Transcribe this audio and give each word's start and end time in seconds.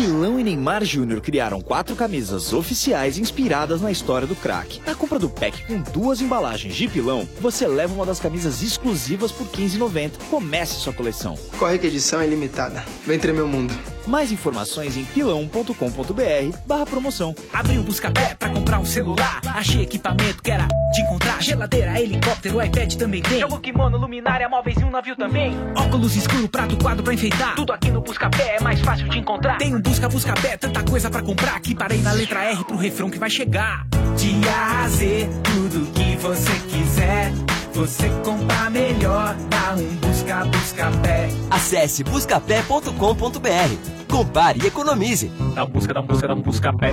Pilão 0.00 0.40
e 0.40 0.44
Neymar 0.44 0.82
Júnior 0.82 1.20
criaram 1.20 1.60
quatro 1.60 1.94
camisas 1.94 2.54
oficiais 2.54 3.18
inspiradas 3.18 3.82
na 3.82 3.90
história 3.90 4.26
do 4.26 4.34
craque. 4.34 4.80
Na 4.86 4.94
compra 4.94 5.18
do 5.18 5.28
pack 5.28 5.66
com 5.66 5.78
duas 5.92 6.22
embalagens 6.22 6.74
de 6.74 6.88
pilão, 6.88 7.28
você 7.38 7.66
leva 7.66 7.92
uma 7.92 8.06
das 8.06 8.18
camisas 8.18 8.62
exclusivas 8.62 9.30
por 9.30 9.46
R$ 9.48 9.64
15,90. 9.64 10.12
Comece 10.30 10.76
sua 10.76 10.94
coleção. 10.94 11.36
Corre 11.58 11.78
que 11.78 11.86
a 11.86 11.90
edição 11.90 12.18
é 12.18 12.26
limitada. 12.26 12.82
Vem 13.06 13.18
tremer 13.18 13.42
o 13.42 13.48
mundo. 13.48 13.74
Mais 14.10 14.32
informações 14.32 14.96
em 14.96 15.04
pilão.com.br 15.04 16.58
barra 16.66 16.84
promoção. 16.84 17.32
Abri 17.52 17.78
o 17.78 17.84
Buscapé 17.84 18.34
pra 18.34 18.48
comprar 18.50 18.80
um 18.80 18.84
celular. 18.84 19.40
Achei 19.54 19.82
equipamento 19.82 20.42
que 20.42 20.50
era 20.50 20.66
de 20.66 21.00
encontrar. 21.02 21.40
Geladeira, 21.40 22.00
helicóptero, 22.00 22.60
iPad 22.60 22.92
também 22.96 23.22
tem. 23.22 23.38
Jogo 23.38 23.60
kimono, 23.60 23.96
luminária, 23.96 24.48
móveis 24.48 24.76
e 24.80 24.82
um 24.82 24.90
navio 24.90 25.14
também. 25.14 25.54
Óculos 25.76 26.16
escuro, 26.16 26.48
prato, 26.48 26.76
quadro 26.76 27.04
pra 27.04 27.14
enfeitar. 27.14 27.54
Tudo 27.54 27.72
aqui 27.72 27.88
no 27.92 28.00
Buscapé 28.00 28.56
é 28.56 28.60
mais 28.60 28.80
fácil 28.80 29.08
de 29.08 29.16
encontrar. 29.16 29.58
Tem 29.58 29.76
um 29.76 29.80
Busca 29.80 30.08
Buscapé, 30.08 30.56
tanta 30.56 30.82
coisa 30.82 31.08
pra 31.08 31.22
comprar. 31.22 31.60
Que 31.60 31.72
parei 31.72 32.00
na 32.00 32.10
letra 32.10 32.42
R 32.42 32.64
pro 32.64 32.76
refrão 32.76 33.10
que 33.10 33.18
vai 33.18 33.30
chegar. 33.30 33.86
De 34.16 34.48
A 34.48 34.82
a 34.82 34.88
Z, 34.88 35.28
tudo 35.44 35.86
que 35.92 36.16
você 36.16 36.52
quiser. 36.68 37.49
Você 37.72 38.08
compra 38.24 38.70
melhor, 38.70 39.34
dá 39.48 39.74
um 39.74 39.96
Busca 39.96 40.44
Buscapé. 40.46 41.28
Acesse 41.50 42.04
buscapé.com.br. 42.04 44.06
Compare 44.08 44.60
e 44.62 44.66
economize. 44.66 45.30
Dá 45.54 45.64
um 45.64 45.68
busca, 45.68 45.94
dá 45.94 46.00
um 46.00 46.06
busca, 46.06 46.28
dá 46.28 46.34
um 46.34 46.42
Buscapé. 46.42 46.92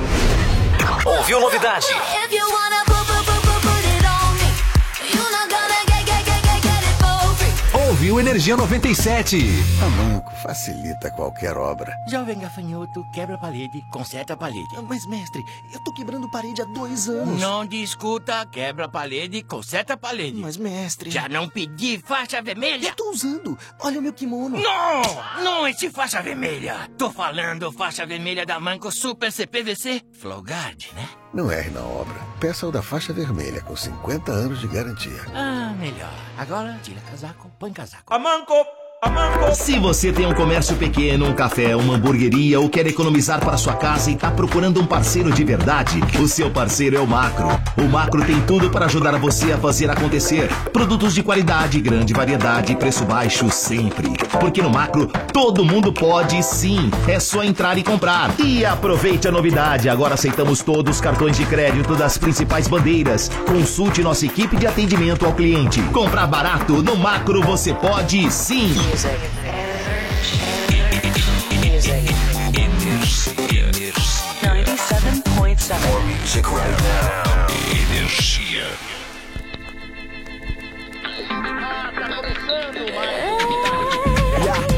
Ouviu 1.06 1.40
novidade? 1.40 1.88
Ouviu 8.08 8.22
Energia 8.22 8.56
97. 8.56 9.38
A 9.84 9.90
Manco 9.90 10.32
facilita 10.42 11.12
qualquer 11.12 11.58
obra. 11.58 11.94
Jovem 12.10 12.40
gafanhoto, 12.40 13.04
quebra 13.14 13.36
a 13.36 13.38
parede, 13.38 13.84
conserta 13.92 14.32
a 14.32 14.38
parede. 14.38 14.82
Mas, 14.88 15.06
mestre, 15.06 15.44
eu 15.74 15.84
tô 15.84 15.94
quebrando 15.94 16.32
parede 16.32 16.62
há 16.62 16.66
dois 16.66 17.10
anos. 17.10 17.38
Não 17.38 17.66
discuta, 17.66 18.46
quebra 18.46 18.86
a 18.86 18.88
parede, 18.88 19.44
conserta 19.44 19.96
a 19.96 19.98
parede. 19.98 20.38
Mas, 20.38 20.56
mestre. 20.56 21.12
Já 21.12 21.28
não 21.28 21.50
pedi 21.50 22.00
faixa 22.00 22.42
vermelha? 22.42 22.88
Eu 22.88 22.96
tô 22.96 23.12
usando. 23.12 23.58
Olha 23.82 24.00
o 24.00 24.02
meu 24.02 24.14
kimono. 24.14 24.58
Não! 24.58 25.44
Não 25.44 25.68
esse 25.68 25.90
faixa 25.90 26.22
vermelha. 26.22 26.90
Tô 26.98 27.12
falando 27.12 27.74
faixa 27.74 28.06
vermelha 28.06 28.46
da 28.46 28.58
Manco 28.58 28.90
Super 28.90 29.34
CPVC 29.34 30.02
Flowguard, 30.14 30.94
né? 30.96 31.10
Não 31.38 31.52
erre 31.52 31.70
na 31.70 31.82
obra. 31.82 32.20
Peça 32.40 32.66
o 32.66 32.72
da 32.72 32.82
faixa 32.82 33.14
vermelha 33.14 33.62
com 33.62 33.76
50 33.76 34.32
anos 34.32 34.60
de 34.60 34.68
garantia. 34.68 35.22
Ah, 35.36 35.72
melhor. 35.78 36.12
Agora, 36.36 36.80
tira 36.82 37.00
casaco, 37.02 37.52
põe 37.60 37.72
casaco. 37.72 38.12
A 38.12 38.18
Manco, 38.18 38.54
a 38.54 38.58
Manco. 38.58 38.87
Se 39.54 39.78
você 39.80 40.12
tem 40.12 40.26
um 40.26 40.34
comércio 40.34 40.76
pequeno, 40.76 41.28
um 41.28 41.34
café, 41.34 41.76
uma 41.76 41.96
hamburgueria 41.96 42.60
ou 42.60 42.68
quer 42.68 42.88
economizar 42.88 43.40
para 43.40 43.58
sua 43.58 43.74
casa 43.74 44.10
e 44.10 44.14
está 44.14 44.32
procurando 44.32 44.82
um 44.82 44.86
parceiro 44.86 45.32
de 45.32 45.44
verdade, 45.44 46.02
o 46.20 46.28
seu 46.28 46.50
parceiro 46.50 46.98
é 46.98 47.00
o 47.00 47.08
Macro. 47.08 47.48
O 47.78 47.88
Macro 47.88 48.24
tem 48.26 48.42
tudo 48.42 48.70
para 48.70 48.86
ajudar 48.86 49.18
você 49.20 49.52
a 49.52 49.58
fazer 49.58 49.90
acontecer. 49.90 50.50
Produtos 50.74 51.14
de 51.14 51.22
qualidade, 51.22 51.80
grande 51.80 52.14
variedade 52.14 52.74
e 52.74 52.76
preço 52.76 53.06
baixo 53.06 53.50
sempre. 53.50 54.10
Porque 54.40 54.62
no 54.62 54.70
Macro 54.70 55.08
todo 55.32 55.64
mundo 55.64 55.94
pode 55.94 56.42
sim. 56.44 56.90
É 57.08 57.20
só 57.20 57.44
entrar 57.44 57.78
e 57.78 57.84
comprar. 57.84 58.34
E 58.40 58.66
aproveite 58.66 59.28
a 59.28 59.32
novidade. 59.32 59.90
Agora 59.90 60.16
aceitamos 60.16 60.62
todos 60.62 60.96
os 60.96 61.02
cartões 61.02 61.38
de 61.38 61.46
crédito 61.46 61.96
das 61.96 62.18
principais 62.18 62.68
bandeiras. 62.68 63.30
Consulte 63.46 64.02
nossa 64.02 64.26
equipe 64.26 64.56
de 64.56 64.66
atendimento 64.66 65.26
ao 65.26 65.34
cliente. 65.34 65.82
Comprar 65.94 66.28
barato 66.28 66.82
no 66.82 66.96
Macro 66.96 67.42
você 67.42 67.74
pode 67.74 68.32
sim. 68.32 68.87
Music. 68.88 69.20
Music. 71.62 72.04
Ninety-seven 74.42 75.22
point 75.36 75.60
seven. 75.60 76.08
Music 76.08 76.50
right 76.52 76.82
now. 76.82 77.48
Energia. 77.70 78.68
Ah, 81.30 81.92
tá 81.94 82.08
começando, 82.16 82.80
mas... 82.96 83.44
Um 83.44 83.57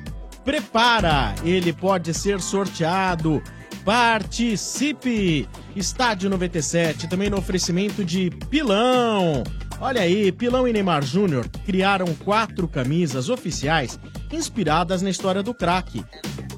prepara. 0.45 1.33
Ele 1.44 1.73
pode 1.73 2.13
ser 2.13 2.39
sorteado. 2.39 3.41
Participe! 3.83 5.50
Estádio 5.75 6.29
97, 6.29 7.07
também 7.07 7.31
no 7.31 7.39
oferecimento 7.39 8.06
de 8.06 8.29
Pilão. 8.47 9.41
Olha 9.81 10.01
aí, 10.01 10.29
Pilão 10.31 10.67
e 10.67 10.73
Neymar 10.73 11.06
Júnior 11.06 11.47
criaram 11.66 12.13
quatro 12.13 12.67
camisas 12.67 13.29
oficiais 13.29 13.97
inspiradas 14.31 15.01
na 15.01 15.09
história 15.09 15.41
do 15.41 15.53
craque. 15.53 16.03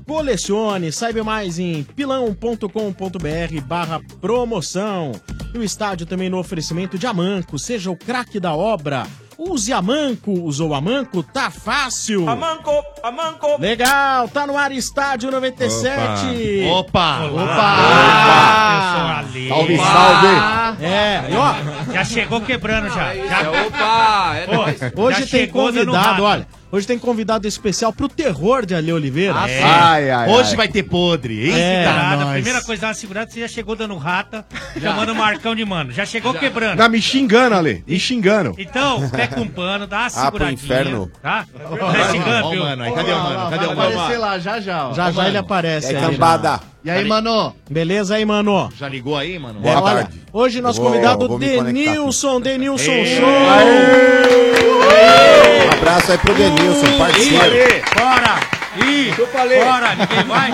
Colecione, 0.08 0.92
saiba 0.92 1.24
mais 1.24 1.60
em 1.60 1.84
pilão.com.br 1.84 3.62
barra 3.66 4.02
promoção. 4.20 5.12
E 5.54 5.58
o 5.58 5.64
estádio 5.64 6.08
também 6.08 6.30
no 6.30 6.40
oferecimento 6.40 6.98
de 6.98 7.06
Amanco, 7.06 7.60
seja 7.60 7.92
o 7.92 7.96
craque 7.96 8.40
da 8.40 8.56
obra. 8.56 9.06
Use 9.44 9.74
Amanco, 9.74 10.32
usou 10.32 10.72
Amanco, 10.76 11.24
tá 11.24 11.50
fácil. 11.50 12.30
Amanco, 12.30 12.70
Amanco. 13.02 13.58
Legal, 13.60 14.28
tá 14.30 14.46
no 14.46 14.56
ar 14.56 14.72
Estádio 14.72 15.32
97. 15.32 16.68
Opa! 16.72 17.22
Opa! 17.26 19.24
Salve, 19.50 19.78
salve! 19.78 20.86
É, 20.86 21.24
e 21.32 21.36
ó, 21.36 21.92
Já 21.92 22.04
chegou 22.04 22.40
quebrando 22.42 22.90
já. 22.90 23.16
já. 23.16 23.50
Opa! 23.66 24.36
É 24.36 24.90
Pô, 24.92 25.02
hoje 25.06 25.22
já 25.22 25.28
tem 25.28 25.48
convidado, 25.48 25.92
rato. 25.98 26.24
olha, 26.24 26.48
hoje 26.72 26.88
tem 26.88 26.98
convidado 26.98 27.48
especial 27.48 27.92
pro 27.94 28.08
terror 28.08 28.66
de 28.66 28.74
Ale 28.76 28.92
Oliveira. 28.94 29.34
Ah, 29.38 30.00
É. 30.00 30.26
sim. 30.28 30.32
Hoje 30.32 30.56
vai 30.56 30.68
ter 30.68 30.84
podre, 30.84 31.48
hein? 31.50 31.54
É, 31.60 31.86
Nada, 31.86 32.22
a 32.22 32.26
nós. 32.26 32.34
primeira 32.34 32.62
coisa, 32.62 32.82
dá 32.82 32.88
uma 32.90 32.94
segurada, 32.94 33.30
você 33.32 33.40
já 33.42 33.48
chegou 33.48 33.76
dando 33.76 33.96
rata, 33.98 34.46
chamando 34.80 35.12
o 35.12 35.16
Marcão 35.16 35.56
de 35.56 35.66
mano. 35.66 35.92
Já 35.92 36.06
chegou 36.06 36.34
quebrando. 36.34 36.78
Tá 36.78 36.88
me 36.90 37.02
xingando, 37.02 37.56
Ale. 37.56 37.84
Me 37.88 38.00
xingando. 38.00 38.56
Então, 38.58 39.10
pega 39.10 39.40
um 39.40 39.48
pano, 39.48 39.86
dá 39.88 39.98
uma 39.98 40.06
Ah, 40.06 40.10
pro 40.10 40.22
seguradinha. 40.46 40.54
inferno. 40.54 41.12
Tá? 41.22 41.46
Não 41.80 41.96
é 41.96 42.10
xingando, 42.12 42.48
Ó, 42.48 42.52
viu? 42.52 42.64
mano, 42.64 42.84
aí, 42.84 42.92
cadê 42.94 43.12
o 43.12 43.20
mano? 43.24 43.50
Cadê 43.50 43.66
o 43.66 43.68
Vai 43.68 43.76
mano? 43.76 43.90
aparecer 44.00 44.18
lá, 44.20 44.40
já 44.40 44.60
já. 44.60 44.88
ó. 44.88 44.94
Já 44.94 45.12
já 45.12 45.28
ele 45.28 45.38
aparece 45.38 45.88
aí, 45.88 45.96
aí. 45.98 46.02
cambada? 46.02 46.60
E 46.84 46.90
aí, 46.90 47.06
mano? 47.08 47.56
Beleza 47.70 48.16
aí, 48.16 48.26
mano? 48.26 48.70
Já 48.76 48.90
ligou 48.90 49.16
aí, 49.16 49.38
mano? 49.38 49.60
É, 49.60 49.62
Boa 49.62 49.82
olha, 49.84 50.04
tarde. 50.04 50.20
hoje 50.34 50.62
nosso 50.62 50.82
vou- 50.82 50.90
convidado 50.90 51.28
vou 51.28 51.38
me 51.38 51.46
conectar. 51.58 51.72
Denilson, 51.72 52.42
Denilson. 52.42 53.06
Show. 53.06 53.28
Um 55.68 55.72
abraço 55.78 56.12
aí 56.12 56.18
pro 56.18 56.34
Denilson, 56.34 56.98
parceiro. 56.98 57.84
Bora! 57.96 58.40
Ih, 58.84 59.14
bora! 59.64 59.96
Ninguém 59.96 60.24
vai? 60.28 60.52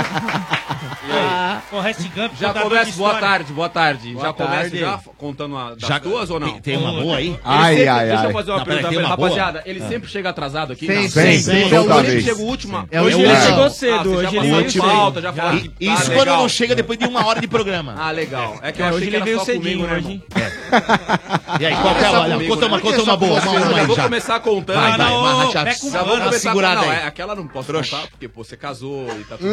Ah, 1.09 1.61
Forrest 1.69 2.01
Gump, 2.15 2.33
Já 2.39 2.53
começa, 2.53 2.91
boa 2.97 3.13
tarde, 3.15 3.53
boa 3.53 3.69
tarde. 3.69 4.13
Boa 4.13 4.25
já 4.25 4.33
começa 4.33 4.55
tarde. 4.61 4.79
já 4.79 4.99
contando 5.17 5.57
a, 5.57 5.69
das 5.75 5.79
Já- 5.87 5.99
duas 5.99 6.29
ou 6.29 6.39
não? 6.39 6.51
tem- 6.53 6.61
tem 6.61 6.77
uma 6.77 6.91
boa 6.91 7.17
aí? 7.17 7.27
Ele 7.27 7.39
Ai, 7.43 7.75
sempre- 7.75 7.87
ai, 7.89 8.05
Deixa 8.07 8.21
ai. 8.21 8.27
eu 8.27 8.31
fazer 8.33 8.51
uma 8.51 8.57
Não, 8.57 8.65
pergunta 8.65 8.87
pra 8.87 8.93
ele. 8.97 9.03
boa? 9.03 9.09
Rapaziada, 9.15 9.63
ele 9.65 9.83
Ah. 9.83 9.87
sempre 9.87 10.09
chega 10.09 10.29
atrasado 10.29 10.73
aqui? 10.73 10.85
Toda 10.87 10.99
Então, 11.01 11.99
ele 11.99 12.07
vez. 12.11 12.23
chega 12.25 12.41
o 12.41 12.45
último. 12.45 12.87
É, 12.91 13.01
hoje 13.01 13.21
ele 13.21 13.35
chegou 13.41 13.69
cedo, 13.69 14.13
Ah, 14.13 14.17
hoje 14.17 14.37
ele 14.37 14.51
veio 14.51 14.71
cedo. 14.71 14.81
pauta, 14.83 15.21
já 15.21 15.33
falou 15.33 15.59
que- 15.61 15.71
isso 15.79 16.11
quando 16.11 16.27
não 16.27 16.49
chega 16.49 16.75
depois 16.75 16.99
de 16.99 17.05
uma 17.05 17.25
hora 17.25 17.39
de 17.41 17.47
programa. 17.47 17.95
Ah, 17.97 18.11
legal. 18.11 18.57
É 18.61 18.71
que 18.71 18.81
É, 18.81 18.85
eu 18.85 18.89
achei 18.89 18.97
hoje 19.01 19.09
que 19.09 19.15
ele 19.15 19.23
veio 19.25 19.39
cedinho 19.45 19.87
né? 19.87 20.01
E 21.59 21.65
aí, 21.65 21.75
qual 21.81 21.95
que 21.95 22.03
é 22.03 22.07
a- 22.07 22.19
olha, 22.21 22.47
conta 22.47 22.65
uma- 22.67 22.79
conta 22.79 23.01
uma 23.03 23.17
boa, 23.17 23.39
uma- 23.39 23.79
Eu 23.79 23.87
vou 23.87 23.95
já. 23.95 24.03
começar 24.03 24.39
contando. 24.39 24.75
Vai, 24.75 24.97
vai. 24.97 24.97
Já 24.97 25.13
vou 25.13 26.07
pano, 26.07 26.23
começar 26.25 26.39
segurada 26.39 26.81
Não, 26.81 26.89
aí. 26.91 26.97
é, 26.97 27.05
aquela 27.07 27.35
não 27.35 27.47
posso 27.47 27.71
contar, 27.71 28.07
porque, 28.09 28.27
pô, 28.27 28.43
você 28.43 28.57
casou 28.57 29.07
e 29.19 29.23
tá 29.23 29.37
tudo... 29.37 29.49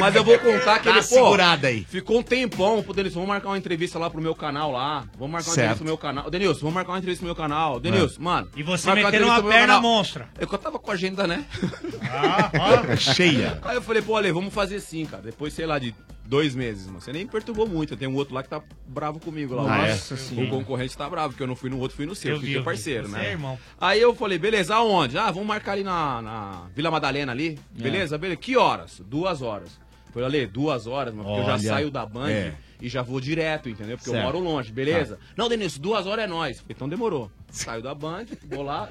Mas 0.00 0.14
eu 0.16 0.24
vou 0.24 0.38
contar 0.38 0.78
que 0.80 0.86
Dá 0.86 0.90
ele, 0.92 1.00
pô... 1.00 1.06
segurada 1.14 1.68
aí. 1.68 1.84
Ficou 1.88 2.18
um 2.18 2.22
tempão 2.22 2.82
pro 2.82 2.92
Denilson, 2.92 3.20
vamos 3.20 3.28
marcar 3.28 3.48
uma 3.48 3.58
entrevista 3.58 3.98
lá 3.98 4.10
pro 4.10 4.20
meu 4.20 4.34
canal 4.34 4.70
lá. 4.72 5.04
Vamos 5.16 5.30
marcar 5.32 5.48
uma 5.50 5.54
Certo. 5.54 5.58
entrevista 5.60 5.84
no 5.84 5.88
meu 5.90 5.98
canal. 5.98 6.30
Denilson, 6.30 6.60
vamos 6.60 6.74
marcar 6.74 6.92
uma 6.92 6.98
entrevista 6.98 7.22
no 7.24 7.28
meu 7.28 7.36
canal. 7.36 7.78
Denilson, 7.80 8.20
mano. 8.20 8.48
E 8.56 8.62
você 8.62 8.88
metendo 8.88 9.08
entrevista 9.08 9.32
uma 9.34 9.42
meu 9.42 9.50
perna 9.50 9.66
canal. 9.74 9.82
monstra. 9.82 10.28
É 10.38 10.44
que 10.46 10.52
eu 10.54 10.58
tava 10.58 10.78
com 10.78 10.90
a 10.90 10.94
agenda, 10.94 11.26
né? 11.26 11.44
Cheia. 12.98 13.58
Aí 13.62 13.76
eu 13.76 13.82
falei, 13.82 14.02
pô, 14.02 14.16
Ale, 14.16 14.32
vamos 14.32 14.52
fazer 14.52 14.76
assim, 14.76 15.04
cara. 15.06 15.22
Depois, 15.22 15.52
sei 15.52 15.66
lá, 15.66 15.78
de 15.78 15.94
dois 16.24 16.54
meses, 16.54 16.86
mano. 16.86 17.00
Você 17.00 17.12
nem 17.12 17.26
perturbou 17.26 17.68
muito. 17.68 17.96
Tem 17.96 18.08
um 18.08 18.14
outro 18.14 18.34
lá 18.34 18.42
que 18.42 18.48
tá 18.48 18.62
bravo 18.86 19.20
comigo 19.20 19.54
lá. 19.54 19.82
Ah, 19.82 19.86
é? 19.86 19.90
Nossa 19.92 20.16
senhora. 20.16 20.46
O 20.46 20.50
concorrente 20.50 20.96
tá 20.96 21.08
bravo, 21.08 21.30
porque 21.30 21.42
eu 21.42 21.46
não 21.46 21.56
fui 21.56 21.70
no 21.70 21.78
outro, 21.78 21.96
fui 21.96 22.06
no 22.06 22.14
seu. 22.14 22.32
Eu 22.32 22.40
fui 22.40 22.48
vi, 22.48 22.58
vi. 22.58 22.62
parceiro, 22.62 23.08
Você 23.08 23.16
né? 23.16 23.28
é 23.28 23.30
irmão. 23.32 23.58
Aí 23.80 24.00
eu 24.00 24.14
falei, 24.14 24.38
beleza, 24.38 24.74
aonde? 24.74 25.18
Ah, 25.18 25.30
vamos 25.30 25.46
marcar 25.46 25.72
ali 25.72 25.84
na, 25.84 26.22
na 26.22 26.66
Vila 26.74 26.90
Madalena 26.90 27.32
ali. 27.32 27.58
É. 27.78 27.82
Beleza, 27.82 28.16
beleza. 28.18 28.40
Que 28.40 28.56
horas? 28.56 29.00
Duas 29.04 29.42
horas. 29.42 29.80
Falei, 30.12 30.26
Ale, 30.26 30.46
duas 30.46 30.86
horas, 30.86 31.14
mano, 31.14 31.26
porque 31.26 31.40
eu 31.40 31.46
já 31.46 31.52
Olha, 31.54 31.62
saio 31.62 31.90
da 31.90 32.04
Band 32.04 32.28
é. 32.28 32.54
E 32.82 32.88
já 32.88 33.00
vou 33.00 33.20
direto, 33.20 33.68
entendeu? 33.68 33.96
Porque 33.96 34.10
eu 34.10 34.14
Certo. 34.14 34.24
moro 34.26 34.40
longe, 34.40 34.72
beleza? 34.72 35.14
Tá. 35.14 35.22
Não, 35.36 35.48
Denilson, 35.48 35.80
duas 35.80 36.04
horas 36.04 36.24
é 36.24 36.26
nós. 36.26 36.64
Então 36.68 36.88
demorou. 36.88 37.30
Saio 37.48 37.80
da 37.80 37.94
Band, 37.94 38.26
vou 38.44 38.62
lá. 38.64 38.88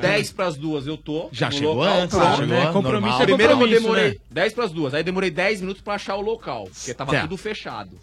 Dez 0.00 0.32
pras 0.32 0.56
duas 0.56 0.86
eu 0.86 0.96
tô. 0.96 1.28
Já 1.30 1.50
chegou 1.50 1.74
local, 1.74 2.00
antes, 2.00 2.16
já 2.16 2.36
chegou, 2.36 2.46
Né? 2.46 2.72
Compromisso 2.72 3.22
é 3.22 3.24
Primeiro 3.26 3.52
eu 3.52 3.68
demorei 3.68 4.10
né? 4.12 4.16
10 4.30 4.54
pras 4.54 4.72
duas. 4.72 4.94
Aí 4.94 5.02
demorei 5.04 5.30
10 5.30 5.60
minutos 5.60 5.82
pra 5.82 5.94
achar 5.94 6.16
o 6.16 6.22
local, 6.22 6.64
porque 6.72 6.94
tava 6.94 7.10
Certo. 7.10 7.24
tudo 7.24 7.36
fechado. 7.36 7.98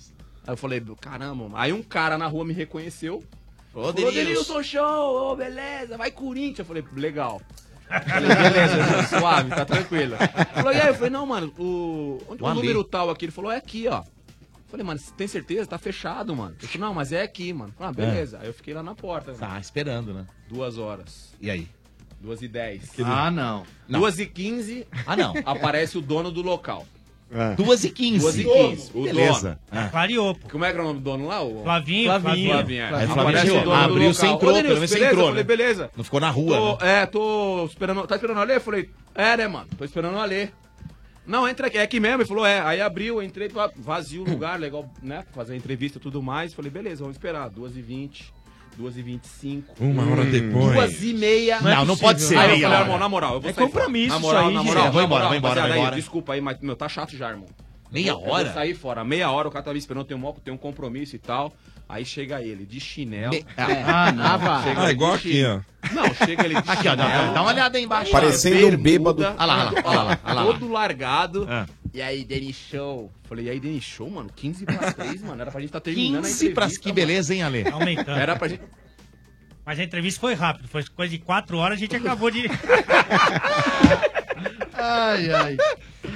Aí 0.46 0.54
eu 0.54 0.58
falei, 0.58 0.84
caramba, 1.02 1.50
aí 1.54 1.74
um 1.74 1.82
cara 1.82 2.16
na 2.16 2.28
rua 2.28 2.46
me 2.46 2.54
reconheceu. 2.54 3.24
Ô, 3.74 3.92
Falou, 3.92 3.94
Denilson. 3.94 4.62
Show, 4.62 5.32
ô, 5.32 5.36
beleza, 5.36 5.98
vai 5.98 6.12
Corinthians. 6.12 6.60
Eu 6.60 6.66
falei, 6.66 6.84
legal. 6.96 7.42
Falei, 7.88 8.30
beleza, 8.36 9.08
suave, 9.20 9.50
tá 9.50 9.66
tranquilo. 9.66 10.16
Falou, 10.54 10.72
e 10.72 10.80
aí? 10.80 10.88
Eu 10.90 10.94
falei, 10.94 11.10
não, 11.10 11.26
mano, 11.26 11.52
o, 11.58 12.22
onde 12.30 12.44
O 12.44 12.54
número 12.54 12.84
tal 12.84 13.10
aqui? 13.10 13.26
Ele 13.26 13.32
falou, 13.32 13.52
é 13.52 13.58
aqui, 13.58 13.88
ó. 13.88 14.04
Eu 14.69 14.71
Falei, 14.71 14.86
mano, 14.86 15.00
você 15.00 15.12
tem 15.18 15.27
certeza? 15.27 15.66
Tá 15.66 15.80
fechado, 15.80 16.36
mano. 16.36 16.56
Ele 16.60 16.68
falou, 16.68 16.88
não, 16.89 16.94
mas 16.94 17.12
é 17.12 17.24
aqui, 17.24 17.51
mano. 17.51 17.74
Ah, 17.80 17.92
beleza. 17.92 18.38
Aí 18.39 18.48
eu 18.48 18.54
fiquei 18.54 18.71
lá 18.74 18.83
na 18.83 18.94
porta. 18.94 19.33
Tá, 19.33 19.60
esperando, 19.60 20.13
né? 20.13 20.27
Duas 20.48 20.77
horas. 20.77 21.33
E 21.42 21.50
aí? 21.50 21.68
Duas 22.21 22.42
e 22.44 22.48
dez. 22.48 22.92
Ah, 23.04 23.31
não. 23.31 23.63
Não. 23.88 24.00
Duas 24.01 24.19
e 24.19 24.27
quinze. 24.27 24.86
Ah, 25.07 25.16
não. 25.18 25.33
Aparece 25.44 25.98
o 25.98 26.01
dono 26.01 26.30
do 26.31 26.44
local. 26.44 26.86
Duas 27.57 27.83
e 27.83 27.89
quinze. 27.89 28.19
Duas 28.19 28.38
e 28.38 28.44
quinze. 28.44 28.92
O 28.94 29.04
Beleza. 29.04 29.60
dono. 29.71 29.83
Ah. 29.86 29.89
Clareou, 29.89 30.36
pô. 30.36 30.50
Como 30.50 30.66
é 30.66 30.69
que 30.69 30.74
era 30.75 30.83
o 30.83 30.88
nome 30.88 31.00
do 31.00 31.04
dono 31.04 31.27
lá? 31.27 31.42
O... 31.42 31.63
Flavinho, 31.63 32.06
Flavinho. 32.10 32.51
Flavinho. 32.54 32.81
é. 32.83 32.88
Flavinho 32.89 33.12
Aparece 33.22 33.48
o 33.48 33.54
dono 33.54 33.63
do 33.65 33.74
Abriu, 33.74 34.13
você 34.13 34.25
local. 34.27 34.36
entrou, 34.36 34.54
pelo 34.54 34.63
menos 34.75 34.80
você 34.89 34.94
beleza? 34.95 35.12
entrou, 35.12 35.25
Eu 35.25 35.30
falei, 35.30 35.44
né? 35.44 35.48
beleza. 35.48 35.92
Não 35.98 36.04
ficou 36.04 36.19
na 36.19 36.30
rua, 36.30 36.57
Tô- 36.77 36.86
né? 36.86 37.01
É, 37.01 37.06
tô 37.06 37.65
esperando. 37.65 38.06
Tá 38.07 38.15
esperando 38.15 38.38
o 38.38 38.42
Alê? 38.42 38.56
Eu 38.56 38.62
falei, 38.62 38.89
é, 39.15 39.38
né, 39.38 39.48
mano? 39.48 39.68
Tô 39.77 39.86
esperando 39.86 40.15
o 40.15 40.19
Alê. 40.19 40.50
Não, 41.30 41.48
entra 41.48 41.68
aqui. 41.68 41.78
É 41.78 41.81
aqui 41.84 42.00
mesmo. 42.00 42.22
Ele 42.22 42.28
falou, 42.28 42.46
é. 42.46 42.60
Aí 42.62 42.81
abriu, 42.81 43.22
entrei, 43.22 43.48
pra- 43.50 43.70
vazio 43.78 44.24
o 44.24 44.30
lugar, 44.30 44.60
legal, 44.60 44.90
né? 45.02 45.24
Fazer 45.34 45.54
a 45.54 45.56
entrevista 45.56 45.98
e 45.98 46.02
tudo 46.02 46.22
mais. 46.24 46.54
Falei, 46.54 46.72
beleza, 46.72 47.02
vamos 47.04 47.16
esperar. 47.18 47.50
2h20, 47.50 48.31
2h25. 48.80 49.64
Uma 49.80 50.10
hora 50.12 50.26
depois. 50.26 50.74
Duas 50.74 51.04
e 51.04 51.14
meia. 51.14 51.62
Não, 51.62 51.86
não 51.86 51.98
pode 51.98 52.22
ser 52.22 52.38
Aí 52.38 52.46
eu 52.50 52.56
meia 52.58 52.68
falei, 52.70 52.81
irmão, 52.84 52.98
na 53.00 53.10
moral, 53.10 53.34
eu 53.36 53.42
vou 53.42 53.50
É 53.50 53.54
sair 53.54 53.64
compromisso 53.66 54.20
fora. 54.20 54.20
Na 54.20 54.20
moral, 54.20 54.42
isso 54.42 54.50
aí, 54.50 54.56
na 54.56 54.64
moral, 54.64 54.86
É, 54.88 54.92
vai 54.92 55.06
embora, 55.06 55.28
vai 55.28 55.38
embora, 55.38 55.54
rapaziada, 55.54 55.68
vai 55.70 55.78
aí, 55.78 55.81
embora. 55.81 55.96
Desculpa 55.96 56.34
aí, 56.34 56.42
mas, 56.42 56.60
meu, 56.62 56.76
tá 56.76 56.90
chato 56.90 57.16
já, 57.16 57.30
irmão. 57.30 57.46
Meia 57.92 58.10
Eu 58.12 58.20
vou 58.20 58.30
hora? 58.30 58.54
sair 58.54 58.74
fora. 58.75 59.04
Meia 59.04 59.32
hora 59.32 59.48
o 59.48 59.52
cara 59.52 59.64
tava 59.66 59.78
esperando, 59.78 60.06
tem 60.06 60.16
um, 60.18 60.32
tem 60.34 60.54
um 60.54 60.58
compromisso 60.58 61.16
e 61.16 61.20
tal. 61.20 61.54
Aí 61.89 62.06
chega 62.06 62.39
ele 62.39 62.65
de 62.68 62.80
chinelo. 62.80 63.31
Me- 63.31 63.44
Ah, 63.57 64.13
Ah, 64.33 64.38
vai. 64.38 64.63
Chega 64.63 64.80
Ah, 64.81 64.83
ele 64.83 64.91
igual 64.91 65.12
de 65.13 65.18
aqui, 65.18 65.31
chinelo. 65.31 65.65
ó. 65.81 65.94
Não, 65.94 66.13
chega 66.13 66.45
ele 66.45 66.62
de 66.62 66.69
Aqui, 66.69 66.88
ó, 66.88 66.95
dá, 66.95 67.31
uma 67.41 67.45
olhada 67.47 67.77
aí 67.80 67.83
embaixo. 67.83 68.12
Parecendo 68.12 68.68
um 68.77 68.77
bêbado. 68.81 69.24
Olha 69.24 69.33
lá, 69.45 69.71
olha 69.83 70.03
lá, 70.03 70.19
olha 70.24 70.33
lá. 70.33 70.44
Todo 70.45 70.71
largado. 70.71 71.47
Ah. 71.50 71.65
E 71.91 72.00
aí, 72.00 72.24
Denis 72.24 72.56
Show. 72.56 73.12
Falei, 73.24 73.45
e 73.45 73.50
aí, 73.50 73.59
Denis 73.59 73.83
Show, 73.83 74.07
mano? 74.07 74.30
15 74.36 74.65
para 74.65 74.94
3, 74.94 75.24
mano. 75.24 75.41
Era 75.41 75.50
pra 75.51 75.59
gente 75.59 75.71
tá 75.71 75.80
terminando 75.80 76.21
15 76.25 76.47
a 76.47 76.51
entrevista. 76.51 76.80
Que 76.83 76.91
beleza, 76.91 77.33
hein, 77.33 77.41
Ale? 77.41 77.68
Aumentando. 77.71 78.19
Era 78.19 78.36
pra 78.36 78.47
gente... 78.47 78.62
Mas 79.65 79.80
a 79.80 79.83
entrevista 79.83 80.19
foi 80.21 80.36
rápida, 80.36 80.68
foi 80.68 80.83
coisa 80.95 81.12
de 81.12 81.18
quatro 81.19 81.57
horas, 81.57 81.77
a 81.77 81.80
gente 81.80 81.95
acabou 81.95 82.30
de. 82.31 82.44
Ai, 84.74 85.30
ai. 85.31 85.57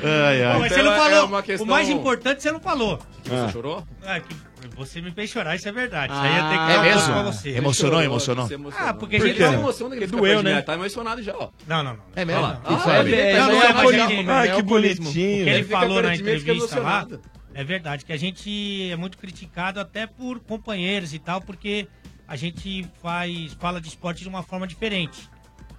Ai, 0.04 0.44
ai. 0.44 0.60
mas 0.60 0.72
Então 0.72 0.78
você 0.78 0.84
não 0.84 0.94
é 0.94 0.98
falou. 0.98 1.26
uma 1.28 1.44
questão- 1.44 1.66
O 1.66 1.70
mais 1.70 1.90
importante 1.90 2.42
você 2.42 2.52
não 2.52 2.60
falou. 2.60 3.00
Você 3.24 3.52
chorou? 3.52 3.86
Ah, 4.04 4.20
que 4.20 4.36
você 4.76 5.02
me 5.02 5.12
fez 5.12 5.30
chorar, 5.30 5.56
isso 5.56 5.68
é 5.68 5.72
verdade. 5.72 6.14
Isso 6.14 6.22
aí 6.22 6.38
eu 6.38 6.44
tenho 6.50 6.66
que 6.66 6.72
é 6.72 6.82
mesmo? 6.82 7.14
pra 7.14 7.22
você. 7.24 7.50
Emocionou, 7.50 8.02
emocionou? 8.02 8.48
você 8.48 8.54
emocionou. 8.56 8.90
Ah, 8.90 8.94
porque 8.94 9.16
a 9.16 9.20
Ele 9.20 9.28
gente. 9.30 9.38
se 9.38 9.44
Não, 9.44 9.54
emociona, 9.54 9.96
ele 9.96 10.08
Doeu, 10.08 10.44
né? 10.44 10.62
Tá 10.62 10.74
emocionado 10.74 11.22
já, 11.22 11.36
ó. 11.38 11.50
não, 11.68 11.84
não. 11.84 11.98
É 12.16 12.26
mesmo? 12.26 12.44
Ah, 12.46 12.60
Isso 12.70 12.90
ah, 12.90 12.98
é, 13.10 13.12
é, 13.32 13.36
tá 13.36 13.40
não, 13.42 13.48
não, 13.48 13.54
isso 13.58 13.64
é 13.66 13.70
é, 13.70 13.74
mas 13.74 13.84
boni- 13.84 14.14
ele- 14.20 14.32
Ah, 14.32 14.44
que 14.48 14.52
O 14.54 14.56
que 14.58 14.62
bonitinho. 14.64 15.50
ele 15.50 15.64
falou 15.66 16.02
na 16.02 16.16
entrevista 16.16 16.52
lá 16.80 17.00
emocionado. 17.02 17.22
é 17.54 17.64
verdade, 17.64 18.06
que 18.06 18.14
a 18.14 18.18
gente 18.18 18.90
é 18.92 18.96
muito 18.96 19.18
criticado 19.18 19.80
até 19.80 20.08
por 20.08 20.40
companheiros 20.40 21.14
e 21.14 21.20
tal, 21.20 21.42
porque 21.42 21.88
a 22.28 22.36
gente 22.36 22.86
faz, 23.02 23.54
fala 23.60 23.80
de 23.82 23.88
esporte 23.90 24.24
de 24.24 24.30
uma 24.30 24.44
forma 24.44 24.66
diferente. 24.68 25.30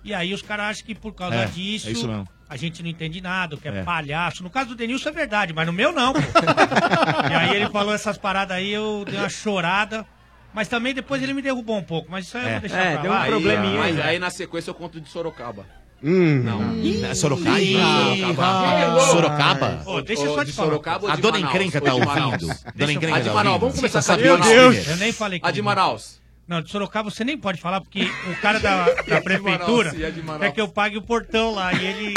E 0.05 0.13
aí 0.13 0.35
os 0.35 0.43
caras 0.43 0.67
acham 0.67 0.87
que 0.87 0.95
por 0.95 1.15
causa 1.15 1.35
É, 1.37 1.47
disso 1.47 1.89
é 1.89 1.93
isso 1.93 2.07
mesmo. 2.07 2.29
A 2.49 2.56
gente 2.56 2.82
não 2.82 2.91
entende 2.91 3.20
nada, 3.20 3.56
que 3.56 3.67
é, 3.69 3.79
É. 3.79 3.82
palhaço. 3.82 4.43
No 4.43 4.50
caso 4.50 4.70
do 4.70 4.75
Denilson 4.76 5.08
é 5.08 5.12
verdade, 5.12 5.52
mas 5.52 5.67
no 5.67 5.73
meu 5.73 5.93
não. 5.93 6.12
e 7.31 7.35
aí 7.35 7.56
ele 7.56 7.69
falou 7.70 7.94
essas 7.94 8.17
paradas 8.19 8.56
aí, 8.56 8.73
eu 8.73 9.05
dei 9.08 9.19
uma 9.19 9.29
chorada. 9.29 10.06
Mas 10.52 10.69
também 10.69 10.94
depois 10.94 11.20
ele 11.20 11.32
me 11.35 11.43
derrubou 11.43 11.76
um 11.76 11.82
pouco, 11.82 12.08
mas 12.11 12.26
isso 12.26 12.38
aí 12.38 12.44
eu 12.44 12.50
vou 12.52 12.61
deixar 12.61 12.79
É, 12.79 12.93
pra 12.93 13.02
deu 13.02 13.11
um 13.11 13.14
lá. 13.14 13.23
Aí, 13.23 13.31
probleminha 13.31 13.79
Mas 13.81 13.96
aí. 13.99 14.02
aí 14.02 14.19
na 14.20 14.31
sequência 14.31 14.70
eu 14.70 14.75
conto 14.75 15.00
de 15.00 15.08
Sorocaba. 15.08 15.67
Hum. 16.00 16.43
Não. 16.44 17.11
É 17.11 17.14
Sorocaba? 17.14 17.61
Ih, 17.61 17.76
Sorocaba? 18.20 19.00
Sorocaba? 19.00 19.82
Ô, 19.87 20.00
deixa 20.02 20.26
só 20.26 20.44
de 20.44 20.50
te 20.52 20.56
falar. 20.56 20.69
Sorocaba 20.69 21.12
A 21.12 21.17
dona 21.17 21.41
encrenca 21.41 21.81
tá 21.81 21.93
ouvindo. 21.94 22.46
Dona 22.75 22.93
encrenca 22.93 23.17
A 23.17 23.20
de 23.20 23.29
tá 23.29 23.35
Manaus, 23.35 23.55
ouvindo. 23.55 23.61
vamos 23.61 23.76
começar 23.76 23.99
a 23.99 24.02
sabe 24.02 24.23
de 24.23 24.29
onde 24.31 24.46
Manaus. 24.49 24.75
escrever. 24.76 24.91
Eu 24.93 24.96
nem 24.99 25.12
falei 25.12 25.41
A 25.43 25.50
de. 25.50 25.62
Manaus. 25.62 26.20
Não, 26.46 26.61
de 26.61 26.70
Sorocaba 26.70 27.11
você 27.11 27.25
nem 27.25 27.38
pode 27.38 27.58
falar, 27.58 27.81
porque 27.81 28.02
o 28.02 28.41
cara 28.43 28.61
da, 28.61 28.85
da 29.08 29.20
prefeitura 29.23 29.85
Manaus, 29.93 29.99
e 29.99 30.05
a 30.05 30.10
de 30.10 30.20
Manaus? 30.22 30.41
quer 30.43 30.53
que 30.53 30.60
eu 30.60 30.69
pague 30.69 30.98
o 30.98 31.03
portão 31.03 31.55
lá 31.55 31.72
e 31.72 31.86
ele 31.86 32.15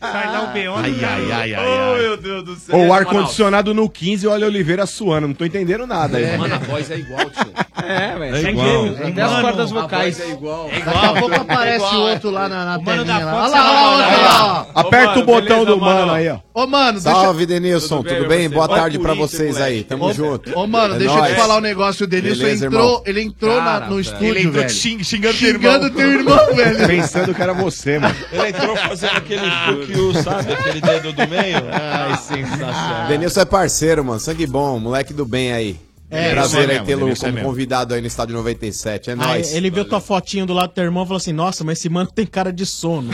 sai 0.00 0.26
lá 0.30 0.44
o 0.44 0.52
B.O. 0.52 0.74
Ai, 0.76 0.94
ai, 1.02 1.32
ai, 1.32 1.54
ai, 1.54 1.66
Oh, 1.66 1.96
meu 1.96 2.16
Deus 2.18 2.44
do 2.44 2.56
céu. 2.56 2.76
Ou 2.76 2.84
a 2.84 2.88
o 2.88 2.92
ar-condicionado 2.92 3.72
no 3.72 3.88
15 3.88 4.24
e 4.24 4.28
o 4.28 4.32
Olha 4.32 4.46
Oliveira 4.46 4.84
suando. 4.84 5.28
Não 5.28 5.34
tô 5.34 5.44
entendendo 5.46 5.86
nada 5.86 6.18
aí. 6.18 6.36
Mano, 6.36 6.54
a 6.54 6.58
voz 6.58 6.90
é 6.90 6.96
igual, 6.98 7.30
tio. 7.30 7.52
É, 7.82 8.18
velho. 8.18 8.36
É 8.36 8.42
Tem 8.42 8.50
igual. 8.50 8.86
até 9.08 9.22
as 9.22 9.40
cordas 9.40 9.72
A 9.72 9.74
vocais. 9.80 10.18
voz 10.18 10.28
é 10.28 10.32
igual. 10.34 10.68
Daqui 10.68 11.06
a 11.06 11.12
pouco 11.14 11.34
aparece 11.40 11.94
o 11.94 12.00
outro 12.00 12.30
lá 12.30 12.48
na, 12.50 12.64
na 12.66 12.78
mano 12.78 13.04
da 13.04 13.14
telinha 13.14 13.24
lá. 13.24 13.42
Olha 13.44 13.50
lá, 13.50 13.94
olha 13.94 14.06
lá, 14.06 14.60
olha. 14.60 14.66
Aperta 14.74 15.18
o 15.20 15.24
botão 15.24 15.64
do 15.64 15.78
mano. 15.80 16.12
aí, 16.12 16.28
ó. 16.28 16.38
Ô, 16.52 16.66
mano, 16.66 17.00
deixa 17.00 17.18
Salve, 17.22 17.46
Denilson, 17.46 18.02
Tudo 18.02 18.28
bem? 18.28 18.50
Boa 18.50 18.68
tarde 18.68 18.98
pra 18.98 19.14
vocês 19.14 19.56
aí, 19.58 19.82
tamo 19.84 20.12
junto. 20.12 20.56
Ô, 20.58 20.66
mano, 20.66 20.96
É 20.96 20.98
deixa 20.98 21.14
eu 21.16 21.24
te 21.24 21.34
falar 21.34 21.56
um 21.56 21.60
negócio. 21.60 22.04
O 22.04 22.06
Denilson 22.06 22.46
entrou, 22.48 23.02
ele 23.06 23.22
entrou 23.22 23.60
na- 23.78 23.80
no 23.86 23.88
velho. 23.90 24.00
estúdio, 24.00 24.26
Ele 24.26 24.38
entrou 24.40 24.54
velho. 24.54 24.70
xing- 24.70 25.04
xingando 25.04 25.38
teu 25.38 25.48
Xingando 25.52 25.86
irmão. 25.86 25.96
teu 25.96 26.10
irmão, 26.12 26.54
velho. 26.56 26.86
Pensando 26.88 27.34
que 27.34 27.42
era 27.42 27.52
você, 27.54 27.98
mano. 27.98 28.16
Ele 28.32 28.48
entrou 28.48 28.76
fazendo 28.76 29.16
aquele 29.16 29.50
fuck 29.50 29.92
you, 29.92 30.14
sabe? 30.22 30.52
Aquele 30.52 30.80
dedo 30.80 31.12
do 31.12 31.28
meio. 31.28 31.58
Ai, 31.72 32.16
sensacional. 32.18 33.06
Denilson 33.08 33.40
é 33.40 33.44
parceiro, 33.44 34.04
mano. 34.04 34.18
Sangue 34.18 34.46
bom, 34.46 34.78
moleque 34.80 35.12
do 35.12 35.24
bem 35.24 35.52
aí. 35.52 35.76
É, 36.12 36.32
Prazer 36.32 36.48
isso 36.48 36.56
é 36.56 36.60
aí 36.62 36.66
mesmo, 36.66 36.86
tê-lo 36.86 37.00
Denilson 37.02 37.26
é 37.26 37.28
como 37.28 37.34
mesmo. 37.36 37.48
convidado 37.50 37.94
aí 37.94 38.00
no 38.00 38.06
Estádio 38.08 38.34
97. 38.34 39.10
É 39.10 39.12
Aí 39.12 39.18
nóis. 39.18 39.54
ele 39.54 39.70
viu 39.70 39.84
tua 39.84 40.00
fotinho 40.00 40.44
do 40.44 40.52
lado 40.52 40.70
do 40.70 40.74
teu 40.74 40.82
irmão 40.82 41.04
e 41.04 41.06
falou 41.06 41.18
assim: 41.18 41.32
Nossa, 41.32 41.62
mas 41.62 41.78
esse 41.78 41.88
mano 41.88 42.10
tem 42.12 42.26
cara 42.26 42.52
de 42.52 42.66
sono. 42.66 43.10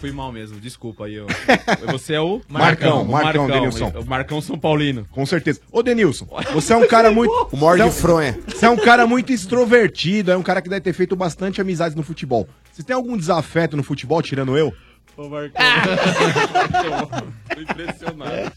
Fui 0.00 0.10
mal 0.10 0.32
mesmo, 0.32 0.58
desculpa 0.58 1.04
aí. 1.04 1.14
Eu... 1.16 1.26
Você 1.92 2.14
é 2.14 2.20
o 2.20 2.40
Marcão, 2.48 3.02
o 3.02 3.12
Marcão, 3.12 3.46
Denilson. 3.46 3.92
O 4.00 4.06
Marcão 4.06 4.40
São 4.40 4.58
Paulino. 4.58 5.06
Com 5.10 5.26
certeza. 5.26 5.60
Ô, 5.70 5.82
Denilson, 5.82 6.26
você 6.54 6.72
é 6.72 6.76
um 6.76 6.88
cara 6.88 7.10
muito. 7.10 7.30
O 7.52 7.56
você 7.56 7.82
é 7.82 7.84
um- 7.84 7.92
fronha. 7.92 8.38
Você 8.48 8.64
é 8.64 8.70
um 8.70 8.78
cara 8.78 9.06
muito 9.06 9.30
extrovertido, 9.30 10.32
é 10.32 10.36
um 10.36 10.42
cara 10.42 10.62
que 10.62 10.68
deve 10.70 10.80
ter 10.80 10.94
feito 10.94 11.14
bastante 11.14 11.60
amizades 11.60 11.94
no 11.94 12.02
futebol. 12.02 12.48
Você 12.72 12.82
tem 12.82 12.96
algum 12.96 13.16
desafeto 13.16 13.76
no 13.76 13.82
futebol, 13.82 14.22
tirando 14.22 14.56
eu? 14.56 14.72
Ô, 15.16 15.28
Marcão. 15.28 15.60
Tô 17.54 17.60
impressionado. 17.60 18.52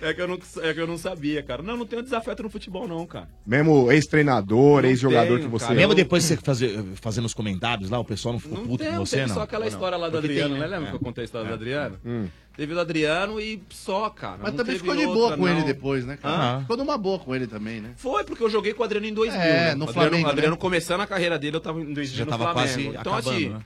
É 0.00 0.14
que, 0.14 0.22
eu 0.22 0.28
não, 0.28 0.38
é 0.62 0.74
que 0.74 0.80
eu 0.80 0.86
não 0.86 0.96
sabia, 0.96 1.42
cara. 1.42 1.62
Não, 1.62 1.76
não 1.76 1.84
tenho 1.86 2.02
desafeto 2.02 2.42
no 2.42 2.48
futebol, 2.50 2.86
não, 2.88 3.04
cara. 3.06 3.28
Mesmo 3.46 3.90
ex-treinador, 3.92 4.82
Não 4.82 4.88
ex-jogador 4.88 5.36
tenho, 5.36 5.40
que 5.40 5.46
você. 5.48 5.64
cara. 5.66 5.76
Mesmo 5.76 5.92
eu- 5.92 5.96
depois 5.96 6.22
de 6.22 6.28
você 6.28 6.36
fazer, 6.38 6.82
fazendo 6.94 7.24
os 7.26 7.34
comentários 7.34 7.90
lá, 7.90 7.98
o 7.98 8.04
pessoal 8.04 8.32
não 8.34 8.40
ficou 8.40 8.58
puto 8.58 8.78
Tem, 8.78 8.92
com 8.92 8.98
você, 9.04 9.16
teve 9.16 9.28
não? 9.28 9.34
só 9.34 9.42
aquela 9.42 9.64
Ou 9.64 9.70
não? 9.70 9.76
história 9.76 9.98
lá 9.98 10.06
do 10.08 10.12
Porque 10.12 10.26
Adriano, 10.28 10.50
tem, 10.54 10.60
né? 10.62 10.68
né? 10.68 10.72
Lembra 10.76 10.88
É. 10.88 10.90
que 10.90 10.96
eu 10.96 11.00
contei 11.00 11.22
a 11.22 11.24
história 11.26 11.46
do 11.48 11.52
É. 11.52 11.54
Adriano? 11.54 11.98
Hum. 12.04 12.28
Teve 12.56 12.74
do 12.74 12.80
Adriano 12.80 13.40
e 13.40 13.62
só, 13.70 14.10
cara. 14.10 14.38
Mas 14.40 14.50
Não 14.50 14.56
também 14.58 14.74
teve 14.74 14.78
ficou 14.78 14.96
de 14.96 15.06
boa 15.06 15.18
outra, 15.18 15.36
com 15.36 15.48
ele 15.48 15.60
não. 15.60 15.66
depois, 15.66 16.04
né, 16.06 16.16
cara? 16.16 16.56
Hã? 16.56 16.60
Ficou 16.62 16.76
numa 16.76 16.98
boa 16.98 17.18
com 17.18 17.34
ele 17.34 17.46
também, 17.46 17.80
né? 17.80 17.90
Foi, 17.96 18.24
porque 18.24 18.42
eu 18.42 18.50
joguei 18.50 18.72
com 18.74 18.82
o 18.82 18.84
Adriano 18.84 19.06
em 19.06 19.14
2000. 19.14 19.40
É, 19.40 19.44
né? 19.66 19.74
no 19.74 19.84
O 19.84 19.88
Adriano, 19.88 19.92
Flamengo, 19.92 20.26
o 20.28 20.30
Adriano 20.32 20.54
né? 20.56 20.60
começando 20.60 21.00
a 21.02 21.06
carreira 21.06 21.38
dele, 21.38 21.56
eu 21.56 21.60
tava 21.60 21.80
em 21.80 21.92
2000 21.92 22.16
Já 22.18 22.24
no 22.24 22.30
tava 22.30 22.44
Flamengo. 22.52 22.68
quase 22.68 22.86
então, 22.88 23.14
acabando, 23.14 23.36
assim, 23.36 23.48
né? 23.50 23.60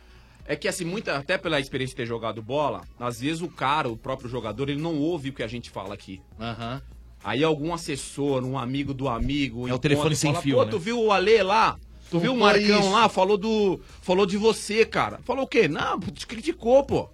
É 0.46 0.56
que 0.56 0.68
assim, 0.68 0.84
muita, 0.84 1.16
até 1.16 1.38
pela 1.38 1.60
experiência 1.60 1.94
de 1.94 2.02
ter 2.02 2.06
jogado 2.06 2.42
bola, 2.42 2.82
às 2.98 3.20
vezes 3.20 3.42
o 3.42 3.48
cara, 3.48 3.88
o 3.88 3.96
próprio 3.96 4.28
jogador, 4.28 4.68
ele 4.68 4.80
não 4.80 4.98
ouve 4.98 5.30
o 5.30 5.32
que 5.32 5.42
a 5.42 5.46
gente 5.46 5.70
fala 5.70 5.94
aqui. 5.94 6.20
Aham. 6.40 6.82
Aí 7.24 7.44
algum 7.44 7.72
assessor, 7.72 8.44
um 8.44 8.58
amigo 8.58 8.92
do 8.92 9.08
amigo... 9.08 9.68
É 9.68 9.74
o 9.74 9.78
telefone 9.78 10.16
sem 10.16 10.32
fala, 10.32 10.42
fio, 10.42 10.56
Pô, 10.56 10.64
né? 10.64 10.70
tu 10.70 10.78
viu 10.78 11.00
o 11.00 11.12
Alê 11.12 11.42
lá? 11.42 11.78
Tu 12.10 12.18
viu 12.18 12.34
o 12.34 12.36
Marcão 12.36 12.80
isso. 12.80 12.90
lá? 12.90 13.08
Falou 13.08 13.38
do... 13.38 13.80
Falou 14.00 14.26
de 14.26 14.36
você, 14.36 14.84
cara. 14.84 15.20
Falou 15.22 15.44
o 15.44 15.46
quê? 15.46 15.68
Não, 15.68 16.00
te 16.00 16.26
criticou, 16.26 16.82
pô. 16.84 17.08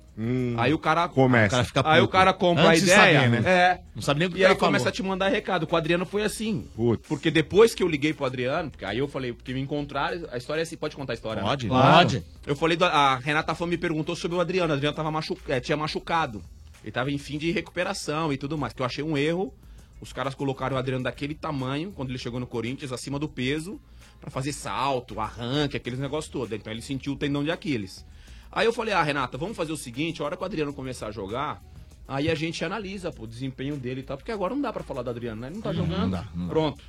Aí 0.57 0.75
o 0.75 0.79
cara... 0.79 1.09
Começa. 1.09 1.63
o 1.63 1.73
cara 1.73 1.93
Aí 1.93 2.01
o 2.01 2.09
cara 2.09 2.33
compra 2.33 2.71
Antes 2.71 2.83
a 2.83 2.87
ideia. 3.11 3.21
saber, 3.23 3.41
né? 3.43 3.49
É. 3.51 3.81
Não 3.95 4.03
sabe 4.03 4.19
nem 4.19 4.29
o 4.29 4.33
que 4.33 4.39
E 4.39 4.45
aí 4.45 4.55
começa 4.57 4.85
falou. 4.85 4.89
a 4.89 4.93
te 4.93 5.03
mandar 5.03 5.29
recado. 5.29 5.67
Com 5.67 5.75
o 5.77 5.79
Adriano 5.79 6.05
foi 6.05 6.23
assim. 6.25 6.67
Putz. 6.75 7.07
Porque 7.07 7.31
depois 7.31 7.75
que 7.75 7.83
eu 7.83 7.89
liguei 7.89 8.13
pro 8.13 8.25
Adriano, 8.27 8.71
porque 8.71 8.85
aí 8.85 8.99
eu 8.99 9.07
falei, 9.07 9.33
porque 9.33 9.55
me 9.55 9.61
encontraram, 9.61 10.27
a 10.33 10.37
história 10.37 10.61
é 10.61 10.65
assim, 10.65 10.77
pode 10.77 10.97
contar 10.97 11.13
a 11.13 11.15
história? 11.15 11.41
né? 11.43 11.49
Pode, 11.49 11.69
Claro. 11.69 11.97
pode. 11.99 12.25
Eu 12.47 12.57
falei, 12.57 12.77
do- 12.77 12.85
a 12.85 13.17
Renata 13.17 13.55
Fã 13.55 13.67
me 13.67 13.79
perguntou 13.79 14.17
sobre 14.17 14.37
o 14.37 14.41
Adriano. 14.41 14.73
O 14.73 14.77
Adriano 14.77 14.97
tava 14.97 15.11
machu, 15.11 15.37
é, 15.49 15.61
tinha 15.61 15.77
machucado. 15.77 16.43
Ele 16.83 16.91
tava 16.93 17.11
em 17.13 17.19
fim 17.19 17.39
de 17.39 17.51
recuperação 17.53 18.33
e 18.33 18.37
tudo 18.37 18.59
mais. 18.59 18.73
Que 18.73 18.83
eu 18.83 18.87
achei 18.87 19.05
um 19.05 19.17
erro. 19.17 19.55
Os 20.01 20.13
caras 20.13 20.35
colocaram 20.35 20.77
o 20.77 20.79
Adriano 20.79 21.03
daquele 21.05 21.35
tamanho, 21.35 21.91
quando 21.93 22.11
ele 22.11 22.19
chegou 22.19 22.39
no 22.39 22.47
Corinthians, 22.47 22.93
acima 22.93 23.19
do 23.19 23.29
peso, 23.29 23.81
pra 24.21 24.31
fazer 24.31 24.53
salto, 24.53 25.19
arranque, 25.21 25.77
aqueles 25.77 25.99
negócios 25.99 26.33
todos. 26.33 26.53
Então 26.53 26.73
ele 26.73 26.83
sentiu 26.83 27.15
o 27.15 27.17
tendão 27.17 27.43
de 27.43 27.51
Aquiles. 27.51 28.05
Aí 28.51 28.67
eu 28.67 28.73
falei, 28.73 28.95
ah, 28.95 29.03
Renata, 29.03 29.37
vamos 29.37 29.57
fazer 29.57 29.73
o 29.73 29.77
seguinte, 29.77 30.23
a 30.23 30.25
hora 30.25 30.37
que 30.37 30.43
o 30.43 30.47
Adriano 30.47 30.73
começar 30.73 31.09
a 31.09 31.11
jogar, 31.11 31.63
aí 32.07 32.31
a 32.31 32.35
gente 32.35 32.65
analisa 32.65 33.13
pô, 33.13 33.25
o 33.25 33.27
desempenho 33.27 33.77
dele 33.77 34.01
e 34.01 34.05
tal, 34.05 34.17
porque 34.17 34.33
agora 34.33 34.55
não 34.55 34.63
dá 34.63 34.73
pra 34.73 34.83
falar 34.83 35.03
do 35.03 35.11
Adriano, 35.11 35.41
né? 35.41 35.49
Ele 35.49 35.57
não 35.57 35.63
tá 35.63 35.73
jogando. 35.73 36.11
dá, 36.11 36.29
não 36.35 36.47
dá. 36.47 36.53
Pronto. 36.53 36.83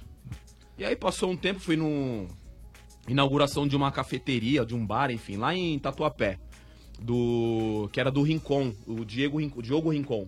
E 0.78 0.86
aí 0.86 0.96
passou 0.96 1.30
um 1.30 1.38
tempo, 1.38 1.60
fui 1.60 1.76
num 1.76 2.28
inauguração 3.08 3.68
de 3.68 3.76
uma 3.76 3.92
cafeteria, 3.92 4.66
de 4.66 4.76
um 4.76 4.86
bar, 4.86 5.12
enfim, 5.12 5.36
lá 5.38 5.54
em 5.56 5.78
Tatuapé. 5.80 6.40
Do. 7.02 7.90
Que 7.94 8.00
era 8.00 8.12
do 8.12 8.22
Rincon, 8.22 8.74
o 8.86 9.06
Diego 9.06 9.40
Rincon, 9.40 9.62
Diogo 9.62 9.90
Rincon. 9.90 10.28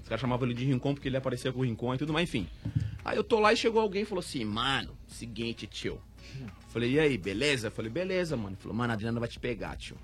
Os 0.00 0.08
caras 0.08 0.20
chamavam 0.20 0.46
ele 0.46 0.54
de 0.54 0.64
Rincon 0.64 0.94
porque 0.94 1.08
ele 1.08 1.16
aparecia 1.16 1.52
com 1.52 1.60
o 1.60 1.62
Rincon 1.62 1.94
e 1.94 1.98
tudo 1.98 2.12
mais, 2.12 2.28
enfim. 2.28 2.46
Aí 3.04 3.16
eu 3.16 3.24
tô 3.24 3.38
lá 3.38 3.52
e 3.52 3.56
chegou 3.56 3.80
alguém 3.80 4.02
e 4.02 4.04
falou 4.04 4.20
assim, 4.20 4.44
mano, 4.44 4.96
seguinte, 5.06 5.66
tio. 5.66 6.00
Falei, 6.76 6.90
e 6.90 7.00
aí, 7.00 7.16
beleza? 7.16 7.68
Eu 7.68 7.70
falei, 7.70 7.90
beleza, 7.90 8.36
mano. 8.36 8.50
Ele 8.50 8.56
falou, 8.56 8.76
mano, 8.76 8.92
a 8.92 8.94
Adriana 8.94 9.18
vai 9.18 9.30
te 9.30 9.40
pegar, 9.40 9.78
tio. 9.78 9.96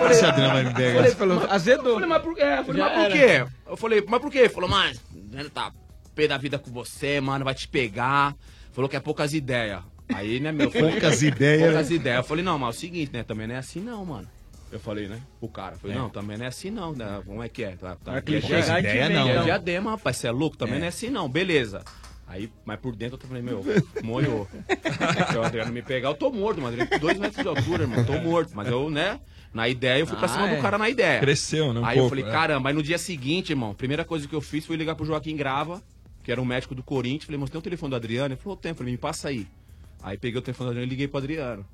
Eu 0.00 0.10
Esse 0.10 0.24
Adriano 0.24 0.54
vai 0.54 0.64
me 0.64 0.74
pegar. 0.74 0.94
Falei, 0.96 1.12
falou, 1.12 1.46
azedou. 1.48 1.86
Eu 1.86 1.94
falei, 1.94 2.08
mas 2.08 2.22
por, 2.22 2.38
é, 2.40 2.58
eu 2.58 2.64
falei, 2.64 2.82
mas 2.82 3.04
por 3.04 3.12
quê? 3.12 3.46
Eu 3.68 3.76
falei, 3.76 4.04
mas 4.08 4.20
por 4.20 4.32
quê? 4.32 4.38
Ele 4.38 4.48
falou, 4.48 4.68
mano, 4.68 4.98
Adriano 5.24 5.50
tá 5.50 5.72
pé 6.16 6.26
da 6.26 6.36
vida 6.36 6.58
com 6.58 6.72
você, 6.72 7.20
mano, 7.20 7.44
vai 7.44 7.54
te 7.54 7.68
pegar. 7.68 8.34
Falou 8.72 8.90
que 8.90 8.96
é 8.96 9.00
poucas 9.00 9.34
ideias. 9.34 9.82
Aí, 10.12 10.40
né, 10.40 10.50
meu? 10.50 10.66
eu 10.66 10.70
falei, 10.72 10.90
Poucas 10.90 11.22
ideias. 11.22 11.62
Poucas 11.62 11.90
ideias. 11.92 12.16
Eu 12.18 12.24
falei, 12.24 12.44
não, 12.44 12.58
mas 12.58 12.74
é 12.74 12.76
o 12.76 12.80
seguinte, 12.80 13.12
né? 13.12 13.22
Também 13.22 13.46
não 13.46 13.54
é 13.54 13.58
assim, 13.58 13.78
não, 13.78 14.04
mano. 14.04 14.26
Eu 14.72 14.80
falei, 14.80 15.06
né? 15.06 15.20
O 15.40 15.48
cara. 15.48 15.76
Eu 15.76 15.78
falei, 15.78 15.96
É. 15.96 15.98
não, 16.00 16.10
também 16.10 16.36
não 16.36 16.44
é 16.44 16.48
assim, 16.48 16.72
não. 16.72 16.92
Né? 16.92 17.22
Como 17.24 17.40
é 17.40 17.48
que 17.48 17.62
é? 17.62 17.76
Tá, 17.76 17.96
tá, 18.04 18.20
que 18.20 18.34
é 18.34 18.38
e 18.38 18.42
te 18.42 18.52
ideia 18.52 19.08
não, 19.10 19.28
é 19.28 19.30
então. 19.30 19.44
diadema, 19.44 19.92
rapaz, 19.92 20.16
você 20.16 20.26
é 20.26 20.32
louco? 20.32 20.56
Também 20.56 20.74
É. 20.74 20.78
não 20.80 20.86
é 20.86 20.88
assim, 20.88 21.08
não. 21.08 21.28
Beleza. 21.28 21.84
Aí, 22.28 22.50
mas 22.64 22.78
por 22.80 22.94
dentro 22.96 23.18
eu 23.22 23.28
falei, 23.28 23.42
meu, 23.42 23.64
moiou. 24.02 24.48
Se 25.30 25.36
o 25.38 25.42
Adriano 25.42 25.72
me 25.72 25.80
pegar, 25.82 26.08
eu 26.08 26.14
tô 26.14 26.30
morto, 26.30 26.60
mas 26.60 26.72
Adriano 26.72 26.98
dois 27.00 27.18
metros 27.18 27.40
de 27.42 27.48
altura, 27.48 27.84
irmão. 27.84 28.04
Tô 28.04 28.14
morto. 28.20 28.50
Mas 28.54 28.66
eu, 28.68 28.90
né? 28.90 29.20
Na 29.54 29.68
ideia, 29.68 30.00
eu 30.00 30.06
fui 30.06 30.16
pra 30.16 30.26
Ah, 30.26 30.28
cima 30.28 30.48
é. 30.50 30.56
do 30.56 30.60
cara 30.62 30.76
na 30.76 30.88
ideia. 30.90 31.20
Cresceu, 31.20 31.72
né? 31.72 31.80
Um 31.80 31.84
Aí 31.84 31.96
eu 31.96 32.02
pouco, 32.02 32.16
falei, 32.16 32.24
é. 32.28 32.32
caramba, 32.32 32.68
aí 32.68 32.74
no 32.74 32.82
dia 32.82 32.98
seguinte, 32.98 33.50
irmão, 33.50 33.72
primeira 33.74 34.04
coisa 34.04 34.26
que 34.26 34.34
eu 34.34 34.40
fiz 34.40 34.66
foi 34.66 34.76
ligar 34.76 34.94
pro 34.96 35.06
Joaquim 35.06 35.36
Grava, 35.36 35.80
que 36.22 36.32
era 36.32 36.42
um 36.42 36.44
médico 36.44 36.74
do 36.74 36.82
Corinthians. 36.82 37.24
Falei, 37.24 37.38
mas 37.40 37.48
tem 37.48 37.58
o 37.58 37.62
telefone 37.62 37.90
do 37.90 37.96
Adriano? 37.96 38.34
Ele 38.34 38.40
falou, 38.40 38.56
tem. 38.56 38.74
Falei, 38.74 38.92
me 38.92 38.98
passa 38.98 39.28
aí. 39.28 39.46
Aí 40.02 40.18
peguei 40.18 40.38
o 40.38 40.42
telefone 40.42 40.66
do 40.66 40.70
Adriano 40.72 40.86
e 40.86 40.90
liguei 40.90 41.08
pro 41.08 41.18
Adriano. 41.18 41.64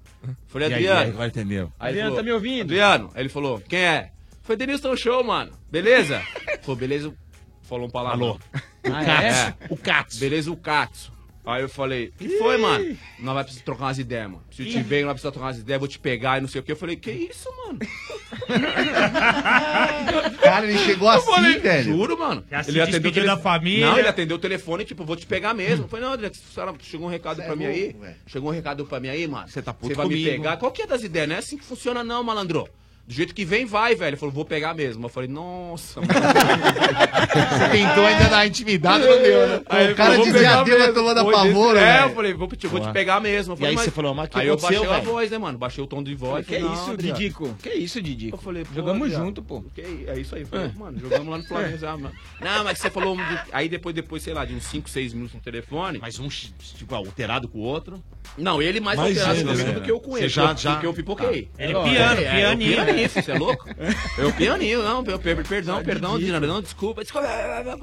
Falei, 0.46 0.68
E 0.68 0.74
aí, 0.74 0.86
Adriano. 0.86 1.00
aí, 1.00 1.08
agora 1.10 1.28
entendeu. 1.28 1.72
Aí 1.80 1.92
ele 1.92 2.00
Adriano, 2.02 2.10
falou, 2.10 2.16
tá 2.18 2.22
me 2.22 2.32
ouvindo? 2.32 2.60
Adriano. 2.62 3.10
Aí 3.14 3.22
ele 3.22 3.28
falou, 3.30 3.60
quem 3.66 3.80
é? 3.80 4.12
Foi 4.42 4.54
Denilson 4.56 4.94
Show, 4.96 5.24
mano. 5.24 5.52
Beleza? 5.70 6.20
Falou, 6.62 6.76
beleza. 6.76 7.12
Falou 7.62 7.86
um 7.86 7.90
palavrão. 7.90 8.38
Ah, 8.84 9.22
é? 9.22 9.28
É. 9.28 9.54
O 9.70 9.76
Katsu. 9.76 10.18
Beleza, 10.20 10.50
o 10.50 10.56
Katsu. 10.56 11.12
Aí 11.44 11.60
eu 11.60 11.68
falei, 11.68 12.12
que 12.16 12.38
foi, 12.38 12.56
mano? 12.56 12.96
Nós 13.18 13.34
vai 13.34 13.42
precisar 13.42 13.64
trocar 13.64 13.86
umas 13.86 13.98
ideias, 13.98 14.30
mano. 14.30 14.44
Se 14.52 14.62
eu 14.62 14.66
te 14.66 14.80
ver, 14.80 14.98
nós 14.98 15.06
vai 15.06 15.14
precisar 15.14 15.32
trocar 15.32 15.46
umas 15.48 15.58
ideias, 15.58 15.80
vou 15.80 15.88
te 15.88 15.98
pegar 15.98 16.38
e 16.38 16.40
não 16.40 16.46
sei 16.48 16.60
o 16.60 16.64
que. 16.64 16.70
Eu 16.70 16.76
falei, 16.76 16.94
que 16.94 17.10
isso, 17.10 17.48
mano? 17.66 17.80
Cara, 20.40 20.66
ele 20.68 20.78
chegou 20.78 21.08
Eu 21.10 21.18
assim, 21.18 21.30
falei, 21.30 21.58
velho. 21.58 21.84
Juro, 21.84 22.18
mano. 22.18 22.44
Já 22.50 22.62
se 22.62 22.70
atendeu 22.70 22.82
o 22.82 22.86
despediu 22.86 23.12
tele- 23.12 23.26
da 23.26 23.36
família. 23.36 23.86
Não, 23.86 23.98
ele 23.98 24.08
atendeu 24.08 24.36
o 24.36 24.40
telefone, 24.40 24.84
tipo, 24.84 25.04
vou 25.04 25.16
te 25.16 25.26
pegar 25.26 25.54
mesmo. 25.54 25.84
Eu 25.84 25.88
falei, 25.88 26.04
não, 26.06 26.12
André, 26.12 26.30
senhora, 26.32 26.74
chegou 26.80 27.06
um 27.06 27.10
recado 27.10 27.36
Cê 27.36 27.42
é 27.42 27.46
pra 27.46 27.56
mim 27.56 27.64
louco, 27.64 27.78
aí. 27.80 27.92
velho. 27.92 28.16
Chegou 28.26 28.50
um 28.50 28.54
recado 28.54 28.86
pra 28.86 29.00
mim 29.00 29.08
aí, 29.08 29.26
mano. 29.26 29.48
Você 29.48 29.62
tá 29.62 29.72
puto 29.72 29.88
Você 29.88 29.94
vai 29.94 30.06
me 30.06 30.14
comigo. 30.14 30.30
pegar. 30.30 30.56
Qual 30.58 30.70
que 30.70 30.82
é 30.82 30.86
das 30.86 31.02
ideias? 31.02 31.28
Não 31.28 31.36
é 31.36 31.38
assim 31.38 31.56
que 31.58 31.64
funciona, 31.64 32.04
não, 32.04 32.22
malandro. 32.22 32.68
Do 33.12 33.16
jeito 33.16 33.34
que 33.34 33.44
vem, 33.44 33.66
vai, 33.66 33.94
velho. 33.94 34.08
Ele 34.10 34.16
falou, 34.16 34.34
vou 34.34 34.44
pegar 34.44 34.72
mesmo. 34.72 35.04
Eu 35.04 35.08
falei, 35.10 35.28
nossa, 35.28 36.00
mano. 36.00 36.12
Você 37.32 37.68
tentou 37.68 38.06
ainda 38.06 38.24
dar 38.28 38.46
intimidade, 38.46 39.04
não 39.06 39.22
deu, 39.22 39.46
né? 39.48 39.60
Aí 39.68 39.92
o 39.92 39.94
cara 39.94 40.16
diadema 40.16 40.64
mesmo. 40.64 40.94
tomando 40.94 41.20
apavoro, 41.20 41.74
desse- 41.74 41.86
É, 41.86 41.92
velho. 41.98 42.04
eu 42.10 42.14
falei, 42.14 42.32
vou, 42.34 42.48
te- 42.48 42.66
vou 42.66 42.80
te 42.80 42.90
pegar 42.90 43.20
mesmo. 43.20 43.52
Eu 43.52 43.56
E 43.56 43.58
falei, 43.58 43.70
aí 43.70 43.76
mas- 43.76 43.84
você 43.84 43.90
falou, 43.90 44.14
mas 44.14 44.28
que 44.30 44.38
Aí 44.38 44.46
eu 44.48 44.56
baixei 44.56 44.86
a 44.86 44.98
voz, 45.00 45.30
né, 45.30 45.38
mano? 45.38 45.58
Baixei 45.58 45.84
o 45.84 45.86
tom 45.86 46.02
de 46.02 46.14
voz. 46.14 46.46
Que 46.46 46.58
falei, 46.58 46.74
isso. 46.74 46.96
Didico? 46.96 47.54
Que 47.62 47.70
isso, 47.70 48.00
Didico? 48.00 48.36
Eu 48.36 48.40
falei, 48.40 48.64
pô, 48.64 48.74
Jogamos 48.74 49.02
Adriano, 49.02 49.24
junto, 49.26 49.42
pô. 49.42 49.62
Que, 49.74 50.04
é 50.06 50.18
isso 50.18 50.34
aí. 50.34 50.44
Falei, 50.46 50.70
mano, 50.74 50.98
jogamos 50.98 51.28
lá 51.28 51.38
no 51.38 51.44
Flamengo. 51.44 51.76
já, 51.78 51.92
mano. 51.98 52.14
Não, 52.40 52.64
mas 52.64 52.78
você 52.78 52.90
falou. 52.90 53.16
Aí 53.52 53.68
depois, 53.68 53.94
depois, 53.94 54.22
sei 54.22 54.32
lá, 54.32 54.44
de 54.46 54.54
uns 54.54 54.64
5, 54.64 54.88
6 54.88 55.12
minutos 55.12 55.34
no 55.34 55.40
telefone. 55.40 55.98
Mas 56.00 56.18
um, 56.18 56.28
tipo, 56.28 56.94
alterado 56.94 57.46
com 57.48 57.58
o 57.58 57.62
outro. 57.62 58.02
Não, 58.38 58.62
ele 58.62 58.80
mais 58.80 58.98
Mais 58.98 59.18
alterado 59.18 59.44
né? 59.54 59.72
do 59.72 59.80
que 59.82 59.90
eu 59.90 60.00
com 60.00 60.12
Você 60.12 60.20
ele. 60.20 60.28
já- 60.28 60.42
porque 60.48 60.58
eu- 60.58 60.62
já- 60.62 60.72
Porque 60.72 60.86
eu 60.86 60.94
pipoquei. 60.94 61.50
Ele 61.58 61.72
É, 61.76 61.82
piano, 61.82 62.20
é, 62.20 62.34
pianinho. 62.36 63.01
Pianinho, 63.08 63.22
você 63.24 63.32
é 63.32 63.38
louco? 63.38 63.68
Eu 64.18 64.32
pianinho, 64.32 64.82
não, 64.82 65.02
per- 65.04 65.18
per- 65.18 65.46
perdão, 65.48 65.82
perdão, 65.84 66.18
Dina, 66.18 66.38
não, 66.40 66.60
desculpa, 66.62 67.02
desculpa. 67.02 67.26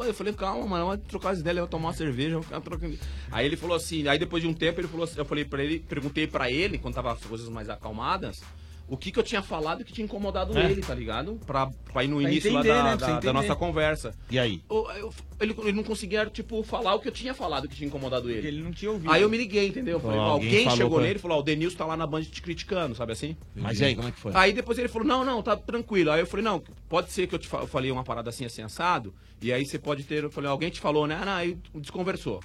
Eu 0.06 0.14
falei, 0.14 0.34
calma, 0.34 0.66
mano, 0.66 0.86
vamos 0.88 1.06
trocar 1.08 1.32
as 1.32 1.40
ideias, 1.40 1.58
eu 1.58 1.64
vou 1.64 1.70
tomar 1.70 1.88
uma 1.90 1.94
cerveja, 1.94 2.36
vou 2.36 2.44
ficar 2.44 2.62
trocando. 2.62 2.98
Aí 3.32 3.46
ele 3.46 3.56
falou 3.58 3.76
assim, 3.76 4.08
aí 4.08 4.18
depois 4.20 4.42
de 4.44 4.50
um 4.50 4.54
tempo 4.54 4.80
ele 4.80 4.88
falou 4.88 5.04
assim, 5.04 5.16
eu 5.18 5.26
falei 5.26 5.46
pra 5.46 5.64
ele, 5.64 5.80
perguntei 5.80 6.28
pra 6.28 6.50
ele, 6.52 6.78
quando 6.78 6.96
tava 6.96 7.12
as 7.12 7.20
coisas 7.24 7.50
mais 7.50 7.70
acalmadas, 7.70 8.42
o 8.90 8.98
que 8.98 9.12
que 9.12 9.20
eu 9.20 9.24
tinha 9.24 9.42
falado 9.42 9.84
que 9.86 9.94
tinha 9.94 10.04
incomodado 10.06 10.58
É. 10.58 10.72
ele, 10.72 10.82
tá 10.82 10.94
ligado? 10.96 11.40
Pra, 11.46 11.70
pra 11.94 12.04
ir 12.04 12.08
no 12.08 12.20
Pra 12.20 12.30
início 12.32 12.50
entender, 12.52 12.70
lá 12.74 12.84
da, 12.84 12.84
né? 12.84 12.98
Da- 12.98 13.20
da 13.20 13.34
nossa 13.34 13.56
conversa. 13.56 14.14
E 14.32 14.40
aí? 14.40 14.62
O- 14.68 14.90
eu- 14.92 15.14
ele, 15.40 15.56
ele 15.60 15.72
não 15.74 15.84
conseguia, 15.84 16.26
tipo, 16.26 16.62
falar 16.64 16.96
o 16.96 17.00
que 17.00 17.08
eu 17.08 17.12
tinha 17.12 17.34
falado 17.34 17.68
que 17.68 17.76
tinha 17.76 17.88
incomodado 17.88 18.24
Porque 18.24 18.38
ele. 18.38 18.48
ele 18.48 18.62
não 18.64 18.72
tinha 18.72 18.92
ouvido. 18.92 19.12
Aí 19.12 19.22
eu 19.22 19.30
me 19.30 19.38
liguei, 19.38 19.68
entendeu? 19.68 19.98
Eu 19.98 20.00
falei, 20.00 20.18
alguém 20.20 20.48
alguém 20.50 20.64
falou 20.64 20.78
chegou 20.78 20.98
pra- 20.98 21.08
nele 21.08 21.20
e 21.20 21.22
falou, 21.22 21.38
ó, 21.38 21.40
o 21.40 21.44
Denilson 21.44 21.78
tá 21.78 21.86
lá 21.86 21.96
na 21.96 22.08
Band 22.08 22.24
te 22.24 22.42
criticando, 22.42 22.96
sabe 22.96 23.12
assim? 23.14 23.38
Mas 23.56 23.80
e 23.80 23.86
aí, 23.86 23.96
como 23.96 24.08
é 24.08 24.12
que 24.12 24.20
foi? 24.20 24.32
Aí 24.36 24.52
depois 24.54 24.78
ele 24.78 24.88
falou, 24.88 25.08
não, 25.08 25.24
não, 25.24 25.42
tá 25.44 25.56
tranquilo. 25.56 26.12
Aí 26.12 26.20
eu 26.20 26.28
falei, 26.28 26.44
não, 26.44 26.62
pode 26.90 27.12
ser 27.12 27.28
que 27.28 27.36
eu 27.36 27.40
te 27.40 27.48
fa- 27.48 27.60
eu 27.60 27.68
falei 27.68 27.92
uma 27.92 28.04
parada 28.04 28.30
assim, 28.30 28.44
assim, 28.46 28.62
assado, 28.62 29.14
e 29.42 29.54
aí 29.54 29.66
você 29.66 29.78
pode 29.80 30.04
ter, 30.04 30.24
eu 30.24 30.32
falei, 30.32 30.50
alguém 30.50 30.70
te 30.70 30.80
falou, 30.80 31.06
né? 31.08 31.18
Ah, 31.22 31.26
não, 31.26 31.34
aí 31.34 31.58
desconversou. 31.76 32.42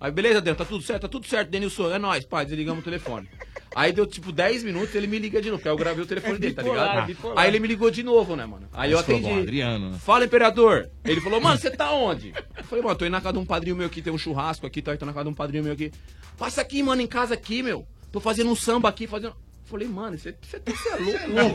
Aí, 0.00 0.10
beleza, 0.10 0.40
Daniel, 0.40 0.56
tá 0.56 0.64
tudo 0.64 0.82
certo, 0.82 1.02
tá 1.02 1.08
tudo 1.08 1.26
certo, 1.26 1.50
Denilson, 1.50 1.90
é 1.90 1.98
nóis, 1.98 2.24
pai, 2.24 2.46
desligamos 2.46 2.80
o 2.80 2.84
telefone. 2.84 3.28
Aí 3.76 3.92
deu 3.92 4.06
tipo 4.06 4.32
10 4.32 4.64
minutos, 4.64 4.94
ele 4.94 5.06
me 5.06 5.18
liga 5.18 5.42
de 5.42 5.48
novo, 5.48 5.58
porque 5.58 5.68
aí 5.68 5.74
eu 5.74 5.78
gravei 5.78 6.02
o 6.02 6.06
telefone 6.06 6.38
dele, 6.38 6.54
tá 6.54 6.62
ligado? 6.62 7.06
bipolar. 7.06 7.38
Aí 7.38 7.50
ele 7.50 7.60
me 7.60 7.68
ligou 7.68 7.90
de 7.90 8.02
novo, 8.02 8.34
né, 8.34 8.46
mano? 8.46 8.66
Aí 8.72 8.90
eu 8.90 8.96
Mas 8.96 9.06
falou, 9.06 9.20
atendi. 9.20 9.34
bom, 9.34 9.42
Adriano, 9.42 9.90
né? 9.90 9.98
Fala, 9.98 10.24
imperador. 10.24 10.90
Ele 11.04 11.20
falou, 11.20 11.40
mano, 11.40 11.58
você 11.58 11.70
tá 11.70 11.92
onde? 11.92 12.32
Eu 12.56 12.64
falei, 12.64 12.82
mano, 12.82 12.96
tô 12.96 13.04
indo 13.04 13.12
na 13.12 13.20
casa 13.20 13.34
de 13.34 13.38
um 13.38 13.44
padrinho 13.44 13.76
meu 13.76 13.86
aqui, 13.86 14.00
tem 14.00 14.12
um 14.12 14.18
churrasco 14.18 14.66
aqui, 14.66 14.80
tá? 14.80 14.96
Tô 14.96 15.04
na 15.04 15.12
casa 15.12 15.24
de 15.24 15.30
um 15.30 15.34
padrinho 15.34 15.62
meu 15.62 15.74
aqui. 15.74 15.92
Passa 16.38 16.62
aqui, 16.62 16.82
mano, 16.82 17.02
em 17.02 17.06
casa 17.06 17.34
aqui, 17.34 17.62
meu. 17.62 17.86
Tô 18.10 18.18
fazendo 18.18 18.50
um 18.50 18.56
samba 18.56 18.88
aqui, 18.88 19.06
fazendo. 19.06 19.36
Falei, 19.70 19.86
mano, 19.86 20.18
você 20.18 20.34
você 20.42 20.58
tá 20.58 20.72
você 20.72 20.88
é 20.88 20.96
louco. 20.96 21.54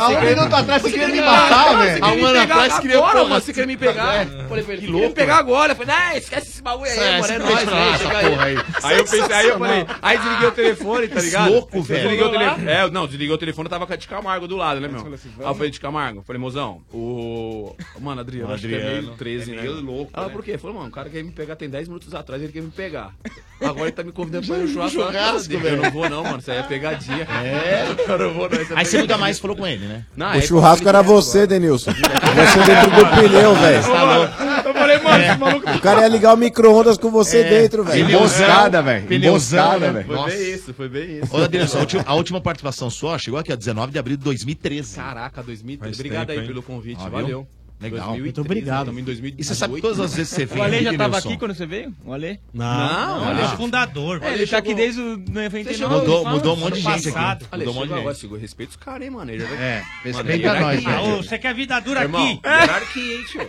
Há 0.00 0.08
um 0.08 0.20
minuto 0.22 0.54
atrás 0.54 0.80
você 0.82 0.90
queria 0.90 1.08
me 1.08 1.20
matar, 1.20 1.78
velho. 1.78 2.04
Há 2.04 2.12
um 2.12 2.24
ano 2.24 2.40
atrás 2.40 2.78
queria 2.78 2.96
agora, 2.96 3.18
porra, 3.20 3.40
você 3.40 3.52
queria 3.52 3.66
me 3.66 3.76
pegar. 3.76 4.14
É. 4.14 4.24
Falei 4.48 4.64
pra 4.64 4.72
ele, 4.72 4.80
Que 4.80 4.86
queria 4.86 4.92
louco, 4.92 5.08
me 5.08 5.14
pegar 5.14 5.36
agora. 5.36 5.72
Eu 5.72 5.76
falei, 5.76 5.94
não, 5.94 6.16
esquece 6.16 6.48
esse 6.48 6.62
bagulho 6.62 6.90
aí, 6.90 6.98
É, 6.98 7.20
mano, 7.20 7.32
é 7.32 7.38
você 7.38 7.38
nóis, 7.38 8.00
velho, 8.00 8.40
aí. 8.40 8.56
Aí 8.82 8.98
eu 8.98 9.04
pensei, 9.04 9.32
aí 9.36 9.48
eu 9.48 9.58
falei, 9.58 9.86
aí 10.00 10.18
desliguei 10.18 10.48
o 10.48 10.52
telefone, 10.52 11.08
tá 11.08 11.20
ligado? 11.20 11.52
louco, 11.52 11.82
velho. 11.82 12.00
Desliguei 12.02 12.26
o 12.26 12.30
telefone. 12.30 12.68
É, 12.70 12.90
não, 12.90 13.06
desliguei 13.06 13.34
o 13.34 13.38
telefone, 13.38 13.68
tava 13.68 13.86
com 13.86 13.92
a 13.92 13.96
de 13.96 14.08
Camargo 14.08 14.48
do 14.48 14.56
lado, 14.56 14.80
né, 14.80 14.88
meu? 14.88 15.04
Aí 15.04 15.12
eu 15.38 15.54
falei 15.54 15.70
de 15.70 15.80
Camargo, 15.80 16.22
falei, 16.22 16.40
mozão, 16.40 16.80
o. 16.92 17.76
Mano, 18.00 18.20
Adriano, 18.22 18.54
acho 18.54 18.66
que 18.66 18.74
é 18.74 18.78
meio 18.78 18.88
Adriano. 18.98 19.16
13, 19.18 19.52
É 19.52 19.56
né? 19.56 19.62
meio 19.62 19.80
louco, 19.82 20.12
Ela, 20.14 20.26
né? 20.28 20.32
por 20.32 20.42
quê? 20.42 20.56
Falou, 20.56 20.76
mano, 20.76 20.88
o 20.88 20.92
cara 20.92 21.10
quer 21.10 21.22
me 21.22 21.30
pegar 21.32 21.56
tem 21.56 21.68
10 21.68 21.88
minutos 21.88 22.14
atrás, 22.14 22.42
ele 22.42 22.52
quer 22.52 22.62
me 22.62 22.70
pegar. 22.70 23.14
Agora 23.60 23.82
ele 23.86 23.92
tá 23.92 24.04
me 24.04 24.12
convidando 24.12 24.46
pra 24.46 24.56
ir 24.58 24.68
churrasco. 24.68 25.00
Churrasco, 25.00 25.52
eu 25.52 25.60
velho. 25.60 25.82
não 25.82 25.90
vou, 25.90 26.08
não, 26.08 26.22
mano. 26.22 26.38
Isso 26.38 26.50
aí 26.50 26.58
é 26.58 26.62
pegadinha. 26.62 27.26
É. 27.44 27.86
eu 28.08 28.18
não 28.18 28.32
vou, 28.34 28.48
não. 28.48 28.60
isso 28.60 28.72
é 28.72 28.76
Aí 28.78 28.84
você 28.84 28.96
nunca 28.98 29.06
pegadinha. 29.08 29.18
mais 29.18 29.38
falou 29.38 29.56
com 29.56 29.66
ele, 29.66 29.86
né? 29.86 30.04
Não, 30.16 30.26
O 30.26 30.30
aí 30.30 30.42
churrasco 30.42 30.88
era 30.88 31.02
você, 31.02 31.46
Denilson. 31.46 31.90
Você 32.38 32.62
dentro 32.64 32.90
do 32.90 33.06
pneu, 33.16 33.54
velho. 33.56 33.78
Eu 34.64 34.74
falei, 34.74 34.98
mano, 34.98 35.24
esse 35.24 35.36
maluco. 35.38 35.70
O 35.70 35.80
cara 35.80 36.02
ia 36.02 36.08
ligar 36.08 36.34
o 36.34 36.36
micro-ondas 36.36 36.96
com 36.96 37.10
você 37.10 37.38
É. 37.40 37.48
dentro, 37.62 37.82
velho. 37.82 38.08
Emboscada, 38.08 38.80
velho. 38.82 39.12
Emboscada, 39.12 39.26
Emboscada, 39.26 39.92
velho. 39.92 40.06
Foi 40.06 40.16
Nossa. 40.16 40.36
bem 40.36 40.52
isso, 40.52 40.74
foi 40.74 40.88
bem 40.88 41.18
isso. 41.18 41.36
Ô, 41.36 41.42
Adriano, 41.42 41.70
a 41.74 41.78
última, 41.80 42.04
a 42.06 42.14
última 42.14 42.40
participação 42.40 42.88
sua 42.90 43.18
chegou 43.18 43.40
aqui, 43.40 43.52
a 43.52 43.56
19 43.56 43.90
de 43.92 43.98
abril 43.98 44.16
de 44.16 44.22
2013. 44.24 44.94
Caraca, 44.96 45.42
2013. 45.42 45.78
Faz 45.96 45.98
Obrigado 45.98 46.26
tempo, 46.28 46.38
aí 46.38 46.44
hein? 46.44 46.48
pelo 46.52 46.62
convite, 46.62 47.00
Ah, 47.00 47.08
viu? 47.08 47.10
valeu. 47.12 47.48
Legal. 47.80 48.08
2013, 48.08 48.22
Muito 48.22 48.40
obrigado. 48.40 48.78
Estamos 48.80 49.00
em 49.00 49.04
2018. 49.04 49.40
E 49.40 49.44
você 49.44 49.54
sabe 49.54 49.74
que 49.76 49.80
todas 49.82 50.00
as 50.00 50.14
vezes 50.14 50.32
você 50.32 50.44
vem 50.46 50.58
O 50.58 50.62
Ale 50.64 50.82
já 50.82 50.88
aqui, 50.90 50.98
tava 50.98 51.10
Nilson? 51.14 51.28
aqui 51.28 51.38
quando 51.38 51.54
você 51.54 51.66
veio? 51.66 51.94
O 52.04 52.12
Ale? 52.12 52.40
Não, 52.52 53.30
Ele 53.30 53.40
é 53.40 53.48
fundador. 53.56 54.20
É, 54.22 54.34
ele 54.34 54.46
tá 54.48 54.58
aqui 54.58 54.74
desde 54.74 55.00
o 55.00 55.16
99. 55.16 55.86
Mudou- 55.86 56.24
mudou 56.26 56.56
um 56.56 56.58
monte 56.58 56.74
de 56.74 56.80
gente 56.80 56.90
aqui. 56.90 57.12
passado. 57.12 57.46
Ale, 57.52 57.64
Mudou 57.64 57.74
um 57.74 57.80
monte 57.84 57.88
de 57.92 57.98
agora, 58.00 58.14
gente. 58.14 58.20
chegou. 58.22 58.38
Respeita 58.38 58.70
os 58.70 58.76
caras, 58.76 59.02
hein, 59.02 59.10
mano. 59.10 59.30
Ele 59.30 59.44
já- 59.46 59.54
É, 59.54 59.84
respeita 60.02 60.32
hierarquia, 60.46 60.90
nós, 60.90 61.08
Ah, 61.08 61.16
você 61.22 61.38
quer 61.38 61.54
vida 61.54 61.78
dura 61.80 62.02
Irmão, 62.02 62.20
aqui? 62.26 62.40
hierarquia, 62.44 63.14
hein, 63.16 63.24
tio? 63.28 63.40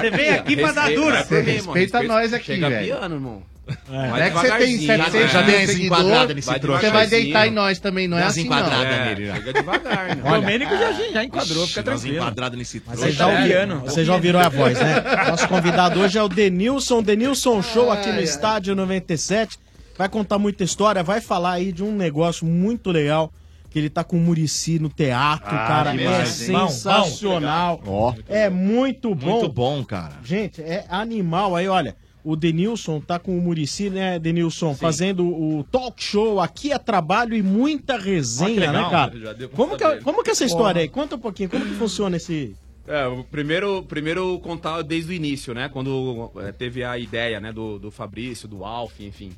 Você 0.00 0.10
veio 0.10 0.34
aqui 0.34 0.56
pra 0.56 0.72
dar 0.72 0.90
dura. 0.92 1.26
Respeita, 1.42 2.02
nós 2.04 2.32
aqui, 2.32 2.44
Chega 2.46 2.70
velho. 2.70 2.86
piano, 2.86 3.14
irmão. 3.16 3.42
Vai 3.88 4.22
é 4.22 4.30
que 4.30 4.36
você 4.36 4.48
tem 4.58 4.78
devagarzinho, 4.78 4.86
700 4.86 4.86
vai. 4.86 5.02
mil 5.02 5.22
Vai 5.22 5.30
seguidores, 5.30 5.66
desenquadrado 5.66 6.34
nesse 6.34 6.50
você 6.58 6.90
vai 6.90 7.06
deitar 7.06 7.46
em 7.46 7.50
nós 7.52 7.78
também, 7.78 8.08
não 8.08 8.18
é 8.18 8.24
assim 8.24 8.42
desenquadrada 8.48 8.84
não. 8.98 9.04
nele 9.04 9.26
já. 9.26 9.34
Chega 9.36 9.52
devagar, 9.52 10.16
né? 10.16 10.22
O 10.24 10.30
Domênico 10.34 10.70
já, 10.76 10.92
já 10.92 11.24
enquadrou, 11.24 11.66
fica 11.68 11.82
tranquilo. 11.82 12.16
enquadrado 12.16 12.56
nesse 12.56 12.82
Mas 12.84 12.98
trouxa. 12.98 13.02
vocês 13.04 13.14
já, 13.16 13.26
ouviram, 13.26 13.46
piano. 13.48 13.80
vocês 13.80 14.06
já 14.06 14.14
ouviram 14.14 14.40
a 14.40 14.48
voz, 14.48 14.78
né? 14.80 14.94
Nosso 15.28 15.48
convidado 15.48 16.00
hoje 16.00 16.18
é 16.18 16.22
o 16.22 16.28
Denilson. 16.28 17.02
Denilson 17.02 17.62
Show 17.62 17.90
aqui 17.90 18.10
no. 18.10 18.20
Estádio 18.20 18.74
97. 18.74 19.58
Vai 19.96 20.08
contar 20.08 20.38
muita 20.38 20.64
história, 20.64 21.02
vai 21.02 21.20
falar 21.20 21.52
aí 21.52 21.70
de 21.70 21.82
um 21.84 21.94
negócio 21.94 22.44
muito 22.46 22.90
legal. 22.90 23.32
Que 23.70 23.78
ele 23.78 23.88
tá 23.88 24.04
com 24.04 24.16
o 24.16 24.20
Murici 24.20 24.78
no 24.78 24.90
teatro, 24.90 25.48
Ah, 25.56 25.66
cara. 25.66 25.94
É 25.94 25.96
demais, 25.96 26.40
hein? 26.42 26.56
sensacional. 26.68 27.80
Ó. 27.86 28.12
É 28.28 28.50
muito 28.50 29.14
bom. 29.14 29.30
Muito 29.40 29.48
bom, 29.48 29.82
cara. 29.84 30.12
Gente, 30.22 30.60
é 30.60 30.84
animal. 30.90 31.56
Aí, 31.56 31.66
olha, 31.68 31.96
o 32.24 32.36
Denilson 32.36 33.00
tá 33.00 33.18
com 33.18 33.36
o 33.36 33.40
Murici, 33.40 33.90
né, 33.90 34.18
Denilson? 34.18 34.74
Fazendo 34.74 35.26
o 35.26 35.64
talk 35.64 36.02
show. 36.02 36.40
Aqui 36.40 36.72
é 36.72 36.78
trabalho 36.78 37.34
e 37.34 37.42
muita 37.42 37.98
resenha, 37.98 38.60
legal, 38.60 38.84
né, 38.84 38.90
cara? 38.90 39.48
Como 39.48 39.76
que, 39.76 39.84
é- 39.84 40.00
como 40.00 40.22
que 40.22 40.30
é 40.30 40.32
essa 40.32 40.44
história 40.44 40.80
aí? 40.80 40.88
Conta 40.88 41.16
um 41.16 41.18
pouquinho, 41.18 41.48
como 41.48 41.64
que 41.64 41.74
funciona 41.74 42.16
esse. 42.16 42.54
É, 42.86 43.04
primeiro, 43.30 43.82
primeiro 43.84 44.38
contar 44.40 44.82
desde 44.82 45.12
o 45.12 45.14
início, 45.14 45.54
né? 45.54 45.68
Quando 45.68 46.30
é, 46.36 46.52
teve 46.52 46.82
a 46.84 46.98
ideia, 46.98 47.40
né, 47.40 47.52
do, 47.52 47.78
do 47.78 47.90
Fabrício, 47.90 48.48
do 48.48 48.64
Alf, 48.64 49.00
enfim. 49.00 49.32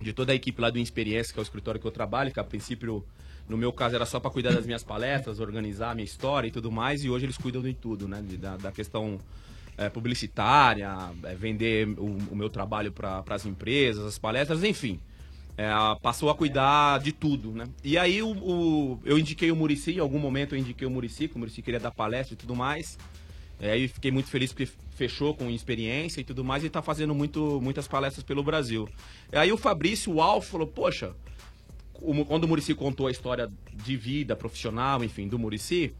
De 0.00 0.12
toda 0.12 0.32
a 0.32 0.34
equipe 0.34 0.60
lá 0.60 0.68
do 0.68 0.78
Experiência, 0.78 1.32
que 1.32 1.38
é 1.38 1.42
o 1.42 1.42
escritório 1.42 1.80
que 1.80 1.86
eu 1.86 1.90
trabalho, 1.90 2.30
que 2.30 2.38
a 2.38 2.44
princípio, 2.44 3.02
no 3.48 3.56
meu 3.56 3.72
caso, 3.72 3.94
era 3.94 4.04
só 4.04 4.20
para 4.20 4.30
cuidar 4.30 4.52
das 4.52 4.66
minhas 4.66 4.84
palestras, 4.84 5.40
organizar 5.40 5.92
a 5.92 5.94
minha 5.94 6.04
história 6.04 6.48
e 6.48 6.50
tudo 6.50 6.70
mais, 6.70 7.02
e 7.02 7.08
hoje 7.08 7.24
eles 7.24 7.38
cuidam 7.38 7.62
de 7.62 7.72
tudo, 7.72 8.06
né? 8.06 8.22
da, 8.38 8.58
da 8.58 8.72
questão 8.72 9.18
é, 9.76 9.88
publicitária, 9.88 10.90
é, 11.24 11.34
vender 11.34 11.88
o, 11.98 12.16
o 12.32 12.36
meu 12.36 12.48
trabalho 12.48 12.92
para 12.92 13.22
as 13.30 13.44
empresas, 13.46 14.04
as 14.04 14.18
palestras, 14.18 14.62
enfim. 14.64 15.00
É, 15.58 15.68
passou 16.02 16.28
a 16.28 16.34
cuidar 16.34 16.98
de 17.00 17.12
tudo, 17.12 17.50
né? 17.52 17.66
E 17.82 17.96
aí 17.96 18.22
o, 18.22 18.28
o- 18.30 19.00
eu 19.04 19.18
indiquei 19.18 19.50
o 19.50 19.56
Murici, 19.56 19.92
em 19.92 19.98
algum 20.00 20.18
momento 20.18 20.54
eu 20.54 20.58
indiquei 20.58 20.86
o 20.86 20.90
Murici, 20.90 21.28
que 21.28 21.36
o 21.36 21.38
Murici 21.38 21.62
queria 21.62 21.80
dar 21.80 21.90
palestra 21.92 22.34
e 22.34 22.36
tudo 22.36 22.54
mais. 22.54 22.98
É, 23.58 23.70
aí 23.72 23.88
fiquei 23.88 24.10
muito 24.10 24.28
feliz 24.28 24.52
porque 24.52 24.70
fechou 24.94 25.34
com 25.34 25.50
experiência 25.50 26.20
e 26.20 26.24
tudo 26.24 26.44
mais 26.44 26.62
e 26.62 26.68
tá 26.68 26.82
fazendo 26.82 27.14
muito, 27.14 27.58
muitas 27.62 27.88
palestras 27.88 28.22
pelo 28.22 28.42
Brasil. 28.42 28.86
E 29.32 29.36
aí 29.36 29.50
o 29.50 29.56
Fabrício, 29.56 30.12
o 30.12 30.20
Alf, 30.20 30.46
falou, 30.50 30.66
poxa, 30.66 31.14
quando 32.28 32.44
o 32.44 32.48
Murici 32.48 32.74
contou 32.74 33.06
a 33.06 33.10
história 33.10 33.50
de 33.72 33.96
vida 33.96 34.36
profissional, 34.36 35.02
enfim, 35.02 35.26
do 35.26 35.38
Murici, 35.38 35.94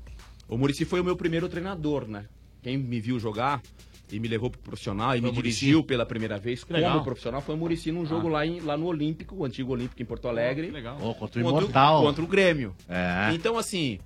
o 0.49 0.59
Murici 0.59 0.85
foi 0.85 1.00
o 1.00 1.04
meu 1.04 1.16
primeiro 1.16 1.49
treinador, 1.49 2.06
né? 2.06 2.26
Quem 2.66 2.76
me 2.76 2.99
viu 2.99 3.16
jogar 3.20 3.62
e 4.11 4.18
me 4.18 4.26
levou 4.26 4.50
pro 4.50 4.58
profissional 4.58 5.11
e 5.14 5.20
Foi 5.20 5.20
me 5.20 5.28
o 5.30 5.32
Muricy? 5.32 5.61
dirigiu 5.61 5.85
pela 5.85 6.04
primeira 6.04 6.37
vez 6.37 6.64
como 6.64 6.76
legal. 6.76 7.00
profissional 7.04 7.40
foi 7.40 7.54
o 7.54 7.58
Murici 7.58 7.92
num 7.92 8.04
jogo 8.04 8.26
Ah. 8.26 8.32
lá, 8.32 8.46
em- 8.46 8.58
lá 8.58 8.76
no 8.76 8.87
Olímpico, 8.87 9.37
o 9.37 9.44
antigo 9.44 9.70
Olímpico 9.73 10.02
em 10.02 10.04
Porto 10.04 10.26
Alegre. 10.26 10.68
legal. 10.73 10.96
Ô, 11.00 11.14
contra 11.14 11.40
o 11.40 11.44
Contra, 11.44 11.68
contra 12.02 12.25
o 12.25 12.26
Grêmio. 12.26 12.75
É. 12.88 13.32
Então, 13.35 13.56
assim, 13.56 14.00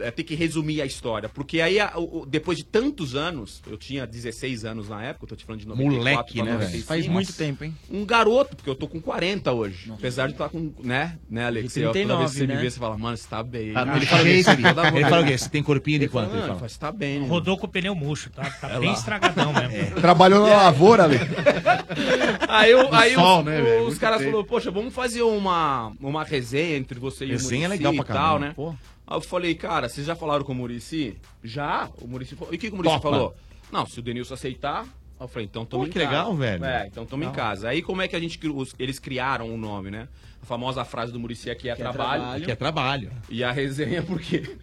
é, 0.00 0.10
tem 0.10 0.24
que 0.24 0.34
resumir 0.34 0.80
a 0.82 0.86
história. 0.86 1.28
Porque 1.28 1.60
aí, 1.60 1.78
a- 1.80 1.92
o- 1.96 2.24
depois 2.26 2.56
de 2.58 2.64
tantos 2.64 3.14
anos, 3.14 3.62
eu 3.70 3.76
tinha 3.76 4.06
16 4.06 4.64
anos 4.64 4.88
na 4.88 5.02
época, 5.02 5.24
eu 5.24 5.28
tô 5.28 5.36
te 5.36 5.44
falando 5.44 5.60
de 5.60 5.68
94 5.68 6.00
Moleque, 6.00 6.36
né, 6.42 6.44
velho? 6.50 6.60
95. 6.60 6.86
Faz 6.86 7.06
muito 7.06 7.32
tempo, 7.32 7.64
hein? 7.64 7.74
Um 7.90 8.04
garoto, 8.04 8.56
porque 8.56 8.68
eu 8.70 8.74
tô 8.74 8.86
com 8.88 9.00
40 9.00 9.52
hoje. 9.52 9.90
Apesar 9.92 10.26
de 10.26 10.32
estar 10.32 10.48
com, 10.48 10.72
né, 10.82 11.18
né, 11.28 11.46
Alex? 11.46 11.74
De 11.74 11.80
Eu- 11.80 11.92
Toda 11.92 12.16
vez 12.18 12.30
que 12.30 12.36
você 12.38 12.38
39, 12.38 12.40
me 12.40 12.54
né? 12.54 12.60
vê, 12.62 12.70
você 12.70 12.78
fala, 12.78 12.98
mano, 12.98 13.16
você 13.16 13.28
tá 13.28 13.42
bem. 13.42 13.72
Tá 13.72 13.84
no 13.84 13.96
Ele 13.96 14.06
fala 14.06 14.22
Ele 14.28 15.04
fala 15.08 15.22
o 15.22 15.26
quê? 15.26 15.38
Você 15.38 15.48
tem 15.48 15.62
corpinho 15.62 15.98
de 15.98 16.04
Ele 16.06 16.12
fala, 16.12 16.26
quanto? 16.26 16.36
Ele 16.38 16.46
fala. 16.46 16.68
você 16.68 16.78
tá 16.78 16.92
bem. 16.92 17.20
né? 17.20 17.26
Rodou 17.28 17.56
com 17.58 17.66
o 17.66 17.68
pneu 17.68 17.94
murcho, 17.94 18.30
tá, 18.30 18.48
tá 18.50 18.78
bem 18.80 18.92
estragadão 18.92 19.52
mesmo. 19.52 20.00
Trabalhou 20.00 20.46
na 20.46 20.56
lavoura 20.56 21.04
ali. 21.04 21.16
Aí, 22.48 22.70
eu- 22.70 22.92
aí 22.94 23.14
sol, 23.14 23.40
os, 23.40 23.44
né, 23.44 23.60
os 23.78 23.82
Muito 23.86 24.00
caras 24.00 24.22
falaram, 24.22 24.44
poxa, 24.44 24.70
vamos 24.70 24.92
fazer 24.92 25.22
uma, 25.22 25.92
uma 26.00 26.24
resenha 26.24 26.76
entre 26.76 26.98
você 26.98 27.24
e 27.24 27.30
Resenha 27.30 27.66
é 27.66 27.68
o 27.68 27.70
Muricy 27.70 27.84
legal 27.88 28.04
pra 28.04 28.14
e 28.14 28.16
tal, 28.16 28.26
caramba, 28.38 28.46
né? 28.46 28.52
pô. 28.54 28.74
Aí 29.10 29.16
eu 29.16 29.20
falei, 29.20 29.54
cara, 29.56 29.88
vocês 29.88 30.06
já 30.06 30.14
falaram 30.14 30.44
com 30.44 30.52
o 30.52 30.54
Murici? 30.54 31.16
Já? 31.42 31.90
O 32.00 32.06
Murici 32.06 32.36
falou. 32.36 32.54
E 32.54 32.56
o 32.56 32.58
que, 32.60 32.68
que 32.68 32.72
o 32.72 32.76
Murici 32.76 32.94
Topa. 32.94 33.10
falou? 33.10 33.34
Não, 33.72 33.84
se 33.84 33.98
o 33.98 34.02
Denilson 34.02 34.34
aceitar. 34.34 34.86
Eu 35.20 35.28
falei, 35.28 35.44
então 35.50 35.66
tamo 35.66 35.82
Pô, 35.82 35.86
em 35.88 35.92
que 35.92 35.98
casa. 35.98 36.10
legal, 36.10 36.34
velho. 36.34 36.64
É, 36.64 36.86
então 36.86 37.04
tamo 37.04 37.24
em 37.24 37.30
casa. 37.32 37.68
Aí 37.68 37.82
como 37.82 38.00
é 38.00 38.08
que 38.08 38.16
a 38.16 38.20
gente 38.20 38.38
os- 38.48 38.74
eles 38.78 38.98
criaram 38.98 39.52
o 39.52 39.58
nome, 39.58 39.90
né? 39.90 40.08
A 40.42 40.46
famosa 40.46 40.82
frase 40.82 41.12
do 41.12 41.20
Murici 41.20 41.50
aqui 41.50 41.68
é, 41.68 41.74
trabalho. 41.74 42.22
Aqui 42.42 42.50
é 42.50 42.54
trabalho. 42.56 43.10
E 43.28 43.44
a 43.44 43.52
resenha 43.52 44.02
por 44.02 44.18
quê? 44.18 44.42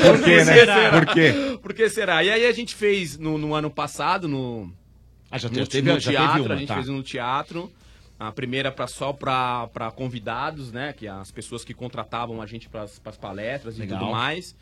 Por 0.00 0.22
quê, 0.24 0.44
né? 0.44 0.90
Por 0.90 1.06
quê? 1.12 1.58
Por 1.60 1.74
que 1.74 1.88
será? 1.90 2.22
E 2.24 2.30
aí 2.30 2.46
a 2.46 2.52
gente 2.52 2.74
fez 2.74 3.18
no, 3.18 3.36
no 3.36 3.54
ano 3.54 3.70
passado, 3.70 4.26
no, 4.28 4.72
Ah, 5.30 5.36
já 5.38 5.48
no, 5.48 5.66
teve, 5.66 5.92
no 5.92 6.00
já 6.00 6.10
teatro, 6.10 6.32
teve 6.36 6.46
uma, 6.48 6.54
a 6.54 6.58
gente 6.58 6.68
tá. 6.68 6.74
fez 6.74 6.88
no 6.88 7.02
teatro. 7.02 7.70
A 8.18 8.32
primeira 8.32 8.72
pra, 8.72 8.86
só 8.88 9.12
para 9.12 9.92
convidados, 9.94 10.72
né? 10.72 10.92
Que 10.92 11.06
as 11.06 11.30
pessoas 11.30 11.64
que 11.64 11.72
contratavam 11.72 12.42
a 12.42 12.46
gente 12.46 12.68
para 12.68 12.82
as 12.82 12.98
palestras 13.20 13.76
e 13.76 13.80
Legal. 13.80 13.98
tudo 14.00 14.10
mais. 14.10 14.56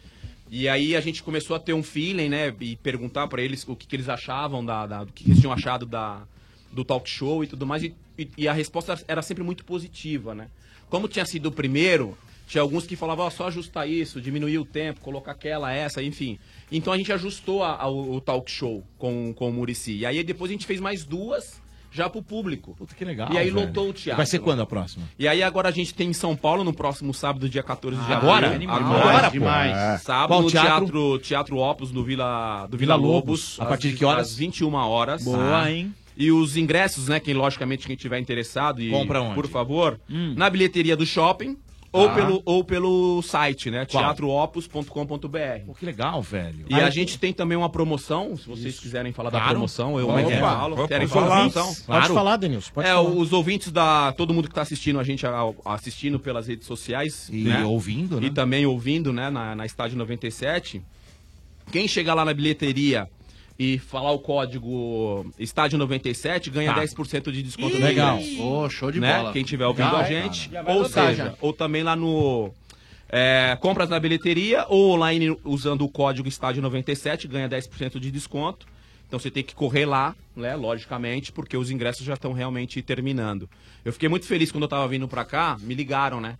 E 0.51 0.69
aí 0.69 0.95
a 0.95 1.01
gente 1.01 1.23
começou 1.23 1.57
a 1.57 1.59
ter 1.59 1.73
um 1.73 1.83
feeling, 1.83 2.29
né? 2.29 2.55
E 2.61 2.77
perguntar 2.77 3.27
pra 3.29 3.41
eles 3.43 3.67
o 3.67 3.75
que, 3.75 3.87
que 3.87 3.97
eles 3.97 4.09
achavam 4.09 4.65
da, 4.65 4.87
da- 4.87 5.05
do 5.05 5.13
que 5.13 5.25
eles 5.27 5.41
tinham 5.41 5.53
achado 5.53 5.87
da, 5.87 6.23
do 6.71 6.85
talk 6.85 7.09
show 7.09 7.43
e 7.43 7.47
tudo 7.47 7.67
mais. 7.67 7.83
E, 7.83 7.95
e- 8.19 8.29
e 8.37 8.47
a 8.49 8.53
resposta 8.53 9.03
era 9.09 9.23
sempre 9.23 9.43
muito 9.43 9.65
positiva, 9.65 10.35
né? 10.35 10.49
Como 10.91 11.09
tinha 11.09 11.25
sido 11.25 11.47
o 11.47 11.53
primeiro, 11.53 12.17
tinha 12.47 12.61
alguns 12.63 12.87
que 12.87 12.95
falavam, 12.95 13.27
ó, 13.27 13.31
só 13.31 13.49
ajustar 13.49 13.89
isso, 13.89 14.21
diminuir 14.21 14.59
o 14.59 14.65
tempo, 14.65 15.01
colocar 15.01 15.33
aquela, 15.33 15.73
essa, 15.73 16.01
enfim. 16.03 16.39
Então 16.71 16.93
a 16.93 16.97
gente 16.99 17.13
ajustou 17.13 17.65
a- 17.65 17.75
a- 17.83 17.89
o, 17.89 18.17
o 18.17 18.21
talk 18.21 18.49
show 18.51 18.85
com, 18.99 19.33
com 19.35 19.49
o 19.49 19.53
Murici. 19.53 19.97
E 19.97 20.07
aí 20.07 20.23
depois 20.23 20.51
a 20.51 20.53
gente 20.53 20.67
fez 20.67 20.79
mais 20.79 21.05
duas 21.05 21.61
já 21.97 22.11
pro 22.11 22.23
público. 22.23 22.75
Puta, 22.77 22.95
que 22.95 23.05
legal. 23.05 23.29
E 23.33 23.39
aí 23.39 23.51
velho. 23.51 23.67
lotou 23.67 23.89
o 23.89 23.93
teatro. 23.93 24.17
Vai 24.19 24.27
ser 24.27 24.39
quando 24.41 24.61
a 24.61 24.67
próxima? 24.67 25.05
E 25.19 25.27
aí 25.27 25.43
agora 25.43 25.69
a 25.69 25.73
gente 25.73 25.95
tem 25.95 26.11
em 26.11 26.13
São 26.13 26.37
Paulo, 26.37 26.63
no 26.63 26.73
próximo 26.73 27.15
sábado, 27.15 27.49
dia 27.49 27.63
14 27.63 28.01
de 28.05 28.13
Agora? 28.13 28.49
abril. 28.51 28.71
Agora, 28.71 29.25
pô. 29.25 29.31
demais. 29.31 29.77
É. 29.77 29.99
Sábado, 29.99 30.29
Qual 30.29 30.43
no 30.43 30.51
teatro? 30.51 30.71
teatro? 30.87 31.19
teatro, 31.21 31.57
Opus, 31.59 31.91
no 31.93 32.05
Vila, 32.05 32.67
do 32.71 32.77
Vila 32.77 32.97
Vila, 32.97 33.09
Lobos. 33.09 33.57
Lobos. 33.57 33.61
A 33.61 33.65
partir 33.67 33.91
de 33.91 33.97
que 33.97 34.05
horas? 34.05 34.29
Às 34.31 34.37
21 34.37 34.75
horas. 34.75 35.25
Boa, 35.25 35.63
Ah. 35.63 35.73
hein? 35.73 35.95
E 36.19 36.33
os 36.33 36.57
ingressos, 36.57 37.09
né, 37.09 37.21
quem 37.21 37.35
logicamente 37.35 37.87
quem 37.87 37.95
tiver 37.95 38.19
interessado 38.19 38.81
e 38.81 38.91
Compra 38.91 39.21
onde? 39.21 39.35
por 39.35 39.47
favor, 39.49 40.01
Hum. 40.09 40.33
na 40.37 40.49
bilheteria 40.49 40.97
do 40.97 41.05
shopping 41.05 41.57
ou 41.97 42.09
Tá. 42.09 42.15
pelo 42.15 42.43
ou 42.45 42.65
pelo 42.65 43.23
site, 43.23 43.71
né, 43.71 43.85
teatroopus.com.br. 43.85 45.67
Pô, 45.67 45.75
que 45.75 45.85
legal, 45.87 46.21
velho. 46.23 46.65
E 46.69 46.75
a 46.75 46.91
gente 46.91 47.19
tem 47.19 47.33
também 47.33 47.57
uma 47.57 47.69
promoção, 47.69 48.37
se 48.37 48.47
vocês 48.47 48.79
quiserem 48.79 49.13
falar 49.13 49.31
da 49.31 49.39
Claro. 49.39 49.55
promoção, 49.55 49.99
eu 49.99 50.07
que 50.27 50.33
é? 50.33 50.41
falo. 50.41 50.75
Opa, 50.75 50.89
Querem 50.89 51.07
falar 51.09 51.25
da 51.25 51.31
falar. 51.31 51.51
promoção? 51.51 51.85
Pode 51.87 52.09
falar, 52.09 52.37
Denilson. 52.37 52.73
Pode 52.73 52.89
é, 52.89 52.93
falar. 52.93 53.09
os 53.09 53.33
ouvintes 53.33 53.71
da. 53.73 54.13
Todo 54.13 54.33
mundo 54.35 54.45
que 54.45 54.53
está 54.53 54.63
assistindo 54.63 54.99
a 54.99 55.05
gente, 55.05 55.27
a- 55.27 55.53
assistindo 55.65 56.19
pelas 56.19 56.47
redes 56.47 56.67
sociais. 56.67 57.29
E 57.33 57.45
né? 57.45 57.65
ouvindo, 57.65 58.21
né? 58.21 58.27
E 58.27 58.31
também 58.31 58.67
ouvindo, 58.67 59.13
né, 59.13 59.31
na, 59.31 59.55
na 59.55 59.67
Estádio 59.67 59.97
97. 59.99 60.83
Quem 61.73 61.89
chegar 61.89 62.15
lá 62.15 62.25
na 62.25 62.33
bilheteria 62.33 63.09
e 63.59 63.79
falar 63.79 64.11
o 64.13 64.19
código 64.19 65.27
Estádio 65.39 65.79
97 65.79 66.51
ganha 66.51 66.75
Tá. 66.75 66.83
10% 66.83 67.31
de 67.33 67.43
desconto 67.43 67.77
Ih, 67.77 67.81
legal. 67.81 68.19
Ô, 68.41 68.69
show 68.69 68.91
de 68.93 69.01
né? 69.01 69.17
bola. 69.17 69.33
Quem 69.33 69.43
estiver 69.43 69.67
ouvindo 69.67 69.87
Legal, 69.87 70.01
a 70.01 70.05
gente. 70.05 70.51
Já 70.51 70.63
Ou 70.67 70.85
seja, 70.85 71.15
já. 71.15 71.35
ou 71.41 71.53
também 71.53 71.83
lá 71.83 71.97
no. 71.97 72.53
é, 73.09 73.57
compras 73.61 73.89
na 73.89 73.99
bilheteria 74.01 74.67
ou 74.69 74.91
online 74.93 75.37
usando 75.45 75.83
o 75.85 75.89
código 75.89 76.29
Estádio 76.29 76.61
97 76.63 77.27
ganha 77.29 77.49
10% 77.49 77.99
de 77.99 78.11
desconto. 78.11 78.67
Então 79.07 79.19
você 79.21 79.31
tem 79.31 79.45
que 79.45 79.55
correr 79.55 79.87
lá, 79.87 80.17
né, 80.35 80.57
logicamente, 80.57 81.31
porque 81.31 81.57
os 81.57 81.71
ingressos 81.71 82.05
já 82.05 82.15
estão 82.15 82.33
realmente 82.33 82.83
terminando. 82.83 83.49
Eu 83.85 83.93
fiquei 83.93 84.09
muito 84.09 84.27
feliz 84.27 84.51
quando 84.51 84.65
eu 84.65 84.69
tava 84.69 84.89
vindo 84.89 85.07
pra 85.07 85.25
cá, 85.25 85.57
me 85.61 85.75
ligaram, 85.75 86.21
né? 86.21 86.37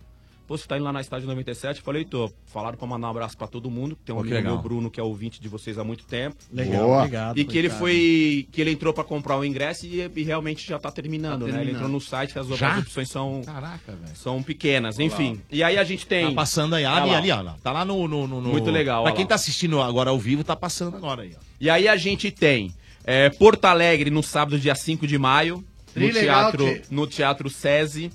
Pô, 0.47 0.57
você 0.57 0.65
tá 0.65 0.77
indo 0.77 0.85
lá 0.85 0.93
na 0.93 1.01
Estádio 1.01 1.27
97? 1.27 1.79
Eu 1.79 1.83
falei, 1.83 2.05
tô. 2.05 2.31
Falaram 2.45 2.77
pra 2.77 2.87
mandar 2.87 3.07
um 3.07 3.09
abraço 3.09 3.37
pra 3.37 3.47
todo 3.47 3.69
mundo. 3.69 3.97
Tem 4.05 4.15
um 4.15 4.19
Pô, 4.19 4.23
amigo 4.23 4.41
meu. 4.41 4.57
Bruno, 4.57 4.89
que 4.89 4.97
é 4.97 5.03
ouvinte 5.03 5.41
de 5.41 5.49
vocês 5.49 5.77
há 5.77 5.83
muito 5.83 6.05
tempo. 6.05 6.37
Legal, 6.53 6.85
Boa. 6.85 6.97
obrigado, 6.99 7.37
E 7.37 7.43
que 7.43 7.57
ele 7.57 7.67
coitado. 7.67 7.79
foi. 7.79 8.47
Que 8.49 8.61
ele 8.61 8.71
entrou 8.71 8.93
pra 8.93 9.03
comprar 9.03 9.37
o 9.37 9.43
ingresso 9.43 9.85
e, 9.85 10.09
e 10.15 10.23
realmente 10.23 10.65
já 10.65 10.79
tá 10.79 10.89
terminando, 10.89 11.45
Tá 11.45 11.51
né? 11.51 11.61
Ele 11.61 11.71
entrou 11.71 11.89
no 11.89 11.99
site, 11.99 12.39
as 12.39 12.47
Já? 12.47 12.53
outras 12.67 12.83
opções 12.85 13.09
são. 13.09 13.41
Caraca, 13.45 13.91
velho. 13.91 14.15
São 14.15 14.41
pequenas, 14.41 14.99
enfim. 14.99 15.41
E 15.51 15.61
aí 15.61 15.77
a 15.77 15.83
gente 15.83 16.07
tem. 16.07 16.27
Tá 16.29 16.31
passando 16.31 16.75
aí, 16.75 16.85
ali, 16.85 17.09
lá, 17.11 17.17
ali, 17.17 17.31
ó. 17.31 17.43
Tá 17.61 17.71
lá 17.73 17.83
no. 17.83 18.07
no, 18.07 18.25
no- 18.25 18.41
no- 18.41 18.49
Muito 18.49 18.71
legal, 18.71 19.03
Pra 19.03 19.11
quem 19.11 19.25
lá. 19.25 19.29
tá 19.29 19.35
assistindo 19.35 19.81
agora 19.81 20.11
ao 20.11 20.17
vivo, 20.17 20.45
tá 20.45 20.55
passando 20.55 20.95
agora 20.95 21.23
aí, 21.23 21.33
ó. 21.35 21.39
E 21.59 21.69
aí 21.69 21.89
a 21.89 21.97
gente 21.97 22.31
tem 22.31 22.73
é, 23.03 23.29
Porto 23.29 23.65
Alegre 23.65 24.09
no 24.09 24.23
sábado, 24.23 24.57
dia 24.57 24.75
5 24.75 25.05
de 25.05 25.17
maio, 25.17 25.57
no 25.57 25.63
Trilegal, 25.93 26.51
teatro, 26.53 26.81
no 26.89 27.05
teatro 27.05 27.49
SESI, 27.49 28.11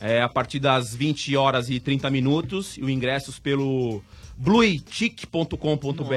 é, 0.00 0.22
a 0.22 0.28
partir 0.28 0.58
das 0.58 0.94
20 0.94 1.36
horas 1.36 1.70
e 1.70 1.78
30 1.78 2.10
minutos, 2.10 2.76
e 2.78 2.82
o 2.82 2.90
ingressos 2.90 3.38
pelo 3.38 4.02
bluetic.com.br. 4.40 6.14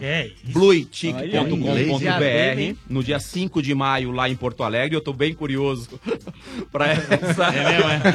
É 0.00 0.26
isso. 0.26 0.34
bluetic.com.br 0.44 2.76
no 2.88 3.04
dia 3.04 3.20
5 3.20 3.60
de 3.60 3.74
maio 3.74 4.12
lá 4.12 4.30
em 4.30 4.34
Porto 4.34 4.62
Alegre. 4.62 4.96
Eu 4.96 5.02
tô 5.02 5.12
bem 5.12 5.34
curioso 5.34 6.00
pra 6.72 6.92
essa. 6.92 7.52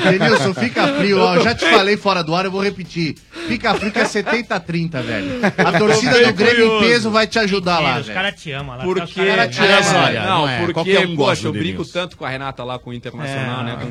Denilson, 0.10 0.56
fica 0.56 0.88
frio, 0.96 1.20
ó. 1.20 1.40
Já 1.42 1.54
te 1.54 1.70
falei 1.70 1.96
fora 1.96 2.24
do 2.24 2.34
ar, 2.34 2.46
eu 2.46 2.52
vou 2.52 2.64
repetir. 2.64 3.16
Fica 3.48 3.76
frio 3.76 3.92
que 3.92 4.00
é 4.00 4.04
70-30, 4.04 5.04
velho. 5.04 5.30
A 5.58 5.78
torcida 5.78 6.26
do 6.26 6.34
Grêmio 6.34 6.66
em 6.66 6.70
curioso. 6.70 6.88
peso 6.88 7.12
vai 7.12 7.28
te 7.28 7.38
ajudar 7.38 7.78
lá, 7.80 8.00
Os 8.00 8.10
caras 8.10 8.42
te 8.42 8.52
amam 8.52 8.78
lá. 8.78 8.84
Porque, 8.84 9.04
os 9.04 9.14
caras 9.14 9.56
te 9.56 9.62
é, 9.62 9.78
amam. 9.78 10.14
não, 10.14 10.42
não 10.42 10.50
é. 10.50 10.58
porque, 10.60 10.74
Qualquer 10.74 11.06
um 11.08 11.16
gosta 11.16 11.36
poxa, 11.36 11.48
eu 11.48 11.54
brinco 11.54 11.86
tanto 11.86 12.18
com 12.18 12.26
a 12.26 12.30
Renata 12.30 12.64
lá 12.64 12.80
com 12.80 12.90
o 12.90 12.94
Internacional, 12.94 13.62
É, 13.62 13.66
né? 13.66 13.76
Com 13.76 13.86
o 13.86 13.90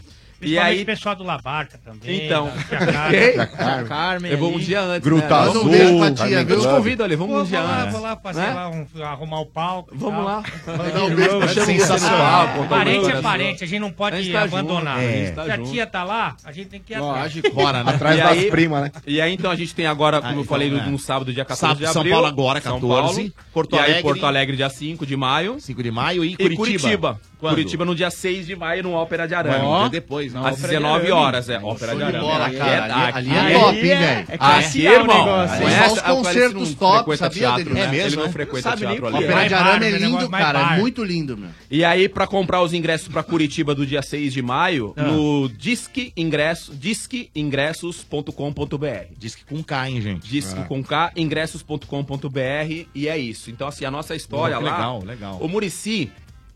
E 0.40 0.46
Principalmente 0.46 0.76
aí, 0.76 0.82
o 0.82 0.86
pessoal 0.86 1.16
do 1.16 1.24
Labarca 1.24 1.78
também. 1.82 2.26
Então, 2.26 2.50
da 2.70 3.46
Carmen. 3.46 3.86
Carmen 3.88 4.32
Eu 4.32 4.38
vou 4.38 4.54
um 4.54 4.58
dia 4.58 4.80
antes. 4.82 5.02
Gruta 5.08 5.26
né? 5.28 5.34
Azul, 5.48 5.64
um 5.64 6.14
tia? 6.14 6.40
Eu 6.42 6.60
te 6.60 6.66
convido 6.68 7.02
ali, 7.04 7.16
vamos 7.16 7.32
Vou, 7.34 7.42
um 7.42 7.46
dia 7.46 7.60
vou 7.60 7.68
lá, 7.70 7.80
antes. 7.82 7.92
vou 7.92 8.02
lá, 8.02 8.16
passei 8.16 8.42
Né? 8.42 8.52
lá, 8.52 8.68
um- 8.68 8.86
arrumar 9.04 9.40
o 9.40 9.46
palco. 9.46 9.94
Vamos 9.96 10.24
lá. 10.24 10.42
Mandar 10.66 11.04
um 11.04 11.14
beijo 11.14 11.38
pra 11.38 11.46
você. 11.48 11.64
Sensacional, 11.64 12.48
pô, 12.56 12.64
Parente 12.64 13.04
tá 13.04 13.10
é 13.10 13.14
bom. 13.16 13.22
parente, 13.22 13.64
a 13.64 13.66
gente 13.66 13.80
não 13.80 13.90
pode 13.92 14.16
A 14.16 14.22
gente 14.22 14.32
tá 14.32 14.42
abandonar. 14.42 15.00
junto, 15.00 15.08
a 15.08 15.12
gente 15.12 15.32
tá 15.32 15.44
Se 15.44 15.50
a 15.50 15.56
junto. 15.56 15.70
tia 15.70 15.86
tá 15.86 16.04
lá, 16.04 16.36
a 16.44 16.52
gente 16.52 16.68
tem 16.68 16.80
que 16.80 16.92
ir 16.94 16.98
Lógico, 16.98 17.48
atrás. 17.48 17.54
bora, 17.54 17.84
né? 17.84 17.92
Atrás 17.94 18.16
E 18.18 18.22
das 18.22 18.30
aí- 18.32 18.50
primas, 18.50 18.82
né? 18.82 18.92
E 19.06 19.20
aí, 19.20 19.32
então, 19.32 19.50
a 19.50 19.56
gente 19.56 19.74
tem 19.74 19.86
agora, 19.86 20.18
como 20.20 20.28
Ah, 20.28 20.32
eu 20.34 20.40
então, 20.40 20.44
falei, 20.48 20.70
no, 20.70 20.78
é. 20.78 20.86
no 20.86 20.98
sábado, 20.98 21.32
dia 21.32 21.44
14 21.44 21.60
Sábado, 21.60 21.78
de 21.86 21.92
São 21.92 22.00
abril. 22.02 22.12
Paulo 22.14 22.26
agora, 22.26 22.60
São 22.60 22.74
14. 22.80 23.14
Paulo. 23.30 23.32
Porto 23.52 23.76
Alegre. 23.78 24.02
Porto 24.02 24.26
Alegre, 24.26 24.56
dia 24.56 24.68
5 24.68 25.06
de 25.06 25.16
maio. 25.16 25.58
5 25.60 25.82
de 25.82 25.90
maio 25.90 26.24
e 26.24 26.36
Curitiba. 26.36 27.18
Curitiba. 27.38 27.84
No 27.84 27.94
dia 27.94 28.10
6 28.10 28.46
de 28.46 28.56
maio, 28.56 28.82
no 28.82 28.92
Ópera 28.92 29.28
de 29.28 29.34
Arame. 29.34 29.64
Ó. 29.64 29.88
Depois, 30.24 30.32
né? 30.32 30.40
Às 30.40 30.46
Ópera 30.54 30.68
de 30.68 30.74
19 30.74 30.94
Arame. 31.06 31.10
horas, 31.12 31.48
é. 31.48 31.58
Ópera 31.58 31.96
de 31.96 32.02
Arame. 32.02 32.24
bola, 32.24 32.46
Aqui 32.46 32.56
cara. 32.56 32.70
é- 32.70 32.80
Ali- 32.80 32.92
aqui 32.92 33.18
ali 33.18 33.30
é 33.30 33.34
é- 33.54 33.58
top, 33.58 33.76
hein, 33.76 33.82
velho? 33.82 34.20
Aqui, 34.20 34.38
comercial 34.38 34.92
o 34.92 34.96
irmão. 35.00 35.18
negócio. 35.24 35.56
São 35.56 35.64
Conhece? 35.64 35.92
os 35.92 35.98
Ah, 35.98 36.02
concertos 36.14 36.68
não 36.70 36.74
top, 36.76 36.94
frequenta 37.04 37.16
sabia, 37.16 37.38
teatro, 37.40 37.74
né? 37.74 37.80
É 37.80 37.88
mesmo, 37.88 38.06
Ele 38.08 38.16
não 38.16 38.24
né? 38.26 38.32
frequenta 38.32 38.76
teatro 38.76 39.06
é. 39.06 39.10
Ópera 39.10 39.34
Mais 39.34 39.48
de 39.48 39.54
Arame 39.54 39.86
é 39.86 39.90
lindo, 39.90 40.28
cara. 40.30 40.74
É 40.74 40.78
muito 40.80 41.04
lindo, 41.04 41.36
meu. 41.36 41.50
E 41.70 41.84
aí, 41.84 42.08
pra 42.08 42.26
comprar 42.26 42.62
os 42.62 42.72
ingressos 42.72 43.08
pra 43.08 43.22
Curitiba 43.22 43.74
do 43.74 43.86
dia 43.86 44.02
6 44.02 44.32
de 44.32 44.42
maio, 44.42 44.94
no 44.96 45.48
Disque 45.48 46.12
Ingresso, 46.16 46.74
disqueingressos.com.br. 46.74 49.06
Diz 49.18 49.34
que 49.34 49.44
com 49.44 49.62
K, 49.62 49.90
hein, 49.90 50.00
gente? 50.00 50.28
Disque 50.28 50.60
É. 50.60 50.64
com 50.64 50.82
K, 50.82 51.12
ingressos.com.br 51.16 52.86
e 52.94 53.08
é 53.08 53.18
isso. 53.18 53.50
Então, 53.50 53.68
assim, 53.68 53.84
a 53.84 53.90
nossa 53.90 54.14
história 54.14 54.58
lá. 54.58 54.72
legal, 54.76 55.02
legal. 55.04 55.38
O 55.40 55.48
Murici 55.48 56.10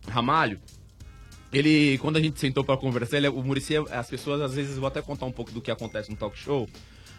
Ramalho, 0.08 0.58
ele, 1.52 1.98
quando 1.98 2.16
a 2.16 2.20
gente 2.20 2.38
sentou 2.38 2.62
pra 2.64 2.76
conversar, 2.76 3.16
ele, 3.16 3.28
o 3.28 3.42
Murici, 3.42 3.74
as 3.90 4.08
pessoas 4.08 4.40
às 4.40 4.54
vezes, 4.54 4.76
vou 4.76 4.88
até 4.88 5.00
contar 5.00 5.26
um 5.26 5.32
pouco 5.32 5.50
do 5.52 5.60
que 5.60 5.70
acontece 5.70 6.10
no 6.10 6.16
talk 6.16 6.38
show. 6.38 6.68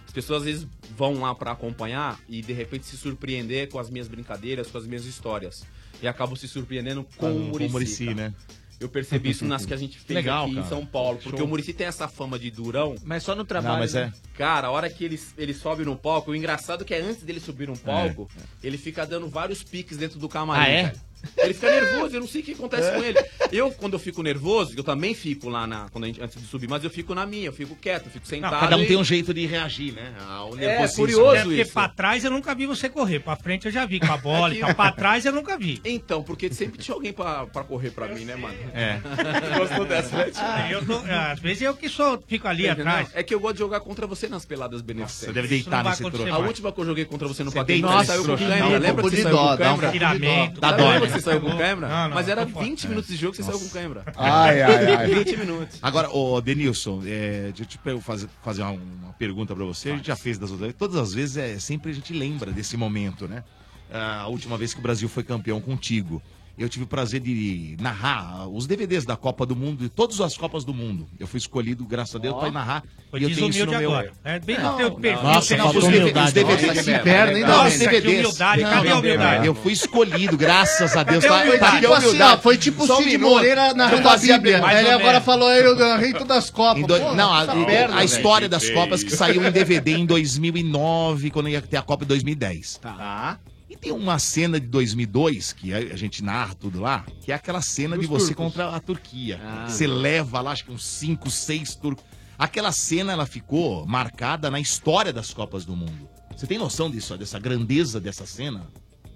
As 0.06 0.12
pessoas 0.14 0.40
às 0.42 0.46
vezes 0.46 0.68
vão 0.98 1.20
lá 1.22 1.36
pra 1.36 1.52
acompanhar 1.52 2.20
e 2.28 2.42
de 2.42 2.52
repente 2.54 2.86
se 2.88 2.98
surpreender 2.98 3.70
com 3.70 3.78
as 3.80 3.90
minhas 3.92 4.08
brincadeiras, 4.08 4.70
com 4.72 4.78
as 4.78 4.86
minhas 4.88 5.06
histórias. 5.06 5.64
E 6.02 6.08
acabam 6.08 6.36
se 6.36 6.48
surpreendendo 6.48 7.06
com 7.18 7.28
Ah, 7.28 7.30
o 7.30 7.34
com 7.34 7.40
o 7.40 7.44
Murici. 7.50 7.72
Muricy, 7.72 8.06
cara. 8.06 8.16
né? 8.30 8.34
Eu 8.80 8.88
percebi 8.88 9.30
isso 9.32 9.44
nas 9.46 9.66
que 9.68 9.74
a 9.74 9.78
gente 9.78 10.00
fez 10.00 10.16
Legal, 10.16 10.46
aqui 10.46 10.56
cara. 10.56 10.66
em 10.66 10.70
São 10.70 10.86
Paulo. 10.86 11.20
Porque 11.22 11.38
Show. 11.38 11.46
o 11.46 11.50
Murici 11.50 11.74
tem 11.74 11.86
essa 11.86 12.08
fama 12.08 12.40
de 12.40 12.50
durão. 12.50 12.96
Mas 13.04 13.24
só 13.24 13.36
no 13.36 13.44
trabalho. 13.46 13.74
Não, 13.74 13.80
mas 13.82 13.94
né? 13.94 14.12
é. 14.16 14.38
Cara, 14.38 14.68
a 14.68 14.72
hora 14.72 14.90
que 14.90 15.04
ele, 15.04 15.20
ele 15.38 15.54
sobe 15.54 15.84
no 15.84 15.96
palco, 15.98 16.32
o 16.32 16.36
engraçado 16.36 16.82
é 16.84 16.86
que 16.86 16.94
é 16.96 17.02
antes 17.02 17.22
dele 17.22 17.40
subir 17.42 17.68
no 17.68 17.78
palco, 17.78 18.28
ele 18.64 18.78
fica 18.78 19.06
dando 19.06 19.28
vários 19.28 19.62
piques 19.64 19.98
dentro 19.98 20.18
do 20.18 20.30
camarim. 20.30 20.62
Ah, 20.64 20.68
é? 20.70 20.84
velho. 20.86 21.02
Ele 21.38 21.54
fica 21.54 21.70
nervoso, 21.72 22.16
eu 22.16 22.20
não 22.22 22.28
sei 22.28 22.42
o 22.42 22.44
que 22.44 22.52
acontece 22.54 22.92
com 22.92 23.04
ele. 23.04 23.20
Eu, 23.52 23.72
quando 23.72 23.94
eu 23.94 24.00
fico 24.00 24.22
nervoso, 24.24 24.74
eu 24.76 24.84
também 24.84 25.14
fico 25.14 25.50
lá 25.50 25.66
na, 25.68 25.90
quando 25.90 26.04
a 26.04 26.08
gente, 26.08 26.22
antes 26.22 26.40
de 26.42 26.48
subir, 26.48 26.68
mas 26.70 26.84
eu 26.84 26.90
fico 26.90 27.14
na 27.16 27.26
minha, 27.26 27.46
eu 27.48 27.54
fico 27.54 27.76
quieto, 27.76 28.06
eu 28.06 28.12
fico 28.12 28.28
sentado. 28.28 28.60
Cada 28.60 28.78
um 28.78 28.82
e- 28.84 28.88
tem 28.88 28.98
um 28.98 29.04
jeito 29.04 29.34
de 29.34 29.46
reagir, 29.46 29.94
né? 29.94 30.14
Ao 30.30 30.54
É, 30.54 30.58
nervosismo. 30.58 30.96
curioso 31.04 31.36
É 31.36 31.44
porque 31.44 31.62
isso. 31.62 31.74
pra 31.74 31.90
trás 31.90 32.24
eu 32.24 32.32
nunca 32.32 32.54
vi 32.56 32.66
você 32.66 32.88
correr. 32.90 33.20
Pra 33.20 33.36
frente 33.36 33.66
eu 33.66 33.72
já 33.72 33.86
vi 33.86 34.00
com 34.00 34.12
a 34.12 34.18
bola 34.18 34.54
e 34.54 34.60
tal. 34.60 34.74
Pra 34.76 34.92
trás 34.92 35.26
eu 35.26 35.32
nunca 35.34 35.58
vi. 35.58 35.82
Então, 35.84 36.24
porque 36.24 36.52
sempre 36.54 36.78
tinha 36.82 36.94
alguém 36.96 37.12
pra, 37.14 37.46
pra 37.48 37.64
correr 37.64 37.92
pra 37.92 38.08
mim, 38.08 38.26
né, 38.26 38.36
mano? 38.36 38.56
É. 38.74 39.00
Gostou 39.58 39.86
dessa, 39.86 40.16
né? 40.18 40.32
Ah, 40.38 40.72
eu 40.72 40.86
tô- 40.86 41.02
às 41.32 41.40
vezes 41.40 41.62
eu 41.62 41.74
que 41.76 41.90
sou, 41.90 42.22
fico 42.28 42.48
ali 42.48 42.64
Não, 42.66 42.72
atrás. 42.74 43.10
É 43.14 43.24
que 43.24 43.34
eu 43.34 43.40
gosto 43.40 43.54
de 43.56 43.60
jogar 43.60 43.80
contra 43.82 44.06
você 44.08 44.28
nas 44.28 44.46
peladas 44.46 44.82
Você 44.82 44.86
beneficentes. 44.86 45.34
deve 45.34 45.48
Isso 45.48 45.66
deitar 45.66 45.84
não 45.84 45.90
nesse 45.92 46.04
troço. 46.04 46.34
A 46.34 46.38
última 46.38 46.72
que 46.72 46.80
eu 46.82 46.86
joguei 46.86 47.06
contra 47.06 47.28
você 47.28 47.44
no 47.44 47.52
Você 47.52 47.58
paquete, 47.60 47.82
você 47.82 47.94
nesse 47.96 48.06
saiu 48.08 48.26
com 48.26 48.38
câmera. 48.38 48.58
Dá 48.60 48.66
um 48.66 48.70
Lembra 48.80 48.94
pouco 48.94 49.10
que 49.10 49.16
de 49.16 49.22
você 49.22 49.24
saiu 49.24 49.36
dó, 49.36 49.50
com 49.52 49.58
dá 49.58 49.74
um 49.74 49.78
Lembra 49.78 51.08
dó, 51.09 51.09
que 51.12 51.20
você 51.20 51.22
saiu 51.22 51.42
com? 51.42 51.50
Não, 51.50 51.56
não, 51.58 52.16
Mas 52.16 52.28
era 52.28 52.46
tô 52.46 52.52
fora. 52.54 52.66
20 52.66 52.88
minutos 52.88 53.10
de 53.10 53.16
jogo, 53.18 53.36
você 53.36 53.44
saiu 53.44 53.60
com 53.60 53.70
câmera. 53.70 54.04
Ai, 54.16 54.62
ai, 54.62 54.96
ai. 54.96 55.08
20 55.24 55.38
minutos. 55.38 55.80
Agora, 55.82 56.10
ô 56.10 56.40
Denilson, 56.42 57.02
é, 57.06 57.52
deixa 57.56 57.80
eu 57.86 58.02
fazer, 58.02 58.30
fazer 58.44 58.62
uma, 58.62 58.72
uma 58.72 59.14
pergunta 59.14 59.56
pra 59.56 59.66
você. 59.66 59.92
A 59.92 59.96
gente 59.96 60.08
já 60.08 60.16
fez 60.16 60.38
das 60.38 60.52
outras 60.52 60.74
Todas 60.74 60.96
as 60.96 61.14
vezes, 61.14 61.38
é, 61.38 61.60
sempre 61.60 61.92
a 61.92 61.94
gente 61.94 62.14
lembra 62.14 62.52
desse 62.52 62.78
momento, 62.78 63.28
né? 63.28 63.44
A 63.92 64.28
última 64.28 64.56
vez 64.58 64.74
que 64.74 64.80
o 64.80 64.84
Brasil 64.84 65.10
foi 65.10 65.24
campeão 65.24 65.60
contigo. 65.60 66.22
Eu 66.60 66.68
tive 66.68 66.84
o 66.84 66.88
prazer 66.88 67.22
de 67.22 67.78
narrar 67.80 68.46
os 68.50 68.68
DVDs 68.68 69.06
da 69.06 69.16
Copa 69.16 69.46
do 69.46 69.56
Mundo, 69.56 69.78
de 69.78 69.88
todas 69.88 70.20
as 70.20 70.36
Copas 70.36 70.66
do 70.66 70.74
Mundo. 70.74 71.08
Eu 71.18 71.26
fui 71.26 71.38
escolhido, 71.38 71.86
graças 71.86 72.18
a 72.18 72.20
Deus, 72.20 72.38
para 72.38 72.52
narrar. 72.52 72.84
Foi 73.10 73.22
e 73.22 73.24
eu 73.24 73.34
tenho 73.34 73.50
isso 73.50 73.66
no 73.66 73.72
meu. 73.72 73.92
agora. 73.92 74.12
É 74.26 74.40
bem 74.40 74.58
Não, 74.58 74.72
no 74.74 74.78
teu 74.78 74.90
não, 74.90 75.00
perfil. 75.00 75.24
Nossa, 75.24 75.56
faltou 75.58 75.80
os 75.80 75.88
humildade. 75.88 76.28
Os 76.28 76.34
DVDs, 76.34 77.48
Não, 77.48 77.66
os 77.66 77.78
DVDs. 77.78 78.20
humildade, 78.20 78.62
Não, 78.62 78.70
cadê 78.70 78.88
a 78.88 78.92
não, 78.92 79.00
humildade? 79.00 79.48
Eu 79.48 79.56
fui 79.56 79.72
escolhido, 79.72 80.38
graças 80.38 80.98
a 80.98 81.04
Deus. 81.04 81.24
Cadê 81.24 81.56
a 81.56 81.60
Tá, 81.60 81.72
tá 81.72 81.80
Tipo 81.80 81.94
assim, 81.94 82.22
ó, 82.22 82.38
foi 82.38 82.58
tipo 82.58 82.84
o 82.84 82.94
um 82.94 83.04
Cid. 83.04 83.18
Moreira 83.20 83.74
narrando 83.74 84.02
Eu 84.04 84.10
a 84.10 84.18
Bíblia. 84.18 84.80
ele 84.80 84.90
agora 84.90 85.22
falou, 85.22 85.50
eu 85.52 85.78
ganhei 85.78 86.12
todas 86.12 86.38
as 86.38 86.50
Copas. 86.50 86.84
Não, 87.16 87.34
a, 87.34 88.04
história 88.04 88.50
das 88.50 88.70
Copas 88.70 89.02
que 89.02 89.12
saiu 89.12 89.48
em 89.48 89.52
DVD 89.52 89.94
em 89.94 90.06
2009, 90.06 91.32
quando 91.32 91.48
ia 91.48 91.62
ter 91.62 91.78
a 91.78 91.82
Copa 91.82 92.04
em 92.04 92.08
2010. 92.08 92.80
Tá. 92.82 93.40
Tem 93.82 93.92
uma 93.94 94.20
cena 94.20 94.60
de 94.60 94.68
2002, 94.68 95.54
que 95.54 95.74
a 95.74 95.96
gente 95.96 96.22
narra 96.24 96.54
tudo 96.54 96.82
lá, 96.82 97.06
que 97.22 97.32
é 97.32 97.36
aquela 97.36 97.62
cena 97.62 97.98
de 97.98 98.06
você 98.06 98.34
contra 98.34 98.76
a 98.76 98.80
Turquia. 98.80 99.40
Você 99.68 99.88
leva 99.88 100.42
lá, 100.42 100.52
acho 100.52 100.66
que 100.66 100.72
uns 100.72 100.84
5, 100.84 101.30
6 101.30 101.76
turcos. 101.76 102.04
Aquela 102.38 102.72
cena, 102.72 103.14
ela 103.14 103.26
ficou 103.26 103.86
marcada 103.86 104.50
na 104.52 104.60
história 104.60 105.14
das 105.14 105.34
Copas 105.34 105.66
do 105.66 105.76
Mundo. 105.76 106.10
Você 106.36 106.46
tem 106.48 106.58
noção 106.58 106.90
disso, 106.90 107.18
dessa 107.18 107.40
grandeza 107.40 108.00
dessa 108.00 108.26
cena? 108.26 108.68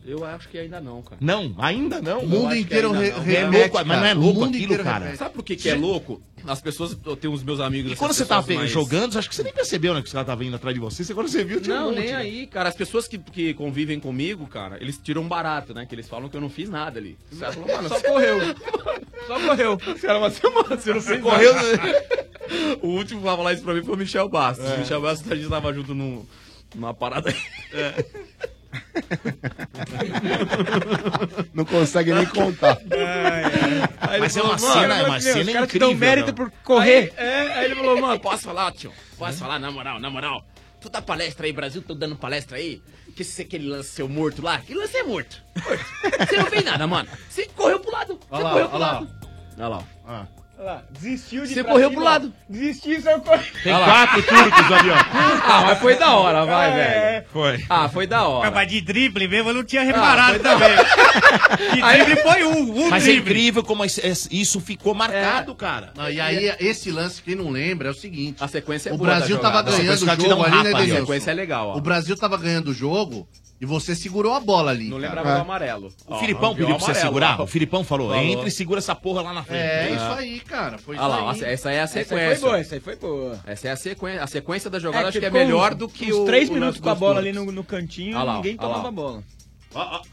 Eu 0.06 0.26
acho 0.26 0.50
que 0.50 0.58
ainda 0.58 0.82
não, 0.82 1.02
cara. 1.02 1.18
Não, 1.22 1.56
ainda 1.58 2.02
não. 2.02 2.20
O 2.20 2.28
mundo 2.28 2.54
inteiro 2.56 2.92
re- 2.92 3.12
não. 3.12 3.18
É 3.18 3.22
remete, 3.22 3.72
louco, 3.72 3.88
mas 3.88 3.98
não 4.00 4.06
é 4.06 4.14
louco 4.14 4.44
aquilo, 4.44 4.78
cara. 4.84 5.00
remete. 5.06 5.18
Sabe 5.18 5.34
por 5.34 5.44
que, 5.44 5.56
que 5.56 5.70
é 5.70 5.76
louco? 5.76 6.22
As 6.46 6.60
pessoas, 6.60 6.98
eu 7.06 7.16
tenho 7.16 7.32
os 7.34 7.42
meus 7.42 7.62
amigos. 7.62 7.94
E 7.94 7.96
quando 7.96 8.12
você 8.14 8.26
tava 8.26 8.54
mais- 8.54 8.70
jogando, 8.70 9.18
acho 9.18 9.30
que 9.30 9.36
você 9.36 9.44
nem 9.44 9.54
percebeu, 9.54 9.94
né, 9.94 10.02
que 10.02 10.08
os 10.08 10.12
caras 10.12 10.26
estavam 10.28 10.44
indo 10.44 10.56
atrás 10.58 10.74
de 10.74 10.80
você. 10.82 11.06
Você 11.06 11.14
quando 11.14 11.30
você 11.30 11.42
viu, 11.46 11.62
tinha 11.62 11.76
um 11.76 11.80
Não, 11.80 11.86
monte, 11.92 12.00
nem 12.00 12.08
né? 12.12 12.16
aí, 12.18 12.48
cara. 12.48 12.68
As 12.68 12.76
pessoas 12.76 13.08
que, 13.08 13.18
que 13.18 13.54
convivem 13.54 13.98
comigo, 14.00 14.46
cara, 14.48 14.78
eles 14.82 14.98
tiram 14.98 15.24
barato, 15.26 15.74
né? 15.74 15.86
Que 15.86 15.96
eles 15.96 16.08
falam 16.10 16.28
que 16.28 16.36
eu 16.36 16.42
não 16.42 16.50
fiz 16.50 16.70
nada 16.70 17.00
ali. 17.00 17.18
Os 17.32 17.40
caras 17.40 17.56
falam, 17.56 17.76
mano, 17.76 17.88
só 17.90 18.02
correu. 18.02 18.40
Só 19.26 19.40
correu. 19.40 19.74
Os 19.76 20.02
caras 20.02 20.02
falam 20.02 20.26
assim, 20.26 20.42
mano, 20.54 20.82
você 20.82 20.94
não 20.94 21.02
fez 21.02 21.22
correu, 21.22 21.54
nada. 21.54 22.24
O 22.84 22.88
último 22.90 23.22
que 23.22 23.26
vai 23.26 23.38
falar 23.38 23.54
isso 23.54 23.64
pra 23.64 23.74
mim 23.74 23.82
foi 23.84 23.96
o 23.96 23.98
Michel 23.98 24.28
Bastos. 24.28 24.70
O 24.70 24.78
Michel 24.80 25.02
Bastos, 25.02 25.32
a 25.32 25.36
gente 25.36 25.48
tava 25.48 25.74
junto 25.74 25.96
num, 25.96 26.26
numa 26.76 26.94
parada 26.94 27.30
aí. 27.30 27.36
Não 31.54 31.66
consegue 31.66 32.14
nem 32.14 32.26
contar. 32.26 32.78
Aí 34.02 34.16
ele 34.16 34.20
Mas 34.20 34.36
é 34.38 34.42
falou, 34.42 34.56
uma 34.56 34.62
"Mano, 34.62 34.74
cena, 34.82 34.98
é 34.98 35.04
uma 35.04 35.20
Deus, 35.20 35.24
cena 35.34 35.60
os 35.62 35.66
incrível. 35.66 35.90
dão 35.90 35.98
mérito 35.98 36.34
por 36.34 36.52
correr. 36.64 37.14
Aí, 37.18 37.26
é, 37.28 37.54
aí 37.54 37.66
ele 37.66 37.76
falou, 37.76 38.00
mano, 38.02 38.20
posso 38.20 38.44
falar, 38.44 38.72
tio? 38.72 38.92
Posso 39.18 39.38
falar, 39.40 39.60
na 39.60 39.72
moral, 39.72 40.00
na 40.00 40.10
moral. 40.10 40.46
Tu 40.82 40.90
dá 40.90 41.02
palestra 41.02 41.46
aí, 41.46 41.54
Brasil, 41.54 41.82
tô 41.82 41.94
dando 41.96 42.16
palestra 42.16 42.58
aí. 42.58 42.82
Que 43.16 43.22
esse 43.22 43.42
aquele 43.44 43.68
lance 43.70 43.90
seu 43.90 44.10
morto 44.10 44.42
lá, 44.42 44.56
aquele 44.56 44.80
lance 44.80 44.98
é 44.98 45.04
morto. 45.04 45.42
Morto. 45.64 45.86
Você 46.28 46.38
não 46.38 46.46
fez 46.48 46.66
nada, 46.66 46.88
mano. 46.88 47.08
Você 47.30 47.46
correu 47.56 47.80
pro 47.80 47.92
lado. 47.92 48.14
Você 48.16 48.20
Olha 48.32 48.44
lá, 48.44 48.50
correu 48.52 48.68
pro 48.70 48.78
olha 48.78 48.86
lá. 48.88 48.94
lado. 48.94 49.10
Olha 49.58 49.68
lá. 49.68 49.78
ó. 49.78 49.84
Ah. 50.12 50.26
Olha 50.56 50.66
lá, 50.66 50.84
desistiu 50.92 51.46
de 51.46 51.54
Você 51.56 51.64
correu 51.64 51.90
cima, 51.90 52.02
pro 52.02 52.04
lado. 52.04 52.34
Desistiu, 52.48 53.02
saiu 53.02 53.20
correndo. 53.22 53.64
Tem 53.64 53.74
quatro 53.74 54.22
turcos 54.24 54.72
ali, 54.72 54.90
ó. 54.92 54.96
Ah, 54.96 55.64
mas 55.66 55.80
foi 55.80 55.96
da 55.96 56.16
hora, 56.16 56.46
vai, 56.46 56.72
É. 56.72 56.74
velho. 56.76 57.26
Foi. 57.34 57.66
Ah, 57.68 57.90
foi 57.90 58.06
da 58.08 58.28
hora. 58.28 58.52
Mas 58.52 58.68
de 58.68 58.80
drible 58.80 59.28
mesmo, 59.28 59.50
eu 59.50 59.54
não 59.56 59.64
tinha 59.64 59.82
reparado 59.82 60.34
foi 60.36 60.40
da 60.40 60.52
também. 60.52 60.78
De 61.74 61.82
drible 61.82 62.22
foi 62.24 62.44
um, 62.44 62.86
um 62.86 62.90
Mas 62.90 63.04
é 63.04 63.06
drible. 63.08 63.22
incrível 63.32 63.64
como 63.64 63.84
isso 63.84 64.62
ficou 64.62 64.94
marcado, 64.94 65.56
cara. 65.56 65.92
Não, 65.96 66.10
e 66.10 66.22
aí, 66.22 66.56
esse 66.60 66.92
lance, 66.92 67.22
quem 67.22 67.36
não 67.36 67.50
lembra, 67.50 67.88
é 67.90 67.92
o 67.92 67.96
seguinte. 67.96 68.38
A 68.44 68.48
sequência 68.48 68.90
é 68.90 68.94
O 68.94 68.98
boa 68.98 69.10
da 69.10 69.16
Brasil 69.18 69.40
tava 69.40 69.62
ganhando 69.64 70.02
o 70.02 70.06
um 70.06 70.16
jogo 70.30 70.44
ali, 70.44 70.52
rapa 70.52 70.64
né. 70.64 70.74
Denilson? 70.74 70.96
A 70.96 71.00
sequência 71.02 71.32
é 71.32 71.34
legal, 71.34 71.68
ó. 71.70 71.78
O 71.78 71.82
Brasil 71.82 72.16
tava 72.16 72.38
ganhando 72.38 72.68
o 72.70 72.74
jogo 72.74 73.28
e 73.64 73.66
você 73.66 73.96
segurou 73.96 74.34
a 74.34 74.42
bola 74.42 74.72
ali. 74.72 74.90
Não 74.90 75.00
cara. 75.00 75.08
lembrava 75.16 75.36
do 75.38 75.42
amarelo. 75.42 75.88
O 76.06 76.14
Ó, 76.16 76.20
Filipão 76.20 76.50
pediu 76.54 76.68
pra 76.68 76.76
você 76.80 76.92
amarelo, 76.92 77.06
segurar? 77.08 77.40
ó. 77.40 77.44
O 77.46 77.48
Filipão 77.48 77.84
falou, 77.86 78.10
Falou. 78.10 78.22
entra 78.24 78.46
e 78.48 78.52
segura 78.52 78.80
essa 78.80 78.94
porra 78.94 79.22
lá 79.22 79.32
na 79.34 79.42
frente. 79.44 79.62
É, 79.62 79.92
isso 79.96 80.20
aí, 80.20 80.40
cara. 80.42 80.78
Foi 80.78 80.98
Olha 80.98 81.14
isso 81.16 81.24
lá, 81.26 81.32
aí. 81.48 81.54
essa 81.54 81.70
aí 81.70 81.76
é 81.76 81.80
a 81.80 81.84
Essa 81.84 82.00
aí 82.00 82.06
sequência. 82.06 82.36
foi 82.40 82.50
boa, 82.50 82.60
essa 82.60 82.76
aí 82.76 82.82
foi 82.82 82.96
boa. 82.98 83.40
Essa 83.46 83.68
é 83.68 83.72
a 83.72 83.76
sequência. 83.78 84.24
A 84.24 84.28
sequência 84.28 84.70
da 84.70 84.80
jogada 84.80 85.06
É, 85.06 85.08
acho 85.10 85.20
que 85.20 85.26
é 85.26 85.30
melhor 85.30 85.74
do 85.74 85.88
que 85.88 86.12
uns 86.12 86.18
o. 86.20 86.26
três 86.26 86.50
o 86.50 86.54
minutos 86.54 86.82
com 86.82 86.90
a 86.90 86.96
bola 86.96 87.20
ali 87.20 87.32
no, 87.32 87.46
no 87.54 87.64
cantinho 87.64 88.18
Olha 88.18 88.26
lá, 88.26 88.36
ninguém 88.36 88.56
lá. 88.58 88.62
tomava 88.64 88.88
a 88.90 88.92
bola. 88.92 89.24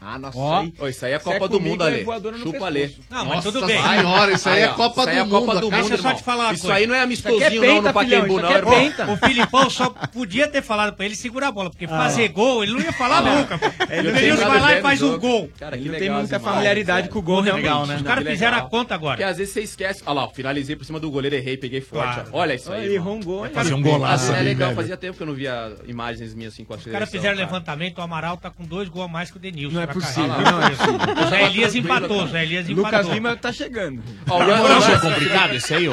Ah, 0.01 0.17
nossa, 0.19 0.37
Ó, 0.37 0.61
isso 0.63 0.65
aí- 0.65 0.73
Ó, 0.79 0.87
isso 0.87 1.05
aí 1.05 1.11
é 1.11 1.15
aí 1.15 1.21
Copa 1.21 1.47
do 1.47 1.59
Mundo, 1.59 1.83
é 1.83 1.87
Ale. 1.87 2.03
voadora 2.03 2.37
no 2.37 2.43
Chupa 2.43 2.65
Ale. 2.65 2.79
pescoço. 2.87 3.07
Não, 3.09 3.25
mas 3.25 3.43
tudo 3.43 3.61
Nossa 3.61 3.73
bem. 3.73 3.83
senhora, 3.83 4.31
isso 4.33 4.49
aí 4.49 4.61
é 4.61 4.69
ó, 4.69 4.73
Copa 4.73 5.01
isso 5.01 5.09
aí 5.09 5.15
do 5.15 5.21
é 5.21 5.29
Copa 5.29 5.39
Mundo, 5.53 5.59
do. 5.61 5.71
Mundo, 5.71 5.75
Deixa 5.81 5.93
eu 5.93 5.97
só 5.97 6.13
te 6.13 6.23
falar 6.23 6.43
uma 6.45 6.53
Isso 6.53 6.61
coisa. 6.63 6.77
aí 6.77 6.87
não 6.87 6.95
é 6.95 7.05
Isso 7.11 7.27
aqui 7.27 7.43
é 7.43 7.47
amistosinho, 7.47 7.61
não, 7.61 7.75
penta, 7.75 7.87
no 7.87 7.93
Paquembu, 7.93 8.39
não, 8.41 8.49
é 8.49 8.53
irmão. 8.57 8.73
penta. 8.73 9.11
O 9.11 9.17
Filipão 9.17 9.69
só 9.69 9.89
podia 9.89 10.47
ter 10.47 10.61
falado 10.61 10.95
pra 10.95 11.05
ele 11.05 11.15
segurar 11.15 11.47
a 11.49 11.51
bola, 11.51 11.69
porque 11.69 11.87
fazer 11.87 12.27
gol, 12.29 12.63
ele 12.63 12.73
não 12.73 12.79
ia 12.81 12.93
falar 12.93 13.17
Ah 13.19 13.21
nunca. 13.35 13.57
pô. 13.57 13.65
Ele 13.89 14.31
vai 14.35 14.59
lá 14.59 14.73
e 14.77 14.81
faz 14.81 15.01
um 15.01 15.17
gol. 15.19 15.49
Cara, 15.59 15.77
que 15.77 15.83
Ele 15.83 15.89
não 15.89 15.99
legal, 15.99 16.15
tem 16.15 16.19
muita 16.27 16.39
familiaridade 16.39 17.09
com 17.09 17.19
o 17.19 17.21
gol, 17.21 17.41
realmente. 17.41 17.63
legal, 17.65 17.85
né? 17.85 17.95
Os 17.97 18.01
caras 18.01 18.27
fizeram 18.27 18.57
a 18.57 18.61
conta 18.61 18.95
agora. 18.95 19.17
Porque 19.17 19.23
às 19.29 19.37
vezes 19.37 19.53
você 19.53 19.61
esquece. 19.61 20.01
Olha 20.05 20.13
lá, 20.15 20.23
ó, 20.25 20.29
finalizei 20.29 20.75
por 20.75 20.85
cima 20.85 20.99
do 20.99 21.09
goleiro, 21.11 21.35
errei, 21.35 21.57
peguei 21.57 21.81
forte. 21.81 22.21
Ó. 22.31 22.39
Olha 22.39 22.53
isso 22.55 22.71
aí. 22.71 22.93
Errou 22.93 23.15
um 23.15 23.21
gol? 23.23 23.47
Fazer 23.49 23.73
um 23.73 23.81
golaço 23.81 24.25
vezes 24.25 24.35
é 24.35 24.39
ali, 24.39 24.49
legal, 24.49 24.73
fazia 24.73 24.97
tempo 24.97 25.17
que 25.17 25.23
eu 25.23 25.27
não 25.27 25.33
via 25.33 25.75
imagens 25.87 26.33
minhas 26.33 26.53
assim 26.53 26.63
com 26.63 26.73
a 26.73 26.77
Os 26.77 26.83
caras 26.85 27.09
fizeram 27.09 27.37
levantamento, 27.37 27.97
o 27.99 28.01
Amaral 28.01 28.37
tá 28.37 28.49
com 28.49 28.63
dois 28.63 28.87
gols 28.89 29.05
a 29.05 29.07
mais 29.07 29.29
que 29.31 29.37
o 29.37 29.39
Denilson. 29.51 29.75
Não 29.75 29.81
é 29.81 29.87
possível, 29.87 30.27
carreira. 30.29 30.51
não 30.51 30.61
é 30.63 30.69
possível. 30.69 30.95
O 31.25 31.29
Zé 31.29 31.45
Elias 31.45 31.75
empatou, 31.75 32.23
o 32.23 32.27
Zé 32.27 32.43
Elias 32.43 32.69
empatou. 32.69 32.99
Lucas 32.99 33.13
Lima 33.13 33.35
tá 33.37 33.51
chegando. 33.53 34.01
Ó, 34.29 34.37
o 34.37 34.47
Não 34.47 34.63
Lucas- 34.63 34.85
foi 34.85 34.99
complicado 35.11 35.53
esse 35.55 35.73
aí? 35.73 35.85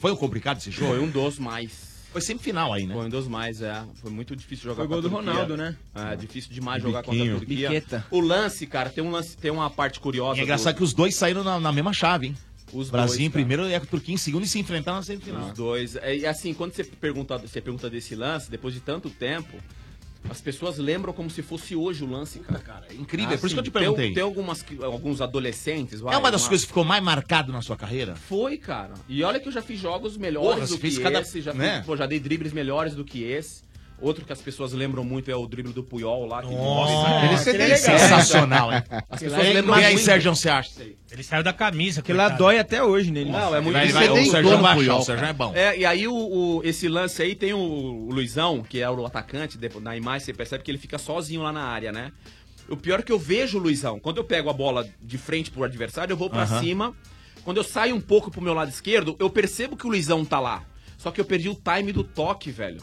Foi 0.00 0.12
um 0.12 0.16
complicado 0.16 0.58
esse 0.58 0.70
jogo? 0.70 0.92
Foi 0.92 1.00
um 1.00 1.08
dos 1.08 1.38
mais. 1.38 1.90
Foi 2.12 2.20
semifinal 2.20 2.72
aí, 2.72 2.86
né? 2.86 2.94
Foi 2.94 3.06
um 3.06 3.08
dos 3.08 3.28
mais, 3.28 3.62
é. 3.62 3.82
Foi 4.02 4.10
muito 4.10 4.34
difícil 4.34 4.64
jogar 4.64 4.76
Foi 4.82 4.88
com 4.88 4.94
a 4.94 4.96
gol 4.96 5.02
do 5.02 5.08
Turquia. 5.10 5.30
Ronaldo, 5.32 5.56
né? 5.56 5.76
É, 5.94 6.16
difícil 6.16 6.52
demais 6.52 6.82
De 6.82 6.88
jogar 6.88 7.04
contra 7.04 7.20
a 7.20 7.22
biquinho. 7.22 7.38
Turquia. 7.38 7.68
Biqueta. 7.68 8.06
O 8.10 8.20
lance, 8.20 8.66
cara, 8.66 8.90
tem 8.90 9.04
um 9.04 9.10
lance, 9.12 9.36
tem 9.36 9.50
uma 9.52 9.70
parte 9.70 10.00
curiosa. 10.00 10.38
E 10.38 10.40
é 10.40 10.42
engraçado 10.42 10.74
do- 10.74 10.78
que 10.78 10.82
os 10.82 10.92
dois 10.92 11.14
saíram 11.14 11.44
na, 11.44 11.60
na 11.60 11.70
mesma 11.70 11.92
chave, 11.92 12.26
hein? 12.26 12.36
Os 12.72 12.88
Brasil 12.90 13.16
dois, 13.16 13.20
em 13.26 13.30
primeiro 13.30 13.68
e 13.68 13.74
a 13.74 13.80
Turquia 13.80 14.14
em 14.14 14.16
segundo 14.16 14.44
e 14.44 14.48
se 14.48 14.58
enfrentaram 14.58 14.98
na 14.98 15.02
semifinal. 15.04 15.46
Os 15.48 15.52
dois. 15.52 15.94
É, 15.96 16.16
E 16.16 16.26
assim, 16.26 16.52
quando 16.54 16.72
você 16.72 16.82
pergunta, 16.84 17.38
você 17.38 17.60
pergunta 17.60 17.88
desse 17.88 18.14
lance, 18.16 18.50
depois 18.50 18.74
de 18.74 18.80
tanto 18.80 19.08
tempo, 19.10 19.56
as 20.28 20.40
pessoas 20.40 20.78
lembram 20.78 21.12
como 21.12 21.30
se 21.30 21.42
fosse 21.42 21.74
hoje 21.74 22.04
o 22.04 22.10
lance, 22.10 22.38
cara. 22.40 22.60
Cara, 22.60 22.86
é 22.90 22.94
incrível, 22.94 23.34
é 23.34 23.36
por 23.36 23.46
isso 23.46 23.54
que 23.54 23.60
eu 23.60 23.64
te 23.64 23.70
tem- 23.70 23.80
perguntei. 23.82 24.12
Tem, 24.12 24.22
algumas, 24.22 24.62
que- 24.62 24.82
alguns 24.82 25.20
adolescentes. 25.20 26.00
vai, 26.00 26.14
É 26.14 26.18
uma 26.18 26.30
das 26.30 26.46
coisas 26.46 26.64
que 26.64 26.68
ficou 26.68 26.84
mais 26.84 27.02
marcado 27.02 27.52
na 27.52 27.62
sua 27.62 27.76
carreira? 27.76 28.14
Foi, 28.14 28.56
cara. 28.56 28.94
E 29.08 29.22
olha 29.24 29.40
que 29.40 29.48
eu 29.48 29.52
já 29.52 29.62
fiz 29.62 29.80
jogos 29.80 30.16
melhores 30.16 30.54
Porra, 30.54 30.66
do 30.66 30.78
que 30.78 31.00
cada- 31.00 31.20
esse. 31.20 31.40
Já, 31.40 31.52
né? 31.54 31.78
fiz- 31.78 31.86
pô, 31.86 31.96
já 31.96 32.06
dei 32.06 32.20
dribles 32.20 32.52
melhores 32.52 32.94
do 32.94 33.04
que 33.04 33.22
esse. 33.22 33.62
Outro 34.00 34.24
que 34.24 34.32
as 34.32 34.40
pessoas 34.40 34.72
lembram 34.72 35.04
muito 35.04 35.30
é 35.30 35.36
o 35.36 35.46
drible 35.46 35.72
do 35.74 35.84
Puyol 35.84 36.24
lá. 36.26 36.42
Que 36.42 36.54
Nossa, 36.54 37.50
é 37.50 37.54
é 37.54 37.58
legal. 37.58 37.76
sensacional, 37.78 38.72
hein? 38.72 38.82
As 39.10 39.20
pessoas 39.20 39.40
aí, 39.40 39.52
lembram 39.52 39.78
e 39.78 39.84
aí, 39.84 39.92
muito. 39.92 40.04
Sérgio, 40.06 40.34
você 40.34 40.48
acha? 40.48 40.70
Ele 41.10 41.22
saiu 41.22 41.42
da 41.42 41.52
camisa. 41.52 42.00
Porque 42.00 42.12
lá 42.12 42.30
dói 42.30 42.58
até 42.58 42.82
hoje 42.82 43.10
nele. 43.10 43.30
Não, 43.30 43.54
é 43.54 43.60
muito 43.60 43.74
Vai, 43.74 43.84
é 43.84 44.10
o 44.10 44.30
Sérgio 44.30 44.56
achar, 44.56 44.74
Puyol, 44.74 44.98
o 45.00 45.02
Sérgio 45.04 45.26
é 45.26 45.32
bom. 45.34 45.52
É, 45.54 45.78
e 45.78 45.84
aí 45.84 46.08
o, 46.08 46.14
o- 46.14 46.60
esse 46.64 46.88
lance 46.88 47.22
aí 47.22 47.34
tem 47.34 47.52
o, 47.52 47.58
o 47.58 48.10
Luizão, 48.10 48.62
que 48.62 48.80
é 48.80 48.88
o 48.90 49.04
atacante, 49.04 49.58
depois, 49.58 49.84
na 49.84 49.94
imagem 49.96 50.24
você 50.24 50.32
percebe 50.32 50.64
que 50.64 50.70
ele 50.70 50.78
fica 50.78 50.96
sozinho 50.96 51.42
lá 51.42 51.52
na 51.52 51.64
área, 51.64 51.92
né? 51.92 52.10
O 52.68 52.76
pior 52.76 53.00
é 53.00 53.02
que 53.02 53.12
eu 53.12 53.18
vejo 53.18 53.58
o 53.58 53.60
Luizão. 53.60 53.98
Quando 54.00 54.16
eu 54.16 54.24
pego 54.24 54.48
a 54.48 54.52
bola 54.52 54.88
de 55.02 55.18
frente 55.18 55.50
pro 55.50 55.64
adversário, 55.64 56.12
eu 56.12 56.16
vou 56.16 56.30
pra 56.30 56.42
Aham. 56.44 56.60
cima. 56.60 56.94
Quando 57.44 57.56
eu 57.58 57.64
saio 57.64 57.94
um 57.94 58.00
pouco 58.00 58.30
pro 58.30 58.40
meu 58.40 58.54
lado 58.54 58.68
esquerdo, 58.70 59.16
eu 59.18 59.28
percebo 59.28 59.76
que 59.76 59.86
o 59.86 59.90
Luizão 59.90 60.24
tá 60.24 60.38
lá. 60.40 60.62
Só 60.96 61.10
que 61.10 61.20
eu 61.20 61.24
perdi 61.24 61.48
o 61.48 61.54
time 61.54 61.92
do 61.92 62.04
toque, 62.04 62.50
velho. 62.50 62.80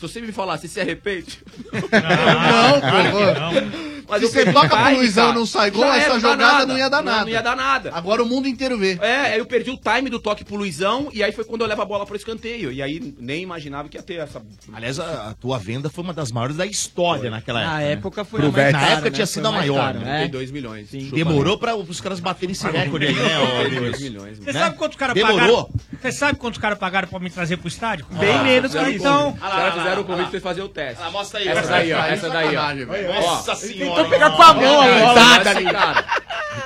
Se 0.00 0.08
você 0.08 0.20
me 0.22 0.32
falar, 0.32 0.56
você 0.56 0.66
se 0.66 0.80
arrepende? 0.80 1.40
Não, 1.92 2.80
pô. 2.80 3.89
Mas 4.10 4.20
Se 4.22 4.28
você 4.28 4.52
toca 4.52 4.66
o 4.74 4.84
pro 4.84 4.96
Luizão 4.96 5.26
cara. 5.28 5.38
não 5.38 5.46
sai 5.46 5.70
gol, 5.70 5.84
essa 5.84 6.08
não 6.14 6.20
jogada 6.20 6.42
nada. 6.52 6.66
não 6.66 6.78
ia 6.78 6.88
dar 6.90 7.02
Não, 7.02 7.12
nada. 7.12 7.24
Não 7.24 7.30
ia 7.30 7.42
dar 7.42 7.56
nada. 7.56 7.90
Agora 7.94 8.22
o 8.22 8.26
mundo 8.26 8.48
inteiro 8.48 8.76
vê. 8.76 8.98
É, 9.00 9.16
aí 9.32 9.38
eu 9.38 9.46
perdi 9.46 9.70
o 9.70 9.76
time 9.76 10.10
do 10.10 10.18
toque 10.18 10.44
pro 10.44 10.56
Luizão 10.56 11.08
e 11.12 11.22
aí 11.22 11.32
foi 11.32 11.44
quando 11.44 11.60
eu 11.62 11.66
levo 11.66 11.80
a 11.82 11.84
bola 11.84 12.04
pro 12.04 12.16
escanteio. 12.16 12.72
E 12.72 12.82
aí 12.82 13.14
nem 13.18 13.42
imaginava 13.42 13.88
que 13.88 13.96
ia 13.96 14.02
ter 14.02 14.14
essa. 14.20 14.42
Aliás, 14.72 14.98
a, 15.00 15.30
a 15.30 15.34
tua 15.34 15.58
venda 15.58 15.88
foi 15.88 16.04
uma 16.04 16.12
das 16.12 16.30
maiores 16.32 16.56
da 16.56 16.66
história 16.66 17.30
naquela 17.30 17.60
época. 17.60 17.74
Na 17.74 17.80
né? 17.80 17.92
época 17.92 18.24
foi 18.24 18.40
Pro 18.40 18.48
a. 18.48 18.50
Na 18.64 18.72
cara, 18.72 18.92
época 18.92 19.04
né? 19.04 19.10
tinha 19.10 19.26
Foi 19.26 19.34
sido 19.34 19.46
a 19.48 19.52
maior, 19.52 19.76
cara, 19.78 19.98
né? 20.00 20.04
né? 20.04 20.18
32 20.20 20.50
milhões. 20.50 20.88
Chupa 20.90 21.16
Demorou 21.16 21.58
pra 21.58 21.76
os 21.76 22.00
caras 22.00 22.20
baterem 22.20 22.52
esse 22.52 22.66
recorde 22.66 23.06
aí, 23.06 23.14
né? 23.14 23.38
ô, 23.38 23.46
32 23.60 23.70
Denilson? 23.70 24.02
milhões. 24.04 24.38
Você 24.38 24.52
Né? 24.52 24.60
sabe 24.60 24.76
quantos 24.76 24.96
caras 24.96 25.14
Demorou. 25.14 25.38
pagaram? 25.64 25.70
Você 26.00 26.12
sabe 26.12 26.38
quantos 26.38 26.58
caras 26.60 26.78
pagaram 26.78 27.08
pra 27.08 27.18
me 27.20 27.30
trazer 27.30 27.56
pro 27.58 27.68
estádio? 27.68 28.06
Bem 28.10 28.30
Ah, 28.36 28.42
menos 28.42 28.72
que. 28.72 28.78
Então, 28.90 29.32
Os 29.32 29.38
caras 29.40 29.74
fizeram 29.74 30.02
o 30.02 30.04
convite 30.04 30.30
pra 30.30 30.38
você 30.38 30.40
fazer 30.40 30.62
o 30.62 30.68
teste. 30.68 31.02
Ah, 31.02 31.10
mostra 31.10 31.40
aí. 31.40 31.48
Essa 31.48 31.68
daí, 31.68 31.92
ó. 31.92 32.04
Essa 32.04 32.28
daí. 32.30 32.56
Ó, 32.56 33.20
Nossa 33.20 33.54
senhora. 33.54 33.99
Tentou 34.04 34.10
pegar 34.10 34.30
com 34.30 34.42
a 34.42 34.54
mão 34.54 34.80
a 34.80 34.88
esse 34.88 35.00
bola. 35.00 35.12
lance, 35.14 35.64
cara, 35.64 36.04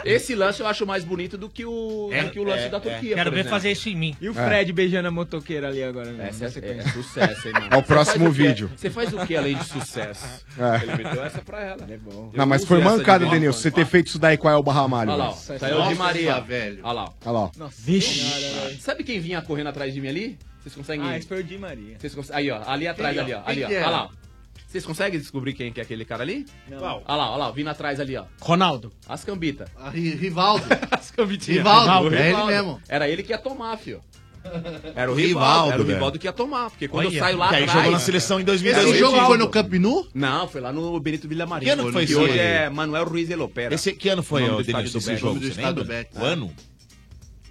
esse 0.05 0.35
lance 0.35 0.61
eu 0.61 0.67
acho 0.67 0.87
mais 0.87 1.05
bonito 1.05 1.37
do 1.39 1.49
que 1.49 1.65
o, 1.65 2.09
É, 2.13 2.25
do 2.25 2.31
que 2.31 2.39
o 2.41 2.45
lance 2.45 2.65
é, 2.65 2.69
da 2.69 2.77
é. 2.77 2.81
Turquia. 2.81 3.15
quero 3.17 3.31
ver 3.31 3.45
fazer 3.49 3.73
isso 3.73 3.89
em 3.89 3.97
mim. 3.97 4.17
E 4.21 4.29
o 4.29 4.35
Fred 4.35 4.73
beijando 4.73 5.09
a 5.09 5.11
motoqueira 5.11 5.69
ali 5.69 5.83
agora, 5.83 6.11
né? 6.13 6.29
Essa 6.29 6.45
é, 6.45 6.49
Essa 6.49 6.59
é 6.61 6.83
sucesso, 6.93 7.49
hein, 7.49 7.55
mano? 7.55 7.69
É 7.71 7.77
o 7.77 7.83
próximo 7.83 8.31
vídeo. 8.31 8.71
Você 8.77 8.91
faz 8.91 9.13
o 9.13 9.27
que 9.27 9.37
além 9.37 9.57
de 9.57 9.65
sucesso? 9.65 10.25
É. 10.59 10.83
Ele 10.83 11.05
meteu 11.05 11.25
essa 11.25 11.41
pra 11.41 11.61
ela. 11.63 11.87
É 11.89 11.97
bom. 11.97 12.31
Não, 12.35 12.47
mas 12.47 12.65
foi 12.65 12.81
mancada, 12.81 13.27
Denilson. 13.27 13.61
Você 13.61 13.71
ter 13.71 13.87
feito 13.87 14.09
isso 14.09 14.19
daí 14.19 14.37
com 14.37 14.49
a 14.49 14.53
Elba 14.53 14.73
Ramalho. 14.73 15.11
Olha 15.11 15.25
lá. 15.25 15.33
Saiu 15.33 15.59
de 15.59 15.79
Nossa, 15.81 15.95
Maria. 15.97 16.41
velho. 16.41 16.81
Olha 16.83 16.93
lá. 16.93 17.13
Olha 17.25 17.33
lá. 17.33 17.51
Vixe. 17.79 18.79
Sabe 18.81 19.05
quem 19.05 19.21
vinha 19.21 19.41
correndo 19.43 19.69
atrás 19.69 19.93
de 19.93 20.01
mim 20.01 20.09
ali? 20.09 20.39
Vocês 20.63 20.75
conseguem. 20.75 21.07
Ah, 21.07 21.19
esse 21.19 21.27
foi 21.29 21.41
o 21.41 21.45
Di 21.45 21.59
Maria. 21.59 21.97
Vocês 21.99 22.15
cons- 22.15 22.31
Aí, 22.31 22.51
ó. 22.51 22.63
Ali 22.67 22.89
atrás, 22.89 23.15
Quem, 23.15 23.23
ali, 23.25 23.35
ó? 23.35 23.43
Ali, 23.45 23.65
ó. 23.65 23.69
Olha 23.69 23.89
lá. 23.91 24.09
Ó. 24.75 24.81
Vocês 24.81 24.85
conseguem 24.87 25.21
descobrir 25.21 25.53
quem 25.53 25.73
que 25.73 25.79
é 25.79 25.83
aquele 25.85 26.05
cara 26.05 26.23
ali? 26.25 26.45
Não. 26.69 26.79
Olha 26.79 27.03
lá, 27.07 27.31
olha 27.31 27.37
lá. 27.37 27.51
Vindo 27.53 27.69
atrás 27.71 28.01
ali, 28.01 28.17
ó. 28.17 28.25
Ronaldo. 28.41 28.93
As 29.09 29.25
cambitas. 29.25 29.69
A 29.77 29.89
Ri- 29.91 30.15
Rivaldo. 30.17 30.65
As 30.91 31.11
cambitinhas. 31.13 31.59
Rivaldo, 31.59 32.15
é 32.15 32.31
ele 32.33 32.45
mesmo. 32.45 32.81
Era 32.89 33.09
ele 33.09 33.23
que 33.23 33.31
ia 33.31 33.39
tomar, 33.39 33.77
fio. 33.79 34.01
Era 34.95 35.11
o 35.11 35.15
Rivaldo, 35.15 35.19
Rivaldo. 35.19 35.73
Era 35.73 35.81
o 35.83 35.85
velho. 35.85 35.95
Rivaldo 35.97 36.19
que 36.19 36.27
ia 36.27 36.33
tomar. 36.33 36.71
Porque 36.71 36.89
quando 36.89 37.07
Olha, 37.07 37.15
eu 37.17 37.21
saio 37.21 37.39
lá 37.39 37.49
que 37.49 37.55
aí 37.55 37.63
atrás... 37.63 37.79
jogou 37.79 37.93
na 37.93 37.99
seleção 38.01 38.41
em 38.41 38.45
2010. 38.45 38.87
Esse 38.89 38.99
jogo 38.99 39.21
foi 39.27 39.39
no 39.39 39.49
Camp 39.49 39.73
Nou? 39.75 40.07
Não, 40.13 40.49
foi 40.49 40.61
lá 40.61 40.73
no 40.73 40.99
Benito 41.01 41.27
Villamarim. 41.29 41.65
Que 41.65 41.71
ano 41.71 41.91
foi 41.93 42.05
que 42.05 42.13
esse 42.13 42.21
hoje 42.21 42.33
aí? 42.33 42.39
é 42.39 42.69
Manuel 42.69 43.05
Ruiz 43.09 43.31
Elopera. 43.31 43.75
Esse, 43.75 43.93
que 43.93 44.09
ano 44.09 44.23
foi, 44.23 44.43
O 44.43 44.47
nome 44.49 44.65
do 44.65 44.67
Denilson, 44.67 44.99
estádio 44.99 45.15
esse 45.17 45.25
do? 45.25 45.35
Betis. 45.35 45.55
Você 45.55 45.61
Do 45.61 45.67
lembra? 45.67 45.85
do 45.85 45.89
Betis. 45.89 46.21
O 46.21 46.25
ano? 46.25 46.53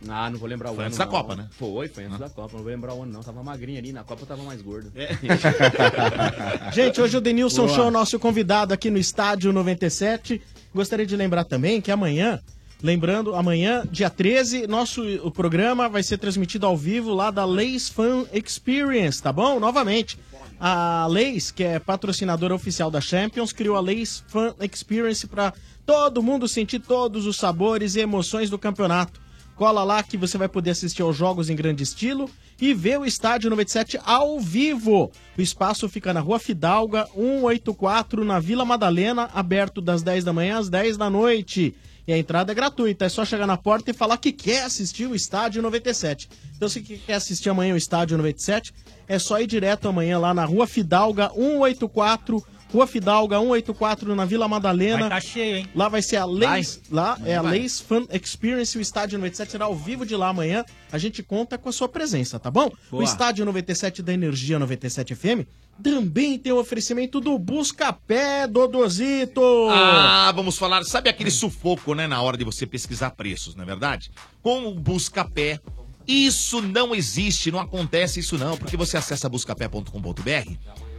Ah, 0.07 0.29
não 0.29 0.37
vou 0.37 0.47
lembrar 0.47 0.71
o 0.71 0.75
Foi 0.75 0.83
ano. 0.83 0.87
antes 0.87 0.97
da 0.97 1.05
não. 1.05 1.11
Copa, 1.11 1.35
né? 1.35 1.47
Foi, 1.51 1.87
foi 1.87 2.05
antes 2.05 2.19
da 2.19 2.29
Copa. 2.29 2.53
Não 2.53 2.63
vou 2.63 2.71
lembrar 2.71 2.93
o 2.93 3.03
ano, 3.03 3.13
não. 3.13 3.23
Tava 3.23 3.43
magrinho 3.43 3.79
ali. 3.79 3.91
Na 3.93 4.03
Copa 4.03 4.23
eu 4.23 4.27
tava 4.27 4.43
mais 4.43 4.61
gordo. 4.61 4.91
Gente, 6.73 7.01
hoje 7.01 7.17
o 7.17 7.21
Denilson 7.21 7.67
Show 7.67 7.85
é 7.85 7.87
o 7.87 7.91
nosso 7.91 8.19
convidado 8.19 8.73
aqui 8.73 8.89
no 8.89 8.97
Estádio 8.97 9.53
97. 9.53 10.41
Gostaria 10.73 11.05
de 11.05 11.15
lembrar 11.15 11.43
também 11.45 11.79
que 11.79 11.91
amanhã, 11.91 12.39
lembrando, 12.81 13.35
amanhã, 13.35 13.83
dia 13.91 14.09
13, 14.09 14.67
nosso 14.67 15.01
o 15.23 15.31
programa 15.31 15.87
vai 15.87 16.03
ser 16.03 16.17
transmitido 16.17 16.65
ao 16.65 16.75
vivo 16.75 17.13
lá 17.13 17.31
da 17.31 17.45
Leis 17.45 17.89
Fan 17.89 18.25
Experience, 18.33 19.21
tá 19.21 19.31
bom? 19.31 19.59
Novamente. 19.59 20.17
A 20.59 21.07
Leis, 21.09 21.51
que 21.51 21.63
é 21.63 21.79
patrocinadora 21.79 22.55
oficial 22.55 22.89
da 22.89 23.01
Champions, 23.01 23.51
criou 23.51 23.75
a 23.75 23.81
Leis 23.81 24.23
Fan 24.27 24.55
Experience 24.61 25.27
para 25.27 25.53
todo 25.85 26.23
mundo 26.23 26.47
sentir 26.47 26.79
todos 26.79 27.25
os 27.25 27.35
sabores 27.35 27.95
e 27.95 27.99
emoções 27.99 28.49
do 28.49 28.57
campeonato. 28.57 29.22
Cola 29.55 29.83
lá 29.83 30.01
que 30.01 30.17
você 30.17 30.37
vai 30.37 30.49
poder 30.49 30.71
assistir 30.71 31.01
aos 31.03 31.15
jogos 31.15 31.49
em 31.49 31.55
grande 31.55 31.83
estilo 31.83 32.29
e 32.59 32.73
ver 32.73 32.99
o 32.99 33.05
Estádio 33.05 33.49
97 33.49 33.99
ao 34.03 34.39
vivo. 34.39 35.11
O 35.37 35.41
espaço 35.41 35.87
fica 35.87 36.13
na 36.13 36.19
Rua 36.19 36.39
Fidalga, 36.39 37.07
184, 37.13 38.25
na 38.25 38.39
Vila 38.39 38.65
Madalena, 38.65 39.29
aberto 39.33 39.79
das 39.79 40.01
10 40.01 40.23
da 40.23 40.33
manhã 40.33 40.57
às 40.57 40.69
10 40.69 40.97
da 40.97 41.09
noite. 41.09 41.75
E 42.05 42.11
a 42.11 42.17
entrada 42.17 42.51
é 42.51 42.55
gratuita, 42.55 43.05
é 43.05 43.09
só 43.09 43.23
chegar 43.23 43.47
na 43.47 43.55
porta 43.55 43.91
e 43.91 43.93
falar 43.93 44.17
que 44.17 44.31
quer 44.31 44.63
assistir 44.63 45.07
o 45.07 45.15
Estádio 45.15 45.61
97. 45.61 46.29
Então, 46.55 46.67
se 46.67 46.81
quer 46.81 47.13
assistir 47.13 47.49
amanhã 47.49 47.73
o 47.73 47.77
Estádio 47.77 48.17
97, 48.17 48.73
é 49.07 49.17
só 49.17 49.39
ir 49.39 49.47
direto 49.47 49.87
amanhã 49.87 50.19
lá 50.19 50.33
na 50.33 50.43
Rua 50.43 50.67
Fidalga, 50.67 51.29
184, 51.29 52.43
Rua 52.73 52.87
Fidalga, 52.87 53.37
184, 53.37 54.15
na 54.15 54.25
Vila 54.25 54.47
Madalena. 54.47 55.01
Vai 55.01 55.09
tá 55.09 55.21
cheio, 55.21 55.57
hein? 55.57 55.69
Lá 55.75 55.87
vai 55.87 56.01
ser 56.01 56.15
a 56.15 56.25
Leis, 56.25 56.81
lá 56.89 57.19
é 57.23 57.35
a. 57.35 57.41
Leis 57.41 57.79
Fan 57.79 58.07
Experience, 58.11 58.75
o 58.75 58.81
Estádio 58.81 59.19
97 59.19 59.51
será 59.51 59.65
ao 59.65 59.75
vivo 59.75 60.05
de 60.07 60.15
lá 60.15 60.29
amanhã. 60.29 60.65
A 60.91 60.97
gente 60.97 61.21
conta 61.21 61.55
com 61.55 61.69
a 61.69 61.71
sua 61.71 61.87
presença, 61.87 62.39
tá 62.39 62.49
bom? 62.49 62.71
O 62.87 62.97
Boa. 62.97 63.03
Estádio 63.03 63.45
97 63.45 64.01
da 64.01 64.11
Energia 64.11 64.57
97 64.57 65.13
FM 65.13 65.47
também 65.81 66.37
tem 66.37 66.51
o 66.51 66.59
oferecimento 66.59 67.19
do 67.19 67.37
Buscapé 67.39 68.45
Dodozito. 68.47 69.41
Ah, 69.71 70.31
vamos 70.35 70.57
falar. 70.57 70.83
Sabe 70.83 71.09
aquele 71.09 71.31
sufoco, 71.31 71.93
né, 71.95 72.07
na 72.07 72.21
hora 72.21 72.37
de 72.37 72.43
você 72.43 72.65
pesquisar 72.65 73.11
preços, 73.11 73.55
não 73.55 73.63
é 73.63 73.65
verdade? 73.65 74.11
Com 74.41 74.67
o 74.67 74.75
Buscapé, 74.75 75.59
Isso 76.05 76.61
não 76.61 76.93
existe, 76.93 77.49
não 77.51 77.59
acontece 77.59 78.19
isso 78.19 78.37
não, 78.37 78.57
porque 78.57 78.75
você 78.75 78.97
acessa 78.97 79.29
buscapé.com.br, 79.29 80.51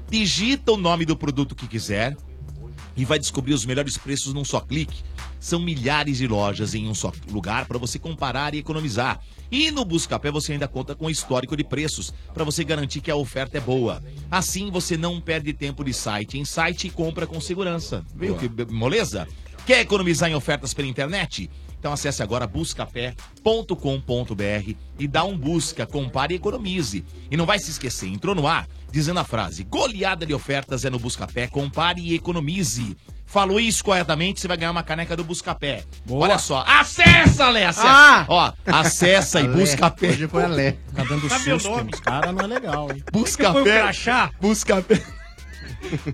digita 0.09 0.73
o 0.73 0.77
nome 0.77 1.05
do 1.05 1.17
produto 1.17 1.55
que 1.55 1.67
quiser 1.67 2.17
e 2.97 3.05
vai 3.05 3.19
descobrir 3.19 3.55
os 3.55 3.67
melhores 3.67 3.99
preços 3.99 4.33
num 4.33 4.45
só 4.45 4.61
clique. 4.61 5.03
São 5.41 5.61
milhares 5.61 6.19
de 6.19 6.27
lojas 6.27 6.75
em 6.75 6.89
um 6.89 6.95
só 6.95 7.13
lugar 7.31 7.67
para 7.67 7.79
você 7.79 7.99
comparar 7.99 8.55
e 8.55 8.59
economizar. 8.59 9.21
E 9.51 9.71
no 9.71 9.85
Buscapé 9.85 10.31
você 10.31 10.53
ainda 10.53 10.67
conta 10.67 10.95
com 10.95 11.11
histórico 11.11 11.57
de 11.57 11.65
preços 11.65 12.13
para 12.33 12.45
você 12.45 12.65
garantir 12.65 13.01
que 13.01 13.11
a 13.11 13.17
oferta 13.17 13.59
é 13.59 13.61
boa. 13.61 14.03
Assim 14.31 14.71
você 14.71 14.97
não 14.97 15.21
perde 15.21 15.53
tempo 15.53 15.85
de 15.85 15.93
site 15.93 16.39
em 16.39 16.45
site 16.45 16.87
e 16.87 16.91
compra 16.91 17.27
com 17.27 17.41
segurança. 17.41 18.05
Viu 18.15 18.37
que 18.37 18.49
moleza? 18.73 19.29
Quer 19.67 19.81
economizar 19.81 20.31
em 20.31 20.35
ofertas 20.35 20.75
pela 20.75 20.89
internet? 20.89 21.51
Então 21.85 21.93
acesse 21.93 22.23
agora 22.23 22.47
buscapé.com.br 22.47 24.75
e 24.99 25.07
dá 25.07 25.23
um 25.23 25.37
busca, 25.37 25.85
compare 25.85 26.33
e 26.33 26.37
economize. 26.39 27.05
E 27.31 27.37
não 27.37 27.45
vai 27.45 27.59
se 27.59 27.73
esquecer, 27.73 28.09
entrou 28.09 28.35
no 28.35 28.47
ar 28.47 28.67
dizendo 28.91 29.21
a 29.21 29.25
frase: 29.25 29.65
goleada 29.65 30.25
de 30.25 30.33
ofertas 30.33 30.87
é 30.87 30.89
no 30.89 30.99
Buscapé, 30.99 31.47
compare 31.47 32.01
e 32.01 32.15
economize. 32.15 32.97
Falou 33.27 33.61
isso 33.61 33.85
corretamente, 33.85 34.41
você 34.41 34.49
vai 34.49 34.57
ganhar 34.57 34.71
uma 34.71 34.83
caneca 34.83 35.15
do 35.15 35.25
Buscapé. 35.25 35.85
Olha 36.09 36.39
só, 36.39 36.65
acessa, 36.67 37.51
Lé, 37.51 37.67
acessa. 37.67 37.87
Ah! 37.87 38.25
Ó, 38.29 38.53
acessa 38.65 39.43
e. 39.43 39.49
Buscapé. 39.53 40.09
Hoje 40.09 40.27
foi 40.27 40.43
Alé. 40.43 40.79
Tá 40.95 41.05
dando 41.05 41.29
meu 41.45 41.61
susto 41.61 42.01
caras, 42.01 42.35
não 42.35 42.45
é 42.45 42.47
legal, 42.47 42.91
hein? 42.91 43.05
Buscapé. 43.13 43.93
Buscapé. 44.41 45.03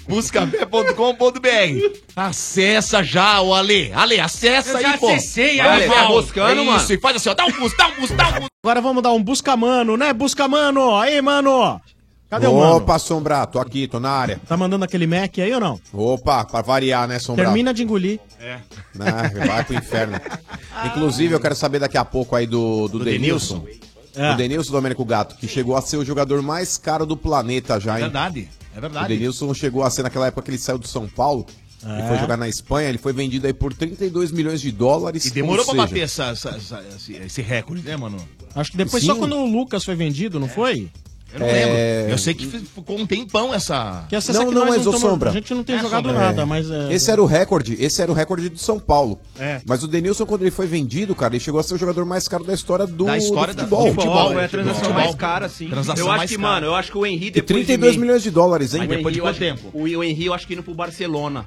Buscapé.com.br. 0.09 1.99
Acessa 2.17 3.03
já, 3.03 3.41
ô 3.41 3.55
Ale. 3.55 3.93
Ale, 3.93 4.21
acessa 4.21 4.71
Eu 4.71 4.77
aí, 4.79 4.83
já 4.83 4.99
pô. 4.99 5.09
acessei, 5.09 5.61
Ale, 5.61 5.87
vai, 5.87 5.99
tá 5.99 6.09
buscando, 6.09 6.61
é 6.61 6.65
mano? 6.65 6.77
Isso, 6.79 6.93
e 6.93 6.99
faz 6.99 7.17
assim, 7.17 7.29
ó. 7.29 7.35
Dá 7.35 7.47
um 7.47 7.53
bus, 7.53 7.77
dá 7.77 7.89
um 7.89 8.01
bus, 8.01 8.11
dá 8.11 8.29
um 8.29 8.33
bus. 8.41 8.49
Agora 8.65 8.81
vamos 8.81 9.03
dar 9.03 9.13
um 9.13 9.23
busca 9.23 9.57
mano, 9.57 9.97
né? 9.97 10.13
Busca 10.13 10.47
mano. 10.49 10.97
Aí, 10.97 11.21
mano. 11.23 11.81
Cadê 12.29 12.47
o 12.47 12.55
mano? 12.55 12.77
Opa, 12.77 12.97
Sombra, 12.99 13.45
tô 13.45 13.59
aqui, 13.59 13.89
tô 13.89 13.99
na 13.99 14.11
área. 14.11 14.41
Tá 14.47 14.57
mandando 14.57 14.85
aquele 14.85 15.05
Mac 15.05 15.37
aí 15.39 15.53
ou 15.53 15.59
não? 15.59 15.81
Opa, 15.93 16.45
pra 16.45 16.63
variar, 16.63 17.09
né, 17.09 17.19
Sombra? 17.19 17.45
Termina 17.45 17.75
de 17.75 17.83
engolir. 17.83 18.21
É. 18.39 18.59
Né, 18.95 19.33
vai 19.47 19.65
pro 19.65 19.75
inferno. 19.75 20.21
Inclusive, 20.87 21.35
eu 21.35 21.41
quero 21.41 21.57
saber 21.57 21.81
daqui 21.81 21.99
a 21.99 22.05
pouco 22.05 22.37
aí 22.37 22.47
do, 22.47 22.87
do, 22.87 22.99
Do 23.01 23.05
Denilson. 23.05 23.67
É. 24.15 24.33
O 24.33 24.37
Denilson 24.37 24.71
Domênico 24.73 25.05
Gato, 25.05 25.37
que 25.37 25.49
chegou 25.49 25.77
a 25.77 25.83
ser 25.83 25.97
o 25.97 26.05
jogador 26.05 26.41
mais 26.41 26.79
caro 26.79 27.05
do 27.05 27.17
planeta 27.17 27.81
já, 27.81 27.95
hein? 27.95 28.03
verdade, 28.03 28.49
é 28.87 28.89
O 28.89 28.93
verdade. 28.93 29.15
Denilson 29.15 29.53
chegou 29.55 29.83
a 29.83 29.91
ser 29.91 30.03
naquela 30.03 30.27
época 30.27 30.43
que 30.43 30.51
ele 30.51 30.59
saiu 30.59 30.79
do 30.79 30.87
São 30.89 31.09
Paulo 31.09 31.47
É. 31.85 32.05
e 32.05 32.09
foi 32.09 32.19
jogar 32.19 32.37
na 32.37 32.49
Espanha. 32.49 32.89
Ele 32.89 32.99
foi 32.99 33.13
vendido 33.13 33.47
aí 33.47 33.53
por 33.53 33.73
32 33.75 34.31
milhões 34.33 34.61
de 34.61 34.71
dólares. 34.73 35.25
E 35.25 35.31
demorou 35.31 35.61
ou 35.61 35.65
pra 35.65 35.75
seja, 35.75 35.87
bater 35.87 36.01
essa, 36.01 36.25
essa- 36.27 36.51
essa- 36.51 37.13
esse, 37.25 37.43
recorde, 37.43 37.83
né, 37.83 37.97
mano? 37.97 38.17
Acho 38.55 38.71
que 38.73 38.77
depois 38.77 39.03
Sim. 39.03 39.09
só 39.11 39.15
quando 39.17 39.37
o 39.37 39.47
Lucas 39.47 39.85
foi 39.85 39.95
vendido, 39.95 40.41
não 40.41 40.49
foi? 40.49 40.91
Eu 41.33 41.41
não 41.41 41.47
É. 41.47 41.53
lembro. 41.53 42.11
Eu 42.13 42.19
sei 42.19 42.35
que 42.35 42.45
ficou 42.47 42.99
um 42.99 43.07
tempão 43.07 43.55
essa. 43.55 44.05
Que 44.09 44.17
essa 44.17 44.33
Não, 44.33 44.47
que 44.49 44.55
não, 44.55 44.67
mas 44.67 44.87
o 44.87 44.91
tamo- 44.91 44.99
Sombra. 44.99 45.31
A 45.31 45.33
gente 45.33 45.55
não 45.55 45.63
tem 45.63 45.77
É, 45.77 45.81
jogado 45.81 46.07
Sombra. 46.09 46.21
nada, 46.27 46.43
É. 46.43 46.45
mas. 46.45 46.71
é, 46.71 46.93
Esse 46.93 47.11
era 47.11 47.23
o 47.23 47.27
recorde, 47.27 47.77
esse 47.79 48.03
era 48.03 48.11
o 48.11 48.15
recorde 48.15 48.49
do 48.49 48.59
São 48.59 48.79
Paulo. 48.81 49.21
É. 49.39 49.61
Mas 49.67 49.83
o 49.85 49.89
Denilson, 49.89 50.27
quando 50.27 50.43
ele 50.43 50.51
foi 50.51 50.67
vendido, 50.67 51.15
cara, 51.15 51.35
ele 51.35 51.43
chegou 51.45 51.61
a 51.61 51.63
ser 51.63 51.75
o 51.75 51.79
jogador 51.79 52.05
mais 52.05 52.27
caro 52.27 52.43
da 52.43 52.53
história 52.53 52.87
do, 52.87 53.05
Da 53.05 53.17
história 53.17 53.55
do 53.55 53.59
da- 53.59 53.63
futebol. 53.63 53.87
do 53.87 53.95
futebol, 53.95 54.33
Foi 54.33 54.41
a 54.41 54.45
é, 54.45 54.49
transação 54.49 54.75
futebol. 54.81 55.01
mais 55.03 55.15
cara, 55.15 55.49
sim. 55.49 55.69
Transação 55.69 56.05
eu 56.05 56.11
acho 56.11 56.19
mais 56.19 56.31
que, 56.31 56.37
cara. 56.37 56.49
mano, 56.49 56.67
eu 56.67 56.75
acho 56.75 56.91
que 56.91 56.99
o 56.99 57.07
Henry 57.07 57.27
E 57.27 57.31
depois 57.31 57.47
32 57.47 57.93
de 57.93 57.99
mim- 57.99 58.07
milhões 58.07 58.23
de 58.23 58.31
dólares, 58.31 58.75
hein? 58.75 58.81
Mas 58.81 58.89
depois 58.89 59.15
de 59.15 59.21
o 59.21 59.25
Henry, 59.25 59.33
quanto 59.35 59.43
eu 59.43 59.53
acho- 59.53 59.63
tempo? 59.63 59.79
O, 59.79 59.83
o 59.83 60.05
eu 60.27 60.35
acho 60.35 60.47
que 60.47 60.53
indo 60.55 60.63
pro 60.63 60.75
Barcelona. 60.75 61.45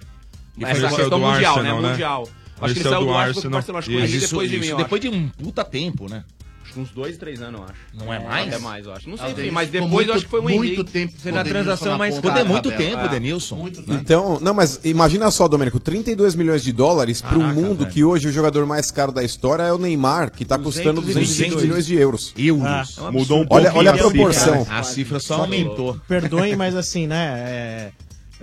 E 0.57 0.63
Essa 0.63 0.85
o 0.85 0.89
questão 0.89 1.09
do 1.09 1.17
mundial, 1.19 1.55
Arsenal, 1.55 1.75
né? 1.77 1.81
né? 1.81 1.89
Mundial. 1.91 2.29
Acho 2.61 2.73
que 2.75 2.79
ele 2.79 2.89
saiu 2.89 3.01
do 3.05 3.11
Arsenal 3.13 3.41
pro. 3.41 3.49
Barcelona. 3.51 3.79
Acho 3.79 3.89
que 3.89 3.95
o 3.95 3.99
Henry 3.99 4.17
Isso, 4.17 4.27
depois 4.29 4.49
mim, 4.51 4.59
de 5.01 5.09
um 5.09 5.27
puta 5.29 5.63
tempo, 5.65 6.07
né? 6.09 6.23
Acho 6.73 6.75
que 6.75 6.79
uns 6.79 6.89
dois, 6.89 7.17
três 7.17 7.41
anos, 7.41 7.59
eu 7.61 7.65
acho. 7.65 7.73
Não 7.93 8.11
é 8.13 8.19
mais? 8.19 8.47
Até 8.47 8.57
mais, 8.57 8.85
eu 8.85 8.93
acho. 8.93 9.07
Não 9.09 9.15
sei, 9.17 9.27
Ah, 9.27 9.31
enfim, 9.31 9.51
mas 9.51 9.69
depois 9.69 9.91
muito- 9.91 10.09
eu 10.09 10.15
acho 10.15 10.23
que 10.25 10.31
foi 10.31 10.39
o 10.39 10.49
Henry. 10.49 10.57
muito 10.57 10.83
tempo 10.83 11.13
Sendo 11.21 11.37
a 11.37 11.37
com 11.37 11.39
o 11.41 11.43
Denilson 11.43 11.63
transação 11.63 11.91
na 11.91 11.97
mais 11.99 12.17
é 12.17 12.21
da 12.21 12.45
muito 12.45 12.69
tabela. 12.71 12.89
tempo, 12.91 13.05
É. 13.05 13.07
Denilson. 13.09 13.55
Muito 13.55 13.81
tempo. 13.83 13.93
Então, 13.93 14.39
não, 14.41 14.53
mas 14.53 14.79
imagina 14.83 15.29
só, 15.29 15.47
Domênico, 15.47 15.79
32 15.79 16.33
milhões 16.35 16.63
de 16.63 16.71
dólares 16.71 17.21
para 17.21 17.37
um 17.37 17.41
Caraca, 17.41 17.59
mundo 17.61 17.79
velho. 17.79 17.91
que 17.91 18.03
hoje 18.03 18.27
o 18.27 18.31
jogador 18.31 18.65
mais 18.65 18.89
caro 18.89 19.11
da 19.11 19.23
história 19.23 19.63
é 19.63 19.71
o 19.71 19.77
Neymar, 19.77 20.31
que 20.31 20.43
tá 20.45 20.57
custando 20.57 20.99
220 21.01 21.49
222 21.51 21.63
milhões 21.63 21.85
de 21.85 21.95
euros. 21.95 22.33
Euros. 22.37 22.97
Ah. 22.99 23.11
Mudou 23.11 23.39
um 23.41 23.45
Olha, 23.49 23.71
pouquinho 23.71 23.77
olha 23.79 23.91
a 23.91 23.97
proporção. 23.97 24.55
né? 24.61 24.67
A 24.69 24.83
cifra 24.83 25.19
só 25.19 25.35
aumentou. 25.41 25.97
Perdoem, 26.07 26.55
mas 26.57 26.75
assim, 26.75 27.05
né? 27.05 27.33
É... 27.47 27.91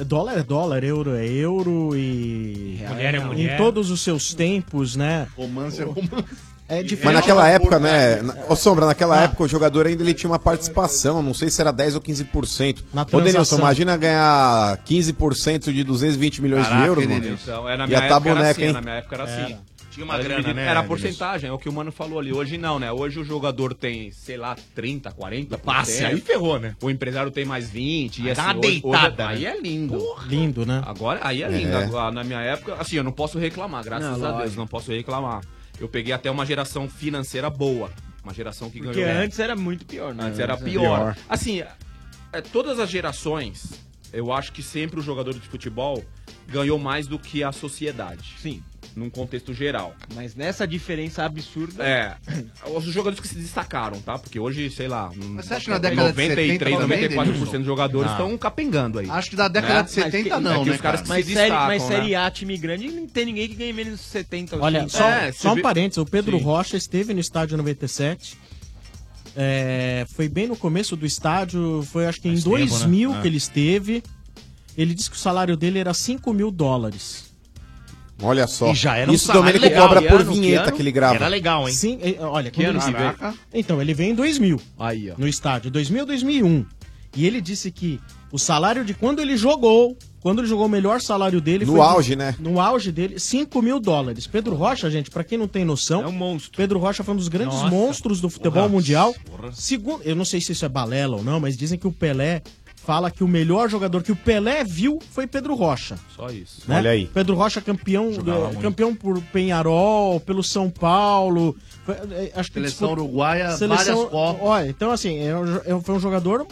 Dólar 0.04 0.38
é 0.38 0.42
dólar, 0.42 0.82
euro 0.82 1.14
é 1.14 1.26
euro 1.28 1.90
e. 1.94 2.80
Mulher 2.88 3.14
é 3.14 3.18
Em 3.18 3.24
mulher. 3.24 3.56
todos 3.58 3.90
os 3.90 4.00
seus 4.00 4.32
tempos, 4.32 4.96
né? 4.96 5.26
Romance 5.36 5.78
é 5.82 5.84
romance. 5.84 6.24
É 6.70 6.82
diferente. 6.82 7.04
Mas 7.04 7.14
naquela 7.16 7.48
época, 7.48 7.78
né? 7.80 8.22
na- 8.22 8.34
Ô 8.48 8.54
Sombra, 8.54 8.86
naquela 8.86 9.20
época 9.22 9.42
o 9.42 9.48
jogador 9.48 9.86
ainda 9.86 10.02
ele 10.04 10.14
tinha 10.14 10.30
uma 10.30 10.38
participação, 10.38 11.20
não 11.22 11.34
sei 11.34 11.50
se 11.50 11.60
era 11.60 11.72
10 11.72 11.96
ou 11.96 12.00
15%. 12.00 12.84
Na 12.94 13.02
Ô 13.12 13.20
Denilson, 13.20 13.58
imagina 13.58 13.96
ganhar 13.96 14.78
15% 14.84 15.72
de 15.72 15.82
220 15.84 16.40
milhões 16.40 16.62
Caraca, 16.64 16.82
de 16.82 16.88
euros, 16.88 17.06
mano. 17.06 17.26
Então, 17.42 17.68
é, 17.68 17.76
na 17.76 17.86
minha 17.86 17.98
tá 17.98 18.04
época 18.06 18.28
era 18.30 18.34
boneca, 18.38 18.50
assim, 18.52 18.64
hein? 18.66 18.72
na 18.72 18.80
minha 18.80 18.94
época 18.94 19.14
era 19.16 19.24
assim. 19.24 19.56
Tinha 19.90 20.04
uma 20.04 20.14
Era 20.14 20.22
grana, 20.22 20.36
dividido- 20.42 20.60
né? 20.60 20.66
Era 20.68 20.80
a 20.80 20.82
porcentagem, 20.84 21.50
é 21.50 21.52
o 21.52 21.58
que 21.58 21.68
o 21.68 21.72
Mano 21.72 21.90
falou 21.90 22.20
ali. 22.20 22.32
Hoje 22.32 22.56
não, 22.56 22.78
né? 22.78 22.92
Hoje 22.92 23.18
o 23.18 23.24
jogador 23.24 23.74
tem, 23.74 24.12
sei 24.12 24.36
lá, 24.36 24.56
30, 24.72 25.10
40. 25.10 25.58
Passe, 25.58 26.04
aí 26.04 26.20
ferrou, 26.20 26.60
né? 26.60 26.76
O 26.80 26.88
empresário 26.88 27.32
tem 27.32 27.44
mais 27.44 27.68
20. 27.68 28.22
E 28.22 28.30
assim, 28.30 28.40
dá 28.40 28.50
hoje- 28.50 28.60
deitada, 28.60 29.24
hoje- 29.26 29.46
aí 29.46 29.52
né? 29.52 29.58
é 29.58 29.60
lindo. 29.60 29.98
Lindo, 30.28 30.64
né? 30.64 30.80
Agora, 30.86 31.18
aí 31.24 31.42
é 31.42 31.48
lindo. 31.48 31.76
Agora, 31.76 32.12
na 32.12 32.22
minha 32.22 32.40
época, 32.40 32.76
assim, 32.78 32.96
eu 32.96 33.02
não 33.04 33.10
posso 33.10 33.36
reclamar, 33.36 33.82
graças 33.82 34.06
Não, 34.06 34.14
a 34.14 34.28
Deus, 34.28 34.32
lógico. 34.42 34.60
não 34.60 34.66
posso 34.68 34.92
reclamar. 34.92 35.40
Eu 35.80 35.88
peguei 35.88 36.12
até 36.12 36.30
uma 36.30 36.44
geração 36.44 36.88
financeira 36.88 37.48
boa. 37.48 37.90
Uma 38.22 38.34
geração 38.34 38.70
que 38.70 38.78
ganhou. 38.78 38.92
Porque 38.92 39.08
antes 39.08 39.38
era 39.38 39.56
muito 39.56 39.86
pior, 39.86 40.14
né? 40.14 40.24
Antes 40.24 40.38
era 40.38 40.56
pior. 40.56 41.14
pior. 41.14 41.16
Assim, 41.26 41.64
é, 42.32 42.40
todas 42.42 42.78
as 42.78 42.90
gerações, 42.90 43.80
eu 44.12 44.30
acho 44.30 44.52
que 44.52 44.62
sempre 44.62 45.00
o 45.00 45.02
jogador 45.02 45.32
de 45.32 45.40
futebol 45.40 46.04
ganhou 46.46 46.78
mais 46.78 47.06
do 47.06 47.18
que 47.18 47.42
a 47.42 47.50
sociedade. 47.50 48.34
Sim. 48.38 48.62
Num 48.96 49.08
contexto 49.08 49.54
geral. 49.54 49.94
Mas 50.16 50.34
nessa 50.34 50.66
diferença 50.66 51.24
absurda. 51.24 51.84
É. 51.86 52.16
Os 52.74 52.84
jogadores 52.86 53.20
que 53.20 53.28
se 53.28 53.36
destacaram, 53.36 54.00
tá? 54.00 54.18
Porque 54.18 54.38
hoje, 54.38 54.68
sei 54.70 54.88
lá. 54.88 55.12
Mas 55.14 55.46
você 55.46 55.54
acha 55.54 55.64
que 55.66 55.70
na 55.70 55.78
década 55.78 56.12
de 56.12 56.18
93, 56.18 56.52
70 56.58 56.76
também, 56.80 57.08
94% 57.08 57.50
dos 57.58 57.66
jogadores 57.66 58.10
estão 58.10 58.36
capengando 58.36 58.98
aí. 58.98 59.08
Acho 59.08 59.30
que 59.30 59.36
da 59.36 59.46
década 59.46 59.74
Né? 59.74 59.82
de 59.84 59.90
70 59.92 60.28
Mas 60.30 60.42
não, 60.42 60.50
é 60.50 60.58
que 60.64 60.70
né, 60.70 60.74
os 60.74 60.80
caras 60.80 61.00
cara? 61.00 61.02
que 61.02 61.08
Mas, 61.08 61.26
se 61.26 61.32
série, 61.34 61.50
destacam, 61.50 61.66
mas 61.68 61.82
né? 61.82 61.88
Série 61.88 62.14
A, 62.16 62.30
time 62.32 62.56
grande, 62.58 62.88
não 62.90 63.06
tem 63.06 63.24
ninguém 63.26 63.48
que 63.48 63.54
ganhe 63.54 63.72
menos 63.72 64.00
de 64.00 64.06
70. 64.06 64.56
Olha, 64.60 64.80
80. 64.82 64.98
só, 64.98 65.08
É, 65.08 65.32
só 65.32 65.52
um 65.52 65.54
vê- 65.54 65.62
parênteses, 65.62 65.98
o 65.98 66.04
Pedro 66.06 66.36
Sim. 66.38 66.44
Rocha 66.44 66.76
esteve 66.76 67.14
no 67.14 67.20
estádio 67.20 67.56
97. 67.56 68.36
É, 69.36 70.04
foi 70.14 70.28
bem 70.28 70.48
no 70.48 70.56
começo 70.56 70.96
do 70.96 71.06
estádio, 71.06 71.86
foi 71.92 72.06
acho 72.06 72.20
que 72.20 72.28
em 72.28 72.34
tempo, 72.34 72.48
2000 72.50 73.10
né? 73.12 73.18
É. 73.18 73.22
que 73.22 73.28
ele 73.28 73.36
esteve. 73.36 74.02
Ele 74.76 74.94
disse 74.94 75.08
que 75.10 75.16
o 75.16 75.18
salário 75.20 75.56
dele 75.56 75.78
era 75.78 75.94
5 75.94 76.32
mil 76.32 76.50
dólares. 76.50 77.29
Olha 78.22 78.46
só. 78.46 78.70
E 78.70 78.74
já 78.74 78.96
era 78.96 79.10
um 79.10 79.14
Isso 79.14 79.30
o 79.30 79.34
Domênico 79.34 79.64
legal. 79.64 79.86
cobra 79.88 80.02
Que 80.02 80.08
por 80.08 80.20
ano, 80.20 80.32
que 80.32 80.40
vinheta 80.40 80.62
ano? 80.68 80.72
que 80.76 80.82
ele 80.82 80.92
grava. 80.92 81.14
Era 81.14 81.28
legal, 81.28 81.68
hein? 81.68 81.74
Sim, 81.74 81.98
é, 82.02 82.16
olha, 82.24 82.50
Que 82.50 82.62
quando 82.64 82.68
ano 82.76 82.78
ele 82.78 82.92
que 82.92 82.98
veio? 83.22 83.34
Então, 83.54 83.80
ele 83.80 83.94
veio 83.94 84.12
em 84.12 84.14
2000 84.14 84.60
Aí, 84.78 85.10
ó. 85.10 85.14
no 85.18 85.26
estádio, 85.28 85.70
2000, 85.70 86.06
2001. 86.06 86.64
E 87.16 87.26
ele 87.26 87.40
disse 87.40 87.70
que 87.72 88.00
o 88.30 88.38
salário 88.38 88.84
de 88.84 88.94
quando 88.94 89.18
ele 89.18 89.36
jogou, 89.36 89.96
quando 90.20 90.38
ele 90.38 90.46
jogou 90.46 90.66
o 90.66 90.68
melhor 90.68 91.00
salário 91.00 91.40
dele 91.40 91.64
No 91.64 91.72
foi 91.72 91.80
de- 91.80 91.86
auge, 91.88 92.14
né? 92.16 92.36
No 92.38 92.60
auge 92.60 92.92
dele, 92.92 93.18
5 93.18 93.60
mil 93.60 93.80
dólares. 93.80 94.28
Pedro 94.28 94.54
Rocha, 94.54 94.88
gente, 94.88 95.10
pra 95.10 95.24
quem 95.24 95.36
não 95.36 95.48
tem 95.48 95.64
noção, 95.64 96.02
É 96.02 96.06
um 96.06 96.12
monstro. 96.12 96.52
Pedro 96.56 96.78
Rocha 96.78 97.02
foi 97.02 97.14
um 97.14 97.16
dos 97.16 97.26
grandes 97.26 97.56
Nossa. 97.56 97.68
monstros 97.68 98.20
do 98.20 98.30
futebol 98.30 98.62
Porra. 98.62 98.68
mundial. 98.68 99.12
Porra. 99.28 99.50
Segundo, 99.52 100.02
eu 100.04 100.14
não 100.14 100.24
sei 100.24 100.40
se 100.40 100.52
isso 100.52 100.64
é 100.64 100.68
balela 100.68 101.16
ou 101.16 101.24
não, 101.24 101.40
mas 101.40 101.56
dizem 101.56 101.76
que 101.76 101.86
o 101.88 101.90
Pelé 101.92 102.42
fala 102.90 103.08
que 103.08 103.22
o 103.22 103.28
melhor 103.28 103.70
jogador 103.70 104.02
que 104.02 104.10
o 104.10 104.16
Pelé 104.16 104.64
viu 104.64 104.98
foi 105.12 105.24
Pedro 105.24 105.54
Rocha. 105.54 105.96
Só 106.16 106.28
isso. 106.28 106.62
né? 106.66 106.78
Olha 106.78 106.90
aí. 106.90 107.06
Pedro 107.06 107.36
Rocha 107.36 107.60
campeão, 107.60 108.10
eh, 108.10 108.60
campeão 108.60 108.92
por 108.96 109.22
Penharol, 109.32 110.18
pelo 110.18 110.42
São 110.42 110.68
Paulo. 110.68 111.54
Foi, 111.86 111.94
eh, 111.94 112.32
acho 112.34 112.48
que 112.50 112.54
Seleção 112.54 112.88
disputou- 112.88 113.04
uruguaia, 113.04 113.56
várias 113.94 114.10
Copas. 114.10 114.42
Olha, 114.42 114.68
então 114.68 114.90
assim, 114.90 115.18
é 115.18 115.28
é- 115.66 115.80
foi 115.80 115.94
um 115.94 116.00
jogador 116.00 116.44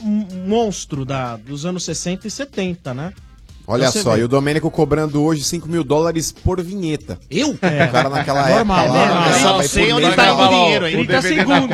monstro 0.47 1.05
da, 1.05 1.37
dos 1.37 1.67
anos 1.67 1.85
60 1.85 2.29
e 2.29 2.31
70, 2.31 2.95
né? 2.95 3.13
Olha 3.71 3.91
Você 3.91 4.03
só, 4.03 4.15
vê. 4.15 4.21
e 4.21 4.25
o 4.25 4.29
Domênico 4.29 4.71
cobrando 4.71 5.23
hoje 5.23 5.45
5 5.45 5.69
mil 5.69 5.85
dólares 5.85 6.33
por 6.33 6.59
vinheta. 6.63 7.19
Eu? 7.31 7.51
É. 7.61 7.85
O 7.85 7.93
cara 7.93 8.09
naquela 8.09 8.49
Normal, 8.49 8.79
época 8.81 8.93
lá, 8.99 9.07
normal. 9.07 9.25
ganhava 9.25 9.39
Eu 9.39 9.53
não 9.53 9.61
aí 9.61 9.69
sei 9.69 9.93
onde 9.93 10.17
tá 10.17 10.35
o 10.35 10.49
dinheiro 10.49 10.85
aí. 10.87 10.93
30 11.07 11.23
segundos. 11.23 11.69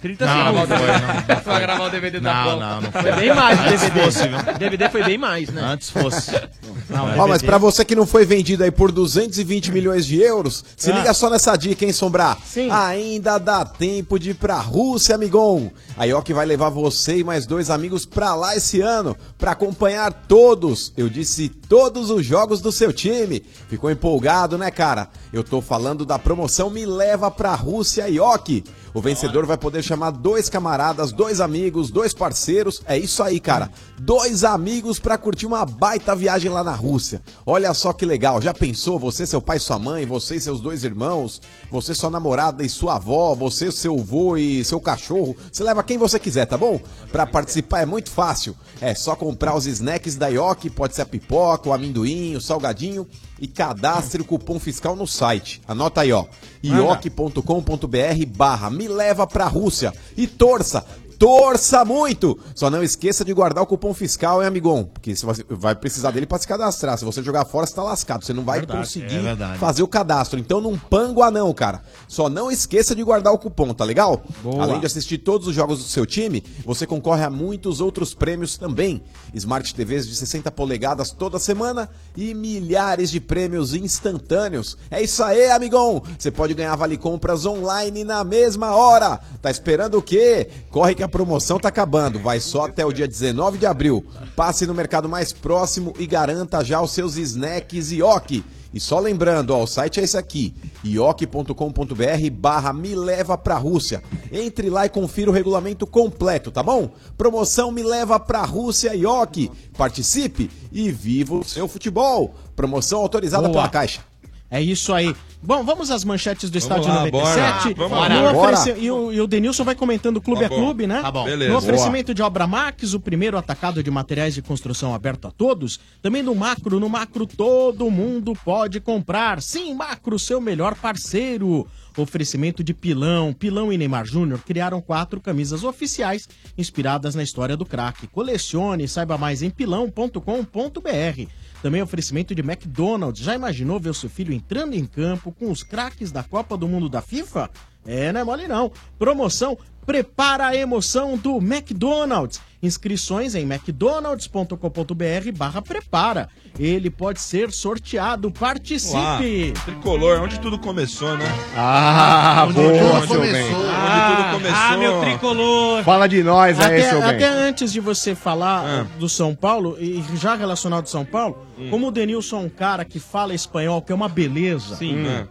30 0.00 0.26
Não, 0.26 0.52
não 0.52 0.66
segundos. 0.66 0.78
foi, 0.78 1.52
não. 1.52 1.60
Gravar 1.60 1.84
o 1.86 1.90
DVD 1.90 2.20
da 2.20 2.32
Não, 2.34 2.44
Copa. 2.44 2.56
não, 2.66 2.80
não 2.82 2.92
Foi 2.92 3.02
foi. 3.02 3.12
bem 3.12 3.34
mais 3.34 3.58
o 3.60 3.62
DVD. 3.64 4.00
fosse, 4.02 4.28
viu? 4.28 4.38
DVD 4.58 4.88
foi 4.90 5.02
bem 5.04 5.18
mais, 5.18 5.48
né? 5.50 5.60
Antes 5.62 5.90
fosse. 5.90 6.30
Não, 6.88 7.18
Ó, 7.18 7.28
mas 7.28 7.42
pra 7.42 7.58
você 7.58 7.84
que 7.84 7.94
não 7.94 8.06
foi 8.06 8.24
vendido 8.24 8.64
aí 8.64 8.70
por 8.70 8.90
220 8.90 9.70
milhões 9.70 10.06
de 10.06 10.22
euros, 10.22 10.64
se 10.74 10.90
Ah. 10.90 10.94
liga 10.94 11.12
só 11.12 11.28
nessa 11.28 11.54
dica, 11.54 11.84
hein, 11.84 11.92
Sombrar? 11.92 12.38
Sim. 12.46 12.70
Ainda 12.70 13.36
dá 13.36 13.62
tempo 13.62 14.18
de 14.18 14.30
ir 14.30 14.34
pra 14.34 14.58
Rússia, 14.58 15.14
amigão. 15.14 15.70
A 15.98 16.06
IOC 16.06 16.32
vai 16.32 16.46
levar 16.46 16.70
você 16.70 17.18
e 17.18 17.24
mais 17.24 17.44
dois 17.44 17.68
amigos 17.68 18.06
pra 18.06 18.34
lá 18.34 18.56
esse 18.56 18.80
ano, 18.80 19.14
pra 19.36 19.50
acompanhar 19.50 20.10
todos, 20.26 20.92
eu 20.96 21.07
disse 21.08 21.48
todos 21.48 22.10
os 22.10 22.24
jogos 22.24 22.60
do 22.60 22.72
seu 22.72 22.92
time. 22.92 23.44
Ficou 23.68 23.90
empolgado, 23.90 24.56
né, 24.58 24.70
cara? 24.70 25.08
Eu 25.32 25.42
tô 25.44 25.60
falando 25.60 26.04
da 26.04 26.18
promoção 26.18 26.70
Me 26.70 26.84
Leva 26.86 27.30
pra 27.30 27.54
Rússia 27.54 28.08
IOC. 28.08 28.64
O 28.98 29.00
vencedor 29.00 29.46
vai 29.46 29.56
poder 29.56 29.80
chamar 29.80 30.10
dois 30.10 30.48
camaradas, 30.48 31.12
dois 31.12 31.40
amigos, 31.40 31.88
dois 31.88 32.12
parceiros. 32.12 32.82
É 32.84 32.98
isso 32.98 33.22
aí, 33.22 33.38
cara. 33.38 33.70
Dois 33.96 34.42
amigos 34.42 34.98
pra 34.98 35.16
curtir 35.16 35.46
uma 35.46 35.64
baita 35.64 36.16
viagem 36.16 36.50
lá 36.50 36.64
na 36.64 36.72
Rússia. 36.72 37.22
Olha 37.46 37.72
só 37.74 37.92
que 37.92 38.04
legal. 38.04 38.42
Já 38.42 38.52
pensou 38.52 38.98
você, 38.98 39.24
seu 39.24 39.40
pai, 39.40 39.60
sua 39.60 39.78
mãe, 39.78 40.04
você 40.04 40.34
e 40.34 40.40
seus 40.40 40.60
dois 40.60 40.82
irmãos, 40.82 41.40
você, 41.70 41.94
sua 41.94 42.10
namorada 42.10 42.64
e 42.64 42.68
sua 42.68 42.96
avó, 42.96 43.36
você, 43.36 43.70
seu 43.70 43.94
avô 44.00 44.36
e 44.36 44.64
seu 44.64 44.80
cachorro. 44.80 45.36
Você 45.52 45.62
leva 45.62 45.84
quem 45.84 45.96
você 45.96 46.18
quiser, 46.18 46.46
tá 46.46 46.58
bom? 46.58 46.80
Pra 47.12 47.24
participar 47.24 47.82
é 47.82 47.86
muito 47.86 48.10
fácil. 48.10 48.56
É 48.80 48.96
só 48.96 49.14
comprar 49.14 49.54
os 49.54 49.64
snacks 49.68 50.16
da 50.16 50.26
Yoki, 50.26 50.70
pode 50.70 50.96
ser 50.96 51.02
a 51.02 51.06
pipoca, 51.06 51.68
o 51.68 51.72
amendoim, 51.72 52.34
o 52.34 52.40
salgadinho 52.40 53.06
e 53.40 53.46
cadastre 53.46 54.22
o 54.22 54.24
cupom 54.24 54.58
fiscal 54.58 54.96
no 54.96 55.06
site. 55.06 55.60
Anota 55.66 56.00
aí, 56.00 56.12
ó. 56.12 56.24
ioki.com.br 56.62 58.26
barra 58.36 58.70
me 58.70 58.88
leva 58.88 59.26
pra 59.26 59.46
Rússia 59.46 59.92
e 60.16 60.26
torça. 60.26 60.84
Torça 61.18 61.84
muito! 61.84 62.38
Só 62.54 62.70
não 62.70 62.80
esqueça 62.80 63.24
de 63.24 63.32
guardar 63.34 63.64
o 63.64 63.66
cupom 63.66 63.92
fiscal, 63.92 64.40
hein, 64.40 64.46
amigão? 64.46 64.84
Porque 64.84 65.16
você 65.16 65.26
vai 65.48 65.74
precisar 65.74 66.12
dele 66.12 66.26
pra 66.26 66.38
se 66.38 66.46
cadastrar. 66.46 66.96
Se 66.96 67.04
você 67.04 67.22
jogar 67.24 67.44
fora, 67.44 67.66
você 67.66 67.74
tá 67.74 67.82
lascado. 67.82 68.24
Você 68.24 68.32
não 68.32 68.44
vai 68.44 68.60
Verdade, 68.60 68.78
conseguir 68.78 69.26
é 69.26 69.58
fazer 69.58 69.82
o 69.82 69.88
cadastro. 69.88 70.38
Então 70.38 70.60
não 70.60 70.78
pangua 70.78 71.28
não, 71.28 71.52
cara. 71.52 71.82
Só 72.06 72.28
não 72.28 72.52
esqueça 72.52 72.94
de 72.94 73.02
guardar 73.02 73.32
o 73.32 73.38
cupom, 73.38 73.74
tá 73.74 73.84
legal? 73.84 74.22
Boa. 74.42 74.62
Além 74.62 74.78
de 74.78 74.86
assistir 74.86 75.18
todos 75.18 75.48
os 75.48 75.54
jogos 75.54 75.78
do 75.78 75.84
seu 75.84 76.06
time, 76.06 76.44
você 76.64 76.86
concorre 76.86 77.24
a 77.24 77.30
muitos 77.30 77.80
outros 77.80 78.14
prêmios 78.14 78.56
também. 78.56 79.02
Smart 79.34 79.74
TVs 79.74 80.06
de 80.06 80.14
60 80.14 80.52
polegadas 80.52 81.10
toda 81.10 81.40
semana 81.40 81.90
e 82.16 82.32
milhares 82.32 83.10
de 83.10 83.18
prêmios 83.20 83.74
instantâneos. 83.74 84.78
É 84.88 85.02
isso 85.02 85.24
aí, 85.24 85.50
amigão! 85.50 86.00
Você 86.16 86.30
pode 86.30 86.54
ganhar 86.54 86.76
vale 86.76 86.96
compras 86.96 87.44
online 87.44 88.04
na 88.04 88.22
mesma 88.22 88.76
hora. 88.76 89.18
Tá 89.42 89.50
esperando 89.50 89.98
o 89.98 90.02
quê? 90.02 90.48
Corre 90.70 90.94
que 90.94 91.02
a 91.02 91.07
promoção 91.08 91.58
tá 91.58 91.68
acabando. 91.68 92.18
Vai 92.18 92.40
só 92.40 92.66
até 92.66 92.84
o 92.84 92.92
dia 92.92 93.08
19 93.08 93.58
de 93.58 93.66
abril. 93.66 94.04
Passe 94.36 94.66
no 94.66 94.74
mercado 94.74 95.08
mais 95.08 95.32
próximo 95.32 95.92
e 95.98 96.06
garanta 96.06 96.64
já 96.64 96.80
os 96.80 96.92
seus 96.92 97.16
snacks 97.16 97.90
Ioki. 97.92 98.44
E 98.72 98.78
só 98.78 98.98
lembrando, 98.98 99.50
ó, 99.50 99.62
o 99.62 99.66
site 99.66 99.98
é 99.98 100.04
esse 100.04 100.16
aqui, 100.16 100.54
ioki.com.br 100.84 102.30
barra 102.32 102.72
me 102.72 102.94
leva 102.94 103.38
pra 103.38 103.56
Rússia. 103.56 104.02
Entre 104.30 104.68
lá 104.68 104.84
e 104.84 104.90
confira 104.90 105.30
o 105.30 105.34
regulamento 105.34 105.86
completo, 105.86 106.50
tá 106.50 106.62
bom? 106.62 106.90
Promoção 107.16 107.72
me 107.72 107.82
leva 107.82 108.20
pra 108.20 108.44
Rússia 108.44 108.94
Ioki. 108.94 109.50
Participe 109.76 110.50
e 110.70 110.92
viva 110.92 111.34
o 111.36 111.44
seu 111.44 111.66
futebol. 111.66 112.34
Promoção 112.54 113.00
autorizada 113.00 113.48
Boa. 113.48 113.54
pela 113.54 113.68
Caixa. 113.70 114.02
É 114.50 114.60
isso 114.60 114.92
aí. 114.92 115.14
Bom, 115.40 115.62
vamos 115.62 115.90
às 115.90 116.04
manchetes 116.04 116.50
do 116.50 116.58
Estádio 116.58 116.88
lá, 116.88 117.04
97. 117.06 117.74
bora. 117.74 117.88
Vamos 117.88 118.08
lá. 118.08 118.32
oferece-. 118.32 118.80
E, 118.80 118.90
o, 118.90 119.12
e 119.12 119.20
o 119.20 119.26
Denilson 119.26 119.64
vai 119.64 119.74
comentando 119.74 120.20
clube 120.20 120.40
Tá 120.40 120.46
a 120.46 120.48
clube, 120.48 120.86
né? 120.86 121.00
Tá 121.00 121.12
bom. 121.12 121.24
Beleza. 121.24 121.52
No 121.52 121.58
oferecimento 121.58 122.12
de 122.12 122.22
Obra 122.22 122.46
Max, 122.46 122.92
o 122.92 123.00
primeiro 123.00 123.38
atacado 123.38 123.82
de 123.82 123.90
materiais 123.90 124.34
de 124.34 124.42
construção 124.42 124.92
aberto 124.94 125.28
a 125.28 125.30
todos. 125.30 125.78
Também 126.02 126.22
no 126.22 126.34
Macro. 126.34 126.80
No 126.80 126.88
Macro 126.88 127.26
todo 127.26 127.90
mundo 127.90 128.32
pode 128.44 128.80
comprar. 128.80 129.40
Sim, 129.40 129.74
Macro, 129.74 130.18
seu 130.18 130.40
melhor 130.40 130.74
parceiro. 130.74 131.66
Oferecimento 131.96 132.62
de 132.62 132.74
Pilão. 132.74 133.32
Pilão 133.32 133.72
e 133.72 133.78
Neymar 133.78 134.06
Júnior 134.06 134.40
criaram 134.44 134.80
quatro 134.80 135.20
camisas 135.20 135.64
oficiais 135.64 136.28
inspiradas 136.56 137.14
na 137.14 137.22
história 137.22 137.56
do 137.56 137.66
craque. 137.66 138.06
Colecione, 138.06 138.86
saiba 138.86 139.18
mais 139.18 139.42
em 139.42 139.50
pilão.com.br. 139.50 141.28
Também 141.62 141.82
oferecimento 141.82 142.34
de 142.34 142.42
McDonald's. 142.42 143.22
Já 143.22 143.34
imaginou 143.34 143.80
ver 143.80 143.90
o 143.90 143.94
seu 143.94 144.08
filho 144.08 144.32
entrando 144.32 144.74
em 144.74 144.86
campo 144.86 145.32
com 145.32 145.50
os 145.50 145.62
craques 145.62 146.12
da 146.12 146.22
Copa 146.22 146.56
do 146.56 146.68
Mundo 146.68 146.88
da 146.88 147.02
FIFA? 147.02 147.50
É, 147.88 148.12
não 148.12 148.20
é 148.20 148.24
mole 148.24 148.46
não. 148.46 148.70
Promoção 148.98 149.56
Prepara 149.86 150.48
a 150.48 150.54
emoção 150.54 151.16
do 151.16 151.38
McDonald's. 151.38 152.38
Inscrições 152.62 153.34
em 153.34 153.46
mcdonalds.com.br 153.46 155.32
barra 155.34 155.62
prepara. 155.62 156.28
Ele 156.58 156.90
pode 156.90 157.22
ser 157.22 157.50
sorteado. 157.50 158.30
Participe! 158.30 159.52
Lá, 159.56 159.62
tricolor, 159.64 160.20
onde 160.20 160.38
tudo 160.40 160.58
começou, 160.58 161.16
né? 161.16 161.24
Ah, 161.56 162.44
Onde 162.46 162.54
boa, 162.54 162.68
tudo 162.72 163.06
seu 163.08 163.16
começou. 163.16 163.20
bem. 163.32 163.54
Onde 163.54 164.16
tudo 164.16 164.30
começou. 164.32 164.58
Ah, 164.58 164.76
meu 164.76 165.00
tricolor. 165.00 165.84
Fala 165.84 166.06
de 166.06 166.22
nós 166.22 166.60
aí, 166.60 166.66
Até, 166.82 166.90
seu 166.90 167.00
bem. 167.00 167.10
até 167.10 167.26
antes 167.28 167.72
de 167.72 167.80
você 167.80 168.14
falar 168.14 168.64
Ah. 168.66 168.86
do 168.98 169.08
São 169.08 169.34
Paulo, 169.34 169.76
e 169.80 170.04
já 170.16 170.34
relacionado 170.34 170.80
ao 170.82 170.86
São 170.86 171.04
Paulo, 171.04 171.38
Hum. 171.58 171.68
como 171.70 171.88
o 171.88 171.90
Denilson 171.90 172.36
é 172.36 172.40
um 172.40 172.48
cara 172.50 172.84
que 172.84 172.98
fala 173.00 173.34
espanhol, 173.34 173.80
que 173.80 173.90
é 173.90 173.94
uma 173.94 174.08
beleza. 174.08 174.76
Sim. 174.76 175.06
Hum. 175.06 175.26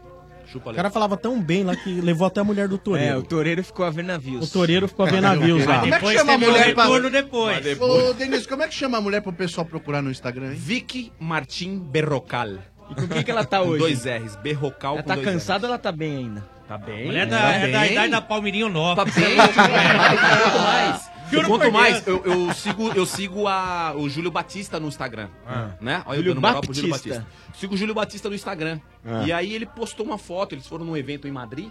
O 0.55 0.73
cara 0.73 0.89
falava 0.89 1.17
tão 1.17 1.41
bem 1.41 1.63
lá 1.63 1.75
que 1.75 1.99
levou 2.01 2.25
até 2.27 2.39
a 2.39 2.43
mulher 2.43 2.67
do 2.67 2.77
Toreiro. 2.77 3.13
É, 3.13 3.17
o 3.17 3.23
Toureiro 3.23 3.63
ficou 3.63 3.85
a 3.85 3.89
ver 3.89 4.03
navios. 4.03 4.47
O 4.49 4.51
Toureiro 4.51 4.87
ficou 4.87 5.05
a 5.05 5.09
ver 5.09 5.21
navios 5.21 5.65
lá. 5.65 5.79
Como 5.81 5.93
é 5.93 5.97
que 5.99 6.05
Depois 6.05 6.17
chama 6.17 6.33
a 6.33 6.37
mulher 6.37 6.73
pra... 6.73 6.83
retorno 6.83 7.09
depois. 7.09 7.81
Ô, 7.81 8.13
Denise, 8.13 8.47
como 8.47 8.63
é 8.63 8.67
que 8.67 8.73
chama 8.75 8.97
a 8.97 9.01
mulher 9.01 9.21
pro 9.21 9.33
pessoal 9.33 9.65
procurar 9.65 10.01
no 10.01 10.09
Instagram, 10.11 10.51
hein? 10.51 10.55
Vicky 10.57 11.11
Martim 11.19 11.77
Berrocal. 11.79 12.57
E 12.89 12.95
com 12.95 13.07
quem 13.07 13.21
que 13.23 13.29
ela 13.31 13.43
tá 13.43 13.59
Com 13.59 13.67
hoje? 13.69 13.79
dois 13.79 14.05
R's, 14.05 14.35
Berrocal 14.37 14.93
Ela 14.93 15.03
com 15.03 15.07
tá 15.09 15.15
dois 15.15 15.27
cansada 15.27 15.67
ou 15.67 15.73
ela 15.73 15.77
tá 15.79 15.91
bem 15.91 16.15
ainda? 16.17 16.45
Tá 16.67 16.77
bem. 16.77 17.05
Mulher 17.05 17.27
da, 17.27 17.37
tá 17.39 17.51
é 17.53 17.71
da 17.71 17.79
bem. 17.81 17.91
idade 17.91 18.11
da 18.11 18.21
Palmeirinho 18.21 18.69
Nova. 18.69 19.05
Tá 19.05 19.11
bem, 19.11 19.35
quanto 19.35 19.57
mais. 20.63 21.09
Por 21.29 21.71
mais, 21.71 22.05
eu, 22.07 22.23
eu 22.23 22.53
sigo, 22.53 22.89
eu 22.89 23.05
sigo 23.05 23.47
a, 23.47 23.93
o 23.95 24.09
Júlio 24.09 24.31
Batista 24.31 24.79
no 24.79 24.87
Instagram. 24.87 25.29
Ah. 25.45 25.71
Né? 25.79 26.03
Olha, 26.05 26.17
Júlio 26.17 26.29
eu 26.29 26.35
dando 26.35 26.41
moral 26.45 26.61
pro 26.61 26.73
Júlio 26.73 26.91
Batista. 26.91 27.19
Batista. 27.19 27.57
Sigo 27.57 27.73
o 27.73 27.77
Júlio 27.77 27.95
Batista 27.95 28.29
no 28.29 28.35
Instagram. 28.35 28.79
Ah. 29.05 29.23
E 29.25 29.31
aí 29.31 29.53
ele 29.53 29.65
postou 29.65 30.05
uma 30.05 30.17
foto, 30.17 30.55
eles 30.55 30.67
foram 30.67 30.85
num 30.85 30.95
evento 30.95 31.27
em 31.27 31.31
Madrid, 31.31 31.69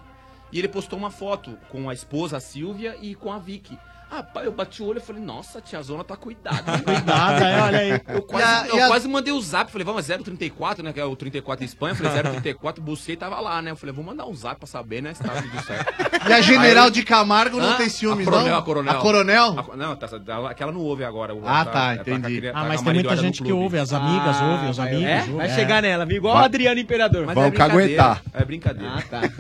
e 0.53 0.59
ele 0.59 0.69
postou 0.69 0.99
uma 0.99 1.11
foto 1.11 1.59
com 1.69 1.89
a 1.89 1.95
esposa, 1.95 2.37
a 2.37 2.41
Silvia, 2.41 2.97
e 3.01 3.15
com 3.15 3.33
a 3.33 3.39
Vicky. 3.39 3.79
Ah, 4.09 4.23
pai, 4.23 4.47
eu 4.47 4.53
bati 4.53 4.83
o 4.83 4.87
olho 4.87 4.99
e 4.99 5.01
falei, 5.01 5.21
nossa, 5.21 5.61
tia 5.61 5.83
Zona 5.83 6.05
tá 6.05 6.17
cuidada. 6.17 6.79
Cuidada, 6.81 7.45
é, 7.49 7.61
olha 7.61 7.79
aí. 7.81 8.01
Eu 8.09 8.23
quase, 8.23 8.45
a- 8.47 8.67
eu 8.69 8.85
a- 8.85 8.87
quase 8.87 9.09
mandei 9.09 9.33
o 9.33 9.41
zap, 9.41 9.71
falei, 9.71 9.85
vamos, 9.85 10.07
034, 10.07 10.83
né? 10.85 10.93
Que 10.93 11.01
é 11.01 11.05
o 11.05 11.17
34 11.17 11.65
em 11.65 11.67
Espanha. 11.67 11.91
Eu 11.93 11.97
falei, 11.97 12.13
034, 12.23 12.83
busquei 12.83 13.15
e 13.15 13.17
tava 13.19 13.41
lá, 13.41 13.61
né? 13.61 13.73
Eu 13.73 13.77
falei, 13.77 13.93
vou 13.93 14.05
mandar 14.05 14.25
um 14.27 14.35
zap 14.35 14.59
pra 14.61 14.67
saber, 14.67 15.03
né? 15.03 15.13
Se 15.13 15.23
tá 15.25 15.33
tudo 15.43 15.61
certo. 15.65 15.93
E 16.29 16.33
a 16.33 16.41
General 16.41 16.85
Aí- 16.85 16.91
de 16.93 17.03
Camargo 17.03 17.59
não 17.59 17.71
Hã? 17.73 17.77
tem 17.77 17.89
ciúmes, 17.89 18.27
a 18.27 18.31
coronel, 18.31 18.49
não? 18.53 18.59
A 18.59 18.63
coronel. 18.63 18.93
A 18.93 18.97
coronel? 19.03 19.57
A- 19.73 19.77
não, 19.77 19.97
tá, 19.97 20.09
ela- 20.29 20.51
aquela 20.53 20.71
não 20.73 20.81
ouve 20.81 21.05
agora. 21.05 21.35
o- 21.35 21.43
Ah, 21.45 21.65
tá, 21.65 21.71
tá, 21.73 21.93
é, 21.93 21.95
entendi. 21.97 22.49
Ah, 22.49 22.53
tá 22.53 22.61
mas 22.61 22.81
com 22.81 22.89
a 22.89 22.93
tem 22.93 23.03
muita 23.03 23.17
gente 23.17 23.43
que 23.43 23.53
ouve, 23.53 23.77
as 23.79 23.93
amigas 23.93 24.37
Ah, 24.41 24.47
ouvem, 24.53 24.71
os 24.71 24.77
vai- 24.77 24.89
amigos. 24.89 25.11
É? 25.11 25.19
ouvem. 25.23 25.37
Vai 25.37 25.47
É. 25.51 25.55
chegar 25.55 25.83
nela? 25.83 26.07
Igual 26.11 26.35
Vai- 26.35 26.43
o 26.43 26.47
Adriano 26.47 26.81
Imperador. 26.81 27.27
Mas 27.27 27.35
Vamos 27.35 27.53
é 27.53 27.57
caguetar. 27.57 28.23
É 28.33 28.45
brincadeira. 28.45 28.95
Ah, 28.99 29.03
tá. 29.03 29.21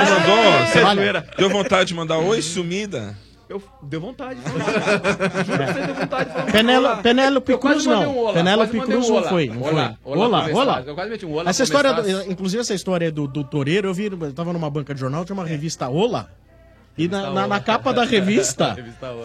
Você 0.00 0.14
mandou? 0.14 0.66
Você 0.66 0.82
Olha. 1.10 1.26
deu 1.36 1.50
vontade 1.50 1.86
de 1.88 1.94
mandar 1.94 2.18
oi, 2.18 2.40
sumida? 2.40 3.16
Eu 3.50 3.60
deu 3.82 4.00
vontade. 4.00 4.38
Juro 4.46 5.66
que 5.66 5.72
você 5.72 5.86
deu 5.86 5.94
vontade. 5.96 6.52
Penelo- 6.52 6.86
Olá. 6.86 6.96
Penélope 6.98 7.58
Cruz 7.58 7.84
não. 7.84 8.02
um 8.14 8.18
olá, 8.18 8.32
Penélope 8.32 8.80
Cruz 8.80 9.06
um 9.06 9.12
não 9.12 9.16
olá. 9.18 9.28
foi. 9.28 9.46
Não 9.48 9.60
Olá, 9.62 9.96
foi. 10.04 10.12
olá, 10.16 10.26
Olá, 10.28 10.48
olá. 10.52 10.82
Eu 10.86 10.94
quase 10.94 11.10
meti 11.10 11.26
um 11.26 11.32
olá 11.32 11.50
Essa 11.50 11.64
história, 11.64 11.92
do- 11.92 12.30
inclusive 12.30 12.60
essa 12.60 12.74
história 12.74 13.10
do, 13.10 13.26
do 13.26 13.42
Toureiro, 13.42 13.88
eu 13.88 13.94
vi, 13.94 14.04
eu 14.06 14.32
tava 14.32 14.52
numa 14.52 14.70
banca 14.70 14.94
de 14.94 15.00
jornal, 15.00 15.24
tinha 15.24 15.34
uma 15.34 15.44
revista 15.44 15.88
Ola. 15.88 16.30
E 16.96 17.08
na, 17.08 17.30
na- 17.32 17.46
na 17.48 17.58
capa 17.60 17.92
da 17.92 18.04
revista, 18.06 18.76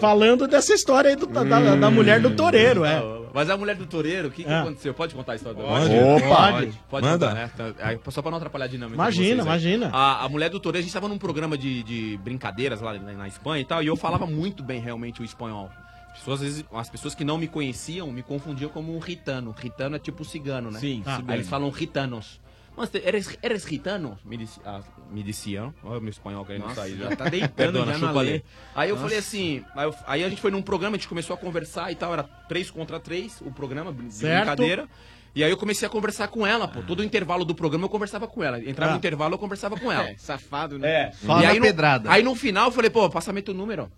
falando 0.01 0.47
dessa 0.47 0.73
história 0.73 1.11
aí 1.11 1.15
do- 1.15 1.27
da, 1.27 1.43
da- 1.43 1.75
da 1.75 1.91
mulher 1.91 2.19
do 2.19 2.31
Toureiro, 2.35 2.83
é. 2.83 3.03
Mas 3.35 3.49
a 3.49 3.57
mulher 3.57 3.75
do 3.75 3.85
Toureiro, 3.85 4.29
o 4.29 4.31
que, 4.31 4.45
que 4.45 4.49
Ah. 4.49 4.61
aconteceu? 4.61 4.93
Pode 4.93 5.13
contar 5.13 5.33
a 5.33 5.35
história 5.35 5.61
Pode. 5.61 5.89
dela? 5.89 6.15
Opa. 6.15 6.51
Pode. 6.53 6.79
Pode 6.89 7.05
Manda. 7.05 7.27
contar, 7.27 7.35
né? 7.35 7.51
Tá, 7.55 8.11
Só 8.11 8.21
pra 8.21 8.31
não 8.31 8.37
atrapalhar 8.37 8.65
a 8.65 8.67
dinâmica. 8.69 8.95
Imagina, 8.95 9.43
vocês 9.43 9.45
imagina. 9.45 9.89
A, 9.93 10.23
a 10.23 10.29
mulher 10.29 10.49
do 10.49 10.57
Toureiro, 10.59 10.81
a 10.83 10.85
gente 10.85 10.93
tava 10.93 11.09
num 11.09 11.17
programa 11.17 11.57
de, 11.57 11.83
de 11.83 12.17
brincadeiras 12.23 12.79
lá 12.79 12.93
na, 12.93 13.11
na 13.11 13.27
Espanha 13.27 13.61
e 13.61 13.65
tal, 13.65 13.83
e 13.83 13.87
eu 13.87 13.95
falava 13.97 14.25
muito 14.25 14.63
bem 14.63 14.79
realmente 14.79 15.21
o 15.21 15.25
espanhol. 15.25 15.69
As 16.13 16.19
pessoas, 16.19 16.39
às 16.41 16.47
vezes, 16.47 16.65
as 16.73 16.89
pessoas 16.89 17.13
que 17.13 17.25
não 17.25 17.37
me 17.37 17.45
conheciam 17.49 18.09
me 18.09 18.23
confundiam 18.23 18.69
como 18.69 18.95
um 18.95 18.99
ritano. 18.99 19.51
Ritano 19.51 19.97
é 19.97 19.99
tipo 19.99 20.23
cigano, 20.23 20.71
né? 20.71 20.79
Sim, 20.79 21.03
Ah, 21.05 21.17
cigano. 21.17 21.31
Aí 21.33 21.37
eles 21.39 21.49
falam 21.49 21.69
ritanos. 21.69 22.39
Mas 22.77 22.89
eres, 22.95 23.37
eres 23.43 23.63
gitano? 23.67 24.17
Me, 24.23 24.37
disse, 24.37 24.59
ah, 24.65 24.79
me 25.11 25.23
diziam. 25.23 25.73
Olha 25.83 25.99
o 25.99 26.01
meu 26.01 26.09
espanhol 26.09 26.45
querendo 26.45 26.63
Nossa, 26.63 26.75
sair. 26.81 26.97
já 26.97 27.15
tá 27.15 27.29
deitando 27.29 27.53
Perdona, 27.53 27.93
já 27.93 27.99
na 27.99 28.11
lei. 28.21 28.43
Aí 28.75 28.89
eu 28.89 28.95
Nossa. 28.95 29.07
falei 29.07 29.19
assim, 29.19 29.63
aí, 29.75 29.85
eu- 29.85 29.95
aí 30.07 30.23
a 30.23 30.29
gente 30.29 30.41
foi 30.41 30.51
num 30.51 30.61
programa, 30.61 30.95
a 30.95 30.99
gente 30.99 31.07
começou 31.07 31.33
a 31.33 31.37
conversar 31.37 31.91
e 31.91 31.95
tal, 31.95 32.11
era 32.13 32.23
três 32.23 32.69
contra 32.71 32.99
três 32.99 33.39
o 33.41 33.51
programa, 33.51 33.95
Certo. 34.09 34.37
brincadeira. 34.45 34.87
E 35.35 35.43
aí 35.43 35.51
eu 35.51 35.57
comecei 35.57 35.85
a 35.85 35.89
conversar 35.91 36.29
com 36.29 36.47
ela, 36.47 36.65
pô. 36.67 36.81
Todo 36.81 37.01
o 37.01 37.03
intervalo 37.03 37.43
do 37.43 37.53
programa 37.53 37.85
eu 37.85 37.89
conversava 37.89 38.25
com 38.27 38.41
ela. 38.41 38.57
Entrava 38.59 38.91
Ah. 38.91 38.93
no 38.93 38.97
intervalo, 38.97 39.33
eu 39.33 39.37
conversava 39.37 39.77
com 39.77 39.91
ela. 39.91 40.05
É, 40.11 40.15
safado, 40.17 40.79
né? 40.79 40.87
É. 40.89 41.11
Só 41.11 41.39
e 41.39 41.43
na 41.43 41.49
aí, 41.49 41.59
no, 41.59 41.65
pedrada. 41.65 42.09
aí 42.11 42.23
no 42.23 42.33
final 42.35 42.67
eu 42.67 42.71
falei, 42.71 42.89
pô, 42.89 43.09
passa-me 43.09 43.41
tu 43.41 43.53
número. 43.53 43.91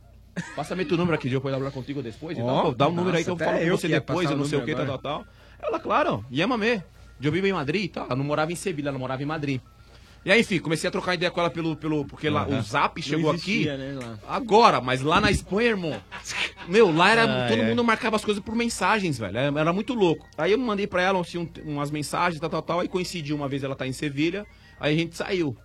Passa-me 0.55 0.83
número 0.85 1.13
aqui, 1.15 1.31
eu 1.31 1.41
posso 1.41 1.55
falar 1.57 1.71
contigo 1.71 2.01
depois. 2.01 2.37
e 2.37 2.41
tal. 2.41 2.63
Pô, 2.63 2.71
dá 2.73 2.87
um 2.87 2.91
número 2.91 3.17
aí 3.17 3.23
que 3.23 3.29
eu 3.29 3.35
nossa, 3.35 3.45
falo 3.45 3.57
com 3.57 3.63
eu 3.63 3.77
você 3.77 3.87
depois, 3.87 4.29
eu 4.29 4.37
não 4.37 4.45
sei 4.45 4.59
o 4.59 4.65
que, 4.65 4.75
tal, 4.75 4.85
tal, 4.85 4.97
tal. 4.99 5.25
Ela, 5.61 5.79
claro, 5.79 6.25
Yamame. 6.31 6.81
Eu 7.19 7.31
vivo 7.31 7.47
em 7.47 7.53
Madrid 7.53 7.85
e 7.85 7.87
tal. 7.87 8.05
Ela 8.05 8.15
não 8.15 8.23
morava 8.23 8.51
em 8.51 8.55
Sevilha, 8.55 8.89
ela 8.89 8.99
morava 8.99 9.21
em 9.23 9.25
Madrid. 9.25 9.59
E 10.27 10.31
aí, 10.31 10.41
enfim, 10.41 10.59
comecei 10.59 10.89
a 10.89 10.91
trocar 10.91 11.13
ideia 11.13 11.31
com 11.31 11.39
ela 11.39 11.49
pelo. 11.49 11.73
pelo 11.73 12.03
porque 12.03 12.29
lá, 12.29 12.45
o 12.45 12.61
zap 12.61 13.01
chegou 13.01 13.33
existia, 13.33 13.75
aqui. 13.75 13.81
né. 13.81 14.17
Agora, 14.27 14.81
mas 14.81 15.01
lá 15.01 15.21
na 15.21 15.31
Espanha, 15.31 15.69
irmão. 15.69 16.01
Meu, 16.67 16.93
lá 16.93 17.11
era. 17.11 17.47
Todo 17.47 17.63
mundo 17.63 17.81
marcava 17.81 18.17
as 18.17 18.25
coisas 18.25 18.43
por 18.43 18.53
mensagens, 18.53 19.17
velho. 19.17 19.37
Era, 19.37 19.57
era 19.61 19.71
muito 19.71 19.93
louco. 19.93 20.27
Aí 20.37 20.51
eu 20.51 20.57
mandei 20.57 20.85
pra 20.85 21.01
ela 21.01 21.21
assim, 21.21 21.37
um- 21.37 21.49
umas 21.71 21.89
mensagens, 21.89 22.41
tal, 22.41 22.49
tal, 22.49 22.61
tal. 22.61 22.79
Aí 22.81 22.89
coincidiu 22.89 23.37
uma 23.37 23.47
vez 23.47 23.63
ela 23.63 23.73
tá 23.73 23.87
em 23.87 23.93
Sevilha. 23.93 24.45
Aí 24.81 24.93
a 24.93 24.97
gente 24.97 25.15
saiu. 25.15 25.55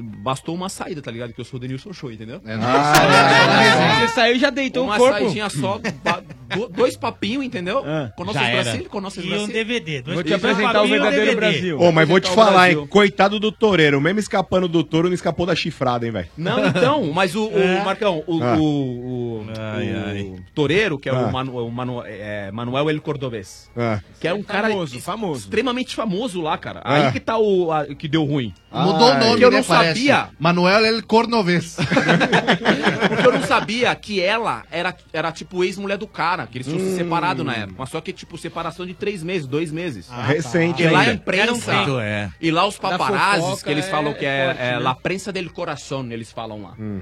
Bastou 0.00 0.54
uma 0.54 0.68
saída, 0.68 1.02
tá 1.02 1.10
ligado? 1.10 1.32
Que 1.32 1.40
eu 1.40 1.44
sou 1.44 1.58
o 1.58 1.60
Denilson 1.60 1.92
Show, 1.92 2.10
entendeu? 2.12 2.40
É, 2.46 2.54
Ah, 2.54 4.00
Você 4.00 4.08
saiu 4.14 4.36
e 4.36 4.38
já 4.38 4.50
deitou 4.50 4.84
uma 4.84 4.94
o 4.94 4.98
corpo. 4.98 5.18
saidinha 5.18 5.48
só, 5.50 5.78
do- 5.78 6.68
dois 6.68 6.96
papinhos, 6.96 7.44
entendeu? 7.44 7.82
com 8.16 8.24
nossos 8.24 8.40
bracinhos, 8.42 8.88
com 8.88 9.00
nossos 9.00 9.24
E 9.24 9.34
um. 9.34 9.46
DVD. 9.48 10.02
Dois 10.02 10.14
Vou 10.14 10.24
te 10.24 10.34
apresentar 10.34 10.82
o 10.82 10.86
verdadeiro 10.88 11.24
DVD. 11.26 11.36
Brasil. 11.36 11.80
Ô, 11.80 11.92
mas 11.92 12.08
vou 12.08 12.20
te 12.20 12.30
falar, 12.30 12.70
hein? 12.70 12.86
Coitado 12.86 13.38
do 13.40 13.50
toureiro. 13.52 14.00
Mesmo 14.00 14.20
escapando 14.20 14.68
do 14.68 14.82
touro, 14.84 15.08
não 15.08 15.14
escapou 15.14 15.46
da 15.46 15.54
chifrada, 15.54 16.06
hein, 16.06 16.12
velho? 16.12 16.28
Não, 16.36 16.66
então, 16.66 17.12
mas 17.12 17.34
o, 17.34 17.48
o 17.48 17.58
É. 17.58 17.82
Marcão, 17.84 18.22
o, 18.26 18.42
Ah. 18.42 18.56
o, 18.56 18.62
o, 18.62 19.46
Ai, 19.58 20.22
o. 20.22 20.36
Toreiro, 20.54 20.98
que 20.98 21.08
é 21.08 21.12
Ah. 21.12 21.26
o, 21.26 21.32
Manu, 21.32 21.56
o 21.66 21.70
Manu- 21.70 22.02
é, 22.04 22.50
Manuel 22.52 22.90
El 22.90 23.00
Cordobês, 23.00 23.70
Ah. 23.76 24.00
que 24.20 24.28
é 24.28 24.34
um 24.34 24.42
cara 24.42 24.68
Famoso, 24.68 25.00
famoso. 25.00 25.40
extremamente 25.44 25.94
famoso 25.94 26.40
lá, 26.40 26.56
cara. 26.58 26.80
Ah. 26.84 26.94
Aí 27.06 27.12
que 27.12 27.20
tá 27.20 27.38
o 27.38 27.70
a- 27.72 27.86
que 27.86 28.08
deu 28.08 28.24
ruim. 28.24 28.52
Mudou 28.70 29.10
o 29.10 29.18
nome, 29.18 29.42
eu 29.42 29.50
né, 29.50 29.56
não. 29.58 29.64
Sabia. 29.88 30.28
Manuel 30.38 30.84
El 30.84 31.02
Cornoves. 31.04 31.76
Porque 33.08 33.26
eu 33.26 33.32
não 33.32 33.42
sabia 33.42 33.94
que 33.94 34.20
ela 34.20 34.64
era, 34.70 34.94
era 35.12 35.32
tipo 35.32 35.62
ex-mulher 35.64 35.98
do 35.98 36.06
cara, 36.06 36.46
que 36.46 36.58
eles 36.58 36.66
tinham 36.66 36.80
Hum. 36.80 36.90
se 36.90 36.96
separado 36.96 37.44
na 37.44 37.54
época. 37.54 37.74
Mas 37.78 37.90
só 37.90 38.00
que, 38.00 38.12
tipo, 38.12 38.36
separação 38.38 38.86
de 38.86 38.94
três 38.94 39.22
meses, 39.22 39.46
dois 39.46 39.70
meses. 39.72 40.08
Recente 40.08 40.82
E 40.82 40.88
lá 40.88 40.98
a 40.98 41.02
ainda. 41.02 41.14
imprensa. 41.14 41.72
Muito, 41.74 41.98
é. 42.00 42.30
E 42.40 42.50
lá 42.50 42.66
os 42.66 42.76
fofoca 42.76 43.62
que 43.64 43.70
eles 43.70 43.86
é- 43.86 43.90
falam 43.90 44.14
que 44.14 44.24
é 44.24 44.32
é, 44.32 44.46
forte, 44.46 44.60
é 44.60 44.72
né? 44.72 44.78
La 44.78 44.94
Prensa 44.94 45.32
del 45.32 45.50
Coração, 45.50 46.06
eles 46.10 46.32
falam 46.32 46.62
lá. 46.62 46.74
Hum. 46.78 47.00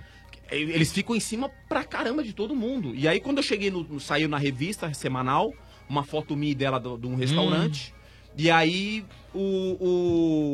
Eles 0.51 0.91
ficam 0.93 1.15
em 1.15 1.21
cima 1.21 1.49
pra 1.69 1.85
caramba 1.85 2.25
de 2.25 2.33
todo 2.33 2.57
mundo. 2.57 2.93
E 2.95 3.07
aí, 3.07 3.21
quando 3.21 3.37
eu 3.39 3.43
cheguei, 3.43 3.71
no, 3.71 3.85
no- 3.85 4.01
saiu 4.01 4.29
na 4.29 4.37
revista 4.37 4.93
semanal, 4.93 5.53
uma 5.89 6.03
foto 6.03 6.35
minha 6.37 6.51
e 6.53 6.55
dela 6.57 6.81
do- 6.81 6.99
de 6.99 7.07
um 7.07 7.15
restaurante. 7.15 7.95
E 8.43 8.51
aí, 8.51 9.05
o, 9.35 9.77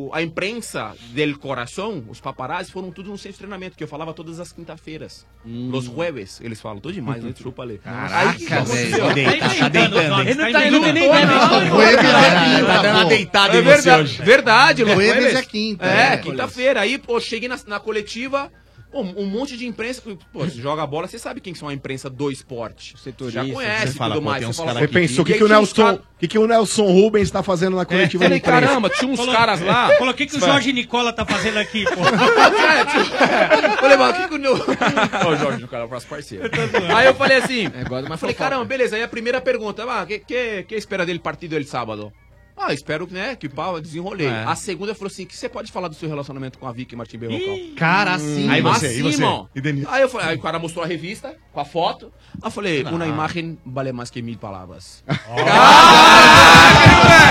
o- 0.09 0.11
a 0.13 0.21
imprensa 0.21 0.93
del 1.13 1.39
Coração, 1.39 2.03
os 2.09 2.21
paparazzi, 2.21 2.73
foram 2.73 2.91
tudo 2.91 3.11
no 3.11 3.17
centro 3.17 3.33
de 3.35 3.39
treinamento, 3.39 3.77
que 3.77 3.85
eu 3.85 3.87
falava 3.87 4.13
todas 4.13 4.41
as 4.41 4.51
quinta-feiras. 4.51 5.25
Los 5.45 5.85
jueves, 5.85 6.41
eles 6.43 6.61
falam. 6.61 6.81
Tô 6.81 6.91
demais, 6.91 7.23
né? 7.23 7.31
Desculpa 7.31 7.63
ler. 7.63 7.81
Aí, 7.85 8.29
o 8.29 8.35
que 8.35 8.47
que 8.47 8.53
aconteceu? 8.55 9.15
Deita, 9.15 9.55
tá 9.55 9.69
deitando. 9.69 10.21
Ele 10.23 10.35
não 10.35 10.53
tá 10.53 10.67
indo 10.67 10.81
nem 10.81 10.93
deve. 10.95 11.69
Jueves 11.69 12.05
é 12.05 12.65
Tá 12.67 12.83
dando 12.83 12.97
uma 12.97 13.05
deitada 13.05 13.57
É 13.57 13.61
em 13.61 13.63
você 13.63 13.71
verdade, 13.75 14.03
hoje. 14.03 14.23
verdade, 14.23 14.85
Los 14.85 14.95
Jueves 14.95 15.15
Jueves. 15.23 15.37
é 15.39 15.43
quinta, 15.45 15.87
É, 15.87 16.13
é. 16.15 16.17
quinta-feira. 16.17 16.81
Aí, 16.81 16.99
pô, 16.99 17.21
cheguei 17.21 17.49
na, 17.49 17.57
na 17.69 17.79
coletiva, 17.79 18.51
pô, 18.91 19.01
um 19.01 19.27
monte 19.27 19.57
de 19.57 19.67
imprensa. 19.67 20.01
Pô, 20.01 20.17
você 20.45 20.61
joga 20.61 20.87
bola, 20.87 21.07
você 21.07 21.19
sabe 21.19 21.41
quem 21.41 21.55
são 21.55 21.69
a 21.69 21.75
imprensa 21.75 22.09
do 22.11 22.31
esporte. 22.31 22.95
Você 22.97 23.13
já 23.31 23.45
conhece 23.45 23.93
Você 23.93 23.99
fala, 23.99 24.15
tudo 24.15 24.25
pô, 24.25 24.31
mais. 24.31 24.41
tem 24.41 24.49
uns 24.49 24.57
fala, 24.57 24.75
Você 24.75 24.89
pensou, 24.89 25.23
o 25.23 25.27
que, 25.27 25.35
que, 25.35 25.43
o 25.45 25.47
tinha 25.47 25.59
uns 25.59 25.69
Nelson, 25.73 25.83
cara- 25.83 25.97
o 25.97 26.19
que, 26.19 26.29
que 26.29 26.39
o 26.39 26.47
Nelson 26.47 26.87
Rubens 26.87 27.31
tá 27.31 27.43
fazendo 27.43 27.77
na 27.77 27.85
coletiva 27.85 28.25
Falei, 28.25 28.39
de 28.41 28.47
imprensa? 28.47 28.67
caramba, 28.67 28.89
tinha 28.91 29.11
uns 29.13 29.27
caras 29.27 29.61
lá. 29.61 29.91
Falou, 29.97 30.13
o 30.13 30.17
que, 30.17 30.27
que 30.27 30.37
o 30.37 30.41
Jorge 30.41 30.73
Nicola 30.73 31.13
tá 31.13 31.25
fazendo 31.27 31.59
aqui, 31.59 31.85
pô? 31.85 32.01
É, 32.67 32.85
tipo, 32.85 33.15
é. 33.25 33.77
Falei, 33.77 33.97
mano, 33.97 34.13
o 34.13 34.17
que 34.23 34.29
que 34.29 34.35
o 34.35 34.39
Neu... 34.39 34.55
Ó, 34.55 35.29
o 35.31 35.37
Jorge, 35.37 35.65
o 35.65 35.69
cara 35.69 35.83
é 35.85 35.87
o 35.87 35.89
próximo 35.89 36.11
parceiro. 36.11 36.51
Aí 36.95 37.07
eu 37.07 37.15
falei 37.15 37.39
assim, 37.39 37.67
É, 37.67 37.83
uma 37.89 38.17
falei, 38.17 38.17
fofoca. 38.19 38.35
caramba, 38.35 38.65
beleza. 38.65 38.97
Aí 38.97 39.03
a 39.03 39.09
primeira 39.09 39.41
pergunta, 39.41 39.85
ah, 39.89 40.05
que, 40.07 40.19
que, 40.19 40.65
que 40.65 40.75
espera 40.75 41.07
dele 41.07 41.19
partido 41.19 41.55
ele 41.55 41.65
sábado? 41.65 42.13
Ah, 42.59 42.73
espero 42.73 43.07
que, 43.07 43.13
né, 43.13 43.37
que 43.37 43.49
pau, 43.51 43.79
desenrolei. 43.81 44.29
É. 44.29 44.45
A 44.45 44.55
segunda 44.55 44.95
falou 44.95 45.09
assim, 45.09 45.25
o 45.25 45.27
que 45.27 45.37
você 45.37 45.47
pode 45.49 45.71
falar 45.71 45.89
do 45.89 45.95
seu 45.95 46.09
relacionamento 46.09 46.59
com 46.59 46.67
a 46.67 46.73
Vicky 46.73 46.97
Martin 46.97 47.19
Berrocal? 47.19 47.57
Cara, 47.77 48.15
assim. 48.15 48.49
Aí 48.49 48.63
você, 48.63 48.87
Assim, 48.87 48.99
e 48.99 49.03
você? 49.03 49.23
irmão. 49.23 49.49
E 49.55 49.61
Denilson? 49.61 49.91
Aí, 49.93 50.01
eu 50.03 50.09
falei, 50.09 50.27
aí 50.29 50.37
o 50.37 50.41
cara 50.41 50.59
mostrou 50.59 50.83
a 50.83 50.87
revista 50.89 51.37
com 51.53 51.61
a 51.61 51.65
foto. 51.67 52.11
Aí 52.35 52.41
eu 52.49 52.51
falei, 52.51 52.83
uma 52.85 53.07
imagem 53.07 53.59
vale 53.65 53.93
mais 53.93 54.09
que 54.11 54.23
mil 54.23 54.39
palavras. 54.39 55.05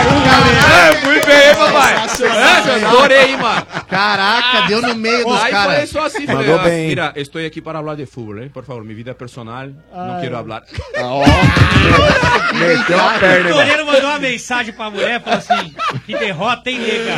É, 0.05 1.05
muito 1.05 1.25
bem, 1.27 1.55
papai. 1.55 1.95
É, 1.95 2.85
adorei, 2.85 3.37
mano. 3.37 3.65
Caraca, 3.87 4.67
deu 4.67 4.81
no 4.81 4.95
meio 4.95 5.23
dos 5.25 5.33
Aí 5.41 5.51
falei 5.51 5.75
caras. 5.75 5.89
só 5.89 6.05
assim, 6.05 6.25
falei, 6.25 6.47
Mandou 6.47 6.59
ah, 6.59 6.63
bem. 6.63 6.87
mira, 6.87 7.13
estou 7.15 7.43
aqui 7.45 7.61
para 7.61 7.79
falar 7.79 7.95
de 7.95 8.05
futebol, 8.05 8.39
hein? 8.43 8.49
Por 8.53 8.63
favor, 8.63 8.83
minha 8.83 8.95
vida 8.95 9.11
é 9.11 9.13
personal, 9.13 9.67
não 9.67 10.21
quero 10.21 10.35
falar. 10.35 10.63
Meteu 12.55 12.99
a 12.99 13.15
O 13.15 13.19
perna, 13.19 13.49
irmão. 13.49 13.53
Toreiro 13.63 13.85
mandou 13.85 14.09
uma 14.09 14.19
mensagem 14.19 14.73
pra 14.73 14.89
mulher, 14.89 15.14
falou 15.19 15.39
assim, 15.39 15.73
que 16.05 16.17
derrota, 16.17 16.69
hein, 16.69 16.79
nega? 16.79 17.11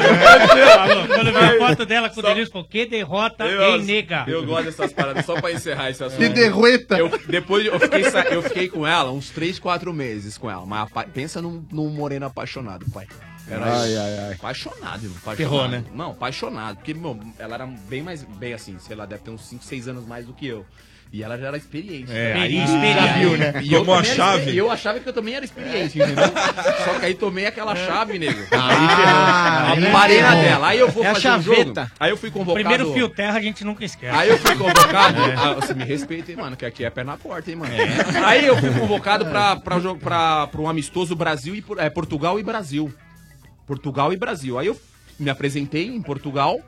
Quando 1.08 1.32
viu 1.32 1.39
a 1.39 1.68
foto 1.68 1.86
dela 1.86 2.10
com 2.10 2.20
o 2.20 2.24
Denilson, 2.24 2.52
falou, 2.52 2.68
que 2.68 2.86
derrota, 2.86 3.45
hein, 3.45 3.84
nega? 3.84 4.26
Eu 4.28 4.45
gosto 4.45 4.66
dessas 4.66 4.93
paradas, 4.93 5.26
só 5.26 5.39
pra 5.39 5.52
encerrar 5.52 5.89
esse 5.89 6.04
assunto. 6.04 6.20
Que 6.20 6.30
derrota. 6.30 6.98
Eu, 6.98 7.10
depois 7.28 7.66
eu 7.66 7.80
fiquei, 7.80 8.04
eu 8.32 8.41
fiquei 8.41 8.70
com 8.70 8.86
ela 8.86 9.12
uns 9.12 9.30
3, 9.30 9.60
4 9.60 9.93
meses 9.93 10.38
com 10.38 10.50
ela. 10.50 10.66
Mas 10.66 10.89
pensa 11.14 11.41
num, 11.41 11.66
num 11.72 11.89
moreno 11.89 12.26
apaixonado, 12.26 12.86
pai. 12.91 13.08
Era 13.50 13.80
Ai, 13.80 13.95
ai, 13.95 14.20
ai. 14.20 14.34
Apaixonado, 14.34 15.04
irmão. 15.04 15.18
Apaixonado. 15.22 15.38
Ferrou, 15.38 15.68
né? 15.70 15.84
Não, 15.93 16.12
apaixonado. 16.12 16.76
Porque, 16.78 16.93
meu, 16.93 17.18
ela 17.39 17.56
era 17.56 17.66
bem 17.66 18.02
mais, 18.02 18.24
bem 18.24 18.54
assim, 18.54 18.78
sei 18.80 18.95
lá, 18.95 19.06
deve 19.06 19.24
ter 19.24 19.32
uns 19.32 19.45
5, 19.45 19.64
6 19.64 19.88
anos 19.88 20.06
mais 20.06 20.26
do 20.26 20.34
que 20.34 20.48
eu. 20.48 20.66
E 21.12 21.24
ela 21.24 21.38
já 21.38 21.47
era 21.47 21.58
experiente. 21.58 22.12
É, 22.12 22.34
né? 22.34 22.41
aí 22.41 22.58
Experiente. 22.64 22.99
já 22.99 23.14
viu, 23.14 23.38
né? 23.38 23.53
E 23.64 23.74
eu, 23.74 23.80
Tomou 23.80 23.95
a 23.95 23.97
também 23.99 24.12
era 24.12 24.24
chave. 24.38 24.58
eu 24.58 24.70
achava 24.72 24.99
que 24.99 25.08
eu 25.08 25.14
também 25.14 25.36
era 25.36 25.45
experiente, 25.45 25.97
entendeu? 25.99 26.26
Só 26.84 26.99
que 26.99 27.05
aí 27.05 27.16
tomei 27.16 27.45
aquela 27.45 27.76
chave, 27.76 28.20
nego. 28.20 28.39
Ah, 28.51 29.72
Aí 29.72 29.91
parei 29.91 30.22
na 30.22 30.30
ferrou. 30.32 30.43
dela. 30.43 30.68
Aí 30.68 30.80
eu 30.80 30.89
vou 30.91 31.03
É 31.03 31.08
a 31.08 31.14
fazer 31.14 31.30
um 31.30 31.41
jogo. 31.41 31.55
chaveta. 31.58 31.91
Aí 31.97 32.10
eu 32.12 32.18
fui 32.18 32.30
convocado. 32.30 32.55
Primeiro 32.68 32.93
fio 32.93 33.08
terra 33.08 33.38
a 33.38 33.41
gente 33.41 33.64
nunca 33.64 33.86
esquece. 33.86 34.16
Aí 34.16 34.30
eu 34.30 34.38
fui 34.38 34.55
convocado. 34.55 35.18
Ah, 35.38 35.53
você 35.53 35.74
me 35.74 35.86
respeita, 35.86 36.32
hein, 36.32 36.38
mano, 36.38 36.58
que 36.58 36.66
aqui 36.66 36.84
é 36.84 36.89
pé 36.89 37.03
na 37.03 37.16
porta, 37.16 37.49
hein, 37.49 37.55
mano. 37.58 37.72
Aí 38.26 38.45
eu 38.45 38.58
fui 38.58 38.70
convocado 38.72 39.26
pra, 39.28 39.55
pra, 39.55 39.80
jogo, 39.80 39.99
pra, 40.01 40.47
pra 40.47 40.60
um 40.62 40.68
amistoso 40.70 41.16
Brasil 41.16 41.55
e 41.55 41.64
é, 41.78 41.89
Portugal 41.89 42.39
e 42.39 42.43
Brasil. 42.43 42.93
Portugal 43.66 44.12
e 44.12 44.18
Brasil. 44.18 44.58
Aí 44.60 44.68
eu 44.68 44.80
me 45.20 45.30
apresentei 45.30 45.88
em 45.88 46.01
Portugal, 46.01 46.60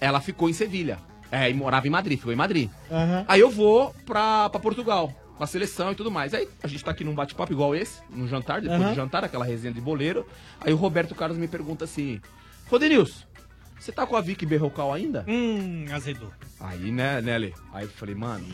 ela 0.00 0.20
ficou 0.20 0.48
em 0.48 0.52
Sevilha. 0.52 0.98
É, 1.34 1.50
e 1.50 1.54
morava 1.54 1.86
em 1.86 1.90
Madrid, 1.90 2.18
ficou 2.18 2.32
em 2.32 2.36
Madrid. 2.36 2.70
Aí 3.26 3.40
eu 3.40 3.50
vou 3.50 3.94
pra, 4.06 4.48
pra 4.50 4.60
Portugal, 4.60 5.12
pra 5.36 5.46
seleção 5.46 5.92
e 5.92 5.94
tudo 5.94 6.10
mais. 6.10 6.32
Aí 6.34 6.48
a 6.62 6.68
gente 6.68 6.84
tá 6.84 6.90
aqui 6.92 7.02
num 7.04 7.14
bate-papo 7.14 7.52
igual 7.52 7.74
esse, 7.74 8.00
num 8.10 8.28
jantar, 8.28 8.60
depois 8.60 8.80
Aham. 8.80 8.90
do 8.90 8.94
jantar, 8.96 9.24
aquela 9.24 9.44
resenha 9.44 9.74
de 9.74 9.80
boleiro. 9.80 10.26
Aí 10.60 10.72
o 10.72 10.76
Roberto 10.76 11.14
Carlos 11.14 11.36
me 11.38 11.48
pergunta 11.48 11.84
assim: 11.84 12.20
Rodenilson, 12.70 13.24
você 13.78 13.90
tá 13.92 14.06
com 14.06 14.16
a 14.16 14.20
Vicky 14.20 14.46
Berrocal 14.46 14.92
ainda? 14.92 15.24
Hum, 15.28 15.86
azedou. 15.92 16.30
Aí, 16.60 16.90
né, 16.92 17.20
né, 17.20 17.36
Lê? 17.36 17.52
Aí 17.72 17.84
eu 17.84 17.90
falei, 17.90 18.14
mano, 18.14 18.44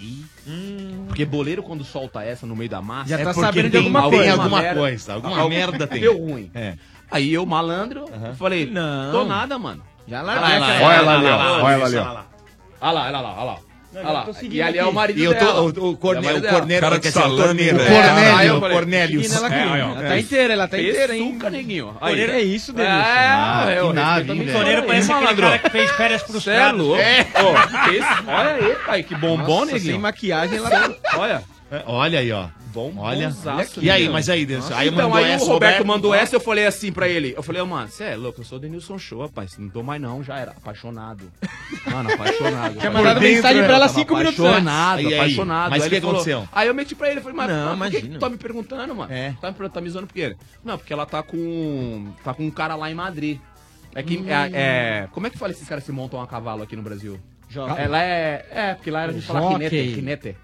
porque 1.06 1.24
boleiro 1.24 1.62
quando 1.62 1.84
solta 1.84 2.24
essa 2.24 2.46
no 2.46 2.56
meio 2.56 2.70
da 2.70 2.80
massa, 2.82 3.10
Já 3.10 3.20
é 3.20 3.24
tá 3.24 3.32
porque 3.34 3.46
sabendo 3.46 3.64
de 3.66 3.70
tem 3.70 3.80
alguma 3.80 4.00
alguma 4.00 4.18
coisa. 4.22 4.32
alguma 4.42 4.60
merda- 4.62 4.80
coisa, 4.80 5.12
alguma 5.14 5.48
merda 5.48 5.86
tem. 5.86 6.00
Deu 6.00 6.18
ruim. 6.18 6.50
É. 6.54 6.76
Aí 7.10 7.32
eu, 7.32 7.44
malandro, 7.44 8.06
falei, 8.36 8.66
Não. 8.70 9.12
tô 9.12 9.24
nada, 9.24 9.58
mano. 9.58 9.82
Já 10.08 10.22
Olha 10.22 10.32
larguei 10.40 10.56
Olha 10.58 10.94
ela 10.94 11.14
ali, 11.14 11.24
olha 11.26 11.34
ó. 11.34 11.36
lá, 11.38 11.62
Olha 11.62 11.72
ela 11.74 11.86
ali, 11.86 11.96
ó. 11.96 12.29
Olha 12.80 12.92
lá, 12.92 13.06
olha 13.06 13.20
lá, 13.20 13.34
olha 13.36 13.44
lá. 13.44 13.56
Não, 13.92 14.02
Olha 14.02 14.10
lá. 14.12 14.26
E 14.42 14.62
ali 14.62 14.78
é 14.78 14.84
o 14.84 14.92
marido 14.92 15.18
E 15.18 15.24
eu 15.24 15.34
tô, 15.36 15.44
dela. 15.46 15.60
o, 15.62 15.64
o, 15.64 15.68
É 15.68 15.80
o 15.92 15.96
corne, 15.96 16.22
marido 16.22 16.38
o 16.38 16.42
dela. 16.42 16.58
Cornélio, 16.60 16.80
Cara 16.80 16.98
de 17.00 17.08
o 17.08 17.12
salame, 17.12 17.72
né? 17.72 18.40
É, 18.42 18.48
eu 18.48 18.56
o 18.58 18.60
Cornélio. 18.60 19.20
Ela. 19.20 19.52
É. 19.52 19.80
Ela 19.80 20.02
tá 20.08 20.18
inteira, 20.20 20.52
ela 20.52 20.68
tá 20.68 20.78
inteira, 20.80 21.16
hein? 21.16 21.26
Peçuca, 21.32 21.50
neguinho. 21.50 21.96
Aí. 22.00 22.20
É 22.20 22.40
isso, 22.40 22.72
Denilson. 22.72 22.98
É, 23.00 23.02
Ah, 23.02 23.66
eu 23.76 23.88
que 23.88 23.92
nave, 23.94 24.30
O 24.30 24.36
velho. 24.36 24.52
Toreiro 24.52 24.80
Aí, 24.82 24.86
parece 24.86 25.10
aquele 25.10 25.24
malandro. 25.24 25.46
cara 25.46 25.58
que 25.58 25.70
fez 25.70 25.90
férias 25.90 26.22
pros 26.22 26.44
Cê 26.44 26.50
é 26.52 26.56
caras. 26.56 26.80
louco. 26.80 27.02
Ô, 27.02 27.88
que 27.90 27.96
isso? 27.96 28.08
Olha 28.28 28.50
aí, 28.54 28.76
pai, 28.86 29.02
que 29.02 29.14
bombom, 29.16 29.64
neguinho. 29.64 29.80
sem 29.92 29.98
maquiagem, 29.98 30.58
ela 30.58 30.70
tá... 30.70 30.90
Olha. 31.16 31.42
É, 31.72 31.82
Olha 31.86 32.18
aí, 32.20 32.30
ó. 32.32 32.46
Bom, 32.72 32.92
Olha. 32.98 33.32
E 33.80 33.90
aí, 33.90 34.08
mas 34.08 34.28
aí, 34.28 34.46
Denilson, 34.46 34.74
aí 34.74 34.88
então, 34.88 35.12
aí 35.14 35.24
o 35.24 35.38
Roberto, 35.38 35.46
Roberto, 35.46 35.86
mandou 35.86 36.14
essa, 36.14 36.36
eu 36.36 36.40
falei 36.40 36.66
assim 36.66 36.92
pra 36.92 37.08
ele. 37.08 37.34
Eu 37.36 37.42
falei, 37.42 37.60
ô, 37.60 37.66
mano, 37.66 37.88
você 37.88 38.04
é 38.04 38.16
louco, 38.16 38.40
eu 38.40 38.44
sou 38.44 38.58
o 38.58 38.60
Denilson 38.60 38.98
Show, 38.98 39.22
rapaz. 39.22 39.58
Não 39.58 39.68
tô 39.68 39.82
mais 39.82 40.00
não, 40.00 40.22
já 40.22 40.38
era. 40.38 40.52
Apaixonado. 40.52 41.30
Mano, 41.90 42.12
apaixonado. 42.12 42.78
Tinha 42.78 42.90
mandado 42.90 43.20
mensagem 43.20 43.64
pra 43.64 43.74
ela 43.74 43.88
cinco 43.88 44.16
minutos 44.16 44.40
antes. 44.40 44.58
Apaixonado, 44.58 45.14
apaixonado. 45.14 45.70
Mas 45.70 45.86
o 45.86 45.88
que 45.88 45.96
aconteceu? 45.96 46.48
Aí 46.52 46.68
eu 46.68 46.74
meti 46.74 46.94
pra 46.94 47.10
ele, 47.10 47.20
falei, 47.20 47.36
mas 47.36 47.48
Não, 47.48 47.78
por 47.78 47.90
que 47.90 48.02
tu 48.08 48.18
tá 48.18 48.28
me 48.28 48.36
perguntando, 48.36 48.94
mano? 48.94 49.12
É. 49.12 49.34
Tá, 49.40 49.50
me, 49.50 49.68
tá 49.68 49.80
me 49.80 49.90
zoando 49.90 50.06
por 50.06 50.14
quê? 50.14 50.36
Não, 50.64 50.76
porque 50.76 50.92
ela 50.92 51.06
tá 51.06 51.22
com. 51.22 52.12
tá 52.22 52.34
com 52.34 52.44
um 52.44 52.50
cara 52.50 52.74
lá 52.76 52.90
em 52.90 52.94
Madrid. 52.94 53.38
É 53.94 54.02
que. 54.02 54.22
É, 54.28 54.50
é- 54.52 55.08
como 55.10 55.26
é 55.26 55.30
que 55.30 55.38
fala 55.38 55.52
esses 55.52 55.66
caras 55.68 55.84
que 55.84 55.92
montam 55.92 56.20
a 56.20 56.26
cavalo 56.26 56.62
aqui 56.62 56.76
no 56.76 56.82
Brasil? 56.82 57.18
Jockey. 57.48 57.82
Ela 57.82 58.02
é. 58.02 58.46
É, 58.50 58.74
porque 58.74 58.90
lá 58.90 59.04
a 59.04 59.12
gente 59.12 59.26
fala 59.26 59.40
Jockey. 59.40 59.68
quinete. 59.68 59.94
quinete. 59.94 60.36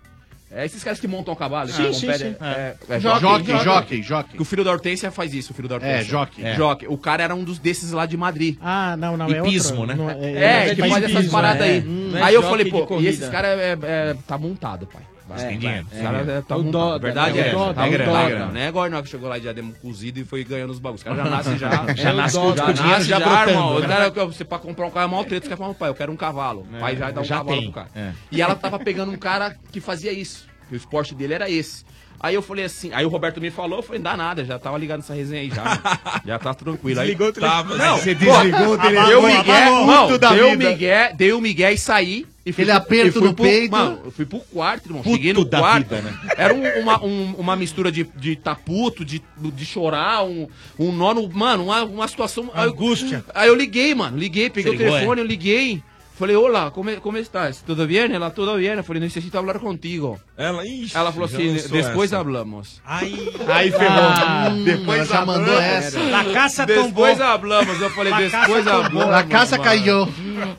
É 0.57 0.65
esses 0.65 0.83
caras 0.83 0.99
que 0.99 1.07
montam 1.07 1.35
a 1.35 1.37
cavalo. 1.37 1.69
Sim, 1.69 1.89
que 1.89 1.95
sim, 1.95 2.13
sim. 2.15 2.35
É, 2.41 2.75
é, 2.89 3.01
Jockey, 3.01 3.53
jockey, 3.63 4.03
jockey. 4.03 4.37
que 4.37 4.43
o 4.43 4.45
filho 4.45 4.65
da 4.65 4.71
Hortência 4.73 5.11
faz 5.11 5.35
isso, 5.35 5.53
o 5.53 5.55
filho 5.55 5.69
da 5.69 5.75
Hortência. 5.75 5.95
É, 6.01 6.05
jockey. 6.05 6.45
É. 6.45 6.55
Jockey. 6.55 6.87
O 6.89 6.97
cara 6.97 7.23
era 7.23 7.35
um 7.35 7.45
dos 7.45 7.59
desses 7.59 7.93
lá 7.93 8.07
de 8.07 8.17
Madrid. 8.17 8.57
Ah, 8.63 8.97
não, 8.97 9.17
não, 9.17 9.27
é 9.27 9.39
Hipismo, 9.39 9.81
outra. 9.81 9.95
né? 9.97 10.03
Não, 10.03 10.11
É, 10.11 10.75
que 10.75 10.81
faz 10.81 10.93
faz 10.93 11.05
essas 11.05 11.27
paradas 11.31 11.61
é. 11.67 11.71
aí. 11.73 11.81
Hum, 11.87 12.13
é 12.17 12.23
aí 12.23 12.35
eu 12.35 12.41
jockey 12.43 12.49
falei, 12.71 12.71
pô, 12.87 13.01
e 13.01 13.07
esses 13.07 13.29
caras 13.29 13.59
é, 13.59 13.79
é- 13.83 14.17
tá 14.27 14.39
montado, 14.39 14.87
pai. 14.87 15.03
Mas 15.29 15.43
É, 15.43 15.49
tem 15.49 15.59
dinheiro. 15.59 15.87
Esse 15.93 16.03
cara 16.03 16.19
é, 16.19 16.41
tá 16.43 16.57
O 16.57 16.63
montado. 16.63 16.73
Dota, 16.73 16.99
Verdade 17.01 17.39
né? 17.39 17.49
é. 17.49 17.51
O 17.55 17.59
Dota, 17.59 17.75
tá 17.75 17.87
o 17.87 17.91
grana, 17.91 18.13
tá 18.13 18.29
grana. 18.29 18.47
Não 18.53 18.61
é 18.61 18.67
agora 18.69 18.91
não 18.91 19.03
que 19.03 19.09
chegou 19.09 19.29
lá 19.29 19.37
de 19.37 19.43
diadema 19.43 19.73
cozido 19.83 20.21
e 20.21 20.25
foi 20.25 20.45
ganhando 20.45 20.71
os 20.71 20.79
bagulhos. 20.79 21.01
Os 21.01 21.05
caras 21.05 21.19
já 21.25 21.31
nascem 21.31 21.59
já. 21.59 21.95
Já 21.95 22.11
É 22.11 22.13
o 22.13 22.17
nasce 22.17 22.39
com 22.39 22.47
o 22.49 22.53
dinheiro 22.55 22.83
nasce 22.83 23.05
já 23.09 23.19
já, 23.19 23.49
irmão. 23.49 23.77
O 23.77 23.81
né? 23.81 23.89
cara, 23.89 24.11
você 24.27 24.45
pra 24.45 24.59
comprar 24.59 24.87
um 24.87 24.91
carro 24.91 25.07
é 25.07 25.11
mal 25.11 25.25
treta, 25.25 25.47
você 25.47 25.51
quer 25.51 25.57
falar, 25.59 25.75
pai, 25.75 25.89
eu 25.91 25.95
quero 25.95 26.13
um 26.13 26.17
cavalo. 26.17 26.61
O 26.73 26.81
pai 26.81 26.97
já 26.97 27.11
dá 27.11 27.21
um 27.21 27.25
já 27.25 27.39
cavalo 27.39 27.57
tem. 27.57 27.65
pro 27.71 27.73
cara. 27.73 27.89
É. 27.95 28.13
E 28.31 28.41
ela 28.41 28.55
tava 28.55 28.79
pegando 28.79 29.11
um 29.13 29.17
cara 29.17 29.57
que 29.73 29.81
fazia 29.81 30.13
isso. 30.13 30.47
que 30.69 30.75
o 30.75 30.77
esporte 30.77 31.15
dele 31.15 31.35
era 31.35 31.51
esse. 31.51 31.85
Aí 32.21 32.35
eu 32.35 32.43
falei 32.43 32.65
assim, 32.65 32.91
aí 32.93 33.05
o 33.05 33.09
Roberto 33.09 33.41
me 33.41 33.51
falou, 33.51 33.79
eu 33.79 33.83
falei, 33.83 33.99
não 34.01 34.11
dá 34.11 34.17
nada, 34.17 34.45
já 34.45 34.59
tava 34.59 34.79
ligado 34.79 34.99
nessa 34.99 35.15
resenha 35.15 35.43
aí 35.43 35.51
já. 35.51 35.65
mano. 35.65 35.81
já 36.27 36.39
tá 36.39 36.55
tranquilo. 36.55 37.01
Aí, 37.01 37.07
Desligou 37.07 37.29
o 37.29 37.33
telefone. 37.33 37.79
Não, 37.79 37.97
você 37.99 38.15
desligou 38.15 38.69
o 38.75 38.79
telefone. 38.79 39.09
Deu 39.09 39.23
migué, 39.23 39.65
não, 39.67 40.09
deu 40.19 40.51
vida. 40.51 40.71
migué, 40.71 41.13
deu 41.17 41.41
migué 41.41 41.73
e 41.73 41.79
saí. 41.79 42.27
E 42.45 42.51
Aquele 42.51 42.69
pro- 42.71 42.77
aperto 42.77 43.13
fui 43.19 43.29
no 43.29 43.35
pro- 43.35 43.45
peito. 43.45 43.73
Mano, 43.73 44.01
eu 44.05 44.11
fui 44.13 44.25
pro 44.25 44.39
quarto, 44.39 44.87
irmão. 44.87 45.03
Puto 45.03 45.17
Cheguei 45.17 45.33
no 45.33 45.45
da 45.45 45.59
quarto. 45.59 45.89
vida, 45.89 46.01
né? 46.01 46.19
Era 46.39 46.55
um- 46.55 46.81
uma, 46.81 47.05
um- 47.05 47.35
uma 47.39 47.57
mistura 47.57 47.91
de, 47.91 48.05
de 48.15 48.37
taputo, 48.37 49.05
de, 49.05 49.21
de 49.37 49.67
chorar, 49.67 50.25
um, 50.25 50.47
um 50.79 50.93
nó 50.93 51.13
no. 51.13 51.29
Mano, 51.29 51.65
uma, 51.65 51.83
uma 51.83 52.07
situação. 52.07 52.49
Angústia. 52.55 53.25
Aí 53.35 53.49
eu 53.49 53.55
liguei, 53.57 53.95
mano. 53.97 54.17
Liguei, 54.17 54.49
peguei 54.49 54.71
Você 54.73 54.77
o 54.77 54.79
ligou, 54.79 54.93
telefone, 54.95 55.21
eu 55.23 55.27
liguei. 55.27 55.83
Falei, 56.19 56.35
olá, 56.35 56.71
como, 56.71 56.91
como 57.03 57.19
estás? 57.19 57.61
Tudo 57.61 57.87
bem? 57.87 58.11
Ela, 58.11 58.31
tudo 58.31 58.55
bem. 58.57 58.69
Eu 58.69 58.83
falei, 58.83 59.03
necessito 59.03 59.37
falar 59.37 59.59
contigo. 59.59 60.19
Ela, 60.35 60.65
ixi, 60.65 60.97
Ela 60.97 61.13
falou 61.13 61.27
assim, 61.27 61.53
depois 61.71 62.11
essa. 62.11 62.19
hablamos. 62.21 62.81
Aí, 62.87 63.35
Aí 63.47 63.71
ferrou. 63.71 64.03
Ah, 64.03 64.47
ela 64.95 65.05
já 65.05 65.27
mandou 65.27 65.61
essa. 65.61 66.01
La 66.01 66.25
casa 66.25 66.65
Depois 66.65 67.19
tombou. 67.19 67.33
hablamos. 67.35 67.79
Eu 67.83 67.91
falei, 67.91 68.13
La 68.13 68.21
depois 68.21 68.67
hablamos. 68.67 69.11
La 69.13 69.25
casa 69.25 69.59
caiu. 69.59 70.09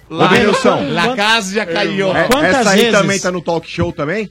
Lá, 0.08 0.28
Denilson. 0.28 0.92
La 0.92 1.16
casa 1.16 1.56
já 1.56 1.66
caiu. 1.66 2.16
É, 2.16 2.28
Quantas 2.28 2.56
essa 2.58 2.70
aí 2.70 2.80
vezes? 2.82 3.00
também 3.00 3.20
tá 3.20 3.32
no 3.32 3.42
talk 3.42 3.68
show 3.68 3.92
também? 3.92 4.30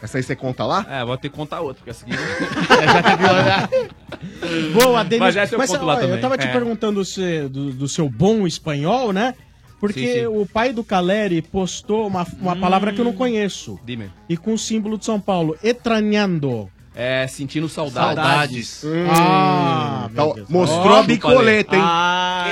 Essa 0.00 0.18
aí 0.18 0.22
você 0.22 0.36
conta 0.36 0.64
lá? 0.64 0.86
É, 0.88 1.04
vou 1.04 1.16
ter 1.16 1.30
que 1.30 1.36
contar 1.36 1.62
outra, 1.62 1.82
porque 1.82 1.90
essa 1.90 2.06
aqui... 2.06 2.14
Boa, 4.72 5.02
Denis. 5.02 5.18
Mas 5.18 5.36
essa 5.36 5.52
eu 5.54 5.58
conto 5.58 5.84
lá 5.84 5.94
ó, 5.94 5.96
eu 5.96 6.00
também. 6.02 6.20
tava 6.20 6.38
te 6.38 6.46
É. 6.46 6.52
perguntando 6.52 7.04
se- 7.04 7.48
do, 7.48 7.72
do 7.72 7.88
seu 7.88 8.08
bom 8.08 8.46
espanhol, 8.46 9.12
né? 9.12 9.34
Porque 9.80 10.00
Sim, 10.00 10.12
sim. 10.20 10.26
o 10.26 10.46
pai 10.46 10.72
do 10.72 10.82
Caleri 10.82 11.42
postou 11.42 12.06
uma, 12.06 12.26
uma 12.40 12.56
palavra 12.56 12.92
que 12.92 13.00
eu 13.00 13.04
não 13.04 13.12
conheço. 13.12 13.78
Dime. 13.84 14.10
E 14.28 14.36
com 14.36 14.54
o 14.54 14.58
símbolo 14.58 14.96
de 14.96 15.04
São 15.04 15.20
Paulo. 15.20 15.56
Etranhando. 15.62 16.70
É, 16.96 17.26
sentindo 17.26 17.68
saudades. 17.68 18.14
Saudades. 18.14 18.84
Ah, 19.10 20.08
Tá, 20.14 20.22
meu 20.24 20.34
Deus. 20.34 20.48
mostrou 20.48 20.92
Ó, 20.94 21.00
a 21.00 21.02
bicoleta, 21.02 21.74
hein? 21.74 21.82
Ah. 21.84 22.44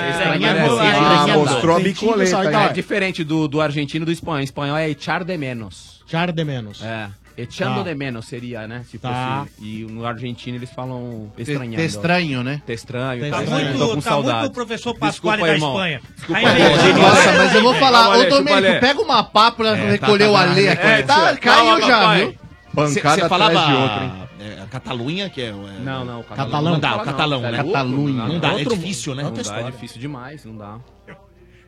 Ah, 0.81 1.27
mostrou 1.39 1.77
a 1.77 1.81
bicoleta. 1.81 2.31
saudade. 2.31 2.71
É 2.71 2.73
diferente 2.73 3.23
do, 3.23 3.47
do 3.47 3.61
argentino 3.61 4.05
e 4.05 4.07
do 4.07 4.13
espanhol. 4.13 4.41
Em 4.41 4.45
espanhol 4.45 4.77
é 4.77 4.91
echar 4.91 5.23
de 5.23 5.37
menos. 5.37 6.03
Char 6.07 6.33
de 6.33 6.45
menos. 6.45 6.83
É. 6.83 7.09
Echando 7.37 7.83
Tá. 7.83 7.91
de 7.91 7.95
menos 7.95 8.27
seria, 8.27 8.67
né? 8.69 8.85
Se 8.91 8.99
Tá. 8.99 9.47
fosse. 9.47 9.65
E 9.65 9.85
no 9.91 10.05
argentino 10.05 10.57
eles 10.59 10.71
falam 10.71 11.33
Te, 11.37 11.43
estranhando. 11.43 11.77
te 11.77 11.85
estranho, 11.85 12.43
né? 12.45 12.63
Te 12.67 12.73
estranho. 12.73 13.25
Te 13.25 13.31
tá, 13.31 13.43
estranho. 13.43 13.73
tô 13.73 13.79
Muito, 13.79 13.95
com 13.95 14.01
tá 14.03 14.11
saudade. 14.11 14.39
muito 14.41 14.51
o 14.51 14.55
professor 14.55 14.99
Pasquale 14.99 15.43
da 15.43 15.49
irmão. 15.55 15.71
Espanha. 15.73 16.01
Desculpa 16.17 16.39
Aí 16.41 16.47
aí. 16.47 16.93
Nossa, 16.93 17.33
mas 17.33 17.55
eu 17.55 17.63
vou 17.63 17.75
falar, 17.75 18.19
ô 18.19 18.25
Domênico, 18.29 18.81
pega 18.81 19.01
uma 19.01 19.23
pá 19.25 19.51
pra 19.51 19.77
É, 19.77 19.91
recolher 19.93 20.25
tá, 20.27 20.31
o 20.31 20.35
tá, 20.35 20.41
Alê 20.43 20.67
tá. 20.67 20.73
aqui. 20.73 20.87
É, 20.87 21.03
tá, 21.03 21.37
caiu 21.37 21.81
já, 21.81 21.99
papai. 22.01 22.21
viu? 22.21 22.35
Pancada 22.75 23.27
atrás 23.27 23.67
de 23.67 23.75
outra, 23.75 24.05
hein? 24.05 24.13
é, 24.41 24.67
Catalunha, 24.71 25.29
que 25.29 25.43
é... 25.43 25.49
é- 25.49 25.53
Não, 25.85 26.05
não. 26.07 26.23
Catalão. 26.23 26.63
Não 26.73 26.81
dá, 26.81 26.97
o 26.97 27.01
catalão, 27.01 27.41
né? 27.43 27.59
Catalunha. 27.59 28.25
Não 28.27 28.39
dá, 28.39 28.49
é 28.49 28.53
Outro- 28.55 28.77
difícil, 28.77 29.15
né? 29.15 29.23
Não 29.23 29.31
Outra 29.31 29.45
dá, 29.45 29.61
é 29.61 29.71
difícil 29.71 30.01
demais, 30.01 30.45
não 30.47 30.57
dá. 30.57 30.79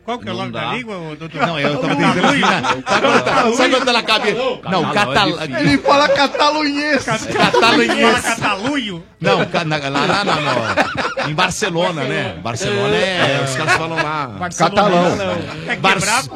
Qual 0.04 0.18
que 0.18 0.28
é 0.28 0.32
o 0.32 0.36
nome 0.36 0.52
da 0.52 0.74
língua, 0.74 1.16
doutor? 1.18 1.46
Não, 1.46 1.58
eu 1.58 1.78
tava 1.78 1.96
tentando. 1.96 3.56
Sabe 3.56 3.74
quando 3.76 3.88
ela 3.88 4.02
cabe? 4.02 4.32
Não, 4.70 4.92
Catalão. 4.92 5.42
Ele 5.60 5.78
fala 5.78 6.08
catalunhês. 6.10 7.04
Catalunhês. 7.04 8.20
Catalunho? 8.20 9.02
Não, 9.20 9.38
na- 9.38 9.88
lá, 9.88 10.24
no- 10.24 11.30
em 11.30 11.34
Barcelona, 11.34 12.04
né? 12.04 12.36
Barcelona 12.42 12.94
é, 12.94 13.42
os 13.44 13.56
caras 13.56 13.72
falam 13.74 13.96
lá. 13.96 14.48
Catalão. 14.58 15.16
É 15.68 15.76
pô. 15.76 15.80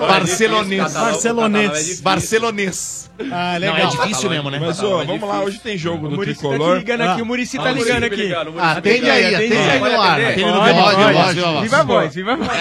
barcelonês. 0.06 0.94
Barcelonês. 0.94 2.00
Barcelonês. 2.00 3.08
Ah, 3.32 3.54
Não, 3.54 3.72
legal. 3.72 3.76
é 3.76 3.86
difícil 3.86 4.30
mesmo, 4.30 4.48
né? 4.48 4.60
Mas, 4.60 4.80
ó, 4.80 5.04
vamos 5.04 5.28
lá, 5.28 5.40
hoje 5.40 5.58
tem 5.58 5.76
jogo 5.76 6.08
do 6.08 6.16
tá 6.18 6.22
Tricolor. 6.22 6.76
ligando 6.78 7.00
aqui, 7.00 7.20
o 7.20 7.26
Murici 7.26 7.56
tá 7.56 7.64
Ah, 7.70 7.72
ligando 7.72 8.04
aqui. 8.04 8.30
tá 8.30 8.70
Atende 8.70 9.10
aí, 9.10 9.34
atende 9.34 9.56
aí 9.56 9.80
no 9.80 10.00
ar. 10.00 10.20
Atende 10.20 10.44
no 10.44 10.60
pode. 10.60 11.62
Viva 11.62 11.78
a 11.78 11.82
voz, 11.82 12.14
viva 12.14 12.32
a 12.32 12.36
voz. 12.36 12.52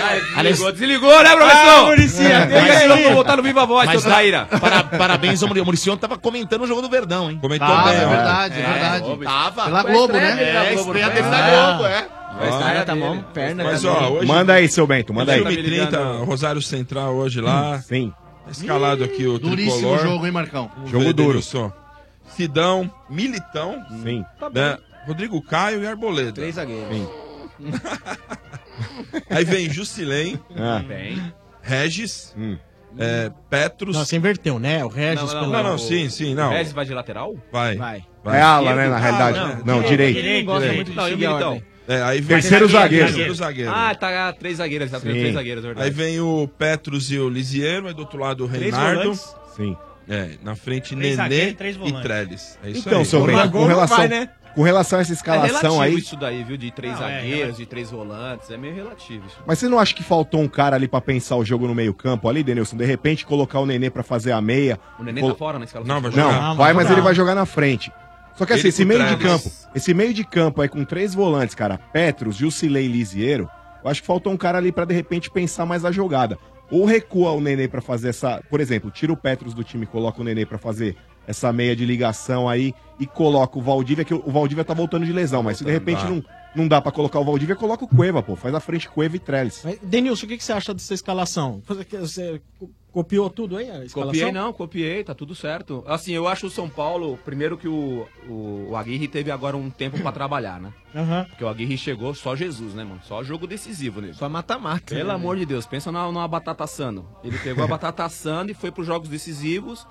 Desligou, 0.41 0.71
desligou, 0.71 0.96
né, 1.01 1.35
professor? 1.35 1.93
Ah, 2.31 2.47
Mas 2.51 2.91
aí. 2.91 3.03
eu 3.03 3.09
vou 3.09 3.15
botar 3.23 3.37
no 3.37 3.43
Viva 3.43 3.65
Voz, 3.65 3.89
seu 3.91 4.01
traíra. 4.01 4.45
para- 4.45 4.83
parabéns 4.83 5.41
ao. 5.43 5.49
O 5.49 5.65
Muricy 5.65 5.89
ontem 5.89 6.01
tava 6.01 6.17
comentando 6.17 6.61
o 6.63 6.67
jogo 6.67 6.81
do 6.81 6.89
Verdão, 6.89 7.29
hein? 7.31 7.37
Comentou 7.41 7.67
Ah, 7.67 7.83
bem, 7.85 7.93
é 7.95 8.05
verdade, 8.05 8.59
é 8.59 8.63
verdade. 8.65 9.17
Tava. 9.23 9.63
Pela 9.65 9.83
Globo, 9.83 10.13
né? 10.13 10.35
dele 10.35 10.51
na 10.53 10.63
É, 10.65 10.73
Globo, 10.73 10.91
estreia 10.91 11.09
dele 11.09 11.27
na 11.29 11.49
Globo, 11.49 11.85
é. 11.87 12.07
Vai 12.39 12.49
Cara, 12.59 12.85
tá 12.85 12.95
mão, 12.95 13.23
perna. 13.33 13.63
Mas, 13.63 13.83
ó, 13.83 14.09
hoje... 14.11 14.27
Manda 14.27 14.53
aí, 14.53 14.67
seu 14.69 14.85
Bento, 14.85 15.13
manda 15.13 15.33
aí. 15.33 15.41
1h30, 15.43 16.23
Rosário 16.25 16.61
Central 16.61 17.15
hoje 17.15 17.41
lá. 17.41 17.79
Sim. 17.79 18.13
Tá 18.45 18.51
escalado 18.51 19.03
aqui 19.03 19.25
o 19.25 19.39
Duríssimo 19.39 19.73
Tricolor. 19.89 19.99
jogo, 20.03 20.25
hein, 20.25 20.31
Marcão? 20.31 20.69
Jogo 20.85 21.13
duro. 21.13 21.29
Denilson. 21.29 21.71
Sidão, 22.35 22.91
Militão, 23.09 23.83
Sim. 24.03 24.23
né? 24.53 24.77
Rodrigo 25.07 25.41
Caio 25.41 25.81
e 25.83 25.87
Arboleda. 25.87 26.31
Três 26.33 26.55
zagueiros. 26.55 26.87
Sim. 26.95 27.07
Aí 29.29 29.43
vem 29.45 29.69
Jusilém, 29.69 30.39
Ah, 30.55 30.83
Bem. 30.87 31.33
Regis, 31.61 32.33
hum. 32.37 32.57
é, 32.97 33.31
Petros. 33.49 33.95
Não, 33.95 34.05
você 34.05 34.15
inverteu, 34.15 34.57
né? 34.59 34.83
O 34.85 34.87
Regis 34.87 35.21
Não, 35.21 35.33
não, 35.33 35.39
pelo... 35.41 35.51
Não, 35.51 35.63
não, 35.71 35.77
sim, 35.77 36.09
sim, 36.09 36.33
não. 36.33 36.49
O 36.49 36.53
Regis 36.53 36.73
vai 36.73 36.85
de 36.85 36.93
lateral? 36.93 37.35
Vai. 37.51 37.75
Vai. 37.75 38.03
vai. 38.23 38.39
É 38.39 38.41
ala, 38.41 38.75
né, 38.75 38.87
na 38.87 38.95
Ah, 38.95 38.99
realidade. 38.99 39.37
não, 39.65 39.75
Não, 39.77 39.83
direito. 39.87 40.15
Não 40.23 40.45
gosta 40.45 40.69
direito. 40.69 40.75
muito 40.93 41.17
de 41.17 41.25
Não. 41.25 41.61
É, 41.89 42.01
aí 42.01 42.19
vem 42.19 42.35
Terceiro 42.39 42.67
zagueiro. 42.67 43.05
Terceiro 43.05 43.33
zagueiro. 43.35 43.71
Ah, 43.73 43.95
tá 43.95 44.33
três 44.33 44.57
zagueiros, 44.57 44.91
tá 44.91 44.99
três 44.99 45.33
zagueiros, 45.33 45.63
é 45.63 45.67
verdade. 45.67 45.87
Aí 45.87 45.93
vem 45.93 46.19
o 46.19 46.45
Petros 46.57 47.09
e 47.11 47.17
o 47.17 47.29
Lisiero, 47.29 47.87
aí 47.87 47.93
do 47.93 47.99
outro 48.01 48.19
lado 48.19 48.43
o 48.43 48.47
volantes. 49.05 49.35
Sim. 49.55 49.77
É, 50.09 50.31
na 50.41 50.55
frente 50.55 50.95
Três 50.95 51.15
Nenê 51.15 51.15
zagueiros, 51.15 51.53
três 51.55 51.77
e. 51.77 52.01
Trellis. 52.01 52.57
É 52.63 52.69
isso 52.69 52.79
Então, 52.87 53.03
aí. 53.03 53.35
Magol 53.35 53.51
com 53.63 53.67
não 53.67 53.67
relação, 53.67 53.97
vai, 53.97 54.07
né? 54.07 54.29
Com 54.57 54.63
relação 54.63 54.97
a 54.97 55.01
essa 55.03 55.11
É 55.11 55.13
escalação 55.13 55.49
relativo 55.77 55.81
aí, 55.81 55.95
isso 55.95 56.15
daí, 56.17 56.43
viu? 56.43 56.57
De 56.57 56.71
três 56.71 56.93
Não, 56.99 57.07
é 57.07 57.11
zagueiros, 57.13 57.31
relativo. 57.37 57.57
de 57.59 57.65
três 57.67 57.91
volantes, 57.91 58.49
é 58.49 58.57
meio 58.57 58.73
relativo 58.73 59.27
isso. 59.27 59.37
Mas 59.45 59.59
você 59.59 59.69
não 59.69 59.77
acha 59.77 59.93
que 59.93 60.03
faltou 60.03 60.41
um 60.41 60.47
cara 60.47 60.75
ali 60.75 60.87
pra 60.87 60.99
pensar 60.99 61.35
o 61.35 61.45
jogo 61.45 61.67
no 61.67 61.75
meio-campo 61.75 62.27
ali, 62.27 62.43
Denilson? 62.43 62.75
De 62.75 62.85
repente 62.85 63.25
colocar 63.25 63.59
o 63.59 63.65
Nenê 63.67 63.89
pra 63.91 64.01
fazer 64.01 64.31
a 64.31 64.41
meia. 64.41 64.79
O 64.99 65.03
Nenê 65.03 65.21
Col- 65.21 65.29
tá 65.31 65.37
fora 65.37 65.59
na 65.59 65.65
escalação. 65.65 65.93
Não, 65.95 66.01
vai 66.01 66.11
Não, 66.11 66.31
jogar. 66.33 66.53
vai, 66.55 66.73
mas 66.73 66.83
jogar. 66.85 66.93
ele 66.95 67.01
vai 67.01 67.13
jogar 67.15 67.35
na 67.35 67.45
frente. 67.45 67.91
Só 68.35 68.45
que 68.45 68.53
assim, 68.53 68.61
Ele 68.63 68.69
esse 68.69 68.85
meio 68.85 69.05
de 69.05 69.17
campo, 69.17 69.51
esse 69.75 69.93
meio 69.93 70.13
de 70.13 70.23
campo 70.23 70.61
aí 70.61 70.67
com 70.69 70.83
três 70.83 71.13
volantes, 71.13 71.53
cara, 71.55 71.77
Petros, 71.93 72.35
Jusilei 72.35 72.85
e 72.85 72.87
Lisiero, 72.87 73.49
eu 73.83 73.89
acho 73.89 74.01
que 74.01 74.07
faltou 74.07 74.33
um 74.33 74.37
cara 74.37 74.57
ali 74.57 74.71
pra 74.71 74.85
de 74.85 74.93
repente 74.93 75.29
pensar 75.29 75.65
mais 75.65 75.85
a 75.85 75.91
jogada. 75.91 76.37
Ou 76.69 76.83
recua 76.85 77.31
o 77.31 77.39
Nenê 77.39 77.67
pra 77.67 77.79
fazer 77.81 78.09
essa, 78.09 78.41
por 78.49 78.59
exemplo, 78.59 78.91
tira 78.91 79.13
o 79.13 79.17
Petros 79.17 79.53
do 79.53 79.63
time, 79.63 79.83
e 79.83 79.87
coloca 79.87 80.19
o 80.19 80.23
Nenê 80.23 80.45
pra 80.45 80.57
fazer 80.57 80.95
essa 81.27 81.51
meia 81.51 81.75
de 81.75 81.85
ligação 81.85 82.47
aí 82.49 82.73
e 82.99 83.05
coloca 83.05 83.59
o 83.59 83.61
Valdívia, 83.61 84.03
que 84.05 84.13
o 84.13 84.31
Valdívia 84.31 84.63
tá 84.63 84.73
voltando 84.73 85.05
de 85.05 85.13
lesão, 85.13 85.43
mas 85.43 85.57
se 85.57 85.63
de 85.65 85.71
repente 85.71 86.03
não, 86.05 86.23
não 86.55 86.67
dá 86.67 86.81
pra 86.81 86.91
colocar 86.91 87.19
o 87.19 87.23
Valdívia, 87.25 87.55
coloca 87.55 87.85
o 87.85 87.87
Cueva, 87.87 88.23
pô, 88.23 88.35
faz 88.35 88.55
a 88.55 88.59
frente 88.59 88.89
Cueva 88.89 89.15
e 89.15 89.19
Trellis. 89.19 89.63
Denilson, 89.83 90.25
o 90.25 90.29
que, 90.29 90.37
que 90.37 90.43
você 90.43 90.53
acha 90.53 90.73
dessa 90.73 90.93
escalação? 90.95 91.61
Você, 91.67 91.83
você 91.99 92.41
co- 92.57 92.71
copiou 92.91 93.29
tudo 93.29 93.57
aí, 93.57 93.69
a 93.69 93.85
escalação? 93.85 94.13
Copiei 94.13 94.31
não, 94.31 94.51
copiei, 94.51 95.03
tá 95.03 95.13
tudo 95.13 95.35
certo. 95.35 95.83
Assim, 95.85 96.13
eu 96.13 96.27
acho 96.27 96.47
o 96.47 96.49
São 96.49 96.67
Paulo, 96.67 97.19
primeiro 97.23 97.55
que 97.55 97.67
o, 97.67 98.07
o, 98.27 98.69
o 98.71 98.75
Aguirre 98.75 99.07
teve 99.07 99.29
agora 99.29 99.55
um 99.55 99.69
tempo 99.69 99.99
pra 100.01 100.11
trabalhar, 100.11 100.59
né? 100.59 100.73
Aham. 100.95 101.25
Porque 101.29 101.43
o 101.43 101.47
Aguirre 101.47 101.77
chegou 101.77 102.15
só 102.15 102.35
Jesus, 102.35 102.73
né, 102.73 102.83
mano? 102.83 103.01
Só 103.03 103.21
jogo 103.23 103.45
decisivo 103.45 104.01
nele. 104.01 104.15
Só 104.15 104.27
mata-mata. 104.27 104.95
Pelo 104.95 105.09
né? 105.09 105.13
amor 105.13 105.37
de 105.37 105.45
Deus, 105.45 105.67
pensa 105.67 105.91
numa, 105.91 106.05
numa 106.11 106.27
batata 106.27 106.63
assando. 106.63 107.05
Ele 107.23 107.37
pegou 107.37 107.63
a 107.63 107.67
batata 107.67 108.03
assando 108.03 108.49
e 108.51 108.55
foi 108.55 108.71
pros 108.71 108.87
jogos 108.87 109.07
decisivos. 109.07 109.85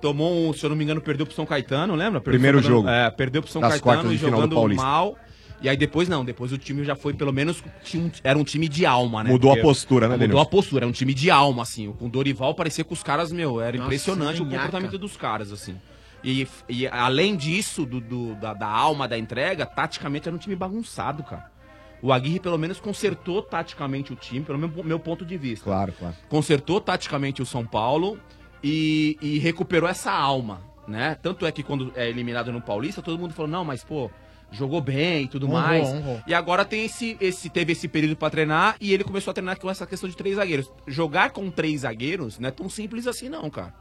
Tomou 0.00 0.48
um, 0.50 0.52
se 0.52 0.64
eu 0.64 0.70
não 0.70 0.76
me 0.76 0.84
engano, 0.84 1.00
perdeu 1.00 1.24
pro 1.26 1.34
São 1.34 1.46
Caetano, 1.46 1.94
lembra? 1.94 2.20
Perdeu 2.20 2.38
Primeiro 2.38 2.60
São- 2.62 2.70
jogo. 2.70 2.88
É, 2.88 3.10
perdeu 3.10 3.42
pro 3.42 3.50
São 3.50 3.62
Das 3.62 3.80
Caetano 3.80 4.10
e 4.12 4.16
de 4.16 4.18
final 4.18 4.30
do 4.32 4.36
jogando 4.42 4.54
Paulista. 4.54 4.84
mal. 4.84 5.16
E 5.62 5.70
aí 5.70 5.76
depois 5.76 6.06
não, 6.06 6.22
depois 6.22 6.52
o 6.52 6.58
time 6.58 6.84
já 6.84 6.94
foi, 6.94 7.14
pelo 7.14 7.32
menos, 7.32 7.64
tinha 7.82 8.02
um- 8.04 8.10
era 8.22 8.38
um 8.38 8.44
time 8.44 8.68
de 8.68 8.84
alma, 8.84 9.24
né? 9.24 9.30
Mudou 9.30 9.50
a 9.50 9.54
Porque- 9.54 9.66
postura, 9.66 10.06
né, 10.06 10.12
Mudou 10.14 10.28
Denilson? 10.28 10.42
a 10.42 10.46
postura, 10.50 10.84
era 10.84 10.88
um 10.88 10.92
time 10.92 11.14
de 11.14 11.30
alma, 11.30 11.62
assim. 11.62 11.90
Com 11.92 12.06
o 12.06 12.10
Dorival 12.10 12.54
parecia 12.54 12.84
que 12.84 12.92
os 12.92 13.02
caras, 13.02 13.32
meu, 13.32 13.58
era 13.60 13.74
Nossa, 13.76 13.86
impressionante 13.86 14.42
o 14.42 14.44
comportamento 14.44 14.98
dos 14.98 15.16
caras, 15.16 15.50
assim. 15.50 15.76
E, 16.22 16.46
e 16.68 16.86
além 16.88 17.34
disso, 17.36 17.86
do, 17.86 18.00
do- 18.00 18.34
da, 18.34 18.52
da 18.52 18.66
alma 18.68 19.08
da 19.08 19.16
entrega, 19.16 19.64
taticamente 19.64 20.28
era 20.28 20.34
um 20.36 20.38
time 20.38 20.54
bagunçado, 20.54 21.22
cara. 21.22 21.46
O 22.02 22.12
Aguirre, 22.12 22.38
pelo 22.38 22.58
menos, 22.58 22.78
consertou 22.78 23.40
taticamente 23.40 24.12
o 24.12 24.16
time, 24.16 24.44
pelo 24.44 24.58
meu, 24.58 24.70
meu 24.84 24.98
ponto 24.98 25.24
de 25.24 25.38
vista. 25.38 25.64
Claro, 25.64 25.92
claro. 25.98 26.14
Consertou 26.28 26.82
taticamente 26.82 27.40
o 27.40 27.46
São 27.46 27.64
Paulo 27.64 28.18
e, 28.66 29.18
e 29.20 29.38
recuperou 29.38 29.88
essa 29.88 30.10
alma, 30.12 30.60
né? 30.88 31.16
Tanto 31.22 31.46
é 31.46 31.52
que 31.52 31.62
quando 31.62 31.92
é 31.94 32.08
eliminado 32.08 32.52
no 32.52 32.60
Paulista, 32.60 33.00
todo 33.02 33.18
mundo 33.18 33.32
falou, 33.34 33.50
não, 33.50 33.64
mas, 33.64 33.84
pô, 33.84 34.10
jogou 34.50 34.80
bem 34.80 35.24
e 35.24 35.28
tudo 35.28 35.46
Honrou, 35.46 35.60
mais. 35.60 35.88
honrou. 35.88 36.20
E 36.26 36.34
agora 36.34 36.64
tem 36.64 36.84
esse, 36.84 37.16
esse, 37.20 37.48
teve 37.50 37.72
esse 37.72 37.88
período 37.88 38.16
pra 38.16 38.30
treinar 38.30 38.76
e 38.80 38.92
ele 38.92 39.04
começou 39.04 39.30
a 39.30 39.34
treinar 39.34 39.58
com 39.58 39.70
essa 39.70 39.86
questão 39.86 40.08
de 40.08 40.16
três 40.16 40.36
zagueiros. 40.36 40.70
Jogar 40.86 41.30
com 41.30 41.50
três 41.50 41.80
zagueiros 41.82 42.38
não 42.38 42.48
é 42.48 42.52
tão 42.52 42.68
simples 42.68 43.06
assim, 43.06 43.28
não, 43.28 43.48
cara. 43.50 43.74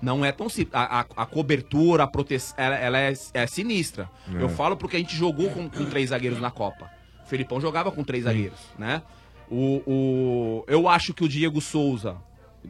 Não 0.00 0.24
é 0.24 0.30
tão 0.30 0.48
simples. 0.48 0.74
A, 0.74 1.00
a- 1.00 1.06
a 1.16 1.26
cobertura, 1.26 2.04
a 2.04 2.06
proteção, 2.06 2.54
ela, 2.56 2.76
ela 2.76 2.98
é, 3.00 3.12
é 3.34 3.46
sinistra. 3.48 4.08
É. 4.32 4.40
Eu 4.42 4.48
falo 4.48 4.76
porque 4.76 4.96
a 4.96 5.00
gente 5.00 5.14
jogou 5.16 5.50
com, 5.50 5.68
com 5.68 5.84
três 5.86 6.10
zagueiros 6.10 6.40
na 6.40 6.50
Copa. 6.52 6.88
O 7.24 7.28
Felipão 7.28 7.60
jogava 7.60 7.90
com 7.90 8.04
três 8.04 8.22
zagueiros, 8.24 8.58
né? 8.78 9.02
O, 9.50 9.82
o, 9.86 10.64
eu 10.68 10.88
acho 10.88 11.12
que 11.12 11.24
o 11.24 11.28
Diego 11.28 11.60
Souza, 11.60 12.16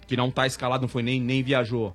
que 0.07 0.17
não 0.17 0.31
tá 0.31 0.47
escalado, 0.47 0.83
não 0.83 0.89
foi 0.89 1.03
nem, 1.03 1.21
nem 1.21 1.43
viajou, 1.43 1.95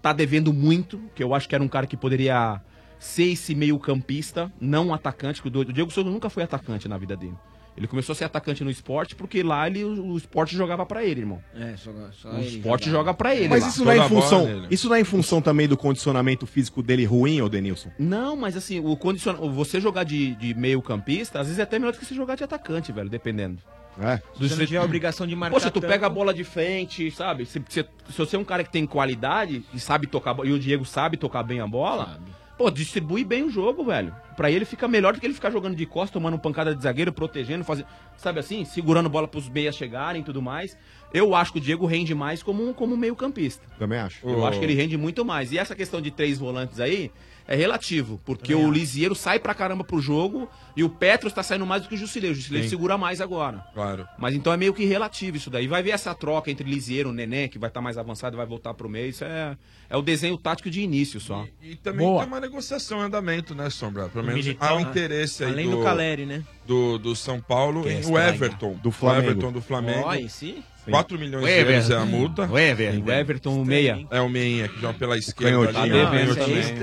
Tá 0.00 0.12
devendo 0.12 0.52
muito, 0.52 0.98
que 1.14 1.22
eu 1.22 1.34
acho 1.34 1.48
que 1.48 1.54
era 1.54 1.62
um 1.62 1.68
cara 1.68 1.86
que 1.86 1.96
poderia 1.96 2.60
ser 2.98 3.24
esse 3.24 3.54
meio 3.54 3.78
campista, 3.78 4.50
não 4.60 4.88
um 4.88 4.94
atacante, 4.94 5.42
que 5.42 5.48
o 5.48 5.64
Diego 5.64 5.90
Souza 5.90 6.08
nunca 6.08 6.30
foi 6.30 6.42
atacante 6.42 6.88
na 6.88 6.96
vida 6.96 7.14
dele. 7.16 7.34
Ele 7.76 7.86
começou 7.86 8.14
a 8.14 8.16
ser 8.16 8.24
atacante 8.24 8.64
no 8.64 8.70
esporte 8.70 9.14
porque 9.14 9.42
lá 9.42 9.66
ele, 9.66 9.84
o 9.84 10.16
esporte 10.16 10.56
jogava 10.56 10.86
pra 10.86 11.04
ele, 11.04 11.20
irmão. 11.20 11.42
É, 11.54 11.76
só, 11.76 11.90
só 12.10 12.30
O 12.30 12.38
ele 12.38 12.56
esporte 12.56 12.86
jogava. 12.86 13.04
joga 13.04 13.14
pra 13.14 13.36
ele. 13.36 13.48
Mas 13.48 13.62
lá. 13.64 13.68
isso 13.68 13.84
não, 13.84 13.92
é 13.92 13.98
em 13.98 14.08
função, 14.08 14.66
isso 14.70 14.88
não 14.88 14.96
é 14.96 15.00
em 15.00 15.04
função 15.04 15.42
também 15.42 15.68
do 15.68 15.76
condicionamento 15.76 16.46
físico 16.46 16.82
dele 16.82 17.04
ruim, 17.04 17.42
ô 17.42 17.50
Denilson? 17.50 17.90
Não, 17.98 18.34
mas 18.34 18.56
assim, 18.56 18.80
o 18.80 18.96
condiciona... 18.96 19.38
você 19.50 19.78
jogar 19.78 20.04
de, 20.04 20.34
de 20.36 20.54
meio 20.54 20.80
campista, 20.80 21.38
às 21.38 21.48
vezes 21.48 21.58
é 21.58 21.64
até 21.64 21.78
melhor 21.78 21.92
do 21.92 21.98
que 21.98 22.06
você 22.06 22.14
jogar 22.14 22.34
de 22.34 22.44
atacante, 22.44 22.92
velho, 22.92 23.10
dependendo. 23.10 23.58
É. 24.00 24.16
Se 24.36 24.48
você 24.48 24.56
não 24.56 24.66
tiver 24.66 24.78
a 24.78 24.84
obrigação 24.84 25.26
de 25.26 25.34
marcar 25.34 25.54
Poxa, 25.54 25.70
tu 25.70 25.80
tanto- 25.80 25.90
pega 25.90 26.06
a 26.06 26.10
bola 26.10 26.32
de 26.34 26.44
frente, 26.44 27.10
sabe? 27.10 27.46
Se, 27.46 27.62
se, 27.68 27.82
se 28.10 28.18
você 28.18 28.36
é 28.36 28.38
um 28.38 28.44
cara 28.44 28.62
que 28.62 28.70
tem 28.70 28.86
qualidade 28.86 29.64
e 29.72 29.80
sabe 29.80 30.06
tocar, 30.06 30.36
e 30.44 30.52
o 30.52 30.58
Diego 30.58 30.84
sabe 30.84 31.16
tocar 31.16 31.42
bem 31.42 31.60
a 31.60 31.66
bola, 31.66 32.20
pô, 32.58 32.70
distribui 32.70 33.24
bem 33.24 33.44
o 33.44 33.50
jogo, 33.50 33.84
velho. 33.84 34.14
Pra 34.36 34.50
ele 34.50 34.66
fica 34.66 34.86
melhor 34.86 35.14
do 35.14 35.20
que 35.20 35.26
ele 35.26 35.32
ficar 35.32 35.50
jogando 35.50 35.74
de 35.74 35.86
costas, 35.86 36.10
tomando 36.10 36.38
pancada 36.38 36.74
de 36.74 36.82
zagueiro, 36.82 37.10
protegendo, 37.10 37.64
fazendo, 37.64 37.86
sabe 38.18 38.38
assim? 38.38 38.66
Segurando 38.66 39.08
bola 39.08 39.26
pros 39.26 39.48
meias 39.48 39.74
chegarem 39.74 40.20
e 40.20 40.24
tudo 40.24 40.42
mais. 40.42 40.76
Eu 41.14 41.34
acho 41.34 41.52
que 41.52 41.58
o 41.58 41.60
Diego 41.60 41.86
rende 41.86 42.14
mais 42.14 42.42
como 42.42 42.68
um 42.68 42.74
como 42.74 42.96
meio 42.98 43.16
campista. 43.16 43.66
Também 43.78 43.98
acho. 43.98 44.28
Eu 44.28 44.44
acho 44.46 44.58
que 44.58 44.64
ele 44.66 44.74
rende 44.74 44.96
muito 44.98 45.24
mais. 45.24 45.52
E 45.52 45.58
essa 45.58 45.74
questão 45.74 46.02
de 46.02 46.10
três 46.10 46.38
volantes 46.38 46.80
aí 46.80 47.10
é 47.48 47.54
relativo, 47.54 48.20
porque 48.24 48.54
o 48.54 48.70
Lisieiro 48.70 49.14
sai 49.14 49.38
pra 49.38 49.54
caramba 49.54 49.84
pro 49.84 50.00
jogo 50.00 50.48
e 50.76 50.82
o 50.82 50.88
Petros 50.88 51.32
tá 51.32 51.42
saindo 51.42 51.64
mais 51.64 51.82
do 51.82 51.88
que 51.88 51.94
o 51.94 51.98
Jusileiro. 51.98 52.34
O 52.34 52.36
Jusileiro 52.36 52.66
Sim. 52.66 52.70
segura 52.70 52.98
mais 52.98 53.20
agora. 53.20 53.64
Claro. 53.72 54.06
Mas 54.18 54.34
então 54.34 54.52
é 54.52 54.56
meio 54.56 54.74
que 54.74 54.84
relativo 54.84 55.36
isso 55.36 55.48
daí. 55.48 55.66
Vai 55.68 55.82
ver 55.82 55.90
essa 55.90 56.14
troca 56.14 56.50
entre 56.50 56.68
Lisieiro 56.68 57.08
e 57.08 57.12
o 57.12 57.14
Neném, 57.14 57.48
que 57.48 57.58
vai 57.58 57.68
estar 57.68 57.80
mais 57.80 57.96
avançado 57.96 58.34
e 58.34 58.38
vai 58.38 58.46
voltar 58.46 58.74
pro 58.74 58.88
meio. 58.88 59.08
Isso 59.10 59.24
é, 59.24 59.56
é 59.88 59.96
o 59.96 60.02
desenho 60.02 60.36
tático 60.36 60.68
de 60.68 60.80
início 60.80 61.20
só. 61.20 61.46
E 61.62 61.76
também 61.76 62.06
tem 62.06 62.26
uma 62.26 62.40
negociação 62.40 62.98
em 62.98 63.02
andamento, 63.02 63.54
né, 63.54 63.70
Sombra? 63.70 64.08
Pelo 64.08 64.24
menos 64.24 64.44
Militão, 64.44 64.68
há 64.68 64.74
um 64.74 64.84
né? 64.84 64.90
interesse 64.90 65.44
aí 65.44 65.52
Além 65.52 65.70
do 65.70 65.82
Caleri, 65.82 66.26
né? 66.26 66.44
Do, 66.66 66.98
do 66.98 67.14
São 67.14 67.40
Paulo 67.40 67.82
Que 67.82 67.90
é 67.90 67.92
em 67.92 67.96
o 67.96 68.00
estranho. 68.00 68.28
Everton. 68.28 68.72
Do 68.82 68.90
Flamengo. 68.90 69.26
O 69.26 69.30
Everton 69.30 69.52
do 69.52 69.60
Flamengo. 69.62 70.00
Ó, 70.00 70.10
aí 70.10 70.28
sim. 70.28 70.62
4 70.90 71.18
milhões 71.18 71.44
de 71.44 71.50
euros 71.50 71.90
é 71.90 71.94
a 71.96 72.04
multa. 72.04 72.42
O 72.50 72.58
Everton. 72.58 73.04
O 73.06 73.12
Everton, 73.12 73.62
o 73.62 73.64
meia. 73.64 74.06
É 74.10 74.20
o 74.20 74.28
meia, 74.28 74.68
que 74.68 74.80
joga 74.80 74.94
pela 74.98 75.16
esquerda. 75.18 75.72
Tá 75.72 75.82
devendo, 75.82 76.32
é 76.32 76.34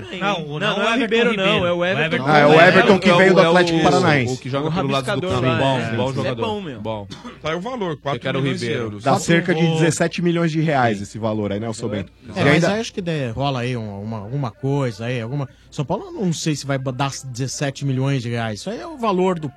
também. 0.02 0.20
Não, 0.20 0.46
o- 0.48 0.60
Não, 0.60 0.82
é 0.82 0.96
o 0.96 1.00
Ribeiro, 1.00 1.34
não, 1.36 1.66
é 1.68 1.72
o 1.74 1.86
Everton. 1.86 2.26
Ah, 2.28 2.38
é 2.40 2.46
o 2.46 2.60
Everton 2.62 3.00
que 3.00 3.10
É 3.10 3.16
veio 3.16 3.34
do 3.34 3.40
é 3.42 3.46
Atlético 3.46 3.82
Paranaense. 3.84 4.34
O 4.34 4.38
que 4.38 4.50
joga 4.50 4.72
pelo 4.72 4.90
lado 4.90 5.06
do 5.22 5.28
campo. 5.28 5.42
Bom, 5.42 5.80
é. 5.80 5.96
bom 5.96 6.04
Esse 6.10 6.12
é 6.12 6.16
jogador. 6.16 6.46
bom, 6.46 6.62
meu. 6.62 6.82
Bom. 6.82 7.08
Tá 7.42 7.50
aí 7.52 7.56
o 7.56 7.62
valor, 7.62 7.98
4 7.98 8.20
quero 8.20 8.40
o 8.40 8.42
milhões 8.42 8.60
de 8.60 8.66
Ribeiro. 8.66 8.86
euros. 8.88 9.04
Dá 9.04 9.20
cerca 9.20 9.54
de 9.54 9.64
o- 9.64 9.74
17 9.80 10.22
milhões 10.22 10.52
de 10.52 10.62
reais 10.62 11.02
esse 11.02 11.18
valor 11.18 11.52
aí, 11.52 11.60
né, 11.60 11.70
o 11.70 11.74
Bento? 11.90 12.12
É, 12.36 12.44
mas 12.44 12.64
acho 12.64 12.94
que 12.94 13.02
rola 13.36 13.62
aí 13.62 13.76
uma, 13.76 13.98
uma, 13.98 14.18
alguma 14.20 14.52
coisa 14.52 15.06
aí, 15.06 15.22
alguma. 15.22 15.48
São 15.72 15.84
Paulo 15.86 16.06
eu 16.06 16.12
não 16.14 16.32
sei 16.34 16.56
se 16.56 16.66
vai 16.66 16.78
dar 16.80 17.12
17 17.26 17.86
milhões 17.86 18.22
de 18.22 18.30
reais. 18.30 18.60
Isso 18.60 18.70
aí 18.70 18.80
é 18.80 18.88
o 18.88 18.98
valor 18.98 19.40
do- 19.40 19.52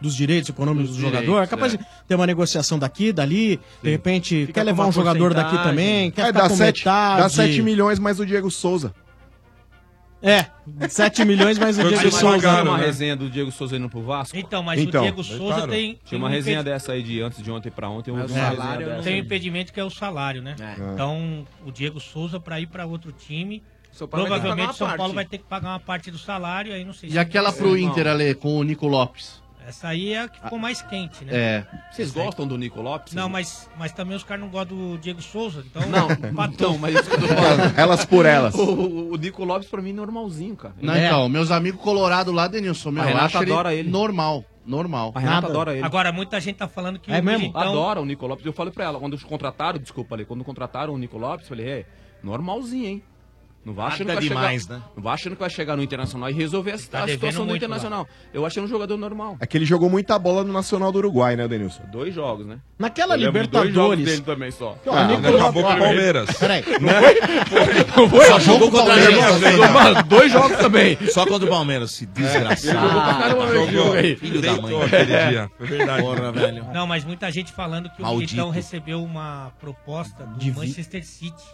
dos 0.00 0.14
direitos 0.14 0.48
econômicos 0.50 0.88
Dos 0.90 0.96
do 0.96 1.02
jogador. 1.02 1.22
É 1.22 1.26
direitos, 1.46 1.50
capaz 1.50 1.74
é. 1.74 1.76
de 1.78 1.84
ter 2.06 2.14
uma 2.14 2.26
negociação 2.26 2.78
daqui, 2.78 3.12
dali, 3.12 3.58
de 3.82 3.90
repente 3.90 4.40
Fica 4.46 4.52
quer 4.54 4.62
levar 4.64 4.86
um 4.86 4.92
jogador 4.92 5.34
daqui 5.34 5.56
também, 5.62 6.10
quer 6.10 6.22
É, 6.22 6.26
ficar 6.28 6.42
dá 6.42 6.48
com 6.48 6.56
7, 6.56 6.78
metade. 6.78 7.22
dá 7.22 7.28
7 7.28 7.62
milhões 7.62 7.98
mais 7.98 8.20
o 8.20 8.26
Diego 8.26 8.50
Souza. 8.50 8.94
É, 10.20 10.46
7 10.88 11.24
milhões 11.24 11.58
mais 11.60 11.78
o 11.78 11.80
Mas 11.82 11.88
Diego 11.90 12.02
vocês 12.02 12.14
Souza. 12.14 12.36
pagaram 12.36 12.64
né? 12.64 12.70
uma 12.70 12.78
resenha 12.78 13.14
do 13.14 13.30
Diego 13.30 13.52
Souza 13.52 13.76
indo 13.76 13.88
pro 13.88 14.02
Vasco? 14.02 14.36
Então, 14.36 14.64
mas 14.64 14.82
o 14.82 14.86
Diego 14.86 15.22
Souza 15.22 15.60
tem- 15.68 15.94
tem 15.94 16.00
Tinha 16.04 16.18
uma 16.18 16.26
um 16.26 16.30
resenha 16.30 16.56
impedi- 16.60 16.70
dessa 16.74 16.92
aí 16.92 17.02
de 17.04 17.20
antes 17.22 17.40
de 17.40 17.48
ontem 17.52 17.70
pra 17.70 17.88
ontem. 17.88 18.10
Mas 18.10 18.28
o 18.28 18.34
salário 18.34 19.00
tem 19.04 19.14
um 19.14 19.18
impedimento 19.18 19.72
que 19.72 19.78
é 19.78 19.84
o 19.84 19.90
salário, 19.90 20.42
né? 20.42 20.56
É. 20.58 20.92
Então, 20.92 21.46
o 21.64 21.70
Diego 21.70 22.00
Souza, 22.00 22.40
pra 22.40 22.60
ir 22.60 22.66
pra 22.66 22.84
outro 22.84 23.12
time, 23.12 23.62
provavelmente 24.10 24.70
o 24.70 24.74
São 24.74 24.96
Paulo 24.96 25.14
vai 25.14 25.24
ter 25.24 25.38
que 25.38 25.44
pagar 25.44 25.68
uma 25.68 25.80
parte 25.80 26.10
do 26.10 26.18
salário, 26.18 26.72
aí 26.72 26.84
não 26.84 26.92
sei 26.92 27.10
E 27.10 27.16
aquela 27.18 27.52
pro 27.52 27.68
Não. 27.68 27.76
Inter, 27.78 28.08
Ale, 28.08 28.34
com 28.34 28.56
o 28.58 28.64
Nico 28.64 28.88
Lopes? 28.88 29.40
Essa 29.68 29.88
aí 29.88 30.12
é 30.14 30.22
a 30.22 30.28
que 30.28 30.40
ficou 30.40 30.58
mais 30.58 30.80
quente, 30.80 31.24
né? 31.24 31.32
É. 31.34 31.66
Vocês 31.92 32.08
Essa 32.08 32.18
aí- 32.20 32.24
gostam 32.24 32.46
do 32.46 32.56
Nico 32.56 32.80
Lopes? 32.80 33.12
Não, 33.12 33.28
mas, 33.28 33.68
mas 33.76 33.92
também 33.92 34.16
os 34.16 34.24
caras 34.24 34.42
não 34.42 34.48
gostam 34.50 34.76
do 34.76 34.98
Diego 34.98 35.20
Souza, 35.20 35.62
então... 35.66 35.82
Não, 35.88 36.08
então, 36.46 36.78
mas 36.78 36.94
isso 36.94 37.10
que 37.10 37.16
eu 37.16 37.20
tô 37.20 37.26
falando. 37.28 37.78
Elas 37.78 38.04
por 38.06 38.24
elas. 38.24 38.54
O, 38.54 38.62
o, 38.62 39.12
o 39.12 39.16
Nico 39.16 39.44
Lopes 39.44 39.68
pra 39.68 39.82
mim 39.82 39.90
é 39.90 39.92
normalzinho, 39.92 40.56
cara. 40.56 40.74
Não, 40.80 40.96
então, 40.96 41.28
meus 41.28 41.50
amigos 41.50 41.80
colorados 41.82 42.32
lá, 42.34 42.48
Denilson, 42.48 42.90
meu, 42.90 43.02
A 43.02 43.06
eu 43.06 43.08
Renata 43.08 43.26
acho 43.26 43.42
ele 43.42 43.52
adora 43.52 43.74
ele. 43.74 43.90
normal, 43.90 44.44
normal. 44.64 45.12
A 45.14 45.20
Renata 45.20 45.46
adora 45.48 45.74
ele. 45.74 45.82
Agora, 45.84 46.10
muita 46.12 46.40
gente 46.40 46.56
tá 46.56 46.66
falando 46.66 46.98
que 46.98 47.12
É 47.12 47.20
o 47.20 47.24
mesmo? 47.24 47.40
Militão... 47.40 47.60
Adora 47.62 48.00
o 48.00 48.06
Nico 48.06 48.26
Lopes. 48.26 48.46
Eu 48.46 48.52
falei 48.54 48.72
pra 48.72 48.84
ela, 48.84 48.98
quando 48.98 49.18
contrataram, 49.26 49.78
desculpa 49.78 50.14
ali, 50.14 50.24
quando 50.24 50.42
contrataram 50.44 50.94
o 50.94 50.98
Nico 50.98 51.18
Lopes, 51.18 51.42
eu 51.42 51.56
falei, 51.56 51.70
é, 51.70 51.86
normalzinho, 52.22 52.86
hein? 52.86 53.02
Não 53.68 53.74
vai 53.74 53.86
achando 53.88 54.06
que 54.06 54.14
vai 54.14 54.22
demais, 54.22 54.62
chegar, 54.62 54.76
né? 54.76 54.82
Não 54.96 55.02
vai 55.02 55.12
achando 55.12 55.32
que 55.34 55.40
vai 55.40 55.50
chegar 55.50 55.76
no 55.76 55.82
Internacional 55.82 56.30
e 56.30 56.32
resolver 56.32 56.70
a, 56.72 56.78
tá 56.78 57.04
a 57.04 57.08
situação 57.08 57.46
do 57.46 57.54
Internacional. 57.54 58.08
Eu 58.32 58.46
achei 58.46 58.62
um 58.62 58.66
jogador 58.66 58.96
normal. 58.96 59.36
É 59.40 59.46
que 59.46 59.58
ele 59.58 59.66
jogou 59.66 59.90
muita 59.90 60.18
bola 60.18 60.42
no 60.42 60.54
Nacional 60.54 60.90
do 60.90 60.96
Uruguai, 61.00 61.36
né, 61.36 61.46
Denilson? 61.46 61.82
Dois 61.92 62.14
jogos, 62.14 62.46
né? 62.46 62.60
Naquela 62.78 63.18
Eu 63.18 63.18
de 63.18 63.24
dois 63.30 63.34
jogos 63.44 63.66
Libertadores. 63.68 64.04
dele 64.06 64.22
também 64.22 64.50
só. 64.50 64.78
Ó, 64.86 65.04
Nico 65.04 65.36
acabou 65.36 65.62
com 65.62 65.68
o 65.74 65.78
Palmeiras. 65.78 66.30
Peraí. 66.38 66.64
Não 67.94 68.08
foi? 68.08 68.24
Só 68.24 68.40
jogou 68.40 68.70
contra 68.70 68.94
o 68.94 68.96
Palmeiras. 68.96 70.04
Dois 70.08 70.32
jogos 70.32 70.56
também. 70.56 70.98
Só 71.12 71.26
contra 71.26 71.46
o 71.46 71.50
Palmeiras, 71.50 71.90
se 71.90 72.06
desgraçado. 72.06 72.78
Ele 72.78 72.86
jogou 72.88 73.02
pra 73.02 73.14
caramba 73.14 73.44
nesse 73.44 73.54
Jogou. 73.54 73.72
jogo 73.72 73.92
aí. 73.92 74.16
Filho 74.16 74.40
da 74.40 74.56
mãe. 74.62 74.74
Dia. 75.28 75.50
Foi 75.58 75.66
verdade. 75.66 76.02
Porra, 76.02 76.32
velho. 76.32 76.64
Não, 76.72 76.86
mas 76.86 77.04
muita 77.04 77.30
gente 77.30 77.52
falando 77.52 77.90
que 77.90 78.02
o. 78.02 78.06
Militão 78.16 78.48
recebeu 78.48 79.02
uma 79.02 79.52
proposta 79.60 80.24
do 80.24 80.54
Manchester 80.54 81.04
City. 81.04 81.44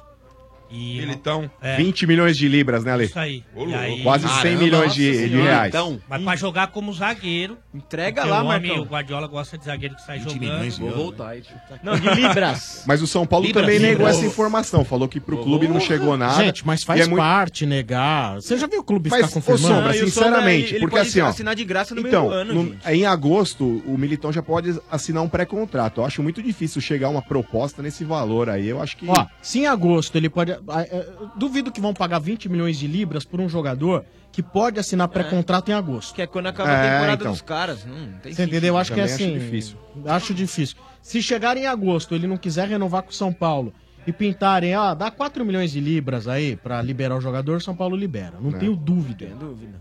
E 0.74 0.98
Militão. 1.00 1.48
É. 1.62 1.76
20 1.76 2.06
milhões 2.06 2.36
de 2.36 2.48
libras, 2.48 2.82
né, 2.84 2.92
Ale? 2.92 3.04
Isso 3.04 3.18
aí. 3.18 3.44
Ô, 3.54 3.64
aí- 3.74 4.02
Quase 4.02 4.26
100 4.28 4.36
Caramba, 4.42 4.62
milhões 4.62 4.94
de, 4.94 5.28
de 5.28 5.36
reais. 5.36 5.68
Então, 5.68 6.00
Mas 6.08 6.22
pra 6.22 6.36
jogar 6.36 6.66
como 6.68 6.92
zagueiro. 6.92 7.56
Entrega 7.72 8.24
lá, 8.24 8.42
o 8.42 8.46
homem, 8.46 8.68
Marcão. 8.70 8.82
O 8.84 8.86
Guardiola 8.88 9.26
gosta 9.28 9.56
de 9.56 9.64
zagueiro 9.64 9.94
que 9.94 10.02
sai 10.02 10.18
20 10.18 10.24
jogando. 10.32 10.40
milhões 10.40 10.78
vou 10.78 10.90
voltar. 10.90 11.36
Não, 11.82 11.98
de 11.98 12.08
libras. 12.14 12.82
Mas 12.88 13.00
o 13.02 13.06
São 13.06 13.26
Paulo 13.26 13.46
Libras, 13.46 13.64
também 13.64 13.78
negou 13.78 14.06
essa 14.08 14.24
informação. 14.26 14.84
Falou 14.84 15.08
que 15.08 15.20
pro 15.20 15.38
clube 15.38 15.68
não 15.68 15.80
chegou 15.80 16.16
nada. 16.16 16.42
Gente, 16.44 16.66
mas 16.66 16.82
faz 16.82 17.00
é 17.02 17.06
muito- 17.06 17.18
parte 17.20 17.64
negar. 17.66 18.34
Você 18.36 18.56
já 18.56 18.66
viu 18.66 18.80
o 18.80 18.84
clube 18.84 19.10
Mas, 19.10 19.26
ficar 19.26 19.30
ô, 19.30 19.34
confirmando? 19.34 19.74
Sombra, 19.74 19.82
Não, 19.82 19.90
o 19.90 20.08
sinceramente, 20.08 20.62
Sombra, 20.62 20.76
ele 20.76 20.80
porque 20.80 20.96
pode 20.96 21.08
assim, 21.08 21.20
ó. 21.20 21.26
assinar 21.28 21.54
de 21.54 21.64
graça 21.64 21.94
no 21.94 22.02
meio 22.02 22.10
então, 22.10 22.26
do 22.28 22.32
ano, 22.34 22.54
no- 22.54 22.64
gente. 22.72 22.88
em 22.90 23.06
agosto, 23.06 23.82
o 23.86 23.96
Militão 23.98 24.32
já 24.32 24.42
pode 24.42 24.78
assinar 24.90 25.22
um 25.22 25.28
pré-contrato. 25.28 26.00
Eu 26.00 26.04
acho 26.06 26.22
muito 26.22 26.42
difícil 26.42 26.80
chegar 26.80 27.08
uma 27.08 27.22
proposta 27.22 27.82
nesse 27.82 28.04
valor 28.04 28.48
aí. 28.48 28.68
Eu 28.68 28.80
acho 28.82 28.96
que. 28.96 29.06
Ó, 29.08 29.26
se 29.42 29.60
em 29.60 29.66
agosto 29.66 30.16
ele 30.16 30.28
pode. 30.28 30.52
Ah, 30.68 30.82
é, 30.82 31.06
Duvido 31.36 31.70
que 31.72 31.80
vão 31.80 31.92
pagar 31.94 32.18
20 32.18 32.48
milhões 32.48 32.78
de 32.78 32.86
libras 32.86 33.24
por 33.24 33.40
um 33.40 33.48
jogador 33.48 34.04
que 34.32 34.42
pode 34.42 34.80
assinar 34.80 35.08
pré-contrato 35.08 35.70
em 35.70 35.74
agosto. 35.74 36.14
Que 36.14 36.22
é 36.22 36.26
quando 36.26 36.46
acaba 36.46 36.70
a 36.70 36.74
É, 36.84 36.90
temporada 36.92 37.22
então. 37.22 37.32
dos 37.32 37.40
caras. 37.42 37.84
Não, 37.84 38.12
tem 38.22 38.32
Você 38.32 38.44
entendeu? 38.44 38.74
Eu 38.74 38.78
acho 38.78 38.92
que 38.92 39.00
é 39.00 39.06
Também 39.06 39.14
acho 39.14 39.24
assim. 39.24 39.38
difícil. 39.38 39.76
Acho 40.06 40.34
difícil. 40.34 40.76
Se 41.02 41.22
chegar 41.22 41.56
em 41.56 41.66
agosto 41.66 42.14
ele 42.14 42.26
não 42.26 42.36
quiser 42.36 42.68
renovar 42.68 43.02
com 43.02 43.10
o 43.10 43.14
São 43.14 43.32
Paulo 43.32 43.72
e 44.06 44.12
pintarem, 44.12 44.74
ah, 44.74 44.92
dá 44.94 45.10
4 45.10 45.44
milhões 45.44 45.70
de 45.70 45.80
libras 45.80 46.26
aí 46.28 46.56
pra 46.56 46.82
liberar 46.82 47.16
o 47.16 47.20
jogador, 47.20 47.62
São 47.62 47.74
Paulo 47.76 47.96
libera. 47.96 48.34
Não 48.40 48.50
É. 48.50 48.58
tenho 48.58 48.74
dúvida. 48.76 49.26
Tem 49.26 49.36
dúvida. 49.36 49.74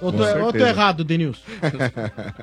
Ou 0.00 0.10
Com 0.12 0.18
tô, 0.18 0.24
ou 0.24 0.30
tô 0.30 0.42
certeza. 0.44 0.68
errado, 0.70 1.04
Denilson? 1.04 1.40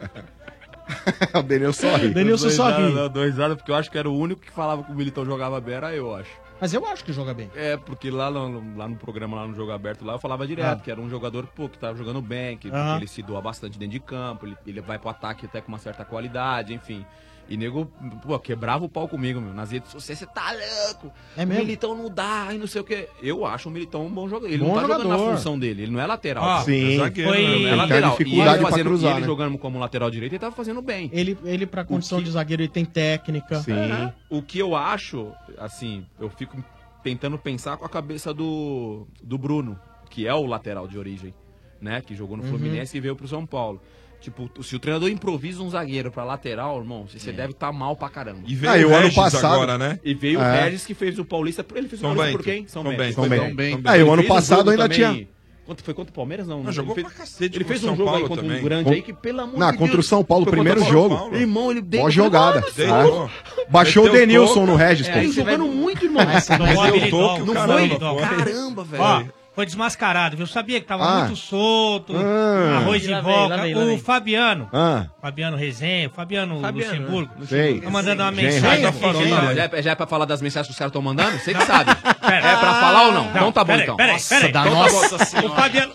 o 1.33 1.41
Denilson 1.43 1.89
só 1.89 1.95
ri. 1.97 2.09
Denilson 2.09 2.43
Dois 2.45 2.55
só 2.55 2.67
anos, 2.67 2.89
ri. 2.89 2.95
não, 2.95 3.09
Dois 3.09 3.39
anos, 3.39 3.57
porque 3.57 3.71
eu 3.71 3.75
acho 3.75 3.89
que 3.91 3.97
era 3.97 4.09
o 4.09 4.17
único 4.17 4.41
que 4.41 4.51
falava 4.51 4.83
que 4.83 4.91
o 4.91 4.95
Militão 4.95 5.25
jogava 5.25 5.59
bem, 5.59 5.75
era 5.75 5.93
eu, 5.95 6.13
acho. 6.15 6.29
Mas 6.61 6.73
eu 6.75 6.85
acho 6.85 7.03
que 7.03 7.11
joga 7.11 7.33
bem. 7.33 7.49
É, 7.55 7.75
porque 7.75 8.11
lá 8.11 8.29
no, 8.29 8.77
lá 8.77 8.87
no 8.87 8.95
programa, 8.95 9.35
lá 9.37 9.47
no 9.47 9.55
Jogo 9.55 9.71
Aberto, 9.71 10.05
lá 10.05 10.13
eu 10.13 10.19
falava 10.19 10.45
direto, 10.45 10.79
Ah. 10.79 10.83
que 10.83 10.91
era 10.91 11.01
um 11.01 11.09
jogador 11.09 11.47
pô, 11.47 11.67
que 11.67 11.79
tava 11.79 11.97
jogando 11.97 12.21
bem, 12.21 12.55
que 12.55 12.69
ele 12.97 13.07
se 13.07 13.23
doa 13.23 13.41
bastante 13.41 13.79
dentro 13.79 13.93
de 13.93 13.99
campo, 13.99 14.45
ele, 14.45 14.55
ele 14.67 14.79
vai 14.79 14.99
pro 14.99 15.09
ataque 15.09 15.47
até 15.47 15.59
com 15.59 15.69
uma 15.69 15.79
certa 15.79 16.05
qualidade, 16.05 16.71
enfim. 16.73 17.03
E 17.51 17.57
nego, 17.57 17.85
pô, 18.25 18.39
quebrava 18.39 18.85
o 18.85 18.87
pau 18.89 19.09
comigo, 19.09 19.41
meu. 19.41 19.53
Nas 19.53 19.71
redes 19.71 19.91
sociais, 19.91 20.19
você 20.19 20.25
tá 20.25 20.53
louco. 20.53 21.11
É 21.35 21.43
o 21.43 21.47
mesmo? 21.47 21.63
Militão 21.65 21.93
não 21.95 22.09
dá, 22.09 22.47
e 22.53 22.57
não 22.57 22.65
sei 22.65 22.79
o 22.79 22.83
quê. 22.85 23.09
Eu 23.21 23.45
acho 23.45 23.67
o 23.67 23.71
Militão 23.71 24.05
um 24.05 24.09
bom 24.09 24.29
jogador. 24.29 24.47
Ele 24.47 24.59
Bom 24.63 24.67
não 24.69 24.75
tá 24.75 24.81
jogando 24.83 25.01
jogador. 25.03 25.25
na 25.31 25.35
função 25.35 25.59
dele, 25.59 25.81
ele 25.83 25.91
não 25.91 25.99
é 25.99 26.05
lateral. 26.07 26.43
Ó, 26.45 26.61
Sim. 26.61 26.93
É 26.93 26.97
zagueiro, 26.97 27.29
Foi- 27.29 27.41
né? 27.43 27.49
Ele 27.51 27.59
não 27.59 27.67
é 27.67 27.71
Ele 27.71 27.75
lateral. 27.75 28.11
dificuldade 28.11 28.49
e 28.49 28.55
ele, 28.61 28.69
fazendo, 28.69 28.85
cruzar, 28.87 29.09
e 29.09 29.13
ele 29.15 29.21
né? 29.21 29.27
jogando 29.27 29.57
como 29.57 29.79
lateral 29.79 30.09
direito, 30.09 30.31
ele 30.31 30.39
tava 30.39 30.55
fazendo 30.55 30.81
bem. 30.81 31.09
Ele, 31.11 31.37
ele 31.43 31.65
pra 31.65 31.83
condição 31.83 32.19
que- 32.19 32.23
de 32.23 32.31
zagueiro, 32.31 32.61
ele 32.63 32.69
tem 32.69 32.85
técnica. 32.85 33.59
Sim. 33.59 33.73
É. 33.73 34.13
O 34.29 34.41
que 34.41 34.57
eu 34.57 34.73
acho, 34.73 35.29
assim, 35.57 36.05
eu 36.21 36.29
fico 36.29 36.63
tentando 37.03 37.37
pensar 37.37 37.75
com 37.75 37.83
a 37.85 37.89
cabeça 37.89 38.33
do, 38.33 39.05
do 39.21 39.37
Bruno, 39.37 39.77
que 40.09 40.25
é 40.25 40.33
o 40.33 40.45
lateral 40.45 40.87
de 40.87 40.97
origem, 40.97 41.33
né? 41.81 41.99
Que 41.99 42.15
jogou 42.15 42.37
no 42.37 42.43
Uhum. 42.43 42.49
Fluminense 42.49 42.95
e 42.95 43.01
veio 43.01 43.15
pro 43.15 43.27
São 43.27 43.45
Paulo. 43.45 43.81
Tipo, 44.21 44.49
se 44.63 44.75
o 44.75 44.79
treinador 44.79 45.09
improvisa 45.09 45.63
um 45.63 45.69
zagueiro 45.71 46.11
pra 46.11 46.23
lateral, 46.23 46.77
irmão, 46.79 47.07
você 47.07 47.31
deve 47.31 47.53
estar 47.53 47.71
mal 47.71 47.95
pra 47.95 48.07
caramba. 48.07 48.41
E 48.45 48.53
veio 48.53 48.71
Ah, 48.71 48.75
o 48.75 48.91
o 48.91 48.93
ano 48.93 49.01
Regis 49.05 49.15
passado- 49.15 49.53
agora, 49.55 49.77
né? 49.79 49.99
E 50.03 50.13
veio 50.13 50.39
o 50.39 50.43
É. 50.43 50.63
Regis 50.65 50.85
que 50.85 50.93
fez 50.93 51.17
o 51.17 51.25
Paulista. 51.25 51.65
Ele 51.73 51.87
fez 51.87 51.99
o 51.99 52.05
São 52.05 52.15
Paulista 52.15 52.25
Bento. 52.27 52.37
por 52.37 52.43
quem? 52.43 52.67
São 52.67 52.83
Bento. 52.83 52.97
Bento. 52.97 53.13
São 53.15 53.27
Bento. 53.27 53.43
São 53.45 53.55
Bento. 53.55 53.81
Ah, 53.83 53.97
e 53.97 54.01
o 54.01 54.03
Ele 54.05 54.09
ano 54.11 54.17
fez 54.21 54.25
um 54.31 54.33
passado 54.35 54.69
ainda 54.69 54.83
também 54.83 54.97
tinha. 54.97 55.27
Contra, 55.65 55.85
foi 55.85 55.93
contra 55.93 56.11
o 56.11 56.13
Palmeiras, 56.15 56.47
não? 56.47 56.61
Mas 56.63 56.75
jogou 56.75 56.93
ele 56.95 57.03
pra 57.03 57.11
cacete 57.11 57.55
Ele 57.57 57.63
contra 57.63 57.67
fez 57.67 57.83
o 57.83 57.85
um 57.85 57.89
São 57.89 57.95
jogo 57.97 58.09
aí 58.09 58.13
Paulo 58.13 58.27
contra 58.29 58.45
um 58.45 58.47
também. 58.47 58.63
grande 58.63 58.83
Com- 58.83 58.91
aí 58.91 59.01
que, 59.01 59.13
pelo 59.13 59.41
amor 59.41 59.57
Não, 59.59 59.71
de 59.71 59.77
contra 59.77 59.93
o 59.93 59.97
Deus, 59.97 60.07
São 60.07 60.23
Paulo, 60.23 60.43
foi 60.45 60.51
primeiro 60.53 60.79
contra 60.81 60.95
o 60.95 60.99
São 61.01 61.09
jogo. 61.09 61.17
Paulo. 61.21 61.35
Irmão, 61.37 61.71
ele 61.71 61.81
Boa 61.81 62.11
jogada. 62.11 62.61
Mano, 62.77 63.29
Ah. 63.31 63.63
Baixou 63.69 64.03
o 64.03 64.05
Meteu 64.05 64.19
Denilson 64.19 64.53
toco. 64.53 64.65
no 64.67 64.75
Regis, 64.75 65.07
É, 65.07 65.13
aí 65.13 65.31
jogando 65.31 65.65
muito, 65.65 66.05
irmão. 66.05 66.23
Mas 66.25 66.47
não 66.49 66.57
foi 66.67 67.09
não. 67.09 68.17
Caramba, 68.17 68.83
velho. 68.83 69.33
Foi 69.53 69.65
desmascarado, 69.65 70.37
viu? 70.37 70.43
Eu 70.45 70.47
sabia 70.47 70.79
que 70.79 70.87
tava 70.87 71.03
Ah. 71.05 71.19
muito 71.25 71.35
solto, 71.35 72.13
Ah. 72.15 72.77
arroz 72.77 73.01
de 73.01 73.09
Lá 73.09 73.19
vem, 73.19 73.33
boca. 73.33 73.55
lá 73.55 73.61
vem, 73.63 73.73
lá 73.73 73.83
o. 73.93 73.97
Fabiano, 73.99 74.69
Ah. 74.71 75.07
Fabiano 75.21 75.57
Resenha, 75.57 76.07
o 76.07 76.11
Fabiano, 76.11 76.61
Fabiano, 76.61 76.91
Luxemburgo, 76.93 77.33
né? 77.37 77.45
Sei. 77.47 77.81
tá 77.81 77.89
mandando 77.89 78.23
uma 78.23 78.31
mensagem. 78.31 78.81
gente. 78.85 79.55
Já 79.55 79.63
é, 79.65 79.81
já 79.81 79.91
é 79.91 79.95
pra 79.95 80.07
falar 80.07 80.23
das 80.23 80.41
mensagens 80.41 80.67
que 80.67 80.71
os 80.71 80.77
caras 80.79 80.89
estão 80.91 81.01
mandando? 81.01 81.37
Você 81.37 81.53
que 81.53 81.65
sabe. 81.65 81.91
É 81.91 82.55
pra 82.55 82.73
falar 82.75 83.07
ou 83.07 83.11
não? 83.11 83.25
Então 83.29 83.51
tá 83.51 83.61
bom, 83.65 83.67
peraí, 83.73 83.83
então. 83.83 83.97
Peraí, 83.97 84.13
Nossa, 84.13 84.35
peraí. 84.35 84.49
Então 84.51 84.63
tá 84.63 84.69
nossa 84.69 85.17
bom. 85.17 85.25
senhora. 85.25 85.47
O 85.47 85.55
Fabiano... 85.55 85.93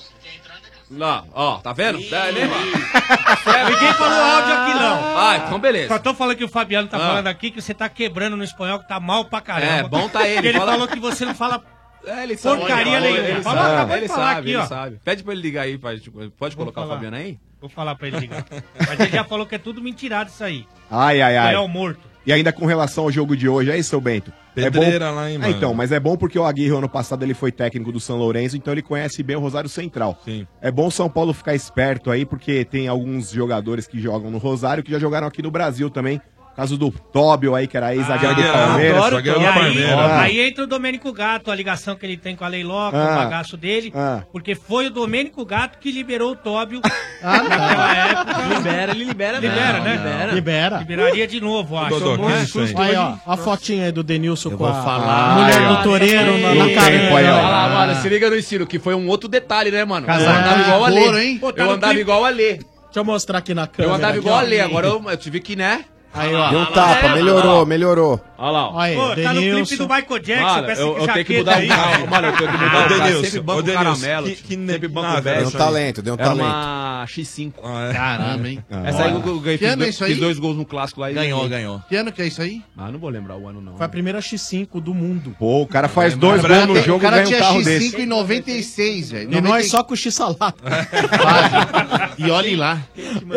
Lá, 0.89 1.25
ó, 1.35 1.57
tá 1.57 1.73
vendo? 1.73 1.99
É, 1.99 2.33
nem 2.33 2.45
Ninguém 2.45 3.93
falou 3.95 4.25
áudio 4.25 4.55
aqui, 4.55 4.75
não. 4.75 5.19
Ah, 5.19 5.37
então 5.45 5.59
beleza. 5.59 5.89
Só 5.89 5.99
tô 5.99 6.15
falando 6.15 6.37
que 6.37 6.45
o 6.45 6.49
Fabiano 6.49 6.87
tá 6.89 6.97
Ah. 6.97 7.01
falando 7.01 7.27
aqui 7.27 7.51
que 7.51 7.61
você 7.61 7.75
tá 7.75 7.89
quebrando 7.89 8.37
no 8.37 8.45
espanhol, 8.45 8.79
que 8.79 8.87
tá 8.89 9.01
mal 9.01 9.25
pra 9.25 9.41
caramba. 9.41 9.73
É, 9.73 9.83
bom 9.89 10.09
tá 10.09 10.29
ele, 10.29 10.49
ele 10.49 10.59
fala- 10.59 10.73
falou 10.73 10.87
que 10.87 11.01
você 11.01 11.25
não 11.25 11.35
fala 11.35 11.61
É, 12.07 12.23
ele 12.23 12.37
sabe. 12.37 12.61
porcaria 12.61 12.97
Ele 12.99 13.07
nenhuma. 13.09 13.29
Ele 13.29 13.43
Falou, 13.43 13.63
sabe, 13.63 13.75
acabou 13.75 13.95
de 13.97 14.01
ele 14.03 14.09
falar 14.09 14.25
sabe, 14.27 14.41
aqui, 14.41 14.49
ele 14.51 14.57
ó. 14.59 14.67
sabe. 14.67 15.01
Pede 15.05 15.23
pra 15.25 15.33
ele 15.33 15.43
ligar 15.43 15.63
aí, 15.63 15.77
pai. 15.79 15.99
tipo, 15.99 16.31
Pode 16.31 16.57
colocar 16.57 16.81
o 16.81 16.85
falar. 16.85 16.95
Fabiano 16.97 17.17
aí? 17.17 17.39
Vou 17.61 17.69
falar 17.71 17.95
pra 17.97 18.07
ele 18.09 18.21
ligar. 18.21 18.45
Mas 18.79 19.01
ele 19.01 19.11
já 19.11 19.25
falou 19.25 19.45
que 19.47 19.55
é 19.55 19.59
tudo 19.59 19.83
mentirado 19.83 20.31
isso 20.31 20.45
aí. 20.45 20.65
Ai, 20.91 21.21
ai, 21.21 21.37
ai. 21.37 21.47
Espanhol 21.49 21.69
morto. 21.69 22.01
E 22.25 22.33
ainda 22.33 22.53
com 22.53 22.67
relação 22.67 23.05
ao 23.05 23.13
jogo 23.13 23.37
de 23.37 23.49
hoje, 23.49 23.71
aí, 23.71 23.83
seu 23.85 24.01
Bento? 24.01 24.33
Pedreira 24.53 25.05
é 25.05 25.09
bom... 25.11 25.15
lá, 25.15 25.31
hein, 25.31 25.37
Ah, 25.37 25.41
mano? 25.41 25.53
então, 25.57 25.75
mas 25.75 25.93
é 25.93 26.01
bom 26.01 26.17
porque 26.17 26.37
o 26.39 26.45
Aguirre, 26.45 26.75
ano 26.77 26.89
passado, 26.89 27.23
ele 27.23 27.35
foi 27.35 27.53
técnico 27.53 27.93
do 27.93 28.01
São 28.01 28.17
Lourenço, 28.17 28.57
então 28.57 28.73
ele 28.75 28.83
conhece 28.83 29.23
bem 29.23 29.37
o 29.37 29.41
Rosário 29.41 29.69
Central. 29.69 30.19
Sim. 30.25 30.47
É 30.61 30.71
bom 30.71 30.87
o 30.89 30.91
São 30.91 31.09
Paulo 31.09 31.33
ficar 31.33 31.55
esperto 31.55 32.11
aí, 32.11 32.25
porque 32.27 32.65
tem 32.65 32.89
alguns 32.89 33.31
jogadores 33.31 33.87
que 33.87 34.01
jogam 34.01 34.31
no 34.31 34.39
Rosário 34.39 34.83
que 34.83 34.91
já 34.91 34.99
jogaram 34.99 35.27
aqui 35.29 35.41
no 35.43 35.51
Brasil 35.51 35.89
também. 35.89 36.21
Caso 36.57 36.79
do 36.79 36.91
Tóbio 36.91 37.55
aí, 37.55 37.67
que 37.67 37.77
era 37.77 37.95
ex-zagueiro 37.95 38.35
do 38.35 38.41
Ah, 38.41 38.53
Palmeiras. 38.53 38.97
adoro 38.97 39.17
zagueiro 39.17 39.39
do 39.41 39.47
aí, 39.47 39.53
Palmeiras. 39.53 39.99
Ah. 39.99 40.21
aí 40.23 40.41
entra 40.41 40.65
o 40.65 40.67
Domênico 40.67 41.13
Gato, 41.13 41.51
a 41.51 41.55
ligação 41.55 41.95
que 41.97 42.07
ele 42.07 42.17
tem 42.17 42.35
com 42.35 42.45
a 42.45 42.49
Leiloca, 42.49 42.97
Ah. 42.97 43.13
o 43.13 43.17
bagaço 43.25 43.59
dele, 43.59 43.93
Ah. 43.95 44.23
porque 44.33 44.55
foi 44.55 44.87
o 44.87 44.91
Domênico 44.91 45.45
Gato 45.45 45.79
que 45.79 45.93
liberou 45.93 46.33
o 46.33 46.37
Tóbio 46.37 46.81
Ah, 47.23 47.43
naquela 47.45 47.95
época. 47.95 48.55
Libera, 48.55 48.93
ele 48.93 49.05
libera 49.05 49.39
Libera, 49.39 49.73
mesmo, 49.81 49.85
né? 49.85 49.95
libera. 49.97 50.33
Libera. 50.33 50.79
Liberaria 50.79 51.27
de 51.27 51.41
novo, 51.43 51.77
acho. 51.77 52.01
Dodô, 52.01 52.23
um 52.23 52.31
isso, 52.43 52.53
susto 52.61 52.81
Aí, 52.81 52.97
ó, 52.97 53.17
a 53.27 53.37
fotinha 53.37 53.85
aí 53.87 53.93
do 53.93 54.03
Denilson 54.03 54.51
com 54.53 54.57
vou 54.57 54.69
a 54.69 54.83
falar. 54.83 55.35
mulher 55.39 55.59
Aí, 55.61 55.77
do 55.77 55.83
Toreiro 55.83 56.39
na, 56.39 56.55
na 56.55 56.65
No 56.65 56.75
cara. 56.75 56.91
tempo 56.91 57.17
aí, 57.17 57.27
ó. 57.29 57.81
Olha 57.83 57.95
se 57.97 58.09
liga 58.09 58.31
no 58.31 58.37
estilo, 58.37 58.67
que 58.67 58.79
foi 58.79 58.95
um 58.95 59.09
outro 59.09 59.29
detalhe, 59.29 59.71
né, 59.71 59.85
mano? 59.85 60.07
Eu 60.09 60.15
andava 60.15 60.61
igual 60.63 60.85
a 60.85 60.89
Lê. 60.89 61.39
tá 61.39 61.63
Eu 61.63 61.71
andava 61.71 61.95
igual 62.01 62.25
a 62.25 62.29
Lê. 62.31 62.55
Deixa 62.55 63.01
eu 63.01 63.05
mostrar 63.05 63.39
aqui 63.39 63.53
na 63.53 63.67
câmera. 63.67 63.93
Eu 63.93 63.95
andava 63.95 64.17
igual 64.17 64.39
a 64.39 64.41
Lê, 64.43 64.59
agora 64.61 64.87
eu, 64.87 65.05
eu 65.07 65.17
tive 65.19 65.39
que, 65.41 65.55
né? 65.55 65.85
Aí, 66.17 66.35
ó. 66.35 66.49
Deu 66.49 66.61
um 66.61 66.67
tapa, 66.67 67.09
melhorou, 67.15 67.67
melhorou. 67.67 68.21
Olha 68.39 68.51
lá, 68.51 68.69
ó. 68.69 68.75
Olha 68.75 68.83
aí, 68.85 68.95
Pô, 68.97 69.23
tá 69.23 69.35
no 69.35 69.41
clipe 69.41 69.77
do 69.77 69.85
Michael 69.89 70.19
Jackson, 70.21 70.45
Mano, 70.47 70.65
com 70.65 70.71
essa 70.71 70.81
eu, 70.83 70.99
eu 70.99 71.07
tenho 71.09 71.25
que 71.25 71.37
mudar 71.39 71.55
aí. 71.57 71.67
o 71.67 71.69
carro. 71.69 72.07
Mano, 72.09 72.27
eu 72.29 72.33
tenho 72.37 72.51
que 72.53 72.57
mudar 72.59 72.65
Ô, 72.67 72.69
o 72.69 72.89
carro. 72.89 73.01
Denilson, 73.03 73.25
Sempre 73.25 73.41
banco 73.41 73.63
Denilson, 73.63 73.85
caramelo. 74.01 74.27
que- 74.27 74.35
que 74.37 74.57
sempre 74.67 74.89
banco 74.89 75.07
nave 75.09 75.21
velho. 75.23 75.39
Deu 75.39 75.49
um 75.49 75.51
talento, 75.53 76.03
deu 76.03 76.15
um 76.15 76.17
Era 76.19 76.25
talento. 76.29 76.45
uma 76.47 77.05
X5. 77.09 77.53
Ah, 77.65 77.89
é. 77.89 77.93
Caramba, 77.95 78.49
hein? 78.49 78.65
Essa 78.85 79.05
aí 79.05 79.11
eu 79.13 79.27
eu 79.27 79.41
ganhei, 79.41 79.59
Que 79.59 79.65
fiz, 79.65 79.73
ano 79.73 79.83
é 79.83 79.85
dois, 79.87 79.95
isso 79.95 80.05
aí? 80.05 80.11
fiz 80.13 80.21
dois 80.21 80.39
gols 80.39 80.57
no 80.57 80.65
clássico 80.65 81.01
lá. 81.01 81.11
e 81.11 81.15
Ganhou, 81.15 81.39
ganhei. 81.41 81.57
ganhou. 81.57 81.83
Que 81.89 81.97
ano 81.97 82.13
que 82.13 82.23
é 82.23 82.27
isso 82.27 82.43
aí? 82.43 82.63
Ah, 82.77 82.91
não 82.91 82.99
vou 82.99 83.09
lembrar 83.11 83.37
o 83.37 83.49
ano, 83.49 83.61
não. 83.61 83.77
Foi 83.77 83.87
a 83.87 83.89
primeira 83.89 84.19
X5 84.21 84.81
do 84.81 84.95
mundo. 84.95 85.35
Pô, 85.39 85.63
o 85.63 85.67
cara 85.67 85.89
faz 85.89 86.15
O 86.15 86.19
dois 86.19 86.43
cara 86.43 86.55
gols 86.57 86.69
no 86.69 86.75
tem- 86.75 86.83
jogo 86.85 86.99
O 86.99 87.01
cara 87.03 87.17
e 87.17 87.19
ganha 87.25 87.27
um 87.27 87.31
tinha 87.31 87.41
carro 87.41 87.59
X5 87.61 87.65
desse. 87.65 88.01
em 88.03 88.07
96, 88.07 89.11
velho. 89.11 89.35
E 89.35 89.41
nós 89.41 89.69
só 89.71 89.83
com 89.83 89.95
o 89.95 89.97
X-salada. 89.97 90.55
E 92.19 92.31
olhe 92.31 92.57
lá. 92.57 92.81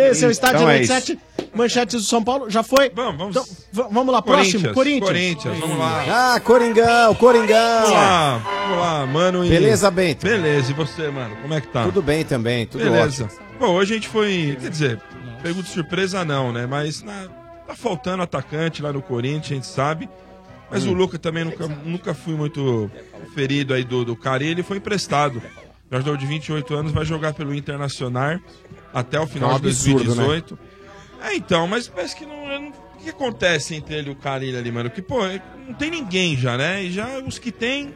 Esse 0.10 0.24
é 0.26 0.28
o 0.28 0.32
Estádio 0.32 0.58
Então 0.60 0.70
é 0.70 0.80
97. 0.82 1.20
Manchetes 1.54 1.96
do 1.96 2.02
São 2.08 2.24
Paulo. 2.24 2.50
Já 2.50 2.64
foi? 2.64 2.90
Vamos, 2.92 3.18
vamos. 3.18 3.36
Então, 3.72 3.88
vamos 3.92 4.14
lá, 4.14 4.22
próximo. 4.22 4.74
Corinthians. 4.74 4.74
Corinthians, 5.00 5.60
vamos 5.60 5.78
lá. 5.78 6.34
Ah, 6.36 6.40
Coringão, 6.40 7.14
Coringão. 7.16 7.82
Vamos 7.84 7.92
lá, 7.92 8.38
vamos 8.38 8.78
lá, 8.80 9.06
mano. 9.06 9.46
e- 9.46 9.50
Beleza, 9.50 9.92
Bento? 9.92 10.26
Beleza, 10.26 10.72
e 10.72 10.74
você, 10.74 11.10
mano? 11.10 11.36
Como 11.42 11.54
é 11.54 11.62
que 11.62 11.68
tá? 11.68 11.84
Tudo 11.84 12.02
bem 12.02 12.24
também, 12.24 12.66
tudo 12.66 12.84
Beleza. 12.84 13.26
ótimo. 13.26 13.40
Bom, 13.60 13.68
hoje 13.74 13.94
a 13.94 13.96
gente 13.98 14.08
foi. 14.08 14.58
Quer 14.60 14.70
dizer, 14.70 15.02
pego 15.44 15.62
de 15.62 15.70
surpresa 15.70 16.24
não, 16.24 16.52
né? 16.52 16.66
Mas 16.66 17.04
na- 17.04 17.28
tá 17.68 17.76
faltando 17.76 18.24
atacante 18.24 18.82
lá 18.82 18.92
no 18.94 19.02
Corinthians, 19.02 19.52
a 19.52 19.56
gente 19.56 19.68
sabe. 19.68 20.10
Mas 20.72 20.86
Hum. 20.86 20.92
o 20.92 20.94
Luca 20.94 21.18
também 21.18 21.44
nunca, 21.44 21.68
nunca 21.68 22.14
fui 22.14 22.36
muito 22.36 22.90
ferido 23.34 23.74
aí 23.74 23.84
do, 23.84 24.06
do 24.06 24.16
cara. 24.16 24.44
E 24.44 24.48
ele 24.48 24.64
foi 24.64 24.78
emprestado. 24.78 25.42
Jogador 25.92 26.18
de 26.18 26.26
28 26.28 26.76
anos 26.76 26.92
vai 26.92 27.04
jogar 27.04 27.34
pelo 27.34 27.54
Internacional 27.56 28.38
até 28.94 29.20
o 29.20 29.26
final 29.26 29.50
É 29.52 29.56
um 29.56 29.60
de 29.60 29.68
absurdo, 29.68 30.04
2018. 30.04 30.60
É, 31.24 31.36
então, 31.36 31.66
mas 31.68 31.88
parece 31.88 32.16
que 32.16 32.26
não, 32.26 32.48
não- 32.48 32.72
O 33.00 33.04
que 33.04 33.10
acontece 33.10 33.76
entre 33.76 33.96
ele 33.96 34.10
e 34.10 34.12
o 34.12 34.16
Carilli 34.16 34.58
ali, 34.58 34.72
mano? 34.72 34.90
Que, 34.90 35.02
pô, 35.02 35.20
não 35.68 35.74
tem 35.74 35.90
ninguém 35.90 36.36
já, 36.36 36.58
né? 36.58 36.84
E 36.84 36.92
já 36.92 37.20
os 37.20 37.40
que 37.40 37.52
tem, 37.52 37.94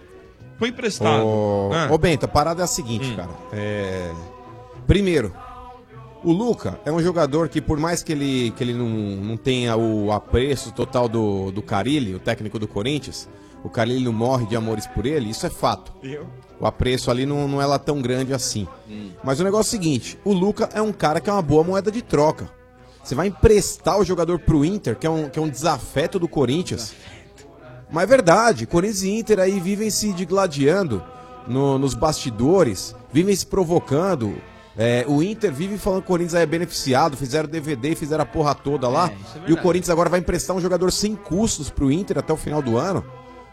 foi 0.58 0.70
emprestado. 0.70 1.26
Ô, 1.26 1.72
Ah. 1.74 1.89
ô, 1.91 1.97
Bento, 1.97 2.26
a 2.26 2.28
parada 2.28 2.62
é 2.62 2.64
a 2.64 2.68
seguinte, 2.68 3.12
Hum. 3.12 3.16
cara. 3.16 3.30
É... 3.51 4.12
Primeiro, 4.88 5.34
o 6.24 6.32
Luca 6.32 6.80
é 6.86 6.91
um 6.91 7.01
jogador 7.01 7.49
que, 7.49 7.60
por 7.62 7.78
mais 7.78 8.01
que 8.01 8.12
ele, 8.14 8.51
que 8.56 8.64
ele 8.64 8.74
não, 8.74 8.88
não 8.88 9.38
tenha 9.38 9.76
o 9.76 10.12
apreço 10.12 10.72
total 10.72 11.08
do, 11.10 11.51
do 11.51 11.62
Carilli, 11.62 12.16
o 12.16 12.20
técnico 12.20 12.58
do 12.58 12.68
Corinthians, 12.68 13.28
o 13.64 13.70
Carilli 13.70 14.04
não 14.04 14.14
morre 14.14 14.45
de 14.45 14.56
amores 14.56 14.88
por 14.88 15.06
ele, 15.06 15.30
isso 15.30 15.45
é 15.45 15.49
fato. 15.49 15.93
O 16.60 16.66
apreço 16.66 17.10
ali 17.12 17.26
não, 17.26 17.47
não 17.47 17.62
é 17.62 17.66
lá 17.66 17.78
tão 17.80 18.01
grande 18.01 18.34
assim. 18.34 18.68
Mas 19.24 19.39
o 19.39 19.43
negócio 19.43 19.68
é 19.68 19.78
o 19.78 19.82
seguinte: 19.82 20.18
o 20.24 20.32
Luca 20.34 20.70
é 20.74 20.82
um 20.82 20.93
cara 20.93 21.20
que 21.20 21.30
é 21.30 21.34
uma 21.34 21.41
boa 21.41 21.64
moeda 21.64 21.91
de 21.91 22.01
troca. 22.01 22.49
Você 23.04 23.16
vai 23.16 23.28
emprestar 23.28 23.99
o 23.99 24.06
jogador 24.06 24.39
pro 24.39 24.64
Inter, 24.64 24.95
que 24.97 25.06
é 25.06 25.10
um, 25.10 25.30
que 25.30 25.38
é 25.38 25.41
um 25.41 25.49
desafeto 25.49 26.18
do 26.18 26.28
Corinthians. 26.28 26.93
Mas 27.91 28.04
é 28.04 28.08
verdade, 28.08 28.66
Corinthians 28.66 29.04
e 29.04 29.10
Inter 29.12 29.39
aí 29.39 29.60
vivem 29.60 29.89
se 29.89 30.12
digladiando 30.14 31.04
no- 31.47 31.78
nos 31.78 31.93
bastidores, 31.93 32.95
vivem 33.12 33.36
se 33.36 33.45
provocando. 33.45 34.34
É, 34.76 35.06
o 35.08 35.22
Inter 35.22 35.54
vive 35.54 35.78
falando 35.78 35.99
que 36.01 36.06
o 36.06 36.08
Corinthians 36.08 36.34
é 36.34 36.45
beneficiado, 36.45 37.16
fizeram 37.16 37.47
DVD, 37.47 37.93
fizeram 37.93 38.24
a 38.24 38.26
porra 38.26 38.56
toda 38.56 38.88
lá. 38.88 39.12
e 39.47 39.54
o 39.54 39.58
Corinthians 39.62 39.89
agora 39.91 40.10
vai 40.10 40.20
emprestar 40.20 40.56
um 40.56 40.62
jogador 40.62 40.91
sem 40.91 41.16
custos 41.16 41.70
pro 41.70 41.91
Inter 41.91 42.18
até 42.18 42.34
o 42.34 42.38
final 42.38 42.62
do 42.62 42.78
ano. 42.78 43.04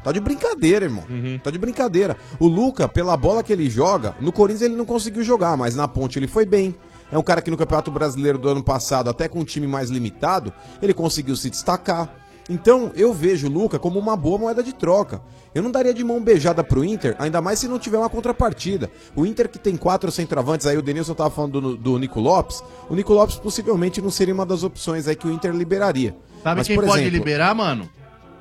Tá 0.03 0.13
de 0.13 0.21
brincadeira, 0.21 0.87
irmão. 0.87 1.05
Tá 1.43 1.51
de 1.51 1.59
brincadeira. 1.59 2.17
O 2.39 2.47
Luca, 2.49 2.89
pela 2.89 3.15
bola 3.19 3.43
que 3.43 3.53
ele 3.53 3.69
joga, 3.69 4.15
no 4.19 4.33
Corinthians 4.33 4.63
ele 4.63 4.77
não 4.77 4.87
conseguiu 4.87 5.23
jogar, 5.23 5.59
mas 5.59 5.77
na 5.77 5.87
ponte 5.87 6.19
ele 6.19 6.27
foi 6.27 6.47
bem. 6.47 6.75
É 7.13 7.19
um 7.19 7.23
cara 7.23 7.43
que 7.43 7.51
no 7.51 7.57
Campeonato 7.57 7.91
Brasileiro 7.91 8.39
do 8.39 8.49
ano 8.49 8.63
passado, 8.63 9.11
até 9.11 9.29
com 9.29 9.41
um 9.41 9.45
time 9.45 9.67
mais 9.67 9.91
limitado, 9.91 10.53
ele 10.81 10.95
conseguiu 10.95 11.37
se 11.37 11.51
destacar. 11.51 12.15
Então, 12.49 12.91
eu 12.97 13.13
vejo 13.15 13.47
o 13.47 13.51
Luca 13.51 13.79
como 13.79 13.99
uma 13.99 14.17
boa 14.17 14.37
moeda 14.37 14.63
de 14.63 14.73
troca. 14.73 15.23
Eu 15.55 15.63
não 15.63 15.71
daria 15.71 15.95
de 15.95 16.03
mão 16.03 16.21
beijada 16.21 16.65
pro 16.65 16.85
Inter, 16.85 17.15
ainda 17.19 17.41
mais 17.41 17.61
se 17.61 17.69
não 17.69 17.79
tiver 17.79 17.99
uma 17.99 18.09
contrapartida. 18.09 18.91
O 19.15 19.25
Inter 19.25 19.49
que 19.49 19.59
tem 19.59 19.77
quatro 19.77 20.11
centroavantes, 20.11 20.67
aí 20.67 20.77
o 20.77 20.83
Denilson 20.83 21.15
tava 21.15 21.31
falando 21.31 21.61
do, 21.61 21.77
do 21.77 21.99
Nico 21.99 22.19
Lopes. 22.19 22.63
O 22.89 22.95
Nico 22.95 23.13
Lopes 23.13 23.37
possivelmente 23.37 24.03
não 24.03 24.11
seria 24.11 24.35
uma 24.35 24.45
das 24.47 24.65
opções 24.65 25.07
aí 25.07 25.15
que 25.15 25.29
o 25.29 25.33
Inter 25.33 25.53
liberaria. 25.53 26.17
Sabe 26.43 26.59
Mas, 26.59 26.67
quem 26.67 26.77
por 26.77 26.87
pode 26.87 27.03
exemplo, 27.03 27.19
liberar, 27.19 27.55
mano? 27.55 27.89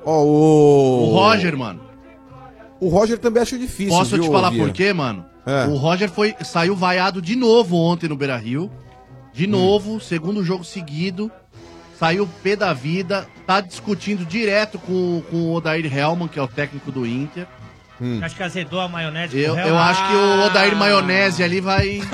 Ó, 0.04 0.24
o... 0.24 1.08
O 1.08 1.12
Roger, 1.12 1.56
mano. 1.56 1.80
O 2.80 2.88
Roger 2.88 3.18
também 3.18 3.42
acho 3.42 3.58
difícil. 3.58 3.96
Posso 3.96 4.16
viu, 4.16 4.24
te 4.24 4.30
falar 4.30 4.50
Vieira? 4.50 4.66
por 4.66 4.74
quê, 4.74 4.92
mano? 4.92 5.24
É. 5.46 5.64
O 5.66 5.74
Roger 5.76 6.10
foi, 6.10 6.34
saiu 6.44 6.76
vaiado 6.76 7.20
de 7.22 7.34
novo 7.36 7.76
ontem 7.76 8.08
no 8.08 8.16
Beira 8.16 8.36
Rio. 8.36 8.70
De 9.32 9.46
Hum. 9.46 9.50
novo, 9.50 10.00
segundo 10.00 10.44
jogo 10.44 10.64
seguido. 10.64 11.30
Saiu 11.98 12.28
pé 12.42 12.56
da 12.56 12.72
vida. 12.72 13.26
Tá 13.46 13.60
discutindo 13.60 14.24
direto 14.24 14.78
com, 14.78 15.22
com 15.30 15.36
o 15.36 15.54
Odair 15.54 15.86
Helman, 15.86 16.28
que 16.28 16.38
é 16.38 16.42
o 16.42 16.48
técnico 16.48 16.90
do 16.90 17.06
Inter. 17.06 17.46
Hum. 18.00 18.18
Acho 18.22 18.34
que 18.34 18.42
azedou 18.42 18.80
a 18.80 18.88
maionese. 18.88 19.38
Eu, 19.38 19.52
o 19.52 19.58
eu 19.58 19.76
acho 19.76 20.08
que 20.08 20.14
o 20.14 20.46
Odair 20.46 20.74
Maionese 20.74 21.42
ali 21.42 21.60
vai. 21.60 22.00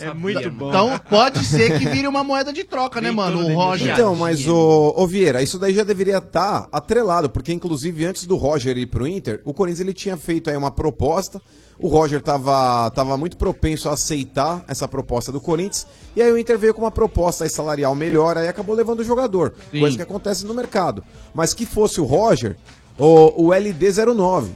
É 0.00 0.14
muito 0.14 0.50
bom. 0.50 0.68
Então 0.68 1.00
pode 1.10 1.44
ser 1.44 1.78
que 1.78 1.88
vire 1.88 2.06
uma 2.06 2.22
moeda 2.24 2.52
de 2.52 2.62
troca, 2.62 3.00
né, 3.00 3.10
mano? 3.10 3.46
O 3.48 3.54
Roger. 3.54 3.92
Então, 3.92 4.14
mas 4.14 4.46
o, 4.46 4.94
ô 4.96 5.06
Vieira, 5.06 5.42
isso 5.42 5.58
daí 5.58 5.74
já 5.74 5.82
deveria 5.82 6.18
estar 6.18 6.68
atrelado, 6.70 7.28
porque 7.28 7.52
inclusive 7.52 8.04
antes 8.04 8.26
do 8.26 8.36
Roger 8.36 8.76
ir 8.78 8.86
pro 8.86 9.06
Inter, 9.08 9.40
o 9.44 9.52
Corinthians 9.52 9.80
ele 9.80 9.92
tinha 9.92 10.16
feito 10.16 10.48
aí 10.48 10.56
uma 10.56 10.70
proposta, 10.70 11.40
o 11.78 11.88
Roger 11.88 12.20
tava, 12.22 12.90
tava 12.92 13.16
muito 13.16 13.36
propenso 13.36 13.88
a 13.88 13.92
aceitar 13.94 14.64
essa 14.68 14.86
proposta 14.86 15.30
do 15.32 15.40
Corinthians, 15.40 15.86
e 16.14 16.22
aí 16.22 16.30
o 16.30 16.38
Inter 16.38 16.58
veio 16.58 16.72
com 16.74 16.82
uma 16.82 16.90
proposta 16.90 17.48
salarial 17.48 17.94
melhor, 17.94 18.38
aí 18.38 18.46
acabou 18.48 18.74
levando 18.74 19.00
o 19.00 19.04
jogador, 19.04 19.52
Sim. 19.70 19.80
coisa 19.80 19.96
que 19.96 20.02
acontece 20.02 20.46
no 20.46 20.54
mercado. 20.54 21.02
Mas 21.34 21.52
que 21.52 21.66
fosse 21.66 22.00
o 22.00 22.04
Roger, 22.04 22.56
o, 22.98 23.46
o 23.46 23.48
LD09. 23.48 24.48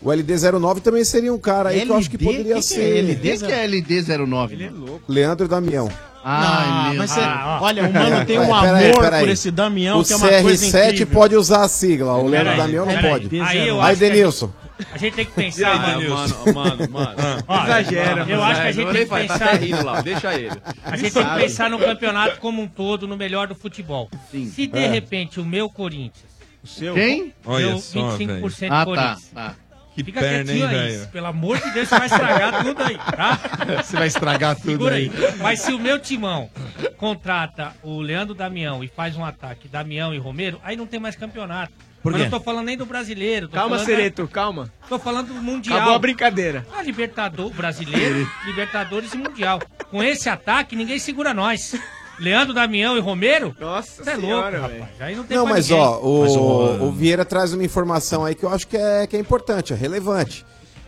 O 0.00 0.08
LD09 0.08 0.80
também 0.80 1.04
seria 1.04 1.32
um 1.32 1.38
cara 1.38 1.68
aí 1.70 1.82
que 1.86 1.88
eu 1.92 1.96
acho 1.96 2.10
que 2.10 2.16
LD? 2.16 2.26
poderia 2.32 2.54
Que 2.56 2.60
que 2.60 2.66
ser. 2.66 2.82
é 2.82 2.98
LD? 2.98 3.38
que 3.38 3.44
é 3.52 3.68
LD09? 3.68 4.52
Ele 4.52 4.64
é 4.64 4.70
louco. 4.70 5.00
Leandro 5.08 5.46
Damião. 5.46 5.88
Ai, 6.24 6.68
Não, 6.84 6.88
meu 6.90 6.98
mas 6.98 7.10
cê- 7.10 7.20
olha, 7.60 7.88
o 7.88 7.92
mano 7.92 8.24
tem 8.26 8.38
um 8.38 8.42
É, 8.42 8.60
peraí, 8.62 8.90
amor 8.90 9.00
peraí. 9.00 9.20
por 9.20 9.28
esse 9.28 9.50
Damião, 9.50 10.00
o 10.00 10.04
que 10.04 10.12
é 10.12 10.16
uma 10.16 10.28
coisa 10.42 10.66
CR7 10.66 10.84
incrível. 10.92 11.06
pode 11.08 11.36
usar 11.36 11.62
a 11.64 11.68
sigla, 11.68 12.14
o 12.16 12.26
Leandro 12.28 12.56
Damião 12.56 12.86
não 12.86 13.00
pode. 13.00 13.40
Aí 13.40 13.70
Aí, 13.70 13.70
a 13.70 13.94
Denilson. 13.94 14.50
A 14.92 14.98
gente 14.98 15.14
tem 15.14 15.24
que 15.26 15.32
pensar, 15.32 15.72
aí, 15.72 15.78
mano. 15.78 16.00
Denilson? 16.00 16.52
Mano, 16.52 16.90
mano. 16.90 17.16
Ó, 17.46 17.64
Exagera, 17.64 18.20
Eu 18.22 18.38
mano. 18.38 18.42
acho 18.42 18.60
que 18.62 18.66
a 18.66 18.72
gente 18.72 18.92
tem 18.92 19.02
que 19.04 19.06
tá 19.10 19.16
pensar. 19.16 19.34
até 19.44 19.56
rindo 19.56 19.84
lá, 19.84 20.00
deixa 20.00 20.34
ele. 20.34 20.50
A 20.84 20.96
gente 20.96 21.12
tem 21.12 21.24
que 21.24 21.34
pensar 21.36 21.70
no 21.70 21.78
campeonato 21.78 22.40
como 22.40 22.62
um 22.62 22.68
todo, 22.68 23.06
no 23.06 23.16
melhor 23.16 23.46
do 23.46 23.54
futebol. 23.54 24.10
Se 24.30 24.66
de 24.66 24.78
É. 24.78 24.88
repente 24.88 25.38
o 25.40 25.44
meu 25.44 25.68
Corinthians. 25.70 26.32
O 26.62 26.66
seu? 26.66 26.94
Quem? 26.94 27.34
Olha 27.44 27.66
Meu 27.66 27.78
só, 27.78 28.16
25% 28.16 28.26
velho. 28.26 28.72
Ah, 28.72 28.78
tá, 28.78 28.84
Corinthians. 28.84 29.30
tá. 29.34 29.54
Que 29.94 30.02
Fica 30.02 30.20
perna, 30.20 30.38
hein, 30.38 30.44
quietinho 30.60 30.68
aí. 30.68 30.90
velho? 30.92 31.08
Pelo 31.08 31.26
amor 31.26 31.60
de 31.60 31.70
Deus, 31.72 31.86
você 31.88 31.98
vai 31.98 32.06
estragar 32.06 32.64
tudo 32.64 32.82
aí, 32.82 32.96
tá? 32.96 33.38
Você 33.84 33.96
vai 33.96 34.06
estragar 34.06 34.56
tudo 34.56 34.70
Segura 34.70 34.94
aí. 34.94 35.10
Mas 35.38 35.60
se 35.60 35.72
o 35.74 35.78
meu 35.78 35.98
timão 35.98 36.48
contrata 36.96 37.72
o 37.82 38.00
Leandro 38.00 38.34
Damião 38.34 38.82
e 38.82 38.88
faz 38.88 39.16
um 39.16 39.24
ataque 39.24 39.68
Damião 39.68 40.14
e 40.14 40.18
Romero, 40.18 40.58
aí 40.64 40.76
não 40.76 40.86
tem 40.86 40.98
mais 40.98 41.14
campeonato. 41.16 41.72
Por 42.02 42.12
Mas 42.12 42.22
quê? 42.22 42.28
não 42.28 42.38
tô 42.38 42.44
falando 42.44 42.66
nem 42.66 42.76
do 42.76 42.84
brasileiro. 42.84 43.46
tô 43.48 43.54
Calma, 43.54 43.78
Sereto, 43.78 44.26
calma. 44.26 44.72
Tô 44.88 44.98
falando 44.98 45.28
do 45.28 45.42
Mundial. 45.42 45.76
Acabou 45.76 45.94
a 45.94 45.98
brincadeira. 45.98 46.66
Ah, 46.76 46.82
Libertador, 46.82 47.50
brasileiro, 47.50 48.28
Libertadores 48.44 49.14
e 49.14 49.18
Mundial. 49.18 49.60
Com 49.90 50.02
esse 50.02 50.28
ataque, 50.28 50.74
ninguém 50.74 50.98
segura 50.98 51.32
nós. 51.32 51.76
Leandro, 52.18 52.52
Damião 52.52 52.96
e 52.96 53.00
Romero? 53.00 53.56
Nossa 53.58 54.02
é 54.02 54.14
louco, 54.14 54.26
senhora, 54.26 54.60
rapaz. 54.60 54.72
velho. 54.78 54.88
Aí 55.00 55.16
não 55.16 55.24
tem 55.24 55.36
Não, 55.36 55.46
mas 55.46 55.68
ninguém. 55.68 55.82
ó, 55.84 55.98
o, 56.00 56.20
Mas 56.22 56.36
o- 56.36 56.84
o 56.84 56.92
Vieira 56.92 57.24
traz 57.24 57.52
uma 57.52 57.64
informação 57.64 58.24
aí 58.24 58.34
que 58.34 58.44
eu 58.44 58.50
acho 58.50 58.66
que 58.68 58.76
é, 58.76 59.06
que 59.06 59.16
é 59.16 59.20
importante, 59.20 59.72
é 59.72 59.76
relevante. 59.76 60.44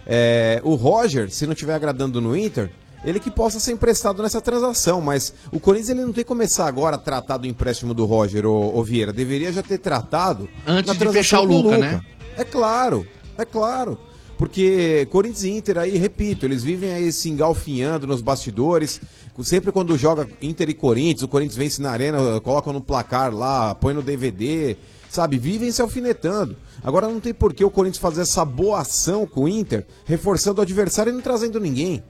É, 0.06 0.60
o 0.62 0.74
Roger, 0.74 1.30
se 1.30 1.46
não 1.46 1.52
estiver 1.54 1.74
agradando 1.74 2.20
no 2.20 2.36
Inter, 2.36 2.70
ele 3.04 3.20
que 3.20 3.30
possa 3.30 3.60
ser 3.60 3.72
emprestado 3.72 4.22
nessa 4.22 4.40
transação, 4.40 5.00
mas 5.00 5.34
o 5.52 5.60
Corinthians 5.60 5.90
ele 5.90 6.00
não 6.00 6.12
tem 6.12 6.24
que 6.24 6.28
começar 6.28 6.66
agora 6.66 6.96
a 6.96 6.98
tratar 6.98 7.36
do 7.36 7.46
empréstimo 7.46 7.92
do 7.92 8.04
Roger, 8.06 8.46
o, 8.46 8.82
Vieira. 8.82 9.12
Deveria 9.12 9.52
já 9.52 9.62
ter 9.62 9.78
tratado 9.78 10.48
Antes 10.66 10.96
de 10.96 11.08
fechar 11.10 11.40
o 11.40 11.46
com 11.46 11.60
Luca, 11.60 11.78
né? 11.78 12.00
É 12.36 12.44
claro, 12.44 13.06
é 13.36 13.44
claro. 13.44 13.98
Porque 14.36 15.06
Corinthians 15.10 15.44
e 15.44 15.50
Inter 15.50 15.78
aí, 15.78 15.96
repito, 15.96 16.44
eles 16.44 16.64
vivem 16.64 16.92
aí 16.92 17.12
se 17.12 17.28
engalfinhando 17.28 18.06
nos 18.06 18.20
bastidores. 18.20 19.00
Sempre 19.42 19.70
quando 19.70 19.96
joga 19.96 20.28
Inter 20.42 20.70
e 20.70 20.74
Corinthians, 20.74 21.22
o 21.22 21.28
Corinthians 21.28 21.56
vence 21.56 21.82
na 21.82 21.90
arena, 21.90 22.40
coloca 22.40 22.72
no 22.72 22.80
placar 22.80 23.34
lá, 23.34 23.74
põe 23.74 23.94
no 23.94 24.02
DVD, 24.02 24.76
sabe? 25.08 25.38
Vivem 25.38 25.70
se 25.70 25.82
alfinetando. 25.82 26.56
Agora 26.82 27.08
não 27.08 27.20
tem 27.20 27.32
por 27.32 27.54
que 27.54 27.64
o 27.64 27.70
Corinthians 27.70 28.00
fazer 28.00 28.22
essa 28.22 28.44
boa 28.44 28.80
ação 28.80 29.26
com 29.26 29.44
o 29.44 29.48
Inter, 29.48 29.86
reforçando 30.04 30.60
o 30.60 30.62
adversário 30.62 31.10
e 31.10 31.14
não 31.14 31.20
trazendo 31.20 31.60
ninguém. 31.60 32.02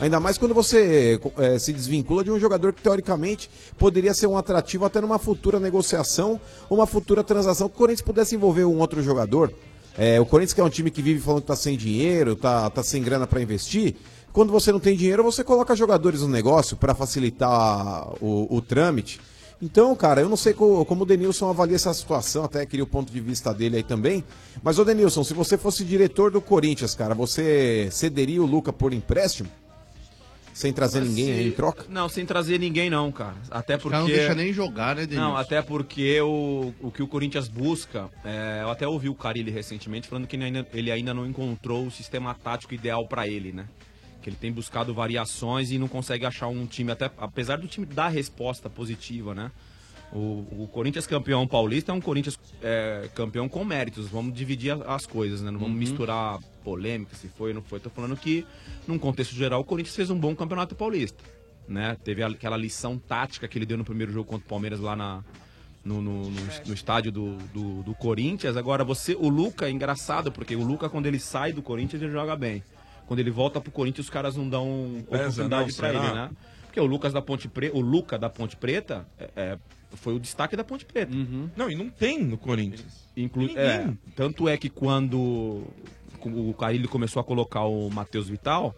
Ainda 0.00 0.18
mais 0.18 0.36
quando 0.38 0.54
você 0.54 1.20
eh, 1.38 1.58
se 1.58 1.72
desvincula 1.72 2.24
de 2.24 2.30
um 2.30 2.38
jogador 2.40 2.72
que 2.72 2.82
teoricamente 2.82 3.48
poderia 3.78 4.12
ser 4.14 4.26
um 4.26 4.36
atrativo 4.36 4.84
até 4.84 5.00
numa 5.00 5.18
futura 5.18 5.60
negociação, 5.60 6.40
uma 6.68 6.86
futura 6.86 7.22
transação 7.22 7.68
que 7.68 7.74
o 7.74 7.78
Corinthians 7.78 8.02
pudesse 8.02 8.34
envolver 8.34 8.64
um 8.64 8.78
outro 8.78 9.02
jogador. 9.02 9.52
É, 9.96 10.18
o 10.18 10.24
Corinthians 10.26 10.54
que 10.54 10.60
é 10.60 10.64
um 10.64 10.70
time 10.70 10.90
que 10.90 11.02
vive 11.02 11.20
falando 11.20 11.42
que 11.42 11.46
tá 11.48 11.54
sem 11.56 11.76
dinheiro, 11.76 12.34
tá, 12.34 12.68
tá 12.70 12.82
sem 12.82 13.02
grana 13.02 13.26
para 13.26 13.40
investir. 13.42 13.94
Quando 14.32 14.50
você 14.50 14.72
não 14.72 14.80
tem 14.80 14.96
dinheiro, 14.96 15.22
você 15.22 15.44
coloca 15.44 15.76
jogadores 15.76 16.22
no 16.22 16.28
negócio 16.28 16.76
para 16.76 16.94
facilitar 16.94 18.08
o, 18.20 18.48
o 18.50 18.62
trâmite. 18.62 19.20
Então, 19.60 19.94
cara, 19.94 20.22
eu 20.22 20.28
não 20.28 20.36
sei 20.36 20.54
co- 20.54 20.84
como 20.86 21.02
o 21.02 21.06
Denilson 21.06 21.48
avalia 21.48 21.76
essa 21.76 21.92
situação, 21.94 22.42
até 22.42 22.66
queria 22.66 22.82
o 22.82 22.86
ponto 22.86 23.12
de 23.12 23.20
vista 23.20 23.52
dele 23.54 23.76
aí 23.76 23.82
também. 23.82 24.24
Mas, 24.62 24.78
ô 24.78 24.84
Denilson, 24.84 25.22
se 25.22 25.34
você 25.34 25.56
fosse 25.56 25.84
diretor 25.84 26.32
do 26.32 26.40
Corinthians, 26.40 26.94
cara, 26.94 27.14
você 27.14 27.88
cederia 27.92 28.42
o 28.42 28.46
Luca 28.46 28.72
por 28.72 28.92
empréstimo? 28.92 29.48
Sem 30.52 30.72
trazer 30.72 31.00
ninguém 31.02 31.32
aí 31.32 31.48
em 31.48 31.50
troca? 31.50 31.86
Não, 31.88 32.08
sem 32.08 32.26
trazer 32.26 32.58
ninguém 32.58 32.90
não, 32.90 33.10
cara. 33.10 33.36
Até 33.50 33.76
porque... 33.78 33.90
cara 33.90 34.02
não 34.02 34.06
deixa 34.10 34.34
nem 34.34 34.52
jogar, 34.52 34.94
né, 34.96 35.06
Denilson? 35.06 35.28
Não, 35.30 35.36
até 35.36 35.62
porque 35.62 36.20
o, 36.20 36.74
o 36.80 36.90
que 36.90 37.02
o 37.02 37.08
Corinthians 37.08 37.48
busca... 37.48 38.10
é, 38.24 38.60
eu 38.62 38.70
até 38.70 38.86
ouvi 38.86 39.08
o 39.08 39.14
Carilli 39.14 39.50
recentemente 39.50 40.06
falando 40.08 40.26
que 40.26 40.36
ele 40.36 40.44
ainda, 40.44 40.66
ele 40.74 40.90
ainda 40.90 41.14
não 41.14 41.26
encontrou 41.26 41.86
o 41.86 41.90
sistema 41.90 42.34
tático 42.34 42.74
ideal 42.74 43.06
pra 43.06 43.26
ele, 43.26 43.50
né? 43.52 43.66
Que 44.20 44.28
ele 44.28 44.36
tem 44.36 44.52
buscado 44.52 44.92
variações 44.94 45.70
e 45.72 45.78
não 45.78 45.88
consegue 45.88 46.26
achar 46.26 46.48
um 46.48 46.66
time, 46.66 46.92
até 46.92 47.10
apesar 47.18 47.56
do 47.58 47.66
time 47.66 47.86
dar 47.86 48.08
resposta 48.08 48.68
positiva, 48.68 49.34
né? 49.34 49.50
O, 50.12 50.46
o 50.64 50.68
Corinthians 50.70 51.06
campeão 51.06 51.46
paulista 51.46 51.90
é 51.90 51.94
um 51.94 52.00
Corinthians 52.00 52.38
é, 52.62 53.08
campeão 53.14 53.48
com 53.48 53.64
méritos. 53.64 54.06
Vamos 54.08 54.34
dividir 54.34 54.76
as 54.86 55.06
coisas, 55.06 55.40
né? 55.40 55.50
Não 55.50 55.58
vamos 55.58 55.72
Uhum. 55.74 55.80
misturar 55.80 56.38
polêmica, 56.62 57.14
se 57.16 57.28
foi 57.28 57.50
ou 57.50 57.54
não 57.56 57.62
foi. 57.62 57.80
Tô 57.80 57.90
falando 57.90 58.16
que, 58.16 58.46
num 58.86 58.98
contexto 58.98 59.34
geral, 59.34 59.60
o 59.60 59.64
Corinthians 59.64 59.94
fez 59.96 60.10
um 60.10 60.18
bom 60.18 60.34
campeonato 60.34 60.74
paulista. 60.74 61.22
Né? 61.68 61.96
Teve 62.02 62.22
aquela 62.22 62.56
lição 62.56 62.98
tática 62.98 63.46
que 63.46 63.56
ele 63.58 63.66
deu 63.66 63.78
no 63.78 63.84
primeiro 63.84 64.12
jogo 64.12 64.28
contra 64.28 64.44
o 64.44 64.48
Palmeiras 64.48 64.80
lá 64.80 64.96
na, 64.96 65.22
no, 65.84 66.02
no- 66.02 66.30
no- 66.30 66.66
no 66.66 66.74
estádio 66.74 67.12
do, 67.12 67.36
do, 67.54 67.82
do 67.82 67.94
Corinthians. 67.94 68.56
Agora, 68.56 68.84
você, 68.84 69.14
o 69.14 69.28
Luca 69.28 69.66
é 69.66 69.70
engraçado, 69.70 70.30
porque 70.32 70.56
o 70.56 70.62
Luca, 70.64 70.88
quando 70.88 71.06
ele 71.06 71.18
sai 71.20 71.52
do 71.52 71.62
Corinthians, 71.62 72.02
ele 72.02 72.10
joga 72.12 72.34
bem. 72.36 72.62
Quando 73.06 73.20
ele 73.20 73.30
volta 73.30 73.60
pro 73.60 73.70
Corinthians, 73.70 74.06
os 74.06 74.10
caras 74.10 74.36
não 74.36 74.48
dão 74.48 75.04
Pesa, 75.10 75.44
oportunidade 75.44 75.72
será? 75.72 75.88
ele, 75.88 76.14
né? 76.14 76.30
Porque 76.64 76.80
o 76.80 76.86
Lucas 76.86 77.12
da 77.12 77.20
Ponte 77.20 77.48
Preta, 77.48 77.76
o 77.76 77.80
Luca 77.80 78.18
da 78.18 78.30
Ponte 78.30 78.56
Preta, 78.56 79.06
é, 79.18 79.30
é, 79.36 79.58
foi 79.92 80.14
o 80.14 80.18
destaque 80.18 80.56
da 80.56 80.64
Ponte 80.64 80.84
Preta. 80.86 81.12
Não, 81.54 81.70
e 81.70 81.74
não 81.74 81.90
tem 81.90 82.22
no 82.24 82.38
Corinthians. 82.38 83.06
Inclu 83.16 83.50
é, 83.58 83.92
tanto 84.16 84.48
é 84.48 84.56
que 84.56 84.70
quando 84.70 85.64
o 86.28 86.54
Carilli 86.54 86.88
começou 86.88 87.20
a 87.20 87.24
colocar 87.24 87.64
o 87.64 87.90
Matheus 87.90 88.28
Vital, 88.28 88.74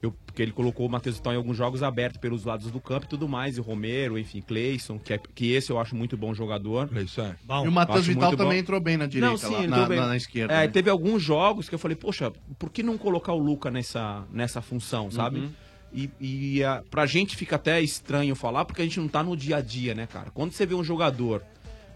eu, 0.00 0.12
porque 0.24 0.42
ele 0.42 0.52
colocou 0.52 0.86
o 0.86 0.88
Matheus 0.88 1.16
Vital 1.16 1.32
em 1.32 1.36
alguns 1.36 1.56
jogos 1.56 1.82
abertos 1.82 2.20
pelos 2.20 2.44
lados 2.44 2.70
do 2.70 2.80
campo 2.80 3.06
e 3.06 3.08
tudo 3.08 3.28
mais, 3.28 3.56
e 3.56 3.60
o 3.60 3.64
Romero, 3.64 4.16
enfim, 4.16 4.40
Cleison, 4.40 4.96
que, 4.98 5.12
é, 5.12 5.18
que 5.34 5.50
esse 5.52 5.70
eu 5.72 5.78
acho 5.80 5.96
muito 5.96 6.16
bom 6.16 6.32
jogador. 6.32 6.88
Isso 7.02 7.20
é. 7.20 7.34
E 7.64 7.68
o 7.68 7.72
Matheus 7.72 8.06
Vital 8.06 8.28
muito 8.28 8.38
também 8.38 8.58
bom. 8.58 8.60
entrou 8.60 8.80
bem 8.80 8.96
na 8.96 9.06
direita, 9.06 9.30
Não, 9.32 9.36
sim, 9.38 9.52
lá, 9.54 9.64
entrou 9.64 9.80
na, 9.80 9.86
bem. 9.88 9.98
na- 9.98 10.06
na 10.06 10.16
esquerda. 10.16 10.54
É, 10.54 10.60
né? 10.60 10.68
teve 10.68 10.88
alguns 10.88 11.20
jogos 11.22 11.68
que 11.68 11.74
eu 11.74 11.78
falei, 11.80 11.96
poxa, 11.96 12.32
por 12.58 12.70
que 12.70 12.82
não 12.84 12.96
colocar 12.96 13.32
o 13.32 13.38
Luca 13.38 13.70
nessa, 13.72 14.24
nessa 14.32 14.62
função, 14.62 15.10
sabe? 15.10 15.40
Uhum. 15.40 15.50
E, 15.92 16.10
e 16.20 16.62
a, 16.64 16.84
pra 16.90 17.04
gente 17.06 17.34
fica 17.34 17.56
até 17.56 17.80
estranho 17.80 18.34
falar, 18.36 18.64
porque 18.66 18.82
a 18.82 18.84
gente 18.84 19.00
não 19.00 19.08
tá 19.08 19.22
no 19.22 19.36
dia 19.36 19.56
a 19.56 19.60
dia, 19.60 19.94
né, 19.94 20.06
cara? 20.06 20.30
Quando 20.30 20.52
você 20.52 20.64
vê 20.66 20.74
um 20.76 20.84
jogador 20.84 21.42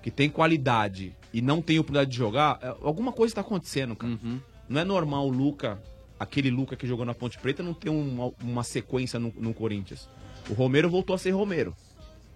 que 0.03 0.11
tem 0.11 0.29
qualidade 0.29 1.13
e 1.33 1.41
não 1.41 1.63
tem 1.63 1.79
oportunidade 1.79 2.11
de 2.11 2.17
jogar, 2.17 2.59
é, 2.63 2.69
alguma 2.83 3.13
coisa 3.13 3.35
tá 3.37 3.43
acontecendo, 3.43 3.95
cara. 3.95 4.13
Uhum. 4.25 4.41
Não 4.73 4.81
é 4.81 4.85
normal 4.85 5.27
o 5.27 5.31
Luca, 5.31 5.79
aquele 6.19 6.51
Luca 6.51 6.75
que 6.77 6.87
jogou 6.87 7.05
na 7.05 7.15
Ponte 7.15 7.39
Preta, 7.39 7.63
não 7.63 7.75
ter 7.75 7.91
uma, 7.91 8.33
uma 8.43 8.63
sequência 8.65 9.19
no, 9.19 9.33
no 9.39 9.53
Corinthians. 9.53 10.09
O 10.49 10.55
Romero 10.55 10.89
voltou 10.91 11.15
a 11.15 11.19
ser 11.19 11.31
Romero. 11.31 11.75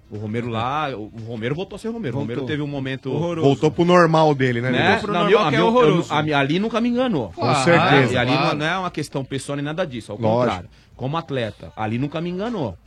O 0.08 0.18
Romero 0.18 0.48
lá, 0.48 0.90
o 0.96 1.10
Romero 1.26 1.54
voltou 1.56 1.74
a 1.74 1.78
ser 1.80 1.88
Romero. 1.88 2.16
O 2.16 2.20
Romero 2.20 2.44
teve 2.46 2.62
um 2.62 2.66
momento. 2.68 3.10
Voltou 3.10 3.72
pro 3.72 3.84
normal 3.84 4.32
dele, 4.36 4.60
né? 4.60 4.70
Né? 4.70 4.98
Pro 5.00 5.12
normal, 5.12 5.48
é 5.48 5.50
meu- 5.50 5.66
horroroso. 5.66 6.12
eu- 6.12 6.16
a 6.16 6.22
minha- 6.22 6.38
ali 6.38 6.60
nunca 6.60 6.80
me 6.80 6.88
enganou. 6.90 7.32
Com 7.32 7.54
certeza. 7.56 8.12
E 8.12 8.16
ali 8.16 8.30
Claro. 8.30 8.48
não, 8.50 8.54
não 8.58 8.66
é 8.66 8.78
uma 8.78 8.90
questão 8.90 9.24
pessoal 9.24 9.56
nem 9.56 9.64
nada 9.64 9.84
disso, 9.84 10.12
ao 10.12 10.18
Lógico. 10.18 10.38
contrário. 10.40 10.68
Como 10.94 11.16
atleta, 11.16 11.72
ali 11.76 11.98
nunca 11.98 12.20
me 12.20 12.30
enganou. 12.30 12.78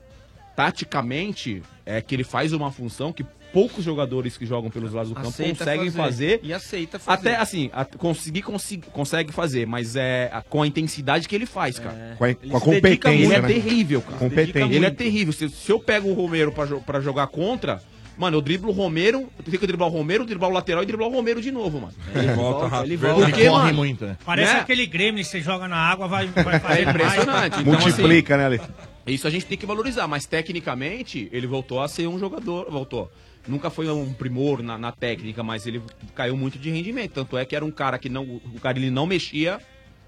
Taticamente, 0.56 1.64
é 1.86 2.02
que 2.02 2.14
ele 2.14 2.24
faz 2.24 2.54
uma 2.54 2.72
função 2.72 3.12
que 3.14 3.26
poucos 3.54 3.84
jogadores 3.84 4.38
que 4.38 4.46
jogam 4.46 4.70
pelos 4.70 4.94
lados 4.94 5.10
do 5.10 5.16
campo 5.16 5.30
Aceita 5.30 5.60
conseguem 5.66 5.92
fazer. 5.92 6.38
fazer. 6.38 6.40
E 6.44 6.54
aceita 6.54 7.00
fazer. 7.00 7.20
Até 7.30 7.36
assim, 7.42 7.70
a- 7.74 7.86
conseguir 7.86 8.42
consi- 8.42 8.82
consegue 8.92 9.32
fazer, 9.32 9.66
mas 9.66 9.96
é 9.96 10.30
a- 10.32 10.42
com 10.42 10.62
a 10.62 10.68
intensidade 10.68 11.28
que 11.28 11.36
ele 11.36 11.46
faz, 11.46 11.80
cara. 11.80 12.16
Com 12.18 12.24
a- 12.26 12.34
com 12.36 12.58
a 12.58 12.62
competência, 12.62 13.10
muito. 13.12 13.26
Ele 13.26 13.34
é 13.34 13.42
né? 13.42 13.48
terrível, 13.48 14.02
cara. 14.02 14.18
Competência. 14.18 14.76
Ele 14.76 14.86
é 14.86 14.92
terrível. 14.92 15.34
Se, 15.34 15.50
se 15.50 15.72
eu 15.72 15.80
pego 15.80 16.10
o 16.10 16.14
Romero 16.14 16.52
pra 16.86 17.00
jogar 17.02 17.28
contra, 17.28 17.82
mano, 18.18 18.38
eu 18.38 18.42
driblo 18.42 18.70
o 18.70 18.74
Romero, 18.74 19.28
eu 19.38 19.44
tenho 19.46 19.58
que 19.60 19.66
driblar 19.68 19.90
o 19.90 19.92
Romero, 19.92 20.26
driblar 20.26 20.50
o 20.50 20.54
lateral 20.54 20.84
e 20.84 20.86
driblar 20.86 21.10
o 21.10 21.12
Romero 21.12 21.42
de 21.42 21.52
novo, 21.52 21.80
mano. 21.82 21.94
Ele 22.14 22.28
volta 22.34 22.68
rápido. 22.68 22.86
Ele 22.88 22.98
volta. 22.98 23.24
Ele 23.24 23.32
corre 23.50 23.64
mano, 23.66 23.74
muito, 23.74 24.06
né? 24.06 24.18
Parece 24.26 24.54
né? 24.54 24.60
aquele 24.60 24.86
Grêmio 24.86 25.24
que 25.24 25.30
você 25.30 25.42
joga 25.42 25.68
na 25.68 25.78
água, 25.78 26.08
vai, 26.08 26.28
vai 26.28 26.60
fazer 26.60 26.82
É 26.82 26.90
impressionante. 26.90 27.62
Então, 27.62 27.74
Multiplica, 27.74 28.38
né, 28.38 28.46
Ale? 28.46 28.62
Isso 29.08 29.26
a 29.26 29.32
gente 29.32 29.46
tem 29.48 29.58
que 29.58 29.66
valorizar, 29.66 30.06
mas 30.08 30.28
tecnicamente 30.28 31.30
ele 31.32 31.48
voltou 31.48 31.82
a 31.82 31.88
ser 31.88 32.08
um 32.08 32.20
jogador, 32.20 32.70
voltou. 32.70 33.12
Nunca 33.48 33.70
foi 33.70 33.90
um 33.90 34.14
primor 34.14 34.62
na, 34.62 34.78
na 34.78 34.92
técnica, 34.92 35.42
mas 35.42 35.66
ele 35.66 35.82
caiu 36.14 36.38
muito 36.38 36.60
de 36.60 36.70
rendimento. 36.70 37.14
Tanto 37.14 37.38
é 37.38 37.46
que 37.46 37.56
era 37.56 37.66
um 37.66 37.72
cara 37.72 37.98
que 37.98 38.10
não, 38.10 38.24
o 38.24 38.60
cara 38.62 38.78
ele 38.78 38.92
não 38.92 39.06
mexia, 39.08 39.60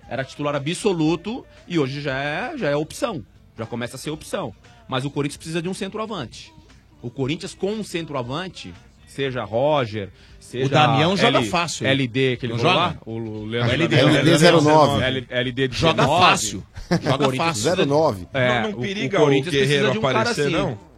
era 0.10 0.24
titular 0.24 0.56
absoluto 0.56 1.46
e 1.68 1.80
hoje 1.80 2.02
já 2.02 2.18
é, 2.22 2.58
já 2.58 2.70
é 2.70 2.76
opção, 2.76 3.24
já 3.58 3.66
começa 3.66 3.96
a 3.96 4.00
ser 4.00 4.10
opção. 4.12 4.54
Mas 4.88 5.06
o 5.06 5.10
Corinthians 5.10 5.38
precisa 5.38 5.62
de 5.62 5.70
um 5.70 5.74
centroavante. 5.74 6.54
O 7.02 7.10
Corinthians 7.10 7.56
com 7.56 7.72
um 7.72 7.84
centroavante, 7.84 8.74
seja 9.08 9.44
Roger, 9.44 10.10
seja 10.40 10.66
O 10.66 10.70
Damião 10.70 11.16
joga 11.18 11.40
L- 11.40 11.48
fácil. 11.50 11.88
LD 11.88 12.38
que 12.38 12.46
ele 12.46 12.58
joga? 12.58 12.76
lá, 12.76 12.98
o 13.06 13.18
LD, 13.56 13.96
LD, 13.96 13.96
LD 14.36 14.52
09. 14.62 15.04
L- 15.04 15.28
LD 15.30 15.68
de 15.70 15.78
Joga 15.78 16.04
19. 16.04 16.22
fácil. 16.26 16.64
Joga 17.02 17.18
Corinthians 17.26 17.38
fácil. 17.48 17.64
precisa- 17.72 17.86
09. 17.88 18.28
É, 18.34 18.48
não, 18.48 18.56
o- 18.70 18.72
não 18.74 18.78
o 18.78 18.82
periga 18.82 19.18
o, 19.18 19.22
Corinthians 19.24 19.54
Guerreiro 19.56 19.68
precisa 19.88 19.92
de 19.94 19.98
um 19.98 20.02
cara 20.02 20.20
aparecer, 20.20 20.42
assim. 20.48 20.52
não? 20.56 20.91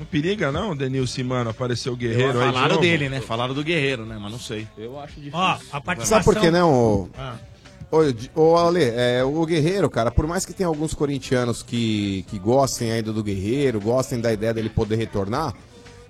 Não 0.00 0.06
periga, 0.06 0.50
não, 0.50 0.74
Denilson, 0.74 1.22
mano, 1.24 1.50
aparecer 1.50 1.90
o 1.90 1.94
Guerreiro 1.96 2.40
aí 2.40 2.46
de 2.48 2.52
Falaram 2.54 2.68
novo? 2.74 2.80
dele, 2.80 3.08
né? 3.08 3.20
Falaram 3.20 3.54
do 3.54 3.62
Guerreiro, 3.62 4.04
né? 4.06 4.18
Mas 4.20 4.32
não 4.32 4.38
sei. 4.40 4.66
Eu 4.76 4.98
acho 4.98 5.14
difícil. 5.16 5.38
Ó, 5.38 5.58
a 5.70 5.80
participação... 5.80 6.04
Sabe 6.06 6.24
por 6.24 6.36
que 6.40 6.50
não, 6.50 6.72
ô, 6.72 7.08
Ah. 7.16 7.34
ô, 7.92 8.10
Di- 8.10 8.30
ô 8.34 8.56
Ale, 8.56 8.82
é, 8.82 9.22
o 9.22 9.44
Guerreiro, 9.46 9.88
cara, 9.90 10.10
por 10.10 10.26
mais 10.26 10.44
que 10.46 10.52
tenha 10.54 10.66
alguns 10.66 10.94
corintianos 10.94 11.62
que, 11.62 12.24
que 12.28 12.38
gostem 12.38 12.90
ainda 12.90 13.12
do 13.12 13.22
Guerreiro, 13.22 13.78
gostem 13.80 14.18
da 14.20 14.32
ideia 14.32 14.54
dele 14.54 14.68
poder 14.70 14.96
retornar, 14.96 15.54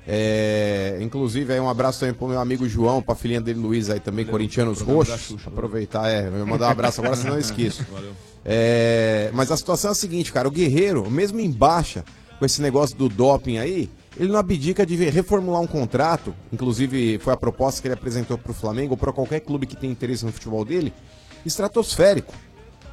É, 0.06 0.98
inclusive, 1.02 1.52
aí 1.52 1.60
um 1.60 1.68
abraço 1.68 2.00
também 2.00 2.14
pro 2.14 2.26
meu 2.26 2.40
amigo 2.40 2.66
João, 2.68 3.02
pra 3.02 3.14
filhinha 3.14 3.40
dele 3.40 3.60
Luiz 3.60 3.90
aí 3.90 4.00
também, 4.00 4.24
corintianos 4.24 4.78
programa 4.78 5.04
da 5.04 5.10
roxos. 5.12 5.28
Xuxa, 5.28 5.48
Aproveitar, 5.50 6.08
é, 6.10 6.26
eu 6.26 6.32
vou 6.32 6.46
mandar 6.46 6.68
um 6.68 6.70
abraço 6.70 7.00
agora, 7.00 7.14
senão 7.16 7.34
eu 7.34 7.38
esqueço. 7.40 7.84
Valeu. 7.92 8.12
É, 8.44 9.30
mas 9.34 9.50
a 9.52 9.56
situação 9.56 9.90
é 9.90 9.92
a 9.92 9.94
seguinte, 9.94 10.32
cara, 10.32 10.48
o 10.48 10.50
Guerreiro, 10.50 11.08
mesmo 11.10 11.38
em 11.38 11.50
baixa, 11.50 12.02
com 12.40 12.46
esse 12.46 12.62
negócio 12.62 12.96
do 12.96 13.06
doping 13.06 13.58
aí, 13.58 13.90
ele 14.16 14.32
não 14.32 14.38
abdica 14.38 14.86
de 14.86 14.96
reformular 14.96 15.60
um 15.60 15.66
contrato, 15.66 16.34
inclusive 16.50 17.18
foi 17.18 17.34
a 17.34 17.36
proposta 17.36 17.82
que 17.82 17.86
ele 17.86 17.94
apresentou 17.94 18.38
pro 18.38 18.54
Flamengo 18.54 18.94
ou 18.94 18.96
pra 18.96 19.12
qualquer 19.12 19.40
clube 19.40 19.66
que 19.66 19.76
tem 19.76 19.90
interesse 19.90 20.24
no 20.24 20.32
futebol 20.32 20.64
dele, 20.64 20.90
estratosférico. 21.44 22.32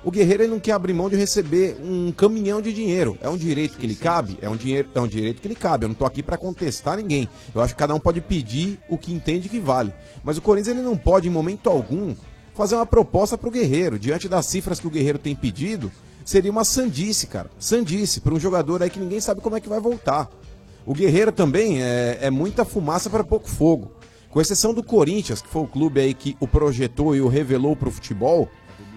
O 0.04 0.12
Guerreiro 0.12 0.44
ele 0.44 0.52
não 0.52 0.60
quer 0.60 0.74
abrir 0.74 0.94
mão 0.94 1.10
de 1.10 1.16
receber 1.16 1.78
um 1.82 2.12
caminhão 2.12 2.62
de 2.62 2.74
dinheiro. 2.74 3.18
É 3.22 3.30
um 3.30 3.38
direito 3.38 3.78
que 3.78 3.88
lhe 3.88 3.96
cabe? 3.96 4.38
É 4.42 4.50
um, 4.50 4.56
dinheiro, 4.56 4.90
é 4.94 5.00
um 5.00 5.08
direito 5.08 5.42
que 5.42 5.48
lhe 5.48 5.56
cabe. 5.56 5.86
Eu 5.86 5.90
não 5.90 5.96
tô 5.96 6.06
aqui 6.06 6.22
pra 6.22 6.38
contestar 6.38 6.98
ninguém. 6.98 7.28
Eu 7.56 7.62
acho 7.62 7.74
que 7.74 7.80
cada 7.80 7.96
um 7.96 8.00
pode 8.00 8.22
pedir 8.22 8.80
o 8.88 8.98
que 8.98 9.14
entende 9.14 9.50
que 9.50 9.60
vale. 9.60 9.94
Mas 10.24 10.38
o 10.38 10.42
Corinthians 10.42 10.78
ele 10.78 10.86
não 10.86 10.96
pode, 10.96 11.28
em 11.28 11.32
momento 11.32 11.70
algum, 11.70 12.16
fazer 12.54 12.76
uma 12.76 12.86
proposta 12.86 13.38
pro 13.38 13.52
Guerreiro. 13.52 13.98
Diante 13.98 14.30
das 14.30 14.46
cifras 14.46 14.80
que 14.80 14.88
o 14.88 14.90
Guerreiro 14.90 15.18
tem 15.18 15.36
pedido, 15.36 15.92
seria 16.28 16.52
uma 16.52 16.66
sandice, 16.66 17.26
cara. 17.26 17.50
Sandice 17.58 18.20
para 18.20 18.34
um 18.34 18.40
jogador 18.40 18.84
aí 18.84 18.90
que 18.90 19.00
ninguém 19.00 19.22
sabe 19.22 19.40
como 19.40 19.56
é 19.56 19.62
que 19.62 19.70
vai 19.70 19.80
voltar. 19.80 20.30
O 20.86 20.94
Guerreiro 20.94 21.32
também 21.32 21.82
é, 21.82 22.18
é 22.24 22.30
muita 22.30 22.66
fumaça 22.66 23.10
para 23.10 23.24
pouco 23.24 23.50
fogo. 23.50 23.94
Com 24.30 24.42
exceção 24.42 24.74
do 24.74 24.84
Corinthians, 24.84 25.42
que 25.42 25.48
foi 25.48 25.62
o 25.62 25.68
clube 25.68 26.02
aí 26.02 26.14
que 26.14 26.36
o 26.42 26.48
projetou 26.48 27.16
e 27.16 27.22
o 27.22 27.30
revelou 27.30 27.78
pro 27.78 27.90
futebol, 27.90 28.50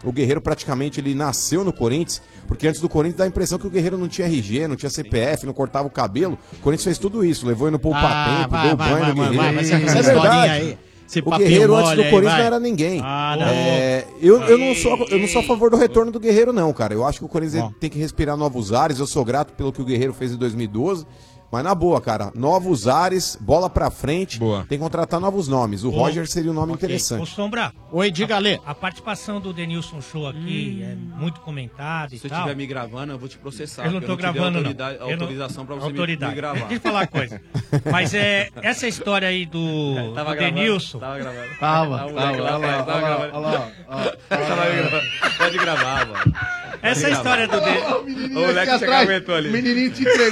o 0.02 0.10
Guerreiro 0.10 0.40
praticamente 0.40 0.98
ele 1.00 1.14
nasceu 1.14 1.62
no 1.62 1.72
Corinthians, 1.72 2.20
porque 2.48 2.66
antes 2.66 2.80
do 2.80 2.88
Corinthians 2.88 3.18
dá 3.18 3.24
a 3.24 3.28
impressão 3.28 3.60
que 3.60 3.66
o 3.66 3.70
Guerreiro 3.70 3.96
não 3.96 4.08
tinha 4.08 4.26
RG, 4.26 4.66
não 4.66 4.74
tinha 4.74 4.90
CPF, 4.90 5.46
não 5.46 5.52
cortava 5.52 5.86
o 5.86 5.90
cabelo. 5.90 6.36
O 6.54 6.56
Corinthians 6.56 6.84
fez 6.84 6.98
tudo 6.98 7.24
isso, 7.24 7.46
levou 7.46 7.68
ele 7.68 7.72
no 7.72 7.78
poupa 7.78 8.00
Ah, 8.02 8.38
tempo, 8.40 8.50
vai, 8.50 8.68
deu 8.68 8.76
vai, 8.76 8.88
banho 8.88 9.00
vai, 9.00 9.08
no 9.10 9.14
vai, 9.16 9.28
Guerreiro. 9.30 9.54
vai, 9.54 9.64
vai, 9.64 9.84
essa 9.84 9.98
é 9.98 10.02
verdade. 10.02 10.50
aí, 10.50 10.78
esse 11.10 11.18
o 11.18 11.30
Guerreiro 11.36 11.74
antes 11.74 11.96
do 11.96 12.10
Corinthians 12.10 12.38
não 12.38 12.44
era 12.44 12.60
ninguém. 12.60 13.00
Ah, 13.02 13.36
não. 13.38 13.46
É, 13.46 14.06
eu, 14.20 14.40
eu, 14.42 14.56
não 14.56 14.74
sou, 14.74 15.06
eu 15.10 15.18
não 15.18 15.26
sou 15.26 15.40
a 15.40 15.44
favor 15.44 15.70
do 15.70 15.76
retorno 15.76 16.12
do 16.12 16.20
Guerreiro, 16.20 16.52
não, 16.52 16.72
cara. 16.72 16.94
Eu 16.94 17.04
acho 17.04 17.18
que 17.18 17.24
o 17.24 17.28
Corinthians 17.28 17.70
tem 17.80 17.90
que 17.90 17.98
respirar 17.98 18.36
novos 18.36 18.72
ares. 18.72 19.00
Eu 19.00 19.06
sou 19.06 19.24
grato 19.24 19.52
pelo 19.54 19.72
que 19.72 19.82
o 19.82 19.84
Guerreiro 19.84 20.12
fez 20.12 20.32
em 20.32 20.36
2012. 20.36 21.04
Mas 21.52 21.64
na 21.64 21.74
boa, 21.74 22.00
cara, 22.00 22.30
novos 22.34 22.86
ares, 22.86 23.36
bola 23.40 23.68
pra 23.68 23.90
frente. 23.90 24.38
Tem 24.68 24.78
que 24.78 24.78
contratar 24.78 25.18
novos 25.18 25.48
nomes. 25.48 25.82
O 25.82 25.90
Roger 25.90 26.24
seria 26.28 26.50
um 26.50 26.54
nome 26.54 26.72
Ô, 26.72 26.74
interessante. 26.76 27.28
Sombra. 27.28 27.72
Oi, 27.90 28.08
diga, 28.10 28.38
Lê. 28.38 28.60
A, 28.64 28.72
participação 28.72 29.40
do 29.40 29.52
Denilson 29.52 30.00
Show 30.00 30.28
aqui 30.28 30.80
é 30.82 30.94
muito 30.94 31.40
comentada 31.40 32.14
e 32.14 32.18
Se 32.18 32.22
você 32.22 32.28
tal. 32.28 32.38
estiver 32.38 32.54
me 32.56 32.66
gravando, 32.66 33.12
eu 33.12 33.18
vou 33.18 33.28
te 33.28 33.36
processar. 33.36 33.84
Eu 33.86 33.90
não 33.90 34.00
tô 34.00 34.06
te 34.16 34.22
dei 34.22 34.32
gravando, 34.32 34.58
autoridade- 34.58 34.98
não. 35.00 35.10
Eu 35.10 35.16
não- 35.16 35.22
autorização 35.24 35.66
pra 35.66 35.74
você 35.74 35.86
me- 35.86 35.90
autoridade. 35.92 36.30
me 36.32 36.36
gravar. 36.36 36.58
Deixa 36.68 36.74
eu 36.74 36.80
falar 36.80 37.00
uma 37.00 37.06
coisa. 37.08 37.40
Mas 37.90 38.14
é, 38.14 38.48
essa 38.62 38.86
história 38.86 39.26
aí 39.26 39.44
do, 39.44 39.94
Tava 40.14 40.30
do 40.30 40.36
gravando, 40.36 40.54
Denilson... 40.60 40.98
tava 41.00 41.18
gravando. 41.18 41.48
Tava, 41.58 42.00
Ah, 42.00 42.06
o 42.06 42.14
tava, 42.14 42.20
moleque 42.20 42.40
lá, 42.40 42.56
olha 42.58 42.66
lá, 42.66 42.82
tava 42.84 42.92
olha 42.92 43.00
lá, 43.08 43.16
gravando. 43.26 43.36
olha 43.36 43.58
lá, 43.58 43.70
olha 43.88 44.04
lá. 44.06 44.16
Tava 44.28 44.70
gravando. 44.70 45.06
Pode 45.36 45.58
gravar, 45.58 46.06
mano. 46.06 46.59
Essa 46.82 47.02
Pode 47.02 47.12
história 47.14 47.48
do. 47.48 47.60
Denilson... 47.60 48.38
O 48.40 48.46
moleque 48.46 48.78
se 48.78 48.84
ali. 49.32 49.50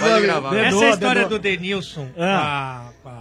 Pode 0.01 0.23
gravar. 0.23 0.57
Essa 0.57 0.89
história 0.91 1.29
do 1.29 1.39
Denilson 1.39 2.09
Ah. 2.19 2.91
com, 3.03 3.09
a, 3.09 3.13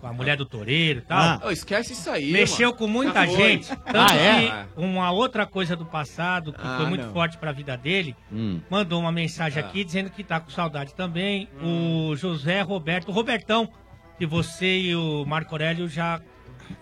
com 0.00 0.06
a- 0.06 0.10
a 0.10 0.12
mulher 0.12 0.36
do 0.36 0.44
Toureiro 0.46 1.00
e 1.00 1.02
tal... 1.02 1.18
Ah. 1.44 1.52
Esquece 1.52 1.92
isso 1.92 2.08
aí, 2.10 2.30
Mexeu 2.32 2.68
mano. 2.68 2.78
com 2.78 2.86
muita 2.86 3.26
Já 3.26 3.32
foi. 3.32 3.36
gente. 3.36 3.68
Tanto 3.68 4.12
Ah, 4.12 4.14
é? 4.16 4.48
que 4.48 4.80
uma 4.80 5.10
outra 5.10 5.44
coisa 5.46 5.74
do 5.74 5.84
passado 5.84 6.52
que 6.52 6.60
Ah, 6.62 6.76
foi 6.76 6.86
muito 6.86 7.06
não. 7.06 7.12
forte 7.12 7.36
pra 7.38 7.50
vida 7.50 7.76
dele, 7.76 8.14
Hum. 8.32 8.60
mandou 8.70 9.00
uma 9.00 9.10
mensagem 9.10 9.58
aqui 9.62 9.82
dizendo 9.82 10.10
que 10.10 10.22
tá 10.22 10.38
com 10.38 10.50
saudade 10.50 10.94
também. 10.94 11.48
O 11.62 12.14
José 12.14 12.60
Roberto, 12.60 13.08
o 13.08 13.12
Robertão, 13.12 13.68
que 14.18 14.24
você 14.26 14.78
e 14.78 14.94
o 14.96 15.24
Marco 15.26 15.52
Aurélio 15.54 15.88
já 15.88 16.20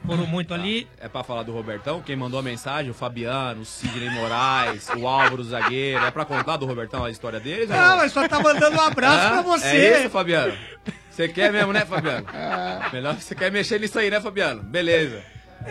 foram 0.07 0.27
muito 0.27 0.53
ali. 0.53 0.89
É 1.01 1.09
pra 1.09 1.23
falar 1.23 1.43
do 1.43 1.53
Robertão? 1.53 2.03
Quem 2.03 2.17
mandou 2.17 2.39
a 2.39 2.43
mensagem? 2.43 2.91
O 2.91 2.95
Fabiano, 2.95 3.63
o 3.63 3.65
Sidney 3.65 4.11
Moraes, 4.11 4.89
o 4.97 5.07
Álvaro 5.07 5.43
Zagueiro. 5.43 6.05
É 6.05 6.11
pra 6.11 6.25
contar 6.25 6.57
do 6.57 6.67
Robertão 6.67 7.05
a 7.05 7.11
história 7.11 7.41
deles? 7.41 7.71
ou 7.71 7.77
Não, 7.77 7.97
mas 7.97 8.13
só 8.13 8.27
tá 8.29 8.41
mandando 8.41 8.77
um 8.77 8.81
abraço 8.81 9.29
pra 9.29 9.43
você. 9.43 9.67
É 9.67 10.01
isso, 10.01 10.11
Fabiano? 10.11 10.57
Você 11.11 11.29
quer 11.29 11.53
mesmo, 11.53 11.73
né, 11.73 11.85
Fabiano? 11.85 12.27
Melhor 12.93 13.15
você 13.15 13.35
quer 13.35 13.51
mexer 13.51 13.79
nisso 13.81 13.99
aí, 13.99 14.11
né, 14.11 14.21
Fabiano? 14.21 14.63
Beleza. 14.63 15.23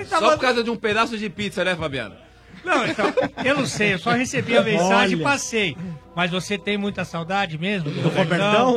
tá 0.09 0.19
Só 0.19 0.31
por 0.31 0.39
causa 0.39 0.63
de 0.63 0.69
um 0.69 0.75
pedaço 0.77 1.17
de 1.17 1.29
pizza, 1.29 1.63
né, 1.63 1.75
Fabiano? 1.75 2.15
Não, 2.63 2.85
então, 2.87 3.13
eu 3.43 3.55
não 3.57 3.65
sei, 3.65 3.93
eu 3.93 3.99
só 3.99 4.11
recebi 4.11 4.57
a 4.57 4.61
mensagem 4.63 5.13
e 5.13 5.15
Olha. 5.21 5.23
passei. 5.23 5.77
Mas 6.15 6.29
você 6.29 6.57
tem 6.59 6.77
muita 6.77 7.03
saudade 7.03 7.57
mesmo 7.57 7.89
do, 7.89 8.01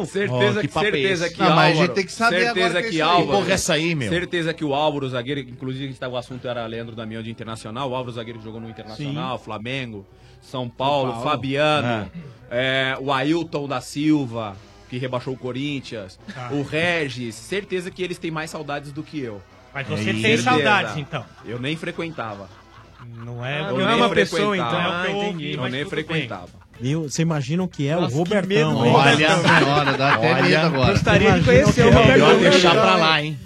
Certeza, 0.06 0.60
que, 0.62 0.68
certeza 0.72 1.28
que 1.30 1.38
Não, 1.38 1.50
mas 1.54 1.58
a 1.58 1.68
gente 1.68 1.76
Álvaro- 1.80 1.94
tem 1.94 2.06
que 2.06 2.12
saber 2.12 2.40
certeza 2.44 2.66
agora 2.78 2.88
que 2.90 2.98
é. 2.98 3.02
Álvaro, 3.02 3.26
Que 3.26 3.32
porra 3.32 3.50
é 3.50 3.52
essa 3.52 3.72
aí, 3.74 3.94
meu? 3.94 4.08
Certeza 4.08 4.54
que 4.54 4.64
o 4.64 4.74
Álvaro, 4.74 5.04
o 5.06 5.08
zagueiro, 5.10 5.40
inclusive 5.40 5.92
tava, 5.94 6.14
o 6.14 6.16
assunto 6.16 6.48
era 6.48 6.64
Leandro 6.66 6.96
Damião 6.96 7.22
de 7.22 7.30
Internacional, 7.30 7.90
o 7.90 7.94
Álvaro, 7.94 8.10
o 8.10 8.14
zagueiro 8.14 8.38
que 8.38 8.44
jogou 8.44 8.60
no 8.60 8.70
Internacional, 8.70 9.38
Flamengo, 9.38 10.06
São 10.40 10.66
Paulo, 10.68 11.12
Paulo. 11.12 11.28
Fabiano, 11.28 12.10
é, 12.50 12.96
o 13.00 13.12
Ailton 13.12 13.68
da 13.68 13.82
Silva, 13.82 14.56
que 14.88 14.96
rebaixou 14.96 15.34
o 15.34 15.36
Corinthians, 15.36 16.18
Ah. 16.34 16.48
o 16.52 16.62
Regis, 16.62 17.34
certeza 17.34 17.90
que 17.90 18.02
eles 18.02 18.16
têm 18.18 18.30
mais 18.30 18.48
saudades 18.50 18.92
do 18.92 19.02
que 19.02 19.20
eu. 19.20 19.42
Mas 19.74 19.86
você 19.86 20.04
Certeza. 20.04 20.26
tem 20.26 20.36
saudades, 20.38 20.96
então. 20.96 21.22
Eu 21.44 21.58
nem 21.60 21.76
frequentava. 21.76 22.48
Não 23.24 23.44
é, 23.44 23.60
Eu 23.70 23.78
não 23.78 23.88
é 23.90 23.94
uma 23.94 24.10
pessoa, 24.10 24.56
então. 24.56 24.68
É 24.80 24.84
Ah, 24.84 25.04
ouvi, 25.08 25.26
entendi. 25.28 25.54
Eu 25.54 25.62
nem 25.62 25.70
bem. 25.70 25.84
frequentava. 25.84 26.48
Viu? 26.80 27.04
Você 27.08 27.22
imagina 27.22 27.62
o 27.62 27.68
que 27.68 27.88
é 27.88 27.94
Nossa, 27.96 28.14
o 28.14 28.18
Robertão, 28.18 28.82
medo? 28.82 28.94
Olha, 28.94 29.36
senhora, 29.38 29.92
dá 29.96 30.14
até 30.14 30.42
medo 30.42 30.56
agora. 30.66 30.92
Gostaria 30.92 31.32
de 31.38 31.44
conhecer 31.44 31.82
o 31.82 31.84
é 31.84 31.86
o 31.90 31.92
Robertão. 31.92 32.28
Melhor 32.28 32.38
deixar 32.50 32.70
pra 32.72 32.96
lá, 32.96 33.22
hein? 33.22 33.38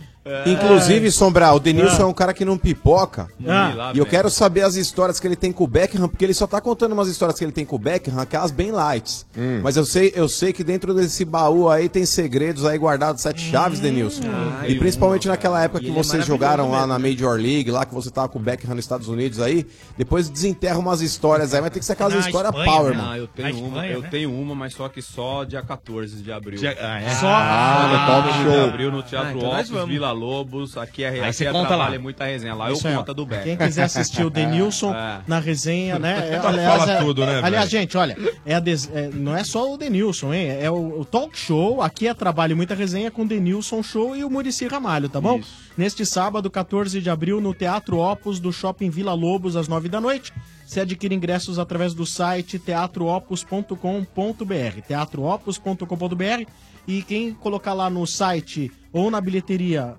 Inclusive, 0.47 1.11
Sombra, 1.11 1.53
o 1.53 1.61
Denilson 1.61 2.03
Ah. 2.03 2.03
é 2.03 2.07
um 2.07 2.12
cara 2.12 2.33
que 2.35 2.45
não 2.45 2.57
pipoca. 2.59 3.28
Ah. 3.47 3.93
E 3.95 3.99
eu 3.99 4.07
quero 4.07 4.28
saber 4.31 4.62
as 4.62 4.74
histórias 4.76 5.18
que 5.20 5.26
ele 5.26 5.37
tem 5.37 5.53
com 5.53 5.64
o 5.64 5.66
Beckham, 5.66 6.09
porque 6.09 6.24
ele 6.24 6.35
só 6.35 6.47
tá 6.47 6.61
contando 6.61 6.93
umas 6.93 7.09
histórias 7.09 7.39
que 7.39 7.45
ele 7.45 7.53
tem 7.53 7.64
com 7.64 7.76
o 7.76 7.78
Beckham, 7.78 8.18
aquelas 8.18 8.51
bem 8.51 8.70
lights. 8.70 9.26
Hum. 9.37 9.61
Mas 9.62 9.76
eu 9.76 9.85
sei, 9.85 10.12
eu 10.14 10.28
sei 10.28 10.53
que 10.53 10.62
dentro 10.64 10.95
desse 10.95 11.24
baú 11.24 11.68
aí 11.68 11.89
tem 11.89 12.05
segredos 12.07 12.64
aí 12.64 12.78
guardados, 12.78 13.22
sete 13.22 13.41
chaves, 13.51 13.81
Denilson. 13.81 14.22
e 14.66 14.74
principalmente 14.76 15.28
naquela 15.28 15.62
época 15.62 15.81
que 15.81 15.91
é 15.91 15.93
vocês 15.93 16.24
jogaram 16.26 16.70
lá 16.70 16.87
na 16.87 16.99
Major 16.99 17.37
League, 17.37 17.70
lá 17.70 17.85
que 17.85 17.95
você 17.95 18.11
tava 18.11 18.28
com 18.28 18.39
o 18.39 18.43
Beckham 18.43 18.74
nos 18.74 18.85
Estados 18.85 19.09
Unidos 19.09 19.41
aí, 19.41 19.66
depois 19.97 20.28
desenterra 20.28 20.78
umas 20.78 21.01
histórias 21.01 21.55
aí, 21.55 21.61
mas 21.61 21.70
tem 21.70 21.81
que 21.81 21.87
ser 21.87 21.93
aquelas 21.93 22.14
Na 22.14 22.20
histórias 22.20 22.53
Espanha, 22.55 22.70
power, 22.70 22.91
né? 22.93 22.97
mano. 22.99 23.11
Ah, 23.12 23.18
eu 23.18 23.26
tenho 23.26 23.64
uma, 23.64 23.87
eu 23.87 24.03
tenho 24.03 24.33
uma, 24.33 24.55
mas 24.55 24.74
só 24.74 24.89
que 24.89 25.03
só 25.03 25.45
dia 25.45 25.62
14 25.62 26.16
de 26.22 26.33
abril. 26.33 26.59
Dia- 26.59 26.76
ah, 26.81 27.01
é? 27.01 27.11
Só 27.16 27.26
Ah, 27.28 27.76
dia 27.89 27.89
no 27.89 28.07
14 28.07 28.28
talk 28.31 28.39
de 28.39 28.45
show. 28.57 28.64
abril 28.68 28.93
no 28.93 29.03
Teatro 29.03 29.47
Ah, 29.53 29.61
então. 29.62 29.87
Vila 29.87 30.12
Lobos, 30.20 30.76
aqui 30.76 31.02
é, 31.02 31.08
Aí 31.08 31.20
aqui 31.20 31.32
você 31.32 31.46
é 31.46 31.52
conta 31.52 31.68
trabalho, 31.68 31.90
lá. 31.90 31.96
é 31.96 31.98
muita 31.98 32.24
resenha. 32.26 32.54
Lá 32.54 32.70
Isso 32.70 32.86
eu 32.86 32.90
aí, 32.90 32.96
ó. 32.96 33.00
conta 33.00 33.14
do 33.14 33.24
Beck. 33.26 33.42
Quem 33.44 33.56
quiser 33.56 33.84
assistir 33.84 34.22
o 34.24 34.28
Denilson 34.30 34.94
É. 34.94 35.20
na 35.26 35.38
resenha, 35.40 35.98
né? 35.98 36.28
É, 36.30 36.36
Fala 36.40 36.50
aliás, 36.58 36.88
é- 36.88 36.98
tudo, 36.98 37.24
né, 37.26 37.40
aliás, 37.42 37.70
velho? 37.70 37.80
gente, 37.82 37.96
olha, 37.96 38.16
é 38.44 38.54
a 38.54 38.60
des- 38.60 38.90
é, 38.94 39.08
não 39.08 39.34
é 39.36 39.42
só 39.42 39.72
o 39.72 39.76
Denilson, 39.78 40.32
hein? 40.34 40.48
É 40.60 40.70
o, 40.70 41.00
o 41.00 41.04
talk 41.04 41.36
show. 41.38 41.80
Aqui 41.82 42.06
é 42.06 42.14
trabalho 42.14 42.52
e 42.52 42.54
muita 42.54 42.74
resenha 42.74 43.10
com 43.10 43.22
o 43.22 43.26
Denilson 43.26 43.82
Show 43.82 44.14
e 44.16 44.24
o 44.24 44.30
Murici 44.30 44.66
Ramalho, 44.66 45.08
tá 45.08 45.20
bom? 45.20 45.40
Neste 45.76 46.04
sábado, 46.04 46.50
14 46.50 47.00
de 47.00 47.08
abril, 47.08 47.40
no 47.40 47.54
Teatro 47.54 47.98
Opus 47.98 48.38
do 48.38 48.52
Shopping 48.52 48.90
Vila 48.90 49.14
Lobos, 49.14 49.56
às 49.56 49.66
9 49.68 49.88
da 49.88 50.00
noite. 50.00 50.32
Você 50.66 50.80
adquire 50.80 51.14
ingressos 51.14 51.58
através 51.58 51.94
do 51.94 52.04
site 52.06 52.58
teatroopus.com.br. 52.58 54.80
teatroopus.com.br. 54.86 56.44
E 56.86 57.02
quem 57.02 57.32
colocar 57.34 57.72
lá 57.72 57.88
no 57.90 58.06
site 58.06 58.70
ou 58.92 59.10
na 59.10 59.20
bilheteria, 59.20 59.94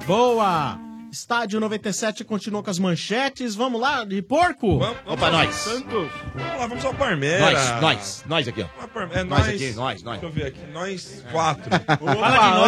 Boa! 0.08 0.87
Estádio 1.18 1.60
97 1.60 2.24
continua 2.24 2.62
com 2.62 2.70
as 2.70 2.78
manchetes. 2.78 3.56
Vamos 3.56 3.82
lá, 3.82 4.06
de 4.06 4.22
porco? 4.22 4.78
Vamos, 4.78 4.98
Opa, 5.08 5.32
nós. 5.32 5.56
Santos. 5.56 6.12
Vamos 6.36 6.60
lá, 6.60 6.68
vamos 6.68 6.86
ao 6.86 6.94
Parmeira. 6.94 7.40
Nós, 7.40 7.82
nós, 7.82 8.24
nós 8.28 8.48
aqui, 8.48 8.62
ó. 8.62 8.66
É 8.66 9.24
Nós 9.24 9.28
nós, 9.28 9.48
aqui, 9.48 9.74
nós, 9.74 10.04
nós. 10.04 10.20
Deixa 10.20 10.26
eu 10.26 10.32
ver 10.32 10.46
aqui. 10.46 10.60
Nós 10.72 11.24
quatro. 11.32 11.70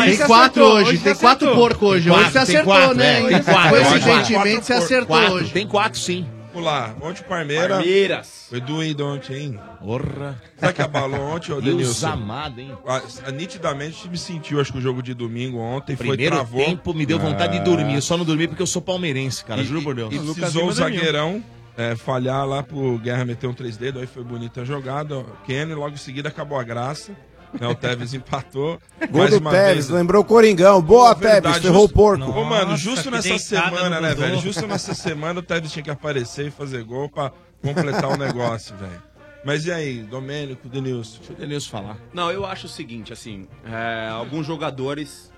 Tem 0.04 0.18
quatro 0.26 0.64
hoje, 0.64 0.98
tem 0.98 1.16
quatro 1.16 1.54
porco 1.54 1.86
hoje. 1.86 2.10
Hoje 2.10 2.32
você 2.32 2.40
acertou, 2.40 2.96
né? 2.96 3.22
Coincidentemente, 3.70 4.66
você 4.66 4.74
acertou 4.74 5.16
hoje. 5.16 5.52
Tem 5.52 5.68
quatro, 5.68 6.00
sim. 6.00 6.28
Vamos 6.64 6.65
lá. 6.65 6.95
Ontem 7.02 7.22
o 7.22 7.26
Parmeira. 7.26 7.76
Palmeiras. 7.76 8.45
Foi 8.49 8.60
doído 8.61 9.06
ontem, 9.06 9.36
hein? 9.38 9.60
Porra. 9.80 10.41
Sabe 10.57 10.73
que 10.73 10.81
abalou 10.81 11.19
ontem, 11.22 11.52
ô 11.52 11.60
E 11.60 11.61
Denilson? 11.61 12.07
amados, 12.07 12.60
hein? 12.60 12.72
Ah, 12.88 13.02
ah, 13.26 13.31
Nitidamente 13.31 14.07
me 14.10 14.18
sentiu, 14.18 14.60
acho 14.60 14.72
que 14.72 14.77
o 14.77 14.81
jogo 14.81 15.02
de 15.02 15.14
domingo 15.14 15.57
ontem 15.60 15.95
foi 15.95 16.07
Primeiro 16.07 16.36
travou. 16.36 16.64
tempo 16.64 16.94
me 16.94 17.06
deu 17.06 17.19
vontade 17.19 17.57
de 17.57 17.64
dormir. 17.64 17.95
Eu 17.95 18.02
só 18.02 18.18
não 18.18 18.26
dormi 18.26 18.48
porque 18.48 18.61
eu 18.61 18.68
sou 18.68 18.81
palmeirense, 18.81 19.44
cara. 19.44 19.61
E- 19.61 19.65
juro 19.65 19.81
por 19.81 19.95
Deus. 19.95 20.14
E 20.14 20.19
precisou 20.19 20.68
o 20.68 20.72
zagueirão 20.72 21.44
é, 21.77 21.95
falhar 21.95 22.45
lá 22.45 22.61
pro 22.61 22.98
Guerra 22.99 23.23
meter 23.23 23.48
um 23.48 23.53
3 23.53 23.77
dedos, 23.77 24.02
aí 24.02 24.07
foi 24.07 24.23
bonita 24.23 24.61
a 24.61 24.65
jogada. 24.65 25.18
O 25.19 25.26
Kenny, 25.45 25.73
logo 25.73 25.94
em 25.94 25.98
seguida 25.98 26.27
acabou 26.27 26.60
a 26.60 26.64
graça. 26.64 27.14
Né, 27.60 27.68
o 27.68 27.76
Tevez 27.76 28.14
empatou. 28.14 28.80
Gol 29.10 29.28
do 29.28 29.40
Tevez, 29.42 29.74
vez- 29.76 29.90
lembrou 29.90 30.22
o 30.22 30.26
Coringão. 30.26 30.82
Boa, 30.82 31.14
verdade, 31.16 31.56
Tevez, 31.56 31.62
ferrou 31.64 31.86
o 31.86 31.90
porco. 31.90 32.24
Ô, 32.24 32.44
mano, 32.44 32.72
Nossa, 32.72 32.78
justo 32.84 33.10
nessa 33.10 33.38
semana, 33.40 34.00
né, 34.02 34.14
velho? 34.14 34.40
Justo 34.40 34.68
nessa 34.68 34.94
semana 34.94 35.40
o 35.40 35.44
Tevez 35.44 35.72
tinha 35.72 35.84
que 35.84 35.90
aparecer 35.90 36.48
e 36.48 36.52
fazer 36.52 36.84
gol 36.84 37.10
pra 37.10 37.32
completar 37.62 38.10
o 38.10 38.18
negócio, 38.18 38.76
velho. 38.78 39.02
Mas 39.44 39.66
e 39.66 39.72
aí, 39.72 40.04
Domênico, 40.04 40.68
Denilson? 40.68 41.18
Deixa 41.20 41.34
o 41.34 41.36
Denilson 41.38 41.70
falar. 41.70 41.98
Não, 42.14 42.30
eu 42.30 42.46
acho 42.46 42.66
o 42.66 42.70
seguinte, 42.70 43.14
assim, 43.14 43.48
é, 43.66 44.10
alguns 44.10 44.46
jogadores 44.46 45.32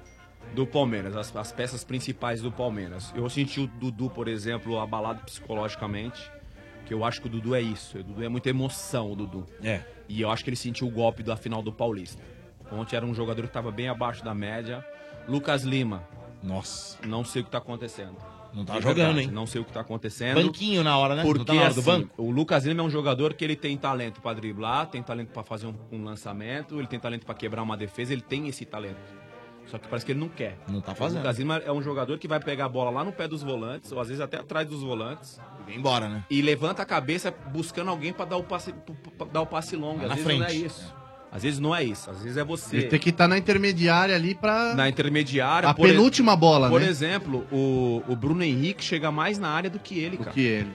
do 0.55 0.65
Palmeiras, 0.65 1.15
as, 1.15 1.33
as 1.35 1.51
peças 1.51 1.83
principais 1.83 2.41
do 2.41 2.51
Palmeiras. 2.51 3.13
Eu 3.15 3.29
senti 3.29 3.59
o 3.61 3.67
Dudu, 3.67 4.09
por 4.09 4.27
exemplo, 4.27 4.79
abalado 4.79 5.21
psicologicamente, 5.23 6.19
que 6.91 6.93
eu 6.93 7.05
acho 7.05 7.21
que 7.21 7.27
o 7.27 7.29
Dudu 7.29 7.55
é 7.55 7.61
isso. 7.61 7.97
O 7.99 8.03
Dudu 8.03 8.21
é 8.21 8.27
muita 8.27 8.49
emoção, 8.49 9.13
o 9.13 9.15
Dudu. 9.15 9.45
É. 9.63 9.79
E 10.09 10.19
eu 10.19 10.29
acho 10.29 10.43
que 10.43 10.49
ele 10.49 10.57
sentiu 10.57 10.87
o 10.87 10.91
golpe 10.91 11.23
da 11.23 11.37
final 11.37 11.61
do 11.61 11.71
Paulista. 11.71 12.21
Ontem 12.69 12.97
era 12.97 13.05
um 13.05 13.15
jogador 13.15 13.43
que 13.43 13.47
estava 13.47 13.71
bem 13.71 13.87
abaixo 13.87 14.21
da 14.25 14.33
média. 14.33 14.85
Lucas 15.25 15.63
Lima. 15.63 16.03
Nossa. 16.43 16.97
Não 17.07 17.23
sei 17.23 17.41
o 17.41 17.45
que 17.45 17.47
está 17.47 17.59
acontecendo. 17.59 18.17
Não 18.53 18.65
tá 18.65 18.73
jogando, 18.81 18.95
verdade, 18.97 19.19
hein? 19.21 19.31
Não 19.31 19.47
sei 19.47 19.61
o 19.61 19.63
que 19.63 19.71
tá 19.71 19.79
acontecendo. 19.79 20.43
Banquinho 20.43 20.83
na 20.83 20.97
hora, 20.97 21.15
né? 21.15 21.23
Não 21.23 21.31
Porque 21.31 21.45
tá 21.45 21.53
hora 21.53 21.73
do 21.73 21.79
assim, 21.79 22.09
o 22.17 22.29
Lucas 22.29 22.65
Lima 22.65 22.81
é 22.81 22.85
um 22.85 22.89
jogador 22.89 23.35
que 23.35 23.45
ele 23.45 23.55
tem 23.55 23.77
talento 23.77 24.19
pra 24.19 24.33
driblar, 24.33 24.87
tem 24.87 25.01
talento 25.01 25.29
pra 25.29 25.43
fazer 25.43 25.67
um, 25.67 25.75
um 25.93 26.03
lançamento, 26.03 26.77
ele 26.77 26.87
tem 26.87 26.99
talento 26.99 27.25
pra 27.25 27.33
quebrar 27.33 27.63
uma 27.63 27.77
defesa, 27.77 28.11
ele 28.11 28.21
tem 28.21 28.49
esse 28.49 28.65
talento. 28.65 28.99
Só 29.71 29.77
que 29.77 29.87
parece 29.87 30.05
que 30.05 30.11
ele 30.11 30.19
não 30.19 30.27
quer. 30.27 30.57
Não 30.67 30.81
tá 30.81 30.91
O 30.91 30.95
fazendo. 30.95 31.19
Lucas 31.21 31.39
Lima 31.39 31.57
é 31.65 31.71
um 31.71 31.81
jogador 31.81 32.17
que 32.19 32.27
vai 32.27 32.41
pegar 32.41 32.65
a 32.65 32.69
bola 32.69 32.91
lá 32.91 33.05
no 33.05 33.11
pé 33.13 33.25
dos 33.27 33.41
volantes, 33.41 33.89
ou 33.93 34.01
às 34.01 34.09
vezes 34.09 34.19
até 34.21 34.37
atrás 34.37 34.67
dos 34.67 34.81
volantes. 34.83 35.39
E 35.61 35.63
vem 35.67 35.77
embora, 35.77 36.09
né? 36.09 36.25
E 36.29 36.41
levanta 36.41 36.81
a 36.81 36.85
cabeça 36.85 37.31
buscando 37.53 37.89
alguém 37.89 38.11
pra 38.11 38.25
dar 38.25 38.35
o 38.37 38.43
passe, 38.43 38.73
pra 39.17 39.27
dar 39.27 39.41
o 39.41 39.45
passe 39.45 39.77
longo. 39.77 40.01
Às 40.03 40.09
na 40.09 40.15
vezes 40.15 40.25
não 40.37 40.43
é 40.45 40.49
frente. 40.49 40.65
isso. 40.65 40.95
Às 41.31 41.43
vezes 41.43 41.59
não 41.59 41.73
é 41.73 41.81
isso. 41.85 42.09
Às 42.11 42.21
vezes 42.21 42.35
é 42.37 42.43
você. 42.43 42.75
Ele 42.75 42.87
tem 42.87 42.99
que 42.99 43.09
estar 43.11 43.25
na 43.29 43.37
intermediária 43.37 44.13
ali 44.13 44.35
pra. 44.35 44.75
Na 44.75 44.89
intermediária. 44.89 45.69
A 45.69 45.73
por 45.73 45.87
penúltima 45.87 46.35
bola, 46.35 46.67
Por 46.67 46.81
né? 46.81 46.87
exemplo, 46.87 47.47
o, 47.49 48.03
o 48.09 48.15
Bruno 48.17 48.43
Henrique 48.43 48.83
chega 48.83 49.09
mais 49.09 49.39
na 49.39 49.47
área 49.49 49.69
do 49.69 49.79
que 49.79 49.97
ele, 49.97 50.17
cara. 50.17 50.31
que 50.31 50.41
ele. 50.41 50.71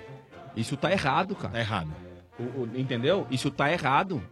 Isso 0.56 0.74
tá 0.74 0.90
errado, 0.90 1.34
cara. 1.36 1.52
Tá 1.52 1.60
errado. 1.60 1.90
O- 2.38 2.62
o- 2.62 2.70
entendeu? 2.74 3.26
Isso 3.30 3.50
tá 3.50 3.70
errado. 3.70 4.22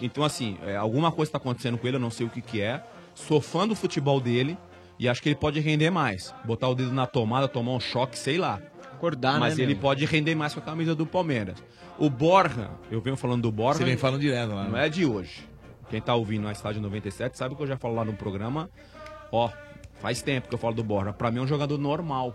Então, 0.00 0.22
assim, 0.22 0.56
é, 0.64 0.76
alguma 0.76 1.10
coisa 1.10 1.32
tá 1.32 1.38
acontecendo 1.38 1.76
com 1.76 1.86
ele, 1.88 1.96
eu 1.96 2.00
não 2.00 2.10
sei 2.10 2.26
o 2.26 2.30
que 2.30 2.40
que 2.40 2.60
é. 2.60 2.84
Sou 3.14 3.40
fã 3.40 3.66
do 3.66 3.74
futebol 3.74 4.20
dele 4.20 4.56
e 4.98 5.08
acho 5.08 5.22
que 5.22 5.28
ele 5.28 5.36
pode 5.36 5.60
render 5.60 5.90
mais. 5.90 6.34
Botar 6.44 6.68
o 6.68 6.74
dedo 6.74 6.92
na 6.92 7.06
tomada, 7.06 7.46
tomar 7.48 7.72
um 7.72 7.80
choque, 7.80 8.18
sei 8.18 8.38
lá. 8.38 8.60
Acordar, 8.92 9.38
Mas 9.40 9.56
né, 9.56 9.64
ele 9.64 9.74
meu? 9.74 9.82
pode 9.82 10.04
render 10.06 10.34
mais 10.34 10.54
com 10.54 10.60
a 10.60 10.62
camisa 10.62 10.94
do 10.94 11.04
Palmeiras. 11.04 11.62
O 11.98 12.08
Borja, 12.08 12.70
eu 12.90 13.00
venho 13.00 13.16
falando 13.16 13.42
do 13.42 13.52
Borja. 13.52 13.78
Você 13.78 13.84
vem 13.84 13.96
falando 13.96 14.20
direto 14.20 14.54
lá, 14.54 14.64
Não 14.64 14.70
né? 14.72 14.86
é 14.86 14.88
de 14.88 15.04
hoje. 15.04 15.48
Quem 15.90 16.00
tá 16.00 16.14
ouvindo 16.14 16.44
na 16.44 16.52
Estádio 16.52 16.80
97 16.80 17.36
sabe 17.36 17.54
que 17.54 17.62
eu 17.62 17.66
já 17.66 17.76
falo 17.76 17.94
lá 17.94 18.04
no 18.04 18.12
programa. 18.14 18.70
Ó, 19.30 19.50
faz 20.00 20.22
tempo 20.22 20.48
que 20.48 20.54
eu 20.54 20.58
falo 20.58 20.74
do 20.74 20.82
Borja. 20.84 21.12
Pra 21.12 21.30
mim 21.30 21.38
é 21.38 21.42
um 21.42 21.46
jogador 21.46 21.76
normal. 21.78 22.34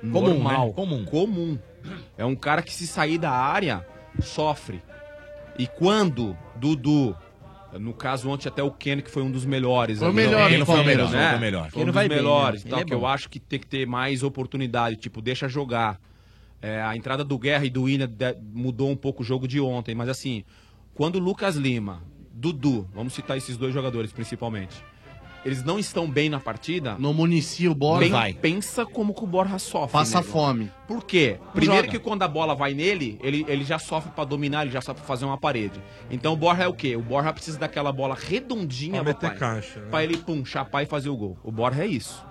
Comum, 0.00 0.20
normal. 0.34 0.66
né? 0.68 0.72
Comum. 0.74 1.04
Comum. 1.04 1.58
É 2.16 2.24
um 2.24 2.34
cara 2.36 2.62
que 2.62 2.72
se 2.72 2.86
sair 2.86 3.18
da 3.18 3.30
área, 3.32 3.84
sofre. 4.22 4.82
E 5.58 5.66
quando 5.66 6.36
Dudu, 6.56 7.14
no 7.78 7.92
caso 7.94 8.28
ontem 8.28 8.48
até 8.48 8.62
o 8.62 8.70
Kenny, 8.70 9.02
que 9.02 9.10
foi 9.10 9.22
um 9.22 9.30
dos 9.30 9.44
melhores. 9.44 9.98
Foi 10.00 10.10
o 10.10 10.12
melhor 10.12 10.50
Ele 10.50 10.58
do 10.60 10.66
foi 10.66 10.80
o 10.80 10.84
melhor, 10.84 11.08
foi 11.08 11.16
né? 11.18 11.36
o 11.36 11.40
melhor. 11.40 11.70
Foi 11.70 11.82
um 11.82 11.86
dos 11.86 11.94
vai 11.94 12.08
bem, 12.08 12.16
né? 12.18 12.22
melhores. 12.22 12.64
Tal, 12.64 12.80
é 12.80 12.84
que 12.84 12.94
eu 12.94 13.06
acho 13.06 13.28
que 13.28 13.38
tem 13.38 13.58
que 13.58 13.66
ter 13.66 13.86
mais 13.86 14.22
oportunidade. 14.22 14.96
Tipo, 14.96 15.20
deixa 15.22 15.48
jogar. 15.48 16.00
É, 16.62 16.82
a 16.82 16.94
entrada 16.94 17.24
do 17.24 17.38
Guerra 17.38 17.64
e 17.64 17.70
do 17.70 17.86
de- 17.86 18.36
mudou 18.52 18.90
um 18.90 18.96
pouco 18.96 19.22
o 19.22 19.24
jogo 19.24 19.48
de 19.48 19.58
ontem, 19.60 19.94
mas 19.94 20.10
assim, 20.10 20.44
quando 20.92 21.16
o 21.16 21.18
Lucas 21.18 21.56
Lima, 21.56 22.02
Dudu, 22.34 22.86
vamos 22.94 23.14
citar 23.14 23.38
esses 23.38 23.56
dois 23.56 23.72
jogadores 23.72 24.12
principalmente, 24.12 24.76
eles 25.44 25.62
não 25.64 25.78
estão 25.78 26.08
bem 26.10 26.28
na 26.28 26.38
partida. 26.38 26.96
No 26.98 27.14
municia 27.14 27.70
o 27.70 27.74
Borja. 27.74 28.10
Vai. 28.10 28.34
Pensa 28.34 28.84
como 28.84 29.14
que 29.14 29.24
o 29.24 29.26
Borja 29.26 29.58
sofre. 29.58 29.92
Passa 29.92 30.18
nego. 30.20 30.30
fome. 30.30 30.70
Por 30.86 31.04
quê? 31.04 31.38
Primeiro 31.52 31.86
joga. 31.86 31.98
que 31.98 31.98
quando 31.98 32.22
a 32.22 32.28
bola 32.28 32.54
vai 32.54 32.74
nele, 32.74 33.18
ele, 33.22 33.44
ele 33.48 33.64
já 33.64 33.78
sofre 33.78 34.10
pra 34.12 34.24
dominar, 34.24 34.62
ele 34.62 34.70
já 34.72 34.80
sofre 34.80 35.00
pra 35.00 35.06
fazer 35.08 35.24
uma 35.24 35.38
parede. 35.38 35.80
Então 36.10 36.32
o 36.32 36.36
Borja 36.36 36.64
é 36.64 36.68
o 36.68 36.74
quê? 36.74 36.96
O 36.96 37.02
Borja 37.02 37.32
precisa 37.32 37.58
daquela 37.58 37.92
bola 37.92 38.14
redondinha, 38.14 39.02
Pra 39.02 39.14
papai, 39.14 39.36
caixa, 39.36 39.80
né? 39.80 39.86
pra 39.90 40.04
ele 40.04 40.16
pum, 40.18 40.44
chapar 40.44 40.82
e 40.82 40.86
fazer 40.86 41.08
o 41.08 41.16
gol. 41.16 41.38
O 41.42 41.50
Borja 41.52 41.84
é 41.84 41.86
isso. 41.86 42.24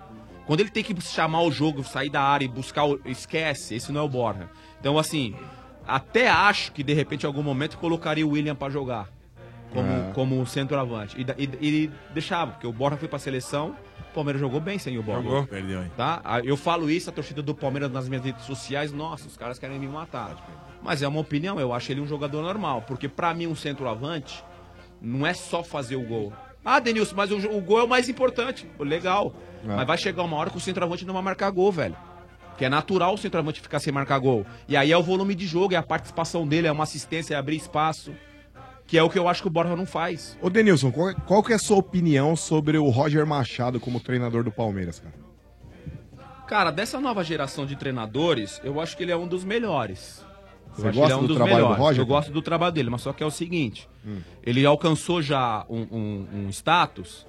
Quando 0.46 0.62
ele 0.62 0.70
tem 0.70 0.84
que 0.84 1.00
chamar 1.02 1.42
o 1.44 1.52
jogo, 1.52 1.84
sair 1.84 2.10
da 2.10 2.22
área 2.22 2.44
e 2.44 2.48
buscar 2.48 2.84
o... 2.86 3.00
Esquece, 3.06 3.76
esse 3.76 3.92
não 3.92 4.02
é 4.02 4.04
o 4.04 4.10
Borja. 4.10 4.50
Então, 4.80 4.98
assim, 4.98 5.36
até 5.88 6.28
acho 6.28 6.72
que 6.72 6.84
de 6.84 6.94
repente 6.94 7.24
em 7.24 7.28
algum 7.28 7.44
momento 7.44 7.78
colocaria 7.78 8.26
o 8.26 8.32
William 8.32 8.56
pra 8.56 8.70
jogar. 8.70 9.10
Como, 9.72 9.88
É. 9.92 10.12
como 10.14 10.46
centroavante. 10.48 11.16
E, 11.20 11.44
e, 11.44 11.68
e 11.86 11.92
deixava, 12.14 12.52
porque 12.54 12.66
o 12.68 12.74
Borja 12.74 12.98
foi 12.98 13.08
pra 13.08 13.20
seleção, 13.20 13.76
o 14.10 14.14
Palmeiras 14.14 14.40
jogou 14.42 14.60
bem 14.60 14.80
sem 14.80 14.98
o 14.98 15.04
Borja. 15.04 15.22
Jogou. 15.22 15.46
Perdeu, 15.48 15.84
hein? 15.84 15.92
Tá? 15.96 16.22
Ah, 16.24 16.40
Eu 16.40 16.58
falo 16.58 16.90
isso, 16.90 17.10
a 17.10 17.14
torcida 17.14 17.42
do 17.42 17.54
Palmeiras 17.54 17.92
nas 17.92 18.10
minhas 18.10 18.24
redes 18.26 18.46
sociais, 18.46 18.92
nossa, 18.92 19.28
os 19.28 19.38
caras 19.38 19.60
querem 19.60 19.78
me 19.80 19.88
matar. 19.88 20.36
Mas 20.82 21.02
é 21.04 21.08
uma 21.08 21.20
opinião, 21.20 21.60
eu 21.60 21.72
acho 21.74 21.92
ele 21.92 22.02
um 22.02 22.08
jogador 22.08 22.42
normal. 22.42 22.82
Porque 22.88 23.08
pra 23.08 23.34
mim, 23.34 23.46
um 23.48 23.56
centroavante 23.56 24.44
não 25.02 25.26
é 25.28 25.34
só 25.34 25.64
fazer 25.64 25.96
o 25.98 26.02
gol. 26.04 26.34
Ah, 26.66 26.80
Denilson, 26.80 27.16
mas 27.16 27.32
o, 27.32 27.38
o 27.38 27.62
gol 27.62 27.80
é 27.80 27.84
o 27.84 27.88
mais 27.88 28.10
importante. 28.10 28.66
Legal. 28.80 29.34
É. 29.64 29.68
Mas 29.68 29.86
vai 29.88 29.98
chegar 29.98 30.24
uma 30.24 30.36
hora 30.38 30.50
que 30.50 30.58
o 30.58 30.60
centroavante 30.60 31.06
não 31.06 31.14
vai 31.14 31.24
marcar 31.24 31.50
gol, 31.52 31.72
velho. 31.72 31.96
Que 32.58 32.66
é 32.66 32.70
natural 32.70 33.14
o 33.14 33.18
centroavante 33.18 33.62
ficar 33.62 33.80
sem 33.80 33.94
marcar 33.94 34.18
gol. 34.20 34.46
E 34.68 34.76
aí 34.76 34.92
é 34.92 34.98
o 34.98 35.04
volume 35.04 35.36
de 35.36 35.46
jogo, 35.46 35.74
é 35.74 35.78
a 35.78 35.84
participação 35.84 36.46
dele, 36.48 36.68
é 36.68 36.72
uma 36.72 36.84
assistência, 36.84 37.34
é 37.36 37.38
abrir 37.38 37.56
espaço. 37.56 38.14
Que 38.90 38.98
é 38.98 39.04
o 39.04 39.10
que 39.10 39.20
eu 39.20 39.28
acho 39.28 39.42
que 39.44 39.48
o 39.48 39.52
Borja 39.52 39.76
não 39.76 39.86
faz. 39.86 40.38
Ô, 40.42 40.50
Denilson, 40.50 40.92
qual, 40.92 41.14
qual 41.16 41.44
que 41.44 41.52
é 41.54 41.56
a 41.56 41.60
sua 41.60 41.78
opinião 41.78 42.36
sobre 42.36 42.78
o 42.78 42.90
Roger 42.90 43.26
Machado 43.26 43.80
como 43.80 44.00
treinador 44.00 44.44
do 44.44 44.52
Palmeiras, 44.52 45.00
cara? 45.00 45.14
Cara, 46.48 46.72
dessa 46.72 47.00
nova 47.00 47.24
geração 47.24 47.66
de 47.66 47.76
treinadores, 47.76 48.60
eu 48.64 48.82
acho 48.82 48.98
que 48.98 49.04
ele 49.04 49.12
é 49.12 49.16
um 49.18 49.28
dos 49.28 49.44
melhores. 49.44 50.26
Eu 50.70 50.76
Você 50.76 50.88
acho 50.88 50.94
que 50.94 50.98
gosta 51.00 51.04
ele 51.04 51.14
é 51.14 51.16
um 51.18 51.22
do 51.22 51.28
dos 51.28 51.38
trabalho 51.38 51.58
do 51.58 51.62
melhores. 51.64 51.84
Roger? 51.84 52.02
Eu 52.02 52.06
gosto 52.08 52.32
do 52.32 52.42
trabalho 52.42 52.72
dele, 52.74 52.90
mas 52.90 53.02
só 53.02 53.14
que 53.14 53.22
é 53.22 53.26
o 53.26 53.32
seguinte: 53.32 53.88
Hum. 54.06 54.18
ele 54.44 54.66
alcançou 54.66 55.22
já 55.22 55.64
um, 55.70 55.82
um- 55.92 56.28
um 56.46 56.50
status 56.50 57.28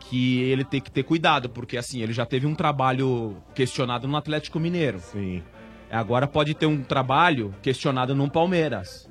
que 0.00 0.40
ele 0.42 0.64
tem 0.64 0.80
que 0.80 0.90
ter 0.90 1.02
cuidado, 1.02 1.48
porque 1.48 1.76
assim, 1.78 2.02
ele 2.02 2.12
já 2.12 2.26
teve 2.26 2.46
um 2.46 2.54
trabalho 2.54 3.36
questionado 3.54 4.06
no 4.06 4.16
Atlético 4.16 4.60
Mineiro. 4.60 5.00
Sim. 5.00 5.42
Agora 5.90 6.26
pode 6.26 6.52
ter 6.54 6.66
um 6.66 6.82
trabalho 6.82 7.54
questionado 7.62 8.14
no 8.14 8.30
Palmeiras. 8.30 9.07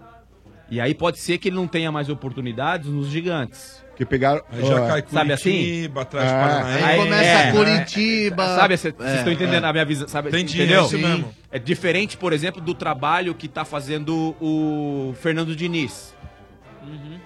E 0.69 0.81
aí 0.81 0.94
pode 0.94 1.18
ser 1.19 1.38
que 1.38 1.48
ele 1.49 1.56
não 1.56 1.68
tenha 1.68 1.91
mais 1.91 2.10
oportunidades 2.10 2.89
nos 2.89 3.07
gigantes. 3.07 3.85
Que 3.95 4.06
pegaram. 4.06 4.41
Aí 4.52 4.64
já 4.65 4.88
cai 4.88 5.03
Sabe 5.07 5.34
assim? 5.34 5.52
Curitiba, 5.52 6.02
É. 6.02 6.06
Paranaense. 6.06 6.84
Aí 6.84 6.98
começa 6.99 7.39
é, 7.39 7.52
Curitiba. 7.52 8.45
Sabe, 8.56 8.77
vocês 8.77 8.94
É, 8.99 9.15
estão 9.15 9.34
entendendo 9.34 9.64
é. 9.65 9.68
a 9.69 9.73
minha 9.73 9.85
visão? 9.85 10.07
Sabe, 10.07 10.30
Entendi, 10.30 10.57
entendeu? 10.57 10.81
é 10.81 10.85
isso 10.85 10.98
mesmo. 10.99 11.34
É 11.52 11.57
diferente, 11.57 12.15
por 12.18 12.31
exemplo, 12.34 12.61
do 12.61 12.73
trabalho 12.76 13.34
que 13.34 13.48
tá 13.48 13.65
fazendo 13.65 14.35
o 14.39 15.15
Fernando 15.19 15.56
Diniz. 15.56 16.14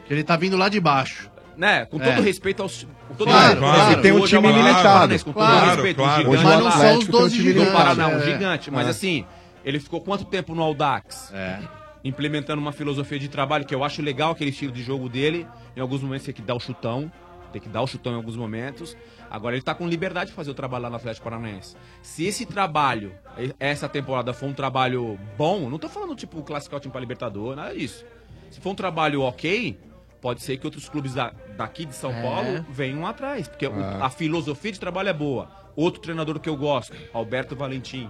Que 0.07 0.13
ele 0.13 0.23
tá 0.23 0.38
vindo 0.38 0.55
lá 0.55 0.69
de 0.69 0.80
baixo. 0.80 1.30
Né? 1.57 1.85
Com 1.85 2.01
É. 2.01 2.05
todo 2.15 2.23
respeito 2.23 2.61
aos. 2.63 2.88
Com 3.09 3.15
todo 3.15 3.27
Claro, 3.27 3.41
respeito, 3.43 3.59
claro. 3.59 3.81
exemplo, 3.81 4.01
Tem 4.01 4.11
um 4.13 4.23
é 4.23 4.27
time 4.27 4.47
limitado. 4.51 4.84
Paranaense, 4.84 5.26
Com 5.26 5.34
todo 5.34 5.45
Claro, 5.45 5.65
respeito, 5.72 5.97
claro. 5.97 6.11
um 6.13 6.18
gigante 6.18 6.43
o 6.45 6.47
Mas 6.47 6.59
não 6.63 6.72
são 6.72 6.80
os 6.80 6.85
Atlético 6.85 7.11
tem 7.11 7.15
um 7.19 7.22
12 7.22 7.35
time 7.35 7.43
do 7.53 7.59
gigantes. 7.59 7.73
limitado. 7.73 7.97
Paraná, 7.99 8.15
um 8.15 8.22
é. 8.22 8.26
gigante. 8.31 8.72
Mas 8.72 8.88
É. 8.88 8.89
assim, 8.91 9.26
ele 9.65 9.80
ficou 9.80 9.99
quanto 10.01 10.23
tempo 10.26 10.55
no 10.55 10.63
Aldax? 10.63 11.31
É. 11.34 11.59
Implementando 12.03 12.61
uma 12.61 12.72
filosofia 12.72 13.19
de 13.19 13.28
trabalho 13.28 13.65
que 13.65 13.76
eu 13.76 13.84
acho 13.84 14.02
legal, 14.02 14.32
aquele 14.32 14.49
estilo 14.49 14.72
de 14.72 14.82
jogo 14.82 15.07
dele. 15.07 15.48
Em 15.76 15.80
alguns 15.80 16.02
momentos 16.02 16.26
tem 16.26 16.34
que 16.34 16.41
dar 16.41 16.56
o 16.56 16.60
chutão. 16.60 17.11
Tem 17.52 17.61
que 17.61 17.68
dar 17.69 17.82
o 17.82 17.88
chutão 17.88 18.14
em 18.14 18.15
alguns 18.15 18.36
momentos. 18.38 18.95
Agora 19.30 19.56
ele 19.56 19.61
tá 19.61 19.76
com 19.76 19.88
liberdade 19.88 20.30
de 20.30 20.36
fazer 20.36 20.49
o 20.52 20.53
trabalho 20.53 20.84
lá 20.84 20.90
no 20.90 20.95
Atlético 20.95 21.26
Paranaense. 21.26 21.76
Se 22.02 22.26
esse 22.26 22.45
trabalho, 22.45 23.14
essa 23.60 23.90
temporada, 23.90 24.34
for 24.34 24.48
um 24.48 24.53
trabalho 24.53 25.19
bom, 25.38 25.69
não 25.69 25.78
tô 25.78 25.90
falando 25.90 26.15
tipo 26.15 26.41
classificar 26.44 26.78
o 26.78 26.82
time 26.82 26.91
pra 26.91 27.02
Libertador, 27.02 27.56
nada 27.57 27.76
disso. 27.76 28.06
Se 28.49 28.60
for 28.61 28.69
um 28.72 28.76
trabalho 28.76 29.22
ok, 29.22 29.78
pode 30.22 30.41
ser 30.41 30.57
que 30.57 30.65
outros 30.65 30.88
clubes 30.88 31.14
da- 31.14 31.34
daqui 31.57 31.86
de 31.86 31.94
São 31.94 32.11
É. 32.11 32.22
Paulo 32.22 32.65
venham 32.69 33.06
atrás. 33.06 33.48
Porque 33.49 33.65
É. 33.65 33.69
a 34.02 34.10
filosofia 34.10 34.72
de 34.72 34.80
trabalho 34.80 35.10
é 35.10 35.14
boa. 35.14 35.49
Outro 35.76 36.02
treinador 36.02 36.40
que 36.40 36.49
eu 36.49 36.56
gosto, 36.56 36.95
Alberto 37.14 37.53
Valentim. 37.56 38.10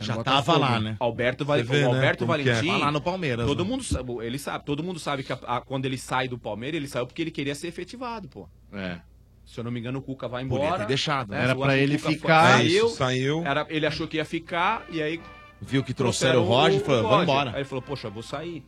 Já 0.00 0.14
Botafogo. 0.16 0.58
tava 0.58 0.58
lá, 0.58 0.80
né? 0.80 0.96
Alberto, 1.00 1.44
vê, 1.44 1.52
o 1.52 1.64
né, 1.64 1.84
Alberto 1.84 2.24
como 2.26 2.38
que 2.38 2.48
é. 2.48 2.52
Valentim. 2.54 2.78
Tá 2.78 2.84
lá 2.86 2.92
no 2.92 3.00
Palmeiras, 3.00 3.46
Todo 3.46 3.64
né? 3.64 3.70
mundo 3.70 3.82
sabe, 3.84 4.12
ele 4.22 4.38
sabe, 4.38 4.64
todo 4.64 4.82
mundo 4.82 4.98
sabe 4.98 5.22
que 5.24 5.32
a- 5.32 5.38
a- 5.46 5.60
quando 5.60 5.86
ele 5.86 5.98
sai 5.98 6.28
do 6.28 6.38
Palmeiras, 6.38 6.76
ele 6.76 6.88
saiu 6.88 7.06
porque 7.06 7.20
ele 7.22 7.30
queria 7.30 7.54
ser 7.54 7.66
efetivado, 7.68 8.28
pô. 8.28 8.48
É. 8.72 8.98
Se 9.44 9.58
eu 9.58 9.64
não 9.64 9.70
me 9.70 9.80
engano, 9.80 9.98
o 9.98 10.02
Cuca 10.02 10.28
vai 10.28 10.44
Podia 10.44 10.64
embora. 10.66 10.80
ter 10.82 10.88
deixado, 10.88 11.30
né? 11.30 11.42
Era 11.42 11.56
o 11.58 11.70
ele 11.70 11.96
Cuca 11.98 12.10
ficar. 12.10 12.42
foi- 12.58 12.62
Saiu, 12.68 12.86
Isso, 12.86 12.96
saiu. 12.96 13.42
Era, 13.46 13.66
ele 13.70 13.86
achou 13.86 14.06
que 14.06 14.18
ia 14.18 14.24
ficar 14.24 14.84
e 14.90 15.02
aí 15.02 15.20
Viu 15.60 15.82
que 15.82 15.92
trouxeram 15.92 16.42
o 16.42 16.44
Roger 16.44 16.80
e 16.80 16.84
falou, 16.84 17.02
vamos 17.08 17.22
embora. 17.24 17.50
Aí 17.50 17.56
ele 17.56 17.64
falou, 17.64 17.82
poxa, 17.82 18.08
vou 18.08 18.22
sair. 18.22 18.64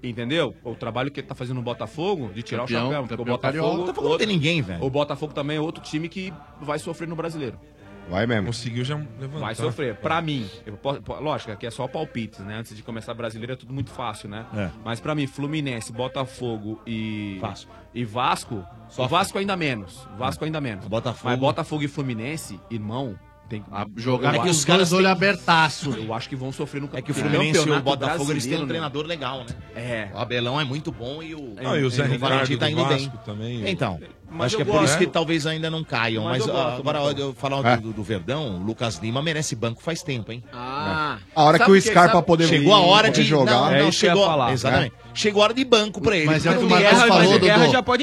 Entendeu? 0.00 0.54
O 0.62 0.76
trabalho 0.76 1.10
que 1.10 1.18
ele 1.18 1.26
tá 1.26 1.34
fazendo 1.34 1.56
no 1.56 1.62
Botafogo, 1.62 2.30
de 2.32 2.40
tirar 2.44 2.60
Campeão, 2.62 2.82
o 2.82 2.84
chapéu. 2.92 3.00
porque 3.00 3.14
o 3.14 3.24
Botafogo, 3.24 3.40
carioca. 3.40 3.76
Botafogo 3.78 4.08
não 4.10 4.18
tem 4.18 4.26
ninguém, 4.28 4.62
velho. 4.62 4.84
O 4.84 4.88
Botafogo 4.88 5.32
também 5.34 5.56
é 5.56 5.60
outro 5.60 5.82
time 5.82 6.08
que 6.08 6.32
vai 6.60 6.78
sofrer 6.78 7.08
no 7.08 7.16
brasileiro. 7.16 7.58
Vai 8.08 8.26
mesmo. 8.26 8.46
Conseguiu 8.46 8.84
já 8.84 8.96
levantar. 9.18 9.38
Vai 9.46 9.54
sofrer. 9.54 9.96
Pra 9.96 10.20
mim, 10.22 10.48
eu 10.64 10.76
posso- 10.76 11.02
po- 11.02 11.14
lógico, 11.20 11.52
aqui 11.52 11.66
é 11.66 11.70
só 11.70 11.86
palpites, 11.86 12.40
né? 12.40 12.56
Antes 12.56 12.74
de 12.76 12.82
começar 12.82 13.12
brasileiro 13.14 13.52
é 13.52 13.56
tudo 13.56 13.72
muito 13.72 13.90
fácil, 13.90 14.28
né? 14.28 14.46
É. 14.54 14.70
Mas 14.84 14.98
pra 15.00 15.14
mim, 15.14 15.26
Fluminense, 15.26 15.92
Botafogo 15.92 16.80
e 16.86 17.38
Vasco. 17.40 17.70
e 17.94 18.04
Vasco, 18.04 18.64
Só 18.88 19.04
o 19.04 19.08
Vasco 19.08 19.38
ainda 19.38 19.56
menos. 19.56 20.08
Vasco 20.16 20.44
ainda 20.44 20.60
menos. 20.60 20.86
Botafogo. 20.86 21.28
Mas 21.30 21.38
Botafogo 21.38 21.82
e 21.84 21.88
Fluminense, 21.88 22.58
irmão, 22.70 23.18
tem 23.48 23.62
que 23.62 23.68
Jogar 24.00 24.34
com 24.34 24.42
acho- 24.42 24.50
os 24.50 24.64
caras 24.64 24.92
olho 24.92 25.08
abertaço. 25.08 25.90
Eu 25.90 26.12
acho 26.12 26.28
que 26.28 26.36
vão 26.36 26.52
sofrer 26.52 26.80
no 26.82 26.88
É 26.92 27.00
que 27.02 27.10
o 27.10 27.14
Fluminense 27.14 27.66
e 27.66 27.70
o 27.70 27.80
Botafogo 27.80 28.30
eles 28.32 28.44
têm 28.46 28.56
um 28.58 28.62
né? 28.62 28.66
treinador 28.68 29.06
legal, 29.06 29.38
né? 29.40 29.46
É. 29.74 30.08
O 30.14 30.18
Abelão 30.18 30.60
é 30.60 30.64
muito 30.64 30.92
bom 30.92 31.22
e 31.22 31.34
o, 31.34 31.54
Não, 31.60 31.76
e 31.76 31.84
o 31.84 31.90
Zé 31.90 32.02
Valentim 32.02 32.52
Ricardo 32.54 32.58
tá 32.58 32.66
do 32.66 32.72
indo 32.72 32.84
bem. 32.84 33.12
também. 33.24 33.70
Então, 33.70 33.98
Mas 34.30 34.46
acho 34.46 34.56
que 34.56 34.62
é 34.62 34.64
por 34.64 34.84
isso 34.84 34.98
que 34.98 35.06
talvez 35.06 35.46
ainda 35.46 35.70
não 35.70 35.82
caiam. 35.82 36.24
Mas 36.24 36.38
Mas, 36.40 36.46
eu 36.48 36.52
gosto, 36.54 36.80
agora 36.80 36.98
eu 37.18 37.32
falar 37.34 37.66
É. 37.66 37.76
do, 37.78 37.92
do 37.92 38.02
Verdão, 38.02 38.56
o 38.56 38.62
Lucas 38.62 38.96
Lima 38.98 39.22
merece 39.22 39.56
banco 39.56 39.80
faz 39.82 40.02
tempo, 40.02 40.30
hein? 40.30 40.44
Ah. 40.52 41.16
A 41.34 41.42
hora 41.44 41.56
Sabe 41.58 41.72
que 41.72 41.78
o 41.78 41.82
que- 41.82 41.88
Scarpa 41.88 42.22
poder 42.22 42.46
Chegou 42.46 42.74
a 42.74 42.80
hora 42.80 43.10
de 43.10 43.22
jogar. 43.22 43.52
Não, 43.52 43.66
É 43.70 43.70
não, 43.70 43.78
que 43.78 43.84
ia 43.86 43.92
chegou. 43.92 44.26
falar. 44.26 44.52
Exatamente. 44.52 44.92
Chegou 45.14 45.40
a 45.40 45.44
hora 45.46 45.54
de 45.54 45.64
banco 45.64 46.00
pra 46.02 46.16
ele. 46.16 46.26
Mas 46.26 46.44
é 46.44 46.50
o 46.50 46.52
que 46.52 46.58
o 46.58 46.60
Quando 46.62 46.70
Marcos 46.70 46.90
Guerra- 46.90 47.00
falou, 47.08 47.16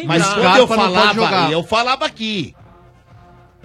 mas- 0.08 0.34
quando 0.34 0.58
eu 0.58 0.68
falava, 0.68 1.14
jogar. 1.14 1.52
eu 1.52 1.64
falava 1.64 2.06
aqui. 2.06 2.56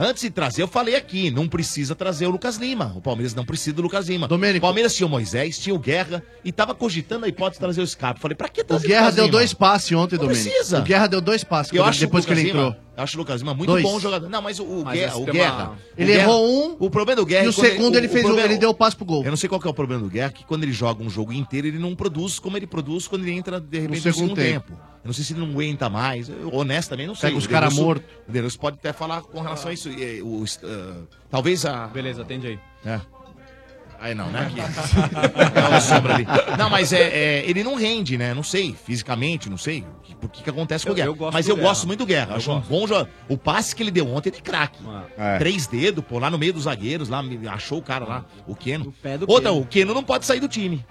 Antes 0.02 0.22
de 0.22 0.30
trazer, 0.30 0.62
eu 0.62 0.66
falei 0.66 0.96
aqui, 0.96 1.30
não 1.30 1.46
precisa 1.46 1.94
trazer 1.94 2.26
o 2.26 2.30
Lucas 2.30 2.56
Lima. 2.56 2.90
O 2.96 3.02
Palmeiras 3.02 3.34
não 3.34 3.44
precisa 3.44 3.76
do 3.76 3.82
Lucas 3.82 4.08
Lima. 4.08 4.26
Domênico. 4.26 4.64
O 4.64 4.66
Palmeiras 4.66 4.94
tinha 4.94 5.06
o 5.06 5.10
Moisés, 5.10 5.58
tinha 5.58 5.74
o 5.74 5.78
Guerra 5.78 6.22
e 6.42 6.50
tava 6.50 6.74
cogitando 6.74 7.26
a 7.26 7.28
hipótese 7.28 7.56
de 7.58 7.60
trazer 7.60 7.82
o 7.82 7.86
Scarpa. 7.86 8.18
Falei, 8.18 8.34
pra 8.34 8.48
que 8.48 8.62
O 8.62 8.64
trazer 8.64 8.88
Guerra 8.88 9.00
Lucas 9.02 9.14
deu 9.16 9.24
Lima? 9.26 9.32
dois 9.36 9.52
passes 9.52 9.92
ontem, 9.92 10.16
Não 10.16 10.24
Domênico. 10.24 10.48
precisa. 10.50 10.78
O 10.78 10.82
Guerra 10.82 11.06
deu 11.06 11.20
dois 11.20 11.44
passes 11.44 11.70
Eu 11.74 11.84
acho 11.84 12.00
depois 12.00 12.24
o 12.24 12.26
que 12.26 12.32
ele 12.32 12.42
Lima- 12.44 12.60
entrou. 12.68 12.76
Acho 13.02 13.16
o 13.16 13.20
Lucas 13.20 13.40
Lima 13.40 13.54
muito 13.54 13.70
Dois. 13.70 13.82
bom 13.82 13.98
jogador. 13.98 14.28
Não, 14.28 14.40
mas 14.42 14.58
o, 14.58 14.64
o 14.64 14.84
Mas 14.84 14.98
Guerra, 14.98 15.16
o 15.16 15.20
é 15.20 15.22
uma- 15.24 15.32
Guerra. 15.32 15.72
Ele 15.96 16.10
o 16.10 16.14
Guerra- 16.14 16.22
errou 16.28 16.48
um, 16.48 16.76
O 16.78 16.90
problema 16.90 17.20
do 17.20 17.26
Guerra 17.26 17.44
E 17.44 17.48
o 17.48 17.50
é 17.50 17.52
segundo 17.52 17.96
ele, 17.96 18.08
fez, 18.08 18.24
o- 18.24 18.26
problema- 18.28 18.48
ele 18.50 18.58
deu 18.58 18.70
o 18.70 18.74
passe 18.74 18.96
pro 18.96 19.04
gol. 19.04 19.24
Eu 19.24 19.30
não 19.30 19.36
sei 19.36 19.48
qual 19.48 19.60
que 19.60 19.66
é 19.66 19.70
o 19.70 19.74
problema 19.74 20.02
do 20.02 20.08
Guerra, 20.10 20.30
que 20.32 20.44
quando 20.44 20.62
ele 20.64 20.72
joga 20.72 21.02
um 21.02 21.10
jogo 21.10 21.32
inteiro, 21.32 21.66
ele 21.66 21.78
não 21.78 21.94
produz 21.96 22.38
como 22.38 22.56
ele 22.56 22.66
produz 22.66 23.06
quando 23.08 23.22
ele 23.22 23.32
entra, 23.32 23.60
de 23.60 23.78
repente, 23.78 23.96
no 23.96 24.02
segundo 24.12 24.14
segundo 24.14 24.34
tempo. 24.36 24.68
tempo. 24.68 24.80
Eu 25.02 25.06
não 25.08 25.12
sei 25.14 25.24
se 25.24 25.32
ele 25.32 25.40
não 25.40 25.48
aguenta 25.50 25.88
mais. 25.88 26.28
Eu, 26.28 26.50
honestamente, 26.54 27.06
não 27.08 27.14
sei. 27.14 27.30
Pega 27.30 27.38
os 27.38 27.46
O 27.46 27.48
cara 27.48 27.66
Denilson- 27.68 27.84
morto. 27.86 28.04
O 28.28 28.32
Denilson 28.32 28.58
pode 28.58 28.76
até 28.76 28.92
falar 28.92 29.22
com 29.22 29.40
relação 29.40 29.70
a 29.70 29.72
isso. 29.74 29.88
E, 29.88 30.20
o, 30.20 30.44
ah, 30.64 30.96
talvez 31.30 31.64
a... 31.64 31.86
Beleza, 31.86 32.20
atende 32.22 32.46
aí. 32.48 32.58
É. 32.84 33.00
Aí 34.00 34.14
não, 34.14 34.30
né? 34.30 34.46
Aqui. 34.46 34.60
É 34.60 35.76
o 35.76 35.80
sombra 35.82 36.14
ali. 36.14 36.26
Não, 36.58 36.70
mas 36.70 36.90
é, 36.92 37.02
é, 37.40 37.44
ele 37.50 37.62
não 37.62 37.74
rende, 37.74 38.16
né? 38.16 38.32
Não 38.32 38.42
sei, 38.42 38.74
fisicamente, 38.74 39.50
não 39.50 39.58
sei 39.58 39.80
o 39.82 40.00
que, 40.02 40.14
por 40.14 40.30
que, 40.30 40.42
que 40.42 40.48
acontece 40.48 40.86
com 40.86 40.92
o 40.92 40.94
Guerra. 40.94 41.08
eu 41.10 41.30
mas 41.30 41.46
eu 41.46 41.54
Guerra. 41.54 41.68
gosto 41.68 41.86
muito 41.86 41.98
do 42.00 42.06
Guerra. 42.06 42.30
Eu 42.32 42.36
acho 42.36 42.50
um 42.50 42.54
gosto. 42.54 42.68
bom 42.70 42.86
jogador. 42.86 43.10
O 43.28 43.36
passe 43.36 43.76
que 43.76 43.82
ele 43.82 43.90
deu 43.90 44.08
ontem 44.08 44.30
é 44.30 44.32
de 44.32 44.40
craque. 44.40 44.78
É. 45.18 45.36
Três 45.38 45.66
dedos, 45.66 46.02
pô, 46.02 46.18
lá 46.18 46.30
no 46.30 46.38
meio 46.38 46.54
dos 46.54 46.62
zagueiros, 46.64 47.10
lá, 47.10 47.22
me- 47.22 47.46
achou 47.46 47.78
o 47.78 47.82
cara 47.82 48.06
lá, 48.06 48.24
o 48.46 48.54
Keno. 48.56 48.90
pé 49.02 49.18
do 49.18 49.26
Outra, 49.30 49.52
o 49.52 49.66
Keno 49.66 49.92
não 49.92 50.02
pode 50.02 50.24
sair 50.24 50.40
do 50.40 50.48
time. 50.48 50.82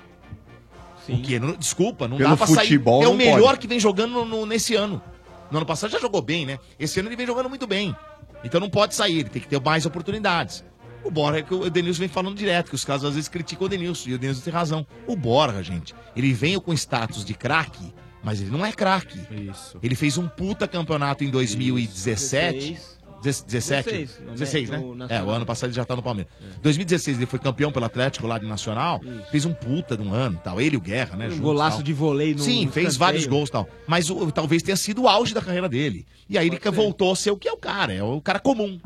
O 1.08 1.20
Keno, 1.24 1.58
desculpa, 1.58 2.08
não 2.08 2.18
Pelo 2.18 2.30
dá 2.30 2.38
pra 2.38 2.46
sair. 2.46 2.68
futebol, 2.68 3.02
É 3.04 3.08
o 3.08 3.16
melhor 3.16 3.42
pode. 3.42 3.60
que 3.62 3.68
vem 3.68 3.80
jogando 3.80 4.12
no- 4.12 4.26
no- 4.26 4.46
nesse 4.46 4.76
ano. 4.76 5.02
No 5.50 5.58
ano 5.58 5.66
passado 5.66 5.90
já 5.90 5.98
jogou 6.00 6.22
bem, 6.22 6.46
né? 6.46 6.60
Esse 6.78 7.00
ano 7.00 7.10
ele 7.10 7.16
vem 7.16 7.26
jogando 7.26 7.50
muito 7.50 7.66
bem. 7.66 7.96
Então 8.44 8.62
não 8.62 8.70
pode 8.70 8.94
sair, 8.94 9.20
ele 9.22 9.30
tem 9.30 9.42
que 9.42 9.48
ter 9.48 9.60
mais 9.60 9.88
oportunidades. 9.88 10.64
O 11.04 11.10
Borja 11.12 11.40
é 11.40 11.42
que 11.42 11.54
o 11.54 11.70
Denilson 11.70 12.00
vem 12.00 12.08
falando 12.10 12.36
direto, 12.38 12.70
que 12.70 12.76
os 12.76 12.84
caras 12.86 13.04
às 13.04 13.14
vezes 13.16 13.28
criticam 13.30 13.66
o 13.66 13.70
Denilson, 13.70 14.10
e 14.10 14.14
o 14.14 14.20
Denilson 14.20 14.42
tem 14.42 14.54
razão. 14.54 14.86
O 15.08 15.16
Borja, 15.16 15.64
gente, 15.64 15.96
ele 16.16 16.34
veio 16.34 16.60
com 16.62 16.74
status 16.74 17.24
de 17.26 17.34
craque, 17.34 17.94
mas 18.24 18.42
ele 18.42 18.52
não 18.52 18.66
é 18.66 18.72
craque. 18.72 19.20
Isso. 19.50 19.78
Ele 19.82 19.96
fez 19.96 20.18
um 20.18 20.28
puta 20.28 20.68
campeonato 20.68 21.24
em 21.24 21.30
2017. 21.30 22.78
17? 23.22 23.90
16, 23.90 24.20
no 24.26 24.32
16, 24.32 24.70
ne- 24.70 24.96
né? 24.96 25.08
É, 25.10 25.22
o 25.22 25.30
ano 25.30 25.46
passado 25.46 25.68
ele 25.70 25.76
já 25.76 25.84
tá 25.84 25.94
no 25.94 26.02
Palmeiras. 26.02 26.32
2016 26.62 27.18
ele 27.18 27.26
foi 27.26 27.38
campeão 27.38 27.70
pelo 27.70 27.84
Atlético 27.84 28.26
lá 28.26 28.38
de 28.40 28.46
Nacional, 28.46 29.02
fez 29.30 29.44
um 29.46 29.54
puta 29.54 29.98
de 29.98 30.02
um 30.04 30.14
ano 30.14 30.38
e 30.40 30.44
tal. 30.44 30.62
Ele 30.62 30.76
e 30.76 30.78
o 30.78 30.82
Guerra, 30.82 31.18
né? 31.18 31.26
Um 31.26 31.32
juntos, 31.32 31.44
golaço 31.44 31.78
tal. 31.78 31.84
de 31.84 31.92
vôlei 31.92 32.34
no 32.34 32.40
Sim, 32.40 32.68
no 32.68 32.72
fez 32.72 32.96
vários 32.96 33.26
gols 33.26 33.50
e 33.50 33.52
tal. 33.52 33.68
Mas 33.86 34.10
o- 34.10 34.32
talvez 34.32 34.64
tenha 34.64 34.78
sido 34.78 35.02
o 35.02 35.08
auge 35.10 35.34
da 35.34 35.42
carreira 35.42 35.68
dele. 35.68 36.06
E 36.30 36.38
aí 36.38 36.48
ele 36.48 36.58
voltou 36.72 37.12
a 37.12 37.16
ser 37.16 37.32
o 37.32 37.36
que 37.38 37.50
é 37.50 37.52
o 37.52 37.58
cara, 37.58 37.94
é 37.94 38.02
o 38.02 38.22
cara 38.22 38.40
comum. 38.40 38.80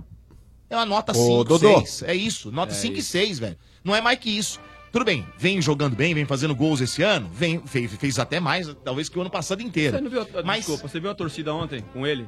É 0.74 0.78
uma 0.78 0.86
nota 0.86 1.12
Ô, 1.12 1.16
5, 1.16 1.44
Dodô. 1.46 1.80
6. 1.82 2.04
É 2.04 2.16
isso, 2.16 2.52
nota 2.52 2.74
5 2.74 2.98
e 2.98 3.02
6, 3.04 3.40
velho. 3.40 3.58
Não 3.84 3.96
é 3.96 4.02
mais 4.02 4.18
que 4.20 4.30
isso. 4.30 4.60
Tudo 4.92 5.06
bem, 5.06 5.26
vem 5.38 5.62
jogando 5.62 5.96
bem, 5.96 6.14
vem 6.14 6.26
fazendo 6.26 6.56
gols 6.56 6.80
esse 6.82 7.02
ano, 7.02 7.28
vem, 7.34 7.60
fez, 7.66 7.92
fez 7.96 8.20
até 8.20 8.40
mais, 8.40 8.74
talvez 8.84 9.10
que 9.10 9.18
o 9.18 9.22
ano 9.22 9.30
passado 9.30 9.62
inteiro. 9.62 9.98
Você 9.98 10.02
não 10.04 10.10
viu, 10.10 10.22
a- 10.22 10.44
Mas- 10.44 10.58
Desculpa, 10.66 10.88
você 10.88 11.00
viu 11.00 11.10
a 11.10 11.16
torcida 11.16 11.54
ontem 11.54 11.84
com 11.94 12.06
ele? 12.06 12.28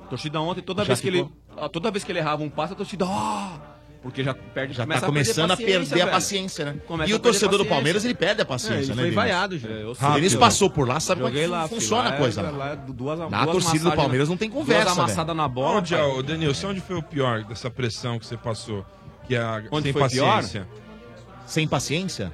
A 0.00 0.06
torcida 0.06 0.40
ontem, 0.40 0.60
toda 0.60 0.82
Já 0.82 0.88
vez 0.88 1.00
que 1.00 1.08
ele. 1.08 1.24
ficou? 1.24 1.68
Toda 1.70 1.90
vez 1.90 2.04
que 2.04 2.12
ele 2.12 2.18
errava 2.20 2.42
um 2.42 2.50
passo, 2.50 2.72
a 2.72 2.76
torcida. 2.76 3.04
"Ah!" 3.08 3.73
Porque 4.04 4.22
já 4.22 4.34
perde 4.34 4.74
Já 4.74 4.84
começa 4.84 5.00
tá 5.00 5.06
começando 5.06 5.50
a 5.50 5.56
perder 5.56 5.94
a 5.94 6.04
velho. 6.04 6.10
paciência, 6.10 6.64
né? 6.66 6.76
Começa 6.86 7.10
e 7.10 7.12
a 7.12 7.16
o 7.16 7.18
perder 7.18 7.22
torcedor 7.40 7.58
do. 7.58 7.64
Palmeiras, 7.64 8.04
ele 8.04 8.14
perde 8.14 8.42
a 8.42 8.44
paciência, 8.44 8.76
É, 8.76 8.84
ele 8.84 8.94
né? 8.94 9.02
foi 9.02 9.10
vaiado 9.10 9.58
já. 9.58 9.68
É, 9.68 9.82
eu 9.82 9.90
O 9.92 10.14
Denis 10.14 10.32
sei. 10.32 10.40
passou 10.40 10.68
por 10.70 10.86
lá, 10.86 11.00
sabe 11.00 11.22
Joguei 11.22 11.44
como 11.44 11.54
é 11.54 11.58
lá, 11.58 11.68
funciona 11.68 12.10
lá, 12.10 12.14
a 12.14 12.18
coisa. 12.18 12.40
é, 12.40 12.44
lá. 12.44 12.50
lá 12.50 12.68
é 12.72 12.76
duas- 12.76 13.18
Na 13.18 13.44
duas 13.44 13.64
torcida 13.64 13.90
do 13.90 13.96
Palmeiras 13.96 14.28
não 14.28 14.36
tem 14.36 14.50
conversa, 14.50 14.84
Duas 14.84 14.94
velho. 14.94 15.04
amassadas 15.06 15.34
na 15.36 15.48
bola. 15.48 15.78
Onde, 15.78 15.94
pai. 15.94 16.02
ó, 16.04 16.22
Denilson, 16.22 16.68
onde 16.68 16.80
foi 16.80 16.96
o 16.96 17.02
pior 17.02 17.42
dessa 17.44 17.70
pressão 17.70 18.18
que 18.18 18.26
você 18.26 18.36
passou? 18.36 18.84
Que 19.26 19.34
é 19.34 19.40
a 19.40 19.62
Onde 19.72 19.84
sem 19.84 19.92
foi 19.94 20.08
pior? 20.10 20.34
paciência. 20.36 20.68
Sem 21.46 21.66
paciência? 21.66 22.32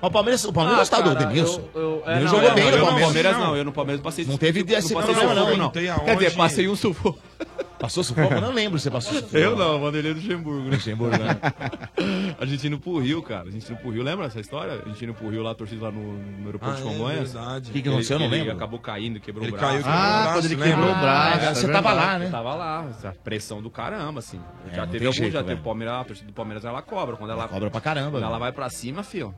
O 0.00 0.10
Palmeiras, 0.10 0.44
o 0.44 0.52
Palmeiras 0.52 0.92
Ah, 0.92 1.00
do 1.00 1.14
cara, 1.14 1.26
Denilson. 1.26 1.68
eu- 1.74 1.80
eu- 1.80 2.02
O 2.04 2.10
é, 2.10 2.14
Denilson 2.14 2.36
não, 2.36 2.42
jogou 2.42 2.50
é, 2.50 2.54
bem 2.54 2.70
não, 2.70 2.92
no 2.92 3.00
Palmeiras. 3.00 3.36
Não, 3.38 3.56
eu 3.56 3.64
no 3.64 3.72
Palmeiras 3.72 4.02
passei 4.02 4.24
Não 4.26 4.36
teve 4.36 4.62
não 4.62 4.78
esse 4.78 4.92
passei 4.94 5.14
problema, 5.14 5.34
sufoco, 6.76 7.18
Passou 7.84 8.02
sufoco? 8.02 8.40
Não 8.40 8.50
lembro 8.50 8.78
se 8.78 8.84
você 8.84 8.90
passou 8.90 9.12
sufoco. 9.12 9.36
Eu 9.36 9.54
não, 9.54 9.78
Vanderlei 9.78 10.14
Luxemburgo. 10.14 10.70
Luxemburgo, 10.70 11.18
né? 11.18 11.34
né? 11.34 12.34
a 12.40 12.46
gente 12.46 12.66
indo 12.66 12.78
pro 12.78 12.98
Rio, 12.98 13.22
cara. 13.22 13.48
A 13.48 13.50
gente 13.50 13.70
indo 13.70 13.78
pro 13.78 13.90
Rio, 13.90 14.02
lembra 14.02 14.24
essa 14.24 14.40
história? 14.40 14.80
A 14.82 14.88
gente 14.88 15.04
indo 15.04 15.12
pro 15.12 15.28
Rio 15.28 15.42
lá, 15.42 15.54
torcido 15.54 15.84
lá 15.84 15.90
no, 15.90 16.14
no 16.14 16.46
aeroporto 16.46 16.76
ah, 16.76 16.80
de 16.80 16.80
é 16.80 16.84
Congonhas. 16.90 17.34
É 17.34 17.38
verdade. 17.38 17.70
O 17.70 17.72
que, 17.74 17.82
que 17.82 17.88
aconteceu? 17.90 18.16
Eu 18.16 18.20
não 18.20 18.28
lembro. 18.28 18.46
Ele 18.46 18.56
acabou 18.56 18.80
caindo, 18.80 19.20
quebrou 19.20 19.44
ele 19.44 19.52
o 19.52 19.58
braço. 19.58 19.70
Caiu, 19.70 19.84
quebrou 19.84 20.00
ah, 20.00 20.08
o 20.08 20.22
braço, 20.22 20.32
quando 20.32 20.44
ele 20.46 20.56
né? 20.56 20.66
quebrou 20.66 20.90
o 20.90 20.94
braço. 20.94 21.38
É 21.44 21.54
você 21.54 21.66
né? 21.66 21.72
tava 21.74 21.92
lá, 21.92 22.18
né? 22.18 22.26
Eu 22.26 22.30
tava 22.30 22.54
lá. 22.54 22.90
A 23.04 23.12
pressão 23.12 23.60
do 23.60 23.70
caramba, 23.70 24.20
assim. 24.20 24.40
É, 24.70 24.76
já 24.76 24.86
teve 24.86 25.06
algum, 25.06 25.30
já 25.30 25.44
teve 25.44 25.60
Palmeiras, 25.60 25.94
a 25.94 26.04
torcida 26.04 26.26
do 26.26 26.32
Palmeiras 26.32 26.64
ela 26.64 26.80
cobra. 26.80 27.16
Quando 27.16 27.32
ela, 27.32 27.42
ela 27.42 27.48
cobra 27.50 27.70
pra 27.70 27.82
caramba. 27.82 28.12
Quando 28.12 28.24
ela 28.24 28.38
vai 28.38 28.50
pra 28.50 28.70
cima, 28.70 29.02
fio. 29.02 29.34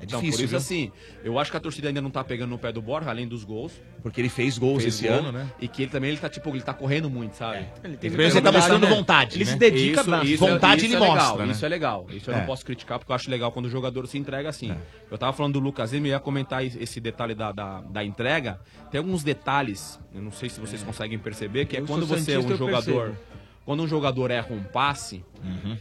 É 0.00 0.04
então, 0.04 0.18
difícil, 0.18 0.40
por 0.40 0.44
isso, 0.46 0.56
assim, 0.56 0.90
eu 1.22 1.38
acho 1.38 1.50
que 1.50 1.56
a 1.58 1.60
torcida 1.60 1.88
ainda 1.88 2.00
não 2.00 2.10
tá 2.10 2.24
pegando 2.24 2.48
no 2.48 2.58
pé 2.58 2.72
do 2.72 2.80
Borja, 2.80 3.10
além 3.10 3.28
dos 3.28 3.44
gols. 3.44 3.72
Porque 4.02 4.18
ele 4.18 4.30
fez 4.30 4.56
gols 4.56 4.82
fez 4.82 4.94
esse 4.94 5.06
gol, 5.06 5.18
ano, 5.18 5.32
né? 5.32 5.52
E 5.60 5.68
que 5.68 5.82
ele 5.82 5.90
também, 5.90 6.10
ele 6.10 6.18
tá, 6.18 6.28
tipo, 6.28 6.48
ele 6.48 6.62
tá 6.62 6.72
correndo 6.72 7.10
muito, 7.10 7.34
sabe? 7.36 7.58
É. 7.58 7.72
Ele, 7.84 7.98
ele, 8.02 8.22
ele 8.22 8.32
tá, 8.32 8.40
tá 8.40 8.52
mostrando 8.52 8.88
né? 8.88 8.94
vontade. 8.94 9.36
Ele 9.36 9.44
né? 9.44 9.52
se 9.52 9.58
dedica 9.58 10.00
isso, 10.00 10.10
pra 10.10 10.24
isso, 10.24 10.46
é 10.46 10.50
vontade, 10.50 10.86
isso 10.86 10.96
ele 10.96 11.04
é 11.04 11.06
mostra. 11.06 11.44
Né? 11.44 11.52
Isso 11.52 11.66
é 11.66 11.68
legal. 11.68 12.06
Isso 12.10 12.30
eu 12.30 12.34
não 12.34 12.42
é. 12.42 12.46
posso 12.46 12.64
criticar, 12.64 12.98
porque 12.98 13.12
eu 13.12 13.16
acho 13.16 13.30
legal 13.30 13.52
quando 13.52 13.66
o 13.66 13.70
jogador 13.70 14.06
se 14.06 14.16
entrega 14.16 14.48
assim. 14.48 14.70
É. 14.70 14.78
Eu 15.10 15.18
tava 15.18 15.34
falando 15.34 15.54
do 15.54 15.60
Lucas 15.60 15.92
Lima, 15.92 16.04
me 16.04 16.08
ia 16.08 16.18
comentar 16.18 16.64
esse 16.64 16.98
detalhe 16.98 17.34
da, 17.34 17.52
da, 17.52 17.82
da, 17.82 18.02
entrega. 18.02 18.58
Tem 18.90 18.98
alguns 18.98 19.22
detalhes, 19.22 20.00
eu 20.14 20.22
não 20.22 20.32
sei 20.32 20.48
se 20.48 20.58
vocês 20.58 20.82
conseguem 20.82 21.18
perceber, 21.18 21.66
que 21.66 21.76
eu 21.76 21.84
é 21.84 21.86
quando 21.86 22.06
você 22.06 22.32
é 22.32 22.38
um 22.38 22.56
jogador. 22.56 23.08
Percebo. 23.08 23.30
Quando 23.66 23.82
um 23.82 23.88
jogador 23.88 24.30
erra 24.30 24.54
um 24.54 24.62
passe, 24.62 25.22
uhum. 25.44 25.76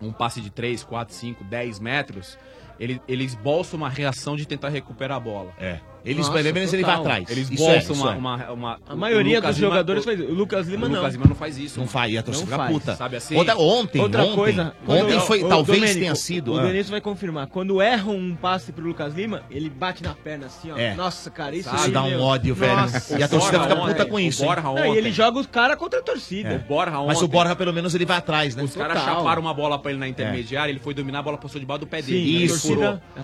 um 0.00 0.12
passe 0.12 0.40
de 0.40 0.50
3, 0.50 0.84
4, 0.84 1.12
5, 1.12 1.44
10 1.44 1.80
metros 1.80 2.38
ele, 2.78 3.00
ele 3.06 3.24
esboça 3.24 3.76
uma 3.76 3.88
reação 3.88 4.36
de 4.36 4.46
tentar 4.46 4.68
recuperar 4.68 5.16
a 5.16 5.20
bola. 5.20 5.52
É. 5.58 5.80
Eles, 6.04 6.26
Nossa, 6.26 6.32
pelo 6.32 6.54
menos 6.54 6.72
ele 6.72 6.84
vai 6.84 6.94
atrás. 6.94 7.30
Eles 7.30 7.50
isso 7.50 7.64
é, 7.64 7.78
isso 7.78 7.94
uma, 7.94 8.12
é. 8.12 8.16
uma, 8.16 8.50
uma, 8.50 8.80
A 8.86 8.94
maioria 8.94 9.40
dos 9.40 9.56
jogadores 9.56 10.04
faz 10.04 10.20
isso. 10.20 10.30
O 10.30 10.34
Lucas 10.34 10.68
Lima 10.68 10.86
não. 10.86 10.96
O 10.96 10.98
Lucas 10.98 11.14
Lima 11.14 11.26
não 11.28 11.34
faz 11.34 11.56
isso. 11.56 11.80
Não 11.80 11.86
faz, 11.86 12.12
e 12.12 12.18
a 12.18 12.22
torcida 12.22 12.56
da 12.56 12.66
puta. 12.66 12.94
Sabe 12.94 13.16
assim? 13.16 13.36
Outra, 13.36 13.56
ontem, 13.56 14.00
Outra 14.00 14.22
ontem, 14.22 14.34
coisa. 14.34 14.74
Ontem 14.86 15.20
foi, 15.20 15.42
o, 15.42 15.48
talvez 15.48 15.78
Domênico, 15.78 16.00
tenha 16.00 16.14
sido. 16.14 16.52
O 16.52 16.58
ah. 16.58 16.62
Denilson 16.62 16.90
vai 16.90 17.00
confirmar. 17.00 17.46
Quando 17.46 17.80
erram 17.80 18.16
um 18.16 18.36
passe 18.36 18.70
pro 18.70 18.86
Lucas 18.86 19.14
Lima, 19.14 19.42
ele 19.50 19.70
bate 19.70 20.02
na 20.02 20.14
perna 20.14 20.46
assim, 20.46 20.70
ó. 20.70 20.76
É. 20.76 20.94
Nossa, 20.94 21.30
cara, 21.30 21.56
isso, 21.56 21.74
isso 21.74 21.90
dá 21.90 22.02
um 22.02 22.20
ódio, 22.20 22.54
velho. 22.54 22.74
E 23.18 23.22
a 23.22 23.28
torcida 23.28 23.60
fica 23.60 23.76
puta 23.76 24.06
com 24.06 24.20
isso. 24.20 24.44
E 24.44 24.98
ele 24.98 25.10
joga 25.10 25.38
os 25.38 25.46
caras 25.46 25.76
contra 25.78 26.00
a 26.00 26.02
torcida. 26.02 26.50
É. 26.50 26.56
O 26.56 26.58
Borra 26.60 26.98
ontem. 26.98 27.08
Mas 27.08 27.22
o 27.22 27.28
Borra, 27.28 27.56
pelo 27.56 27.72
menos, 27.72 27.94
ele 27.94 28.04
vai 28.04 28.18
atrás, 28.18 28.54
né? 28.54 28.62
Os 28.62 28.74
caras 28.74 29.02
chaparam 29.02 29.40
uma 29.40 29.54
bola 29.54 29.78
pra 29.78 29.90
ele 29.90 30.00
na 30.00 30.08
intermediária, 30.08 30.70
ele 30.70 30.80
foi 30.80 30.92
dominar 30.92 31.20
a 31.20 31.22
bola, 31.22 31.38
passou 31.38 31.58
debaixo 31.58 31.80
do 31.80 31.86
pé 31.86 32.02
dele. 32.02 32.44
Isso. 32.44 32.74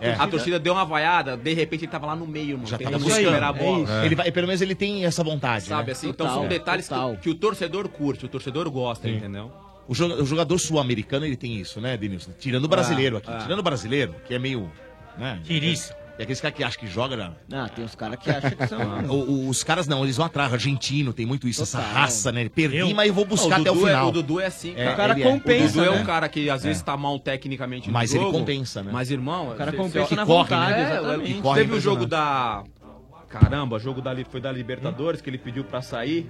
É 0.01 0.15
a 0.19 0.27
torcida 0.27 0.59
deu 0.59 0.73
uma 0.75 0.85
vaiada, 0.85 1.37
de 1.37 1.53
repente 1.55 1.85
ele 1.85 1.93
tava 1.93 2.07
lá 2.07 2.17
no 2.17 2.27
meio, 2.27 2.59
mano. 2.59 2.70
Já 2.71 2.79
tá, 2.79 2.91
tá 2.91 2.99
buscando. 2.99 3.35
A 3.35 3.53
bola. 3.53 4.03
É. 4.03 4.07
Ele 4.07 4.15
vai, 4.15 4.31
pelo 4.31 4.47
menos 4.47 4.61
ele 4.61 4.75
tem 4.75 5.05
essa 5.05 5.23
vontade. 5.25 5.65
Sabe, 5.65 5.87
né? 5.87 5.93
assim, 5.93 6.09
então 6.09 6.27
total, 6.27 6.33
então 6.33 6.43
são 6.43 6.59
detalhes 6.59 6.89
que, 6.89 7.23
que, 7.23 7.31
o 7.31 7.35
torcedor 7.35 7.89
curte, 7.89 8.25
o 8.25 8.29
torcedor 8.29 8.71
gosta, 8.71 9.09
Sim. 9.09 9.17
entendeu? 9.17 9.51
O 9.89 9.95
jogador 9.95 10.57
sul-americano 10.59 11.27
ele 11.27 11.37
tem 11.37 11.57
isso, 11.57 11.81
né, 11.81 11.97
Denilson? 11.97 12.31
Tirando 12.39 12.63
o 12.63 12.67
ah, 12.67 12.71
brasileiro 12.71 13.17
ah, 13.17 13.19
aqui. 13.19 13.31
Ah. 13.31 13.39
Tirando 13.39 13.59
o 13.59 13.63
brasileiro, 13.63 14.15
que 14.25 14.33
é 14.33 14.39
meio. 14.39 14.71
Né? 15.19 15.41
Tiriça. 15.43 15.97
E 16.21 16.23
aqueles 16.23 16.39
caras 16.39 16.55
que 16.55 16.63
acham 16.63 16.81
que 16.81 16.87
joga. 16.87 17.17
Né? 17.17 17.33
Ah, 17.51 17.67
tem 17.67 17.83
os 17.83 17.95
caras 17.95 18.19
que 18.19 18.29
acham 18.29 18.51
que 18.51 18.67
são. 18.67 18.81
Ah, 18.91 19.05
o, 19.09 19.15
o, 19.15 19.49
os 19.49 19.63
caras 19.63 19.87
não, 19.87 20.05
eles 20.05 20.17
vão 20.17 20.27
atrás. 20.27 20.53
Argentino, 20.53 21.13
tem 21.13 21.25
muito 21.25 21.47
isso, 21.49 21.63
essa 21.63 21.81
raça, 21.81 22.31
né? 22.33 22.49
Perdi, 22.49 22.79
eu... 22.79 22.95
mas 22.95 23.09
eu 23.09 23.15
vou 23.15 23.25
buscar 23.25 23.59
o 23.59 23.61
até 23.63 23.71
o 23.71 23.75
é- 23.75 23.79
final. 23.79 24.07
É, 24.07 24.09
o 24.09 24.13
Dudu 24.13 24.41
é 24.41 24.47
assim, 24.47 24.73
é, 24.73 24.75
cara. 24.75 24.91
É, 24.91 24.93
o 24.93 24.97
cara 24.97 25.15
compensa. 25.15 25.63
É. 25.63 25.65
O 25.65 25.69
Dudu 25.73 25.85
é 25.85 25.91
um 25.91 26.01
né? 26.01 26.05
cara 26.05 26.29
que 26.29 26.51
às 26.51 26.63
vezes 26.63 26.83
tá 26.83 26.97
mal 26.97 27.19
tecnicamente 27.19 27.91
mas 27.91 28.11
jogo, 28.11 28.25
ele 28.27 28.33
compensa, 28.33 28.83
né? 28.83 28.91
Mas, 28.93 29.11
irmão, 29.11 29.53
o 29.53 29.55
cara 29.55 29.73
compensa 29.73 30.09
que 30.09 30.17
na 30.17 30.27
corre, 30.27 30.43
vontade, 30.43 31.23
né? 31.23 31.41
Corre 31.41 31.61
Teve 31.61 31.73
o 31.73 31.77
né? 31.77 31.81
jogo 31.81 32.07
da. 32.07 32.65
Caramba, 33.29 33.77
o 33.77 33.79
jogo 33.79 34.03
da, 34.03 34.13
foi 34.29 34.41
da 34.41 34.53
Libertadores, 34.53 35.21
hum? 35.21 35.25
que 35.25 35.31
ele 35.31 35.39
pediu 35.39 35.65
pra 35.65 35.81
sair. 35.81 36.29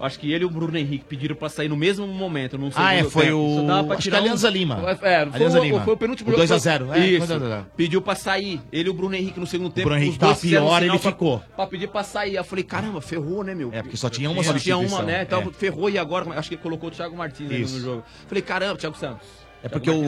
Acho 0.00 0.18
que 0.18 0.32
ele 0.32 0.44
e 0.44 0.46
o 0.46 0.50
Bruno 0.50 0.76
Henrique 0.78 1.04
pediram 1.04 1.36
pra 1.36 1.48
sair 1.48 1.68
no 1.68 1.76
mesmo 1.76 2.06
momento, 2.06 2.56
não 2.56 2.70
sei 2.70 2.82
Ah, 2.82 2.94
é, 2.94 3.04
foi 3.04 3.26
tempo. 3.26 3.36
o. 3.36 3.92
Acho 3.92 4.08
que. 4.10 4.16
Alianza 4.16 4.48
Lima. 4.48 4.82
É, 4.90 4.96
foi, 4.96 5.14
Alianza 5.14 5.60
o, 5.60 5.64
Lima. 5.64 5.80
foi 5.82 5.94
o 5.94 5.96
penúltimo 5.96 6.30
jogo. 6.30 6.42
2x0, 6.42 6.92
é. 6.96 7.06
Isso. 7.06 7.66
Pediu 7.76 8.00
pra 8.00 8.14
sair. 8.14 8.60
Ele 8.72 8.88
e 8.88 8.90
o 8.90 8.94
Bruno 8.94 9.14
Henrique 9.14 9.38
no 9.38 9.46
segundo 9.46 9.70
tempo. 9.70 9.86
O 9.86 9.90
Bruno 9.90 10.02
Henrique 10.02 10.18
tava 10.18 10.34
pior, 10.34 10.82
ele 10.82 10.98
pra, 10.98 11.10
ficou. 11.10 11.42
Pra 11.54 11.66
pedir 11.66 11.88
pra 11.88 12.02
sair. 12.02 12.34
Eu 12.36 12.44
falei, 12.44 12.64
caramba, 12.64 13.00
ferrou, 13.00 13.44
né, 13.44 13.54
meu? 13.54 13.70
É, 13.72 13.82
porque 13.82 13.96
só 13.96 14.08
tinha 14.08 14.30
uma 14.30 14.42
Só 14.42 14.54
tinha 14.54 14.78
uma, 14.78 15.02
né? 15.02 15.22
Então, 15.22 15.42
é. 15.42 15.52
ferrou 15.52 15.90
e 15.90 15.98
agora. 15.98 16.30
Acho 16.38 16.48
que 16.48 16.56
colocou 16.56 16.88
o 16.88 16.92
Thiago 16.92 17.16
Martins 17.16 17.50
né, 17.50 17.58
no 17.58 17.80
jogo. 17.80 18.04
Falei, 18.26 18.42
caramba, 18.42 18.76
Thiago 18.76 18.96
Santos. 18.96 19.26
É 19.62 19.68
porque 19.68 19.90
o. 19.90 20.02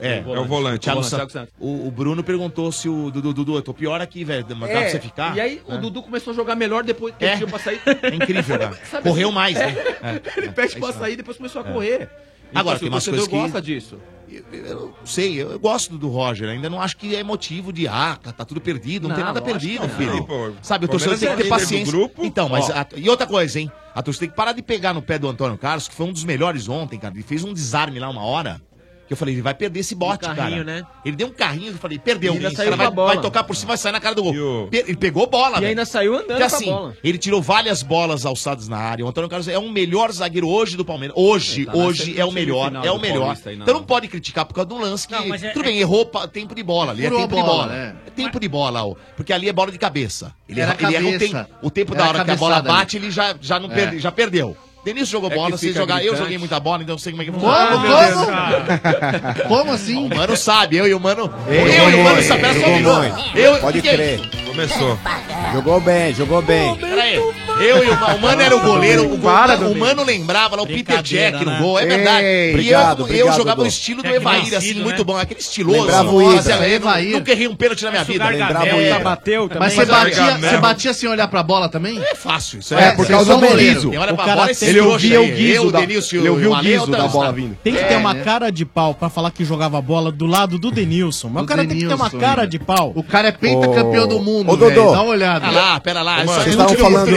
É, 0.00 0.18
é 0.18 0.22
o 0.22 0.36
é 0.36 0.44
volante. 0.44 0.80
Thiago, 0.80 1.00
o, 1.00 1.02
volante, 1.02 1.08
Santos. 1.08 1.32
Santos. 1.32 1.54
O, 1.58 1.86
o, 1.86 1.90
Bruno 1.90 2.22
perguntou 2.22 2.70
se 2.70 2.88
o 2.88 3.10
Dudu, 3.10 3.32
Dudu, 3.32 3.56
eu 3.56 3.62
tô 3.62 3.72
pior 3.72 4.00
aqui, 4.00 4.24
velho. 4.24 4.44
Dá 4.44 4.54
é, 4.66 4.68
pra 4.68 4.88
você 4.90 5.00
ficar? 5.00 5.36
E 5.36 5.40
aí 5.40 5.62
é. 5.66 5.74
o 5.74 5.78
Dudu 5.78 6.02
começou 6.02 6.32
a 6.32 6.36
jogar 6.36 6.54
melhor 6.54 6.84
depois 6.84 7.14
que 7.16 7.24
é. 7.24 7.38
pra 7.38 7.58
sair. 7.58 7.80
É 8.02 8.14
incrível, 8.14 8.58
cara. 8.58 8.78
Sabe, 8.90 9.08
Correu 9.08 9.28
assim? 9.28 9.34
mais, 9.34 9.54
né? 9.54 9.74
É. 10.02 10.08
É. 10.08 10.22
Ele 10.36 10.52
pede 10.52 10.76
é 10.76 10.78
pra 10.78 10.92
sair 10.92 11.16
depois 11.16 11.36
começou 11.36 11.62
a 11.62 11.64
correr. 11.64 12.08
Agora, 12.54 12.76
isso, 12.76 12.84
tem 12.84 12.92
umas 12.92 13.06
coisas 13.06 13.26
que... 13.26 13.36
gosta 13.36 13.62
disso. 13.62 13.98
Eu, 14.28 14.44
eu 14.52 14.94
sei, 15.04 15.40
eu, 15.40 15.52
eu, 15.52 15.58
gosto 15.58 15.96
do 15.96 16.08
Roger, 16.08 16.48
né? 16.48 16.54
ainda 16.54 16.68
não 16.68 16.80
acho 16.80 16.96
que 16.96 17.14
é 17.14 17.22
motivo 17.22 17.72
de 17.72 17.86
ah, 17.86 18.18
tá, 18.20 18.32
tá 18.32 18.44
tudo 18.44 18.60
perdido, 18.60 19.04
não, 19.04 19.10
não 19.10 19.16
tem 19.16 19.24
nada 19.24 19.40
perdido, 19.40 19.88
filho. 19.90 20.26
Sabe, 20.62 20.86
o 20.86 20.88
torcedor 20.88 21.16
tem 21.16 21.28
que 21.30 21.42
ter 21.44 21.48
paciência. 21.48 21.92
Grupo, 21.92 22.24
então, 22.24 22.48
mas 22.48 22.68
a, 22.70 22.86
e 22.96 23.08
outra 23.08 23.26
coisa, 23.26 23.60
hein? 23.60 23.70
A 23.94 24.02
torcida 24.02 24.26
tem 24.26 24.30
que 24.30 24.36
parar 24.36 24.52
de 24.52 24.62
pegar 24.62 24.92
no 24.92 25.00
pé 25.00 25.18
do 25.18 25.28
Antônio 25.28 25.56
Carlos, 25.56 25.88
que 25.88 25.94
foi 25.94 26.06
um 26.06 26.12
dos 26.12 26.24
melhores 26.24 26.68
ontem, 26.68 26.98
cara. 26.98 27.14
Ele 27.14 27.22
fez 27.22 27.44
um 27.44 27.54
desarme 27.54 27.98
lá 27.98 28.08
uma 28.10 28.22
hora. 28.22 28.60
Que 29.06 29.12
eu 29.12 29.16
falei, 29.16 29.34
ele 29.34 29.42
vai 29.42 29.54
perder 29.54 29.80
esse 29.80 29.94
bote, 29.94 30.28
um 30.28 30.34
carrinho, 30.34 30.64
cara. 30.64 30.80
Né? 30.80 30.86
Ele 31.04 31.16
deu 31.16 31.28
um 31.28 31.32
carrinho, 31.32 31.72
eu 31.72 31.78
falei, 31.78 31.98
perdeu. 31.98 32.34
E 32.34 32.36
ainda 32.36 32.50
saiu 32.50 32.76
vai, 32.76 32.90
bola. 32.90 33.14
vai 33.14 33.22
tocar 33.22 33.44
por 33.44 33.54
cima, 33.54 33.68
vai 33.68 33.76
sair 33.76 33.92
na 33.92 34.00
cara 34.00 34.14
do 34.14 34.22
gol. 34.22 34.68
Ele 34.72 34.96
pegou 34.96 35.26
bola, 35.26 35.60
E 35.60 35.66
ainda 35.66 35.84
saiu 35.84 36.16
andando 36.16 36.40
e, 36.40 36.42
assim, 36.42 36.66
bola. 36.66 36.96
Ele 37.02 37.18
tirou 37.18 37.40
várias 37.40 37.82
bolas 37.82 38.26
alçadas 38.26 38.68
na 38.68 38.78
área. 38.78 39.04
O 39.04 39.08
Antônio 39.08 39.30
Carlos 39.30 39.48
é 39.48 39.58
o 39.58 39.62
um 39.62 39.70
melhor 39.70 40.10
zagueiro 40.10 40.48
hoje 40.48 40.76
do 40.76 40.84
Palmeiras. 40.84 41.16
Hoje, 41.16 41.66
tá 41.66 41.74
hoje 41.74 42.18
é 42.18 42.24
o 42.24 42.32
melhor. 42.32 42.72
É 42.84 42.90
o 42.90 42.98
melhor. 42.98 43.36
Aí, 43.46 43.54
então 43.54 43.74
não 43.74 43.84
pode 43.84 44.08
criticar 44.08 44.44
por 44.44 44.54
causa 44.54 44.68
do 44.68 44.78
lance 44.78 45.06
que. 45.06 45.14
Não, 45.14 45.34
é, 45.34 45.38
tudo 45.50 45.64
bem, 45.64 45.78
errou 45.78 46.04
tempo 46.32 46.54
de 46.54 46.62
bola 46.62 46.92
ali. 46.92 47.06
É 47.06 47.10
tempo 47.10 47.28
bola, 47.28 47.42
de 47.42 47.48
bola. 47.48 47.66
Né? 47.66 47.96
É 48.06 48.10
tempo 48.10 48.40
de 48.40 48.48
bola, 48.48 48.84
ó, 48.84 48.94
porque 49.16 49.32
ali 49.32 49.48
é 49.48 49.52
bola 49.52 49.70
de 49.70 49.78
cabeça. 49.78 50.34
Ele, 50.48 50.60
erra, 50.60 50.74
cabeça. 50.74 50.98
ele 50.98 51.08
erra 51.08 51.16
o, 51.16 51.18
tempo, 51.18 51.50
o 51.62 51.70
tempo 51.70 51.94
da 51.94 52.08
hora 52.08 52.24
que 52.24 52.30
a 52.30 52.36
bola 52.36 52.62
bate, 52.62 52.96
ele 52.96 53.10
já, 53.10 53.36
já, 53.40 53.60
não 53.60 53.70
é. 53.70 53.74
perde, 53.74 53.98
já 53.98 54.10
perdeu. 54.10 54.56
Denise 54.86 55.10
jogou 55.10 55.28
bola, 55.28 55.48
é 55.48 55.58
você 55.58 55.72
jogar. 55.72 56.04
Eu 56.04 56.16
joguei 56.16 56.38
muita 56.38 56.60
bola, 56.60 56.80
então 56.80 56.94
eu 56.94 56.98
sei 57.00 57.10
como 57.10 57.20
é 57.20 57.24
que 57.24 57.32
funciona. 57.32 57.66
Como? 57.66 59.42
Como? 59.42 59.48
como 59.48 59.72
assim? 59.72 59.96
O 59.96 60.08
mano 60.16 60.36
sabe, 60.36 60.76
eu 60.76 60.86
e 60.86 60.94
o 60.94 61.00
mano. 61.00 61.28
Ei, 61.48 61.80
eu 61.80 61.90
e 61.90 61.94
o 61.96 62.04
mano 62.04 62.22
sabemos 62.22 62.62
é 62.62 62.82
só. 62.84 63.36
Eu, 63.36 63.58
Pode 63.58 63.82
que 63.82 63.88
crer. 63.88 64.20
É 64.20 64.46
Começou. 64.56 64.98
Jogou 65.52 65.80
bem, 65.80 66.14
jogou 66.14 66.40
bem. 66.40 66.76
Peraí. 66.76 67.16
Eu 67.60 67.84
e 67.84 67.88
o, 67.88 67.92
o 67.92 68.20
Mano 68.20 68.40
era 68.40 68.56
o 68.56 68.60
goleiro. 68.60 69.14
O, 69.14 69.18
Para, 69.18 69.56
tá- 69.56 69.66
o, 69.66 69.74
Mano 69.74 70.02
lembrava 70.02 70.56
lá 70.56 70.62
o 70.62 70.66
Peter 70.66 71.02
Jack 71.02 71.44
no 71.44 71.58
gol, 71.58 71.78
é 71.78 71.86
verdade. 71.86 72.26
Ei, 72.26 72.48
e 72.48 72.50
eu, 72.50 72.52
obrigado, 72.52 73.08
eu 73.08 73.32
jogava 73.32 73.62
no 73.62 73.68
estilo 73.68 74.02
do 74.02 74.08
Evair, 74.08 74.54
assim, 74.54 74.74
né? 74.74 74.82
muito 74.82 75.04
bom. 75.04 75.16
Aquele 75.16 75.40
estiloso. 75.40 75.80
Lembrava 75.80 76.10
o 76.10 76.32
Evair. 76.32 77.12
Nunca 77.12 77.32
errei 77.32 77.48
um 77.48 77.56
pênalti 77.56 77.84
na 77.84 77.90
minha 77.90 78.04
vida. 78.04 78.26
Lembrava 78.28 78.66
o 78.76 79.04
Bateu 79.04 79.48
também. 79.48 79.60
Mas 79.60 79.72
você 79.74 79.84
batia, 79.84 80.38
você 80.38 80.56
batia 80.56 80.94
sem 80.94 81.08
olhar 81.08 81.28
pra 81.28 81.42
bola 81.42 81.68
também? 81.68 81.98
É 82.02 82.14
fácil. 82.14 82.60
Isso 82.60 82.74
é, 82.74 82.92
por 82.92 83.06
causa 83.06 83.34
do 83.34 83.40
Berizzo 83.40 83.90
ele 84.78 84.86
ouvia 84.86 85.20
o 85.20 85.26
guiso. 85.26 85.70
Da, 85.70 85.82
ele 85.82 86.28
ouvia 86.28 86.50
o 86.50 86.60
guiso 86.60 86.86
da 86.86 87.08
bola 87.08 87.32
vindo. 87.32 87.56
Tem 87.62 87.74
que 87.74 87.80
é, 87.80 87.84
ter 87.84 87.96
uma 87.96 88.14
né? 88.14 88.22
cara 88.22 88.50
de 88.50 88.64
pau 88.64 88.94
pra 88.94 89.08
falar 89.08 89.30
que 89.30 89.44
jogava 89.44 89.80
bola 89.80 90.10
do 90.12 90.26
lado 90.26 90.58
do 90.58 90.70
Denilson. 90.70 91.28
Mas 91.28 91.44
o 91.44 91.46
cara 91.46 91.66
tem 91.66 91.78
que 91.78 91.86
ter 91.86 91.94
uma 91.94 92.10
cara 92.10 92.46
de 92.46 92.58
pau. 92.58 92.92
O 92.94 93.02
cara 93.02 93.28
é 93.28 93.32
pentacampeão 93.32 94.06
do 94.06 94.20
mundo. 94.20 94.52
Ô, 94.52 94.56
Dodô. 94.56 94.92
Dá 94.92 95.02
uma 95.02 95.12
olhada. 95.12 95.46
Pera 95.46 95.52
lá, 95.52 95.80
pera 95.80 96.02
lá. 96.02 96.20
É 96.20 96.26
vocês 96.26 96.48
estavam 96.48 96.76
falando. 96.76 97.16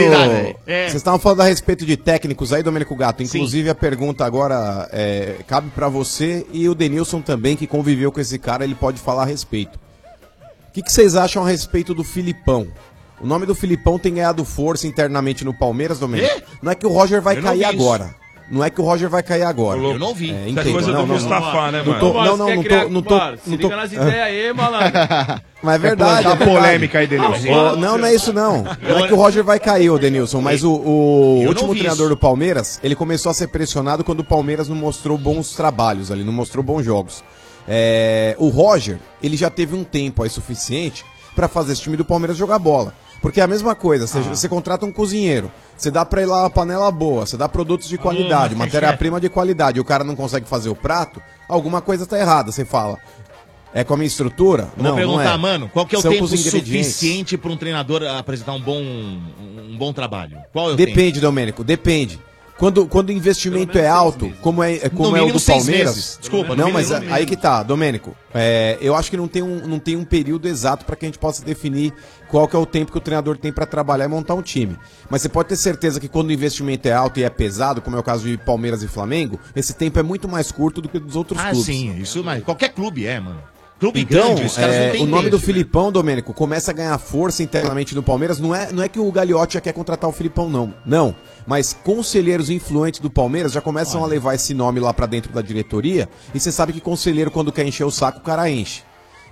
É. 0.66 0.82
Vocês 0.88 0.94
estavam 0.94 1.20
falando 1.20 1.40
a 1.40 1.44
respeito 1.44 1.84
de 1.86 1.96
técnicos 1.96 2.52
aí, 2.52 2.62
Domênico 2.62 2.94
Gato. 2.96 3.22
Inclusive, 3.22 3.70
a 3.70 3.74
pergunta 3.74 4.24
agora 4.24 4.88
cabe 5.46 5.70
pra 5.70 5.88
você 5.88 6.46
e 6.52 6.68
o 6.68 6.74
Denilson 6.74 7.20
também, 7.20 7.56
que 7.56 7.66
conviveu 7.66 8.12
com 8.12 8.20
esse 8.20 8.38
cara, 8.38 8.64
ele 8.64 8.74
pode 8.74 8.98
falar 8.98 9.22
a 9.22 9.26
respeito. 9.26 9.78
O 10.70 10.72
que, 10.72 10.82
vocês 10.88 11.16
acham 11.16 11.44
a 11.44 11.48
respeito 11.48 11.92
do 11.92 12.04
Filipão? 12.04 12.68
O 13.20 13.26
nome 13.26 13.46
do 13.46 13.54
Filipão 13.54 13.98
tem 13.98 14.14
ganhado 14.14 14.44
força 14.44 14.86
internamente 14.86 15.44
no 15.44 15.52
Palmeiras, 15.52 15.98
Domênico. 15.98 16.42
Não 16.62 16.72
é 16.72 16.74
que 16.74 16.86
o 16.86 16.90
Roger 16.90 17.20
vai 17.20 17.40
cair 17.40 17.64
agora. 17.64 18.14
Não 18.50 18.64
é 18.64 18.68
que 18.68 18.80
o 18.80 18.84
Roger 18.84 19.08
vai 19.08 19.22
cair 19.22 19.44
agora. 19.44 19.78
Eu 19.78 19.96
não 19.96 20.12
vi. 20.12 20.32
É, 20.32 20.52
coisa 20.72 20.90
não, 20.90 21.02
do 21.02 21.06
não, 21.06 21.14
Mustafa, 21.14 21.52
não, 21.52 21.70
né, 21.70 21.82
mano? 21.84 22.00
Tô, 22.00 22.12
não, 22.12 22.36
não, 22.36 22.56
não, 22.56 22.64
tô, 22.64 22.88
não 22.88 23.02
tô. 23.02 23.16
Mano, 23.16 23.38
se 23.44 23.50
liga 23.50 23.76
nas 23.76 23.92
ideias 23.92 24.26
aí, 24.26 24.52
malandro. 24.52 24.90
Mas 25.62 25.72
é, 25.72 25.76
é 25.76 25.78
verdade. 25.78 26.22
Tá 26.24 26.32
é 26.32 26.36
polêmica 26.36 26.98
aí, 26.98 27.06
Denilson. 27.06 27.54
Ah, 27.54 27.76
não, 27.76 27.96
não 27.96 28.06
é 28.06 28.12
isso 28.12 28.32
não. 28.32 28.64
Não 28.64 29.04
é 29.04 29.06
que 29.06 29.14
o 29.14 29.16
Roger 29.16 29.44
vai 29.44 29.60
cair, 29.60 29.90
ô 29.90 29.98
Denilson, 29.98 30.40
mas 30.40 30.64
o, 30.64 30.72
o 30.72 31.46
último 31.46 31.74
treinador 31.74 32.08
do 32.08 32.16
Palmeiras, 32.16 32.80
ele 32.82 32.96
começou 32.96 33.30
a 33.30 33.34
ser 33.34 33.48
pressionado 33.48 34.02
quando 34.02 34.20
o 34.20 34.24
Palmeiras 34.24 34.68
não 34.68 34.74
mostrou 34.74 35.16
bons 35.16 35.54
trabalhos 35.54 36.10
ali, 36.10 36.24
não 36.24 36.32
mostrou 36.32 36.64
bons 36.64 36.82
jogos. 36.82 37.22
É, 37.68 38.34
o 38.38 38.48
Roger, 38.48 38.98
ele 39.22 39.36
já 39.36 39.50
teve 39.50 39.76
um 39.76 39.84
tempo 39.84 40.22
aí 40.22 40.30
suficiente 40.30 41.04
para 41.36 41.46
fazer 41.46 41.74
esse 41.74 41.82
time 41.82 41.96
do 41.96 42.04
Palmeiras 42.04 42.36
jogar 42.36 42.58
bola. 42.58 42.94
Porque 43.20 43.40
é 43.40 43.42
a 43.44 43.46
mesma 43.46 43.74
coisa, 43.74 44.06
você, 44.06 44.20
você 44.20 44.48
contrata 44.48 44.86
um 44.86 44.92
cozinheiro, 44.92 45.50
você 45.76 45.90
dá 45.90 46.04
pra 46.06 46.22
ele 46.22 46.30
lá 46.30 46.42
uma 46.44 46.50
panela 46.50 46.90
boa, 46.90 47.26
você 47.26 47.36
dá 47.36 47.48
produtos 47.48 47.86
de 47.88 47.98
qualidade, 47.98 48.54
Masterchef. 48.54 48.58
matéria-prima 48.76 49.20
de 49.20 49.28
qualidade, 49.28 49.76
e 49.78 49.80
o 49.80 49.84
cara 49.84 50.02
não 50.04 50.16
consegue 50.16 50.46
fazer 50.46 50.70
o 50.70 50.74
prato, 50.74 51.20
alguma 51.48 51.80
coisa 51.82 52.06
tá 52.06 52.18
errada. 52.18 52.50
Você 52.50 52.64
fala, 52.64 52.96
é 53.74 53.84
com 53.84 53.92
a 53.92 53.96
minha 53.98 54.06
estrutura? 54.06 54.68
Eu 54.76 54.82
vou 54.84 54.94
perguntar, 54.94 55.36
mano, 55.36 55.68
qual 55.72 55.84
que 55.84 55.94
é 55.94 55.98
o 55.98 56.02
São 56.02 56.10
tempo 56.12 56.26
suficiente 56.26 57.36
para 57.36 57.50
um 57.50 57.56
treinador 57.56 58.02
apresentar 58.04 58.52
um 58.54 58.60
bom, 58.60 58.80
um 58.80 59.76
bom 59.78 59.92
trabalho? 59.92 60.38
Qual 60.52 60.70
é 60.70 60.72
o 60.72 60.76
tempo? 60.76 60.88
Depende, 60.88 61.20
Domênico, 61.20 61.62
depende. 61.62 62.18
Quando, 62.58 62.86
quando 62.86 63.08
o 63.08 63.12
investimento 63.12 63.78
é 63.78 63.88
alto, 63.88 64.30
como 64.42 64.62
é, 64.62 64.74
é- 64.74 64.88
como 64.90 65.12
No 65.12 65.16
é 65.16 65.22
o 65.22 65.32
do 65.32 65.40
Palmeiras. 65.40 65.94
meses. 65.94 66.18
Desculpa, 66.20 66.54
não, 66.54 66.70
mas 66.70 66.90
é- 66.90 66.98
aí 67.10 67.24
que 67.24 67.34
tá, 67.34 67.62
Domênico. 67.62 68.14
É, 68.34 68.76
eu 68.82 68.94
acho 68.94 69.10
que 69.10 69.16
não 69.16 69.26
tem, 69.26 69.42
um, 69.42 69.66
não 69.66 69.78
tem 69.78 69.96
um 69.96 70.04
período 70.04 70.46
exato 70.46 70.84
para 70.84 70.94
que 70.94 71.06
a 71.06 71.08
gente 71.08 71.18
possa 71.18 71.42
definir 71.42 71.90
qual 72.30 72.46
que 72.48 72.54
é 72.56 72.58
o 72.58 72.64
tempo 72.66 72.92
que 72.92 72.98
o 72.98 73.00
treinador 73.00 73.36
tem 73.36 73.52
para 73.52 73.66
trabalhar 73.66 74.04
e 74.04 74.08
montar 74.08 74.34
um 74.34 74.42
time. 74.42 74.76
Mas 75.08 75.22
você 75.22 75.28
pode 75.28 75.48
ter 75.48 75.56
certeza 75.56 75.98
que 76.00 76.08
quando 76.08 76.28
o 76.28 76.32
investimento 76.32 76.88
é 76.88 76.92
alto 76.92 77.18
e 77.18 77.24
é 77.24 77.30
pesado, 77.30 77.80
como 77.82 77.96
é 77.96 77.98
o 77.98 78.02
caso 78.02 78.26
de 78.26 78.36
Palmeiras 78.38 78.82
e 78.82 78.88
Flamengo, 78.88 79.38
esse 79.54 79.74
tempo 79.74 79.98
é 79.98 80.02
muito 80.02 80.28
mais 80.28 80.50
curto 80.52 80.80
do 80.80 80.88
que 80.88 80.98
dos 80.98 81.16
outros 81.16 81.38
Ah, 81.40 81.50
clubes. 81.50 81.66
sim, 81.66 81.96
isso, 81.98 82.22
mas 82.24 82.42
qualquer 82.44 82.70
clube 82.70 83.06
é, 83.06 83.18
mano. 83.18 83.40
Clube 83.80 84.00
Então, 84.02 84.34
grande, 84.34 84.44
os 84.44 84.56
caras 84.56 84.74
é, 84.74 84.84
não 84.86 84.92
têm 84.92 85.02
o 85.02 85.06
nome 85.06 85.22
tempo, 85.22 85.36
do 85.36 85.40
né? 85.40 85.46
Filipão, 85.46 85.90
Domênico, 85.90 86.34
começa 86.34 86.70
a 86.70 86.74
ganhar 86.74 86.98
força 86.98 87.42
internamente 87.42 87.94
no 87.94 88.02
Palmeiras. 88.02 88.38
Não 88.38 88.54
é, 88.54 88.70
não 88.70 88.82
é 88.82 88.90
que 88.90 89.00
o 89.00 89.10
Gagliotti 89.10 89.54
já 89.54 89.60
quer 89.62 89.72
contratar 89.72 90.08
o 90.10 90.12
Filipão, 90.12 90.50
não. 90.50 90.74
Não. 90.84 91.16
Mas 91.46 91.72
conselheiros 91.72 92.50
influentes 92.50 93.00
do 93.00 93.08
Palmeiras 93.08 93.52
já 93.52 93.62
começam 93.62 94.04
a 94.04 94.06
levar 94.06 94.34
esse 94.34 94.52
nome 94.52 94.80
lá 94.80 94.92
pra 94.92 95.06
dentro 95.06 95.32
da 95.32 95.40
diretoria. 95.40 96.10
E 96.34 96.38
você 96.38 96.52
sabe 96.52 96.74
que 96.74 96.80
conselheiro, 96.80 97.30
quando 97.30 97.50
quer 97.50 97.64
encher 97.66 97.84
o 97.84 97.90
saco, 97.90 98.18
o 98.18 98.22
cara 98.22 98.50
enche. 98.50 98.82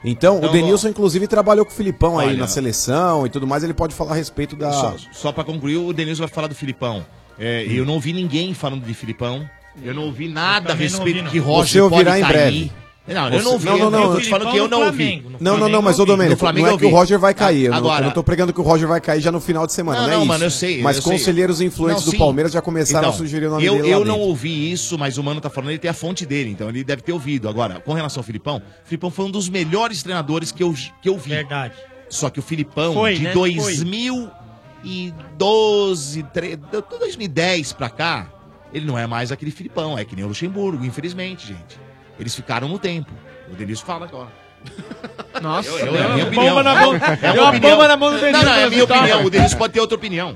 Então, 0.05 0.37
Então, 0.39 0.49
o 0.49 0.53
Denilson, 0.53 0.89
inclusive, 0.89 1.27
trabalhou 1.27 1.65
com 1.65 1.73
o 1.73 1.75
Filipão 1.75 2.19
aí 2.19 2.29
Olha. 2.29 2.39
na 2.39 2.47
seleção 2.47 3.27
e 3.27 3.31
tudo 3.31 3.47
mais. 3.47 3.65
Ele 3.65 3.75
pode 3.75 3.95
falar 3.95 4.12
a 4.12 4.15
respeito 4.15 4.55
da. 4.55 4.70
Só, 4.73 4.97
só 5.12 5.33
pra 5.33 5.45
concluir, 5.45 5.77
o 5.77 5.93
Denilson 5.93 6.23
vai 6.23 6.29
falar 6.29 6.49
do 6.49 6.55
Filipão. 6.55 7.05
É, 7.39 7.65
Hum. 7.69 7.73
Eu 7.73 7.85
não 7.85 7.95
ouvi 7.95 8.12
ninguém 8.12 8.53
falando 8.55 8.85
de 8.85 8.95
Filipão. 8.95 9.49
Eu 9.83 9.95
não 9.95 10.05
ouvi 10.05 10.29
nada 10.29 10.73
a 10.73 10.75
respeito 10.77 11.19
ouvi, 11.19 11.31
que. 11.31 11.39
Roger 11.39 11.73
Você 11.73 11.81
ouvirá 11.81 12.12
pode 12.12 12.25
em 12.25 12.27
breve. 12.27 12.73
Não, 13.09 13.28
eu 13.30 13.43
não 13.43 13.52
ouvi. 13.52 13.66
não, 13.66 13.78
não, 13.78 13.90
não. 13.90 14.02
Eu 14.05 14.12
tô 14.14 14.20
te 14.20 14.28
falando 14.28 14.51
que 14.51 14.56
eu 14.59 14.68
não 14.68 14.85
ouvi. 14.86 15.24
Não, 15.40 15.56
não, 15.56 15.68
não, 15.68 15.80
mas 15.82 15.98
ô 15.98 16.05
Domênico, 16.05 16.44
não 16.52 16.66
é 16.66 16.70
que 16.76 16.85
o 16.85 16.89
vi. 16.89 16.90
Roger 16.90 17.18
vai 17.18 17.32
cair. 17.32 17.64
Eu, 17.64 17.70
não, 17.70 17.78
Agora- 17.78 18.02
eu 18.02 18.06
não 18.06 18.12
tô 18.12 18.22
pregando 18.22 18.52
que 18.52 18.60
o 18.60 18.62
Roger 18.62 18.86
vai 18.86 19.01
cair 19.01 19.20
já 19.20 19.32
no 19.32 19.40
final 19.40 19.66
de 19.66 19.72
semana, 19.72 20.02
Não, 20.02 20.09
não, 20.09 20.22
é 20.22 20.24
mano, 20.26 20.44
eu 20.44 20.51
sei. 20.51 20.82
Mas 20.82 20.97
eu 20.97 21.02
sei. 21.02 21.12
conselheiros 21.12 21.60
influentes 21.60 22.05
Não, 22.05 22.12
do. 22.12 22.18
Palmeiras 22.18 22.52
já 22.52 22.60
começaram 22.60 23.09
Então, 23.09 23.14
a 23.14 23.18
sugerir 23.18 23.47
o 23.47 23.51
nome 23.51 23.64
eu, 23.64 23.76
dele 23.76 23.90
Eu 23.90 24.05
não 24.05 24.18
ouvi 24.20 24.70
isso, 24.70 24.98
mas 24.98 25.16
o 25.16 25.24
Mano 25.24 25.40
tá 25.40 25.48
falando, 25.48 25.70
ele 25.70 25.78
tem 25.78 25.90
a 25.90 25.94
fonte 25.94 26.26
dele, 26.26 26.51
então 26.51 26.68
ele 26.68 26.85
deve 26.85 27.01
ter 27.02 27.12
ouvido. 27.12 27.48
Agora, 27.48 27.80
com 27.80 27.93
relação 27.94 28.20
ao 28.20 28.24
Filipão, 28.24 28.59
o 28.59 28.62
Filipão 28.86 29.10
foi 29.10 29.24
um 29.24 29.30
dos 29.30 29.48
melhores 29.48 30.02
treinadores 30.02 30.52
que 30.52 30.62
eu, 30.62 30.74
que 31.01 31.09
eu 31.09 31.16
vi. 31.18 31.30
Verdade. 31.30 31.74
Só 32.10 32.28
que 32.30 32.39
o 32.39 32.43
Filipão, 32.43 32.93
Foi, 32.94 33.14
de 33.14 33.22
né? 33.24 33.32
2012, 33.32 36.22
tre- 36.32 36.56
de 36.56 36.82
2010 36.98 37.72
pra 37.72 37.89
cá, 37.90 38.28
ele 38.72 38.86
não 38.86 38.98
é 38.98 39.06
mais 39.06 39.30
aquele 39.32 39.51
Filipão, 39.51 39.98
é 39.98 40.05
que 40.05 40.14
nem 40.16 40.24
o 40.24 40.28
Luxemburgo, 40.28 40.85
infelizmente, 40.85 41.47
gente. 41.47 41.78
Eles 42.19 42.35
ficaram 42.35 42.69
no 42.69 42.78
tempo. 42.78 43.11
O 43.51 43.55
Denilson 43.55 43.86
fala 43.86 44.07
agora. 44.07 44.28
Nossa, 45.40 45.69
Eu, 45.69 45.78
eu, 45.78 45.93
deu 45.93 46.03
é 46.03 46.05
a 46.05 46.09
minha 46.09 46.24
uma 46.24 46.27
opinião. 46.27 46.49
bomba 46.57 46.62
na 46.65 46.74
mão- 46.74 46.95
É 47.23 47.40
uma 47.40 47.53
bomba 47.53 47.89
na 47.89 47.97
mão 47.97 48.11
do 48.11 48.19
Denilson 48.19 48.39
Não, 48.45 48.51
não, 48.53 48.59
é 48.61 48.65
a 48.65 48.70
minha 48.70 48.85
opinião. 48.85 49.24
O 49.24 49.31
Denilson 49.31 49.57
pode 49.57 49.73
ter 49.73 49.81
outra 49.81 49.97
opinião. 49.97 50.35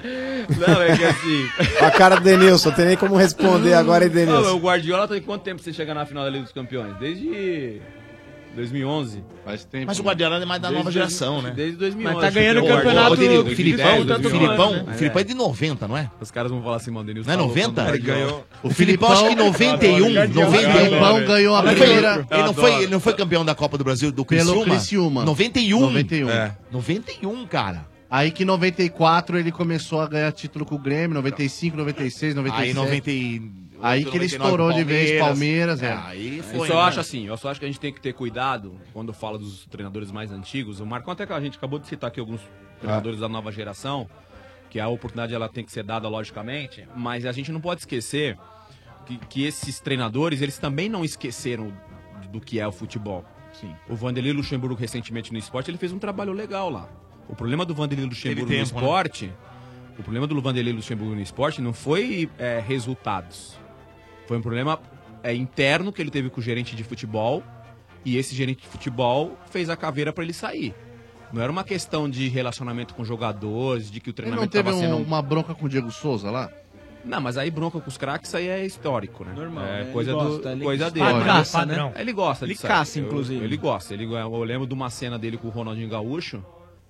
Não, 0.58 0.82
é 0.82 0.96
que 0.96 1.04
assim. 1.04 1.48
A 1.84 1.90
cara 1.90 2.16
do 2.16 2.22
Denilson, 2.22 2.68
não 2.68 2.76
tem 2.76 2.84
nem 2.86 2.96
como 2.96 3.16
responder 3.16 3.74
agora, 3.74 4.04
hein, 4.04 4.10
Não, 4.14 4.22
o 4.22 4.26
Denilson. 4.26 4.58
Guardiola 4.60 5.08
tem 5.08 5.20
quanto 5.20 5.42
tempo 5.42 5.60
você 5.60 5.72
chega 5.72 5.92
na 5.92 6.06
final 6.06 6.22
da 6.24 6.30
Liga 6.30 6.44
dos 6.44 6.52
Campeões? 6.52 6.96
Desde 6.98 7.82
2011. 8.54 9.24
Faz 9.44 9.64
tempo. 9.64 9.86
Mas 9.86 9.98
o 9.98 10.02
Guardiola 10.02 10.40
é 10.40 10.44
mais 10.44 10.60
da 10.62 10.70
nova 10.70 10.90
geração, 10.90 11.40
né? 11.42 11.52
Desde 11.54 11.76
2011. 11.78 12.14
Mas 12.14 12.24
tá 12.24 12.30
ganhando 12.30 12.64
o 12.64 12.68
campeonato 12.68 13.10
Ô, 13.10 13.14
o 13.14 13.16
Filipão, 13.16 14.00
o 14.00 14.30
Filipão, 14.30 14.72
né? 14.72 14.84
o 14.88 14.92
Filipão 14.94 15.20
é 15.20 15.24
de 15.24 15.34
90, 15.34 15.88
não 15.88 15.96
é? 15.96 16.10
Os 16.20 16.30
caras 16.30 16.50
vão 16.50 16.62
falar 16.62 16.76
assim, 16.76 16.90
mano, 16.90 17.06
Denilson. 17.06 17.26
Não 17.28 17.34
é 17.34 17.36
falou 17.38 17.48
90? 17.54 17.82
quando 17.82 17.94
Ele 17.94 17.98
ganhou. 18.04 18.46
O 18.62 18.70
Filipão, 18.70 19.12
acho 19.12 19.28
que 19.28 19.34
91, 19.34 20.10
91. 20.10 20.48
O 20.48 20.52
Filipão 20.52 21.24
ganhou 21.24 21.56
a 21.56 21.62
primeira- 21.62 22.26
Ele 22.30 22.42
não, 22.42 22.54
foi, 22.54 22.74
ele 22.74 22.86
não 22.92 23.00
foi 23.00 23.12
campeão 23.14 23.44
da 23.44 23.54
Copa 23.54 23.76
do 23.78 23.84
Brasil 23.84 24.10
do 24.12 24.24
Pelo 24.24 24.40
Criciúma? 24.42 24.74
Criciúma. 24.76 25.24
91. 25.24 25.80
91. 25.80 26.30
É. 26.30 26.56
91, 26.70 27.46
cara. 27.46 27.86
Aí 28.10 28.30
que 28.30 28.42
em 28.42 28.46
94 28.46 29.38
ele 29.38 29.50
começou 29.50 30.00
a 30.00 30.06
ganhar 30.06 30.30
título 30.32 30.66
com 30.66 30.74
o 30.74 30.78
Grêmio, 30.78 31.14
95, 31.14 31.76
96, 31.78 32.34
97. 32.34 32.68
Aí 32.68 32.74
90 32.74 33.10
e- 33.10 33.42
Aí 33.82 34.04
que 34.04 34.16
ele 34.16 34.26
99 34.26 34.44
estourou 34.44 34.72
de 34.72 34.84
vez 34.84 35.18
Palmeiras. 35.18 35.82
É. 35.82 35.86
É, 35.86 36.00
aí 36.04 36.38
Eu 36.38 36.44
foi, 36.44 36.68
só 36.68 36.74
né? 36.74 36.80
acho 36.82 37.00
assim, 37.00 37.26
eu 37.26 37.36
só 37.36 37.50
acho 37.50 37.58
que 37.58 37.66
a 37.66 37.68
gente 37.68 37.80
tem 37.80 37.92
que 37.92 38.00
ter 38.00 38.12
cuidado 38.12 38.80
quando 38.92 39.12
fala 39.12 39.38
dos 39.38 39.66
treinadores 39.66 40.12
mais 40.12 40.30
antigos. 40.30 40.80
O 40.80 40.86
Marcão 40.86 41.12
até 41.12 41.26
que 41.26 41.32
a 41.32 41.40
gente 41.40 41.58
acabou 41.58 41.78
de 41.78 41.86
citar 41.86 42.08
aqui 42.08 42.20
alguns 42.20 42.40
treinadores 42.80 43.18
da 43.20 43.28
nova 43.28 43.50
geração, 43.50 44.08
que 44.70 44.78
a 44.78 44.88
oportunidade 44.88 45.34
ela 45.34 45.48
tem 45.48 45.64
que 45.64 45.72
ser 45.72 45.82
dada 45.82 46.08
logicamente, 46.08 46.86
mas 46.94 47.26
a 47.26 47.32
gente 47.32 47.50
não 47.50 47.60
pode 47.60 47.80
esquecer 47.80 48.38
que, 49.04 49.18
que 49.28 49.44
esses 49.44 49.80
treinadores, 49.80 50.40
eles 50.40 50.58
também 50.58 50.88
não 50.88 51.04
esqueceram 51.04 51.72
do 52.30 52.40
que 52.40 52.60
é 52.60 52.66
o 52.66 52.72
futebol. 52.72 53.24
Sim. 53.52 53.74
O 53.88 53.94
Vanderlei 53.94 54.32
Luxemburgo 54.32 54.74
recentemente 54.74 55.32
no 55.32 55.38
esporte, 55.38 55.70
ele 55.70 55.78
fez 55.78 55.92
um 55.92 55.98
trabalho 55.98 56.32
legal 56.32 56.70
lá. 56.70 56.88
O 57.28 57.34
problema 57.34 57.64
do 57.64 57.74
Vanderlei 57.74 58.06
Luxemburgo 58.06 58.46
Teve 58.46 58.60
no 58.60 58.64
tempo, 58.64 58.74
né? 58.74 58.80
esporte, 58.80 59.32
o 59.98 60.02
problema 60.02 60.26
do 60.26 60.40
Vanderlei 60.40 60.72
Luxemburgo 60.72 61.14
no 61.14 61.20
esporte 61.20 61.60
não 61.60 61.72
foi 61.72 62.30
é, 62.38 62.62
resultados. 62.66 63.58
Foi 64.26 64.36
um 64.38 64.42
problema 64.42 64.78
é, 65.22 65.34
interno 65.34 65.92
que 65.92 66.00
ele 66.02 66.10
teve 66.10 66.30
com 66.30 66.40
o 66.40 66.42
gerente 66.42 66.74
de 66.76 66.84
futebol 66.84 67.42
e 68.04 68.16
esse 68.16 68.34
gerente 68.34 68.62
de 68.62 68.68
futebol 68.68 69.36
fez 69.50 69.68
a 69.70 69.76
caveira 69.76 70.12
pra 70.12 70.24
ele 70.24 70.32
sair. 70.32 70.74
Não 71.32 71.40
era 71.42 71.50
uma 71.50 71.64
questão 71.64 72.08
de 72.10 72.28
relacionamento 72.28 72.94
com 72.94 73.04
jogadores, 73.04 73.90
de 73.90 74.00
que 74.00 74.08
o 74.08 74.10
Ele 74.10 74.14
treinamento 74.16 74.44
não 74.44 74.50
teve 74.50 74.68
tava 74.70 74.78
sendo 74.82 74.96
um- 74.96 75.02
uma 75.02 75.22
bronca 75.22 75.54
com 75.54 75.66
o 75.66 75.68
Diego 75.68 75.90
Souza 75.90 76.30
lá? 76.30 76.50
não, 77.04 77.20
mas 77.20 77.36
aí 77.36 77.50
bronca 77.50 77.80
com 77.80 77.88
os 77.88 77.96
craques, 77.96 78.28
isso 78.28 78.36
aí 78.36 78.46
é 78.48 78.64
histórico, 78.64 79.24
né? 79.24 79.32
Normal, 79.34 79.64
É 79.64 79.66
né? 79.66 79.80
Ele 79.82 79.92
coisa, 79.92 80.12
gosta, 80.12 80.38
do, 80.38 80.48
ele- 80.50 80.64
coisa 80.64 80.88
dele. 80.90 81.06
Ele 81.10 81.24
caça, 81.24 81.66
né? 81.66 81.92
Ele 81.96 82.12
gosta 82.12 82.44
Ele 82.44 82.54
caça, 82.54 82.98
Eu- 83.00 83.06
inclusive. 83.06 83.44
Ele 83.44 83.56
gosta. 83.56 83.92
Ele, 83.94 84.04
eu 84.04 84.44
lembro 84.44 84.66
de 84.68 84.74
uma 84.74 84.88
cena 84.88 85.18
dele 85.18 85.36
com 85.36 85.48
o 85.48 85.50
Ronaldinho 85.50 85.88
Gaúcho 85.88 86.44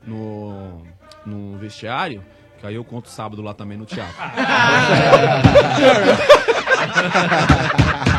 no, 0.07 0.83
no 1.25 1.57
vestiário, 1.57 2.23
que 2.61 2.67
aí 2.67 2.75
eu 2.75 2.85
conto 2.85 3.09
sábado 3.09 3.41
lá 3.41 3.55
também 3.55 3.79
no 3.79 3.87
teatro. 3.87 4.15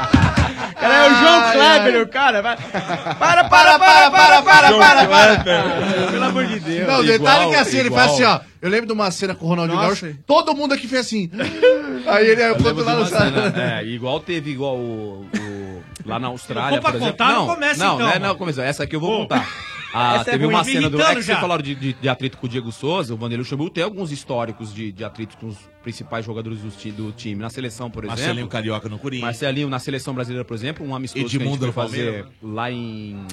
Cara, 0.79 0.95
é 0.95 1.09
o 1.11 1.15
João 1.15 1.39
Ai, 1.39 1.53
Kleber, 1.53 1.95
ai. 1.95 2.01
o 2.01 2.07
cara. 2.09 2.41
Vai. 2.41 2.57
Para, 2.57 3.43
para, 3.45 3.79
para, 3.79 3.79
para, 3.79 4.11
para, 4.11 4.41
para, 4.41 4.77
para, 4.77 5.07
para. 5.07 6.11
Pelo 6.11 6.23
amor 6.25 6.45
de 6.45 6.59
Deus. 6.59 6.87
Não, 6.87 6.99
o 6.99 7.03
detalhe 7.03 7.45
é 7.45 7.49
que 7.49 7.55
assim, 7.55 7.77
ele 7.77 7.87
igual. 7.87 8.01
faz 8.01 8.11
assim, 8.13 8.23
ó. 8.23 8.39
Eu 8.61 8.69
lembro 8.69 8.87
de 8.87 8.91
uma 8.93 9.09
cena 9.09 9.33
com 9.33 9.45
o 9.45 9.49
Ronaldinho 9.49 9.77
Nossa. 9.81 10.05
Gaúcho, 10.07 10.19
todo 10.27 10.53
mundo 10.53 10.73
aqui 10.73 10.85
fez 10.87 11.05
assim. 11.05 11.29
Aí 12.05 12.27
ele, 12.27 12.43
aí 12.43 12.49
eu 12.49 12.57
Eu 12.57 12.83
lá 12.83 12.95
no 12.95 13.05
cena, 13.05 13.53
é, 13.79 13.85
igual 13.85 14.19
teve 14.19 14.51
igual 14.51 14.75
o, 14.75 15.25
o- 15.39 15.83
lá 16.05 16.19
na 16.19 16.27
Austrália, 16.27 16.81
for 16.81 16.81
pra 16.81 16.91
por 16.91 16.97
exemplo. 16.97 17.13
contar, 17.17 17.31
não 17.33 17.47
começa 17.47 17.79
não, 17.85 17.95
então, 17.95 17.99
Não, 18.07 18.09
é, 18.13 18.19
mano. 18.19 18.27
não, 18.27 18.35
começou. 18.35 18.61
Essa 18.61 18.83
aqui 18.83 18.93
eu 18.97 18.99
vou 18.99 19.09
Pô. 19.09 19.17
contar. 19.21 19.47
Ah, 19.93 20.15
Essa 20.15 20.29
é 20.29 20.33
teve 20.33 20.45
ruim. 20.45 20.55
uma 20.55 20.63
cena 20.63 20.89
do. 20.89 20.99
É 21.01 21.15
que 21.15 21.21
vocês 21.23 21.37
falaram 21.39 21.61
de, 21.61 21.75
de, 21.75 21.93
de 21.93 22.09
atrito 22.09 22.37
com 22.37 22.47
o 22.47 22.49
Diego 22.49 22.71
Souza, 22.71 23.13
o 23.13 23.17
Vanderlei 23.17 23.39
Luxemburgo 23.43 23.71
tem 23.71 23.83
alguns 23.83 24.11
históricos 24.11 24.73
de, 24.73 24.91
de 24.91 25.03
atrito 25.03 25.37
com 25.37 25.47
os 25.47 25.57
principais 25.83 26.25
jogadores 26.25 26.59
do, 26.59 26.69
ti- 26.71 26.91
do 26.91 27.11
time. 27.11 27.41
Na 27.41 27.49
seleção, 27.49 27.91
por 27.91 28.03
exemplo. 28.05 28.19
Marcelinho 28.21 28.47
Carioca 28.47 28.89
no 28.89 28.97
Corinthians. 28.97 29.25
Marcelinho 29.25 29.69
na 29.69 29.77
seleção 29.79 30.13
brasileira, 30.13 30.43
por 30.43 30.55
exemplo, 30.55 30.85
um 30.87 30.95
amistoso 30.95 31.25
Edmundo 31.25 31.57
que 31.59 31.63
a 31.63 31.67
gente 31.67 31.73
foi 31.75 31.83
fazer 31.83 32.25
lá 32.41 32.71
em 32.71 33.25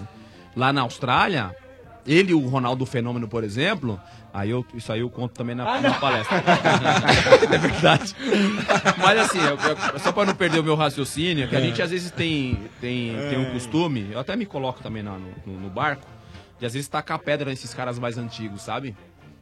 lá 0.55 0.73
na 0.73 0.83
Austrália. 0.83 1.55
Ele 2.07 2.33
e 2.33 2.35
o 2.35 2.41
Ronaldo 2.49 2.85
Fenômeno, 2.87 3.29
por 3.29 3.45
exemplo, 3.45 4.01
aí 4.33 4.49
eu, 4.51 4.65
isso 4.75 4.91
aí 4.91 5.01
eu 5.01 5.11
conto 5.11 5.33
também 5.35 5.55
na, 5.55 5.81
na 5.83 5.95
palestra. 5.95 6.43
é 7.53 7.59
verdade. 7.59 8.15
Mas 8.99 9.19
assim, 9.19 9.39
eu- 9.39 9.59
eu- 9.93 9.99
só 10.01 10.11
para 10.11 10.27
não 10.27 10.35
perder 10.35 10.61
o 10.61 10.65
meu 10.65 10.75
raciocínio, 10.75 11.47
que 11.47 11.55
a 11.55 11.59
É. 11.59 11.63
gente 11.63 11.81
às 11.83 11.91
vezes 11.91 12.11
tem, 12.11 12.59
tem, 12.81 13.15
tem 13.29 13.39
um 13.39 13.53
costume, 13.53 14.09
eu 14.13 14.19
até 14.19 14.35
me 14.35 14.47
coloco 14.47 14.83
também 14.83 15.03
na- 15.03 15.19
no- 15.47 15.61
no 15.61 15.69
barco, 15.69 16.07
de 16.61 16.67
às 16.67 16.75
vezes 16.75 16.89
tacar 16.89 17.19
pedra 17.19 17.51
nesses 17.51 17.75
caras 17.75 17.99
mais 17.99 18.19
antigos, 18.19 18.63
sabe? 18.63 18.95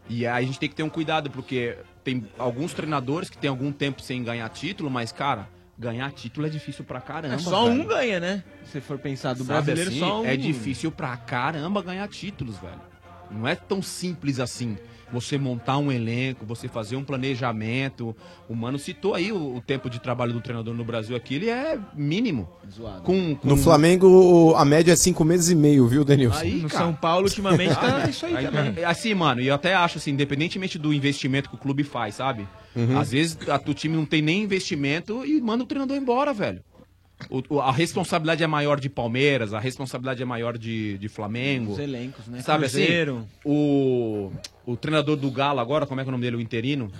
E 0.08 0.26
aí 0.26 0.44
a 0.44 0.46
gente 0.46 0.58
tem 0.58 0.68
que 0.68 0.74
ter 0.74 0.84
um 0.84 0.88
cuidado, 0.88 1.28
porque 1.28 1.76
tem 2.02 2.26
alguns 2.38 2.72
treinadores 2.72 3.28
que 3.28 3.36
tem 3.36 3.50
algum 3.50 3.70
tempo 3.70 4.00
sem 4.00 4.22
ganhar 4.22 4.48
título, 4.48 4.88
mas, 4.88 5.12
cara, 5.12 5.48
ganhar 5.76 6.10
título 6.12 6.46
é 6.46 6.50
difícil 6.50 6.84
pra 6.84 7.00
caramba. 7.00 7.34
É 7.34 7.38
só 7.38 7.66
um 7.66 7.84
ganha, 7.84 8.18
né? 8.18 8.44
Se 8.64 8.80
for 8.80 8.98
pensar 8.98 9.34
do 9.34 9.44
Sabe 9.44 9.66
brasileiro, 9.66 9.90
assim, 9.90 9.98
só 9.98 10.22
um. 10.22 10.24
É 10.24 10.36
difícil 10.36 10.90
pra 10.90 11.16
caramba 11.16 11.82
ganhar 11.82 12.08
títulos, 12.08 12.56
velho. 12.56 12.80
Não 13.30 13.46
é 13.46 13.54
tão 13.54 13.82
simples 13.82 14.40
assim. 14.40 14.78
Você 15.12 15.38
montar 15.38 15.78
um 15.78 15.90
elenco, 15.90 16.44
você 16.44 16.68
fazer 16.68 16.96
um 16.96 17.02
planejamento. 17.04 18.14
O 18.48 18.54
Mano 18.54 18.78
citou 18.78 19.14
aí 19.14 19.32
o, 19.32 19.56
o 19.56 19.60
tempo 19.60 19.88
de 19.88 19.98
trabalho 20.00 20.32
do 20.32 20.40
treinador 20.40 20.74
no 20.74 20.84
Brasil 20.84 21.16
aqui, 21.16 21.36
ele 21.36 21.48
é 21.48 21.78
mínimo. 21.94 22.48
Com, 23.04 23.34
com- 23.36 23.48
No 23.48 23.56
Flamengo, 23.56 24.54
a 24.54 24.64
média 24.64 24.92
é 24.92 24.96
cinco 24.96 25.24
meses 25.24 25.48
e 25.50 25.54
meio, 25.54 25.86
viu, 25.86 26.04
Denilson? 26.04 26.38
Aí, 26.40 26.54
No 26.62 26.68
cara. 26.68 26.84
São 26.84 26.94
Paulo, 26.94 27.24
ultimamente, 27.26 27.74
tá 27.74 28.06
isso 28.08 28.26
aí 28.26 28.34
também. 28.46 28.74
é 28.76 28.84
Assim, 28.84 29.14
mano, 29.14 29.40
e 29.40 29.46
eu 29.48 29.54
até 29.54 29.74
acho 29.74 29.98
assim, 29.98 30.10
independentemente 30.12 30.78
do 30.78 30.92
investimento 30.92 31.48
que 31.48 31.54
o 31.54 31.58
clube 31.58 31.84
faz, 31.84 32.16
sabe? 32.16 32.46
Uhum. 32.76 32.98
Às 32.98 33.10
vezes 33.10 33.38
a, 33.48 33.56
o 33.56 33.74
time 33.74 33.96
não 33.96 34.04
tem 34.04 34.20
nem 34.22 34.42
investimento 34.42 35.24
e 35.24 35.40
manda 35.40 35.64
o 35.64 35.66
treinador 35.66 35.96
embora, 35.96 36.32
velho. 36.32 36.60
O- 37.30 37.60
a 37.60 37.72
responsabilidade 37.72 38.44
é 38.44 38.46
maior 38.46 38.78
de 38.78 38.88
Palmeiras, 38.88 39.52
a 39.52 39.58
responsabilidade 39.58 40.22
é 40.22 40.24
maior 40.24 40.56
de, 40.56 40.96
de 40.98 41.08
Flamengo. 41.08 41.72
Os 41.72 41.78
elencos, 41.78 42.26
né? 42.28 42.40
Sabe 42.42 42.60
Cruzeiro. 42.64 43.18
assim? 43.18 43.28
O, 43.44 44.30
o 44.64 44.76
treinador 44.76 45.16
do 45.16 45.30
Galo 45.30 45.58
agora, 45.58 45.84
como 45.84 46.00
é 46.00 46.04
que 46.04 46.08
é 46.08 46.10
o 46.10 46.12
nome 46.12 46.22
dele? 46.22 46.36
O 46.36 46.40
interino? 46.40 46.90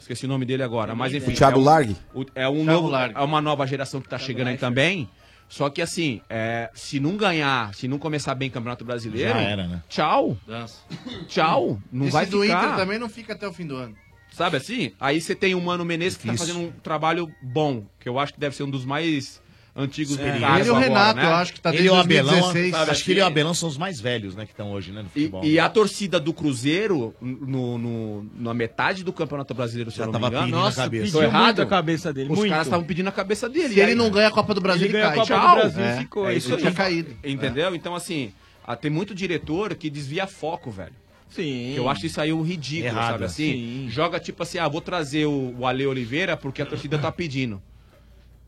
Esqueci 0.00 0.24
o 0.26 0.28
nome 0.28 0.44
dele 0.44 0.62
agora. 0.64 0.94
Mas 0.94 1.14
enfim. 1.14 1.30
O 1.32 1.34
Thiago 1.34 1.58
é 1.58 1.60
um- 1.60 1.64
Largue? 1.64 1.96
o- 2.14 2.22
é, 2.34 2.48
um 2.48 2.52
Thiago 2.54 2.64
novo, 2.64 2.88
Largue. 2.88 3.14
é 3.16 3.20
uma 3.20 3.40
nova 3.40 3.66
geração 3.66 4.00
que 4.00 4.08
tá 4.08 4.18
chegando 4.18 4.48
aí 4.48 4.58
também. 4.58 5.08
Só 5.48 5.70
que 5.70 5.80
assim, 5.80 6.20
é, 6.28 6.70
se 6.74 6.98
não 7.00 7.16
ganhar, 7.16 7.72
se 7.74 7.88
não 7.88 7.98
começar 7.98 8.34
bem 8.34 8.48
o 8.48 8.52
Campeonato 8.52 8.84
Brasileiro, 8.84 9.30
Já 9.30 9.40
era, 9.40 9.66
né? 9.66 9.82
tchau. 9.88 10.36
Dança. 10.46 10.80
Tchau. 11.26 11.80
Não 11.90 12.04
Esse 12.06 12.12
vai 12.12 12.26
do 12.26 12.42
ficar. 12.42 12.64
Inter 12.64 12.76
também 12.76 12.98
não 12.98 13.08
fica 13.08 13.32
até 13.32 13.46
o 13.48 13.52
fim 13.52 13.66
do 13.66 13.76
ano. 13.76 13.94
Sabe 14.30 14.56
assim? 14.58 14.92
Aí 15.00 15.20
você 15.20 15.34
tem 15.34 15.54
o 15.54 15.60
Mano 15.60 15.84
Menezes 15.84 16.18
que 16.18 16.26
tá 16.26 16.32
Difícil. 16.32 16.54
fazendo 16.54 16.68
um 16.68 16.80
trabalho 16.80 17.32
bom, 17.42 17.86
que 17.98 18.08
eu 18.08 18.18
acho 18.18 18.34
que 18.34 18.40
deve 18.40 18.54
ser 18.54 18.62
um 18.64 18.70
dos 18.70 18.84
mais 18.84 19.40
antigos 19.78 20.18
É, 20.18 20.38
Carlos 20.40 20.42
ele 20.60 20.68
e 20.68 20.70
o 20.70 20.74
agora, 20.76 20.80
Renato, 20.88 21.16
né? 21.20 21.24
eu 21.26 21.34
acho 21.36 21.52
que 21.54 21.60
tá 21.60 21.70
desde 21.70 21.86
ele 21.86 21.94
e 21.94 21.96
o 21.96 22.00
Abelão, 22.00 22.30
2016, 22.32 22.70
sabe, 22.72 22.82
acho 22.82 22.90
assim? 22.92 23.04
que 23.04 23.10
ele 23.12 23.20
e 23.20 23.22
o 23.22 23.26
Abelão 23.26 23.54
são 23.54 23.68
os 23.68 23.78
mais 23.78 24.00
velhos, 24.00 24.34
né, 24.34 24.44
que 24.44 24.50
estão 24.52 24.72
hoje, 24.72 24.90
né, 24.92 25.02
no 25.02 25.06
E, 25.08 25.10
futebol. 25.10 25.44
e 25.44 25.58
a 25.58 25.68
torcida 25.68 26.18
do 26.18 26.32
Cruzeiro, 26.32 27.14
no, 27.20 27.78
no- 27.78 28.26
na 28.36 28.52
metade 28.52 29.04
do 29.04 29.12
Campeonato 29.12 29.54
Brasileiro, 29.54 29.90
se 29.90 29.98
Já 29.98 30.04
eu 30.04 30.12
não 30.12 30.18
me 30.20 30.26
engano, 30.26 30.40
pedindo 30.42 30.56
a 30.56 30.60
nossa, 30.62 30.82
cabeça. 30.82 31.04
pediu 31.04 31.22
errado. 31.22 31.44
muito 31.44 31.62
a 31.62 31.66
cabeça 31.66 32.12
dele, 32.12 32.30
Os 32.32 32.38
muito. 32.38 32.50
caras 32.50 32.66
estavam 32.66 32.84
pedindo 32.84 33.08
a 33.08 33.12
cabeça 33.12 33.48
dele. 33.48 33.68
Se 33.68 33.78
E 33.78 33.80
ele 33.80 33.90
aí- 33.92 33.96
não 33.96 34.10
ganha 34.10 34.28
a 34.28 34.32
Copa 34.32 34.52
do 34.52 34.60
Brasil, 34.60 34.86
Ele 34.88 34.96
ele, 34.96 35.02
cai. 35.06 35.14
Copa 35.16 35.26
do 35.34 35.40
Tchau. 35.40 35.54
Brasil, 35.56 35.84
É, 35.84 35.96
ficou. 35.98 36.26
é 36.26 36.30
Ele 36.30 36.38
isso 36.38 36.52
aí. 36.54 36.60
tinha 36.60 36.72
caído. 36.72 37.16
Entendeu? 37.24 37.74
Então, 37.74 37.94
assim, 37.94 38.32
ah, 38.66 38.74
tem 38.76 38.90
muito 38.90 39.14
diretor 39.14 39.74
que 39.76 39.88
desvia 39.88 40.26
foco, 40.26 40.70
velho. 40.70 40.92
Sim. 41.30 41.72
Que 41.74 41.78
eu 41.78 41.88
acho 41.90 42.06
isso 42.06 42.18
aí 42.20 42.32
um 42.32 42.40
ridículo, 42.42 42.86
Errado, 42.88 43.12
sabe 43.12 43.24
assim? 43.24 43.86
Joga 43.90 44.18
tipo 44.18 44.42
assim, 44.42 44.58
ah, 44.58 44.66
vou 44.66 44.80
trazer 44.80 45.26
o, 45.26 45.54
o 45.58 45.66
Ale 45.66 45.86
Oliveira 45.86 46.36
porque 46.38 46.62
a 46.62 46.66
torcida 46.66 46.98
tá 46.98 47.12
pedindo. 47.12 47.60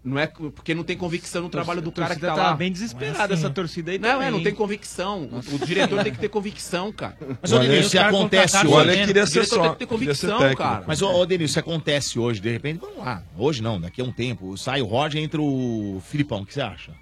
Não 0.02 0.18
é 0.18 0.26
porque 0.26 0.74
não 0.74 0.82
tem 0.82 0.96
convicção 0.96 1.42
no 1.42 1.50
trabalho 1.50 1.82
do 1.82 1.92
cara 1.92 2.14
que 2.14 2.22
tá 2.22 2.34
tá 2.34 2.42
lá. 2.42 2.54
bem 2.54 2.72
desesperada, 2.72 3.34
essa 3.34 3.50
torcida 3.50 3.90
aí 3.90 3.98
Não, 3.98 4.08
é, 4.08 4.12
também. 4.14 4.30
não 4.30 4.42
tem 4.42 4.54
convicção. 4.54 5.24
O, 5.30 5.56
o 5.56 5.58
diretor 5.66 6.02
tem 6.02 6.10
que 6.12 6.18
ter 6.18 6.28
convicção, 6.30 6.90
cara. 6.90 7.18
Mas, 7.42 7.52
ô, 7.52 7.58
Denilson, 7.58 7.88
se 7.90 7.98
acontece 7.98 8.56
hoje... 8.66 8.66
O 8.68 8.84
diretor 8.84 9.62
tem 9.62 9.72
que 9.72 9.78
ter 9.78 9.86
convicção, 9.86 10.54
cara. 10.54 10.84
Mas, 10.86 11.02
ô, 11.02 11.26
Denilson, 11.26 11.52
se 11.52 11.58
acontece 11.58 12.18
hoje, 12.18 12.40
de 12.40 12.50
repente, 12.50 12.78
vamos 12.80 12.96
lá. 12.96 13.22
Hoje 13.36 13.62
não, 13.62 13.78
daqui 13.78 14.00
a 14.00 14.04
um 14.04 14.10
tempo. 14.10 14.56
Sai 14.56 14.80
o 14.80 14.86
Roger 14.86 15.20
e 15.20 15.24
entra 15.24 15.42
o 15.42 16.00
Filipão. 16.06 16.40
O 16.40 16.46
que 16.46 16.54
você 16.54 16.62
acha? 16.62 16.92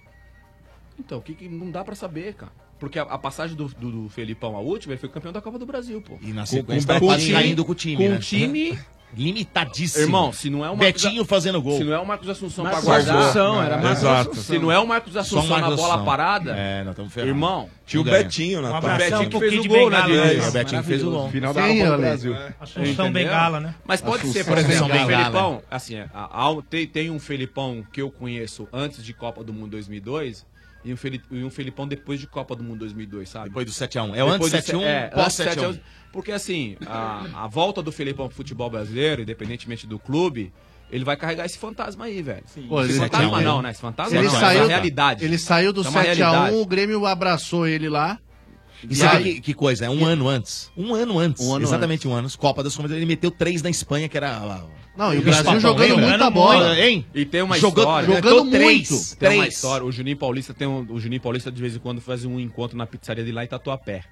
Então, 0.99 1.19
o 1.19 1.23
que, 1.23 1.35
que 1.35 1.49
não 1.49 1.71
dá 1.71 1.85
pra 1.85 1.95
saber, 1.95 2.35
cara? 2.35 2.51
Porque 2.81 2.99
a, 2.99 3.03
a 3.03 3.19
passagem 3.19 3.57
do, 3.57 3.67
do, 3.69 3.91
do 4.05 4.09
Felipão, 4.09 4.57
a 4.57 4.61
última, 4.61 4.93
ele 4.95 5.01
foi 5.01 5.09
campeão 5.09 5.33
da 5.33 5.41
Copa 5.41 5.57
do 5.59 5.67
Brasil, 5.67 6.01
pô. 6.03 6.19
E 6.21 6.33
na 6.33 6.43
Com- 6.43 6.47
sequência 6.47 6.87
com 6.87 6.93
tá 6.99 7.05
o 7.05 7.09
quase 7.09 7.27
time- 7.27 7.35
caindo 7.35 7.65
com 7.65 7.73
o 7.73 7.75
time, 7.77 7.97
Com 7.97 8.09
né? 8.11 8.17
o 8.17 8.21
time... 8.21 8.79
Limitadíssimo. 9.17 10.05
Irmão, 10.05 10.33
se 10.33 10.51
não 10.51 10.65
é 10.65 10.71
o 10.71 10.77
Marcos 10.77 11.03
Betinho 11.03 11.23
A- 11.23 11.25
fazendo 11.25 11.61
gol. 11.63 11.79
Se 11.79 11.85
não 11.85 11.93
é 11.95 11.99
o 11.99 12.07
Marcos 12.07 12.29
Assunção 12.29 12.65
pra 12.65 12.73
Marcos 12.75 12.89
guardar. 12.89 13.17
Assunção, 13.17 13.63
era 13.63 13.77
Marcos 13.79 13.99
Exato. 13.99 14.31
Assunção. 14.31 14.43
Se 14.45 14.59
não 14.59 14.73
é 14.73 14.79
o 14.79 14.87
Marcos 14.87 15.17
Assunção 15.17 15.45
o 15.45 15.49
Marcos 15.49 15.71
na 15.71 15.77
bola 15.77 15.89
Assunção. 15.95 16.05
parada. 16.05 16.55
É, 16.57 16.85
nós 16.85 16.91
estamos 16.93 17.13
ferrados. 17.13 17.35
Irmão. 17.35 17.71
Tinha 17.87 18.01
o. 18.01 18.05
Betinho 18.05 18.61
na 18.63 18.69
Um 18.69 18.73
tabela. 18.73 18.95
abração 18.95 19.19
Betinho 19.21 19.41
que 19.41 19.49
fez 19.51 19.65
o 19.65 19.69
gol, 19.69 19.91
né, 19.91 20.07
né? 20.07 20.49
O 20.49 20.53
Betinho 20.53 20.83
fez 20.85 21.03
o 21.05 21.11
gol. 21.11 21.31
Final 21.31 21.55
da 21.55 21.63
Sim, 21.67 21.79
Copa 21.79 21.91
do. 21.91 21.99
Brasil. 21.99 22.37
Assunção? 22.61 23.13
Bengala, 23.13 23.61
né? 23.61 23.75
Mas 23.87 24.01
pode 24.01 24.17
Assunção 24.23 24.33
ser, 24.33 24.45
por 24.49 24.59
exemplo, 24.59 24.87
o. 24.87 25.07
Felipão, 25.07 25.63
assim, 25.71 25.95
é, 25.97 26.07
a- 26.13 26.49
a- 26.49 26.63
tem, 26.69 26.87
tem 26.87 27.11
um 27.11 27.19
Felipão 27.19 27.85
que 27.93 28.03
eu 28.03 28.11
conheço 28.11 28.69
antes 28.73 29.03
de 29.05 29.13
Copa 29.15 29.43
do 29.43 29.53
Mundo 29.53 29.71
2002 29.71 30.45
e 30.85 30.93
um, 30.93 30.97
Feli- 30.97 31.23
Felipão 31.51 31.89
depois 31.89 32.21
de 32.21 32.27
Copa 32.27 32.55
do 32.55 32.63
Mundo 32.63 32.81
2002, 32.81 33.29
sabe? 33.29 33.49
Depois 33.49 33.67
do 33.67 33.73
7x1. 33.73 34.15
É 34.15 34.23
o 34.23 34.29
antes 34.29 34.51
Depois 34.51 34.53
do 34.53 34.57
7x1, 34.59 34.79
se- 34.81 34.85
é, 34.85 35.07
pós 35.09 35.41
antes 35.41 35.55
7x1. 35.57 35.81
7x1. 36.09 36.13
Porque 36.13 36.33
assim, 36.33 36.77
a, 36.87 37.45
a 37.45 37.47
volta 37.47 37.83
do 37.83 37.93
Felipão 37.93 38.27
pro 38.29 38.37
futebol 38.37 38.69
brasileiro, 38.71 39.23
independentemente 39.23 39.87
do 39.87 39.99
clube, 39.99 40.53
ele 40.91 41.05
vai 41.05 41.17
carregar 41.17 41.45
esse 41.47 41.59
fantasma 41.59 42.07
aí, 42.07 42.23
velho. 42.23 42.45
Pô, 42.69 42.81
esse 42.83 42.93
ele- 42.93 42.99
fantasma 43.01 43.41
não, 43.41 43.61
né? 43.63 43.71
Esse 43.71 43.81
fantasma 43.81 44.17
Ele 44.17 44.27
não, 44.27 44.33
essa 44.33 44.41
saiu, 44.41 44.61
é 44.63 44.65
a 44.65 44.69
realidade. 44.69 45.25
ele 45.25 45.39
saiu 45.39 45.73
do 45.73 45.83
É 45.85 45.89
uma 45.89 46.01
7x1, 46.03 46.05
realidade. 46.05 46.57
o 46.57 46.67
Grêmio 46.67 47.05
abraçou 47.07 47.67
ele 47.67 47.89
lá. 47.89 48.19
E 48.89 48.95
sabe 48.95 49.17
aí- 49.17 49.35
que, 49.35 49.41
que 49.41 49.55
coisa? 49.55 49.87
É 49.87 49.91
um 49.91 50.05
ano 50.05 50.29
antes. 50.29 50.71
Um 50.77 50.95
ano 50.95 51.19
antes. 51.19 51.45
Um 51.45 51.53
ano 51.55 51.65
exatamente 51.65 52.07
um 52.07 52.13
ano. 52.13 52.29
Copa 52.39 52.63
das 52.63 52.75
Confederações. 52.77 53.03
Ele 53.03 53.07
meteu 53.13 53.31
três 53.31 53.61
na 53.61 53.69
Espanha, 53.69 54.09
que 54.09 54.17
era. 54.17 54.63
Não, 54.97 55.13
e 55.13 55.19
o 55.19 55.23
Brasil 55.23 55.45
papão, 55.45 55.61
jogando 55.61 55.91
lembra? 55.97 56.09
muita 56.09 56.31
bola. 56.31 56.79
Hein? 56.81 57.05
E 57.15 57.25
tem 57.25 57.43
uma 57.43 57.59
Jogou- 57.59 57.83
história. 57.85 58.07
jogando 58.07 58.45
Meteu 58.45 58.51
três. 58.51 58.91
muito. 58.91 59.17
Tem 59.17 59.29
uma 59.31 59.37
Três. 59.43 59.55
história. 59.55 59.85
O 59.87 59.91
Juninho 59.93 60.17
Paulista 60.17 60.55
tem 60.55 60.67
um, 60.69 60.87
o 60.91 60.99
Juninho 61.01 61.21
Paulista 61.21 61.51
de 61.51 61.61
vez 61.61 61.75
em 61.75 61.79
quando 61.81 62.01
faz 62.01 62.25
um 62.25 62.39
encontro 62.39 62.77
na 62.79 62.87
pizzaria 62.87 63.25
de 63.25 63.33
lá 63.33 63.45
em 63.45 63.49
Tatuapé. 63.49 64.05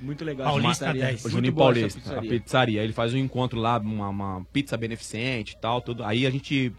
Muito 0.00 0.24
legal. 0.24 0.46
Paulista 0.46 0.84
essa 0.86 0.92
pizzaria. 0.94 1.04
10. 1.12 1.24
O 1.24 1.30
Juninho 1.30 1.52
Paulista, 1.54 1.98
a 1.98 2.02
pizzaria. 2.02 2.30
pizzaria. 2.30 2.82
Ele 2.84 2.92
faz 2.92 3.14
um 3.14 3.18
encontro 3.18 3.58
lá, 3.58 3.78
uma, 3.78 4.08
uma 4.08 4.46
pizza 4.52 4.76
beneficente 4.76 5.54
e 5.54 5.58
tal, 5.60 5.80
tudo. 5.80 6.04
Aí 6.04 6.26
a 6.26 6.30
gente. 6.30 6.72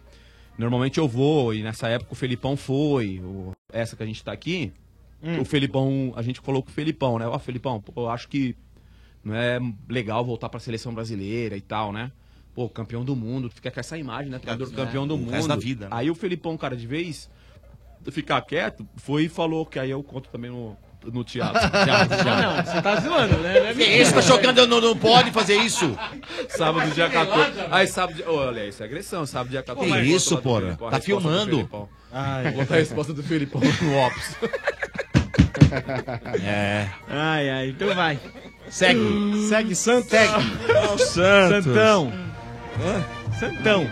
Normalmente 0.58 0.98
eu 1.00 1.08
vou, 1.08 1.54
e 1.54 1.64
nessa 1.64 1.88
época 1.88 2.12
o 2.14 2.16
Felipão 2.16 2.56
foi. 2.58 3.20
o- 3.24 3.52
essa 3.72 3.96
que 3.96 4.04
a 4.04 4.06
gente 4.06 4.24
tá 4.24 4.32
aqui. 4.32 4.72
Hum. 5.22 5.42
O 5.42 5.46
Felipão, 5.46 6.14
a 6.16 6.22
gente 6.22 6.40
falou 6.40 6.64
com 6.64 6.70
o 6.70 6.74
Felipão, 6.74 7.20
né? 7.20 7.28
Ó, 7.28 7.38
Felipão, 7.40 7.82
pô, 7.82 8.04
eu 8.04 8.10
acho 8.10 8.28
que 8.30 8.56
não 9.24 9.36
é 9.36 9.60
legal 9.90 10.24
voltar 10.24 10.48
pra 10.50 10.60
seleção 10.60 10.94
brasileira 10.94 11.56
e 11.58 11.62
tal, 11.62 11.92
né? 11.92 12.12
Pô, 12.56 12.68
campeão 12.70 13.04
do 13.06 13.16
mundo, 13.16 13.48
tu 13.50 13.56
fica 13.56 13.70
com 13.70 13.80
essa 13.80 13.98
imagem, 13.98 14.32
né? 14.32 14.40
Treinador 14.40 14.70
É, 14.72 14.76
campeão 14.76 15.06
do 15.08 15.16
o 15.16 15.18
mundo. 15.18 15.48
da 15.48 15.56
vida, 15.58 15.86
né? 15.90 15.92
Aí 15.96 16.10
o 16.10 16.16
Felipão, 16.16 16.58
cara, 16.58 16.76
de 16.76 16.88
vez 16.88 17.30
ficar 18.12 18.42
quieto, 18.42 18.88
foi 18.96 19.26
e 19.26 19.30
falou, 19.30 19.66
que 19.66 19.78
aí 19.78 19.92
eu 19.92 20.02
conto 20.02 20.30
também 20.30 20.50
no, 20.50 20.76
no 21.06 21.24
teatro. 21.24 21.60
teatro, 21.70 22.18
teatro. 22.18 22.26
Não, 22.26 22.56
não, 22.56 22.66
você 22.66 22.82
tá 22.82 22.96
zoando, 23.00 23.38
né? 23.38 23.60
Não 23.60 23.68
é 23.70 23.74
Que 23.74 23.84
isso? 23.84 24.14
Tá 24.14 24.22
jogando? 24.22 24.68
Não, 24.68 24.82
não 24.82 24.98
pode 24.98 25.32
fazer 25.32 25.58
isso. 25.58 25.98
Sábado, 26.50 26.92
dia 26.92 27.10
14. 27.10 27.52
Aí, 27.72 27.88
sábado, 27.88 28.16
dia... 28.16 28.30
Olha, 28.30 28.66
isso 28.66 28.84
é 28.84 28.86
agressão. 28.86 29.26
Sábado, 29.26 29.52
dia 29.52 29.64
14. 29.64 29.92
Que 29.92 30.00
isso, 30.00 30.38
porra? 30.38 30.78
Tá 30.90 31.00
filmando. 31.00 31.70
Ai, 32.12 32.52
Vou 32.52 32.64
botar 32.64 32.76
a 32.76 32.80
resposta 32.80 33.14
do 33.14 33.24
Felipão 33.24 33.62
no 33.62 33.98
Ops. 33.98 34.36
É. 36.42 36.88
Ai, 37.08 37.50
ai, 37.50 37.70
então 37.70 37.94
vai. 37.94 38.20
Segue. 38.70 39.48
Segue 39.48 39.76
Santos. 39.76 40.12
Ó, 40.14 40.94
o 40.94 40.98
Santos. 40.98 41.66
Santão. 41.66 42.14
Santão. 43.40 43.90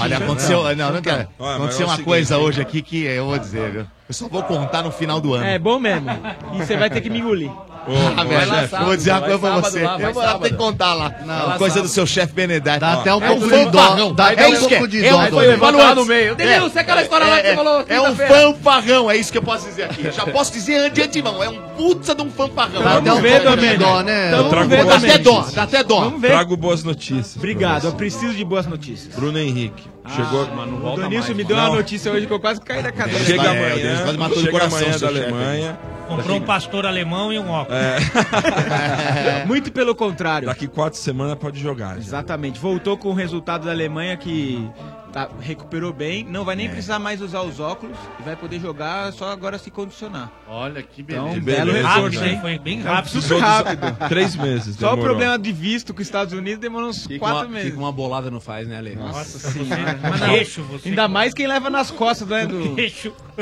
Olha, 0.00 0.18
aconteceu. 0.18 0.62
Não, 0.62 0.74
não. 0.74 0.86
Olha, 0.86 1.28
mas 1.38 1.56
Aconteceu 1.56 1.82
é 1.82 1.86
uma 1.86 1.92
seguinte, 1.92 2.04
coisa 2.04 2.38
hoje 2.38 2.60
aqui 2.60 2.82
que 2.82 3.04
eu 3.04 3.26
vou 3.26 3.38
dizer, 3.38 3.70
viu? 3.70 3.86
Eu 4.12 4.14
só 4.14 4.28
vou 4.28 4.42
contar 4.42 4.82
no 4.82 4.92
final 4.92 5.18
do 5.22 5.32
ano. 5.32 5.42
É 5.46 5.58
bom 5.58 5.78
mesmo. 5.78 6.06
E 6.52 6.58
você 6.58 6.76
vai 6.76 6.90
ter 6.90 7.00
que 7.00 7.08
me 7.08 7.18
engolir. 7.20 7.48
Ô, 7.50 7.92
Ah, 8.14 8.22
velho, 8.24 8.52
eu 8.78 8.84
vou 8.84 8.94
dizer 8.96 9.10
uma 9.10 9.20
coisa 9.22 9.38
pra 9.38 9.48
sábado 9.48 9.70
você. 9.72 9.82
lá, 9.82 9.96
vai 9.96 10.06
eu 10.10 10.12
vou 10.14 10.22
lá 10.22 10.28
ter 10.28 10.32
sábado. 10.34 10.50
que 10.50 10.56
contar 10.56 10.94
lá. 10.94 11.14
Não, 11.24 11.46
Uma 11.46 11.58
coisa 11.58 11.80
do 11.82 11.88
seu 11.88 12.06
chefe 12.06 12.32
Benedetti. 12.34 12.78
Dá 12.78 12.92
até 12.92 13.14
um 13.14 13.22
é 13.24 13.26
pouco 13.26 13.44
um 13.44 13.48
de 13.48 13.64
dó. 13.70 13.78
fanfarrão. 13.80 14.14
Dá 14.14 14.28
até 14.28 14.42
É 14.44 14.48
um 14.48 14.52
isso 14.52 14.68
que 14.68 14.76
pouco 14.76 14.84
é. 14.84 14.88
de 14.88 15.06
É 15.06 15.10
dó. 15.10 15.18
um- 15.18 15.28
foi 15.30 15.56
falando 15.56 15.78
lá 15.78 15.94
no 15.94 16.04
meio. 16.04 16.34
Denilson, 16.36 16.78
é 16.78 16.80
aquela 16.82 17.02
história 17.02 17.26
lá 17.26 17.40
que 17.40 17.48
você 17.48 17.54
falou 17.56 17.84
É 17.88 18.00
um 18.02 18.14
fanfarrão, 18.14 19.10
é 19.10 19.16
isso 19.16 19.32
que 19.32 19.38
eu 19.38 19.42
posso 19.42 19.66
dizer 19.66 19.84
aqui. 19.84 20.12
Já 20.12 20.26
posso 20.26 20.52
dizer 20.52 20.90
de 20.90 21.02
antemão, 21.02 21.42
é 21.42 21.48
um 21.48 21.58
puta 21.74 22.14
de 22.14 22.22
um 22.22 22.30
fanfarrão. 22.30 22.82
Dá 22.84 22.98
até 22.98 23.12
um 23.14 23.20
ver, 23.22 23.42
pouco 23.42 23.56
de 23.56 23.76
dó, 23.78 24.02
né? 24.02 24.30
Dá 24.30 24.96
até 24.96 25.18
dó, 25.18 25.46
dá 25.54 25.62
até 25.62 25.82
dó. 25.82 26.00
Vamos 26.02 26.20
ver. 26.20 26.28
Trago 26.28 26.54
boas 26.56 26.84
notícias. 26.84 27.34
Obrigado, 27.36 27.86
eu 27.86 27.92
preciso 27.94 28.34
de 28.34 28.44
boas 28.44 28.66
notícias. 28.66 29.14
Bruno 29.16 29.38
Henrique. 29.38 29.91
Chegou. 30.08 30.46
Mano, 30.54 30.72
não 30.72 30.78
O 30.78 30.80
volta 30.80 31.02
Denilson 31.02 31.28
mais, 31.28 31.36
me 31.36 31.42
mano. 31.44 31.48
deu 31.48 31.56
Não. 31.56 31.70
uma 31.70 31.76
notícia 31.76 32.12
hoje 32.12 32.26
que 32.26 32.32
eu 32.32 32.40
quase 32.40 32.60
caí 32.60 32.82
da 32.82 32.90
cadeira. 32.92 33.24
Chega 33.24 33.42
É, 33.44 33.48
amanhã. 33.48 33.76
Deus 33.76 34.00
quase 34.02 34.18
matou 34.18 34.36
chega 34.38 34.50
coração 34.50 34.78
amanhã 34.78 34.98
da 34.98 35.06
Alemanha. 35.08 35.78
Comprou 36.08 36.36
um 36.36 36.40
pastor 36.42 36.84
alemão 36.84 37.32
e 37.32 37.38
um 37.38 37.48
óculos. 37.48 37.78
Muito 39.46 39.72
pelo 39.72 39.94
contrário. 39.94 40.46
Daqui 40.46 40.66
quatro 40.66 40.98
semanas 40.98 41.36
pode 41.36 41.58
jogar. 41.60 41.94
já. 41.94 41.98
Exatamente. 42.00 42.58
Voltou 42.60 42.96
com 42.98 43.10
o 43.10 43.14
resultado 43.14 43.64
da 43.64 43.70
Alemanha 43.70 44.16
que 44.16 44.68
tá- 45.12 45.28
recuperou 45.40 45.92
bem. 45.92 46.24
Não 46.24 46.44
vai 46.44 46.56
nem 46.56 46.68
precisar 46.68 46.98
mais 46.98 47.20
usar 47.20 47.42
os 47.42 47.60
óculos 47.60 47.96
e 48.18 48.22
vai 48.22 48.34
poder 48.36 48.58
jogar 48.60 49.12
só 49.12 49.30
agora 49.30 49.58
se 49.58 49.70
condicionar. 49.70 50.30
Olha 50.48 50.82
que 50.82 51.02
Então, 51.02 51.24
beleza. 51.28 51.40
belo 51.42 51.66
beleza, 51.72 51.88
reforço, 51.88 52.18
Rápido, 52.18 52.24
hein? 52.32 52.38
Foi 52.40 52.58
bem 52.58 52.78
Então, 52.80 52.92
rápido. 52.92 53.22
super 53.22 53.38
rápido. 53.40 53.96
Três 54.08 54.36
meses. 54.36 54.76
Só 54.76 54.86
o 54.86 54.90
demorou. 54.90 55.04
problema 55.04 55.38
de 55.38 55.52
visto 55.52 55.92
com 55.94 56.00
os 56.00 56.06
Estados 56.06 56.32
Unidos 56.32 56.58
demorou 56.60 56.88
uns 56.88 57.04
O 57.04 57.08
que 57.08 57.14
que 57.14 57.18
quatro 57.18 57.40
uma, 57.40 57.48
meses. 57.48 57.64
que 57.70 57.76
que 57.76 57.78
uma 57.82 57.92
bolada 57.92 58.30
não 58.30 58.40
faz, 58.40 58.66
né, 58.66 58.78
Ale? 58.78 58.96
Nossa 58.96 59.38
senhora. 59.38 59.98
Não, 60.02 60.28
Deixa 60.32 60.62
você. 60.62 60.88
ainda 60.88 61.08
mais 61.08 61.34
quem 61.34 61.46
leva 61.46 61.68
nas 61.70 61.90
costas 61.90 62.26
né, 62.28 62.46
do, 62.46 62.74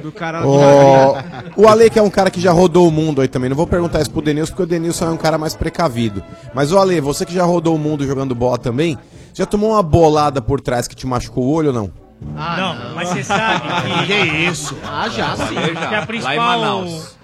do 0.03 0.13
cara 0.13 0.41
do 0.43 0.49
Ó, 0.49 1.15
o 1.57 1.69
Ale, 1.69 1.89
que 1.91 1.99
é 1.99 2.03
um 2.03 2.11
cara 2.11 2.31
que 2.31 2.41
já 2.41 2.53
rodou 2.53 2.89
o 2.89 2.91
mundo 2.91 3.21
aí 3.21 3.29
também. 3.29 3.49
Não 3.49 3.57
vou 3.57 3.67
perguntar 3.67 4.01
isso 4.01 4.11
pro 4.11 4.23
Denilson, 4.23 4.51
porque 4.53 4.63
o 4.63 4.67
Denilson 4.67 5.07
é 5.07 5.11
um 5.11 5.17
cara 5.17 5.39
mais 5.39 5.55
precavido. 5.55 6.23
Mas, 6.55 6.73
o 6.73 6.79
Ale, 6.79 7.01
você 7.01 7.25
que 7.25 7.33
já 7.35 7.45
rodou 7.45 7.75
o 7.75 7.79
mundo 7.79 8.07
jogando 8.07 8.35
bola 8.35 8.59
também, 8.59 8.99
já 9.41 9.47
tomou 9.47 9.71
uma 9.71 9.83
bolada 9.83 10.43
por 10.43 10.61
trás 10.61 10.87
que 10.87 10.95
te 10.95 11.07
machucou 11.07 11.45
o 11.45 11.51
olho 11.55 11.69
ou 11.69 11.75
não? 11.75 11.91
não, 12.21 12.95
mas 12.95 13.09
você 13.09 13.25
sabe 13.25 13.62
que. 13.62 14.05
Que 14.07 14.15
isso? 14.45 14.77
Ah, 14.85 15.09
já 15.09 15.35
sim. 15.35 15.55
Que 15.55 15.79
a 15.79 15.91
já. 16.01 16.07
principal. 16.07 16.37
Lá 16.37 16.57
em 16.57 16.61
Manaus. 16.61 17.17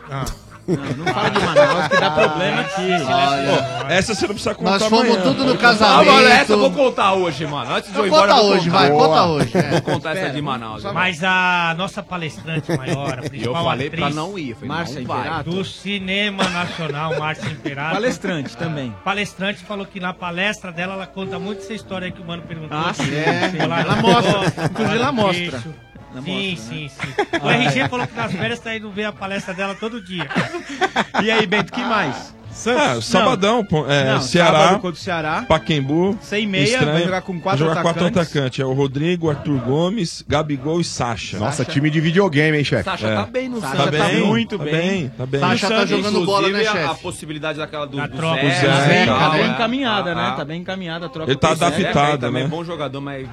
Não 0.69 1.15
fala 1.15 1.29
de 1.31 1.41
Manaus 1.41 1.89
que 1.89 2.01
dá 2.01 2.11
problema 2.11 2.61
aqui. 2.63 2.89
Pô, 2.99 3.87
essa 3.89 4.15
você 4.15 4.27
não 4.27 4.35
precisa 4.35 4.55
contar 4.55 4.71
Nós 4.73 4.83
fomos 4.85 5.05
amanhã. 5.07 5.23
tudo 5.23 5.45
no 5.45 5.53
Ah, 5.53 5.57
casamento. 5.57 6.13
mano, 6.13 6.29
essa 6.29 6.53
eu 6.53 6.59
vou 6.59 6.71
contar 6.73 7.13
hoje, 7.15 7.47
mano. 7.47 7.75
Antes 7.75 7.93
de 7.93 7.99
eu 7.99 8.05
ir 8.05 8.09
embora, 8.09 8.33
conta 8.33 8.41
eu 8.43 8.47
vou 8.47 8.57
hoje, 8.57 8.65
contar. 8.71 8.79
vai, 8.79 8.91
Boa. 8.91 9.07
conta 9.09 9.25
hoje. 9.27 9.51
é. 9.59 9.71
Vou 9.71 9.83
contar 9.83 10.17
essa 10.17 10.31
de 10.31 10.43
Manaus. 10.43 10.85
Mas 10.93 11.23
a 11.23 11.75
nossa 11.79 12.03
palestrante 12.03 12.77
maior, 12.77 13.13
a 13.19 13.23
E 13.23 13.25
eu 13.25 13.31
principal 13.31 13.65
falei 13.65 13.87
atriz 13.87 14.05
pra 14.05 14.11
não 14.15 14.39
ir. 14.39 14.55
Falei, 14.55 14.69
Márcia 14.69 15.01
não 15.01 15.07
vai. 15.07 15.21
Imperato. 15.21 15.51
do 15.51 15.65
cinema 15.65 16.49
nacional, 16.49 17.19
Márcia 17.19 17.49
Imperato. 17.49 17.93
Palestrante 17.95 18.57
também. 18.57 18.95
Palestrante 19.05 19.65
falou 19.65 19.87
que 19.87 20.01
na 20.01 20.13
palestra 20.13 20.73
dela 20.73 20.95
ela 20.95 21.07
conta 21.07 21.39
muito 21.39 21.63
essa 21.63 21.75
história 21.75 22.07
aí 22.07 22.13
que 22.13 22.21
o 22.21 22.25
mano 22.25 22.43
perguntou. 22.43 22.77
Ah, 22.77 22.93
sim. 22.93 23.15
É, 23.15 23.53
ela, 23.63 23.81
Ela 23.81 23.97
mostra. 23.97 24.65
Inclusive, 24.65 24.97
ela 24.99 25.13
mostra. 25.13 25.86
Ela 26.17 26.25
Sim, 26.25 26.51
mostra, 26.51 26.75
sim, 26.75 26.89
sim. 26.89 27.15
O 27.43 27.51
RG 27.51 27.89
falou 27.91 28.07
que 28.07 28.15
nas 28.15 28.33
férias 28.33 28.59
tá 28.59 28.75
indo 28.75 28.91
ver 28.91 29.05
a 29.05 29.13
palestra 29.13 29.53
dela 29.53 29.75
todo 29.75 30.01
dia. 30.01 30.27
E 31.23 31.31
aí, 31.31 31.47
Bento, 31.47 31.73
que 31.73 31.83
mais? 31.83 32.35
Santos. 32.57 32.99
É, 32.99 33.01
sabadão, 33.01 33.67
é, 33.89 34.15
Não, 34.15 34.21
Ceará, 34.21 34.75
contra 34.75 34.91
o 34.91 34.97
Ceará. 34.97 35.45
Paquembu. 35.47 36.19
Sem 36.23 36.47
meia, 36.47 36.65
estranho, 36.65 36.93
vai 36.93 37.05
jogar 37.05 37.23
com 37.23 37.41
quatro 37.41 37.59
jogar 37.59 37.81
atacantes. 37.81 38.03
quatro 38.03 38.21
atacantes. 38.21 38.61
É 38.61 38.65
o 38.65 38.73
Rodrigo, 38.73 39.29
Arthur 39.31 39.61
Gomes, 39.61 40.25
Gabigol 40.27 40.81
e 40.81 40.85
Sacha. 40.85 41.39
Nossa, 41.39 41.59
Sacha. 41.59 41.71
time 41.71 41.91
de 41.91 42.01
videogame, 42.01 42.57
hein, 42.57 42.65
chefe? 42.65 42.85
Sacha 42.85 43.09
é. 43.09 43.15
tá 43.15 43.27
bem 43.27 43.49
no 43.49 43.61
Sacha, 43.61 43.77
Sacha 43.77 43.91
tá, 43.91 43.99
tá, 43.99 44.09
bem, 44.09 44.27
muito 44.27 44.59
tá 44.59 44.65
bem. 44.65 44.73
bem. 44.75 45.09
Tá 45.11 45.27
bem. 45.27 45.41
Sacha 45.41 45.69
tá 45.69 45.87
jogando 45.87 46.25
bola, 46.25 46.49
né, 46.49 46.65
chefe? 46.65 46.79
A 46.79 46.95
possibilidade 46.95 47.59
daquela 47.59 47.87
do, 47.87 48.01
do 48.01 48.09
troca, 48.17 48.43
Zé. 48.43 48.51
Zé, 48.51 48.87
Zé 48.87 49.07
tá 49.07 49.31
bem 49.31 49.51
encaminhada, 49.51 50.13
ah, 50.13 50.15
né? 50.15 50.35
Tá 50.37 50.45
bem 50.45 50.61
encaminhada 50.63 51.07
a 51.07 51.09
troca. 51.09 51.31
Ele 51.31 51.39
tá 51.39 51.51
adaptado, 51.51 52.31
né? 52.31 52.43
É 52.43 52.49
bom 52.49 52.65
jogador, 52.65 53.01
mas... 53.01 53.29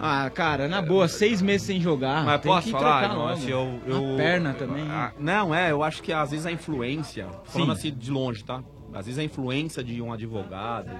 Ah, 0.00 0.30
cara, 0.32 0.68
na 0.68 0.80
boa, 0.80 1.08
seis 1.08 1.42
meses 1.42 1.66
sem 1.66 1.80
jogar. 1.80 2.24
Mas 2.24 2.40
posso 2.40 2.70
falar? 2.70 3.08
Nossa, 3.08 3.48
eu... 3.48 3.80
A 3.88 4.16
perna 4.16 4.54
também. 4.54 4.84
Ah, 4.88 5.10
não, 5.18 5.54
é, 5.54 5.72
eu 5.72 5.82
acho 5.82 6.02
que 6.02 6.12
às 6.12 6.30
vezes 6.30 6.46
a 6.46 6.52
influência, 6.52 7.26
falando 7.44 7.72
assim 7.72 7.92
de 7.92 8.10
longe, 8.10 8.44
tá? 8.44 8.62
Às 8.92 9.06
vezes 9.06 9.18
a 9.18 9.24
influência 9.24 9.84
de 9.84 10.00
um 10.00 10.12
advogado, 10.12 10.90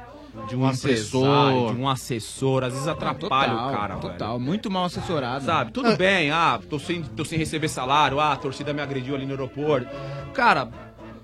de 0.49 0.55
um, 0.55 0.61
um 0.63 0.67
assessor, 0.67 1.75
de 1.75 1.81
um 1.81 1.89
assessor, 1.89 2.65
às 2.65 2.73
vezes 2.73 2.87
atrapalha 2.87 3.53
total, 3.53 3.69
o 3.69 3.73
cara, 3.73 3.97
Total, 3.97 4.33
velho. 4.35 4.41
muito 4.41 4.71
mal 4.71 4.85
assessorado. 4.85 5.45
Sabe, 5.45 5.73
tudo 5.73 5.95
bem, 5.99 6.31
ah, 6.31 6.61
tô 6.69 6.79
sem, 6.79 7.03
tô 7.03 7.25
sem 7.25 7.39
receber 7.39 7.69
salário, 7.69 8.21
ah, 8.21 8.33
a 8.33 8.37
torcida 8.37 8.73
me 8.73 8.81
agrediu 8.81 9.15
ali 9.15 9.25
no 9.25 9.33
aeroporto. 9.33 9.89
Cara, 10.35 10.69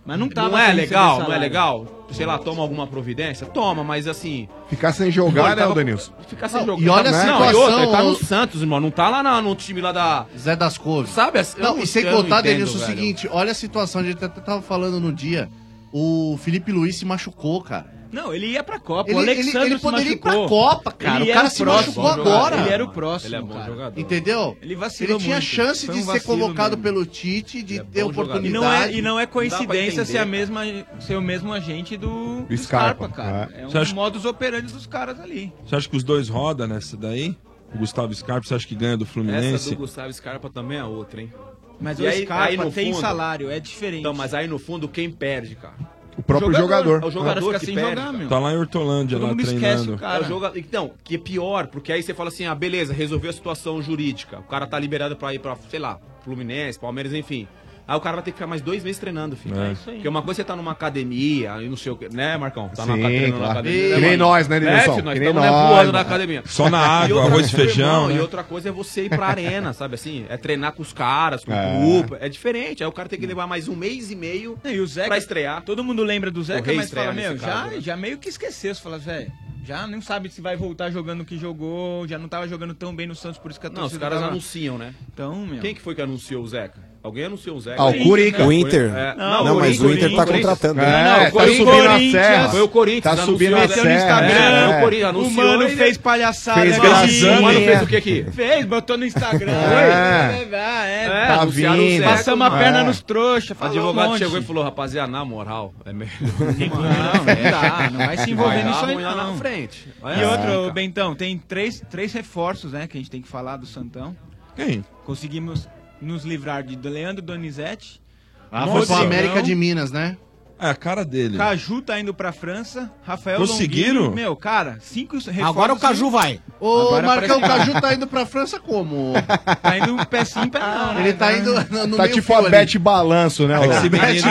mas 0.05 0.19
não 0.19 0.29
tava 0.29 0.51
Não 0.51 0.59
é 0.59 0.73
legal, 0.73 1.21
não 1.21 1.33
é 1.33 1.39
legal. 1.39 1.87
Sei 2.11 2.27
lá, 2.27 2.39
toma 2.39 2.61
alguma 2.63 2.87
providência? 2.87 3.47
Toma, 3.47 3.83
mas 3.83 4.07
assim. 4.07 4.49
Ficar 4.69 4.93
sem 4.93 5.11
jogar, 5.11 5.57
né, 5.57 5.67
Denilson? 5.75 6.13
Ficar 6.29 6.49
sem 6.49 6.65
jogar. 6.65 6.83
E 6.83 6.89
olha 6.89 7.11
não, 7.11 7.21
situação, 7.21 7.51
e 7.51 7.55
outra, 7.55 7.83
ele 7.83 7.91
tá 7.91 8.03
no 8.03 8.15
Santos, 8.17 8.61
irmão. 8.61 8.79
Não 8.79 8.91
tá 8.91 9.09
lá 9.09 9.23
na, 9.23 9.41
no 9.41 9.55
time 9.55 9.81
lá 9.81 9.93
da. 9.93 10.27
Zé 10.39 10.55
das 10.55 10.77
Cores, 10.77 11.11
Sabe? 11.11 11.41
Não, 11.57 11.77
não, 11.77 11.83
e 11.83 11.87
sem 11.87 12.05
contar, 12.05 12.43
Denilson, 12.43 12.77
o 12.77 12.81
seguinte: 12.81 13.29
olha 13.33 13.53
a 13.53 13.55
situação. 13.55 14.03
A 14.03 14.05
gente 14.05 14.23
até 14.23 14.41
tava 14.41 14.61
falando 14.61 15.01
no 15.01 15.13
dia 15.13 15.49
o 15.97 16.37
Felipe 16.39 16.73
Luiz 16.73 16.97
se 16.97 17.05
machucou, 17.05 17.63
cara. 17.63 17.95
Não, 18.11 18.35
ele 18.35 18.49
ia 18.49 18.65
pra 18.65 18.81
Copa. 18.81 19.11
Ele, 19.11 19.17
o 19.17 19.23
Alexandre 19.23 19.61
ele, 19.61 19.75
ele 19.75 19.79
poderia 19.79 20.11
machucou. 20.11 20.33
ir 20.33 20.37
pra 20.39 20.49
Copa, 20.49 20.91
cara. 20.91 21.21
Ele 21.21 21.31
o 21.31 21.35
cara 21.35 21.47
o 21.47 21.51
se 21.51 21.63
próximo, 21.63 22.03
machucou 22.03 22.21
agora. 22.23 22.61
Ele 22.61 22.69
era 22.69 22.85
o 22.85 22.89
próximo. 22.89 23.29
Ele 23.29 23.37
é 23.37 23.41
bom 23.41 23.55
cara. 23.55 23.67
jogador. 23.67 24.01
Entendeu? 24.01 24.59
Ele 24.61 24.75
vacilou. 24.75 25.15
Ele 25.17 25.25
tinha 25.25 25.37
muito. 25.37 25.47
chance 25.47 25.89
um 25.89 25.95
de 25.95 26.03
ser 26.03 26.21
colocado 26.23 26.71
mesmo. 26.73 26.83
pelo 26.83 27.07
Tite, 27.07 27.63
de 27.63 27.79
é 27.79 27.85
ter 27.85 28.01
é- 28.01 28.05
oportunidade. 28.05 28.49
E 28.49 28.53
não, 28.53 28.73
é, 28.73 28.93
e 28.93 29.03
não 29.03 29.21
é, 29.21 29.27
coincidência 29.27 29.99
não 30.01 30.07
ser, 30.07 30.19
a 30.19 30.27
mesma, 30.27 30.63
ser 30.99 31.17
o 31.17 31.23
mesmo 31.23 31.53
agente 31.53 31.97
do, 31.97 32.43
do 32.43 32.57
Scarpa, 32.57 33.09
cara. 33.09 33.47
Né? 33.47 33.55
É, 33.55 33.61
é 33.61 33.65
um 33.65 33.67
dos 33.67 33.77
acha... 33.77 33.95
modos 33.95 34.25
operantes 34.25 34.73
dos 34.73 34.87
caras 34.87 35.21
ali. 35.21 35.53
Você 35.65 35.77
acha 35.77 35.89
que 35.89 35.97
os 35.97 36.03
dois 36.03 36.29
rodam 36.29 36.67
nessa 36.67 36.97
daí? 36.97 37.37
O 37.73 37.79
Gustavo 37.79 38.13
Scarpa, 38.13 38.47
você 38.47 38.55
acha 38.55 38.67
que 38.67 38.75
ganha 38.75 38.97
do 38.97 39.07
Fluminense? 39.07 39.55
Essa 39.55 39.71
do 39.71 39.77
Gustavo 39.77 40.13
Scarpa 40.13 40.51
também 40.51 40.79
é 40.79 40.85
outra, 40.85 41.21
hein? 41.21 41.33
Mas 41.81 41.99
e 41.99 42.03
o 42.03 42.09
aí, 42.09 42.23
Scarpa 42.23 42.45
aí 42.45 42.57
no 42.57 42.71
tem 42.71 42.93
fundo, 42.93 43.01
salário, 43.01 43.51
é 43.51 43.61
diferente. 43.61 44.01
Então, 44.01 44.15
mas 44.15 44.33
aí 44.33 44.47
no 44.47 44.59
fundo, 44.59 44.89
quem 44.89 45.11
perde, 45.11 45.55
cara? 45.55 45.75
O 46.17 46.23
próprio 46.23 46.53
jogador. 46.53 47.01
jogador. 47.01 47.05
É 47.05 47.07
o 47.07 47.11
jogador 47.11 47.59
que 47.59 47.67
sem 47.67 47.75
perde, 47.75 47.91
jogar, 47.91 48.13
meu. 48.13 48.29
Tá 48.29 48.39
lá 48.39 48.53
em 48.53 48.57
Hortolândia, 48.57 49.19
Todo 49.19 49.29
lá 49.29 49.35
treinando. 49.35 49.95
Esquece, 49.95 50.05
é 50.05 50.25
joga... 50.29 50.53
Então, 50.55 50.93
que 51.03 51.17
é 51.17 51.19
pior, 51.19 51.67
porque 51.67 51.93
aí 51.93 52.03
você 52.03 52.15
fala 52.15 52.29
assim, 52.29 52.47
ah, 52.47 52.55
beleza, 52.55 52.93
resolveu 52.93 53.31
a 53.31 53.33
situação 53.33 53.83
jurídica. 53.83 54.39
O 54.39 54.45
cara 54.45 54.67
tá 54.67 54.79
liberado 54.79 55.17
pra 55.17 55.35
ir 55.35 55.41
pra, 55.41 55.57
sei 55.69 55.81
lá, 55.81 55.99
Fluminense, 56.23 56.79
Palmeiras, 56.79 57.13
enfim. 57.13 57.49
Aí 57.87 57.97
o 57.97 58.01
cara 58.01 58.17
vai 58.17 58.25
ter 58.25 58.31
que 58.31 58.37
ficar 58.39 58.47
mais 58.47 58.63
dois 58.63 58.83
meses 58.83 58.99
treinando, 58.99 59.37
filho. 59.37 59.59
É, 59.61 59.69
é 59.69 59.73
isso 59.73 59.91
aí. 59.91 59.97
Porque 59.97 60.09
uma 60.09 60.23
coisa 60.23 60.41
é 60.41 60.43
você 60.43 60.49
tá 60.49 60.57
numa 60.57 60.73
academia, 60.73 61.55
aí 61.55 61.69
não 61.69 61.77
sei 61.77 61.93
o 61.93 61.97
que, 61.97 62.09
né, 62.09 62.37
Marcão? 62.39 62.69
Tá 62.71 62.83
Sim, 62.85 62.89
na 62.89 63.51
academia, 63.51 63.95
Que 63.95 64.01
nem 64.01 64.17
nós, 64.17 64.49
né, 64.49 64.59
Lidenson? 64.59 64.99
É, 64.99 65.03
nós 65.03 65.19
estamos 65.19 65.43
né, 65.43 65.93
na 65.93 66.01
academia. 66.01 66.43
Só 66.47 66.71
na 66.71 66.79
água, 66.79 67.25
arroz 67.25 67.47
e 67.47 67.55
feijão. 67.55 67.87
Irmão, 67.87 68.09
né? 68.09 68.15
E 68.17 68.21
outra 68.21 68.43
coisa 68.43 68.71
é 68.71 68.73
você 68.73 69.05
ir 69.05 69.11
pra 69.11 69.27
arena, 69.27 69.73
sabe 69.75 69.97
assim? 69.97 70.25
É 70.31 70.37
treinar 70.37 70.73
com 70.73 70.83
os 70.83 70.93
caras, 70.93 71.45
com 71.45 71.53
o 71.53 71.55
é. 71.55 71.79
grupo. 71.79 72.17
É 72.19 72.29
diferente. 72.29 72.83
Aí 72.83 72.89
o 72.89 72.93
cara 72.93 73.09
tem 73.09 73.19
que 73.19 73.27
levar 73.27 73.47
mais 73.47 73.69
um 73.69 73.77
mês 73.77 74.11
e 74.11 74.17
meio 74.17 74.59
e 74.65 74.81
o 74.81 74.87
Zeca, 74.87 75.09
pra 75.09 75.19
estrear. 75.19 75.63
Todo 75.63 75.85
mundo 75.85 76.03
lembra 76.03 76.31
do 76.31 76.43
Zeca, 76.43 76.73
mas 76.73 76.91
fala, 76.91 77.13
meu, 77.13 77.37
já, 77.37 77.67
né? 77.67 77.81
já 77.81 77.97
meio 77.97 78.17
que 78.17 78.29
esqueceu. 78.29 78.75
Você 78.75 78.81
fala, 78.81 78.99
velho 78.99 79.31
já 79.65 79.87
não 79.87 80.03
sabe 80.03 80.29
se 80.29 80.43
vai 80.43 80.57
voltar 80.57 80.91
jogando 80.91 81.23
o 81.23 81.25
que 81.25 81.39
jogou, 81.39 82.07
já 82.07 82.19
não 82.19 82.27
estava 82.27 82.47
jogando 82.47 82.75
tão 82.75 82.95
bem 82.95 83.07
no 83.07 83.15
Santos, 83.15 83.39
por 83.39 83.51
isso 83.51 83.59
que 83.59 83.67
a 83.67 83.71
Não, 83.71 83.87
os 83.87 83.97
caras 83.97 84.21
tava... 84.21 84.31
anunciam, 84.31 84.77
né? 84.77 84.95
Então, 85.11 85.47
meu... 85.47 85.61
Quem 85.61 85.75
que 85.75 85.81
foi 85.81 85.95
que 85.95 86.03
anunciou 86.03 86.45
o 86.45 86.47
Zeca? 86.47 86.94
Alguém 87.05 87.27
anunciou 87.27 87.59
o 87.59 87.61
Zé. 87.61 87.75
Ah, 87.77 87.85
o 87.85 87.99
Curica. 88.03 88.39
Né? 88.39 88.45
O 88.47 88.51
Inter. 88.51 88.91
É, 88.97 89.15
não, 89.15 89.45
não 89.45 89.57
o 89.59 89.61
mas 89.61 89.79
o 89.79 89.93
Inter 89.93 90.17
tá 90.17 90.25
contratando. 90.25 90.81
É, 90.81 91.05
não, 91.05 91.31
foi 91.33 91.57
tá 91.57 91.63
o 91.63 91.67
Corinthians. 91.67 92.13
Né? 92.15 92.19
É, 92.19 92.33
é, 92.33 92.39
tá 92.39 92.49
foi 92.49 92.63
o 92.63 92.69
Corinthians. 92.69 93.17
Tá 93.17 93.25
subindo 93.27 93.57
a 93.57 93.69
serra. 93.69 93.77
Tá 93.77 93.85
no 93.85 93.95
Instagram. 93.95 94.39
É, 94.39 94.79
o 94.79 94.81
Corinthians 94.81 95.09
anunciou. 95.11 95.31
O 95.31 95.49
Mano 95.49 95.63
ele... 95.65 95.77
fez 95.77 95.99
palhaçada. 95.99 96.61
Fez. 96.63 96.79
O 96.79 97.43
Mano 97.43 97.61
fez 97.61 97.83
o 97.83 97.87
que 97.87 97.97
aqui? 97.97 98.27
Fez, 98.33 98.65
botou 98.65 98.97
no 98.97 99.05
Instagram. 99.05 99.53
É, 99.53 100.49
é, 100.51 100.55
é, 100.55 101.05
é, 101.05 101.27
tá 101.27 101.45
vindo. 101.45 102.05
Passamos 102.05 102.47
a 102.47 102.51
perna 102.53 102.85
nos 102.85 103.03
trouxas. 103.03 103.55
O 103.61 103.65
advogado 103.65 104.13
um 104.13 104.17
chegou 104.17 104.39
e 104.39 104.43
falou, 104.43 104.65
rapaziada, 104.65 105.13
na 105.13 105.27
moral, 105.27 105.75
é 105.85 105.93
melhor. 105.93 106.15
Não, 106.25 106.81
não 106.81 107.51
dá. 107.51 107.91
Não 107.91 107.99
vai 107.99 108.17
se 108.17 108.31
envolver 108.31 108.65
nisso 108.65 108.85
aí 108.87 108.97
não. 108.97 109.33
na 109.33 109.37
frente. 109.37 109.89
E 110.03 110.25
outro, 110.25 110.73
Bentão, 110.73 111.15
tem 111.15 111.37
três 111.37 112.13
reforços, 112.15 112.73
né, 112.73 112.87
que 112.87 112.97
a 112.97 113.01
gente 113.01 113.11
tem 113.11 113.21
que 113.21 113.29
falar 113.29 113.59
do 113.59 113.67
Santão. 113.67 114.17
Quem? 114.57 114.85
Conseguimos 115.05 115.69
nos 116.05 116.25
livrar 116.25 116.63
de 116.63 116.77
Leandro 116.89 117.23
Donizete. 117.23 118.03
Ah, 118.51 118.67
foi 118.67 118.87
pra 118.87 118.99
América 118.99 119.43
de 119.43 119.55
Minas, 119.55 119.91
né? 119.91 120.17
É 120.59 120.71
a 120.71 120.75
cara 120.75 121.05
dele. 121.05 121.37
Caju 121.37 121.83
tá 121.83 121.99
indo 121.99 122.15
pra 122.15 122.33
França. 122.33 122.91
Rafael 123.03 123.39
Conseguiram? 123.39 124.13
Meu, 124.13 124.37
cara, 124.37 124.79
cinco 124.81 125.17
reforços. 125.17 125.43
Agora 125.43 125.73
o 125.73 125.79
Caju 125.79 126.11
vai. 126.11 126.41
Ô, 126.61 126.81
Agora 126.81 127.07
Marcão, 127.07 127.39
o 127.39 127.41
Caju 127.41 127.73
tá 127.83 127.95
indo 127.95 128.07
pra 128.07 128.25
França 128.25 128.61
como? 128.61 129.13
tá 129.61 129.79
indo 129.79 129.95
um 129.95 130.05
pé 130.05 130.25
sim, 130.25 130.49
pé 130.49 130.61
não. 130.61 130.95
Né? 130.95 131.01
Ele 131.01 131.13
tá 131.13 131.37
indo 131.37 131.53
no, 131.71 131.87
no 131.89 131.97
Tá 131.97 132.09
tipo 132.09 132.33
a 132.33 132.49
Bete 132.49 132.79
Balanço, 132.79 133.49
né? 133.49 133.59
Tá 133.59 134.13
esse 134.13 134.23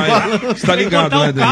você 0.55 0.65
tá 0.65 0.75
ligado, 0.75 1.33
né, 1.33 1.43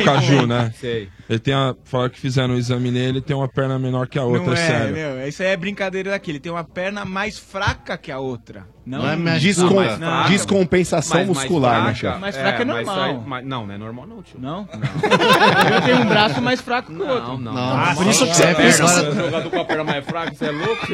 O, 0.00 0.04
Caju, 0.04 0.46
né? 0.46 0.72
Sei. 0.78 1.08
Ele 1.28 1.38
tem 1.38 1.54
a. 1.54 1.74
Fala 1.84 2.10
que 2.10 2.18
fizeram 2.18 2.50
o 2.50 2.56
um 2.56 2.58
exame 2.58 2.90
nele, 2.90 3.18
ele 3.18 3.20
tem 3.20 3.34
uma 3.34 3.48
perna 3.48 3.78
menor 3.78 4.06
que 4.06 4.18
a 4.18 4.24
outra, 4.24 4.46
não 4.46 4.52
é, 4.52 4.56
sério. 4.56 4.94
Meu, 4.94 5.28
isso 5.28 5.42
aí 5.42 5.48
é 5.48 5.56
brincadeira 5.56 6.10
daqui. 6.10 6.30
Ele 6.30 6.40
tem 6.40 6.50
uma 6.50 6.64
perna 6.64 7.04
mais 7.04 7.38
fraca 7.38 7.96
que 7.96 8.10
a 8.10 8.18
outra. 8.18 8.66
Não, 8.84 8.98
não 9.16 9.32
é 9.32 9.38
descom... 9.38 9.74
mais 9.74 9.98
fraca, 9.98 10.28
descompensação 10.28 11.16
mais, 11.18 11.28
muscular, 11.28 11.82
mais 11.82 11.98
fraca, 11.98 12.14
né, 12.14 12.20
Mais 12.20 12.36
fraca 12.36 12.58
é, 12.58 12.62
é 12.62 12.64
normal. 12.64 13.20
Mais, 13.20 13.46
não, 13.46 13.66
não 13.66 13.74
é 13.74 13.78
normal 13.78 14.06
não, 14.06 14.22
tio. 14.22 14.40
Não? 14.40 14.68
não. 14.72 15.76
Eu 15.76 15.82
tenho 15.82 16.00
um 16.00 16.06
braço 16.06 16.40
mais 16.40 16.60
fraco 16.60 16.92
que 16.92 17.00
o 17.00 17.06
outro. 17.06 17.38
Não, 17.38 17.52
não. 17.52 17.94
por 17.94 18.06
isso 18.06 18.26
que 18.26 18.34
você 18.34 18.44
é 18.44 18.54
perna. 18.54 19.12
jogador 19.12 19.50
com 19.50 19.60
a 19.60 19.64
perna 19.64 19.84
mais 19.84 20.04
fraca, 20.04 20.34
você 20.34 20.46
é 20.46 20.50
louco? 20.50 20.86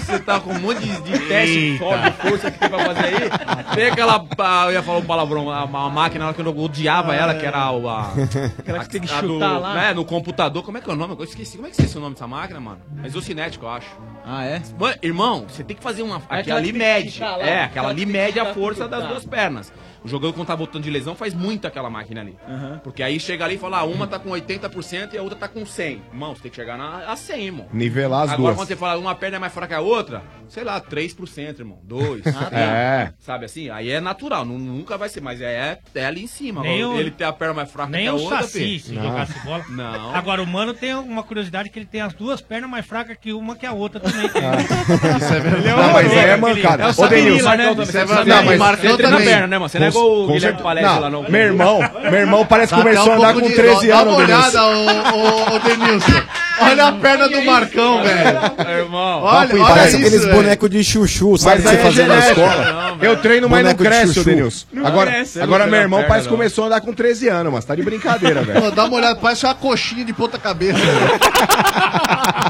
Você 0.00 0.18
tá 0.20 0.40
com 0.40 0.50
um 0.50 0.60
monte 0.60 0.80
de, 0.80 1.00
de 1.02 1.18
teste, 1.26 1.72
de 1.72 1.78
força 1.78 2.50
que 2.50 2.58
tem 2.58 2.68
pra 2.68 2.78
fazer 2.78 3.04
aí. 3.04 3.74
Tem 3.74 3.86
aquela, 3.86 4.26
eu 4.66 4.72
ia 4.72 4.82
falar 4.82 4.98
um 4.98 5.04
palavrão, 5.04 5.46
uma 5.46 5.90
máquina 5.90 6.32
que 6.32 6.40
eu 6.40 6.58
odiava 6.58 7.14
ela, 7.14 7.34
que 7.34 7.44
era 7.44 7.70
o... 7.70 7.88
A, 7.88 8.12
aquela 8.58 8.78
que 8.80 8.88
tem 8.88 9.00
que 9.00 9.08
chutar 9.08 9.58
lá. 9.58 9.84
É, 9.84 9.94
no 9.94 10.04
computador, 10.04 10.62
como 10.62 10.78
é 10.78 10.80
que 10.80 10.88
é 10.88 10.92
o 10.92 10.96
nome? 10.96 11.14
Eu 11.18 11.24
esqueci, 11.24 11.56
como 11.56 11.68
é 11.68 11.70
que 11.70 11.82
é 11.82 11.86
o 11.96 12.00
nome 12.00 12.14
dessa 12.14 12.26
máquina, 12.26 12.58
mano? 12.60 12.78
Mas 12.96 13.14
o 13.14 13.20
cinético, 13.20 13.66
eu 13.66 13.70
acho. 13.70 13.90
Ah, 14.28 14.44
é? 14.44 14.60
Mano, 14.76 14.98
irmão, 15.02 15.46
você 15.48 15.62
tem 15.62 15.76
que 15.76 15.82
fazer 15.82 16.02
uma. 16.02 16.20
Aquela, 16.28 16.58
ali 16.58 16.72
mede. 16.72 17.22
É, 17.22 17.62
aquela 17.62 17.90
ali 17.90 18.04
mede 18.04 18.40
a 18.40 18.52
força 18.52 18.88
das 18.88 19.06
duas 19.06 19.24
pernas. 19.24 19.72
O 20.04 20.08
jogador 20.08 20.32
quando 20.32 20.46
tá 20.46 20.54
voltando 20.54 20.82
de 20.82 20.90
lesão 20.90 21.14
faz 21.14 21.34
muito 21.34 21.66
aquela 21.66 21.90
máquina 21.90 22.20
ali. 22.20 22.36
Uhum. 22.48 22.78
Porque 22.82 23.02
aí 23.02 23.18
chega 23.18 23.44
ali 23.44 23.56
e 23.56 23.58
fala, 23.58 23.78
ah, 23.78 23.84
uma 23.84 24.06
tá 24.06 24.18
com 24.18 24.30
80% 24.30 25.14
e 25.14 25.18
a 25.18 25.22
outra 25.22 25.38
tá 25.38 25.48
com 25.48 25.62
100%. 25.62 26.00
Irmão, 26.12 26.34
você 26.34 26.42
tem 26.42 26.50
que 26.50 26.56
chegar 26.56 26.76
na, 26.76 27.10
a 27.10 27.16
100, 27.16 27.44
irmão. 27.44 27.66
Nivelar 27.72 28.22
as 28.22 28.32
Agora, 28.32 28.36
duas. 28.36 28.38
Agora 28.38 28.56
quando 28.56 28.68
você 28.68 28.76
fala 28.76 29.00
uma 29.00 29.14
perna 29.14 29.36
é 29.36 29.40
mais 29.40 29.52
fraca 29.52 29.66
que 29.68 29.74
a 29.74 29.80
outra, 29.80 30.22
sei 30.48 30.64
lá, 30.64 30.80
3%, 30.80 31.58
irmão. 31.58 31.78
2%. 31.86 32.22
Ah, 32.36 32.50
tá. 32.50 32.58
é. 32.58 33.12
Sabe 33.18 33.46
assim? 33.46 33.70
Aí 33.70 33.90
é 33.90 33.98
natural, 33.98 34.44
não, 34.44 34.58
nunca 34.58 34.98
vai 34.98 35.08
ser, 35.08 35.22
mas 35.22 35.40
é, 35.40 35.78
é, 35.94 36.00
é 36.00 36.04
ali 36.04 36.22
em 36.22 36.26
cima. 36.26 36.60
Nem 36.60 36.84
o, 36.84 36.98
ele 36.98 37.10
tem 37.10 37.26
a 37.26 37.32
perna 37.32 37.54
mais 37.54 37.70
fraca 37.70 37.90
que 37.90 38.06
a 38.06 38.12
outra. 38.12 38.28
Nem 38.28 38.38
o 38.38 38.42
Saci, 38.42 38.78
se 38.78 38.94
jogasse 38.94 39.38
bola. 39.40 39.64
Não. 39.70 40.14
Agora 40.14 40.42
o 40.42 40.46
Mano 40.46 40.74
tem 40.74 40.94
uma 40.94 41.22
curiosidade 41.22 41.70
que 41.70 41.78
ele 41.78 41.86
tem 41.86 42.02
as 42.02 42.12
duas 42.12 42.42
pernas 42.42 42.68
mais 42.68 42.84
fracas 42.84 43.16
que 43.18 43.32
uma 43.32 43.56
que 43.56 43.64
a 43.64 43.72
outra 43.72 44.00
também. 44.00 44.30
Ah. 44.34 45.16
Isso 45.16 45.34
é 45.34 45.40
verdade. 45.40 45.68
É 45.68 45.76
não, 45.76 45.92
mas 45.92 46.12
é 46.12 46.36
mancada. 46.36 46.82
É 46.82 46.86
o 46.88 46.92
Saci, 46.92 47.14
né? 47.14 47.30
Isso 47.30 47.48
é 47.96 48.04
verdade. 48.04 48.28
Não, 48.28 48.44
mas 48.58 48.80
você 48.80 48.96
treina 48.96 49.16
a 49.16 49.20
perna, 49.20 49.46
né, 49.46 49.58
mano? 49.58 49.68
Você 49.68 49.78
não 49.78 49.86
é 49.86 49.90
o 49.96 50.26
Guilherme 50.28 50.62
Palestra 50.62 50.94
não, 50.94 51.00
lá 51.00 51.10
não. 51.10 51.22
Meu 51.28 51.40
irmão, 51.40 51.80
meu 52.02 52.20
irmão 52.20 52.46
parece 52.46 52.70
tá 52.70 52.76
que 52.76 52.82
começou 52.82 53.12
a 53.12 53.16
andar 53.16 53.34
com 53.34 53.50
13 53.50 53.68
anos. 53.68 53.86
Dá 53.88 54.02
uma 54.02 54.16
olhada, 54.16 54.66
ô 54.66 55.58
Denilson. 55.58 56.22
Olha 56.58 56.86
a 56.86 56.92
perna 56.92 57.28
do 57.28 57.42
Marcão, 57.42 58.02
velho. 58.02 58.78
Irmão, 58.78 59.22
olha, 59.22 59.54
olha 59.54 59.64
parece 59.64 59.96
isso, 59.96 60.06
aqueles 60.06 60.26
bonecos 60.26 60.70
de 60.70 60.84
chuchu, 60.84 61.36
sabe? 61.36 61.62
Mas 61.62 61.70
que 61.70 61.76
você 61.76 61.82
fazia 61.82 62.04
é 62.04 62.06
na 62.06 62.18
escola. 62.18 62.96
eu 63.02 63.16
treino, 63.18 63.48
mas 63.48 63.64
não 63.64 63.74
cresce, 63.74 64.24
Denilson. 64.24 64.66
Agora, 64.84 65.10
é, 65.10 65.24
agora 65.42 65.66
meu 65.66 65.80
irmão 65.80 66.04
parece 66.08 66.28
que 66.28 66.34
começou 66.34 66.64
a 66.64 66.66
andar 66.68 66.80
com 66.80 66.92
13 66.92 67.28
anos, 67.28 67.52
mas 67.52 67.64
tá 67.64 67.74
de 67.74 67.82
brincadeira, 67.82 68.42
velho. 68.42 68.70
Dá 68.70 68.84
uma 68.84 68.96
olhada, 68.96 69.16
parece 69.16 69.44
uma 69.44 69.54
coxinha 69.54 70.04
de 70.04 70.12
ponta 70.12 70.38
cabeça. 70.38 70.78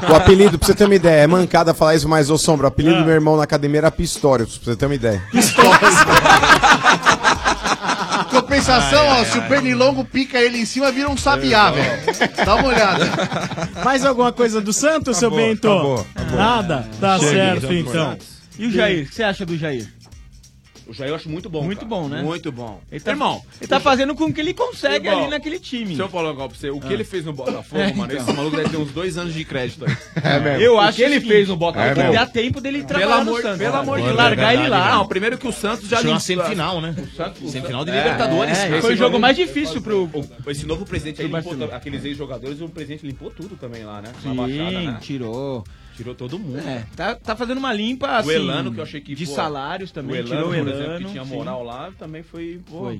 O 0.09 0.15
apelido, 0.15 0.57
pra 0.57 0.67
você 0.67 0.73
ter 0.73 0.85
uma 0.85 0.95
ideia, 0.95 1.23
é 1.23 1.27
mancada 1.27 1.73
falar 1.73 1.95
isso, 1.95 2.07
mas 2.07 2.29
ô 2.29 2.37
Sombra, 2.37 2.65
o 2.65 2.67
apelido 2.69 2.95
do 2.95 3.01
ah. 3.01 3.05
meu 3.05 3.13
irmão 3.13 3.35
na 3.35 3.43
academia 3.43 3.79
era 3.79 3.91
Pistórios, 3.91 4.57
pra 4.57 4.73
você 4.73 4.77
ter 4.77 4.85
uma 4.85 4.95
ideia. 4.95 5.21
Pistórios. 5.31 5.95
Compensação, 8.29 9.01
ai, 9.01 9.07
ó, 9.07 9.13
ai, 9.19 9.25
se 9.25 9.37
ai. 9.37 9.45
o 9.45 9.47
pernilongo 9.49 10.05
pica 10.05 10.39
ele 10.39 10.59
em 10.59 10.65
cima, 10.65 10.91
vira 10.91 11.09
um 11.09 11.17
sabiá, 11.17 11.71
velho. 11.71 11.87
É, 12.19 12.27
tá 12.27 12.45
Dá 12.45 12.55
uma 12.55 12.67
olhada. 12.67 13.05
Mais 13.83 14.05
alguma 14.05 14.31
coisa 14.31 14.61
do 14.61 14.73
Santos, 14.73 15.17
acabou, 15.17 15.37
seu 15.37 15.47
Bento? 15.47 15.71
Acabou, 15.71 16.05
acabou. 16.15 16.37
Nada? 16.37 16.89
Tá 16.99 17.19
certo, 17.19 17.73
então. 17.73 18.17
E 18.59 18.65
o 18.65 18.71
Jair? 18.71 19.05
O 19.05 19.09
que 19.09 19.15
você 19.15 19.23
acha 19.23 19.45
do 19.45 19.57
Jair? 19.57 19.87
O 20.89 20.93
Jair 20.93 21.09
eu 21.09 21.15
acho 21.15 21.29
muito 21.29 21.49
bom. 21.49 21.63
Muito 21.63 21.79
cara. 21.79 21.89
bom, 21.89 22.07
né? 22.07 22.21
Muito 22.23 22.51
bom. 22.51 22.79
Ele 22.91 22.99
tá, 23.01 23.11
Irmão, 23.11 23.41
ele 23.59 23.67
tá 23.67 23.79
fazendo 23.79 24.15
com 24.15 24.31
que 24.31 24.39
ele 24.39 24.53
consegue 24.53 25.07
Irmão, 25.07 25.21
ali 25.23 25.31
naquele 25.31 25.59
time. 25.59 25.95
Se 25.95 26.01
eu 26.01 26.07
falar 26.09 26.33
pra 26.33 26.47
você, 26.47 26.69
o 26.69 26.79
que 26.79 26.87
Ah. 26.87 26.93
ele 26.93 27.03
fez 27.03 27.25
no 27.25 27.33
Botafogo, 27.33 27.81
É, 27.81 27.93
mano, 27.93 28.11
então. 28.13 28.23
esse 28.25 28.33
maluco 28.35 28.55
deve 28.57 28.69
ter 28.69 28.77
uns 28.77 28.91
dois 28.91 29.17
anos 29.17 29.33
de 29.33 29.43
crédito 29.43 29.85
aí. 29.85 29.97
É 30.23 30.39
mesmo. 30.39 30.61
Eu 30.63 30.75
O 30.75 30.79
acho 30.79 30.95
que 30.97 31.03
ele 31.03 31.15
seguinte, 31.15 31.31
fez 31.31 31.47
no 31.49 31.55
Botafogo, 31.57 31.95
mesmo. 31.99 32.13
dá 32.13 32.25
tempo 32.25 32.61
dele 32.61 32.77
Pelo 32.79 32.87
trabalhar 32.87 33.15
no 33.15 33.21
amor, 33.31 33.41
Santos, 33.41 33.57
pelo 33.59 33.75
amor 33.75 34.01
de 34.01 34.07
é 34.07 34.11
largar 34.11 34.53
ele 34.53 34.67
lá. 34.69 34.95
Não, 34.95 35.07
primeiro 35.07 35.37
que 35.37 35.47
o 35.47 35.51
Santos 35.51 35.87
já 35.89 36.01
limpa- 36.01 36.19
semifinal, 36.19 36.79
né? 36.81 36.95
O 36.97 37.15
Santos, 37.15 37.51
Semifinal 37.51 37.83
de 37.85 37.91
É, 37.91 37.97
Libertadores. 37.97 38.57
é, 38.57 38.81
Foi 38.81 38.93
o 38.93 38.97
jogo 38.97 39.19
mais 39.19 39.35
difícil 39.35 39.81
pro. 39.81 40.09
Esse 40.47 40.65
novo 40.65 40.85
presidente 40.85 41.21
aí 41.21 41.27
limpou 41.27 41.53
aqueles 41.73 42.05
ex-jogadores, 42.05 42.61
o 42.61 42.69
presidente 42.69 43.05
limpou 43.05 43.29
tudo 43.29 43.55
também 43.55 43.83
lá, 43.83 44.01
né? 44.01 44.09
Sim, 44.21 44.33
né? 44.33 44.97
tirou. 45.01 45.63
Tirou 45.97 46.15
todo 46.15 46.37
mundo. 46.37 46.59
É, 46.59 46.85
tá, 46.95 47.15
tá 47.15 47.35
fazendo 47.35 47.57
uma 47.57 47.73
limpa 47.73 48.17
assim. 48.17 48.29
o 48.29 48.31
Elano, 48.31 48.71
que 48.71 48.79
eu 48.79 48.83
achei 48.83 49.01
que. 49.01 49.15
De 49.15 49.25
pô, 49.25 49.33
salários 49.33 49.91
também, 49.91 50.11
o 50.11 50.15
Elano, 50.15 50.29
tirou 50.29 50.45
o 50.45 50.49
por 50.49 50.57
Elano. 50.57 50.83
exemplo, 50.83 51.05
que 51.05 51.11
tinha 51.11 51.25
sim. 51.25 51.35
moral 51.35 51.63
lá, 51.63 51.91
também 51.97 52.21
foi. 52.21 52.61
pô. 52.69 52.79
Foi. 52.81 52.99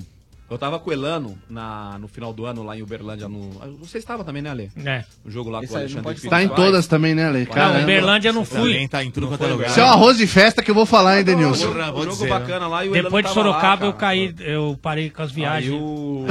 Eu 0.50 0.56
tava 0.56 0.78
com 0.78 0.88
o 0.88 0.92
Elano 0.92 1.38
na, 1.48 1.98
no 1.98 2.08
final 2.08 2.32
do 2.32 2.46
ano 2.46 2.62
lá 2.62 2.74
em 2.74 2.80
Uberlândia. 2.80 3.28
No, 3.28 3.50
você 3.78 3.98
estava 3.98 4.24
também, 4.24 4.40
né, 4.40 4.48
Ale? 4.48 4.72
É. 4.82 5.04
No 5.22 5.30
jogo 5.30 5.50
lá 5.50 5.58
Esse 5.58 5.68
com 5.68 5.74
o 5.74 5.76
aí 5.76 5.84
Alexandre 5.84 6.14
Pires 6.14 6.30
Tá 6.30 6.42
em 6.42 6.48
todas 6.48 6.86
também, 6.86 7.14
né, 7.14 7.26
Ale? 7.26 7.46
Não. 7.54 7.82
Uberlândia 7.82 8.30
eu 8.30 8.32
não 8.32 8.46
fui. 8.46 8.72
Também 8.72 8.88
tá 8.88 9.04
em 9.04 9.10
tudo 9.10 9.28
quanto 9.28 9.42
é 9.42 9.46
foi, 9.46 9.52
lugar. 9.52 9.70
Isso 9.70 9.80
é 9.80 9.84
um 9.84 9.88
arroz 9.88 10.16
de 10.16 10.26
festa 10.26 10.62
que 10.62 10.70
eu 10.70 10.74
vou 10.74 10.86
falar, 10.86 11.18
hein, 11.18 11.24
Denilson? 11.24 11.70
Porra, 11.70 11.86
jogo 11.88 12.06
dizer, 12.06 12.28
bacana 12.30 12.66
lá 12.66 12.82
e 12.82 12.88
o 12.88 12.92
Depois 12.92 13.26
de 13.26 13.30
Elano 13.30 13.34
tava 13.34 13.40
lá, 13.40 13.60
Sorocaba 13.60 13.84
eu 13.84 13.92
cara. 13.92 14.00
caí, 14.00 14.34
eu 14.38 14.78
parei 14.80 15.10
com 15.10 15.20
as 15.20 15.28
Aí 15.28 15.34
viagens. 15.34 15.74
o... 15.78 16.24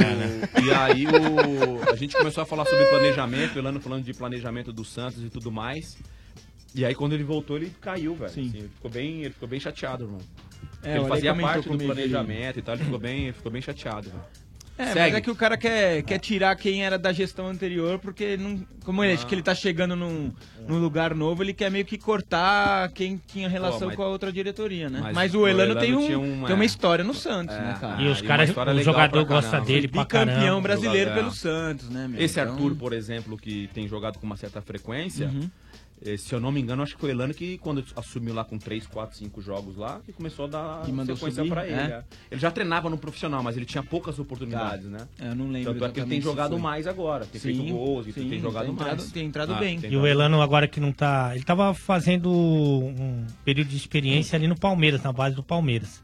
E 0.64 0.72
aí 0.72 1.06
o... 1.06 1.92
a 1.92 1.94
gente 1.94 2.16
começou 2.16 2.42
a 2.42 2.46
falar 2.46 2.64
sobre 2.64 2.86
planejamento, 2.86 3.54
o 3.54 3.58
Elano 3.60 3.78
falando 3.78 4.02
de 4.02 4.12
planejamento 4.12 4.72
do 4.72 4.84
Santos 4.84 5.22
e 5.22 5.30
tudo 5.30 5.52
mais. 5.52 5.96
E 6.74 6.84
aí 6.84 6.94
quando 6.94 7.12
ele 7.14 7.24
voltou, 7.24 7.56
ele 7.56 7.72
caiu, 7.80 8.14
velho. 8.14 8.30
Sim. 8.30 8.48
Assim, 8.48 8.58
ele, 8.58 8.68
ficou 8.68 8.90
bem, 8.90 9.20
ele 9.22 9.30
ficou 9.32 9.48
bem 9.48 9.58
chateado, 9.60 10.04
irmão. 10.04 10.20
É, 10.82 10.96
ele 10.98 11.06
fazia 11.08 11.34
parte 11.34 11.68
do 11.68 11.78
planejamento 11.78 12.58
e 12.58 12.62
tal, 12.62 12.74
ele 12.74 12.84
ficou 12.84 12.98
bem, 12.98 13.24
ele 13.24 13.32
ficou 13.32 13.50
bem 13.50 13.62
chateado, 13.62 14.10
velho. 14.10 14.22
É, 14.80 14.84
mas 14.84 14.92
Segue. 14.94 15.16
é 15.16 15.20
que 15.20 15.30
o 15.30 15.34
cara 15.34 15.56
quer, 15.56 16.02
quer 16.04 16.20
tirar 16.20 16.54
quem 16.54 16.84
era 16.84 16.96
da 16.96 17.12
gestão 17.12 17.48
anterior, 17.48 17.98
porque 17.98 18.36
não, 18.36 18.64
como 18.84 19.02
ele, 19.02 19.10
Ah. 19.10 19.14
acho 19.16 19.26
que 19.26 19.34
ele 19.34 19.42
tá 19.42 19.52
chegando 19.52 19.96
num, 19.96 20.32
num 20.68 20.78
lugar 20.78 21.16
novo, 21.16 21.42
ele 21.42 21.52
quer 21.52 21.68
meio 21.68 21.84
que 21.84 21.98
cortar 21.98 22.88
quem 22.92 23.20
tinha 23.26 23.48
relação 23.48 23.88
mas- 23.88 23.96
com 23.96 24.02
a 24.04 24.06
outra 24.06 24.30
diretoria, 24.32 24.88
né? 24.88 25.00
Mas, 25.02 25.14
mas 25.16 25.34
o 25.34 25.40
o 25.40 25.48
Elano, 25.48 25.72
Elano 25.72 25.80
tem, 25.80 25.96
um, 25.96 26.06
tinha 26.06 26.18
um, 26.20 26.44
tem 26.44 26.54
uma 26.54 26.62
é. 26.62 26.66
história 26.66 27.02
no 27.04 27.12
Santos, 27.12 27.56
É, 27.56 27.60
né, 27.60 27.76
cara? 27.80 28.00
E 28.00 28.06
os 28.06 28.20
uma 28.20 28.28
caras, 28.28 28.50
o 28.50 28.82
jogador 28.84 29.24
gosta 29.24 29.50
caramba. 29.50 29.66
dele 29.66 29.88
pra 29.88 30.02
Bicampeão 30.04 30.36
caramba. 30.36 30.60
brasileiro 30.60 31.10
Jogador, 31.10 31.20
pelo 31.22 31.32
é. 31.32 31.34
Santos, 31.34 31.88
né, 31.90 32.06
meu? 32.06 32.22
Esse 32.22 32.38
Então- 32.38 32.52
Arthur, 32.52 32.76
por 32.76 32.92
exemplo, 32.92 33.36
que 33.36 33.68
tem 33.74 33.88
jogado 33.88 34.16
com 34.20 34.26
uma 34.26 34.36
certa 34.36 34.62
frequência, 34.62 35.26
Uhum. 35.26 35.50
Eh, 36.04 36.16
se 36.16 36.34
eu 36.34 36.40
não 36.40 36.50
me 36.52 36.60
engano, 36.60 36.82
acho 36.82 36.94
que 36.94 37.00
foi 37.00 37.10
o 37.10 37.12
Elano 37.12 37.34
que, 37.34 37.58
quando 37.58 37.84
assumiu 37.96 38.34
lá 38.34 38.44
com 38.44 38.58
3, 38.58 38.86
4, 38.86 39.16
5 39.16 39.40
jogos 39.42 39.76
lá, 39.76 40.00
que 40.04 40.12
começou 40.12 40.44
a 40.46 40.48
dar 40.48 40.82
Que 40.84 40.92
mandou 40.92 41.16
sequência 41.16 41.42
subir, 41.42 41.50
pra 41.50 41.66
ele. 41.66 41.74
é? 41.74 41.78
é. 41.84 42.04
Ele 42.30 42.40
já 42.40 42.50
treinava 42.50 42.88
no 42.90 42.96
profissional, 42.98 43.42
mas 43.42 43.56
ele 43.56 43.66
tinha 43.66 43.82
poucas 43.82 44.18
oportunidades, 44.18 44.84
Tá. 44.84 44.90
né? 44.90 45.08
É, 45.18 45.28
eu 45.30 45.34
não 45.34 45.48
lembro 45.50 45.72
Tanto 45.74 45.84
é 45.84 45.90
que 45.90 46.00
ele 46.00 46.08
tem 46.10 46.20
jogado 46.20 46.52
foi. 46.52 46.60
mais 46.60 46.86
agora, 46.86 47.26
tem 47.26 47.40
Sim, 47.40 47.54
feito 47.56 47.72
gols, 47.72 48.06
e 48.06 48.12
sim, 48.12 48.28
tem 48.28 48.40
jogado 48.40 48.64
tem 48.66 48.74
entrado- 48.74 48.98
mais. 48.98 49.12
tem 49.12 49.26
entrado 49.26 49.52
Ah, 49.54 49.58
bem. 49.58 49.80
tem 49.80 49.92
E 49.92 49.96
o 49.96 50.06
Elano 50.06 50.40
agora 50.42 50.66
que 50.68 50.80
não 50.80 50.92
tá. 50.92 51.32
Ele 51.34 51.44
tava 51.44 51.72
fazendo 51.74 52.30
um 52.30 53.26
período 53.44 53.68
de 53.68 53.76
experiência 53.76 54.36
ali 54.36 54.46
no 54.46 54.56
Palmeiras, 54.58 55.02
na 55.02 55.12
base 55.12 55.34
do 55.36 55.42
Palmeiras. 55.42 56.02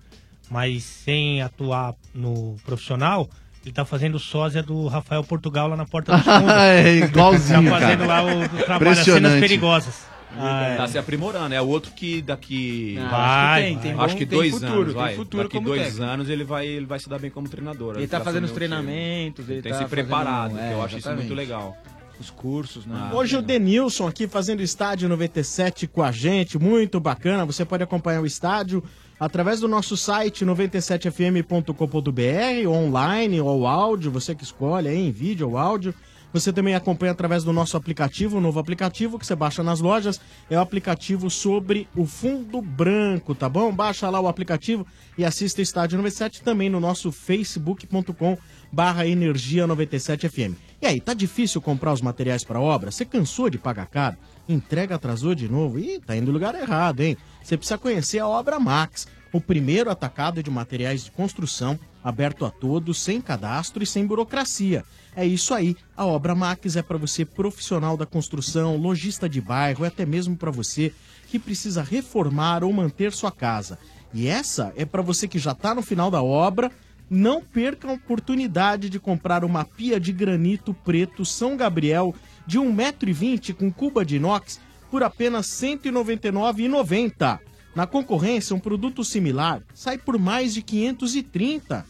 Mas 0.51 0.83
sem 0.83 1.41
atuar 1.41 1.95
no 2.15 2.57
profissional, 2.65 3.29
ele 3.65 3.73
tá 3.73 3.85
fazendo 3.85 4.19
sósia 4.19 4.63
do 4.63 4.87
Rafael 4.89 5.25
Portugal 5.25 5.69
lá 5.69 5.77
na 5.77 5.87
Porta 5.87 6.13
dos 6.17 6.23
Fundos. 6.25 6.53
É, 6.55 6.95
igualzinho, 6.97 7.65
Tá 7.71 7.79
fazendo 7.81 8.07
cara. 8.07 8.23
lá 8.23 8.35
o, 8.35 8.43
o 8.45 8.49
trabalho 8.65 8.91
as 8.91 8.99
cenas 8.99 9.41
perigosas. 9.41 10.15
Ah, 10.37 10.75
Tá 10.77 10.89
se 10.89 10.99
aprimorando, 10.99 11.55
é 11.55 11.63
o 11.63 11.67
outro 11.69 11.93
que 11.93 12.21
daqui. 12.21 12.99
Ah, 13.01 13.09
Vai, 13.09 13.23
acho 13.23 13.55
que 13.55 13.83
tem, 13.83 13.93
tem, 13.95 14.05
acho 14.05 14.17
que 14.17 14.25
dois 14.27 14.51
futuro, 14.53 14.73
anos, 14.73 14.87
tem 14.87 14.95
vai. 15.03 15.15
futuro 15.15 15.43
daqui 15.45 15.61
dois 15.61 15.83
técnico. 15.83 16.03
anos 16.05 16.29
ele 16.29 16.43
vai, 16.45 16.67
ele 16.67 16.87
vai 16.87 16.99
se 16.99 17.09
dar 17.09 17.19
bem 17.21 17.31
como 17.31 17.49
treinador. 17.49 17.97
Ele 17.97 18.07
tá 18.09 18.19
vai 18.19 18.25
fazendo 18.27 18.45
os 18.45 18.51
treinamentos, 18.51 19.49
ele 19.49 19.63
tem 19.63 19.71
tá 19.73 19.79
se 19.79 19.85
preparado, 19.85 20.51
fazendo- 20.53 20.69
que 20.69 20.75
eu 20.75 20.81
é, 20.81 20.85
acho 20.85 20.99
isso 20.99 21.11
muito 21.13 21.35
legal. 21.35 21.77
Os 22.21 22.31
cursos, 22.31 22.85
né? 22.87 22.95
Ah, 22.97 23.15
Hoje 23.15 23.37
o 23.37 23.43
Denilson 23.43 24.07
aqui 24.09 24.27
fazendo 24.29 24.61
estádio 24.63 25.09
97 25.09 25.87
com 25.87 26.03
a 26.03 26.11
gente, 26.13 26.59
muito 26.59 26.99
bacana. 27.01 27.45
Você 27.45 27.65
pode 27.65 27.83
acompanhar 27.83 28.21
o 28.21 28.27
estádio 28.27 28.83
através 29.25 29.59
do 29.59 29.67
nosso 29.67 29.97
site 29.97 30.45
97fm.com.br, 30.45 32.69
online 32.69 33.41
ou 33.41 33.67
áudio, 33.67 34.11
você 34.11 34.35
que 34.35 34.45
escolhe 34.45 34.91
em 34.91 35.11
vídeo 35.11 35.49
ou 35.49 35.57
áudio. 35.57 35.95
Você 36.35 36.53
também 36.53 36.75
acompanha 36.75 37.13
através 37.13 37.45
do 37.45 37.53
nosso 37.53 37.77
aplicativo, 37.77 38.39
o 38.39 38.41
novo 38.41 38.59
aplicativo 38.59 39.21
que 39.21 39.25
você 39.25 39.37
baixa 39.37 39.63
nas 39.63 39.79
lojas. 39.79 40.21
É 40.51 40.59
o 40.59 40.61
aplicativo 40.61 41.31
sobre 41.31 41.87
o 41.95 42.05
fundo 42.07 42.61
branco, 42.61 43.37
tá 43.37 43.49
bom? 43.49 43.73
Baixa 43.73 44.11
lá 44.11 44.21
o 44.21 44.27
aplicativo 44.27 44.85
e 45.17 45.25
assista 45.25 45.63
Estádio 45.63 45.97
97 45.97 46.43
também 46.43 46.69
no 46.69 46.81
nosso 46.81 47.13
facebook.com 47.13 48.37
barra 48.73 49.07
energia 49.07 49.65
97 49.65 50.29
FM. 50.29 50.59
E 50.83 50.87
aí, 50.87 51.01
tá 51.01 51.15
difícil 51.15 51.63
comprar 51.63 51.93
os 51.93 52.01
materiais 52.01 52.43
para 52.43 52.61
obra? 52.61 52.91
Você 52.91 53.05
cansou 53.05 53.49
de 53.49 53.57
pagar 53.57 53.87
caro? 53.87 54.17
Entrega 54.49 54.97
atrasou 54.97 55.37
de 55.37 55.49
novo? 55.49 55.79
Ih, 55.79 56.01
tá 56.01 56.17
indo 56.17 56.27
no 56.27 56.33
lugar 56.33 56.57
errado, 56.57 57.01
hein? 57.01 57.17
Você 57.45 57.57
precisa 57.57 57.79
conhecer 57.79 58.19
a 58.19 58.27
Obra 58.27 58.59
Max, 58.59 59.07
o 59.33 59.41
primeiro 59.41 59.89
atacado 59.89 60.43
de 60.43 60.51
materiais 60.51 61.05
de 61.05 61.13
construção, 61.13 61.79
aberto 62.05 62.45
a 62.45 62.51
todos, 62.51 63.01
sem 63.01 63.19
cadastro 63.19 63.83
e 63.83 63.87
sem 63.87 64.07
burocracia. 64.07 64.85
É 65.17 65.27
isso 65.27 65.55
aí, 65.55 65.75
a 65.97 66.05
Obra 66.05 66.35
Max 66.35 66.77
é 66.77 66.83
para 66.83 66.99
você 66.99 67.25
profissional 67.25 67.97
da 67.97 68.05
construção, 68.05 68.77
lojista 68.77 69.27
de 69.27 69.41
bairro, 69.41 69.85
é 69.85 69.89
até 69.89 70.05
mesmo 70.05 70.37
para 70.37 70.51
você 70.51 70.93
que 71.29 71.39
precisa 71.39 71.83
reformar 71.83 72.63
ou 72.63 72.73
manter 72.73 73.13
sua 73.13 73.33
casa. 73.33 73.79
E 74.13 74.29
essa 74.29 74.73
é 74.77 74.85
para 74.85 75.03
você 75.03 75.27
que 75.27 75.39
já 75.39 75.53
está 75.53 75.75
no 75.75 75.83
final 75.83 76.11
da 76.11 76.23
obra, 76.23 76.71
não 77.09 77.41
perca 77.41 77.89
a 77.89 77.93
oportunidade 77.93 78.91
de 78.91 79.01
comprar 79.01 79.45
uma 79.45 79.65
pia 79.65 79.99
de 79.99 80.13
granito 80.13 80.75
preto 80.75 81.25
São 81.25 81.57
Gabriel 81.57 82.15
de 82.47 82.59
1,20m 82.59 83.55
com 83.55 83.73
cuba 83.73 84.05
de 84.05 84.17
inox 84.17 84.61
por 84.91 85.03
apenas 85.03 85.61
R$ 85.61 85.77
199,90. 85.79 87.41
Na 87.75 87.87
concorrência, 87.87 88.55
um 88.55 88.61
produto 88.61 89.03
similar 89.03 89.63
sai 89.75 89.99
por 89.99 90.19
mais 90.19 90.55
de 90.55 90.63
530. 90.63 91.85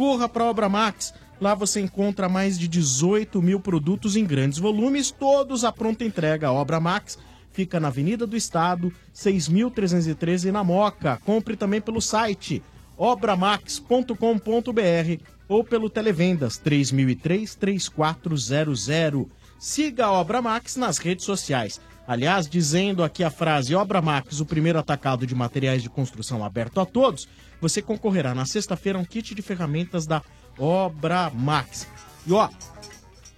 Corra 0.00 0.28
para 0.30 0.44
a 0.44 0.48
Obra 0.48 0.66
Max. 0.66 1.12
Lá 1.38 1.54
você 1.54 1.78
encontra 1.78 2.26
mais 2.26 2.58
de 2.58 2.66
18 2.66 3.42
mil 3.42 3.60
produtos 3.60 4.16
em 4.16 4.24
grandes 4.24 4.58
volumes, 4.58 5.10
todos 5.10 5.62
à 5.62 5.70
pronta 5.70 6.06
entrega. 6.06 6.48
A 6.48 6.52
Obra 6.52 6.80
Max 6.80 7.18
fica 7.52 7.78
na 7.78 7.88
Avenida 7.88 8.26
do 8.26 8.34
Estado, 8.34 8.90
6.313 9.14 10.52
na 10.52 10.64
Moca. 10.64 11.20
Compre 11.22 11.54
também 11.54 11.82
pelo 11.82 12.00
site 12.00 12.62
obramax.com.br 12.96 15.22
ou 15.46 15.62
pelo 15.62 15.90
Televendas 15.90 16.58
3003-3400. 16.58 19.28
Siga 19.58 20.06
a 20.06 20.12
Obra 20.12 20.40
Max 20.40 20.76
nas 20.76 20.96
redes 20.96 21.26
sociais. 21.26 21.78
Aliás, 22.10 22.48
dizendo 22.48 23.04
aqui 23.04 23.22
a 23.22 23.30
frase 23.30 23.72
Obra 23.72 24.02
Max, 24.02 24.40
o 24.40 24.44
primeiro 24.44 24.80
atacado 24.80 25.24
de 25.24 25.32
materiais 25.32 25.80
de 25.80 25.88
construção 25.88 26.44
aberto 26.44 26.80
a 26.80 26.84
todos, 26.84 27.28
você 27.60 27.80
concorrerá 27.80 28.34
na 28.34 28.44
sexta-feira 28.44 28.98
a 28.98 29.00
um 29.00 29.04
kit 29.04 29.32
de 29.32 29.40
ferramentas 29.40 30.06
da 30.08 30.20
Obra 30.58 31.30
Max. 31.32 31.86
E 32.26 32.32
ó, 32.32 32.48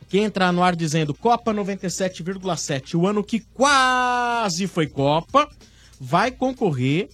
quem 0.08 0.24
entrar 0.24 0.52
no 0.54 0.62
ar 0.62 0.74
dizendo 0.74 1.12
Copa 1.12 1.52
97,7, 1.52 2.94
o 2.98 3.06
ano 3.06 3.22
que 3.22 3.40
quase 3.40 4.66
foi 4.66 4.86
Copa, 4.86 5.50
vai 6.00 6.30
concorrer 6.30 7.10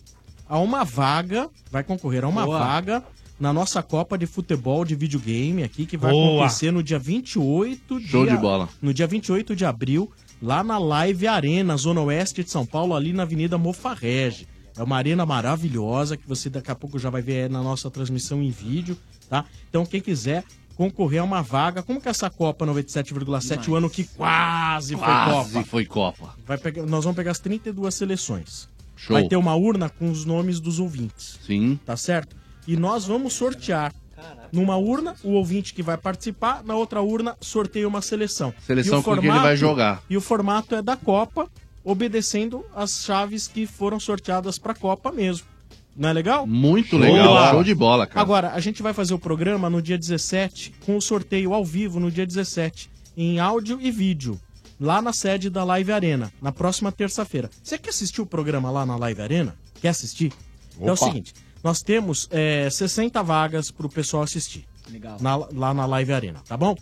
a 0.48 0.60
uma 0.60 0.85
vaga, 0.85 1.51
vai 1.72 1.82
concorrer 1.82 2.22
a 2.24 2.28
uma 2.28 2.44
Boa. 2.44 2.56
vaga 2.60 3.02
na 3.40 3.52
nossa 3.52 3.82
Copa 3.82 4.16
de 4.16 4.26
Futebol 4.26 4.85
de 4.85 4.94
videogame 4.94 5.64
aqui, 5.64 5.86
que 5.86 5.97
vai 5.97 6.12
Boa. 6.12 6.44
acontecer 6.44 6.70
no 6.70 6.85
dia 6.85 7.01
28 7.01 7.98
Show 8.01 8.24
dia- 8.24 8.36
de 8.36 8.40
bola. 8.40 8.68
No 8.80 8.94
dia 8.94 9.09
28 9.09 9.56
de 9.56 9.64
abril, 9.64 10.09
lá 10.43 10.62
na 10.65 10.78
Live 10.78 11.27
Arena, 11.27 11.77
Zona 11.77 12.01
Oeste 12.02 12.43
de 12.44 12.51
São 12.51 12.65
Paulo, 12.66 12.94
ali 12.94 13.12
na 13.12 13.23
Avenida 13.24 13.56
Mofarrege. 13.59 14.47
É 14.77 14.82
uma 14.82 14.97
arena 14.97 15.27
maravilhosa 15.27 16.16
que 16.16 16.27
você 16.28 16.48
daqui 16.48 16.70
a 16.70 16.74
pouco 16.74 16.98
já 16.98 17.10
vai 17.10 17.20
ver 17.23 17.51
na 17.51 17.62
nossa 17.62 17.90
transmissão 17.90 18.40
em 18.43 18.51
vídeo, 18.51 18.97
tá? 19.28 19.44
Então 19.69 19.85
quem 19.85 20.01
quiser 20.01 20.44
concorrer 20.77 21.20
a 21.20 21.24
uma 21.24 21.43
vaga, 21.43 21.82
como 21.82 22.01
que 22.01 22.06
é 22.06 22.10
essa 22.12 22.31
Copa 22.31 22.65
97,7, 22.65 23.69
o 23.69 23.74
ano 23.74 23.90
que 23.90 24.05
quase 24.05 24.94
foi 24.94 25.05
Quase 25.05 25.52
Copa? 25.55 25.65
foi 25.66 25.85
Copa. 25.85 26.35
Vai 26.47 26.56
pegar- 26.59 26.86
nós 26.86 27.02
vamos 27.05 27.16
pegar 27.16 27.32
as 27.32 27.40
32 27.40 27.93
seleções. 27.94 28.69
Show. 28.94 29.15
Vai 29.15 29.27
ter 29.28 29.36
uma 29.36 29.55
urna 29.56 29.89
com 29.89 30.09
os 30.10 30.24
nomes 30.24 30.60
dos 30.60 30.78
ouvintes. 30.78 31.39
Sim. 31.44 31.78
Tá 31.85 31.97
certo? 31.97 32.36
E 32.66 32.77
nós 32.77 33.05
vamos 33.05 33.32
sortear. 33.32 33.93
Numa 34.53 34.77
urna, 34.77 35.15
o 35.23 35.32
ouvinte 35.32 35.74
que 35.74 35.82
vai 35.82 35.97
participar, 35.97 36.62
na 36.65 36.74
outra 36.74 37.01
urna, 37.03 37.36
sorteia 37.40 37.86
uma 37.86 38.01
seleção. 38.01 38.53
Seleção 38.66 38.99
E 38.99 39.01
o 39.01 39.03
com 39.03 39.12
que 39.19 39.27
ele 39.27 39.39
vai 39.39 39.57
jogar. 39.57 40.03
E 40.09 40.16
o 40.16 40.20
formato 40.20 40.74
é 40.74 40.82
da 40.82 40.97
Copa, 40.97 41.49
obedecendo 41.85 42.65
as 42.74 43.05
chaves 43.05 43.47
que 43.47 43.66
foram 43.66 44.01
sorteadas 44.01 44.59
pra 44.59 44.74
Copa 44.74 45.12
mesmo. 45.12 45.47
Não 45.97 46.09
é 46.09 46.12
legal? 46.12 46.47
Muito 46.47 46.97
legal, 46.97 47.51
show 47.51 47.65
de 47.65 47.74
bola, 47.74 48.07
cara. 48.07 48.20
Agora, 48.20 48.53
a 48.53 48.61
gente 48.61 48.82
vai 48.82 48.95
fazer 48.95 49.15
o 49.15 49.19
programa 49.19 49.69
no 49.69 49.82
dia 49.82 49.99
17, 49.99 50.73
com 50.86 50.97
o 50.97 51.03
sorteio 51.03 51.53
ao 51.53 51.65
vivo 51.65 51.99
no 51.99 52.09
dia 52.09 52.24
17, 52.24 52.89
em 53.16 53.40
áudio 53.40 53.81
e 53.81 53.90
vídeo, 53.90 54.39
lá 54.81 55.03
na 55.03 55.12
sede 55.12 55.51
da 55.51 55.65
Live 55.65 55.90
Arena, 55.90 56.32
na 56.40 56.53
próxima 56.53 56.93
terça-feira. 56.93 57.51
Você 57.61 57.77
quer 57.77 57.90
assistir 57.90 58.20
o 58.20 58.27
programa 58.27 58.70
lá 58.70 58.86
na 58.86 58.97
Live 58.97 59.20
Arena? 59.20 59.57
Quer 59.81 59.89
assistir? 59.89 60.32
Então 60.77 60.90
é 60.90 60.93
o 60.93 60.97
seguinte, 60.97 61.35
Nós 61.62 61.82
temos 61.82 62.28
é, 62.30 62.68
60 62.70 63.22
vagas 63.22 63.70
pro 63.70 63.89
pessoal 63.89 64.22
assistir. 64.22 64.66
Legal. 64.90 65.16
Na- 65.20 65.36
lá 65.36 65.74
na 65.74 65.86
Live 65.86 66.12
Arena, 66.12 66.40
tá 66.47 66.56
bom? 66.56 66.76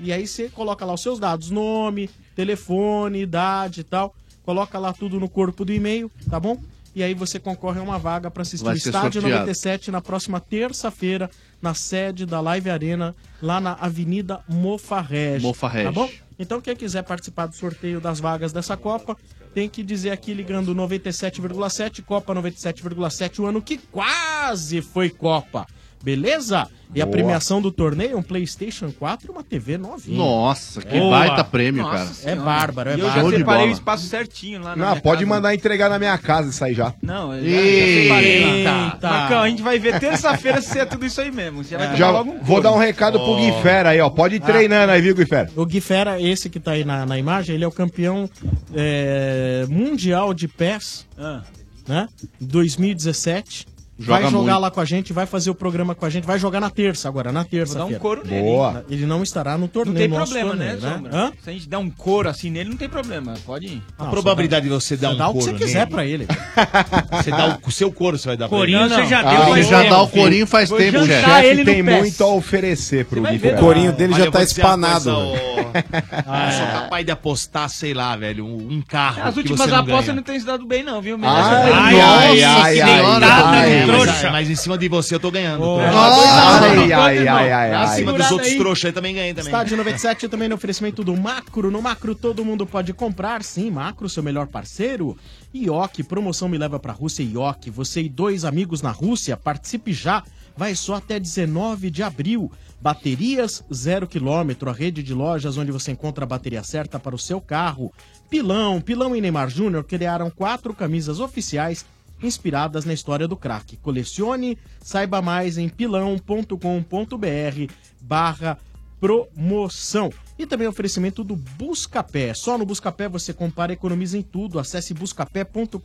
e 0.00 0.12
aí 0.12 0.26
você 0.26 0.48
coloca 0.48 0.84
lá 0.84 0.94
os 0.94 1.02
seus 1.02 1.20
dados, 1.20 1.50
nome, 1.50 2.10
telefone, 2.34 3.20
idade 3.22 3.82
e 3.82 3.84
tal. 3.84 4.14
Coloca 4.44 4.78
lá 4.78 4.92
tudo 4.92 5.20
no 5.20 5.28
corpo 5.28 5.64
do 5.64 5.72
e-mail, 5.72 6.10
tá 6.28 6.40
bom? 6.40 6.60
E 6.98 7.02
aí 7.04 7.14
você 7.14 7.38
concorre 7.38 7.78
a 7.78 7.82
uma 7.84 7.96
vaga 7.96 8.28
para 8.28 8.42
assistir 8.42 8.66
o 8.66 8.72
Estádio 8.72 9.22
sorteado. 9.22 9.28
97 9.28 9.88
na 9.92 10.00
próxima 10.00 10.40
terça-feira, 10.40 11.30
na 11.62 11.72
sede 11.72 12.26
da 12.26 12.40
Live 12.40 12.68
Arena, 12.68 13.14
lá 13.40 13.60
na 13.60 13.74
Avenida 13.74 14.40
Mofarrege. 14.48 15.46
Mofarrege. 15.46 15.84
Tá 15.84 15.92
bom? 15.92 16.10
Então, 16.36 16.60
quem 16.60 16.74
quiser 16.74 17.04
participar 17.04 17.46
do 17.46 17.54
sorteio 17.54 18.00
das 18.00 18.18
vagas 18.18 18.52
dessa 18.52 18.76
Copa, 18.76 19.16
tem 19.54 19.68
que 19.68 19.84
dizer 19.84 20.10
aqui 20.10 20.34
ligando 20.34 20.74
97,7, 20.74 22.02
Copa 22.02 22.34
97,7, 22.34 23.38
o 23.38 23.46
ano 23.46 23.62
que 23.62 23.78
quase 23.78 24.82
foi 24.82 25.08
Copa. 25.08 25.68
Beleza? 26.02 26.66
E 26.94 27.02
a 27.02 27.04
Boa. 27.04 27.12
premiação 27.18 27.60
do 27.60 27.70
torneio 27.70 28.12
é 28.12 28.16
um 28.16 28.22
PlayStation 28.22 28.90
4 28.90 29.28
e 29.28 29.30
uma 29.30 29.44
TV 29.44 29.76
novinha. 29.76 30.16
Nossa, 30.16 30.80
que 30.80 30.98
baita 30.98 31.44
prêmio, 31.44 31.84
cara. 31.84 32.08
É 32.24 32.34
bárbaro, 32.34 32.90
é 32.90 32.96
E 32.96 33.00
eu 33.00 33.06
já 33.08 33.14
bárbaro. 33.16 33.36
separei 33.36 33.68
o 33.68 33.72
espaço 33.72 34.06
certinho 34.06 34.62
lá 34.62 34.70
na 34.70 34.76
Não, 34.76 34.90
minha 34.92 35.00
pode 35.02 35.20
casa. 35.24 35.34
mandar 35.34 35.54
entregar 35.54 35.90
na 35.90 35.98
minha 35.98 36.16
casa 36.16 36.48
isso 36.48 36.64
aí 36.64 36.72
já. 36.72 36.94
Não, 37.02 37.34
eu 37.34 37.44
já, 37.44 37.56
já 37.56 38.02
separei 38.02 38.64
lá. 38.64 38.84
Eita. 38.94 39.08
Marcão, 39.10 39.38
a 39.42 39.48
gente 39.50 39.60
vai 39.62 39.78
ver 39.78 40.00
terça-feira 40.00 40.62
se 40.62 40.78
é 40.78 40.86
tudo 40.86 41.04
isso 41.04 41.20
aí 41.20 41.30
mesmo. 41.30 41.62
Você 41.62 41.70
já 41.72 41.76
vai 41.78 41.86
tomar 41.88 41.98
Já 41.98 42.10
logo 42.10 42.30
um 42.30 42.42
vou 42.42 42.62
dar 42.62 42.72
um 42.72 42.78
recado 42.78 43.18
pro 43.20 43.36
Gui 43.36 43.52
Fera 43.60 43.90
aí, 43.90 44.00
ó. 44.00 44.08
Pode 44.08 44.36
ir 44.36 44.40
treinando 44.40 44.90
aí, 44.90 45.02
viu, 45.02 45.14
Gui 45.14 45.26
Fera? 45.26 45.50
O 45.56 45.66
Gui 45.66 45.82
Fera, 45.82 46.18
esse 46.18 46.48
que 46.48 46.58
tá 46.58 46.70
aí 46.70 46.86
na, 46.86 47.04
na 47.04 47.18
imagem, 47.18 47.54
ele 47.54 47.64
é 47.64 47.68
o 47.68 47.72
campeão 47.72 48.30
é, 48.74 49.66
mundial 49.68 50.32
de 50.32 50.48
PES, 50.48 51.06
Ah. 51.18 51.42
né? 51.86 52.08
2017. 52.40 53.66
Joga 53.98 54.20
vai 54.22 54.30
jogar 54.30 54.52
muito. 54.52 54.60
lá 54.62 54.70
com 54.70 54.80
a 54.80 54.84
gente, 54.84 55.12
vai 55.12 55.26
fazer 55.26 55.50
o 55.50 55.54
programa 55.54 55.94
com 55.94 56.06
a 56.06 56.10
gente, 56.10 56.24
vai 56.24 56.38
jogar 56.38 56.60
na 56.60 56.70
terça 56.70 57.08
agora, 57.08 57.32
na 57.32 57.44
terça. 57.44 57.78
Vou 57.78 57.88
dar 57.88 57.96
um 57.96 57.98
couro 57.98 58.22
nele, 58.24 58.42
Boa. 58.42 58.84
Ele 58.88 59.04
não 59.06 59.22
estará 59.24 59.54
no 59.54 59.62
Não 59.62 59.68
torneio. 59.68 59.96
tem 59.98 60.08
no 60.08 60.18
nosso 60.18 60.32
problema, 60.32 60.54
né, 60.56 60.72
torneio, 60.76 60.94
Sombra? 60.94 61.16
Hã? 61.16 61.32
Se 61.42 61.50
a 61.50 61.52
gente 61.52 61.68
der 61.68 61.76
um 61.78 61.90
couro 61.90 62.28
assim 62.28 62.48
nele, 62.50 62.70
não 62.70 62.76
tem 62.76 62.88
problema. 62.88 63.34
Pode 63.44 63.66
ir. 63.66 63.82
Não, 63.98 64.06
A 64.06 64.10
probabilidade 64.10 64.64
de 64.64 64.70
você 64.70 64.96
dar 64.96 65.08
Você 65.08 65.14
um 65.14 65.18
dá 65.18 65.28
o 65.28 65.32
que 65.34 65.40
você 65.40 65.50
couro 65.50 65.64
quiser 65.64 65.78
nele- 65.80 65.90
pra 65.90 66.04
ele. 66.06 66.26
Você 67.22 67.30
dá 67.30 67.58
o, 67.64 67.68
o 67.68 67.72
seu 67.72 67.90
couro, 67.92 68.18
você 68.18 68.28
vai 68.28 68.36
dar 68.36 68.48
Corinho 68.48 68.78
pra 68.78 68.86
ele. 68.86 68.94
você 69.04 69.06
já 69.10 69.20
Ah, 69.20 69.44
deu. 69.46 69.56
Ele 69.56 69.62
já 69.64 69.78
tempo. 69.82 69.90
dá 69.90 70.02
o 70.02 70.08
corinho 70.08 70.46
faz 70.46 70.68
Vou 70.68 70.78
tempo, 70.78 70.98
O 70.98 71.06
jantar 71.06 71.42
chefe. 71.42 71.64
tem 71.64 71.82
muito 71.82 72.22
a 72.24 72.26
oferecer 72.28 73.04
pro. 73.04 73.22
O 73.22 73.58
corinho 73.58 73.92
dele 73.92 74.14
já 74.14 74.30
tá 74.30 74.42
espanado. 74.42 75.10
ô, 75.10 75.34
Eu 75.78 76.52
sou 76.52 76.66
capaz 76.66 77.04
de 77.04 77.10
apostar, 77.12 77.68
sei 77.68 77.92
lá, 77.94 78.16
velho, 78.16 78.44
um, 78.46 78.82
carro. 78.86 79.22
As 79.24 79.36
últimas 79.36 79.66
não 79.66 79.78
apostas 79.78 80.14
não 80.14 80.22
tem 80.22 80.38
se 80.38 80.46
dado 80.46 80.64
bem, 80.66 80.82
não, 80.82 81.00
viu? 81.02 81.18
Ai, 81.22 82.00
Ai, 82.00 82.42
ai, 82.42 82.80
ai, 82.80 83.87
ai, 83.90 83.96
É, 83.96 84.00
ai, 84.00 84.06
mas, 84.06 84.14
trouxa. 84.18 84.30
mas 84.30 84.50
em 84.50 84.54
cima 84.56 84.78
de 84.78 84.88
você 84.88 85.14
eu 85.14 85.20
tô 85.20 85.30
ganhando. 85.30 85.62
Tô. 85.62 85.78
ai, 85.80 86.92
ai, 86.92 87.28
ai, 87.28 87.52
ai, 87.52 87.70
Em 87.70 87.74
ai. 87.74 87.96
cima 87.96 88.12
dos 88.12 88.30
outros 88.30 88.54
trouxas 88.54 88.84
aí 88.86 88.92
também 88.92 89.14
ganhei 89.14 89.34
também. 89.34 89.50
Estádio 89.52 89.76
97 89.76 90.28
também 90.28 90.48
no 90.48 90.54
oferecimento 90.54 91.02
do 91.04 91.16
Macro. 91.16 91.70
No 91.70 91.80
Macro 91.82 92.14
todo 92.14 92.44
mundo 92.44 92.66
pode 92.66 92.92
comprar, 92.92 93.42
sim. 93.42 93.70
Macro, 93.70 94.08
seu 94.08 94.22
melhor 94.22 94.46
parceiro. 94.46 95.16
Ioki, 95.54 96.02
promoção 96.02 96.48
me 96.48 96.58
leva 96.58 96.78
pra 96.78 96.92
Rússia 96.92 97.22
Ioki. 97.22 97.70
Você 97.70 98.02
e 98.02 98.08
dois 98.08 98.44
amigos 98.44 98.82
na 98.82 98.90
Rússia, 98.90 99.36
participe 99.36 99.92
já. 99.92 100.22
Vai 100.56 100.74
só 100.74 100.94
até 100.96 101.18
19 101.20 101.90
de 101.90 102.02
abril. 102.02 102.50
Baterias 102.80 103.64
zero 103.74 104.06
quilômetro, 104.06 104.70
a 104.70 104.72
rede 104.72 105.02
de 105.02 105.12
lojas 105.12 105.56
onde 105.58 105.72
você 105.72 105.90
encontra 105.90 106.24
a 106.24 106.28
bateria 106.28 106.62
certa 106.62 106.98
para 106.98 107.14
o 107.14 107.18
seu 107.18 107.40
carro. 107.40 107.92
Pilão, 108.30 108.80
Pilão 108.80 109.16
e 109.16 109.20
Neymar 109.20 109.48
Júnior 109.50 109.82
criaram 109.84 110.30
quatro 110.30 110.72
camisas 110.72 111.18
oficiais 111.18 111.84
inspiradas 112.22 112.84
na 112.84 112.92
história 112.92 113.28
do 113.28 113.36
craque. 113.36 113.76
Colecione, 113.76 114.58
saiba 114.80 115.22
mais 115.22 115.58
em 115.58 115.68
pilão.com.br 115.68 117.72
barra 118.00 118.58
promoção. 119.00 120.10
E 120.38 120.46
também 120.46 120.68
oferecimento 120.68 121.24
do 121.24 121.34
Buscapé. 121.34 122.32
Só 122.32 122.56
no 122.56 122.64
Buscapé 122.64 123.08
você 123.08 123.32
compara 123.32 123.72
e 123.72 123.74
economiza 123.74 124.16
em 124.16 124.22
tudo. 124.22 124.58
Acesse 124.60 124.94
buscapé.com.br. 124.94 125.78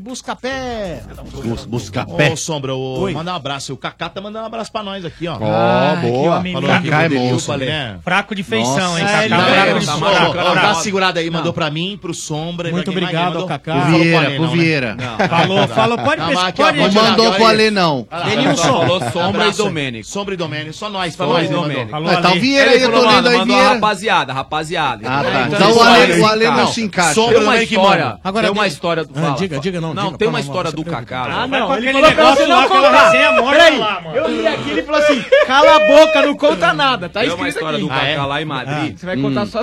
Buscapé! 0.00 1.02
Bus- 1.42 1.64
Buscapé. 1.64 2.32
Ô, 2.32 2.36
Sombra, 2.36 2.74
ô, 2.74 3.00
Oi. 3.00 3.14
manda 3.14 3.32
um 3.32 3.36
abraço. 3.36 3.72
O 3.72 3.76
Cacá 3.76 4.08
tá 4.08 4.20
mandando 4.20 4.44
um 4.44 4.46
abraço 4.46 4.70
pra 4.70 4.82
nós 4.82 5.04
aqui, 5.04 5.26
ó. 5.26 5.38
Ó, 5.40 5.44
Ah, 5.44 5.96
boa. 6.02 6.42
que 6.42 6.52
Falou 6.52 6.68
Cacá 6.68 7.02
é 7.04 7.08
monstro, 7.08 7.46
falei, 7.52 7.68
né? 7.68 7.92
né? 7.94 7.98
Fraco 8.04 8.34
de 8.34 8.42
feição, 8.42 8.98
hein, 8.98 9.04
Cacá? 9.06 9.24
é, 9.24 9.28
Fraco 9.28 9.80
de 9.80 9.86
tá 9.86 9.92
feição. 9.94 10.32
tá 10.34 10.54
dá 10.54 10.74
segurada 10.74 11.20
aí, 11.20 11.30
mandou 11.30 11.52
pra 11.52 11.70
mim, 11.70 11.98
pro 12.00 12.12
Sombra. 12.12 12.70
Muito 12.70 12.92
pra 12.92 13.02
obrigado, 13.02 13.46
Cacá. 13.46 13.80
Falou 13.80 13.88
Pro 13.88 13.98
Vieira, 14.02 14.30
pro 14.32 14.42
né? 14.42 14.48
Vieira. 14.52 14.96
Falou, 15.28 15.68
falou, 15.68 15.98
pode, 15.98 16.22
pode 16.54 16.78
Não 16.78 16.92
mandou 17.02 17.32
pro 17.32 17.44
ó, 17.44 17.48
Ale, 17.48 17.70
não. 17.70 18.06
Denilson. 18.26 18.62
falou 18.62 18.88
Falou 18.88 19.00
Sombra 19.00 19.12
Sombra 19.12 19.46
e 19.48 19.52
Domênico. 19.52 20.06
Sombra 20.06 20.34
e 20.34 20.36
Domênico, 20.36 20.72
só 20.74 20.90
nós. 20.90 21.16
Falou 21.16 21.34
Falou 21.34 21.48
aí, 21.48 21.54
mandou. 21.54 21.86
Domênico. 21.94 22.22
Tá 22.22 22.32
o. 22.32 22.40
Vieira 22.40 22.70
aí, 22.72 22.82
eu 22.82 22.90
lendo 23.02 23.12
mano, 23.14 23.28
aí, 23.28 23.38
mandou 23.38 23.54
a 23.56 23.58
Vieira. 23.58 23.74
rapaziada, 23.74 24.32
rapaziada. 24.32 25.08
Ah, 25.08 25.22
tá. 25.24 25.28
Então, 25.46 25.58
Então 25.58 25.76
o 25.76 25.82
Ale, 25.82 26.20
o 26.20 26.26
Ale 26.26 26.50
não 26.50 26.66
se 26.68 26.82
encaixa. 26.82 27.14
Tem 27.14 27.24
Sombra 27.24 27.40
uma 27.40 27.62
história. 27.62 28.18
Agora, 28.24 28.46
tem 28.46 28.52
uma 28.56 28.66
história 28.66 29.04
do... 29.04 29.10
Ah, 29.16 29.20
fala, 29.22 29.34
diga, 29.36 29.48
fala. 29.56 29.62
diga, 29.62 29.80
não, 29.80 29.94
Não, 29.94 30.04
diga, 30.06 30.18
tem 30.18 30.28
uma 30.28 30.40
história 30.40 30.70
do 30.72 30.84
pergunta. 30.84 31.06
Kaká. 31.06 31.24
Ah, 31.42 31.46
não, 31.46 31.76
ele 31.76 31.88
aquele 31.88 31.92
falou 31.92 32.14
pra 32.14 32.24
negócio 32.24 32.44
você 32.46 32.52
não 32.52 32.68
contar. 32.68 33.04
resenha 33.10 33.32
morta 33.32 33.50
Peraí, 33.58 33.78
lá, 33.78 34.00
mano. 34.00 34.16
eu 34.16 34.28
li 34.28 34.46
aqui, 34.46 34.70
ele 34.70 34.82
falou 34.82 35.00
assim, 35.00 35.24
cala 35.46 35.76
a 35.76 35.78
boca, 35.86 36.22
não 36.22 36.36
conta 36.36 36.72
nada, 36.72 37.08
tá 37.08 37.20
Tem 37.20 37.28
uma 37.30 37.48
escrito 37.48 37.54
história 37.56 37.76
aqui. 37.78 37.84
do 37.84 37.88
Kaká 37.88 38.02
Ah, 38.02 38.08
é? 38.08 38.18
lá 38.26 38.42
em 38.42 38.44
Madrid. 38.44 38.98
Você 38.98 39.06
vai 39.06 39.16
contar 39.16 39.46
só... 39.46 39.62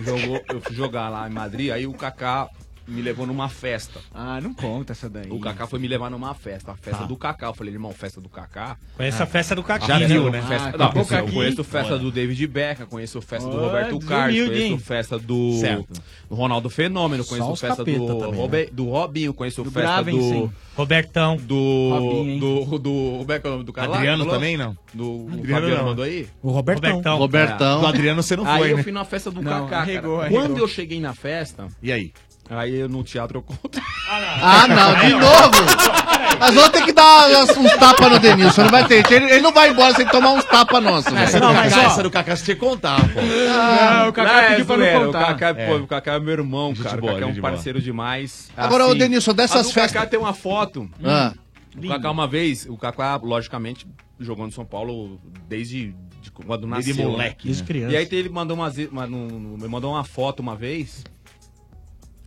Jogou, 0.00 0.40
eu 0.50 0.60
fui 0.60 0.74
jogar 0.74 1.08
lá 1.10 1.28
em 1.28 1.32
Madrid, 1.32 1.70
aí 1.70 1.86
o 1.86 1.92
Kaká 1.92 2.48
me 2.86 3.00
levou 3.02 3.26
numa 3.26 3.48
festa. 3.48 4.00
Ah, 4.12 4.40
não 4.40 4.52
conta 4.52 4.92
essa 4.92 5.08
daí. 5.08 5.30
O 5.30 5.38
Kaká 5.40 5.66
foi 5.66 5.78
me 5.78 5.88
levar 5.88 6.10
numa 6.10 6.34
festa, 6.34 6.72
a 6.72 6.76
festa 6.76 7.00
Tá. 7.02 7.06
do 7.06 7.16
Kaká. 7.16 7.46
Eu 7.46 7.54
falei, 7.54 7.72
irmão, 7.72 7.92
festa 7.92 8.20
do 8.20 8.28
Kaká. 8.28 8.76
Conhece 8.96 9.22
a 9.22 9.26
festa 9.26 9.54
do 9.54 9.60
A 9.62 9.64
Caqui, 9.64 9.86
festa 9.86 10.06
viu, 10.08 10.22
do- 10.24 10.30
né? 10.30 10.42
festa- 10.42 10.68
Ah, 10.74 10.78
não, 10.78 10.86
eu 11.20 11.32
conheço 11.32 11.64
festa 11.64 11.92
Olha. 11.94 12.02
do 12.02 12.10
David 12.10 12.46
Beckham, 12.46 12.86
conheço 12.86 13.20
festa 13.22 13.48
do 13.48 13.56
Roberto 13.58 13.98
Carlos, 14.00 14.48
conheço 14.48 14.78
festa 14.78 15.18
do, 15.18 15.52
Certo. 15.60 16.02
Ronaldo 16.30 16.68
Fenômeno, 16.70 17.24
conheço 17.24 17.56
festa 17.56 17.84
do, 17.84 18.18
também, 18.18 18.38
Robe- 18.40 18.64
né? 18.64 18.66
do 18.72 18.84
Robinho, 18.90 19.32
conheço 19.34 19.62
Do 19.62 19.70
festa 19.70 19.88
Gravensen. 20.02 20.40
do... 20.46 20.52
Robertão. 20.74 21.36
Do, 21.36 21.88
Robinho, 21.90 22.30
hein? 22.32 22.38
do, 22.40 22.78
do. 22.78 22.90
Como 23.18 23.32
é 23.32 23.38
que 23.38 23.46
é 23.46 23.50
o 23.50 23.52
nome 23.52 23.64
do 23.64 23.72
cara? 23.72 23.94
Adriano 23.94 24.26
também, 24.26 24.56
não? 24.56 24.76
Do 24.94 25.28
Adriano 25.54 25.76
não. 25.76 25.84
mandou 25.84 26.04
aí? 26.04 26.26
O 26.42 26.50
Robertão. 26.50 26.90
Robertão. 26.90 27.18
Robertão. 27.18 27.80
Do 27.80 27.86
Adriano 27.86 28.22
você 28.22 28.36
não 28.36 28.46
aí 28.46 28.58
foi, 28.58 28.72
eu 28.72 28.76
né? 28.78 28.82
fui 28.82 28.92
na 28.92 29.04
festa 29.04 29.30
do 29.30 29.42
Kaká. 29.42 29.86
Quando 30.30 30.58
eu 30.58 30.66
cheguei 30.68 31.00
na 31.00 31.14
festa, 31.14 31.68
E 31.82 31.92
aí? 31.92 32.12
Aí 32.50 32.74
eu 32.80 32.88
no 32.88 33.02
teatro 33.02 33.38
eu 33.38 33.42
conto. 33.42 33.80
Ah, 34.08 34.66
não, 34.68 34.94
de 34.94 35.12
novo. 35.14 35.92
Nós 36.40 36.54
vamos 36.54 36.70
ter 36.70 36.84
que 36.84 36.92
dar 36.92 37.28
uns 37.56 37.72
tapas 37.78 38.10
no 38.10 38.18
Denilson. 38.18 38.62
Não 38.62 38.70
vai 38.70 38.84
ter. 38.86 38.94
jeito. 38.96 39.12
Ele, 39.12 39.26
ele 39.26 39.40
não 39.40 39.52
vai 39.52 39.70
embora 39.70 39.94
sem 39.94 40.06
tomar 40.06 40.30
uns 40.32 40.44
tapas 40.44 40.82
nossos. 40.82 41.12
Essa 41.12 41.38
velho. 41.38 41.52
do 41.52 41.54
mas, 41.54 41.72
essa 41.76 42.02
do 42.02 42.10
Kaká 42.10 42.36
você 42.36 42.44
tinha 42.44 42.54
que 42.56 42.60
contar, 42.60 43.00
pô. 43.00 43.20
Ah, 43.50 44.06
o 44.08 44.12
Kaká 44.12 44.42
é, 44.42 44.48
pediu 44.50 44.66
pra 44.66 44.76
não 44.76 45.04
contar. 45.06 45.20
O 45.22 45.26
Kaká, 45.36 45.48
É. 45.60 45.66
pô, 45.68 45.76
o 45.76 45.86
Kaká 45.86 46.14
é 46.14 46.20
meu 46.20 46.32
irmão, 46.32 46.74
Gente 46.74 46.84
cara. 46.84 47.00
boa, 47.00 47.12
o 47.12 47.14
Kaká 47.16 47.26
é 47.28 47.32
um 47.32 47.40
parceiro 47.40 47.80
demais. 47.80 48.50
Agora, 48.56 48.86
ô, 48.86 48.94
Denilson, 48.94 49.32
dessas 49.34 49.70
festas- 49.70 49.92
Kaká 49.92 50.06
tem 50.06 50.18
uma 50.18 50.34
foto. 50.34 50.90
Ah. 51.04 51.32
O 51.76 51.88
Kaká 51.88 52.10
uma 52.10 52.26
vez, 52.26 52.66
o 52.68 52.76
Kaká, 52.76 53.16
logicamente, 53.22 53.86
jogou 54.18 54.44
no 54.44 54.52
São 54.52 54.64
Paulo 54.64 55.20
desde 55.48 55.94
de 56.20 56.30
quando 56.30 56.66
Desde 56.68 56.90
nasceu. 56.92 57.04
né? 57.06 57.10
moleque, 57.10 57.44
Desde 57.46 57.62
né? 57.62 57.66
criança. 57.66 57.92
E 57.94 57.96
aí 57.96 58.08
ele 58.12 58.28
mandou 58.28 58.56
uma, 58.56 58.70
me 58.70 59.68
mandou 59.68 59.92
uma 59.92 60.04
foto 60.04 60.40
uma 60.40 60.54
vez. 60.56 61.04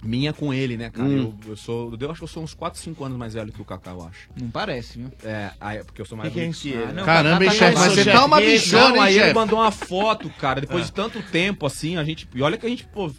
Minha 0.06 0.32
com 0.34 0.54
ele, 0.54 0.78
né, 0.78 0.90
cara? 0.90 1.08
Hum. 1.10 1.34
Eu, 1.46 1.52
eu 1.52 1.56
sou. 1.58 1.98
Eu 2.00 2.12
acho 2.12 2.20
que 2.20 2.24
eu 2.24 2.28
sou 2.28 2.44
uns 2.44 2.54
4, 2.54 2.80
5 2.80 3.04
anos 3.04 3.18
mais 3.18 3.34
velho 3.34 3.52
que 3.52 3.62
o 3.62 3.66
Kaká, 3.66 3.92
eu 3.92 4.04
acho. 4.08 4.30
Não 4.40 4.50
parece, 4.50 5.00
viu? 5.00 5.12
É, 5.24 5.52
aí, 5.60 5.84
porque 5.84 6.02
eu 6.02 6.06
sou 6.06 6.18
mais 6.18 6.32
Que 6.32 6.40
que 6.40 6.46
é 6.46 6.52
que 6.52 6.70
ele. 6.70 6.84
Ah, 6.84 6.94
não, 6.94 7.04
Caramba, 7.06 7.44
hein, 7.44 7.50
tá 7.50 7.56
chefe? 7.56 7.76
Mas 7.80 7.94
você 7.94 8.06
tá 8.06 8.26
uma 8.26 8.42
E- 8.42 8.52
bichona, 8.52 8.98
hein, 8.98 9.04
aí 9.04 9.20
ele 9.20 9.34
mandou 9.34 9.60
uma 9.60 9.72
foto, 9.72 10.30
cara, 10.40 10.62
depois 10.62 10.84
Ah. 10.84 10.86
de 10.86 10.92
tanto 10.94 11.22
tempo 11.24 11.66
assim, 11.66 11.98
a 11.98 12.04
gente. 12.04 12.28
E 12.36 12.42
olha 12.42 12.58
que 12.58 12.66
a 12.66 12.70
gente, 12.70 12.86
pô, 12.86 13.12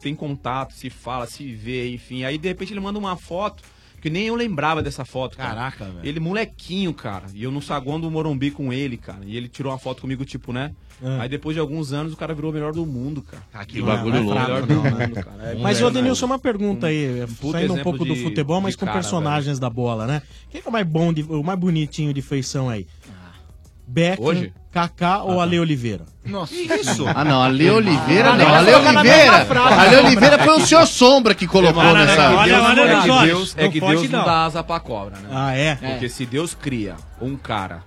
tem 0.00 0.14
contato, 0.14 0.72
se 0.74 0.90
fala, 0.90 1.26
se 1.26 1.52
vê, 1.54 1.90
enfim. 1.92 2.24
Aí 2.24 2.36
de 2.38 2.48
repente 2.48 2.72
ele 2.72 2.80
manda 2.80 2.98
uma 2.98 3.16
foto. 3.16 3.62
Que 4.06 4.10
nem 4.10 4.26
eu 4.28 4.36
lembrava 4.36 4.84
dessa 4.84 5.04
foto, 5.04 5.36
cara. 5.36 5.48
Caraca, 5.48 5.84
velho. 5.86 5.98
Ele 6.04 6.20
molequinho, 6.20 6.94
cara. 6.94 7.24
E 7.34 7.42
eu 7.42 7.50
no 7.50 7.60
saguão 7.60 7.98
do 7.98 8.08
Morumbi 8.08 8.52
com 8.52 8.72
ele, 8.72 8.96
cara. 8.96 9.18
E 9.26 9.36
ele 9.36 9.48
tirou 9.48 9.72
uma 9.72 9.78
foto 9.80 10.00
comigo, 10.02 10.24
tipo, 10.24 10.52
né? 10.52 10.70
Ah. 11.02 11.22
Aí 11.22 11.28
depois 11.28 11.56
de 11.56 11.60
alguns 11.60 11.92
anos 11.92 12.12
o 12.12 12.16
cara 12.16 12.32
virou 12.32 12.52
o 12.52 12.54
melhor 12.54 12.72
do 12.72 12.86
mundo, 12.86 13.20
cara. 13.20 13.42
Ah, 13.52 13.64
que 13.66 13.80
Não, 13.80 13.86
bagulho 13.86 14.14
é 14.16 14.20
louco. 14.20 14.40
melhor 14.40 14.62
do 14.64 14.74
né? 14.80 14.90
mundo, 15.08 15.14
cara. 15.24 15.42
É 15.42 15.54
Mas, 15.56 15.80
muito 15.80 15.86
ô 15.86 15.90
Denilson, 15.90 16.26
uma 16.26 16.38
pergunta 16.38 16.86
aí, 16.86 17.26
puta 17.40 17.58
saindo 17.58 17.74
um 17.74 17.82
pouco 17.82 18.04
do 18.04 18.14
de- 18.14 18.22
futebol, 18.22 18.60
mas 18.60 18.76
com 18.76 18.86
cara, 18.86 18.96
personagens 18.96 19.58
da 19.58 19.68
bola, 19.68 20.06
né? 20.06 20.22
Quem 20.50 20.62
que 20.62 20.68
é 20.68 20.70
o 20.70 20.72
mais 20.72 20.86
bom, 20.86 21.12
de- 21.12 21.24
o 21.24 21.42
mais 21.42 21.58
bonitinho 21.58 22.14
de 22.14 22.22
feição 22.22 22.68
aí? 22.70 22.86
Beck, 23.86 24.20
Hoje? 24.20 24.52
Kaká 24.72 25.22
ou 25.22 25.32
ah, 25.32 25.36
tá. 25.36 25.42
Ale 25.42 25.60
Oliveira? 25.60 26.04
Nossa. 26.24 26.54
Isso? 26.54 27.06
Ah, 27.06 27.24
não, 27.24 27.40
Ale 27.40 27.70
Oliveira 27.70 28.32
ah, 28.32 28.36
não. 28.36 28.54
Ale 28.54 28.70
é 28.70 28.76
Oliveira. 28.76 29.46
Ale 29.80 29.96
Oliveira 29.96 30.38
foi 30.38 30.56
o 30.56 30.66
senhor 30.66 30.86
Sombra 30.86 31.34
que 31.34 31.46
colocou 31.46 31.82
não, 31.82 31.94
nessa. 31.94 32.30
Olha, 32.30 32.62
olha, 32.62 32.82
olha, 33.02 33.26
Deus, 33.26 33.54
é 33.56 33.68
que 33.68 33.80
Deus 33.80 34.10
não 34.10 34.24
dá 34.24 34.44
asa 34.44 34.62
pra 34.62 34.80
cobra, 34.80 35.18
né? 35.18 35.28
Ah, 35.30 35.56
é? 35.56 35.76
Porque 35.76 36.08
se 36.08 36.26
Deus 36.26 36.54
cria 36.54 36.96
um 37.20 37.36
cara 37.36 37.84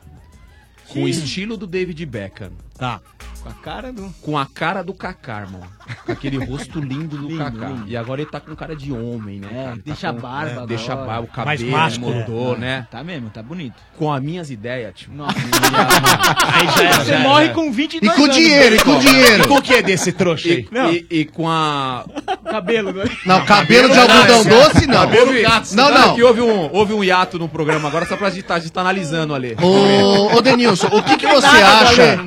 com 0.88 1.04
o 1.04 1.08
estilo 1.08 1.56
do 1.58 1.68
David 1.68 2.04
Beckham, 2.06 2.52
Tá. 2.80 3.02
Com 3.42 3.50
a 3.50 3.54
cara 3.54 3.94
do. 3.94 4.14
Com 4.22 4.38
a 4.38 4.46
cara 4.46 4.84
do 4.84 4.94
Kaká, 4.94 5.42
irmão. 5.42 5.62
Aquele 6.08 6.38
rosto 6.44 6.80
lindo 6.80 7.18
do 7.18 7.28
lindo, 7.28 7.38
Kaká. 7.38 7.68
Lindo. 7.70 7.84
E 7.88 7.96
agora 7.96 8.22
ele 8.22 8.30
tá 8.30 8.40
com 8.40 8.54
cara 8.56 8.76
de 8.76 8.92
homem, 8.92 9.40
né? 9.40 9.48
É, 9.52 9.70
tá 9.70 9.78
deixa 9.86 10.08
tá 10.08 10.14
com... 10.14 10.20
a 10.20 10.22
barba, 10.30 10.62
é. 10.62 10.68
Deixa 10.68 10.94
a 10.94 10.96
barba, 10.96 11.22
o 11.22 11.28
cabelo 11.28 11.72
Mais 11.72 11.98
mudou, 11.98 12.56
é. 12.56 12.58
né? 12.58 12.88
Tá 12.92 13.04
mesmo, 13.04 13.30
tá 13.30 13.42
bonito. 13.42 13.76
Com 13.98 14.12
as 14.12 14.22
minhas 14.22 14.52
ideias, 14.52 14.94
tipo. 14.94 15.16
Nossa, 15.16 15.36
Aí 16.54 16.68
já 16.68 16.84
era, 16.84 17.04
Você 17.04 17.12
já 17.12 17.20
morre 17.20 17.48
já 17.48 17.54
com 17.54 17.72
22 17.72 18.12
anos. 18.12 18.14
E 18.14 18.18
com 18.18 18.24
anos, 18.24 18.36
dinheiro, 18.36 18.76
e 18.76 18.80
com 18.80 19.00
dinheiro. 19.00 19.44
E 19.44 19.48
com 19.48 19.56
o 19.56 19.62
que 19.62 19.74
é 19.74 19.82
desse 19.82 20.12
trouxa 20.12 20.50
aí? 20.50 20.68
E, 20.72 21.08
e, 21.10 21.20
e, 21.22 21.26
com 21.26 21.48
a. 21.50 22.06
Cabelo, 22.50 22.92
né? 22.92 23.06
Não, 23.26 23.46
cabelo, 23.46 23.90
de 23.90 24.00
algodão 24.00 24.44
doce, 24.44 24.86
não. 24.86 25.00
Cabelo 25.00 25.42
gato, 25.42 25.76
não, 25.76 25.92
não. 25.92 26.16
Que 26.16 26.24
houve, 26.24 26.42
um, 26.42 26.74
houve 26.74 26.94
um 26.94 27.04
hiato 27.04 27.40
no 27.40 27.48
programa 27.48 27.88
agora, 27.88 28.06
só 28.06 28.18
pra 28.18 28.30
gente 28.30 28.44
tá, 28.44 28.56
a 28.56 28.60
gente 28.60 28.72
tá 28.72 28.82
analisando 28.82 29.34
ali. 29.34 29.56
Ô, 29.62 30.36
ô 30.36 30.42
Denilson, 30.42 30.88
o 30.88 31.02
que, 31.04 31.16
que 31.16 31.26
é 31.26 31.34
você 31.34 31.48
acha? 31.48 32.18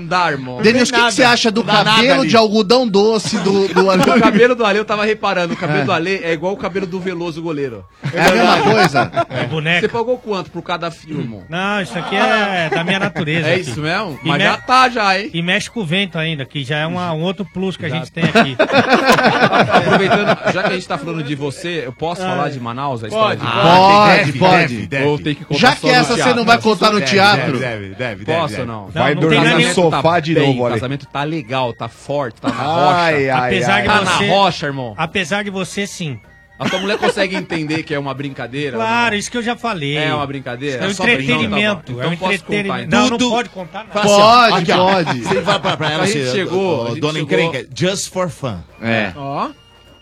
irmão. 0.42 0.62
Denis, 0.62 0.88
o 0.88 0.92
que, 0.92 1.00
que, 1.00 1.12
você 1.12 1.22
acha 1.22 1.50
do 1.50 1.64
cabelo 1.64 2.26
de 2.26 2.36
algodão 2.36 2.86
doce 2.86 3.38
do, 3.38 3.68
do 3.68 3.90
Ale? 3.90 4.02
O 4.02 4.20
cabelo 4.20 4.54
do 4.54 4.64
Ale, 4.64 4.78
eu 4.78 4.84
tava 4.84 5.04
reparando, 5.04 5.54
o 5.54 5.56
cabelo 5.56 5.80
é. 5.80 5.84
do 5.84 5.92
Ale 5.92 6.20
é 6.22 6.32
igual 6.32 6.52
o 6.52 6.56
cabelo 6.56 6.86
do 6.86 7.00
Veloso 7.00 7.40
goleiro. 7.40 7.84
É 8.12 8.20
a 8.20 8.32
mesma 8.32 8.62
coisa? 8.62 9.26
É. 9.30 9.40
é 9.40 9.46
boneco. 9.46 9.80
Você 9.80 9.88
pagou 9.88 10.18
quanto 10.18 10.50
pro 10.50 10.62
cada 10.62 10.90
filme? 10.90 11.42
Não, 11.48 11.80
isso 11.80 11.98
aqui 11.98 12.16
é 12.16 12.68
da 12.68 12.84
minha 12.84 12.98
natureza. 12.98 13.48
É 13.48 13.54
aqui. 13.54 13.62
isso 13.62 13.80
mesmo? 13.80 14.18
E 14.22 14.28
Mas 14.28 14.38
me... 14.38 14.44
já 14.44 14.56
tá 14.56 14.88
já, 14.88 15.18
hein? 15.18 15.30
E 15.32 15.42
mexe 15.42 15.70
com 15.70 15.80
o 15.80 15.86
vento 15.86 16.18
ainda, 16.18 16.44
que 16.44 16.64
já 16.64 16.78
é 16.78 16.86
uma, 16.86 17.12
um 17.12 17.22
outro 17.22 17.44
plus 17.44 17.76
que 17.76 17.88
já. 17.88 17.94
a 17.94 17.98
gente 17.98 18.12
tem 18.12 18.26
tá. 18.26 18.40
aqui. 18.40 18.56
Aproveitando, 19.72 20.52
já 20.52 20.62
que 20.62 20.70
a 20.70 20.74
gente 20.74 20.88
tá 20.88 20.98
falando 20.98 21.22
de 21.22 21.34
você, 21.34 21.82
eu 21.86 21.92
posso 21.92 22.20
falar 22.22 22.50
de 22.50 22.60
Manaus? 22.60 23.04
A 23.04 23.08
pode, 23.08 23.40
de... 23.40 23.46
Pode, 23.46 24.32
pode. 24.38 24.86
Deve, 24.86 24.86
deve. 24.86 25.34
Que 25.34 25.44
contar 25.44 25.60
Já 25.60 25.76
que 25.76 25.88
essa 25.88 26.16
você 26.16 26.34
não 26.34 26.44
vai 26.44 26.60
contar 26.60 26.90
no 26.90 27.00
teatro. 27.00 27.58
Deve, 27.58 27.88
deve, 27.90 28.24
deve. 28.24 28.40
Posso 28.40 28.60
ou 28.60 28.66
não? 28.66 28.86
Vai 28.88 29.14
dormir 29.14 29.54
no 29.54 29.74
sofá 29.74 30.02
tá. 30.02 30.20
de 30.20 30.31
bem, 30.34 30.60
o, 30.60 30.68
casamento 30.68 31.06
tá 31.06 31.22
legal, 31.24 31.72
tá 31.72 31.88
forte, 31.88 32.40
tá 32.40 32.48
na 32.48 32.54
rocha. 32.54 32.96
Ai, 32.96 33.30
ai, 33.30 33.48
apesar 33.48 33.74
ai, 33.74 33.82
Você, 33.82 33.88
tá 33.88 33.98
você, 33.98 34.26
na 34.26 34.32
rocha, 34.32 34.66
irmão. 34.66 34.94
Apesar 34.96 35.44
de 35.44 35.50
você, 35.50 35.86
sim. 35.86 36.20
A 36.58 36.68
tua 36.68 36.78
mulher 36.78 36.96
consegue 36.96 37.34
entender 37.34 37.82
que 37.82 37.92
é 37.92 37.98
uma 37.98 38.14
brincadeira? 38.14 38.76
Claro, 38.76 39.16
isso 39.16 39.30
que 39.30 39.36
eu 39.36 39.42
já 39.42 39.56
falei. 39.56 39.96
É 39.96 40.14
uma 40.14 40.26
brincadeira? 40.26 40.84
É 40.84 40.86
um 40.86 40.90
é 40.90 40.94
tá 40.94 41.04
entretenimento. 41.04 41.92
Não, 41.92 41.98
então 41.98 42.02
é 42.02 42.08
um 42.08 42.12
então 42.12 42.32
entretenimento. 42.32 42.84
Então. 42.84 43.10
Não, 43.10 43.18
pode 43.18 43.48
contar 43.48 43.84
nada. 43.84 44.00
Pode, 44.00 44.54
Aqui, 44.54 44.80
pode. 44.80 45.20
Você 45.22 45.40
vai 45.40 45.58
pra, 45.58 45.76
pra 45.76 45.90
ela, 45.90 46.04
a 46.04 46.06
gente 46.06 46.30
chegou. 46.30 46.86
A 46.86 46.88
gente 46.90 47.00
dona 47.00 47.18
chegou. 47.18 47.38
encrenca, 47.40 47.68
just 47.74 48.12
for 48.12 48.30
fun. 48.30 48.58
É. 48.80 49.12
Ó. 49.16 49.48
Tá 49.48 49.52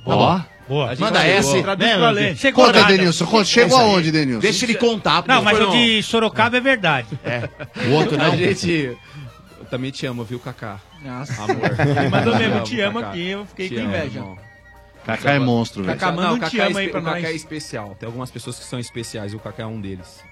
ó. 0.04 0.40
Boa. 0.68 0.94
Manda 0.98 1.26
essa. 1.26 1.56
Né, 1.76 2.34
chegou 2.36 2.64
Conta. 2.66 2.84
Denilson. 2.84 3.44
Chegou 3.44 3.78
aonde, 3.78 4.12
Denilson? 4.12 4.40
Deixa 4.40 4.64
ele 4.64 4.74
contar. 4.74 5.24
Não, 5.26 5.42
mas 5.42 5.58
o 5.58 5.70
de 5.70 6.00
Sorocaba 6.02 6.56
é 6.56 6.60
verdade. 6.60 7.08
É. 7.24 7.48
O 7.88 7.92
outro 7.92 8.16
não. 8.16 8.26
A 8.26 8.36
gente... 8.36 8.96
Também 9.70 9.90
te 9.92 10.04
amo, 10.04 10.24
viu, 10.24 10.40
Kaká? 10.40 10.80
Nossa. 11.00 11.42
Amor. 11.44 11.56
Mas 12.10 12.26
eu 12.26 12.36
mesmo 12.36 12.64
te 12.64 12.80
amo 12.80 12.98
aqui, 12.98 13.28
eu 13.28 13.46
fiquei 13.46 13.68
te 13.68 13.76
com 13.76 13.80
inveja. 13.82 14.24
Kaká 15.06 15.32
é 15.32 15.38
monstro, 15.38 15.84
velho. 15.84 15.98
Kaká, 15.98 16.12
manda 16.12 16.32
um 16.46 16.48
te 16.48 16.60
é 16.60 16.66
amo 16.66 16.78
aí 16.78 16.88
pra 16.88 17.00
o 17.00 17.02
nós. 17.02 17.12
O 17.12 17.16
Kaká 17.16 17.28
é 17.28 17.36
especial. 17.36 17.96
Tem 17.98 18.06
algumas 18.06 18.30
pessoas 18.30 18.58
que 18.58 18.64
são 18.64 18.78
especiais 18.78 19.32
e 19.32 19.36
o 19.36 19.38
Kaká 19.38 19.62
é 19.62 19.66
um 19.66 19.80
deles. 19.80 20.22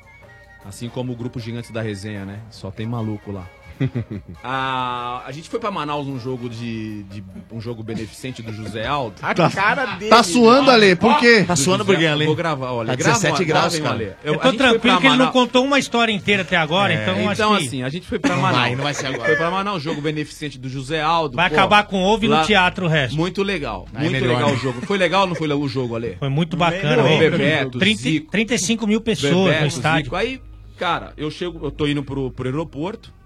Assim 0.65 0.89
como 0.89 1.12
o 1.12 1.16
grupo 1.16 1.39
Gigantes 1.39 1.70
da 1.70 1.81
Resenha, 1.81 2.24
né? 2.24 2.40
Só 2.51 2.70
tem 2.70 2.86
maluco 2.86 3.31
lá. 3.31 3.48
a, 4.42 5.22
a 5.26 5.32
gente 5.32 5.48
foi 5.48 5.59
pra 5.59 5.70
Manaus 5.70 6.06
num 6.06 6.18
jogo 6.18 6.48
de, 6.48 7.02
de 7.05 7.24
um 7.52 7.60
jogo 7.60 7.82
beneficente 7.82 8.42
do 8.42 8.52
José 8.52 8.86
Aldo. 8.86 9.16
Tá 9.20 9.30
a 9.30 9.34
tá, 9.34 9.50
cara 9.50 9.86
tá 9.86 9.96
dele. 9.96 10.10
Tá 10.10 10.22
suando, 10.22 10.70
Ale, 10.70 10.96
por 10.96 11.18
quê? 11.18 11.44
Tá 11.46 11.56
suando 11.56 11.84
porque, 11.84 12.06
Ale. 12.06 12.26
Vou 12.26 12.34
gravar, 12.34 12.72
olha. 12.72 12.88
Tá 12.88 12.94
17 12.96 13.44
graus, 13.44 13.78
cara. 13.78 13.90
Ale. 13.90 14.12
Eu, 14.24 14.34
eu 14.34 14.40
tô 14.40 14.52
tranquilo 14.52 15.00
que 15.00 15.06
ele 15.06 15.16
não 15.16 15.30
contou 15.30 15.64
uma 15.64 15.78
história 15.78 16.12
inteira 16.12 16.42
até 16.42 16.56
agora, 16.56 16.92
é. 16.92 17.02
então 17.02 17.32
Então, 17.32 17.56
que... 17.56 17.66
assim, 17.66 17.82
a 17.82 17.88
gente 17.88 18.06
foi 18.06 18.18
pra 18.18 18.36
Manaus. 18.36 18.52
Não 18.52 18.60
vai, 18.60 18.76
não 18.76 18.84
vai 18.84 18.94
ser 18.94 19.06
agora. 19.06 19.24
Foi 19.24 19.36
pra 19.36 19.50
Manaus, 19.50 19.82
jogo 19.82 20.00
beneficente 20.00 20.59
do 20.59 20.68
José 20.68 21.00
Aldo. 21.00 21.36
Vai 21.36 21.48
pô, 21.48 21.56
acabar 21.56 21.84
com 21.84 22.02
ovo 22.02 22.24
e 22.24 22.28
no 22.28 22.42
teatro 22.44 22.86
o 22.86 22.88
resto. 22.88 23.16
Muito 23.16 23.42
legal. 23.42 23.86
Muito 23.92 24.12
melhor, 24.12 24.28
legal 24.28 24.48
né? 24.50 24.55
o 24.55 24.59
jogo. 24.59 24.86
Foi 24.86 24.98
legal 24.98 25.22
ou 25.22 25.26
não 25.28 25.34
foi 25.34 25.48
o 25.52 25.68
jogo, 25.68 25.96
Ale? 25.96 26.16
Foi 26.18 26.28
muito 26.28 26.56
bacana, 26.56 27.09
hein? 27.09 27.18
Bebeto, 27.18 27.78
35 27.78 28.86
mil 28.86 29.00
pessoas 29.00 29.60
no 29.60 29.66
estádio. 29.66 30.14
Aí, 30.14 30.40
cara, 30.76 31.12
eu 31.16 31.30
chego, 31.30 31.64
eu 31.64 31.70
tô 31.70 31.86
indo 31.86 32.02
pro 32.02 32.32
aeroporto. 32.44 33.17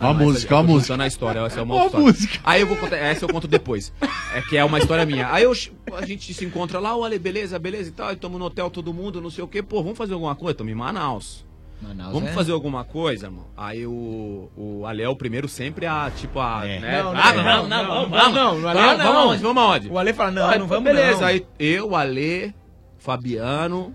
Uma 0.00 0.14
música, 0.14 0.56
uma 0.56 0.62
música. 0.62 0.96
na 0.96 1.06
história, 1.06 1.40
essa 1.40 1.60
é 1.60 1.62
uma, 1.62 1.88
música. 1.90 2.40
Aí 2.42 2.62
eu 2.62 2.66
vou 2.66 2.76
contar, 2.76 2.96
essa 2.96 3.24
eu 3.24 3.28
conto 3.28 3.46
depois. 3.46 3.92
É 4.34 4.40
que 4.40 4.56
é 4.56 4.64
uma 4.64 4.78
história 4.78 5.04
minha. 5.04 5.30
Aí 5.30 5.44
eu, 5.44 5.52
a 5.92 6.06
gente 6.06 6.32
se 6.32 6.44
encontra 6.44 6.78
lá, 6.78 6.96
olha, 6.96 7.18
beleza, 7.18 7.58
beleza 7.58 7.90
e 7.90 7.92
tal, 7.92 8.10
estamos 8.12 8.38
no 8.38 8.46
hotel 8.46 8.70
todo 8.70 8.94
mundo, 8.94 9.20
não 9.20 9.30
sei 9.30 9.44
o 9.44 9.48
quê. 9.48 9.62
Pô, 9.62 9.82
vamos 9.82 9.98
fazer 9.98 10.14
alguma 10.14 10.34
coisa? 10.34 10.52
Estamos 10.52 10.72
em 10.72 10.76
Manaus. 10.76 11.44
Manaus, 11.82 12.12
Vamos 12.12 12.30
é? 12.30 12.32
fazer 12.32 12.52
alguma 12.52 12.84
coisa, 12.84 13.26
irmão? 13.26 13.46
Aí 13.56 13.86
o, 13.86 14.50
o 14.56 14.86
Ale 14.86 15.02
é 15.02 15.14
primeiro 15.14 15.48
sempre 15.48 15.86
a, 15.86 16.10
tipo, 16.14 16.38
a. 16.38 16.66
É. 16.66 16.78
Né? 16.78 17.02
Não, 17.02 17.10
ah, 17.10 17.12
não, 17.12 17.20
ah, 17.20 17.32
não, 17.32 17.42
não, 17.42 17.68
não, 17.68 17.88
vamos, 17.88 18.10
vamos, 18.10 18.34
não, 18.34 18.60
vamos, 18.60 18.62
vamos, 18.62 19.02
vamos 19.02 19.16
aonde? 19.16 19.42
Vamos 19.42 19.62
aonde? 19.62 19.88
O 19.88 19.98
Ale 19.98 20.12
fala, 20.12 20.30
não, 20.30 20.48
aí, 20.48 20.58
não 20.58 20.66
vamos. 20.66 20.84
Beleza, 20.84 21.26
aí 21.26 21.46
eu, 21.58 21.96
Ale, 21.96 22.54
Fabiano, 22.98 23.94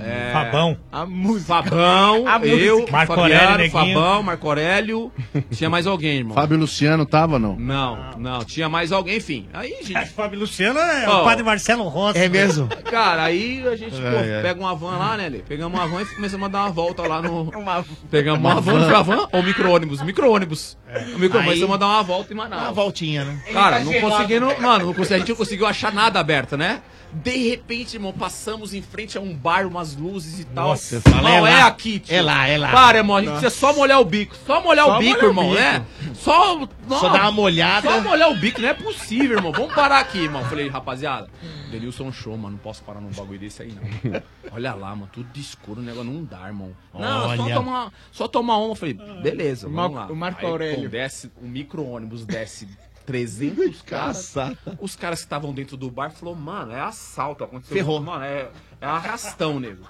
é, 0.00 0.32
Fabão. 0.32 0.76
A 0.90 1.06
música. 1.06 1.46
Fabão, 1.46 2.26
a 2.26 2.38
música. 2.38 2.56
eu, 2.56 2.86
Marco 2.90 3.14
Fabiano, 3.14 3.50
Aurélio, 3.50 3.70
Fabão, 3.70 4.22
Marco 4.22 4.48
Aurélio. 4.48 5.12
Tinha 5.50 5.70
mais 5.70 5.86
alguém, 5.86 6.18
irmão. 6.18 6.34
Fábio 6.34 6.58
Luciano 6.58 7.04
tava, 7.06 7.38
não? 7.38 7.56
Não, 7.56 8.10
não. 8.18 8.44
Tinha 8.44 8.68
mais 8.68 8.92
alguém, 8.92 9.16
enfim. 9.16 9.48
Aí, 9.52 9.76
gente. 9.82 9.96
É, 9.96 10.06
Fábio 10.06 10.40
Luciano 10.40 10.78
é 10.78 11.08
oh, 11.08 11.22
o 11.22 11.24
padre 11.24 11.44
Marcelo 11.44 11.88
Rossi. 11.88 12.18
É 12.18 12.28
mesmo? 12.28 12.68
Cara, 12.90 13.24
aí 13.24 13.66
a 13.66 13.76
gente, 13.76 13.96
é, 13.96 14.10
pô, 14.10 14.16
é. 14.18 14.42
pega 14.42 14.60
uma 14.60 14.74
van 14.74 14.96
lá, 14.96 15.16
né, 15.16 15.28
Lê? 15.28 15.38
Pegamos 15.38 15.78
uma 15.78 15.86
van 15.86 16.02
e 16.02 16.06
começamos 16.06 16.46
a 16.46 16.48
dar 16.48 16.64
uma 16.64 16.70
volta 16.70 17.02
lá 17.06 17.22
no. 17.22 17.48
Uma... 17.58 17.84
Pegamos 18.10 18.40
uma, 18.40 18.52
uma 18.52 18.60
van, 18.60 18.88
van. 18.88 19.02
van 19.02 19.28
ou 19.32 19.42
micro-ônibus? 19.42 20.02
Micro-ônibus. 20.02 20.78
É. 20.88 21.04
Micro. 21.16 21.42
Começamos 21.42 21.74
a 21.74 21.76
dar 21.76 21.86
uma 21.86 22.02
volta 22.02 22.32
e 22.32 22.36
Manaus. 22.36 22.62
Uma 22.62 22.72
voltinha, 22.72 23.24
né? 23.24 23.42
Cara, 23.52 23.78
tá 23.78 23.84
não 23.84 23.92
conseguindo. 24.00 24.46
Mano, 24.60 24.86
não 24.86 24.94
consegui, 24.94 25.14
a 25.14 25.18
gente 25.18 25.28
não 25.28 25.36
conseguiu 25.36 25.66
achar 25.66 25.92
nada 25.92 26.20
aberto, 26.20 26.56
né? 26.56 26.80
De 27.12 27.48
repente, 27.48 27.96
irmão, 27.96 28.12
passamos 28.12 28.74
em 28.74 28.82
frente 28.82 29.16
a 29.16 29.20
um 29.20 29.34
bar, 29.34 29.66
umas 29.66 29.96
luzes 29.96 30.40
e 30.40 30.44
tal. 30.44 30.68
Nossa, 30.68 31.00
fala, 31.00 31.30
é 31.30 31.40
não 31.40 31.46
é, 31.46 31.52
é 31.52 31.62
aqui, 31.62 31.98
tio. 31.98 32.14
É 32.14 32.20
lá, 32.20 32.46
é 32.46 32.58
lá. 32.58 32.70
Para, 32.70 32.98
irmão, 32.98 33.16
a 33.16 33.20
gente 33.20 33.30
precisa 33.30 33.50
só 33.50 33.72
molhar 33.72 33.98
o 34.00 34.04
bico. 34.04 34.36
Só 34.46 34.62
molhar 34.62 34.84
só 34.84 34.96
o 34.96 34.98
bico, 34.98 35.16
molhar 35.16 35.28
irmão, 35.28 35.54
né? 35.54 35.86
Só, 36.14 36.68
só 36.88 37.08
dar 37.08 37.22
uma 37.22 37.32
molhada. 37.32 37.90
Só 37.90 38.00
molhar 38.02 38.30
o 38.30 38.36
bico, 38.36 38.60
não 38.60 38.68
é 38.68 38.74
possível, 38.74 39.38
irmão. 39.38 39.52
Vamos 39.52 39.74
parar 39.74 40.00
aqui, 40.00 40.18
irmão. 40.18 40.44
Falei, 40.44 40.68
rapaziada, 40.68 41.30
Denilson 41.70 42.12
show, 42.12 42.36
mano. 42.36 42.56
Não 42.56 42.58
posso 42.58 42.82
parar 42.82 43.00
num 43.00 43.10
bagulho 43.10 43.38
desse 43.38 43.62
aí, 43.62 43.72
não. 43.72 44.22
Olha 44.52 44.74
lá, 44.74 44.90
mano, 44.94 45.08
tudo 45.12 45.28
de 45.32 45.40
escuro, 45.40 45.80
o 45.80 45.84
negócio 45.84 46.10
não 46.10 46.24
dá, 46.24 46.46
irmão. 46.46 46.74
Não, 46.92 47.28
Olha. 47.28 47.36
só 47.36 47.54
tomar, 47.54 47.92
só 48.12 48.28
tomar 48.28 48.56
uma. 48.58 48.76
Falei, 48.76 48.94
beleza, 49.22 49.68
vamos 49.68 49.96
lá. 49.96 50.06
O 50.06 50.16
Marco 50.16 50.44
aí, 50.44 50.50
Aurélio. 50.50 50.82
Pô, 50.82 50.88
desce, 50.88 51.30
o 51.40 51.46
micro-ônibus 51.46 52.26
desce 52.26 52.68
300 53.08 53.80
caras. 53.80 54.34
Os 54.78 54.94
caras 54.94 55.20
que 55.20 55.24
estavam 55.24 55.54
dentro 55.54 55.78
do 55.78 55.90
bar 55.90 56.10
falou, 56.10 56.36
mano, 56.36 56.72
é 56.72 56.80
assalto. 56.80 57.42
Aconteceu 57.42 57.74
Ferrou. 57.74 58.02
Mano, 58.02 58.22
é, 58.22 58.50
é 58.82 58.86
arrastão, 58.86 59.58
nego. 59.58 59.88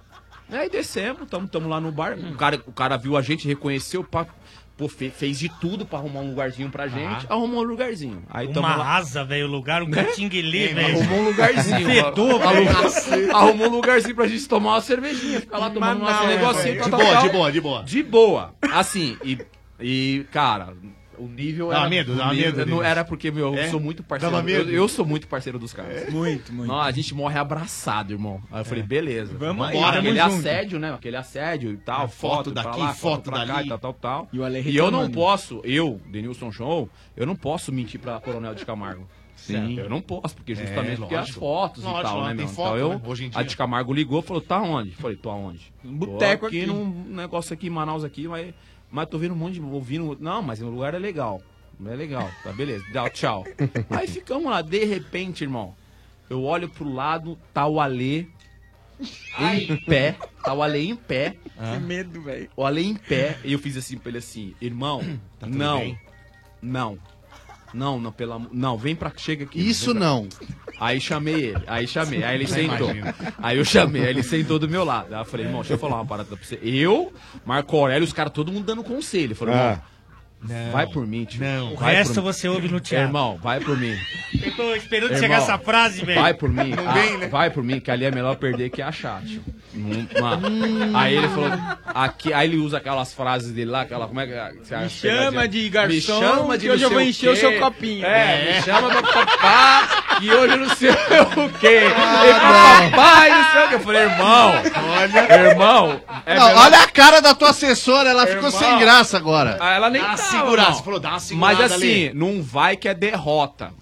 Aí 0.48 0.70
descemos, 0.70 1.28
tamo, 1.28 1.48
tamo 1.48 1.68
lá 1.68 1.80
no 1.80 1.90
bar. 1.90 2.16
O 2.16 2.36
cara, 2.36 2.62
o 2.64 2.72
cara 2.72 2.96
viu 2.96 3.16
a 3.16 3.20
gente, 3.20 3.48
reconheceu, 3.48 4.04
pá, 4.04 4.24
pô, 4.76 4.88
fe, 4.88 5.10
fez 5.10 5.36
de 5.36 5.48
tudo 5.48 5.84
pra 5.84 5.98
arrumar 5.98 6.20
um 6.20 6.28
lugarzinho 6.28 6.70
pra 6.70 6.86
gente. 6.86 7.26
Ah. 7.28 7.34
Arrumou 7.34 7.64
um 7.64 7.66
lugarzinho. 7.66 8.22
Aí 8.30 8.46
Uma 8.46 8.76
lá... 8.76 8.96
asa, 8.98 9.24
velho, 9.24 9.48
o 9.48 9.50
lugar, 9.50 9.82
um 9.82 9.88
né? 9.88 10.04
catinguelê, 10.04 10.68
velho. 10.68 11.00
Arrumou 11.00 11.18
um 11.18 11.24
lugarzinho. 11.24 11.86
Fedor, 11.90 12.40
arrumou, 12.40 13.36
arrumou 13.36 13.66
um 13.66 13.70
lugarzinho 13.70 14.14
pra 14.14 14.28
gente 14.28 14.46
tomar 14.46 14.74
uma 14.74 14.80
cervejinha, 14.80 15.40
ficar 15.40 15.58
lá 15.58 15.70
tomando 15.70 16.04
um 16.04 16.26
negocinho. 16.28 16.84
De 16.84 16.88
boa, 16.88 17.16
de 17.16 17.28
boa, 17.30 17.52
de 17.52 17.60
boa. 17.60 17.82
De 17.82 18.02
boa. 18.04 18.54
Assim, 18.72 19.18
e, 19.24 19.38
e 19.80 20.24
cara, 20.30 20.72
o 21.18 21.26
nível 21.28 21.68
dá. 21.68 21.88
Medo, 21.88 22.14
dá 22.14 22.32
medo, 22.32 22.66
não 22.66 22.82
era 22.82 23.04
porque, 23.04 23.30
meu, 23.30 23.54
eu 23.54 23.60
é? 23.60 23.68
sou 23.68 23.80
muito 23.80 24.02
parceiro. 24.02 24.48
Eu, 24.48 24.68
eu, 24.70 24.88
sou 24.88 25.04
muito 25.04 25.26
parceiro 25.26 25.58
dos 25.58 25.72
caras. 25.72 26.08
É? 26.08 26.10
Muito, 26.10 26.52
muito. 26.52 26.68
Não, 26.68 26.80
a 26.80 26.90
gente 26.90 27.14
morre 27.14 27.38
abraçado, 27.38 28.12
irmão. 28.12 28.42
Aí 28.50 28.60
eu 28.60 28.64
falei, 28.64 28.82
é. 28.82 28.86
beleza. 28.86 29.34
Vamos 29.36 29.70
embora, 29.70 29.98
Aquele 29.98 30.20
assédio, 30.20 30.78
né? 30.78 30.92
Aquele 30.92 31.16
assédio 31.16 31.72
e 31.72 31.76
tal. 31.76 32.04
É, 32.04 32.08
foto, 32.08 32.34
foto 32.34 32.50
daqui, 32.52 32.80
lá, 32.80 32.94
foto, 32.94 33.30
daqui 33.30 33.46
dali. 33.46 33.52
Cá, 33.52 33.64
e 33.64 33.68
tal, 33.68 33.78
tal, 33.78 33.92
tal. 33.94 34.28
E, 34.32 34.40
o 34.40 34.48
e 34.48 34.76
eu 34.76 34.90
não 34.90 35.10
posso, 35.10 35.60
eu, 35.64 36.00
Denilson 36.10 36.52
Show, 36.52 36.88
eu 37.16 37.26
não 37.26 37.36
posso 37.36 37.72
mentir 37.72 38.00
pra 38.00 38.20
Coronel 38.20 38.54
de 38.54 38.64
Camargo. 38.64 39.06
Sim. 39.38 39.52
Certo. 39.54 39.80
Eu 39.80 39.88
não 39.88 40.00
posso, 40.00 40.34
porque 40.34 40.52
é, 40.52 40.56
justamente 40.56 40.94
é, 40.94 40.96
porque 40.96 41.14
as 41.14 41.30
fotos 41.30 41.84
lógico, 41.84 42.00
e 42.00 42.02
tal, 42.02 42.16
lógico, 42.18 42.34
né, 42.36 42.42
meu? 42.42 42.48
Foto, 42.48 42.76
então 42.76 42.88
né? 42.88 43.00
eu, 43.04 43.10
Hoje 43.10 43.24
em 43.24 43.30
dia. 43.30 43.40
a 43.40 43.42
de 43.42 43.56
Camargo 43.56 43.92
ligou 43.92 44.20
e 44.20 44.22
falou, 44.22 44.42
tá 44.42 44.60
onde? 44.60 44.90
Falei, 44.90 45.16
tô 45.16 45.30
aonde? 45.30 45.72
Boteco 45.82 46.46
aqui. 46.46 46.62
aqui 46.62 46.66
num 46.66 47.04
negócio 47.08 47.54
aqui 47.54 47.68
em 47.68 47.70
Manaus 47.70 48.04
aqui, 48.04 48.26
mas 48.26 48.52
mas 48.90 49.08
tô 49.08 49.16
ouvindo 49.16 49.34
um 49.34 49.36
monte 49.36 49.54
de. 49.54 49.60
Ouvindo, 49.60 50.16
não, 50.20 50.42
mas 50.42 50.60
o 50.62 50.68
lugar 50.68 50.94
é 50.94 50.98
legal. 50.98 51.42
É 51.86 51.94
legal, 51.94 52.28
tá 52.42 52.52
beleza, 52.52 52.84
tchau. 53.10 53.44
Aí 53.90 54.08
ficamos 54.08 54.50
lá, 54.50 54.62
de 54.62 54.84
repente, 54.84 55.44
irmão, 55.44 55.76
eu 56.28 56.42
olho 56.42 56.68
pro 56.68 56.92
lado, 56.92 57.38
tá 57.54 57.68
o 57.68 57.80
Alê 57.80 58.26
em 59.38 59.76
pé, 59.84 60.16
tá 60.42 60.52
o 60.52 60.62
Alê 60.62 60.86
em 60.86 60.96
pé. 60.96 61.36
Que 61.58 61.80
medo, 61.80 62.22
velho. 62.22 62.48
O 62.56 62.64
Alê 62.64 62.82
em 62.82 62.94
pé, 62.94 63.38
e 63.44 63.52
eu 63.52 63.58
fiz 63.58 63.76
assim 63.76 63.98
pra 63.98 64.10
ele 64.10 64.18
assim, 64.18 64.54
irmão, 64.60 65.02
tá 65.40 65.46
não, 65.46 65.80
bem? 65.80 65.98
não, 66.62 66.98
não, 67.74 68.00
não, 68.00 68.12
pela, 68.12 68.40
não, 68.52 68.76
vem 68.76 68.94
pra, 68.96 69.12
chega 69.16 69.44
aqui. 69.44 69.58
Isso 69.66 69.90
pra- 69.92 70.00
não. 70.00 70.28
Aí 70.80 71.00
chamei 71.00 71.34
ele, 71.46 71.62
aí 71.66 71.88
chamei, 71.88 72.22
aí 72.22 72.36
ele 72.36 72.46
sentou. 72.46 72.90
Aí 73.38 73.58
eu 73.58 73.64
chamei, 73.64 74.02
aí 74.02 74.08
ele 74.10 74.22
sentou 74.22 74.58
do 74.58 74.68
meu 74.68 74.84
lado. 74.84 75.12
Aí 75.12 75.20
eu 75.20 75.24
falei, 75.24 75.46
irmão, 75.46 75.60
deixa 75.60 75.74
eu 75.74 75.78
falar 75.78 75.96
uma 75.96 76.06
parada 76.06 76.28
pra 76.36 76.44
você. 76.44 76.58
Eu, 76.62 77.12
Marco 77.44 77.76
Aurélio, 77.76 78.04
os 78.04 78.12
caras 78.12 78.32
todo 78.32 78.52
mundo 78.52 78.64
dando 78.64 78.84
conselho. 78.84 79.24
Ele 79.24 79.34
falou, 79.34 79.54
irmão, 79.54 79.80
Não. 80.40 80.70
vai 80.70 80.86
por 80.86 81.06
mim, 81.06 81.24
tio. 81.24 81.40
Não. 81.42 81.72
O 81.72 81.76
Vai 81.76 81.96
resto 81.96 82.14
por 82.14 82.20
mim. 82.22 82.26
você 82.32 82.48
ouve 82.48 82.68
no 82.68 82.78
teatro. 82.80 83.08
Irmão, 83.08 83.38
vai 83.42 83.58
por 83.60 83.76
mim. 83.76 83.96
Eu 84.42 84.54
tô 84.54 84.74
esperando 84.74 85.06
Irmão, 85.12 85.20
chegar 85.20 85.38
essa 85.38 85.58
frase, 85.58 86.04
velho. 86.04 86.20
Vai 86.20 86.32
por 86.34 86.48
mim. 86.48 86.70
Não 86.70 86.88
ah, 86.88 86.92
vem, 86.92 87.18
né? 87.18 87.26
Vai 87.28 87.50
por 87.50 87.62
mim, 87.64 87.80
que 87.80 87.90
ali 87.90 88.04
é 88.04 88.10
melhor 88.10 88.36
perder 88.36 88.70
que 88.70 88.80
achar, 88.80 89.20
tio. 89.22 89.42
Mano. 90.20 90.96
Aí 90.96 91.16
ele 91.16 91.28
falou. 91.28 91.50
Aqui, 91.86 92.32
aí 92.32 92.48
ele 92.48 92.56
usa 92.58 92.78
aquelas 92.78 93.12
frases 93.12 93.52
dele 93.52 93.70
lá, 93.70 93.82
aquela. 93.82 94.06
Como 94.06 94.20
é 94.20 94.26
que 94.26 94.32
é? 94.32 94.78
Me 94.80 94.88
chama 94.90 95.48
de 95.48 95.68
garçom, 95.68 95.94
Me 95.94 96.00
chama 96.02 96.58
de 96.58 96.66
que 96.66 96.72
hoje 96.72 96.82
eu 96.84 96.90
vou 96.90 97.00
encher 97.00 97.30
o 97.30 97.36
seu 97.36 97.58
copinho. 97.58 98.04
É, 98.06 98.50
É. 98.50 98.56
me 98.56 98.62
chama 98.62 98.90
pra 98.90 99.02
papá 99.24 100.18
e 100.22 100.30
hoje 100.30 100.52
eu 100.54 100.58
não 100.58 100.74
sei 100.76 100.90
o 100.90 101.50
quê. 101.58 101.80
e 101.86 101.90
pra 101.90 102.90
papai, 102.90 103.30
não 103.30 103.52
sei 103.52 103.64
o 103.64 103.68
quê. 103.68 103.74
Eu 103.74 103.80
falei, 103.80 104.02
irmão. 104.02 104.52
Olha. 104.98 105.48
Irmão. 105.48 106.00
é 106.26 106.34
Não, 106.38 106.46
melhor- 106.46 106.64
olha 106.64 106.78
a 106.82 106.88
cara 106.88 107.20
da 107.20 107.34
tua 107.34 107.50
assessora, 107.50 108.08
ela 108.10 108.26
ficou 108.26 108.48
Irmão. 108.48 108.60
sem 108.60 108.78
graça 108.78 109.16
agora. 109.16 109.56
Ah, 109.60 109.74
ela 109.74 109.90
nem 109.90 110.02
Dá 110.02 110.16
irmão. 110.36 110.74
você 110.74 110.82
falou, 110.82 111.00
dá 111.00 111.10
uma 111.10 111.20
segurada 111.20 111.56
Mas 111.62 111.72
assim, 111.72 112.06
ali. 112.08 112.12
não 112.14 112.42
vai 112.42 112.76
que 112.76 112.88
é 112.88 112.94
derrota. 112.94 113.72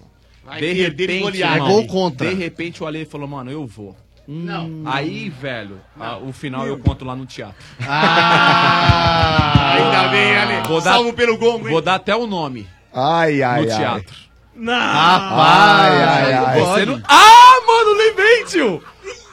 Vai 0.45 0.59
de 0.59 0.65
perder 0.67 0.91
de 0.95 1.05
repente, 1.05 1.21
goleada. 1.23 1.55
É 1.55 1.59
gol 1.59 1.87
contra. 1.87 2.29
De 2.29 2.33
repente 2.35 2.81
o 2.83 2.87
Ale 2.87 3.05
falou, 3.05 3.27
mano, 3.27 3.51
eu 3.51 3.65
vou. 3.67 3.95
Não. 4.27 4.83
Aí, 4.85 5.29
velho, 5.29 5.79
a- 5.99 6.17
o 6.17 6.33
final 6.33 6.67
eu 6.67 6.77
conto 6.79 7.05
lá 7.05 7.15
no 7.15 7.25
teatro. 7.25 7.55
Ah, 7.87 9.73
ainda 9.75 10.07
bem, 10.09 10.37
Ale. 10.37 10.67
Vou 10.67 10.81
dar, 10.81 10.91
Salvo 10.93 11.13
pelo 11.13 11.37
gongo, 11.37 11.65
hein? 11.67 11.71
Vou 11.71 11.81
dar 11.81 11.95
até 11.95 12.15
o 12.15 12.27
nome. 12.27 12.67
Ai, 12.93 13.41
ai, 13.41 13.65
no 13.65 13.71
ai. 13.71 13.77
teatro. 13.77 14.15
Não. 14.55 14.73
Ai, 14.73 16.03
ai, 16.03 16.33
ai. 16.33 16.59
Você 16.59 16.85
não... 16.85 17.01
Ah, 17.07 17.61
mano, 17.67 17.93
lembrei, 17.97 18.43
tio! 18.45 18.83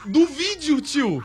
Do 0.05 0.25
vídeo, 0.27 0.79
tio! 0.81 1.23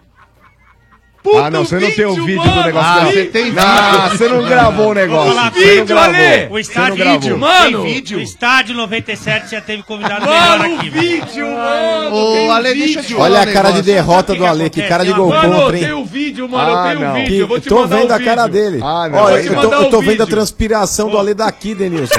Ah, 1.43 1.51
não, 1.51 1.65
você 1.65 1.79
não 1.79 1.91
tem 1.91 2.07
o 2.07 2.15
vídeo, 2.15 2.25
vídeo 2.25 2.39
mano. 2.47 2.55
do 2.63 2.65
negócio. 2.67 2.91
Ah, 2.91 3.05
você 3.05 3.25
tem 3.27 3.53
Ah, 3.57 3.91
vídeo. 4.05 4.19
você 4.19 4.29
não 4.29 4.43
gravou 4.49 4.89
o 4.91 4.95
negócio. 4.95 5.35
Lá, 5.35 5.51
Você 5.51 5.59
não 5.61 5.67
vídeo, 5.67 5.85
gravou. 5.87 6.15
Ale. 6.15 6.47
O 6.47 6.51
Você 6.51 6.61
estádio, 6.61 7.05
não 7.05 7.13
vídeo. 7.13 7.39
Mano, 7.39 7.83
Tem 7.83 7.93
vídeo. 7.95 8.19
O 8.19 8.23
estádio 8.23 8.75
97 8.75 9.51
já 9.51 9.61
teve 9.61 9.83
convidado 9.83 10.25
Mano, 10.27 10.63
melhor 10.65 10.79
aqui. 10.79 10.91
vídeo, 10.91 11.47
mano. 11.47 12.15
Ô, 12.15 12.51
Ale, 12.53 12.69
vídeo. 12.73 12.85
deixa 12.85 13.01
eu 13.01 13.05
te 13.05 13.15
Olha 13.17 13.41
a 13.43 13.47
cara 13.47 13.69
de 13.71 13.77
negócio. 13.77 13.83
derrota 13.83 14.35
do 14.35 14.47
Ale, 14.47 14.71
que 14.71 14.83
cara 14.83 15.05
de 15.05 15.13
gol 15.13 15.29
Mano, 15.29 15.43
contra, 15.53 15.57
eu 15.69 15.75
hein? 15.75 15.81
tenho 15.85 15.99
o 16.01 16.05
vídeo, 16.05 16.49
mano, 16.49 16.71
Ah, 16.77 16.93
eu 16.93 16.97
tenho 16.97 17.01
o 17.01 17.05
não. 17.13 17.15
vídeo. 17.21 17.37
Eu 17.41 17.47
vou 17.49 17.61
te 17.61 17.69
tô 17.69 17.81
mandar 17.81 17.97
vendo 17.97 18.11
o 18.11 18.15
a 18.15 18.21
cara 18.21 18.47
vídeo. 18.47 18.63
dele. 18.71 18.81
Ah, 18.83 19.09
não. 19.09 19.19
Olha, 19.19 19.35
eu 19.41 19.55
tô, 19.61 19.73
eu 19.75 19.91
tô 19.91 20.01
vendo 20.01 20.09
a 20.23 20.25
vídeo. 20.25 20.27
transpiração 20.27 21.11
do 21.11 21.19
Ale 21.19 21.35
daqui, 21.35 21.75
Denilson. 21.75 22.15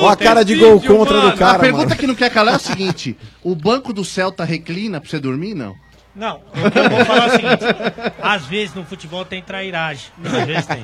Olha 0.00 0.12
a 0.12 0.16
cara 0.16 0.44
de 0.44 0.54
gol 0.54 0.78
vídeo, 0.78 0.96
contra 0.96 1.20
do 1.20 1.32
cara, 1.36 1.56
a 1.56 1.58
pergunta 1.58 1.94
que 1.94 2.06
não 2.06 2.14
quer 2.14 2.30
calar 2.30 2.54
é 2.54 2.56
o 2.56 2.60
seguinte: 2.60 3.14
o 3.44 3.54
banco 3.54 3.92
do 3.92 4.02
Celta 4.02 4.42
reclina 4.44 4.98
pra 4.98 5.10
você 5.10 5.18
dormir, 5.18 5.54
não? 5.54 5.74
Não, 6.18 6.36
o 6.38 6.70
que 6.70 6.78
eu 6.78 6.90
vou 6.90 7.04
falar 7.04 7.24
é 7.24 7.26
o 7.28 7.30
seguinte: 7.30 7.64
às 8.20 8.44
vezes 8.46 8.74
no 8.74 8.84
futebol 8.84 9.24
tem 9.24 9.40
trairagem. 9.40 10.06
Às 10.24 10.46
vezes 10.46 10.66
tem. 10.66 10.82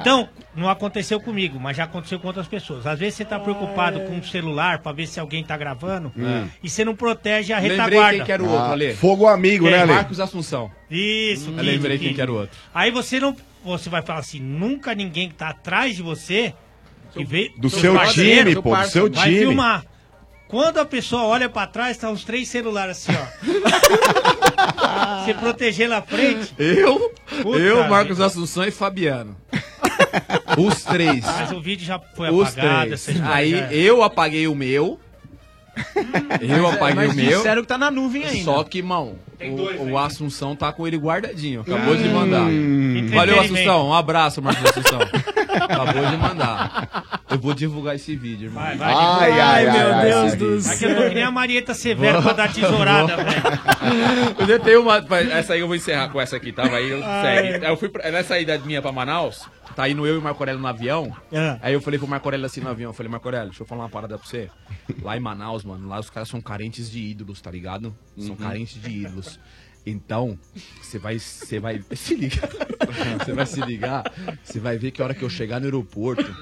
Então, 0.00 0.28
não 0.54 0.68
aconteceu 0.68 1.20
comigo, 1.20 1.58
mas 1.58 1.76
já 1.76 1.84
aconteceu 1.84 2.18
com 2.20 2.28
outras 2.28 2.46
pessoas. 2.46 2.86
Às 2.86 2.98
vezes 2.98 3.14
você 3.16 3.24
tá 3.24 3.38
preocupado 3.38 4.00
com 4.00 4.18
o 4.18 4.24
celular 4.24 4.78
pra 4.78 4.92
ver 4.92 5.06
se 5.06 5.18
alguém 5.18 5.42
tá 5.42 5.56
gravando 5.56 6.12
Hum. 6.16 6.48
e 6.62 6.68
você 6.70 6.84
não 6.84 6.94
protege 6.94 7.52
a 7.52 7.58
Lembrei 7.58 7.76
retaguarda. 7.78 8.16
quem 8.16 8.24
que 8.26 8.32
era 8.32 8.42
o 8.42 8.48
outro, 8.48 8.72
Ale. 8.72 8.94
Fogo 8.94 9.26
amigo, 9.26 9.64
Quem? 9.64 9.72
né, 9.74 9.82
Ale? 9.82 9.92
Marcos 9.92 10.20
Assunção. 10.20 10.70
Isso, 10.90 11.50
Eu 11.50 11.54
Kid, 11.56 11.66
lembrei 11.66 11.96
Kid. 11.98 12.06
quem 12.06 12.14
que 12.14 12.22
era 12.22 12.30
o 12.32 12.36
outro. 12.36 12.56
Aí 12.74 12.90
você 12.90 13.18
não. 13.20 13.36
Você 13.64 13.90
vai 13.90 14.00
falar 14.02 14.20
assim, 14.20 14.40
nunca 14.40 14.94
ninguém 14.94 15.28
que 15.28 15.34
tá 15.34 15.48
atrás 15.50 15.94
de 15.96 16.02
você. 16.02 16.54
Que 17.12 17.24
vê, 17.24 17.50
Do 17.58 17.68
seu 17.68 17.80
seu 17.80 17.94
parceiro, 17.94 18.50
time, 18.50 18.62
pô, 18.62 18.76
do 18.76 18.84
seu 18.86 19.10
vai 19.10 19.24
time. 19.28 19.38
filmar. 19.40 19.84
Quando 20.50 20.78
a 20.78 20.84
pessoa 20.84 21.22
olha 21.24 21.48
pra 21.48 21.66
trás, 21.66 21.96
tá 21.96 22.10
os 22.10 22.24
três 22.24 22.48
celulares 22.48 22.96
assim, 23.08 23.12
ó. 23.16 23.24
você 25.24 25.34
proteger 25.34 25.88
na 25.88 26.02
frente. 26.02 26.52
Eu, 26.58 27.12
Puta 27.42 27.58
eu, 27.58 27.88
Marcos 27.88 28.16
vida. 28.16 28.26
Assunção 28.26 28.64
e 28.64 28.70
Fabiano. 28.70 29.36
Os 30.58 30.82
três. 30.82 31.24
Mas 31.24 31.52
o 31.52 31.60
vídeo 31.60 31.86
já 31.86 32.00
foi 32.16 32.30
Os 32.30 32.48
apagado. 32.48 32.94
Aí 33.30 33.50
já 33.52 33.58
é. 33.66 33.74
eu 33.74 34.02
apaguei 34.02 34.48
o 34.48 34.54
meu. 34.54 34.98
Eu 36.40 36.68
apaguei 36.68 36.94
Mas 36.96 37.12
o 37.12 37.16
meu. 37.16 37.38
disseram 37.38 37.62
que 37.62 37.68
tá 37.68 37.78
na 37.78 37.90
nuvem 37.90 38.24
ainda. 38.24 38.44
Só 38.44 38.64
que, 38.64 38.78
irmão, 38.78 39.14
o, 39.40 39.90
o 39.92 39.98
Assunção 39.98 40.56
tá 40.56 40.72
com 40.72 40.86
ele 40.86 40.96
guardadinho. 40.96 41.60
Acabou 41.60 41.94
de 41.96 42.08
Hum. 42.08 42.12
mandar. 42.12 42.50
Entretenimento. 42.50 43.14
Valeu, 43.14 43.40
Assunção. 43.40 43.88
Um 43.88 43.94
abraço, 43.94 44.42
Marcos 44.42 44.68
Assunção. 44.68 44.98
Acabou 45.54 46.06
de 46.06 46.16
mandar. 46.16 47.20
Eu 47.30 47.38
vou 47.38 47.54
divulgar 47.54 47.94
esse 47.94 48.14
vídeo, 48.16 48.46
irmão. 48.48 48.62
Vai, 48.62 48.76
vai, 48.76 48.92
Ai, 48.92 49.30
ai, 49.32 49.66
Ai, 49.68 49.78
meu 49.78 49.94
ai, 49.94 50.06
Deus 50.06 50.32
ai. 50.32 50.36
do 50.36 50.58
Aqui 50.70 50.84
eu 50.84 50.96
tô 50.96 51.02
que 51.02 51.08
nem 51.08 51.14
céu. 51.18 51.28
a 51.28 51.30
Marieta 51.30 51.74
Severo 51.74 52.22
pra 52.22 52.32
dar 52.32 52.52
tesourada, 52.52 53.16
velho. 53.16 54.50
Eu 54.52 54.60
tenho 54.60 54.82
uma. 54.82 54.96
Essa 55.32 55.54
aí 55.54 55.60
eu 55.60 55.66
vou 55.66 55.76
encerrar 55.76 56.08
com 56.08 56.20
essa 56.20 56.36
aqui, 56.36 56.52
tá? 56.52 56.64
Aí 56.64 56.90
eu, 56.90 57.00
segue. 57.02 57.64
Eu 57.64 57.76
fui 57.76 57.88
pra, 57.88 58.10
nessa 58.10 58.38
ida 58.38 58.58
minha 58.58 58.82
pra 58.82 58.92
Manaus, 58.92 59.46
tá 59.76 59.88
indo 59.88 60.06
eu 60.06 60.14
e 60.16 60.18
o 60.18 60.22
Marco 60.22 60.42
Aurélio 60.42 60.60
no 60.60 60.66
avião. 60.66 61.14
Ah. 61.32 61.58
Aí 61.62 61.72
eu 61.72 61.80
falei 61.80 61.98
pro 61.98 62.08
Marco 62.08 62.26
Aurélio 62.26 62.46
assim 62.46 62.60
no 62.60 62.68
avião, 62.68 62.90
eu 62.90 62.94
falei, 62.94 63.10
Marco 63.10 63.26
Aurélio, 63.28 63.48
deixa 63.48 63.62
eu 63.62 63.66
falar 63.66 63.84
uma 63.84 63.88
parada 63.88 64.18
pra 64.18 64.26
você. 64.26 64.50
Lá 65.02 65.16
em 65.16 65.20
Manaus, 65.20 65.64
mano, 65.64 65.88
lá 65.88 65.98
os 66.00 66.10
caras 66.10 66.28
são 66.28 66.40
carentes 66.40 66.90
de 66.90 66.98
ídolos, 67.00 67.40
tá 67.40 67.50
ligado? 67.50 67.94
São 68.18 68.34
carentes 68.36 68.80
de 68.80 68.90
ídolos. 68.90 69.38
Então, 69.86 70.38
você 70.80 70.98
vai. 70.98 71.18
Você 71.18 71.58
vai. 71.58 71.82
Se 71.94 72.14
liga. 72.14 72.48
Você 73.18 73.32
vai 73.32 73.46
se 73.46 73.60
ligar. 73.60 74.12
Você 74.42 74.58
vai 74.60 74.78
ver 74.78 74.90
que 74.90 75.00
a 75.00 75.04
hora 75.04 75.14
que 75.14 75.22
eu 75.22 75.30
chegar 75.30 75.60
no 75.60 75.66
aeroporto. 75.66 76.34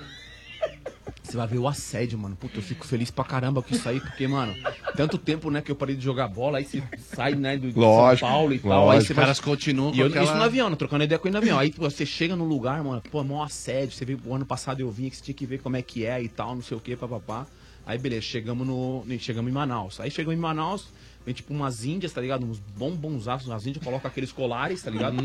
Você 1.22 1.36
vai 1.36 1.46
ver 1.46 1.58
o 1.58 1.68
assédio, 1.68 2.18
mano. 2.18 2.34
Puta, 2.36 2.56
eu 2.56 2.62
fico 2.62 2.86
feliz 2.86 3.10
pra 3.10 3.22
caramba 3.22 3.60
com 3.62 3.74
isso 3.74 3.86
aí, 3.86 4.00
porque, 4.00 4.26
mano, 4.26 4.54
tanto 4.96 5.18
tempo, 5.18 5.50
né, 5.50 5.60
que 5.60 5.70
eu 5.70 5.76
parei 5.76 5.94
de 5.94 6.02
jogar 6.02 6.26
bola, 6.26 6.56
aí 6.56 6.64
você 6.64 6.82
sai, 6.96 7.34
né, 7.34 7.58
do 7.58 7.70
de 7.70 7.78
Lógico, 7.78 8.26
São 8.26 8.34
Paulo 8.34 8.54
e 8.54 8.58
tal, 8.58 8.86
lógico. 8.86 8.90
aí 8.92 9.06
você 9.06 9.12
Os 9.12 9.18
caras 9.18 9.40
continuam 9.40 9.94
e 9.94 10.00
eu, 10.00 10.06
aquela... 10.06 10.24
Isso 10.24 10.34
no 10.34 10.42
avião, 10.42 10.70
né, 10.70 10.76
trocando 10.76 11.04
ideia 11.04 11.18
com 11.18 11.28
ele 11.28 11.32
no 11.32 11.38
avião. 11.38 11.58
Aí 11.58 11.70
pô, 11.70 11.82
você 11.82 12.06
chega 12.06 12.34
num 12.34 12.46
lugar, 12.46 12.82
mano, 12.82 13.02
pô, 13.10 13.22
mó 13.22 13.42
assédio, 13.42 13.92
você 13.92 14.06
veio 14.06 14.18
o 14.24 14.34
ano 14.34 14.46
passado 14.46 14.80
eu 14.80 14.90
vim 14.90 15.10
que 15.10 15.16
você 15.16 15.24
tinha 15.24 15.34
que 15.34 15.44
ver 15.44 15.58
como 15.58 15.76
é 15.76 15.82
que 15.82 16.06
é 16.06 16.22
e 16.22 16.30
tal, 16.30 16.54
não 16.54 16.62
sei 16.62 16.78
o 16.78 16.80
que, 16.80 16.96
papapá. 16.96 17.46
Aí 17.84 17.98
beleza, 17.98 18.22
chegamos 18.22 18.66
no. 18.66 19.02
Chegamos 19.18 19.50
em 19.50 19.54
Manaus. 19.54 19.98
Aí 19.98 20.10
chegamos 20.10 20.36
em 20.36 20.40
Manaus, 20.40 20.88
vem 21.24 21.34
tipo 21.34 21.52
umas 21.52 21.84
índias, 21.84 22.12
tá 22.12 22.20
ligado? 22.20 22.44
Uns 22.46 22.58
bombonzaços, 22.58 23.50
as 23.50 23.66
índias 23.66 23.84
colocam 23.84 24.10
aqueles 24.10 24.32
colares, 24.32 24.82
tá 24.82 24.90
ligado? 24.90 25.16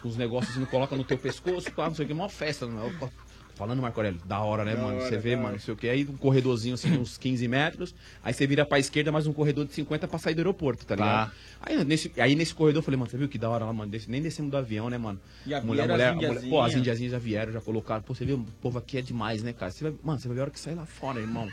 Com 0.00 0.08
os 0.08 0.16
negócios 0.16 0.56
assim, 0.56 0.64
coloca 0.66 0.96
no 0.96 1.04
teu 1.04 1.16
pescoço, 1.18 1.70
pá, 1.72 1.86
não 1.88 1.94
sei 1.94 2.04
o 2.04 2.08
que, 2.08 2.14
uma 2.14 2.28
festa, 2.28 2.66
né? 2.66 2.90
Eu- 3.00 3.10
Falando, 3.54 3.82
Marco 3.82 4.00
Aurélio, 4.00 4.18
da 4.24 4.40
hora, 4.40 4.64
né, 4.64 4.74
mano? 4.74 5.00
Você 5.00 5.18
vê, 5.18 5.36
mano, 5.36 5.52
não 5.52 5.58
sei 5.58 5.74
o 5.74 5.76
que. 5.76 5.88
Aí 5.88 6.04
um 6.08 6.16
corredorzinho 6.16 6.74
assim, 6.74 6.96
uns 6.96 7.18
15 7.18 7.46
metros. 7.46 7.94
Aí 8.24 8.32
você 8.32 8.46
vira 8.46 8.64
pra 8.64 8.78
esquerda, 8.78 9.12
mais 9.12 9.26
um 9.26 9.32
corredor 9.32 9.66
de 9.66 9.72
50 9.74 10.08
pra 10.08 10.18
sair 10.18 10.34
do 10.34 10.38
aeroporto, 10.38 10.86
tá 10.86 10.94
ligado? 10.96 11.32
Aí 11.60 11.84
nesse, 11.84 12.10
aí 12.18 12.34
nesse 12.34 12.54
corredor 12.54 12.80
eu 12.80 12.82
falei, 12.84 12.98
mano, 12.98 13.10
você 13.10 13.16
viu 13.16 13.28
que 13.28 13.38
da 13.38 13.48
hora 13.50 13.64
lá, 13.64 13.72
mano? 13.72 13.90
Desse- 13.90 14.10
nem 14.10 14.20
descemos 14.22 14.50
do 14.50 14.56
avião, 14.56 14.88
né, 14.90 14.98
mano? 14.98 15.20
Mulher, 15.66 15.82
vieram 15.86 15.92
mulher, 15.94 16.06
as 16.06 16.12
a 16.12 16.14
mulher- 16.14 16.30
indiazinhas. 16.30 16.50
Pô, 16.50 16.60
as 16.62 16.74
indiazinhas 16.74 17.12
já 17.12 17.18
vieram, 17.18 17.52
já 17.52 17.60
colocaram. 17.60 18.02
Pô, 18.02 18.14
você 18.14 18.24
viu, 18.24 18.36
o 18.36 18.44
povo 18.60 18.78
aqui 18.78 18.98
é 18.98 19.02
demais, 19.02 19.42
né, 19.42 19.52
cara? 19.52 19.70
Você 19.70 19.84
vai, 19.84 19.94
mano, 20.02 20.18
você 20.18 20.28
vai 20.28 20.34
ver 20.34 20.40
a 20.40 20.44
hora 20.44 20.50
que 20.50 20.58
sair 20.58 20.74
lá 20.74 20.86
fora, 20.86 21.20
irmão. 21.20 21.48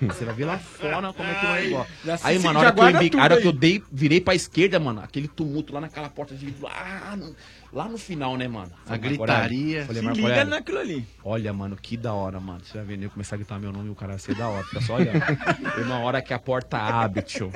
Você 0.00 0.24
vai 0.24 0.34
ver 0.34 0.46
lá 0.46 0.58
fora 0.58 1.12
como 1.12 1.28
é 1.28 1.34
que 1.34 1.46
negócio. 1.64 1.92
Já 2.04 2.18
Aí, 2.22 2.38
mano, 2.38 2.58
a 2.58 2.62
hora 2.62 2.72
que 2.72 2.80
eu, 2.80 3.20
a 3.20 3.24
hora 3.24 3.40
que 3.40 3.46
eu 3.46 3.52
dei, 3.52 3.82
virei 3.92 4.20
pra 4.20 4.34
esquerda, 4.34 4.80
mano, 4.80 5.00
aquele 5.00 5.28
tumulto 5.28 5.72
lá 5.72 5.80
naquela 5.82 6.08
porta 6.08 6.34
de 6.34 6.44
vidro. 6.46 6.66
Ah, 6.66 7.14
no- 7.16 7.36
lá 7.72 7.88
no 7.88 7.96
final, 7.96 8.36
né, 8.36 8.46
mano? 8.46 8.70
A 8.86 8.90
Falei, 8.90 9.16
Aurélio, 9.16 9.18
gritaria. 9.18 9.86
Falei, 9.86 10.00
Se 10.00 10.04
Marco 10.04 10.16
liga 10.20 10.28
Aurélio, 10.30 10.50
naquilo 10.50 10.78
ali. 10.78 11.06
Olha, 11.24 11.52
mano, 11.52 11.76
que 11.80 11.96
da 11.96 12.12
hora, 12.12 12.38
mano. 12.38 12.60
Você 12.64 12.78
vai 12.78 12.86
ver 12.96 13.02
eu 13.02 13.10
começar 13.10 13.36
a 13.36 13.38
gritar 13.38 13.58
meu 13.58 13.72
nome 13.72 13.88
e 13.88 13.90
o 13.90 13.94
cara 13.94 14.12
vai 14.12 14.18
ser 14.18 14.34
da 14.34 14.48
hora. 14.48 14.64
Fica 14.64 14.80
só 14.82 14.96
olhando. 14.96 15.22
Irmão, 15.78 16.02
a 16.02 16.04
hora 16.04 16.22
que 16.22 16.34
a 16.34 16.38
porta 16.38 16.76
abre, 16.78 17.22
tio. 17.22 17.50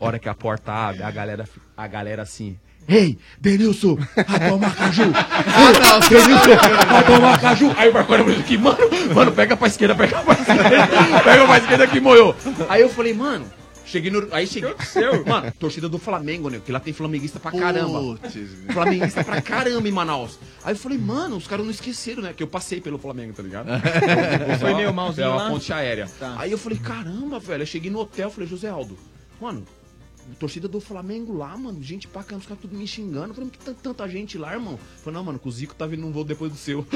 A 0.00 0.04
hora 0.04 0.18
que 0.18 0.28
a 0.28 0.34
porta 0.34 0.72
abre, 0.72 1.02
a 1.02 1.10
galera, 1.10 1.48
a 1.76 1.86
galera 1.86 2.22
assim. 2.22 2.58
Ei, 2.88 3.18
Denilson, 3.38 3.96
vai 3.96 4.48
tomar 4.48 4.74
caju! 4.74 5.02
Ei, 5.02 6.08
Denilson, 6.08 6.56
vai 6.88 7.04
tomar 7.04 7.38
caju! 7.38 7.74
Aí 7.76 7.90
o 7.90 7.92
Marco 7.92 8.12
Aurélio 8.12 8.32
falou 8.32 8.40
aqui, 8.40 8.56
mano, 8.56 9.14
mano, 9.14 9.32
pega 9.32 9.54
pra 9.58 9.68
esquerda, 9.68 9.94
pega 9.94 10.22
pra 10.22 10.32
esquerda, 10.32 10.88
pega 11.22 11.46
pra 11.46 11.58
esquerda 11.58 11.86
que 11.86 12.00
moiou. 12.00 12.34
Aí 12.66 12.80
eu 12.80 12.88
falei, 12.88 13.12
mano, 13.12 13.44
cheguei 13.88 14.10
no. 14.10 14.28
Aí 14.32 14.46
cheguei. 14.46 14.74
Mano, 15.26 15.52
torcida 15.58 15.88
do 15.88 15.98
Flamengo, 15.98 16.48
né? 16.48 16.58
Porque 16.58 16.70
lá 16.70 16.80
tem 16.80 16.92
flamenguista 16.92 17.40
pra 17.40 17.50
caramba. 17.50 18.00
Putz, 18.00 18.34
Flamenguista 18.72 19.24
pra 19.24 19.42
caramba 19.42 19.88
em 19.88 19.92
Manaus. 19.92 20.38
Aí 20.64 20.74
eu 20.74 20.78
falei, 20.78 20.98
mano, 20.98 21.36
os 21.36 21.46
caras 21.46 21.64
não 21.64 21.72
esqueceram, 21.72 22.22
né? 22.22 22.32
Que 22.32 22.42
eu 22.42 22.46
passei 22.46 22.80
pelo 22.80 22.98
Flamengo, 22.98 23.32
tá 23.32 23.42
ligado? 23.42 23.68
Foi 24.60 24.74
meio 24.74 24.92
malzinho 24.92 25.26
É 25.26 25.30
uma 25.30 25.50
ponte 25.50 25.72
aérea. 25.72 26.08
Tá. 26.18 26.36
Aí 26.38 26.52
eu 26.52 26.58
falei, 26.58 26.78
caramba, 26.78 27.38
velho. 27.38 27.62
Eu 27.62 27.66
cheguei 27.66 27.90
no 27.90 27.98
hotel, 27.98 28.30
falei, 28.30 28.48
José 28.48 28.68
Aldo, 28.68 28.96
mano, 29.40 29.64
torcida 30.38 30.68
do 30.68 30.80
Flamengo 30.80 31.36
lá, 31.36 31.56
mano, 31.56 31.82
gente 31.82 32.06
pra 32.06 32.22
caramba, 32.22 32.42
os 32.42 32.46
caras 32.46 32.60
tudo 32.60 32.76
me 32.76 32.86
xingando. 32.86 33.34
Mas 33.36 33.50
que 33.50 33.58
tanta 33.74 34.08
gente 34.08 34.36
lá, 34.36 34.52
irmão? 34.52 34.78
Falei, 35.02 35.16
não, 35.16 35.24
mano, 35.24 35.38
que 35.38 35.48
o 35.48 35.50
Zico 35.50 35.74
tá 35.74 35.86
vindo 35.86 36.00
num 36.00 36.12
voo 36.12 36.24
depois 36.24 36.52
do 36.52 36.58
seu. 36.58 36.86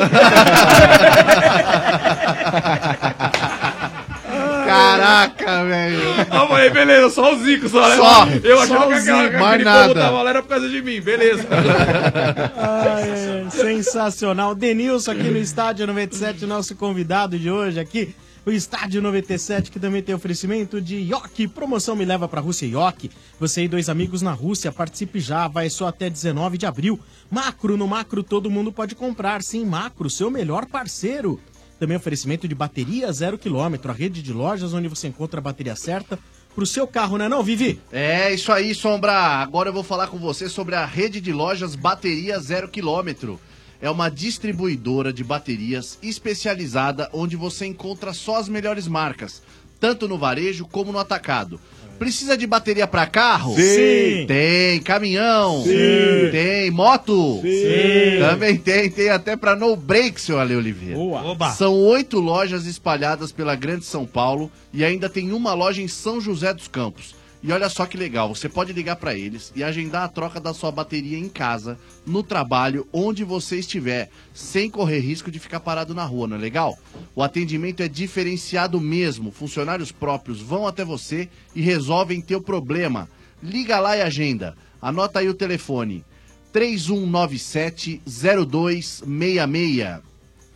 Caraca, 4.66 5.64
velho. 5.64 5.98
Ah, 6.30 6.46
falei, 6.46 6.70
beleza, 6.70 7.10
só 7.10 7.34
o 7.34 7.38
Zico, 7.44 7.68
só, 7.68 7.88
né? 7.88 7.96
Só, 7.96 8.26
Eu 8.42 8.56
só 8.58 8.62
achava 8.64 8.84
o 8.86 8.88
que 8.88 8.94
aquela- 8.94 9.18
Zico, 9.24 9.30
que 9.34 9.40
mais 9.40 9.64
nada. 9.64 9.94
tava 9.94 10.22
lá 10.22 10.30
era 10.30 10.42
por 10.42 10.48
causa 10.48 10.68
de 10.68 10.82
mim, 10.82 11.00
beleza. 11.00 11.46
Ai, 12.56 13.50
sensacional. 13.50 14.54
Denilson 14.54 15.12
aqui 15.12 15.24
no 15.24 15.38
Estádio 15.38 15.86
97, 15.86 16.46
nosso 16.46 16.74
convidado 16.76 17.38
de 17.38 17.50
hoje 17.50 17.78
aqui. 17.80 18.14
O 18.44 18.50
Estádio 18.50 19.00
97, 19.00 19.70
que 19.70 19.78
também 19.78 20.02
tem 20.02 20.12
oferecimento 20.14 20.80
de 20.80 20.96
Yoki. 20.96 21.46
Promoção 21.46 21.94
Me 21.94 22.04
Leva 22.04 22.26
pra 22.26 22.40
Rússia 22.40 22.66
Yoki. 22.66 23.08
Você 23.38 23.62
e 23.62 23.68
dois 23.68 23.88
amigos 23.88 24.20
na 24.20 24.32
Rússia, 24.32 24.72
participe 24.72 25.20
já, 25.20 25.46
vai 25.46 25.70
só 25.70 25.86
até 25.86 26.10
19 26.10 26.58
de 26.58 26.66
abril. 26.66 26.98
Macro, 27.30 27.76
no 27.76 27.86
Macro 27.86 28.20
todo 28.20 28.50
mundo 28.50 28.72
pode 28.72 28.96
comprar. 28.96 29.42
Sim, 29.44 29.64
Macro, 29.64 30.10
seu 30.10 30.28
melhor 30.28 30.66
parceiro. 30.66 31.38
Também 31.82 31.96
oferecimento 31.96 32.46
de 32.46 32.54
bateria 32.54 33.12
zero 33.12 33.36
quilômetro, 33.36 33.90
a 33.90 33.94
rede 33.94 34.22
de 34.22 34.32
lojas 34.32 34.72
onde 34.72 34.86
você 34.86 35.08
encontra 35.08 35.40
a 35.40 35.42
bateria 35.42 35.74
certa 35.74 36.16
pro 36.54 36.64
seu 36.64 36.86
carro, 36.86 37.18
né 37.18 37.28
não, 37.28 37.42
Vivi? 37.42 37.80
É 37.90 38.32
isso 38.32 38.52
aí, 38.52 38.72
Sombra. 38.72 39.12
Agora 39.12 39.68
eu 39.68 39.72
vou 39.72 39.82
falar 39.82 40.06
com 40.06 40.16
você 40.16 40.48
sobre 40.48 40.76
a 40.76 40.86
rede 40.86 41.20
de 41.20 41.32
lojas 41.32 41.74
Bateria 41.74 42.38
Zero 42.38 42.68
Quilômetro. 42.68 43.40
É 43.80 43.90
uma 43.90 44.08
distribuidora 44.08 45.12
de 45.12 45.24
baterias 45.24 45.98
especializada 46.00 47.10
onde 47.12 47.34
você 47.34 47.66
encontra 47.66 48.12
só 48.12 48.36
as 48.36 48.48
melhores 48.48 48.86
marcas, 48.86 49.42
tanto 49.80 50.06
no 50.06 50.16
varejo 50.16 50.64
como 50.66 50.92
no 50.92 51.00
atacado. 51.00 51.58
Precisa 52.02 52.36
de 52.36 52.48
bateria 52.48 52.84
para 52.84 53.06
carro? 53.06 53.54
Sim. 53.54 54.26
Tem. 54.26 54.80
Caminhão? 54.80 55.62
Sim. 55.62 56.30
Tem. 56.32 56.68
Moto? 56.68 57.38
Sim. 57.40 58.18
Também 58.18 58.56
tem. 58.56 58.90
Tem 58.90 59.08
até 59.08 59.36
para 59.36 59.54
no 59.54 59.76
break, 59.76 60.20
seu 60.20 60.40
Ale 60.40 60.56
Oliveira. 60.56 60.98
Oba. 60.98 61.52
São 61.52 61.72
oito 61.74 62.18
lojas 62.18 62.66
espalhadas 62.66 63.30
pela 63.30 63.54
Grande 63.54 63.84
São 63.84 64.04
Paulo 64.04 64.50
e 64.72 64.84
ainda 64.84 65.08
tem 65.08 65.30
uma 65.32 65.54
loja 65.54 65.80
em 65.80 65.86
São 65.86 66.20
José 66.20 66.52
dos 66.52 66.66
Campos. 66.66 67.14
E 67.42 67.50
olha 67.50 67.68
só 67.68 67.84
que 67.86 67.96
legal, 67.96 68.32
você 68.32 68.48
pode 68.48 68.72
ligar 68.72 68.94
para 68.94 69.16
eles 69.16 69.52
e 69.56 69.64
agendar 69.64 70.04
a 70.04 70.08
troca 70.08 70.38
da 70.38 70.54
sua 70.54 70.70
bateria 70.70 71.18
em 71.18 71.28
casa, 71.28 71.76
no 72.06 72.22
trabalho, 72.22 72.86
onde 72.92 73.24
você 73.24 73.58
estiver, 73.58 74.10
sem 74.32 74.70
correr 74.70 75.00
risco 75.00 75.28
de 75.28 75.40
ficar 75.40 75.58
parado 75.58 75.92
na 75.92 76.04
rua, 76.04 76.28
não 76.28 76.36
é 76.36 76.38
legal? 76.38 76.78
O 77.16 77.22
atendimento 77.22 77.82
é 77.82 77.88
diferenciado 77.88 78.80
mesmo, 78.80 79.32
funcionários 79.32 79.90
próprios 79.90 80.40
vão 80.40 80.68
até 80.68 80.84
você 80.84 81.28
e 81.52 81.60
resolvem 81.60 82.20
teu 82.20 82.40
problema. 82.40 83.08
Liga 83.42 83.80
lá 83.80 83.96
e 83.96 84.02
agenda. 84.02 84.54
Anota 84.80 85.18
aí 85.18 85.28
o 85.28 85.34
telefone: 85.34 86.04
3197 86.52 88.00
0266. 88.06 90.00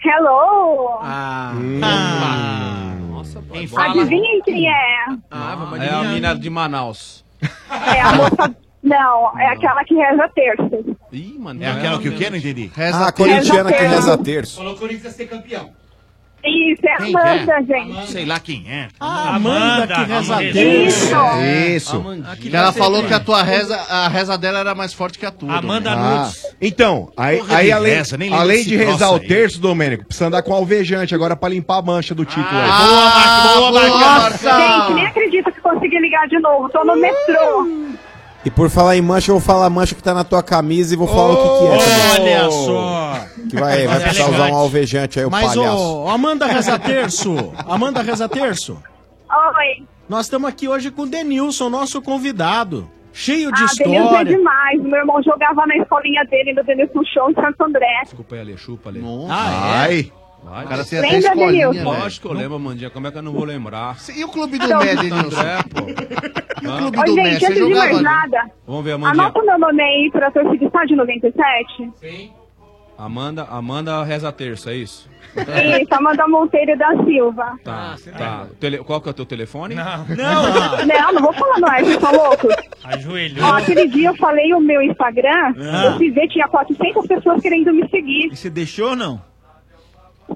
Hello! 0.05 0.99
Ah, 1.01 1.55
Nossa, 3.09 3.41
Quem 3.51 3.67
fala? 3.69 4.03
Adivinhem 4.03 4.43
quem 4.43 4.69
é? 4.69 5.07
Ah, 5.31 5.55
vamos 5.57 5.81
É 5.81 5.89
a 5.89 6.03
mina 6.03 6.35
de 6.35 6.51
Manaus. 6.51 7.25
É 7.95 8.01
a 8.01 8.13
moça. 8.13 8.57
Não, 8.83 9.39
é 9.39 9.47
aquela 9.53 9.85
que 9.85 9.95
reza 9.95 10.29
terço. 10.35 10.97
Ih, 11.13 11.37
mano. 11.39 11.63
É 11.63 11.71
aquela 11.71 11.99
que 12.01 12.09
o 12.09 12.17
quê? 12.17 12.29
Não 12.31 12.37
entendi. 12.37 12.71
Ah, 12.77 13.07
a 13.09 13.13
corintiana 13.13 13.73
que 13.73 13.83
reza 13.83 14.19
terço. 14.19 14.57
Falou 14.57 14.73
que 14.73 14.79
o 14.79 14.81
Corinthians 14.81 15.05
ia 15.05 15.11
ser 15.13 15.27
campeão. 15.27 15.71
Isso, 16.45 16.83
é 16.85 16.93
a 16.95 16.97
Quem 16.97 17.13
que 17.13 17.17
Amanda, 17.17 17.53
é? 17.53 17.63
gente. 17.63 18.11
Sei 18.11 18.25
lá 18.27 18.41
quem 18.41 18.65
é. 18.69 18.89
Ah, 18.99 19.37
Amanda, 19.37 19.87
que 19.87 20.03
reza 20.13 20.43
Isso. 20.43 21.09
terço. 21.09 21.17
Isso. 21.77 22.05
Que 22.41 22.57
ela 22.57 22.73
falou 22.73 23.05
que 23.05 23.15
a 23.15 23.21
tua 23.21 23.45
reza, 23.45 23.77
a 23.89 24.09
reza 24.09 24.37
dela 24.37 24.59
era 24.59 24.75
mais 24.75 24.93
forte 24.93 25.21
que 25.21 25.25
a 25.25 25.31
tua. 25.31 25.59
Amanda 25.59 25.93
Ah, 25.93 25.97
Nunes. 26.17 26.45
então, 26.61 27.13
aí, 27.17 27.39
Porra 27.39 27.57
aí 27.59 27.67
de 27.67 27.73
além, 27.73 27.95
reza, 27.95 28.19
além 28.33 28.65
de 28.65 28.75
rezar 28.77 29.11
o 29.13 29.21
aí. 29.21 29.29
terço, 29.29 29.61
Domênico, 29.61 30.05
precisa 30.05 30.27
andar 30.27 30.43
com 30.43 30.53
alvejante 30.53 31.15
agora 31.15 31.37
pra 31.37 31.49
limpar 31.49 31.79
a 31.79 31.83
mancha 31.83 32.13
do 32.13 32.25
título 32.25 32.45
aí. 32.51 32.69
Ah, 32.73 33.53
boa, 33.71 33.89
Marcão. 33.89 34.89
Gente, 34.89 34.95
nem 34.95 35.07
acredito 35.07 35.52
consegui 35.93 35.99
ligar 35.99 36.27
de 36.29 36.39
novo. 36.39 36.69
Tô 36.71 36.85
no 36.85 36.97
metrô. 36.97 37.67
E 38.45 38.51
por 38.51 38.69
falar 38.71 38.97
em 38.97 39.03
mancha, 39.03 39.31
eu 39.31 39.37
vou 39.37 39.43
falar 39.43 39.67
a 39.67 39.71
mancha 39.71 39.95
que 39.95 40.03
tá 40.03 40.13
na 40.13 40.25
tua 40.25 40.43
camisa 40.43 40.95
e 40.95 40.97
vou 40.97 41.07
falar 41.07 41.33
o 41.33 41.37
que, 41.37 41.59
que 41.59 41.65
é. 41.65 42.17
também. 42.17 42.41
Olha 42.41 42.51
só. 42.51 43.27
Que 43.49 43.57
vai, 43.57 43.87
vai 43.87 43.87
Mas 43.87 44.01
é 44.01 44.05
precisar 44.05 44.31
usar 44.31 44.51
um 44.51 44.57
alvejante 44.57 45.21
aí, 45.21 45.27
o 45.27 45.31
Mas, 45.31 45.55
palhaço. 45.55 45.77
ô, 45.77 46.09
Amanda 46.09 46.47
Reza 46.47 46.79
Terço, 46.79 47.53
Amanda 47.69 48.03
Reza 48.03 48.29
Terço, 48.29 48.83
Oi. 49.31 49.87
nós 50.09 50.27
estamos 50.27 50.49
aqui 50.49 50.69
hoje 50.69 50.91
com 50.91 51.03
o 51.03 51.07
Denilson, 51.07 51.69
nosso 51.69 52.01
convidado. 52.03 52.91
Cheio 53.13 53.53
de 53.53 53.63
ah, 53.63 53.67
Denilson 53.79 53.95
é 53.95 54.05
história. 54.05 54.37
demais. 54.37 54.83
Meu 54.83 55.01
irmão 55.01 55.23
jogava 55.23 55.67
na 55.67 55.77
escolinha 55.77 56.25
dele 56.25 56.55
no 56.55 56.65
Denilson 56.65 57.05
Show 57.05 57.31
em 57.31 57.35
Santo 57.35 57.63
André. 57.63 58.01
Desculpa 58.05 58.35
aí, 58.35 58.41
Ale, 58.41 58.57
chupa, 58.57 58.89
Ale. 58.89 59.03
Ah, 59.29 59.51
é? 59.53 59.79
Ai. 59.79 60.13
Vai. 60.45 60.65
O 60.65 60.69
cara 60.69 60.85
tem 60.85 60.99
até 60.99 61.09
Lembra, 61.11 61.29
escolinha, 61.31 61.71
velho. 61.71 61.85
Lógico 61.85 62.29
que 62.29 62.35
eu 62.35 62.39
lembro, 62.39 62.59
Mandinha. 62.59 62.91
Como 62.91 63.07
é 63.07 63.13
que 63.13 63.19
eu 63.19 63.23
não 63.23 63.33
vou 63.33 63.45
lembrar? 63.45 63.97
E 64.15 64.25
o 64.25 64.29
clube 64.29 64.59
do 64.59 64.69
Mé, 64.69 64.97
Denilson? 64.97 65.27
André, 65.41 65.59
pô. 65.71 65.87
E 66.63 66.67
o 66.67 66.77
clube 66.79 66.99
Ô, 66.99 67.03
do 67.05 67.15
Mé, 67.15 67.25
gente, 67.33 67.41
você 67.41 67.47
antes 67.47 67.55
de 67.55 67.61
jogava 67.69 67.93
mais 67.93 68.03
nada, 68.03 68.51
Vamos 68.67 68.85
ver, 68.85 68.93
Amandinha. 68.93 69.25
anota 69.25 69.39
o 69.41 69.47
meu 69.47 69.59
nome 69.59 69.83
aí 69.83 70.11
pra 70.13 70.31
torcida 70.31 70.65
Estádio 70.65 70.97
97. 70.97 71.93
Amanda, 72.99 73.45
Amanda 73.51 74.03
reza 74.05 74.31
terço, 74.31 74.69
é 74.69 74.75
isso? 74.77 75.09
Isso, 75.35 75.95
Amanda 75.95 76.29
Monteiro 76.29 76.77
da 76.77 76.91
Silva. 77.05 77.59
Tá, 77.65 77.97
tá. 78.19 78.47
Tele- 78.61 78.79
Qual 78.79 79.01
que 79.01 79.09
é 79.09 79.11
o 79.13 79.15
teu 79.15 79.25
telefone? 79.25 79.75
Não, 79.75 79.83
Não, 80.87 81.13
não 81.15 81.23
vou 81.23 81.33
falar 81.33 81.59
não, 81.59 81.69
vocês 81.87 81.99
são 82.01 82.13
loucos. 82.13 82.55
ajoelhou. 82.85 83.45
Ó, 83.49 83.53
aquele 83.57 83.89
dia 83.89 84.11
eu 84.11 84.17
falei 84.17 84.53
o 84.53 84.61
meu 84.61 84.83
Instagram, 84.83 85.55
Ah. 85.59 85.87
eu 85.87 85.97
fui 85.97 86.11
ver, 86.11 86.29
tinha 86.29 86.47
400 86.49 87.07
pessoas 87.07 87.41
querendo 87.41 87.73
me 87.73 87.89
seguir. 87.89 88.29
E 88.31 88.37
você 88.37 88.51
deixou 88.51 88.91
ou 88.91 88.97
não? 88.97 89.23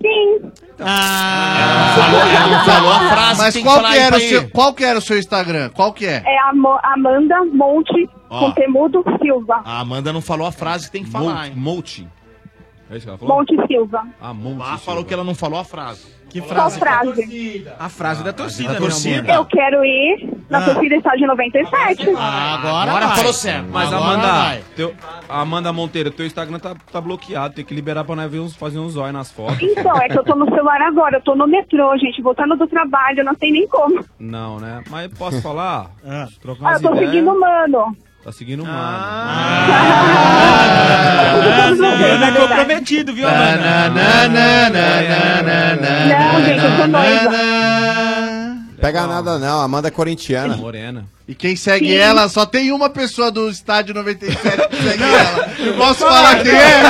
Sim. 0.02 0.52
Ela 0.78 2.46
não 2.48 2.64
falou 2.64 2.92
a 2.92 3.08
frase. 3.08 3.40
Mas 3.40 3.54
tem 3.54 3.62
qual 3.64 3.76
falar 3.76 3.92
que, 3.92 3.98
era 3.98 4.16
o 4.16 4.20
seu, 4.20 4.50
qual 4.50 4.74
que 4.74 4.84
era 4.84 4.98
o 4.98 5.02
seu 5.02 5.18
Instagram? 5.18 5.70
Qual 5.70 5.92
que 5.92 6.06
é? 6.06 6.22
É 6.24 6.38
Amanda 6.82 7.44
Monte 7.52 8.08
Ó. 8.28 8.40
com 8.40 8.52
Temudo 8.52 9.04
Silva. 9.22 9.62
A 9.64 9.80
Amanda 9.80 10.12
não 10.12 10.20
falou 10.20 10.46
a 10.46 10.52
frase 10.52 10.86
que 10.86 10.92
tem 10.92 11.04
que 11.04 11.10
falar, 11.10 11.48
hein? 11.48 11.54
Monte. 11.56 12.08
É 12.90 12.96
isso 12.96 13.04
que 13.04 13.08
ela 13.08 13.18
falou? 13.18 13.36
Monte 13.36 13.56
Silva. 13.66 14.06
Ah, 14.20 14.32
Monte. 14.32 14.62
Ah, 14.64 14.78
falou 14.78 15.04
que 15.04 15.12
ela 15.12 15.24
não 15.24 15.34
falou 15.34 15.58
a 15.58 15.64
frase. 15.64 16.15
Que 16.40 16.48
Qual 16.54 16.70
frase? 16.70 16.78
frase? 16.78 17.66
A 17.78 17.88
frase 17.88 18.22
da 18.24 18.32
torcida, 18.32 18.74
da 18.74 18.80
meu 18.80 18.88
torcida. 18.90 19.20
amor. 19.32 19.34
Eu 19.34 19.44
quero 19.46 19.84
ir 19.84 20.28
na 20.50 20.60
torcida 20.62 20.94
Estádio 20.96 21.26
97. 21.28 22.10
Ah, 22.16 22.54
agora, 22.54 22.90
Agora 22.90 23.06
vai. 23.08 23.16
falou 23.16 23.32
certo. 23.32 23.66
Mas 23.70 23.92
Agora 23.92 24.04
Amanda, 24.14 24.32
vai. 24.32 24.62
teu, 24.76 24.94
Amanda 25.28 25.72
Monteiro, 25.72 26.10
teu 26.10 26.26
Instagram 26.26 26.58
tá, 26.58 26.74
tá 26.92 27.00
bloqueado. 27.00 27.54
Tem 27.54 27.64
que 27.64 27.74
liberar 27.74 28.04
pra 28.04 28.14
nós 28.16 28.30
ver 28.30 28.40
uns, 28.40 28.54
fazer 28.54 28.78
uns 28.78 28.92
zóio 28.92 29.12
nas 29.12 29.30
fotos. 29.30 29.62
Então, 29.62 29.96
é 29.96 30.08
que 30.08 30.18
eu 30.18 30.24
tô 30.24 30.34
no 30.34 30.44
celular 30.46 30.80
agora, 30.82 31.16
eu 31.16 31.22
tô 31.22 31.34
no 31.34 31.46
metrô, 31.46 31.96
gente, 31.96 32.20
voltando 32.20 32.56
do 32.56 32.66
trabalho, 32.66 33.20
eu 33.20 33.24
não 33.24 33.34
sei 33.36 33.50
nem 33.50 33.66
como. 33.68 34.04
Não, 34.18 34.58
né? 34.60 34.82
Mas 34.90 35.08
posso 35.16 35.40
falar? 35.40 35.90
Ah. 36.06 36.26
Trocar 36.42 36.66
Ah, 36.68 36.72
eu 36.74 36.82
tô 36.82 36.90
ideias. 36.94 37.10
seguindo 37.10 37.30
o 37.30 37.40
mano. 37.40 37.96
Tá 38.26 38.32
seguindo 38.32 38.64
o 38.64 38.66
mano. 38.66 38.76
Ah, 38.76 39.68
Mano 41.78 42.24
é 42.24 42.32
comprometido, 42.32 43.14
viu, 43.14 43.28
Amanda? 43.28 43.60
Não, 46.08 46.44
gente, 46.44 46.64
eu 46.64 46.76
sou 46.76 46.88
noiva. 46.88 48.15
Pega 48.80 49.06
nada 49.06 49.38
não, 49.38 49.60
Amanda 49.60 49.88
é 49.88 49.90
corintiana. 49.90 50.56
Morena. 50.56 51.06
E 51.28 51.34
quem 51.34 51.56
segue 51.56 51.88
Sim. 51.88 51.94
ela, 51.96 52.28
só 52.28 52.46
tem 52.46 52.70
uma 52.70 52.88
pessoa 52.88 53.30
do 53.32 53.48
estádio 53.48 53.92
97 53.94 54.68
que 54.68 54.76
segue 54.82 55.02
ela. 55.02 55.50
Eu 55.58 55.74
posso 55.76 56.00
falar 56.00 56.42
quem 56.42 56.52
é? 56.52 56.82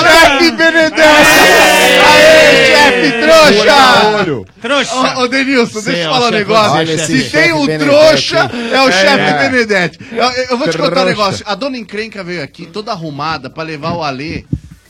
Chefe 0.00 0.50
Benedetti! 0.52 1.00
Aê, 1.02 2.66
chefe 2.66 3.12
trouxa! 3.22 4.44
Trouxa. 4.60 4.94
Ô, 5.18 5.22
ô 5.22 5.28
Denilson, 5.28 5.80
deixa 5.82 5.98
é 6.00 6.06
eu 6.06 6.10
o 6.10 6.14
falar 6.14 6.28
um 6.28 6.30
negócio. 6.30 6.98
Se 6.98 7.30
tem 7.30 7.52
Benedetti, 7.52 7.84
trouxa, 7.84 8.50
é 8.72 8.80
o 8.82 8.88
É. 8.88 8.92
chefe 8.92 9.38
Benedetti. 9.50 9.98
Eu, 10.12 10.30
eu 10.50 10.58
vou 10.58 10.68
te 10.68 10.78
contar 10.78 11.02
um 11.02 11.08
negócio. 11.08 11.44
A 11.46 11.54
dona 11.54 11.76
Encrenca 11.76 12.24
veio 12.24 12.42
aqui 12.42 12.64
toda 12.66 12.92
arrumada 12.92 13.50
pra 13.50 13.62
levar 13.62 13.92
o 13.92 14.02
Alê, 14.02 14.44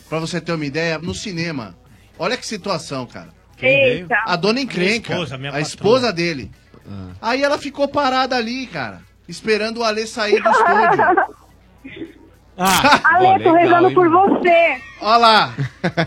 pra 0.09 0.19
você 0.21 0.41
ter 0.41 0.53
uma 0.53 0.65
ideia, 0.65 0.99
no 0.99 1.15
cinema. 1.15 1.75
Olha 2.19 2.37
que 2.37 2.47
situação, 2.47 3.07
cara. 3.07 3.38
Eita. 3.67 4.17
A 4.27 4.37
dona 4.37 4.61
Encrenca, 4.61 5.13
Minha 5.15 5.23
esposa, 5.25 5.39
minha 5.39 5.55
a 5.55 5.61
esposa 5.61 6.13
dele. 6.13 6.51
Aí 7.21 7.43
ela 7.43 7.59
ficou 7.59 7.87
parada 7.89 8.37
ali, 8.37 8.67
cara. 8.67 9.01
esperando 9.29 9.79
o 9.79 9.85
Ale 9.85 10.07
sair 10.07 10.43
do 10.43 10.51
estúdio. 10.51 11.39
Ah, 12.61 13.01
Ale, 13.15 13.43
tô 13.45 13.53
rezando 13.53 13.95
por 13.95 14.09
você. 14.11 14.81
Olha 15.01 15.17
lá. 15.17 15.55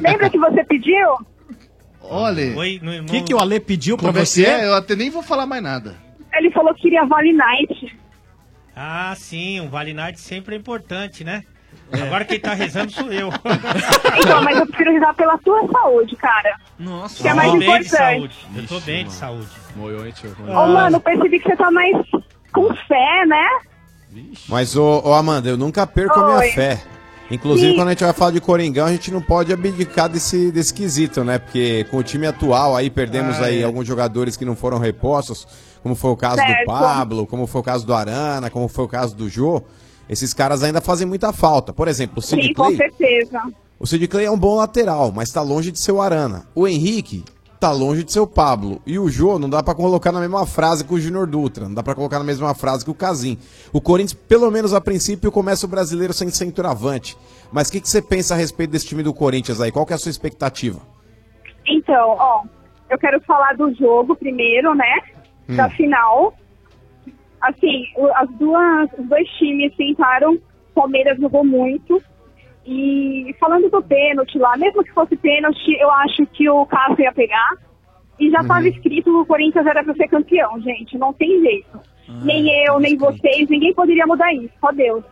Lembra 0.01 0.29
que 0.29 0.37
você 0.37 0.61
pediu? 0.65 1.17
Olha. 2.01 2.53
O 2.53 3.05
que, 3.05 3.21
que 3.21 3.33
o 3.33 3.39
Ale 3.39 3.57
pediu 3.61 3.97
pra 3.97 4.11
você? 4.11 4.45
é? 4.45 4.65
Eu 4.67 4.75
até 4.75 4.93
nem 4.93 5.09
vou 5.09 5.23
falar 5.23 5.45
mais 5.45 5.63
nada. 5.63 5.95
Ele 6.33 6.51
falou 6.51 6.73
que 6.75 6.81
queria 6.81 7.05
Vale 7.05 7.31
Night. 7.31 7.97
Ah, 8.75 9.13
sim, 9.15 9.61
um 9.61 9.69
Vale 9.69 9.93
Night 9.93 10.19
sempre 10.19 10.55
é 10.55 10.57
importante, 10.57 11.23
né? 11.23 11.43
Agora 11.91 12.23
quem 12.25 12.39
tá 12.39 12.53
rezando 12.53 12.91
sou 12.91 13.11
eu. 13.11 13.29
Então, 14.19 14.43
mas 14.43 14.57
eu 14.57 14.67
prefiro 14.67 14.91
rezar 14.93 15.13
pela 15.15 15.37
tua 15.39 15.67
saúde, 15.71 16.15
cara. 16.15 16.55
Nossa. 16.77 17.21
Que 17.21 17.27
é 17.27 17.33
mais 17.33 17.51
tô 17.51 17.57
bem 17.57 17.79
de 17.81 17.89
saúde. 17.89 18.35
Eu 18.55 18.67
tô 18.67 18.79
bem 18.81 19.05
de 19.05 19.13
saúde. 19.13 19.47
Moiou, 19.75 20.05
hein, 20.05 20.13
tio? 20.15 20.35
Ô, 20.47 20.67
mano, 20.67 20.99
percebi 20.99 21.39
que 21.39 21.49
você 21.49 21.55
tá 21.55 21.71
mais 21.71 21.95
com 22.53 22.73
fé, 22.87 23.25
né? 23.25 23.45
Mas, 24.49 24.75
ô, 24.75 25.01
ô, 25.05 25.13
Amanda, 25.13 25.49
eu 25.49 25.57
nunca 25.57 25.87
perco 25.87 26.19
a 26.19 26.27
Oi. 26.27 26.39
minha 26.39 26.53
fé. 26.53 26.81
Inclusive, 27.29 27.71
Sim. 27.71 27.75
quando 27.77 27.87
a 27.87 27.91
gente 27.91 28.03
vai 28.03 28.11
falar 28.13 28.31
de 28.31 28.41
Coringão, 28.41 28.85
a 28.85 28.91
gente 28.91 29.09
não 29.09 29.21
pode 29.21 29.53
abdicar 29.53 30.09
desse, 30.09 30.51
desse 30.51 30.73
quesito, 30.73 31.23
né? 31.23 31.39
Porque 31.39 31.85
com 31.89 31.97
o 31.97 32.03
time 32.03 32.27
atual 32.27 32.75
aí, 32.75 32.89
perdemos 32.89 33.37
Ah, 33.39 33.45
aí 33.45 33.61
é. 33.61 33.63
alguns 33.63 33.87
jogadores 33.87 34.35
que 34.35 34.43
não 34.43 34.53
foram 34.55 34.77
repostos, 34.77 35.47
como 35.81 35.95
foi 35.95 36.11
o 36.11 36.17
caso 36.17 36.35
Certo. 36.35 36.59
do 36.59 36.65
Pablo, 36.65 37.25
como 37.25 37.47
foi 37.47 37.61
o 37.61 37.63
caso 37.63 37.85
do 37.87 37.93
Arana, 37.93 38.49
como 38.49 38.67
foi 38.67 38.83
o 38.83 38.87
caso 38.87 39.15
do 39.15 39.29
Jô. 39.29 39.63
Esses 40.11 40.33
caras 40.33 40.61
ainda 40.61 40.81
fazem 40.81 41.07
muita 41.07 41.31
falta. 41.31 41.71
Por 41.71 41.87
exemplo, 41.87 42.19
o 42.19 42.21
Sid 42.21 42.47
Sim, 42.47 42.53
com 42.53 42.65
Clay. 42.65 42.75
certeza. 42.75 43.41
O 43.79 43.87
Sid 43.87 44.05
Clay 44.09 44.25
é 44.25 44.31
um 44.31 44.37
bom 44.37 44.57
lateral, 44.57 45.09
mas 45.15 45.31
tá 45.31 45.41
longe 45.41 45.71
de 45.71 45.79
ser 45.79 45.93
o 45.93 46.01
Arana. 46.01 46.45
O 46.53 46.67
Henrique 46.67 47.23
tá 47.61 47.71
longe 47.71 48.03
de 48.03 48.11
ser 48.11 48.19
o 48.19 48.27
Pablo. 48.27 48.81
E 48.85 48.99
o 48.99 49.07
Jô 49.07 49.39
não 49.39 49.49
dá 49.49 49.63
pra 49.63 49.73
colocar 49.73 50.11
na 50.11 50.19
mesma 50.19 50.45
frase 50.45 50.83
que 50.83 50.93
o 50.93 50.99
Júnior 50.99 51.27
Dutra, 51.27 51.65
não 51.69 51.75
dá 51.75 51.81
pra 51.81 51.95
colocar 51.95 52.19
na 52.19 52.25
mesma 52.25 52.53
frase 52.53 52.83
que 52.83 52.91
o 52.91 52.93
Casim. 52.93 53.37
O 53.71 53.79
Corinthians, 53.79 54.19
pelo 54.27 54.51
menos 54.51 54.73
a 54.73 54.81
princípio, 54.81 55.31
começa 55.31 55.65
o 55.65 55.69
brasileiro 55.69 56.11
sem 56.11 56.29
centroavante. 56.29 57.17
Mas 57.49 57.69
o 57.69 57.71
que, 57.71 57.79
que 57.79 57.87
você 57.87 58.01
pensa 58.01 58.33
a 58.33 58.37
respeito 58.37 58.71
desse 58.71 58.87
time 58.87 59.03
do 59.03 59.13
Corinthians 59.13 59.61
aí? 59.61 59.71
Qual 59.71 59.85
que 59.85 59.93
é 59.93 59.95
a 59.95 59.99
sua 59.99 60.09
expectativa? 60.09 60.81
Então, 61.65 62.17
ó, 62.19 62.43
eu 62.89 62.97
quero 62.97 63.21
falar 63.21 63.55
do 63.55 63.73
jogo 63.75 64.13
primeiro, 64.17 64.75
né? 64.75 64.93
Hum. 65.47 65.55
Da 65.55 65.69
final. 65.69 66.33
Assim, 67.41 67.83
as 68.15 68.29
duas, 68.31 68.89
os 68.97 69.07
dois 69.07 69.27
times 69.37 69.73
tentaram, 69.75 70.37
Palmeiras 70.75 71.17
jogou 71.19 71.43
muito. 71.43 72.01
E 72.65 73.35
falando 73.39 73.69
do 73.69 73.81
pênalti 73.81 74.37
lá, 74.37 74.55
mesmo 74.55 74.83
que 74.83 74.91
fosse 74.93 75.15
pênalti, 75.17 75.71
eu 75.79 75.89
acho 75.91 76.25
que 76.27 76.47
o 76.49 76.65
Cássio 76.67 77.01
ia 77.01 77.11
pegar. 77.11 77.57
E 78.19 78.29
já 78.29 78.41
estava 78.41 78.59
Uhum. 78.61 78.67
escrito 78.67 79.05
que 79.05 79.09
o 79.09 79.25
Corinthians 79.25 79.65
era 79.65 79.83
para 79.83 79.95
ser 79.95 80.07
campeão, 80.07 80.61
gente. 80.61 80.95
Não 80.97 81.11
tem 81.13 81.41
jeito. 81.41 81.79
nem 82.23 82.65
eu, 82.67 82.77
nem 82.79 82.97
vocês, 82.97 83.49
ninguém 83.49 83.73
poderia 83.73 84.05
mudar 84.05 84.31
isso. 84.33 84.53
Só 84.59 84.71
Deus. 84.71 85.03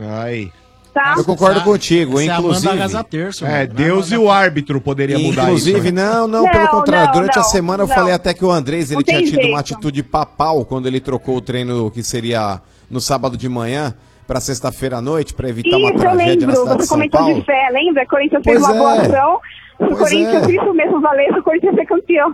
Ai. 0.00 0.50
Tá? 0.94 1.14
Eu 1.16 1.24
concordo 1.24 1.60
contigo, 1.62 2.18
essa 2.20 2.30
é 2.30 2.34
a 2.34 2.38
inclusive. 2.38 2.66
Amanda 2.68 2.82
Gaza 2.82 3.04
Terço, 3.04 3.46
É. 3.46 3.66
Deus 3.66 4.10
e 4.10 4.16
o 4.16 4.30
árbitro 4.30 4.80
poderia 4.80 5.18
mudar 5.18 5.52
isso. 5.52 5.68
Inclusive, 5.68 5.92
né? 5.92 6.02
não, 6.04 6.26
não, 6.26 6.42
Não, 6.44 6.50
pelo 6.50 6.68
contrário. 6.68 7.06
não, 7.06 7.12
Durante 7.14 7.38
a 7.38 7.42
não, 7.42 7.48
semana 7.48 7.82
eu 7.84 7.88
falei 7.88 8.12
até 8.14 8.34
que 8.34 8.44
o 8.44 8.50
Andrés 8.50 8.90
ele 8.90 9.04
tinha 9.04 9.22
tido 9.22 9.34
jeito. 9.34 9.48
uma 9.48 9.60
atitude 9.60 10.02
papal 10.02 10.64
quando 10.64 10.86
ele 10.86 11.00
trocou 11.00 11.36
o 11.36 11.40
treino 11.40 11.90
que 11.90 12.02
seria 12.02 12.60
no 12.90 13.00
sábado 13.00 13.36
de 13.36 13.48
manhã 13.48 13.94
para 14.26 14.40
sexta-feira 14.40 14.96
à 14.98 15.00
noite 15.00 15.32
para 15.34 15.48
evitar 15.48 15.76
uma 15.76 15.88
Isso, 15.90 15.94
eu 15.94 16.00
tragédia 16.00 16.46
na 16.46 16.52
lembro. 16.52 16.56
cidade 16.62 16.78
de 16.78 16.82
Você 16.82 16.88
São 16.88 16.96
comentou 16.96 17.20
Paulo. 17.20 17.34
de 17.36 17.44
fé, 17.46 17.68
lembra? 17.72 18.06
Corinthians 18.06 18.42
fez 18.44 18.58
uma 18.62 18.74
boa 18.74 18.96
é. 18.96 19.00
ação. 19.02 19.40
Se 19.78 19.84
o 19.84 19.96
Corinthians, 19.96 20.48
é. 20.48 20.50
isso 20.50 20.74
mesmo, 20.74 21.00
valesse, 21.00 21.38
o 21.38 21.42
Corinthians 21.42 21.72
ia 21.74 21.80
ser 21.80 21.86
campeão. 21.86 22.32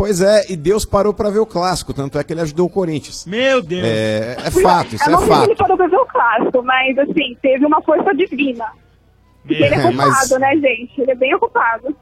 Pois 0.00 0.22
é, 0.22 0.46
e 0.50 0.56
Deus 0.56 0.86
parou 0.86 1.12
para 1.12 1.28
ver 1.28 1.40
o 1.40 1.44
clássico, 1.46 1.92
tanto 1.92 2.18
é 2.18 2.24
que 2.24 2.32
ele 2.32 2.40
ajudou 2.40 2.68
o 2.68 2.70
Corinthians. 2.70 3.26
Meu 3.26 3.60
Deus. 3.60 3.84
É, 3.84 4.34
é 4.46 4.50
fato, 4.50 4.94
isso 4.94 5.04
eu 5.04 5.08
é 5.08 5.10
não 5.12 5.18
sei 5.18 5.28
se 5.28 5.32
ele 5.42 5.46
fato. 5.48 5.58
parou 5.58 5.76
pra 5.76 5.86
ver 5.88 5.96
o 5.96 6.06
clássico, 6.06 6.62
mas 6.62 6.98
assim, 6.98 7.36
teve 7.42 7.66
uma 7.66 7.82
força 7.82 8.14
divina. 8.14 8.64
Porque 9.42 9.62
ele 9.62 9.74
é 9.74 9.78
É, 9.78 9.90
mas- 9.90 10.08
ocupado, 10.08 10.38
né, 10.40 10.56
gente? 10.56 10.98
Ele 11.02 11.10
é 11.10 11.14
bem 11.14 11.34
ocupado. 11.34 11.94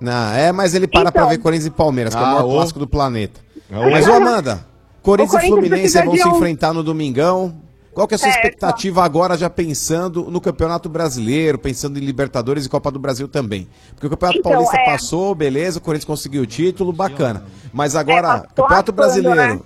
Não, 0.00 0.32
é, 0.34 0.50
mas 0.50 0.74
ele 0.74 0.86
para 0.88 1.00
Então. 1.02 1.12
pra 1.12 1.26
ver 1.26 1.36
Corinthians 1.36 1.66
e 1.66 1.70
Palmeiras, 1.70 2.14
que 2.14 2.20
é 2.22 2.24
o 2.24 2.26
Ah, 2.26 2.32
maior 2.36 2.46
ô. 2.46 2.52
clássico 2.54 2.78
do 2.78 2.86
planeta. 2.88 3.38
ô. 3.70 3.90
Mas, 3.90 4.08
ô 4.08 4.12
Amanda, 4.14 4.66
Corinthians, 5.02 5.42
O 5.42 5.46
e 5.46 5.50
Corinthians 5.50 5.92
Fluminense 5.92 6.02
vão 6.04 6.14
de 6.14 6.22
se 6.22 6.28
um- 6.28 6.36
enfrentar 6.36 6.72
no 6.72 6.82
domingão. 6.82 7.54
Qual 7.96 8.06
que 8.06 8.12
é 8.12 8.16
a 8.16 8.18
sua 8.18 8.30
Certo. 8.30 8.44
expectativa 8.44 9.02
agora, 9.02 9.38
já 9.38 9.48
pensando 9.48 10.30
no 10.30 10.38
Campeonato 10.38 10.86
Brasileiro, 10.86 11.58
pensando 11.58 11.98
em 11.98 12.02
Libertadores 12.04 12.66
e 12.66 12.68
Copa 12.68 12.90
do 12.90 12.98
Brasil 12.98 13.26
também? 13.26 13.66
Porque 13.94 14.06
o 14.06 14.10
Campeonato 14.10 14.38
Então, 14.40 14.52
Paulista 14.52 14.76
é. 14.76 14.84
passou, 14.84 15.34
beleza, 15.34 15.78
o 15.78 15.80
Corinthians 15.80 16.04
conseguiu 16.04 16.42
o 16.42 16.46
título, 16.46 16.92
bacana. 16.92 17.46
Mas 17.72 17.96
agora, 17.96 18.28
É, 18.28 18.40
Campeonato 18.48 18.92
raspando, 18.92 18.92
Brasileiro, 18.92 19.54
né? 19.54 19.60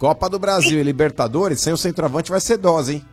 Copa 0.00 0.28
do 0.28 0.36
Brasil 0.36 0.80
e 0.80 0.82
Libertadores, 0.82 1.60
sem 1.60 1.72
o 1.72 1.76
centroavante 1.76 2.28
vai 2.28 2.40
ser 2.40 2.56
dose, 2.56 2.94
hein? 2.96 3.04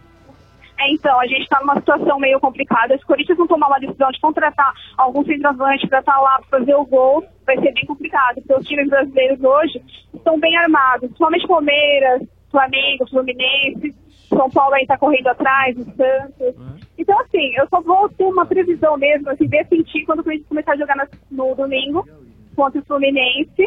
É, 0.79 0.91
então, 0.91 1.19
a 1.19 1.27
gente 1.27 1.47
tá 1.47 1.59
numa 1.61 1.75
situação 1.75 2.17
meio 2.17 2.39
complicada. 2.39 2.97
Se 2.97 3.03
o 3.03 3.07
Corinthians 3.07 3.37
não 3.37 3.45
tomar 3.45 3.67
uma 3.67 3.79
decisão 3.79 4.09
de 4.09 4.19
contratar 4.19 4.73
algum 4.97 5.23
centroavante 5.23 5.87
pra 5.87 5.99
estar 5.99 6.19
lá 6.19 6.41
pra 6.49 6.57
fazer 6.59 6.73
o 6.73 6.83
gol, 6.83 7.23
vai 7.45 7.55
ser 7.59 7.73
bem 7.75 7.85
complicado. 7.85 8.37
Porque 8.37 8.55
os 8.55 8.67
times 8.67 8.89
brasileiros 8.89 9.39
hoje 9.39 9.83
estão 10.15 10.39
bem 10.39 10.57
armados, 10.57 11.01
principalmente 11.09 11.47
Palmeiras, 11.47 12.23
Flamengo, 12.49 13.07
Fluminense. 13.07 14.01
São 14.35 14.49
Paulo 14.49 14.76
aí 14.76 14.85
tá 14.88 14.97
correndo 14.97 15.27
atrás, 15.27 15.76
o 15.77 15.84
Santos. 15.84 16.55
Então, 16.97 17.19
assim, 17.22 17.53
eu 17.55 17.68
só 17.69 17.81
vou 17.81 18.10
ter 18.10 18.23
uma 18.26 18.45
previsão 18.45 18.97
mesmo, 18.97 19.30
assim, 19.30 19.47
ver 19.47 19.65
sentir 19.68 20.05
quando 20.05 20.19
o 20.19 20.23
Corinthians 20.23 20.47
começar 20.49 20.73
a 20.73 20.77
jogar 20.77 20.95
na- 20.95 21.07
no 21.31 21.55
domingo 21.55 22.07
contra 22.55 22.80
o 22.81 22.85
Fluminense. 22.85 23.61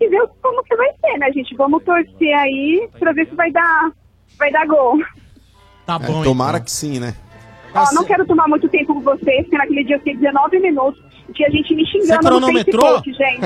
E 0.00 0.08
ver 0.08 0.26
como 0.40 0.62
que 0.64 0.74
vai 0.76 0.88
ser, 1.00 1.18
né, 1.18 1.30
gente? 1.32 1.54
Vamos 1.56 1.84
torcer 1.84 2.34
aí 2.38 2.88
pra 2.98 3.12
ver 3.12 3.28
se 3.28 3.34
vai 3.34 3.50
dar, 3.52 3.92
vai 4.38 4.50
dar 4.50 4.66
gol. 4.66 4.98
Tá 5.86 5.96
É, 6.02 6.06
bom, 6.06 6.22
tomara 6.22 6.56
então. 6.56 6.64
que 6.64 6.70
sim, 6.70 6.98
né? 6.98 7.14
Ó, 7.74 7.94
não 7.94 8.04
quero 8.04 8.26
tomar 8.26 8.48
muito 8.48 8.68
tempo 8.68 8.94
com 8.94 9.00
vocês, 9.00 9.42
porque 9.42 9.58
naquele 9.58 9.84
dia 9.84 9.96
eu 9.96 10.00
fiquei 10.00 10.16
19 10.16 10.58
minutos. 10.58 11.00
Tinha 11.34 11.48
gente 11.50 11.74
me 11.76 11.86
xingando 11.86 12.40
no? 12.40 12.46
Facebook, 12.48 13.12
gente. 13.12 13.40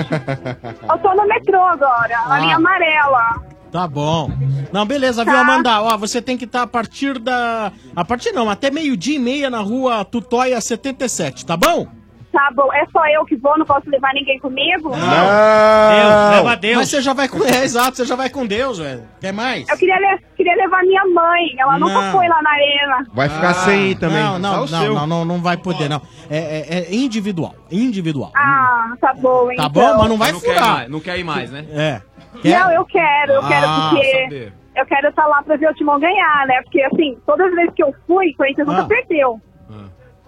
Eu 0.91 0.99
tô 0.99 1.15
no 1.15 1.27
metrô 1.29 1.61
agora, 1.61 2.17
a 2.19 2.35
Ah. 2.35 2.39
linha 2.39 2.57
amarela. 2.57 3.43
Tá 3.75 3.89
bom. 3.89 4.31
Não, 4.73 4.87
beleza, 4.87 5.25
viu, 5.25 5.35
Tá. 5.35 5.41
Amanda? 5.41 5.83
Ó, 5.83 5.97
você 5.99 6.23
tem 6.23 6.37
que 6.39 6.45
estar 6.45 6.63
a 6.63 6.67
partir 6.67 7.19
da. 7.19 7.73
A 7.97 8.05
partir 8.05 8.31
não, 8.31 8.49
até 8.49 8.71
meio-dia 8.71 9.17
e 9.17 9.19
meia 9.19 9.51
na 9.51 9.59
rua 9.59 10.05
Tutóia 10.05 10.61
77, 10.61 11.45
tá 11.45 11.57
bom? 11.57 11.85
Tá 12.33 12.51
bom, 12.55 12.73
é 12.73 12.85
só 12.93 13.01
eu 13.09 13.25
que 13.25 13.35
vou, 13.37 13.57
não 13.59 13.65
posso 13.67 13.89
levar 13.91 14.13
ninguém 14.13 14.39
comigo? 14.41 14.91
Deus, 14.91 16.31
leva 16.37 16.57
Deus. 16.57 16.77
Mas 16.77 16.89
você 16.89 17.01
já 17.03 17.13
vai 17.13 17.29
com. 17.29 17.39
É, 17.47 17.65
exato, 17.65 17.97
você 17.97 18.05
já 18.05 18.15
vai 18.17 18.29
com 18.31 18.47
Deus, 18.47 18.79
velho. 18.79 19.03
Quer 19.21 19.33
mais? 19.33 19.69
Eu 19.69 19.77
queria, 19.77 19.97
le- 19.99 20.21
queria 20.37 20.55
levar 20.57 20.81
minha 20.83 21.03
mãe, 21.07 21.43
ela 21.59 21.77
nunca 21.79 22.01
Não. 22.01 22.13
foi 22.13 22.29
lá 22.29 22.41
na 22.43 22.51
arena. 22.51 23.07
Vai 23.13 23.29
ficar 23.29 23.55
sem 23.55 23.91
ir 23.91 23.95
também. 23.97 24.23
Não, 24.23 24.39
não, 24.39 24.67
não, 24.67 24.95
não, 24.95 25.07
não, 25.07 25.25
não 25.25 25.43
vai 25.43 25.57
poder, 25.57 25.89
não. 25.89 26.01
É, 26.31 26.39
é- 26.39 26.79
é 26.91 26.95
individual. 26.95 27.55
Individual. 27.71 28.31
Ah, 28.37 28.95
tá 29.01 29.13
bom, 29.15 29.51
então. 29.51 29.65
Tá 29.65 29.69
bom, 29.69 29.97
mas 29.99 30.09
não 30.09 30.17
vai 30.19 30.33
não 30.33 30.41
quer 30.41 30.55
furar. 30.55 30.73
mais, 30.75 30.91
não 30.91 31.01
quer 31.01 31.19
ir 31.19 31.25
mais, 31.25 31.51
né? 31.51 31.65
É. 31.73 32.01
Não, 32.51 32.73
eu 32.73 32.85
quero, 32.85 33.33
eu 33.33 33.47
quero, 33.49 33.67
Ah, 33.67 33.91
porque 33.93 34.23
saber. 34.23 34.53
eu 34.77 34.87
quero 34.87 35.09
estar 35.09 35.27
lá 35.27 35.43
pra 35.43 35.57
ver 35.57 35.71
o 35.71 35.75
Timão 35.75 35.99
ganhar, 36.01 36.47
né? 36.47 36.63
Porque, 36.63 36.83
assim, 36.83 37.17
todas 37.27 37.47
as 37.49 37.55
vezes 37.55 37.73
que 37.75 37.83
eu 37.83 37.95
fui, 38.07 38.31
o 38.31 38.37
Corinthians 38.37 38.69
Ah. 38.69 38.73
nunca 38.73 38.85
perdeu. 38.87 39.41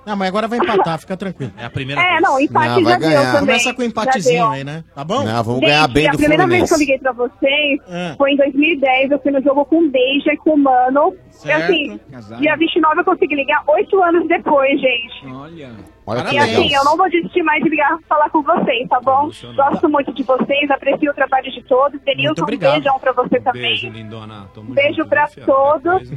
Não, 0.06 0.14
mas 0.14 0.28
agora 0.28 0.46
vai 0.46 0.60
empatar, 0.60 1.00
fica 1.00 1.16
tranquilo. 1.16 1.50
É 1.58 1.64
a 1.64 1.70
primeira 1.70 2.00
É, 2.00 2.10
vez. 2.10 2.22
não, 2.22 2.38
empate 2.38 2.68
Não, 2.68 2.74
vai 2.84 2.92
já 2.92 2.98
deu 3.00 3.08
ganhar. 3.08 3.24
também. 3.24 3.40
Começa 3.40 3.74
com 3.74 3.82
um 3.82 3.84
empatezinho 3.86 4.42
deu. 4.44 4.50
aí, 4.52 4.62
né? 4.62 4.84
Tá 4.94 5.02
bom? 5.02 5.24
Não, 5.24 5.42
vamos 5.42 5.58
Gente, 5.60 5.68
ganhar 5.68 5.88
bem 5.88 6.06
a 6.08 6.12
do 6.12 6.16
primeira 6.18 6.46
vez 6.46 6.68
que 6.68 6.74
eu 6.74 6.78
liguei 6.78 6.98
pra 7.00 7.10
vocês 7.10 7.80
É. 7.90 8.14
foi 8.16 8.30
em 8.30 8.36
2010. 8.36 9.10
Eu 9.10 9.18
fui 9.18 9.32
no 9.32 9.42
jogo 9.42 9.64
com 9.64 9.80
o 9.80 9.90
Deja 9.90 10.32
e 10.32 10.36
com 10.36 10.50
o 10.50 10.58
Mano. 10.58 11.12
E 11.28 11.34
Certo. 11.34 11.60
assim, 11.64 12.00
dia 12.38 12.56
29 12.56 13.00
eu 13.00 13.04
consegui 13.04 13.34
ligar 13.34 13.64
oito 13.66 14.00
anos 14.00 14.28
depois, 14.28 14.80
gente. 14.80 15.26
Olha. 15.26 15.70
Olha 16.06 16.22
que 16.22 16.36
E 16.36 16.38
legal. 16.40 16.60
assim, 16.62 16.72
eu 16.74 16.84
não 16.84 16.96
vou 16.96 17.10
desistir 17.10 17.42
mais 17.42 17.62
de 17.62 17.68
ligar 17.68 17.98
falar 18.08 18.30
com 18.30 18.40
vocês, 18.42 18.88
tá 18.88 19.00
bom? 19.00 19.28
Gosto 19.56 19.88
muito 19.88 20.12
de 20.12 20.22
vocês, 20.22 20.70
aprecio 20.70 21.10
o 21.10 21.14
trabalho 21.14 21.50
de 21.50 21.62
todos. 21.64 22.00
Denilson, 22.02 22.44
um 22.44 22.56
beijão 22.56 22.98
pra 23.00 23.12
você 23.12 23.40
também. 23.40 23.62
Beijo, 23.62 23.88
lindona. 23.88 24.46
Tamo 24.54 24.70
Um 24.70 24.74
beijo 24.74 24.96
junto, 24.98 25.08
pra 25.08 25.26
todos. 25.26 26.08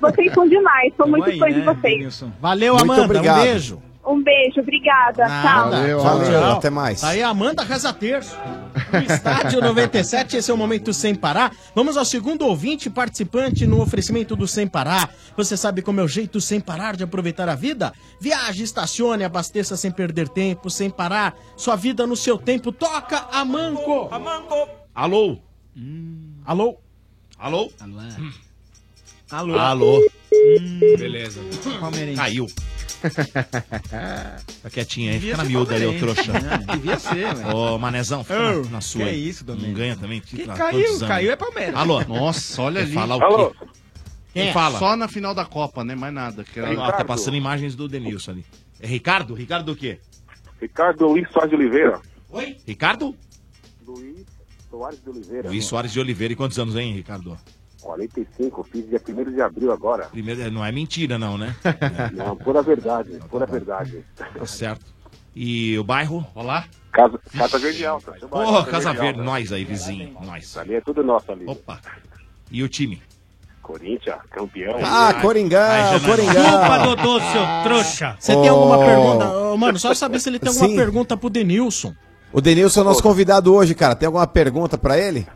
Vocês 0.00 0.32
são 0.32 0.48
demais, 0.48 0.88
sou 0.96 1.06
Tamo 1.06 1.10
muito 1.18 1.30
aí, 1.30 1.38
fã 1.38 1.48
de 1.48 1.58
né, 1.60 1.64
vocês. 1.64 1.94
Denilson? 1.96 2.30
Valeu, 2.40 2.74
Muito 2.74 2.84
Amanda. 2.92 3.04
obrigado. 3.04 3.38
Um 3.40 3.42
beijo. 3.42 3.82
Um 4.04 4.22
beijo, 4.22 4.60
obrigada. 4.60 5.28
Nada. 5.28 5.70
Valeu, 5.70 5.98
tchau, 6.00 6.18
valeu. 6.18 6.40
tchau. 6.40 6.52
Até 6.58 6.70
mais. 6.70 7.04
Aí 7.04 7.22
a 7.22 7.28
Amanda 7.28 7.62
Reza 7.62 7.92
Terço. 7.92 8.36
No 8.92 8.98
Estádio 8.98 9.60
97, 9.60 10.36
esse 10.36 10.50
é 10.50 10.54
o 10.54 10.56
Momento 10.56 10.92
Sem 10.92 11.14
Parar. 11.14 11.52
Vamos 11.74 11.96
ao 11.96 12.04
segundo 12.04 12.44
ouvinte 12.46 12.90
participante 12.90 13.64
no 13.66 13.80
oferecimento 13.80 14.34
do 14.34 14.48
Sem 14.48 14.66
Parar. 14.66 15.08
Você 15.36 15.56
sabe 15.56 15.82
como 15.82 16.00
é 16.00 16.02
o 16.02 16.08
jeito 16.08 16.40
sem 16.40 16.60
parar 16.60 16.96
de 16.96 17.04
aproveitar 17.04 17.48
a 17.48 17.54
vida? 17.54 17.92
Viaje, 18.20 18.64
estacione, 18.64 19.24
abasteça 19.24 19.76
sem 19.76 19.90
perder 19.90 20.28
tempo, 20.28 20.68
sem 20.68 20.90
parar. 20.90 21.34
Sua 21.56 21.76
vida 21.76 22.06
no 22.06 22.16
seu 22.16 22.36
tempo. 22.36 22.72
Toca 22.72 23.28
a 23.32 23.44
Manco. 23.44 24.08
Alô? 24.94 25.38
Alô? 26.44 26.78
Alô? 27.38 27.70
Alô. 29.30 29.58
Alô? 29.58 30.10
Beleza. 30.98 31.40
Palmeirense. 31.80 32.16
Caiu. 32.20 32.46
Fica 33.10 34.70
quietinho 34.70 35.10
aí, 35.12 35.18
Devia 35.18 35.32
fica 35.36 35.36
na 35.36 35.42
ser 35.44 35.48
miúda 35.56 35.74
aí, 35.74 35.86
ô 35.86 35.90
palmeirense. 35.92 36.22
trouxa. 36.24 36.32
Não, 36.66 36.76
devia 36.76 36.98
ser, 36.98 37.34
velho. 37.34 37.56
Ô, 37.56 37.78
Manezão, 37.78 38.24
fica 38.24 38.38
na, 38.62 38.70
na 38.70 38.80
sua. 38.80 39.02
que 39.04 39.08
aí. 39.10 39.28
isso, 39.28 39.44
Domênico? 39.44 39.68
Não 39.70 39.74
ganha 39.76 39.96
também 39.96 40.20
título 40.20 40.52
há 40.52 40.54
caiu? 40.56 40.72
todos 40.80 40.90
os 40.96 41.02
anos. 41.02 41.08
Caiu 41.08 41.32
é 41.32 41.36
Palmeiras. 41.36 41.74
Alô? 41.74 42.04
Nossa, 42.04 42.62
olha 42.62 42.80
Quer 42.80 42.86
ali. 42.86 42.94
falar 42.94 43.16
o 43.16 43.22
Alô? 43.24 43.50
quê? 43.50 43.56
Quem 44.32 44.44
Quem 44.44 44.52
fala? 44.52 44.78
Só 44.78 44.96
na 44.96 45.08
final 45.08 45.34
da 45.34 45.44
Copa, 45.44 45.84
né? 45.84 45.94
Mais 45.94 46.12
nada. 46.14 46.42
Que 46.44 46.58
era- 46.60 46.78
Ó, 46.80 46.92
tá 46.92 47.04
passando 47.04 47.36
imagens 47.36 47.74
do 47.74 47.86
Denilson 47.88 48.30
ali. 48.32 48.46
É 48.80 48.86
Ricardo? 48.86 49.34
Ricardo 49.34 49.66
do 49.66 49.76
quê? 49.76 49.98
Ricardo 50.60 51.06
Luiz 51.06 51.30
Soares 51.30 51.50
de 51.50 51.56
Oliveira. 51.56 52.00
Oi? 52.30 52.56
Ricardo? 52.66 53.14
Luiz 53.86 54.24
Soares 54.70 55.02
de 55.02 55.10
Oliveira. 55.10 55.48
Luiz 55.48 55.64
Soares 55.66 55.92
de 55.92 56.00
Oliveira. 56.00 56.32
E 56.32 56.36
quantos 56.36 56.58
anos, 56.58 56.76
hein, 56.76 56.94
Ricardo? 56.94 57.36
45, 57.82 58.62
fiz 58.64 58.88
dia 58.88 59.00
1 59.06 59.32
de 59.32 59.42
abril 59.42 59.72
agora. 59.72 60.04
Primeiro, 60.06 60.50
não 60.50 60.64
é 60.64 60.70
mentira, 60.72 61.18
não, 61.18 61.36
né? 61.36 61.54
Não, 62.14 62.36
pura 62.36 62.62
verdade, 62.62 63.18
pura 63.28 63.44
verdade. 63.46 64.04
Tá 64.16 64.46
certo. 64.46 64.84
E 65.34 65.76
o 65.78 65.84
bairro? 65.84 66.24
Olá. 66.34 66.64
Casa, 66.92 67.18
Casa 67.36 67.58
Verde 67.58 67.86
Alta. 67.86 68.12
Porra, 68.28 68.64
Casa 68.66 68.92
Verde, 68.92 69.20
Alta. 69.20 69.22
nós 69.22 69.52
aí, 69.52 69.64
vizinho. 69.64 70.16
Nós. 70.22 70.56
Ali 70.56 70.74
é 70.74 70.80
tudo 70.80 71.02
nosso 71.02 71.32
ali. 71.32 71.44
Opa. 71.46 71.80
E 72.50 72.62
o 72.62 72.68
time? 72.68 73.02
Corinthians, 73.62 74.18
campeão. 74.30 74.78
Ah, 74.84 75.14
Coringão, 75.22 75.60
é 75.60 76.00
Coringão. 76.00 76.34
Chupa, 76.34 76.78
Dodô, 76.78 77.20
seu 77.20 77.42
trouxa. 77.62 78.16
Você 78.18 78.32
tem 78.34 78.48
alguma 78.48 78.76
Ô. 78.76 78.84
pergunta? 78.84 79.28
Ô, 79.30 79.56
mano, 79.56 79.78
só 79.78 79.94
saber 79.94 80.20
se 80.20 80.28
ele 80.28 80.38
tem 80.38 80.48
alguma 80.48 80.68
Sim. 80.68 80.76
pergunta 80.76 81.16
pro 81.16 81.30
Denilson. 81.30 81.94
O 82.32 82.40
Denilson 82.40 82.80
é 82.80 82.84
nosso 82.84 83.02
convidado 83.02 83.54
hoje, 83.54 83.74
cara. 83.74 83.94
Tem 83.94 84.06
alguma 84.06 84.26
pergunta 84.26 84.76
pra 84.76 84.98
ele? 84.98 85.26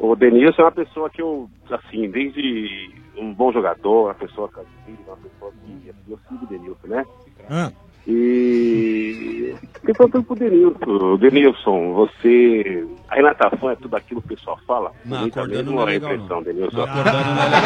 O 0.00 0.14
Denilson 0.16 0.62
é 0.62 0.64
uma 0.64 0.72
pessoa 0.72 1.08
que 1.10 1.22
eu, 1.22 1.48
assim, 1.70 2.10
desde 2.10 2.90
um 3.16 3.32
bom 3.32 3.52
jogador, 3.52 4.06
uma 4.06 4.14
pessoa 4.14 4.48
caseira, 4.48 5.00
uma 5.06 5.16
pessoa 5.16 5.52
que 5.52 5.90
assim, 5.90 6.00
eu 6.08 6.18
sigo 6.28 6.44
o 6.44 6.48
Denilson, 6.48 6.86
né? 6.88 7.04
Ah. 7.50 7.70
E 8.06 9.54
tem 9.84 9.94
perguntando 9.94 10.24
pro 10.24 10.34
Denilson. 10.36 11.16
Denilson, 11.18 11.92
você. 11.94 12.84
A 13.08 13.14
renatação 13.14 13.70
é 13.70 13.76
tudo 13.76 13.94
aquilo 13.94 14.20
que 14.22 14.32
o 14.32 14.36
pessoal 14.36 14.58
fala? 14.66 14.90
Não, 15.04 15.24
acordando 15.24 15.48
mesmo 15.48 15.72
não 15.72 15.80
é 15.80 15.82
é 15.82 15.98
legal, 15.98 16.14
impressão, 16.14 16.36
não. 16.36 16.42
Denilson? 16.42 16.76
Não, 16.76 16.84
acordando 16.84 17.34
não 17.34 17.42
é 17.42 17.48
legal. 17.48 17.62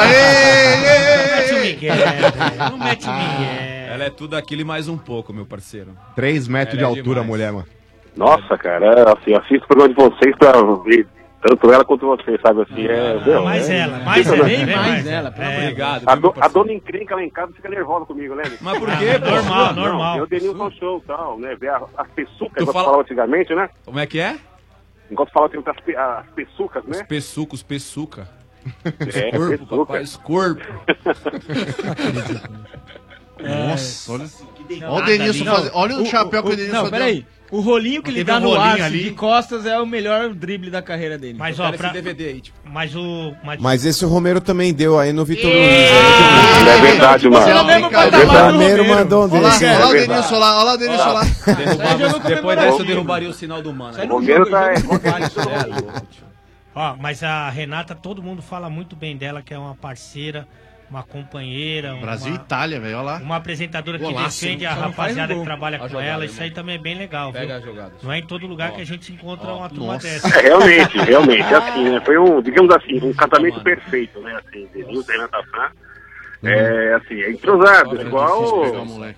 Não 1.16 1.36
mete 1.36 1.54
o 1.54 1.60
Miguel. 1.62 1.94
Não 2.70 2.78
mete 2.78 3.08
o 3.08 3.12
Miguel. 3.12 3.92
Ela 3.94 4.04
é 4.04 4.10
tudo 4.10 4.34
aquilo 4.36 4.60
e 4.60 4.64
mais 4.64 4.88
um 4.88 4.98
pouco, 4.98 5.32
meu 5.32 5.46
parceiro. 5.46 5.92
3 6.14 6.48
metros 6.48 6.76
de 6.76 6.84
Ela 6.84 6.94
é 6.94 6.98
altura, 6.98 7.20
demais. 7.20 7.26
mulher, 7.28 7.52
mano. 7.52 7.66
Nossa, 8.16 8.58
cara, 8.58 9.12
assim, 9.12 9.34
assisto 9.34 9.64
o 9.64 9.68
programa 9.68 9.88
de 9.88 9.94
vocês 9.94 10.36
pra 10.38 10.52
ver 10.84 11.06
tanto 11.48 11.72
ela 11.72 11.84
quanto 11.84 12.06
você, 12.06 12.38
sabe 12.40 12.62
assim? 12.62 12.86
É, 12.86 13.20
meu, 13.24 13.44
mais 13.44 13.68
é- 13.68 13.78
ela, 13.78 13.98
mais 14.00 14.26
Fica, 14.26 14.36
ela, 14.36 14.48
né? 14.48 14.56
bem 14.66 14.76
mais 14.76 15.06
ela, 15.06 15.30
pelo 15.30 15.50
de 15.50 15.56
Obrigado. 15.56 16.02
A, 16.08 16.14
do- 16.14 16.34
a 16.40 16.48
dona 16.48 16.72
encrenca 16.72 17.14
lá 17.14 17.22
em 17.22 17.30
casa 17.30 17.52
fica 17.52 17.68
nervosa 17.68 18.06
comigo, 18.06 18.34
né? 18.34 18.42
Mas 18.60 18.78
por 18.78 18.88
quê, 18.98 19.18
pô? 19.18 19.30
Normal, 19.30 19.74
Não, 19.74 19.82
normal. 19.84 20.18
Eu 20.18 20.26
Denilson 20.26 20.70
show 20.72 21.00
e 21.02 21.06
tal, 21.06 21.38
né? 21.38 21.54
Ver 21.54 21.70
as 21.96 22.08
peçucas, 22.14 22.62
igual 22.62 22.72
fala- 22.72 22.84
falava 22.86 23.02
antigamente, 23.02 23.54
né? 23.54 23.68
Como 23.84 23.98
é 23.98 24.06
que 24.06 24.18
é? 24.18 24.36
Enquanto 25.10 25.30
falava 25.32 25.52
tem 25.52 25.62
as, 25.64 25.80
pe- 25.80 25.96
as 25.96 26.26
peçucas, 26.34 26.82
Os 26.84 26.98
né? 26.98 27.04
peçucos, 27.04 27.62
peçuca. 27.62 28.28
É, 29.14 29.30
Corpo, 29.30 29.48
peçuca. 29.58 29.76
papai, 29.76 30.02
os 30.02 30.16
corpo. 30.16 30.60
Nossa, 33.40 34.12
olha. 34.12 34.24
Olha 34.88 35.02
o 35.02 35.06
Denilson 35.06 35.44
fazer. 35.44 35.70
Olha 35.74 35.96
o, 35.98 36.06
chapéu 36.06 36.42
que 36.42 36.52
o 36.52 36.56
Denilson 36.56 36.82
Não, 36.82 36.90
peraí. 36.90 37.26
O 37.50 37.60
rolinho 37.60 38.02
que 38.02 38.10
ele 38.10 38.24
dá 38.24 38.38
um 38.38 38.40
no 38.40 38.54
ar 38.60 38.80
ali. 38.80 39.04
de 39.04 39.10
costas 39.12 39.66
é 39.66 39.78
o 39.78 39.86
melhor 39.86 40.34
drible 40.34 40.68
da 40.68 40.82
carreira 40.82 41.16
dele. 41.16 41.38
Mas, 41.38 41.60
ó, 41.60 41.70
pra... 41.70 41.88
esse 41.88 41.94
DVD 41.94 42.28
aí, 42.28 42.40
tipo. 42.40 42.58
Mas 42.64 42.94
o... 42.96 43.34
Mas... 43.44 43.60
Mas 43.60 43.84
esse 43.84 44.04
o 44.04 44.08
Romero 44.08 44.40
também 44.40 44.74
deu 44.74 44.98
aí 44.98 45.12
no 45.12 45.24
Vitor 45.24 45.48
Luiz. 45.48 45.60
É 45.60 46.80
verdade, 46.80 47.28
mano. 47.28 47.44
Você 47.44 47.50
é 47.52 47.60
o 47.60 47.64
mesmo 47.64 47.90
patamar 47.90 48.52
do 48.52 48.58
Romero 48.58 48.88
mandou 48.88 49.26
um 49.26 49.32
Olha 49.32 49.42
lá, 49.42 49.50
desse. 49.50 49.64
olha 49.64 49.78
lá 49.78 49.86
o 49.86 49.92
verdade. 49.92 50.08
Denilson 50.08 50.38
lá, 50.38 50.56
olha 50.56 50.64
lá 50.64 50.72
o 50.72 50.76
Denilson 50.76 51.12
lá. 51.12 51.24
Depois 52.26 52.58
dessa 52.58 52.78
eu 52.78 52.84
derrubaria 52.84 53.28
o 53.28 53.32
sinal 53.32 53.62
do 53.62 53.72
mano. 53.72 53.96
O 54.02 54.08
Romero 54.08 54.50
tá... 54.50 54.70
Ó, 56.74 56.96
mas 57.00 57.22
a 57.22 57.48
Renata, 57.48 57.94
todo 57.94 58.22
mundo 58.22 58.42
fala 58.42 58.68
muito 58.68 58.96
bem 58.96 59.16
dela, 59.16 59.40
que 59.40 59.54
é 59.54 59.58
uma 59.58 59.74
parceira, 59.74 60.46
uma 60.90 61.02
companheira. 61.02 61.92
Uma, 61.94 62.00
Brasil 62.02 62.32
e 62.32 62.36
Itália, 62.36 62.78
velho, 62.80 62.96
olha 62.98 63.04
lá. 63.04 63.16
Uma 63.18 63.36
apresentadora 63.36 63.98
que 63.98 64.04
Golaço, 64.04 64.40
defende 64.40 64.64
hein? 64.64 64.70
a 64.70 64.74
rapaziada 64.74 65.34
gol. 65.34 65.42
que 65.42 65.48
trabalha 65.48 65.76
A 65.76 65.80
com 65.80 65.88
jogada, 65.88 66.08
ela. 66.08 66.24
hein, 66.24 66.30
Isso 66.30 66.42
aí 66.42 66.50
também 66.50 66.76
é 66.76 66.78
bem 66.78 66.96
legal. 66.96 67.32
Pega 67.32 67.46
viu? 67.46 67.56
a 67.56 67.60
jogada. 67.60 67.92
Não 68.02 68.12
é 68.12 68.18
em 68.18 68.26
todo 68.26 68.46
lugar 68.46 68.72
que 68.72 68.80
a 68.80 68.86
gente 68.86 69.12
encontra 69.12 69.52
uma 69.52 69.68
turma 69.68 69.94
nossa. 69.94 70.06
dessa. 70.08 70.28
É, 70.38 70.42
realmente, 70.42 70.98
realmente, 70.98 71.54
assim, 71.54 71.84
né? 71.90 72.00
Foi 72.04 72.16
um, 72.18 72.40
digamos 72.40 72.74
assim, 72.74 73.00
um 73.02 73.12
casamento 73.12 73.60
perfeito, 73.62 74.20
né? 74.20 74.38
Assim, 74.46 74.68
Denilson 74.72 75.12
e 75.12 75.14
Renata 75.16 75.42
Fã. 75.50 75.68
É, 76.44 76.94
assim, 76.94 77.14
é 77.22 77.30
entrosado, 77.30 78.00
igual. 78.00 78.62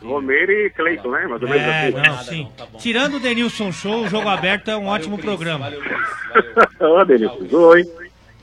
Romero 0.03 0.51
e 0.53 0.71
Cleiton, 0.71 1.11
né? 1.11 1.27
Mais 1.27 1.43
ou 1.43 1.49
menos 1.49 1.63
É, 1.63 1.89
assim. 1.89 2.09
não, 2.09 2.19
sim. 2.19 2.49
Tirando 2.79 3.17
o 3.17 3.21
Denilson 3.21 3.71
Show, 3.73 4.05
o 4.05 4.09
Jogo 4.09 4.29
Aberto 4.29 4.71
é 4.71 4.77
um 4.77 4.87
ótimo 4.87 5.19
programa. 5.19 5.71
Ô, 6.81 7.05
Denilson, 7.05 7.47
zoou, 7.49 7.77
hein? 7.77 7.85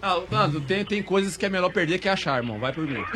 Ah, 0.07 0.21
Nando, 0.29 0.61
tem, 0.61 0.85
tem 0.85 1.01
coisas 1.01 1.35
que 1.35 1.47
é 1.47 1.49
melhor 1.49 1.71
perder 1.73 1.97
que 1.97 2.07
achar, 2.07 2.37
irmão. 2.37 2.59
Vai 2.59 2.71
por 2.71 2.85
mim. 2.85 3.03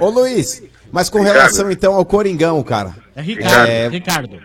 Ô, 0.00 0.04
ô 0.04 0.10
Luiz, 0.10 0.60
mas 0.92 1.08
com 1.08 1.22
relação 1.22 1.70
então 1.70 1.94
ao 1.94 2.04
Coringão, 2.04 2.60
cara. 2.64 2.92
É 3.14 3.22
Ricardo. 3.22 3.70
É, 3.70 3.88
Ricardo. 3.88 4.40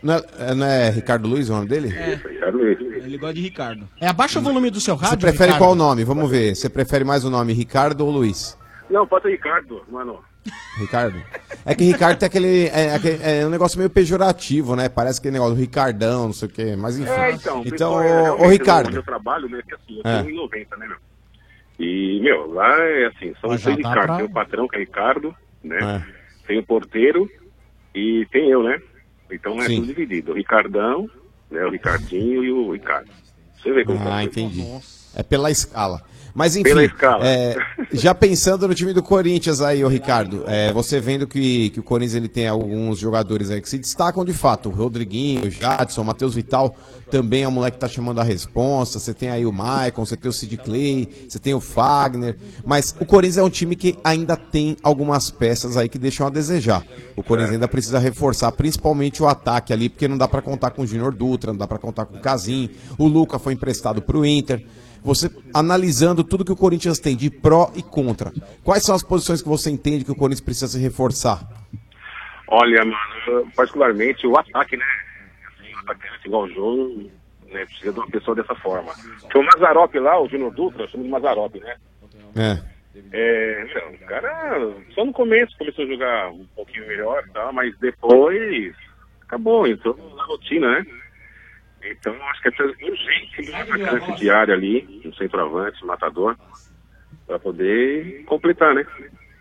Não 0.00 0.14
é, 0.14 0.54
não 0.54 0.66
é 0.66 0.90
Ricardo 0.90 1.28
Luiz 1.28 1.50
o 1.50 1.54
nome 1.54 1.66
dele? 1.66 1.88
Ricardo 1.88 2.58
Luiz. 2.58 2.78
Ele 2.80 3.18
gosta 3.18 3.34
de 3.34 3.40
Ricardo. 3.40 3.88
É, 4.00 4.06
abaixa 4.06 4.38
o 4.38 4.42
volume 4.42 4.70
do 4.70 4.80
seu 4.80 4.96
Você 4.96 5.04
rádio, 5.04 5.18
prefere 5.18 5.52
Ricardo. 5.52 5.58
qual 5.58 5.74
nome? 5.74 6.04
Vamos 6.04 6.30
ver. 6.30 6.54
Você 6.54 6.68
prefere 6.68 7.02
mais 7.04 7.24
o 7.24 7.30
nome 7.30 7.52
Ricardo 7.52 8.02
ou 8.06 8.10
Luiz? 8.12 8.56
Não, 8.88 9.04
pode 9.04 9.24
ser 9.24 9.32
Ricardo, 9.32 9.82
mano. 9.90 10.20
Ricardo? 10.78 11.20
É 11.66 11.74
que 11.74 11.84
Ricardo 11.84 12.18
tem 12.18 12.26
aquele. 12.26 12.66
É, 12.66 12.94
aquele- 12.94 13.22
é 13.22 13.46
um 13.46 13.50
negócio 13.50 13.78
meio 13.78 13.88
pejorativo, 13.88 14.76
né? 14.76 14.88
Parece 14.88 15.18
aquele 15.18 15.32
negócio 15.34 15.54
do 15.54 15.60
Ricardão, 15.60 16.26
não 16.26 16.32
sei 16.32 16.48
o 16.48 16.50
quê. 16.50 16.76
Mas 16.76 16.98
enfim. 16.98 17.10
É, 17.10 17.30
então, 17.32 17.62
então, 17.64 17.98
pessoal, 17.98 18.02
é, 18.02 18.48
Ricardo. 18.48 18.88
Onde 18.88 18.96
eu 18.98 19.02
trabalho, 19.02 19.48
né, 19.48 19.60
que 19.66 19.74
assim, 19.74 20.00
eu 20.04 20.10
É. 20.10 20.22
tenho 20.22 20.34
em 20.34 20.36
90, 20.36 20.76
né, 20.76 20.86
meu? 20.86 20.96
E, 21.78 22.20
meu, 22.22 22.52
lá 22.52 22.68
é 22.78 23.06
assim, 23.06 23.34
são 23.40 23.50
Mas 23.50 23.60
já 23.62 23.70
seis 23.72 23.82
dá 23.82 23.88
Ricardo. 23.88 24.06
pra- 24.08 24.16
Tem 24.18 24.26
o 24.26 24.30
patrão, 24.30 24.68
que 24.68 24.76
é 24.76 24.78
Ricardo, 24.80 25.34
né? 25.62 25.78
É. 26.10 26.46
Tem 26.46 26.58
o 26.58 26.62
porteiro 26.66 27.28
e 27.94 28.26
tem 28.30 28.50
eu, 28.50 28.62
né? 28.62 28.78
Então 29.32 29.60
é 29.60 29.66
Sim. 29.66 29.76
tudo 29.76 29.86
dividido. 29.88 30.32
O 30.32 30.34
Ricardão, 30.34 31.08
né, 31.50 31.64
o 31.64 31.70
Ricardinho 31.70 32.44
e 32.44 32.52
o 32.52 32.72
Ricardo. 32.72 33.08
Você 33.60 33.72
vê 33.72 33.84
como 33.84 33.98
Ah, 34.00 34.04
tá. 34.04 34.24
entendi. 34.24 34.62
É 35.16 35.22
pela 35.22 35.50
escala. 35.50 36.02
Mas 36.34 36.56
enfim, 36.56 36.90
é, 37.22 37.56
já 37.92 38.12
pensando 38.12 38.66
no 38.66 38.74
time 38.74 38.92
do 38.92 39.02
Corinthians 39.02 39.60
aí, 39.60 39.84
ô 39.84 39.88
Ricardo, 39.88 40.42
é, 40.48 40.72
você 40.72 40.98
vendo 40.98 41.28
que, 41.28 41.70
que 41.70 41.78
o 41.78 41.82
Corinthians 41.82 42.16
ele 42.16 42.28
tem 42.28 42.48
alguns 42.48 42.98
jogadores 42.98 43.50
aí 43.50 43.60
que 43.60 43.68
se 43.68 43.78
destacam 43.78 44.24
de 44.24 44.32
fato, 44.32 44.68
o 44.68 44.72
Rodriguinho, 44.72 45.46
o 45.46 45.50
Jadson, 45.50 46.02
o 46.02 46.04
Matheus 46.04 46.34
Vital 46.34 46.74
também 47.08 47.44
é 47.44 47.48
um 47.48 47.52
moleque 47.52 47.76
que 47.76 47.80
tá 47.80 47.86
chamando 47.86 48.20
a 48.20 48.24
responsa, 48.24 48.98
você 48.98 49.14
tem 49.14 49.30
aí 49.30 49.46
o 49.46 49.52
Maicon, 49.52 50.04
você 50.04 50.16
tem 50.16 50.28
o 50.28 50.32
Sid 50.32 50.56
Clay, 50.56 51.08
você 51.28 51.38
tem 51.38 51.54
o 51.54 51.60
Fagner, 51.60 52.36
mas 52.66 52.96
o 52.98 53.06
Corinthians 53.06 53.38
é 53.38 53.42
um 53.44 53.50
time 53.50 53.76
que 53.76 53.96
ainda 54.02 54.36
tem 54.36 54.76
algumas 54.82 55.30
peças 55.30 55.76
aí 55.76 55.88
que 55.88 55.98
deixam 55.98 56.26
a 56.26 56.30
desejar. 56.30 56.84
O 57.14 57.22
Corinthians 57.22 57.54
ainda 57.54 57.68
precisa 57.68 58.00
reforçar, 58.00 58.50
principalmente 58.50 59.22
o 59.22 59.28
ataque 59.28 59.72
ali, 59.72 59.88
porque 59.88 60.08
não 60.08 60.18
dá 60.18 60.26
pra 60.26 60.42
contar 60.42 60.70
com 60.70 60.82
o 60.82 60.86
Junior 60.86 61.14
Dutra, 61.14 61.52
não 61.52 61.58
dá 61.58 61.68
pra 61.68 61.78
contar 61.78 62.06
com 62.06 62.16
o 62.16 62.20
Casim, 62.20 62.70
o 62.98 63.06
Luca 63.06 63.38
foi 63.38 63.52
emprestado 63.52 64.02
pro 64.02 64.26
Inter. 64.26 64.64
Você 65.04 65.30
analisando 65.52 66.24
tudo 66.24 66.44
que 66.44 66.52
o 66.52 66.56
Corinthians 66.56 66.98
tem 66.98 67.14
de 67.14 67.28
pró 67.30 67.70
e 67.76 67.82
contra, 67.82 68.32
quais 68.64 68.82
são 68.82 68.94
as 68.94 69.02
posições 69.02 69.42
que 69.42 69.48
você 69.48 69.70
entende 69.70 70.04
que 70.04 70.10
o 70.10 70.16
Corinthians 70.16 70.40
precisa 70.40 70.66
se 70.66 70.78
reforçar? 70.78 71.46
Olha, 72.48 72.82
mano, 72.84 73.50
particularmente 73.54 74.26
o 74.26 74.36
ataque, 74.38 74.78
né? 74.78 74.84
Assim, 75.46 75.74
o 75.74 75.78
atacante 75.80 76.26
igual 76.26 76.44
o 76.44 76.48
João, 76.48 77.10
né? 77.52 77.66
Precisa 77.66 77.92
de 77.92 77.98
uma 77.98 78.08
pessoa 78.08 78.34
dessa 78.34 78.54
forma. 78.54 78.92
Tem 79.30 79.42
o 79.42 79.44
Mazarop 79.44 79.94
lá, 79.96 80.18
o 80.20 80.28
Júnior 80.28 80.54
Dutra, 80.54 80.88
chama 80.88 81.04
de 81.04 81.10
Mazarop, 81.10 81.54
né? 81.56 81.76
É. 82.34 82.74
É, 83.12 83.66
o 83.92 84.06
cara 84.06 84.72
só 84.94 85.04
no 85.04 85.12
começo 85.12 85.56
começou 85.58 85.84
a 85.84 85.88
jogar 85.88 86.30
um 86.30 86.46
pouquinho 86.54 86.86
melhor, 86.86 87.22
tá? 87.32 87.50
mas 87.52 87.76
depois 87.78 88.74
acabou, 89.22 89.66
entrou 89.66 89.96
na 90.16 90.24
rotina, 90.24 90.70
né? 90.70 90.86
Então 91.90 92.14
acho 92.30 92.42
que 92.42 92.48
é 92.48 92.50
preciso 92.50 92.74
urgente 92.82 93.50
um 93.50 93.56
atacante 93.56 94.20
de 94.20 94.30
área 94.30 94.54
ali, 94.54 95.02
um 95.04 95.12
centroavante, 95.14 95.84
matador, 95.84 96.36
pra 97.26 97.38
poder 97.38 98.24
completar, 98.26 98.74
né? 98.74 98.84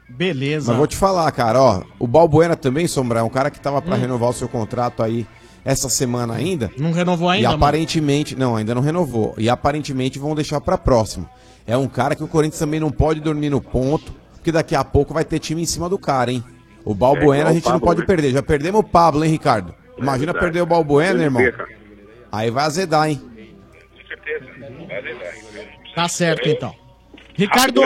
Beleza. 0.10 0.72
Mas 0.72 0.78
vou 0.78 0.88
te 0.88 0.96
falar, 0.98 1.32
cara, 1.32 1.62
ó, 1.62 1.84
o 1.98 2.06
Balbuena 2.06 2.56
também, 2.56 2.88
Sombra, 2.88 3.20
é 3.20 3.24
um 3.24 3.30
cara 3.30 3.50
que 3.50 3.60
tava 3.60 3.82
pra 3.82 3.96
renovar 3.96 4.30
o 4.30 4.34
seu 4.34 4.48
contrato 4.50 5.02
aí 5.02 5.26
essa 5.66 5.88
semana 5.90 6.34
ainda. 6.36 6.70
Não 6.78 6.92
renovou 6.92 7.30
ainda, 7.30 7.44
E 7.44 7.48
mano? 7.48 7.58
aparentemente, 7.64 8.36
não, 8.36 8.56
ainda 8.56 8.76
não 8.76 8.82
renovou. 8.82 9.34
E 9.38 9.50
aparentemente 9.50 10.20
vão 10.20 10.36
deixar 10.36 10.60
pra 10.60 10.78
próxima. 10.78 11.30
É 11.66 11.78
um 11.78 11.88
cara 11.88 12.16
que 12.16 12.24
o 12.24 12.28
Corinthians 12.28 12.60
também 12.60 12.80
não 12.80 12.92
pode 12.92 13.22
dormir 13.22 13.50
no 13.50 13.62
ponto, 13.62 14.12
porque 14.34 14.52
daqui 14.52 14.76
a 14.76 14.84
pouco 14.84 15.14
vai 15.14 15.24
ter 15.24 15.40
time 15.40 15.62
em 15.62 15.66
cima 15.66 15.88
do 15.88 15.98
cara, 15.98 16.32
hein? 16.32 16.44
O 16.84 16.94
Balbuena 16.94 17.48
É, 17.48 17.52
a 17.52 17.54
gente 17.54 17.64
não 17.64 17.72
Pablo, 17.80 17.86
pode 17.88 18.00
né? 18.02 18.06
perder. 18.06 18.32
Já 18.32 18.44
perdemos 18.44 18.82
o 18.82 18.84
Pablo, 18.84 19.24
hein, 19.24 19.32
Ricardo? 19.32 19.74
Imagina 19.98 20.34
verdade. 20.34 20.40
perder 20.46 20.62
o 20.62 20.66
Balbuena, 20.66 21.24
irmão. 21.24 21.42
perca. 21.42 21.66
Aí 22.34 22.50
vai 22.50 22.66
azedar, 22.66 23.08
hein? 23.08 23.22
Com 23.22 24.08
certeza. 24.08 24.46
Vai 24.88 25.02
lembrar. 25.04 25.34
Tá 25.94 26.08
certo, 26.08 26.50
então. 26.50 26.76
Ricardo, 27.36 27.82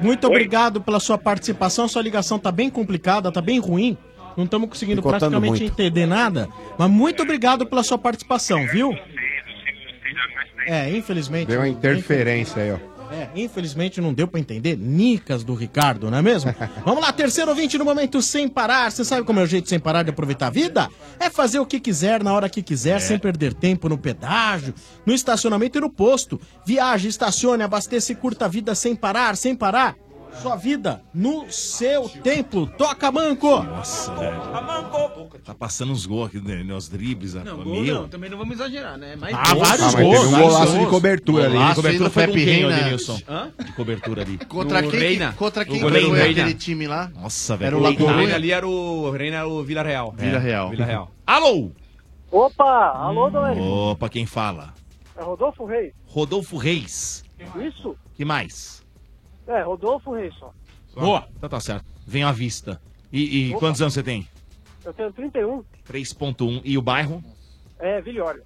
Muito 0.00 0.26
obrigado 0.26 0.80
pela 0.80 0.98
sua 0.98 1.18
participação. 1.18 1.86
Sua 1.86 2.00
ligação 2.00 2.38
tá 2.38 2.50
bem 2.50 2.70
complicada, 2.70 3.30
tá 3.30 3.42
bem 3.42 3.58
ruim. 3.58 3.98
Não 4.34 4.44
estamos 4.44 4.70
conseguindo 4.70 5.02
Picotando 5.02 5.30
praticamente 5.30 5.62
muito. 5.64 5.72
entender 5.72 6.06
nada. 6.06 6.48
Mas 6.78 6.90
muito 6.90 7.22
obrigado 7.22 7.66
pela 7.66 7.82
sua 7.82 7.98
participação, 7.98 8.66
viu? 8.66 8.96
É, 10.66 10.90
infelizmente. 10.90 11.48
Deu 11.48 11.60
uma 11.60 11.68
interferência 11.68 12.62
aí, 12.62 12.72
ó. 12.72 12.95
É, 13.10 13.28
infelizmente 13.34 14.00
não 14.00 14.12
deu 14.12 14.26
pra 14.26 14.40
entender. 14.40 14.76
Nicas 14.76 15.44
do 15.44 15.54
Ricardo, 15.54 16.10
não 16.10 16.18
é 16.18 16.22
mesmo? 16.22 16.54
Vamos 16.84 17.02
lá, 17.02 17.12
terceiro 17.12 17.50
ouvinte 17.50 17.78
no 17.78 17.84
momento 17.84 18.20
sem 18.22 18.48
parar. 18.48 18.90
Você 18.90 19.04
sabe 19.04 19.24
como 19.24 19.40
é 19.40 19.42
o 19.42 19.46
jeito 19.46 19.68
sem 19.68 19.78
parar 19.78 20.02
de 20.02 20.10
aproveitar 20.10 20.48
a 20.48 20.50
vida? 20.50 20.88
É 21.18 21.30
fazer 21.30 21.58
o 21.58 21.66
que 21.66 21.80
quiser, 21.80 22.22
na 22.22 22.32
hora 22.32 22.48
que 22.48 22.62
quiser, 22.62 23.00
sem 23.00 23.18
perder 23.18 23.54
tempo 23.54 23.88
no 23.88 23.98
pedágio, 23.98 24.74
no 25.04 25.12
estacionamento 25.12 25.78
e 25.78 25.80
no 25.80 25.90
posto. 25.90 26.40
Viaje, 26.64 27.08
estacione, 27.08 27.62
abasteça 27.62 28.12
e 28.12 28.14
curta 28.14 28.44
a 28.46 28.48
vida 28.48 28.74
sem 28.74 28.94
parar, 28.94 29.36
sem 29.36 29.54
parar. 29.54 29.96
Sua 30.42 30.56
vida 30.56 31.02
no 31.14 31.50
seu 31.50 32.08
tempo. 32.08 32.66
Toca, 32.66 33.10
Manco! 33.10 33.62
Nossa, 33.62 34.14
velho. 34.14 34.40
Tá 35.44 35.54
passando 35.54 35.92
uns 35.92 36.04
gols 36.06 36.28
aqui, 36.28 36.40
né, 36.40 36.62
nos 36.62 36.88
dribles. 36.88 37.34
Não, 37.34 37.44
Meu. 37.58 37.64
gol 37.64 37.84
não, 37.84 38.08
também 38.08 38.28
não 38.30 38.36
vamos 38.38 38.54
exagerar, 38.54 38.96
né? 38.98 39.16
Mais 39.16 39.34
Ah, 39.34 39.54
gols. 39.54 39.68
vários 39.68 39.94
Ah, 39.94 40.00
gols. 40.02 40.14
teve 40.16 40.26
um 40.26 40.30
vários 40.30 40.48
golaço 40.52 40.72
de 40.72 40.78
gols. 40.78 40.90
cobertura 40.90 41.44
ali. 41.46 41.52
Golaço 41.54 41.70
De 41.70 41.76
cobertura 41.76 42.10
foi 42.10 42.22
ô, 42.26 42.26
ô, 42.66 42.70
Denilson? 42.70 43.20
Hã? 43.28 43.52
De 43.64 43.72
cobertura 43.72 44.22
ali. 44.22 44.38
Contra 44.46 44.82
No 44.82 44.90
quem, 44.90 45.00
Reina. 45.00 45.32
contra 45.32 45.64
quem 45.64 45.80
foi 45.80 45.90
Reina. 45.92 46.42
aquele 46.42 46.54
time 46.54 46.86
lá? 46.86 47.10
Nossa, 47.14 47.56
velho. 47.56 47.66
Era 47.68 47.76
o 47.76 47.80
Lagoa. 47.80 48.12
Reina 48.16 48.34
ali 48.34 48.52
era 48.52 48.66
o, 48.68 49.04
o 49.04 49.10
Reina 49.10 49.36
era 49.38 49.48
o 49.48 49.62
Vila 49.64 49.82
Real. 49.82 50.14
Vila 50.16 50.38
Real. 50.38 50.70
Vila 50.70 50.84
Real. 50.84 51.10
Alô? 51.26 51.70
Opa, 52.30 52.92
alô, 52.96 53.30
dona 53.30 53.52
Erika. 53.52 53.64
Opa, 53.66 54.08
quem 54.08 54.26
fala? 54.26 54.74
É 55.16 55.22
Rodolfo 55.22 55.64
Reis. 55.64 55.92
Rodolfo 56.04 56.56
Reis. 56.56 57.24
Isso? 57.60 57.96
que 58.14 58.24
mais? 58.24 58.82
É, 59.46 59.62
Rodolfo 59.62 60.12
Reis 60.12 60.34
só. 60.38 60.52
Boa. 60.94 61.26
Então 61.36 61.48
tá 61.48 61.60
certo. 61.60 61.84
Vem 62.06 62.24
à 62.24 62.32
vista. 62.32 62.80
E, 63.12 63.48
e 63.48 63.50
Opa. 63.50 63.60
quantos 63.60 63.80
anos 63.82 63.94
você 63.94 64.02
tem? 64.02 64.28
Eu 64.84 64.92
tenho 64.92 65.12
31. 65.12 65.64
3.1. 65.90 66.60
E 66.64 66.76
o 66.78 66.82
bairro? 66.82 67.22
É, 67.78 68.00
Vilhório. 68.00 68.42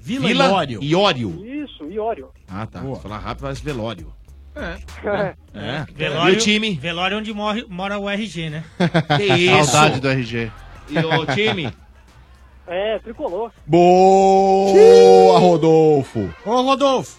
Vila, 0.00 0.28
Vila 0.28 0.44
Iório. 0.46 0.82
Iório. 0.82 1.46
Isso, 1.64 1.84
Iório. 1.90 2.30
Ah, 2.48 2.66
tá. 2.66 2.80
Se 2.80 3.00
falar 3.02 3.18
rápido, 3.18 3.42
parece 3.42 3.62
velório. 3.62 4.12
É. 4.54 5.34
É. 5.54 5.86
Velório, 5.92 6.34
E 6.34 6.36
o 6.36 6.40
time? 6.40 6.74
Velório 6.76 7.18
onde 7.18 7.32
morre, 7.32 7.64
mora 7.68 7.98
o 7.98 8.08
RG, 8.08 8.50
né? 8.50 8.64
Que 9.16 9.24
isso? 9.34 9.70
Saudade 9.72 10.00
do 10.00 10.08
RG. 10.08 10.50
E 10.88 10.98
o 10.98 11.26
time? 11.26 11.72
É, 12.66 12.98
tricolor. 12.98 13.52
Boa, 13.66 15.38
Rodolfo. 15.38 16.28
Ô, 16.44 16.62
Rodolfo. 16.62 17.18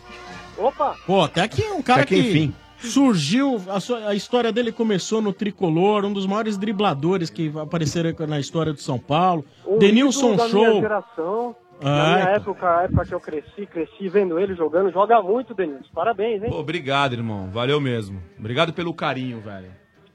Opa, 0.57 0.95
Pô, 1.05 1.21
até 1.21 1.41
aqui 1.41 1.63
um 1.63 1.81
cara 1.81 2.01
Até 2.01 2.15
que, 2.15 2.21
que 2.21 2.29
enfim. 2.29 2.55
Surgiu, 2.79 3.61
a, 3.69 3.79
sua- 3.79 4.07
a 4.07 4.15
história 4.15 4.51
dele 4.51 4.71
começou 4.71 5.21
no 5.21 5.33
Tricolor, 5.33 6.05
um 6.05 6.13
dos 6.13 6.25
maiores 6.25 6.57
dribladores 6.57 7.29
que 7.29 7.51
apareceram 7.59 8.13
na 8.27 8.39
história 8.39 8.73
do 8.73 8.79
São 8.81 8.97
Paulo. 8.99 9.45
o 9.65 9.77
Denilson 9.77 10.35
da 10.35 10.47
Show. 10.47 10.61
minha 10.67 10.81
geração. 10.81 11.55
Ah, 11.81 11.85
na 11.85 12.03
minha 12.07 12.21
então. 12.23 12.33
época, 12.33 12.77
a 12.79 12.83
época 12.83 13.05
que 13.05 13.13
eu 13.13 13.19
cresci, 13.21 13.65
cresci 13.65 14.09
vendo 14.09 14.37
ele 14.37 14.53
jogando. 14.53 14.91
Joga 14.91 15.21
muito, 15.21 15.53
Denilson. 15.53 15.87
Parabéns, 15.93 16.43
hein? 16.43 16.49
Pô, 16.49 16.59
obrigado, 16.59 17.13
irmão. 17.13 17.49
Valeu 17.51 17.79
mesmo. 17.79 18.21
Obrigado 18.37 18.73
pelo 18.73 18.93
carinho, 18.93 19.39
velho. 19.39 19.71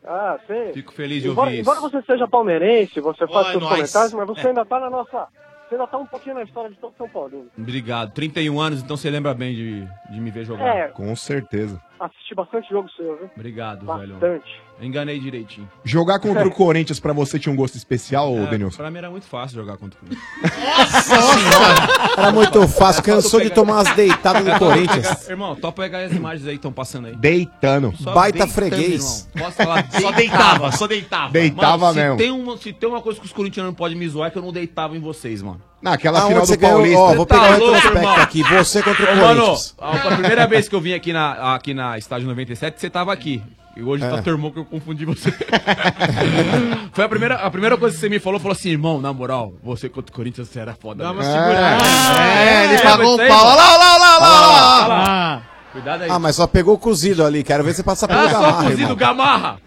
Ah, 0.07 0.39
sei. 0.47 0.75
Fico 0.75 0.93
feliz 0.93 1.23
de 1.23 1.29
embora, 1.31 1.49
ouvir 1.49 1.61
embora 1.63 1.79
isso. 1.79 1.91
você 1.91 2.03
seja 2.03 2.29
palmeirense, 2.29 3.01
você 3.01 3.27
faz 3.27 3.47
Ó, 3.47 3.49
é 3.49 3.51
seus 3.53 3.63
nóis. 3.63 3.75
comentários, 3.77 4.13
mas 4.13 4.27
você 4.27 4.49
ainda 4.49 4.65
tá 4.67 4.79
na 4.79 4.91
nossa. 4.91 5.27
Você 5.67 5.77
ainda 5.77 5.87
tá 5.87 5.97
um 5.97 6.05
pouquinho 6.05 6.35
na 6.35 6.43
história 6.43 6.69
de 6.69 6.77
todo 6.77 6.93
São 6.99 7.09
Paulo. 7.09 7.47
Obrigado. 7.57 8.13
31 8.13 8.61
anos, 8.61 8.83
então 8.83 8.99
você 8.99 9.09
lembra 9.09 9.33
bem 9.33 9.55
de, 9.55 9.89
de 10.13 10.21
me 10.21 10.31
ver 10.31 10.45
jogar. 10.45 10.77
É. 10.77 10.89
Com 10.89 11.17
certeza. 11.17 11.81
Assisti 12.01 12.35
bastante 12.35 12.69
jogo 12.69 12.89
seu, 12.97 13.17
viu? 13.19 13.31
Obrigado, 13.37 13.87
Bastante. 13.87 14.19
velho. 14.21 14.43
Enganei 14.81 15.21
direitinho. 15.21 15.71
Jogar 15.85 16.19
contra 16.19 16.47
o 16.47 16.51
Corinthians 16.51 16.99
pra 16.99 17.13
você 17.13 17.39
tinha 17.39 17.53
um 17.53 17.57
gosto 17.57 17.77
especial, 17.77 18.35
É, 18.37 18.47
Denilson? 18.47 18.77
pra 18.77 18.91
mim 18.91 18.99
era 18.99 19.09
muito 19.09 19.25
fácil 19.27 19.55
jogar 19.61 19.77
contra 19.77 19.97
o 20.01 20.03
Corinthians. 20.03 20.25
Era 22.17 22.33
muito 22.33 22.67
fácil, 22.69 23.03
cansou 23.03 23.41
de 23.41 23.51
tomar 23.51 23.75
umas 23.75 23.95
deitadas 23.95 24.45
do 24.45 24.59
Corinthians. 24.59 25.29
Irmão, 25.31 25.55
topa 25.57 25.83
pegar 25.83 26.01
as 26.01 26.13
imagens 26.13 26.45
aí 26.47 26.55
que 26.55 26.59
estão 26.59 26.73
passando 26.73 27.07
aí. 27.09 27.17
Deitando. 27.17 27.95
Só 27.97 28.13
Baita 28.13 28.39
deitando, 28.39 28.55
freguês. 28.55 29.29
irmão. 29.35 29.47
Posso 29.47 29.57
falar? 29.57 29.91
Só 30.01 30.11
deitava, 30.13 30.73
só 30.73 30.87
deitava. 30.87 31.33
Deitava 31.33 31.79
Mano, 31.79 31.95
mesmo. 31.95 32.13
Se 32.19 32.19
tem, 32.25 32.31
uma, 32.33 32.57
se 32.57 32.73
tem 32.73 32.89
uma 32.89 33.01
coisa 33.01 33.21
que 33.21 33.27
os 33.27 33.33
corintianos 33.33 33.71
não 33.71 33.75
podem 33.77 33.97
me 33.97 34.09
zoar 34.09 34.29
é 34.29 34.31
que 34.31 34.39
eu 34.39 34.43
não 34.43 34.53
deitava 34.53 34.97
em 34.97 35.01
vocês, 35.01 35.41
mano. 35.43 35.61
Naquela 35.85 36.21
Aonde 36.21 36.33
final 36.33 36.47
você 36.47 36.57
do? 36.57 36.61
Paulista. 36.67 36.99
Ó, 36.99 37.15
vou 37.15 37.27
Tá 37.27 37.35
pegar 37.39 37.57
o 37.57 37.59
louco, 37.59 37.75
retrospecto 37.75 38.21
aqui. 38.23 38.43
Você 38.43 38.83
contra 38.83 39.05
o 39.05 39.13
Ô, 39.13 39.17
Mano, 39.21 39.41
Corinthians. 39.43 39.75
a, 39.79 39.91
a 39.91 40.11
primeira 40.17 40.47
vez 40.47 40.67
que 40.67 40.75
eu 40.75 40.81
vim 40.81 40.95
aqui 40.95 41.13
na, 41.13 41.55
aqui 41.55 41.75
na 41.75 41.99
Estádio 41.99 42.27
97, 42.27 42.81
você 42.81 42.89
tava 42.89 43.13
aqui. 43.13 43.43
E 43.77 43.83
hoje 43.83 44.03
É. 44.03 44.09
tá 44.09 44.23
teu 44.23 44.33
irmão 44.33 44.51
que 44.51 44.59
eu 44.61 44.65
confundi 44.65 45.05
você. 45.05 45.31
Foi 46.93 47.05
a 47.05 47.09
primeira, 47.09 47.35
a 47.35 47.51
primeira 47.51 47.77
coisa 47.77 47.95
que 47.95 48.01
você 48.01 48.09
me 48.09 48.19
falou, 48.19 48.39
falou 48.41 48.53
assim, 48.55 48.71
irmão, 48.71 49.01
na 49.01 49.13
moral, 49.13 49.53
você 49.63 49.89
contra 49.89 50.11
o 50.13 50.17
Corinthians, 50.17 50.49
você 50.49 50.59
era 50.61 50.75
foda. 50.75 51.05
Dá 51.05 51.11
uma 51.13 51.21
mesmo." 51.23 51.33
segurada. 51.35 51.85
É, 51.85 52.65
ele 52.65 52.75
É, 52.75 52.79
pagou 52.83 53.15
um 53.15 53.17
pau. 53.29 53.47
Olha 53.47 53.55
lá, 53.57 53.75
olha 53.75 53.79
lá, 53.79 53.95
olha 53.95 53.99
lá, 53.99 54.17
olha 54.17 54.87
lá. 54.89 55.05
Ah, 55.07 55.43
Cuidado 55.73 56.03
aí. 56.05 56.11
Ah, 56.11 56.19
mas 56.19 56.37
só 56.37 56.47
pegou 56.47 56.75
o 56.75 56.79
cozido 56.79 57.25
ali. 57.27 57.43
Quero 57.43 57.65
ver 57.65 57.75
você 57.75 57.83
passar 57.83 58.07
pelo 58.09 58.21
Ah, 58.21 58.31
só 58.31 58.41
Gamarra, 58.41 58.63
cozido 58.63 58.81
irmão. 58.83 58.97
Gamarra. 58.97 59.59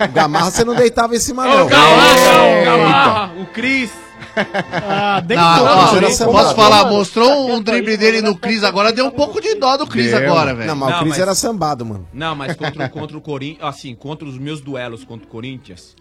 O 0.00 0.08
Gamarra 0.08 0.50
você 0.50 0.64
não 0.64 0.74
deitava 0.74 1.14
em 1.14 1.18
cima, 1.18 1.44
não. 1.46 1.66
Gamarra, 1.66 2.42
o 2.62 2.64
Gamarra, 2.64 3.30
o 3.40 3.46
Cris. 3.46 3.90
Ah, 4.36 5.20
deitou. 5.20 5.44
Não, 5.46 5.64
ó, 5.64 5.92
Não, 6.00 6.32
posso 6.32 6.54
falar, 6.54 6.84
mostrou 6.90 7.50
um 7.50 7.62
drible 7.62 7.96
dele 7.96 8.20
no 8.20 8.36
Cris 8.36 8.62
agora, 8.62 8.92
deu 8.92 9.06
um 9.06 9.10
pouco 9.10 9.40
de 9.40 9.54
dó 9.54 9.76
do 9.76 9.86
Cris 9.86 10.12
agora, 10.12 10.54
velho. 10.54 10.68
Não, 10.68 10.76
mas 10.76 10.90
Não, 10.90 10.96
o 10.96 11.00
Cris 11.00 11.10
mas- 11.10 11.18
era 11.20 11.34
sambado, 11.34 11.84
mano. 11.84 12.06
Não, 12.12 12.34
mas 12.34 12.54
contra, 12.56 12.86
o- 12.86 12.90
contra 12.90 13.16
o 13.16 13.20
Corinthians, 13.20 13.68
assim, 13.68 13.94
contra 13.94 14.26
os 14.28 14.38
meus 14.38 14.60
duelos 14.60 15.04
contra 15.04 15.26
o 15.26 15.30
Corinthians, 15.30 15.94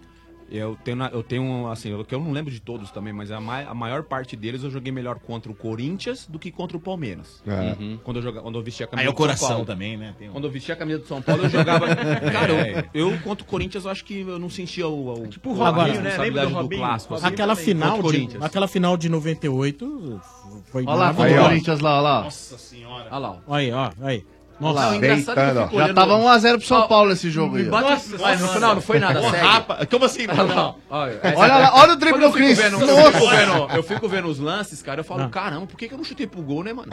eu 0.52 0.78
tenho, 0.84 1.04
eu 1.06 1.24
tenho 1.24 1.68
assim, 1.72 1.90
eu, 1.90 2.06
que 2.06 2.14
eu 2.14 2.20
não 2.20 2.32
lembro 2.32 2.52
de 2.52 2.60
todos 2.60 2.92
também, 2.92 3.12
mas 3.12 3.32
a, 3.32 3.40
mai- 3.42 3.66
a 3.66 3.74
maior 3.74 4.04
parte 4.04 4.36
deles 4.36 4.64
eu 4.64 4.70
joguei 4.70 4.92
melhor 4.92 5.18
contra 5.20 5.52
o 5.52 5.56
Corinthians 5.56 6.28
do 6.28 6.38
que 6.38 6.52
contra 6.52 6.78
o 6.78 6.80
Palmeiras. 6.80 7.42
É. 7.48 7.76
Uhum. 7.80 8.00
Quando, 8.04 8.18
eu 8.18 8.24
joga, 8.24 8.42
quando 8.42 8.58
eu 8.58 8.64
vestia 8.64 8.86
a 8.86 8.88
Aí 8.88 8.92
camisa 8.92 9.08
é 9.08 9.10
o 9.10 9.14
do 9.14 9.18
São 9.18 9.26
coração 9.26 9.48
Paulo. 9.50 9.66
também, 9.66 9.98
né? 9.98 10.16
Tem 10.20 10.30
um- 10.30 10.34
Quando 10.34 10.44
eu 10.46 10.52
vestia 10.52 10.76
a 10.76 10.78
camisa 10.78 11.00
do 11.00 11.08
São 11.08 11.22
Paulo, 11.22 11.44
eu 11.44 11.50
jogava. 11.50 11.88
Cara, 12.32 12.88
eu, 12.94 13.12
eu 13.12 13.20
contra 13.22 13.44
o 13.44 13.48
Corinthians, 13.48 13.86
eu 13.86 13.92
acho 13.92 14.06
que 14.06 14.20
eu 14.22 14.38
não 14.40 14.50
sentia 14.50 14.88
o. 14.88 15.24
o 15.24 15.28
Tipo 15.28 15.50
o 15.50 15.54
Robinho, 15.54 16.02
né? 16.02 16.18
Lembra 16.18 16.44
do 16.44 16.50
do 16.50 16.56
Robinho? 16.56 16.82
clássico. 16.82 17.14
assim, 17.16 17.26
Aquela 17.28 17.56
final, 17.56 18.00
o 18.00 18.12
de, 18.12 18.38
aquela 18.42 18.68
final 18.68 18.96
de 18.98 19.10
98 19.10 20.22
foi 20.66 20.84
Olha 20.86 20.96
lá, 20.96 21.08
contra 21.14 21.26
Aí, 21.26 21.40
o. 21.40 21.44
Corinthians 21.44 21.80
lá, 21.80 21.94
olha 21.94 22.02
lá. 22.02 22.24
Nossa 22.24 22.58
senhora. 22.58 23.06
Olha 23.10 23.18
lá. 23.18 23.42
ó. 23.48 23.54
Aí, 23.56 23.72
ó, 23.72 23.90
aí. 24.02 24.24
Olha 24.62 24.74
Nossa, 24.74 24.88
lá. 24.88 24.96
engraçado 24.96 25.18
é 25.18 25.24
que 25.24 25.30
eu 25.30 25.36
deitando, 25.46 25.64
fico 25.66 25.76
Já 25.78 25.84
olhando- 25.84 25.96
tava 25.96 26.14
1x0 26.18 26.58
pro 26.60 26.68
São 26.68 26.88
Paulo 26.88 27.12
esse 27.12 27.30
jogo 27.30 27.58
aí. 27.58 27.68
ó. 27.68 27.72
bate- 27.72 27.90
Nossa 27.90 28.18
Mas 28.22 28.40
no 28.42 28.48
final 28.48 28.76
não 28.76 28.82
foi 28.82 29.00
nada, 29.00 29.20
Ô, 29.20 29.30
sério. 29.30 29.48
rapa, 29.50 29.86
como 29.86 30.06
assim? 30.06 30.28
Olha 30.30 30.44
lá, 30.44 30.76
olha, 30.90 31.20
essa- 31.22 31.40
Olha 31.40 31.58
lá, 31.58 31.72
olha 31.76 31.94
o 31.94 31.96
drible 31.98 32.12
Quando 32.20 32.24
eu 32.24 32.30
do 32.30 32.38
fico 32.38 32.46
Cris. 32.48 32.58
vendo- 32.58 32.80
Eu 32.82 32.88
Nossa. 32.88 33.12
fico, 33.12 33.30
vendo, 33.30 33.76
eu 33.76 33.84
fico 33.84 34.08
vendo 34.08 34.28
os 34.30 34.40
lances, 34.40 34.82
cara, 34.82 35.02
eu 35.02 35.04
falo, 35.04 35.28
caramba, 35.30 35.66
por 35.68 35.78
que, 35.78 35.88
que 35.90 35.94
eu 35.94 35.98
não 35.98 36.06
chutei 36.06 36.26
pro 36.26 36.42
gol, 36.42 36.64
né, 36.64 36.72
mano? 36.74 36.90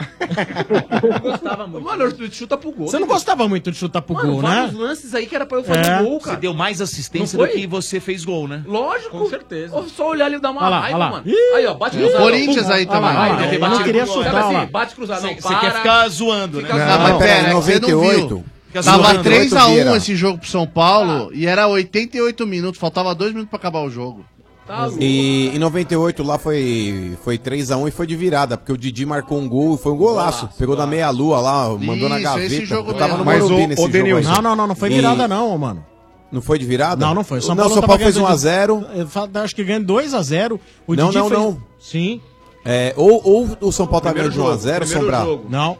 Eu 1.01 1.19
gostava 1.21 1.67
muito. 1.67 1.85
Mano, 1.85 2.03
eu 2.03 2.31
chuta 2.31 2.57
pro 2.57 2.71
gol. 2.71 2.87
você 2.87 2.99
não 2.99 3.07
né, 3.07 3.13
gostava 3.13 3.47
muito 3.47 3.71
de 3.71 3.77
chutar 3.77 4.01
pro 4.01 4.13
Mano, 4.15 4.33
gol, 4.33 4.41
vários 4.41 4.73
né? 4.73 4.79
lances 4.79 5.15
aí 5.15 5.25
que 5.25 5.35
era 5.35 5.45
pra 5.45 5.57
eu 5.59 5.63
fazer 5.63 5.85
É. 5.89 6.03
gol, 6.03 6.19
Você 6.19 6.25
cara. 6.29 6.39
deu 6.39 6.53
mais 6.53 6.81
assistência 6.81 7.37
Não 7.37 7.45
do 7.45 7.51
foi? 7.51 7.61
que 7.61 7.67
você 7.67 7.99
fez 7.99 8.25
gol, 8.25 8.47
né? 8.47 8.61
Lógico. 8.65 9.17
Com 9.17 9.29
certeza. 9.29 9.75
Ó, 9.75 9.83
Só 9.83 10.09
olhar 10.09 10.25
ali 10.25 10.35
e 10.35 10.39
dar 10.39 10.51
uma 10.51 10.61
Olha 10.61 10.69
lá, 10.69 10.79
raiva, 10.81 10.97
olha 10.97 11.05
lá. 11.05 11.11
mano. 11.11 11.23
Ih, 11.27 11.55
aí, 11.55 11.65
ó, 11.67 11.73
bate 11.75 11.97
cruzado. 11.97 12.21
Corinthians 12.23 12.69
aí 12.69 12.87
Olha 12.89 12.99
lá, 12.99 13.07
também. 13.07 13.21
aí, 13.23 13.31
Ah, 13.31 13.35
deve 13.35 13.47
ele 13.47 13.57
bater 13.59 13.75
não 13.77 13.83
queria 13.83 14.05
Sabe 14.05 14.19
olha 14.19 14.39
assim, 14.39 14.53
lá. 14.53 14.65
bate 14.65 14.95
cruzado, 14.95 15.21
não, 15.23 15.33
Você 15.35 15.41
para. 15.41 15.59
quer 15.59 15.73
ficar 15.73 16.07
zoando, 16.09 16.61
né? 16.61 16.69
Não, 16.69 16.99
mas 16.99 17.17
pera, 17.17 17.52
é 17.57 17.61
que 17.61 17.65
você 17.65 17.79
não 17.79 17.89
98. 17.89 18.43
Fica 18.67 18.83
Tava 18.83 19.03
zoando. 19.03 19.23
3x1 19.29 19.67
Vieira. 19.67 19.97
esse 19.97 20.15
jogo 20.15 20.39
pro 20.39 20.49
São 20.49 20.65
Paulo 20.65 21.29
e 21.33 21.45
era 21.45 21.67
88 21.67 22.47
minutos, 22.47 22.79
faltava 22.79 23.13
2 23.13 23.31
minutos 23.31 23.49
pra 23.49 23.57
acabar 23.59 23.81
o 23.81 23.89
jogo. 23.89 24.25
Tá. 24.65 24.89
E 24.97 25.51
em 25.53 25.59
98 25.59 26.23
lá 26.23 26.37
foi, 26.39 27.17
foi 27.23 27.37
3x1 27.37 27.87
e 27.87 27.91
foi 27.91 28.07
de 28.07 28.15
virada, 28.15 28.57
porque 28.57 28.71
o 28.71 28.77
Didi 28.77 29.05
marcou 29.05 29.37
um 29.37 29.47
gol, 29.47 29.77
foi 29.77 29.91
um 29.91 29.97
golaço. 29.97 30.41
Golaço, 30.45 30.57
pegou 30.57 30.75
na 30.77 30.87
meia-lua 30.87 31.39
lá, 31.41 31.69
mandou 31.77 32.07
na 32.07 32.15
Isso, 32.15 32.23
gaveta. 32.23 32.45
esse 32.53 32.65
jogo 32.65 32.91
Eu 32.91 32.93
tava 32.95 33.17
no 33.17 33.25
Mas 33.25 33.43
o- 33.43 33.49
nesse 33.67 33.81
o. 33.83 33.87
Denilson- 33.89 34.31
Não, 34.31 34.41
não, 34.41 34.55
não, 34.55 34.67
não 34.67 34.75
foi 34.75 34.89
E- 34.89 34.93
virada 34.95 35.27
não, 35.27 35.53
ô, 35.53 35.57
mano. 35.57 35.85
Não 36.31 36.41
foi 36.41 36.57
de 36.57 36.65
virada? 36.65 37.05
Não, 37.05 37.13
não 37.13 37.23
foi. 37.23 37.37
não, 37.41 37.45
São 37.45 37.55
Paulo 37.55 37.69
fez 38.01 38.15
tava 38.15 38.27
1x0. 38.33 38.79
ganhando 38.79 38.93
de- 38.93 38.99
eu 39.01 39.07
fa- 39.07 39.29
Acho 39.35 39.55
que 39.55 39.63
ganhando 39.63 39.85
2x0. 39.85 40.59
O 40.87 40.95
Não, 40.95 41.05
Didi 41.07 41.17
não, 41.19 41.29
fez... 41.29 41.39
não. 41.41 41.57
Sim. 41.79 42.21
É, 42.65 42.93
ou, 42.97 43.21
ou 43.23 43.49
o 43.67 43.71
São 43.71 43.85
Paulo 43.85 44.01
tá 44.01 44.13
ganhando 44.13 44.31
de 44.31 44.37
jogo, 44.37 44.49
1x0, 44.49 44.79
primeiro 44.79 44.87
Sombrar. 45.01 45.25
jogo. 45.25 45.45
Não. 45.49 45.77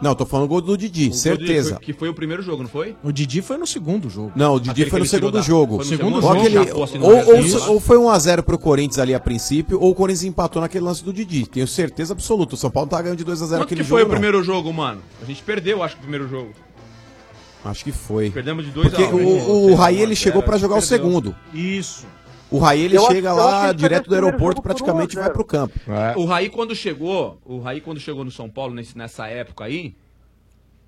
Não, 0.00 0.14
tô 0.14 0.24
falando 0.24 0.46
gol 0.48 0.60
do 0.60 0.76
Didi, 0.78 1.08
O 1.08 1.12
certeza. 1.12 1.70
foi- 1.76 1.78
Que 1.84 1.92
foi 1.92 2.08
o 2.08 2.14
primeiro 2.14 2.40
jogo, 2.42 2.62
não 2.62 2.70
foi? 2.70 2.94
O 3.02 3.10
Didi 3.10 3.42
foi 3.42 3.56
no 3.56 3.66
segundo 3.66 4.08
jogo. 4.08 4.30
Não, 4.36 4.54
o 4.54 4.58
Didi 4.60 4.70
Aquele 4.70 4.90
foi 4.90 5.00
no 5.00 5.06
segundo 5.06 5.32
da- 5.32 5.40
jogo. 5.42 5.76
foi 5.76 5.84
no 5.84 5.90
Segundo 5.90 6.14
Ou, 6.16 6.22
jogo, 6.22 6.34
aquele- 6.36 6.58
assim 6.58 6.98
no 6.98 7.04
ou, 7.04 7.12
ou, 7.16 7.72
ou 7.74 7.80
foi 7.80 7.96
1x0 7.98 8.42
pro 8.44 8.56
Corinthians 8.58 8.98
ali 9.00 9.12
a 9.12 9.18
princípio, 9.18 9.80
ou 9.80 9.90
o 9.90 9.94
Corinthians 9.96 10.24
empatou 10.24 10.62
naquele 10.62 10.84
lance 10.84 11.02
do 11.04 11.12
Didi. 11.12 11.46
Tenho 11.46 11.66
certeza 11.66 12.12
absoluta. 12.12 12.54
O 12.54 12.58
São 12.58 12.70
Paulo 12.70 12.88
tá 12.88 13.02
ganhando 13.02 13.18
de 13.18 13.24
2x0 13.24 13.58
Quanto 13.60 13.62
aquele 13.64 13.80
que 13.82 13.88
jogo. 13.88 13.96
foi 13.98 14.02
o 14.02 14.04
não. 14.06 14.10
primeiro 14.12 14.42
jogo, 14.44 14.72
mano? 14.72 15.00
A 15.20 15.24
gente 15.24 15.42
perdeu, 15.42 15.82
acho 15.82 15.94
que 15.96 16.00
o 16.00 16.02
primeiro 16.02 16.28
jogo. 16.28 16.50
Acho 17.64 17.82
que 17.84 17.90
foi. 17.90 18.30
Perdemos 18.30 18.64
de 18.64 18.70
2 18.70 18.88
Porque 18.90 19.02
a 19.02 19.08
1. 19.08 19.16
o, 19.16 19.70
o 19.72 19.74
Raí 19.74 20.00
ele 20.00 20.14
chegou 20.14 20.42
pra 20.44 20.56
jogar 20.58 20.76
o 20.76 20.80
segundo. 20.80 21.34
Isso. 21.52 22.06
O 22.50 22.58
Raí 22.58 22.82
ele 22.82 22.96
eu 22.96 23.06
chega 23.06 23.30
acho, 23.30 23.38
lá 23.38 23.72
direto 23.72 24.08
do 24.08 24.14
aeroporto 24.14 24.62
praticamente 24.62 25.16
vai 25.16 25.30
pro 25.30 25.44
campo. 25.44 25.78
É. 25.86 26.16
O 26.16 26.24
Raí 26.24 26.48
quando 26.48 26.74
chegou, 26.74 27.38
o 27.44 27.58
Raí 27.58 27.80
quando 27.80 28.00
chegou 28.00 28.24
no 28.24 28.30
São 28.30 28.48
Paulo 28.48 28.74
nesse, 28.74 28.96
nessa 28.96 29.26
época 29.26 29.64
aí, 29.64 29.94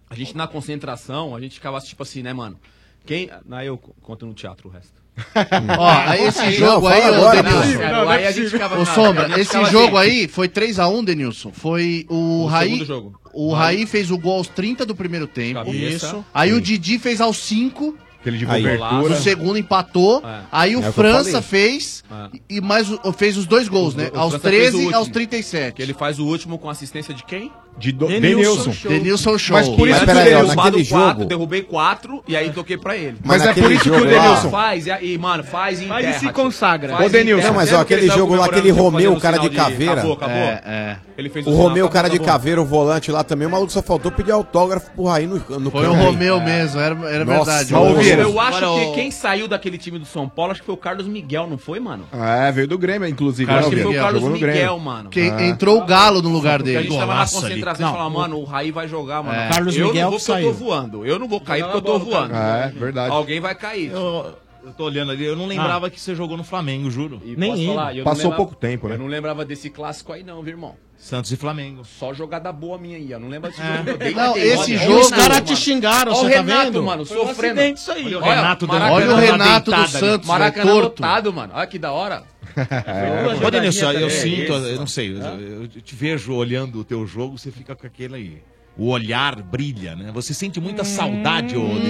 a 0.09 0.15
gente 0.15 0.37
na 0.37 0.47
concentração, 0.47 1.37
a 1.37 1.41
gente 1.41 1.55
ficava 1.55 1.79
tipo 1.81 2.03
assim, 2.03 2.23
né, 2.23 2.33
mano? 2.33 2.59
Quem, 3.05 3.31
na 3.45 3.65
eu 3.65 3.79
conto 3.79 4.27
no 4.27 4.35
teatro 4.35 4.69
o 4.69 4.73
resto. 4.73 5.01
Ó, 5.79 6.15
esse 6.15 6.53
jogo 6.53 6.87
aí, 6.87 7.03
agora, 7.03 7.43
Denilson, 7.43 8.57
é 8.57 8.79
Ô, 8.79 8.87
Sombra, 8.87 9.41
esse 9.41 9.65
jogo 9.67 9.97
aí 9.97 10.29
foi 10.29 10.49
3x1, 10.49 11.05
Denilson. 11.05 11.53
Foi 11.53 12.07
o, 12.09 12.43
o 12.43 12.47
Raí. 12.47 12.87
O 13.33 13.53
Raí 13.53 13.87
fez 13.87 14.11
o 14.11 14.19
gol 14.19 14.39
aos 14.39 14.49
30 14.49 14.87
do 14.87 14.95
primeiro 14.95 15.27
tempo. 15.27 15.65
Cabeça. 15.65 16.07
Isso. 16.07 16.25
Aí 16.33 16.51
Sim. 16.51 16.57
o 16.57 16.61
Didi 16.61 16.99
fez 16.99 17.21
aos 17.21 17.39
5. 17.39 17.97
Aquele 18.21 18.39
de 18.39 18.47
aí. 18.47 18.63
cobertura. 18.63 19.15
O 19.15 19.17
segundo 19.17 19.59
empatou. 19.59 20.23
É. 20.25 20.41
Aí 20.53 20.77
o 20.77 20.85
é 20.85 20.93
França 20.93 21.41
fez 21.41 22.05
é. 22.11 22.39
e 22.49 22.61
mais 22.61 22.89
fez 23.17 23.37
os 23.37 23.47
dois 23.47 23.67
gols, 23.67 23.95
o, 23.95 23.97
né? 23.97 24.11
O 24.13 24.19
aos 24.19 24.39
13 24.39 24.89
e 24.89 24.95
aos 24.95 25.09
37. 25.09 25.75
Que 25.75 25.83
ele 25.83 25.95
faz 25.95 26.19
o 26.19 26.27
último 26.27 26.59
com 26.59 26.69
assistência 26.69 27.15
de 27.15 27.25
quem? 27.25 27.51
De 27.79 27.93
do... 27.93 28.07
Denilson. 28.07 28.73
Denilson 28.87 29.39
Show. 29.39 29.57
Mas 29.57 29.69
por 29.69 29.89
isso 29.89 30.05
que 30.05 30.11
eu 30.11 30.15
derrubei 30.15 30.85
quatro, 30.85 31.25
derrubei 31.25 31.63
quatro 31.63 32.23
e 32.29 32.37
aí 32.37 32.51
toquei 32.51 32.77
pra 32.77 32.97
ele. 32.97 33.17
Mas, 33.25 33.43
mas 33.43 33.57
é 33.57 33.61
por 33.61 33.73
isso 33.73 33.85
que 33.85 33.91
o 33.91 34.05
Denilson. 34.05 34.51
Faz, 34.51 34.87
e, 34.87 35.19
mano, 35.19 35.43
faz 35.43 35.81
e 35.81 35.87
Faz 35.87 36.17
se 36.17 36.31
consagra. 36.31 37.01
O 37.01 37.07
Ô, 37.07 37.09
Denilson. 37.09 37.47
Não, 37.49 37.55
mas 37.55 37.73
ó, 37.73 37.81
aquele 37.81 38.09
jogo 38.09 38.35
lá, 38.35 38.47
aquele 38.47 38.71
Romeu, 38.71 39.17
cara 39.17 39.39
de 39.39 39.49
caveira. 39.49 39.93
Acabou, 39.93 40.13
acabou. 40.13 40.37
É, 40.37 40.99
é. 41.17 41.41
o 41.47 41.55
Romeu, 41.55 41.89
cara 41.89 42.09
de 42.09 42.19
caveira, 42.19 42.61
o 42.61 42.67
volante 42.67 43.11
lá 43.11 43.25
também, 43.25 43.49
o 43.49 43.51
maluco 43.51 43.73
só 43.73 43.83
faltou 43.83 44.13
pedir 44.13 44.33
autógrafo 44.33 44.91
pro 44.91 45.05
Raí 45.05 45.27
no, 45.27 45.37
no 45.59 45.71
Foi 45.71 45.87
o 45.87 45.95
Romeu 45.95 46.37
é. 46.37 46.45
mesmo, 46.45 46.81
era, 46.81 46.95
era 47.09 47.25
verdade. 47.25 47.73
Eu 47.73 48.41
acho 48.41 48.75
que 48.75 48.93
quem 48.93 49.11
saiu 49.11 49.49
daquele 49.49 49.79
time 49.79 49.99
do 49.99 50.05
São 50.05 50.29
Paulo, 50.29 50.53
acho 50.53 50.61
que 50.61 50.67
foi 50.67 50.75
o 50.75 50.79
Carlos 50.79 51.09
Miguel, 51.09 51.47
não 51.47 51.57
foi, 51.57 51.81
mano? 51.81 52.05
É, 52.13 52.53
veio 52.53 52.69
do 52.69 52.77
Grêmio, 52.77 53.09
inclusive. 53.09 53.51
Acho 53.51 53.71
que 53.71 53.77
foi 53.77 53.97
o 53.97 54.01
Carlos 54.01 54.23
Miguel, 54.25 54.79
mano. 54.79 55.11
É. 55.17 55.49
Entrou 55.49 55.79
o 55.79 55.87
Galo 55.87 56.21
no 56.21 56.29
lugar 56.29 56.63
dele. 56.63 56.89
Na 56.97 57.27
vai 57.61 57.75
trazer 57.75 57.83
não, 57.83 57.91
e 57.91 57.93
falar, 57.93 58.11
mano, 58.11 58.39
o 58.39 58.45
Raí 58.45 58.71
vai 58.71 58.89
jogar, 58.89 59.23
mano. 59.23 59.39
É. 59.39 59.49
Carlos 59.49 59.77
eu 59.77 59.87
Miguel 59.87 60.03
não 60.05 60.11
vou 60.11 60.19
porque 60.19 60.33
saiu. 60.33 60.49
eu 60.49 60.53
tô 60.53 60.59
voando. 60.59 61.07
Eu 61.07 61.19
não 61.19 61.29
vou 61.29 61.41
cair 61.41 61.63
porque 61.63 61.77
eu 61.77 61.83
tô 61.83 61.99
voando. 61.99 62.35
É, 62.35 62.69
verdade. 62.69 63.13
Alguém 63.13 63.41
vai 63.41 63.55
cair. 63.55 63.91
Eu... 63.91 64.35
Eu 64.63 64.73
tô 64.73 64.85
olhando 64.85 65.11
ali, 65.13 65.25
eu 65.25 65.35
não 65.37 65.47
lembrava 65.47 65.87
ah. 65.87 65.91
que 65.91 65.99
você 66.01 66.15
jogou 66.15 66.37
no 66.37 66.45
Flamengo, 66.45 66.91
juro. 66.91 67.21
E 67.25 67.35
Nem 67.37 67.51
posso 67.53 67.67
falar, 67.67 67.97
eu 67.97 68.05
Passou 68.05 68.23
lembrava- 68.25 68.37
pouco 68.37 68.55
tempo, 68.55 68.89
né? 68.89 68.95
Eu 68.95 68.99
não 68.99 69.07
lembrava 69.07 69.45
desse 69.45 69.71
clássico 69.71 70.13
aí 70.13 70.23
não, 70.23 70.43
viu, 70.43 70.53
irmão? 70.53 70.75
Santos 70.99 71.33
e 71.33 71.37
Flamengo. 71.37 71.83
Só 71.83 72.13
jogada 72.13 72.53
boa 72.53 72.77
minha 72.77 72.99
aí, 72.99 73.11
eu 73.11 73.19
Não 73.19 73.29
lembro 73.29 73.49
desse 73.51 73.63
é. 73.63 73.77
jogo. 73.79 73.91
eu 74.05 74.15
Não, 74.15 74.37
esse 74.37 74.77
olha. 74.77 74.79
jogo- 74.87 75.01
Os 75.01 75.11
caras 75.11 75.41
te 75.41 75.57
xingaram, 75.57 76.13
Olha 76.13 76.21
o 76.21 76.31
tá 76.31 76.37
Renato, 76.37 76.83
mano, 76.83 77.07
sofrendo. 77.07 77.61
isso 77.63 77.91
aí. 77.91 78.05
Olha 78.07 78.19
o 78.19 78.21
Renato 78.21 78.69
Maracanã 78.69 78.95
Olha 78.95 79.11
o 79.13 79.17
Renato 79.17 79.71
do. 79.71 79.89
Santos, 79.89 80.29
é 80.29 80.31
Maracanã 80.31 80.73
torto. 80.73 81.03
lotado, 81.03 81.33
mano. 81.33 81.53
Olha 81.57 81.67
que 81.67 81.79
da 81.79 81.93
hora. 81.93 82.23
É. 82.57 83.35
Pode 83.41 83.51
Denilson, 83.53 83.93
eu 83.93 84.11
sinto, 84.11 84.53
é 84.53 84.75
eu 84.75 84.77
não 84.79 84.87
sei, 84.87 85.11
eu, 85.17 85.63
eu 85.63 85.69
te 85.69 85.95
vejo 85.95 86.35
olhando 86.35 86.81
o 86.81 86.85
teu 86.85 87.07
jogo, 87.07 87.39
você 87.39 87.51
fica 87.51 87.75
com 87.77 87.87
aquele 87.87 88.15
aí. 88.17 88.43
O 88.77 88.89
olhar 88.89 89.37
brilha, 89.43 89.95
né? 89.97 90.11
Você 90.13 90.33
sente 90.35 90.61
muita 90.61 90.85
saudade, 90.85 91.57
ô 91.57 91.63
Denilson. 91.67 91.87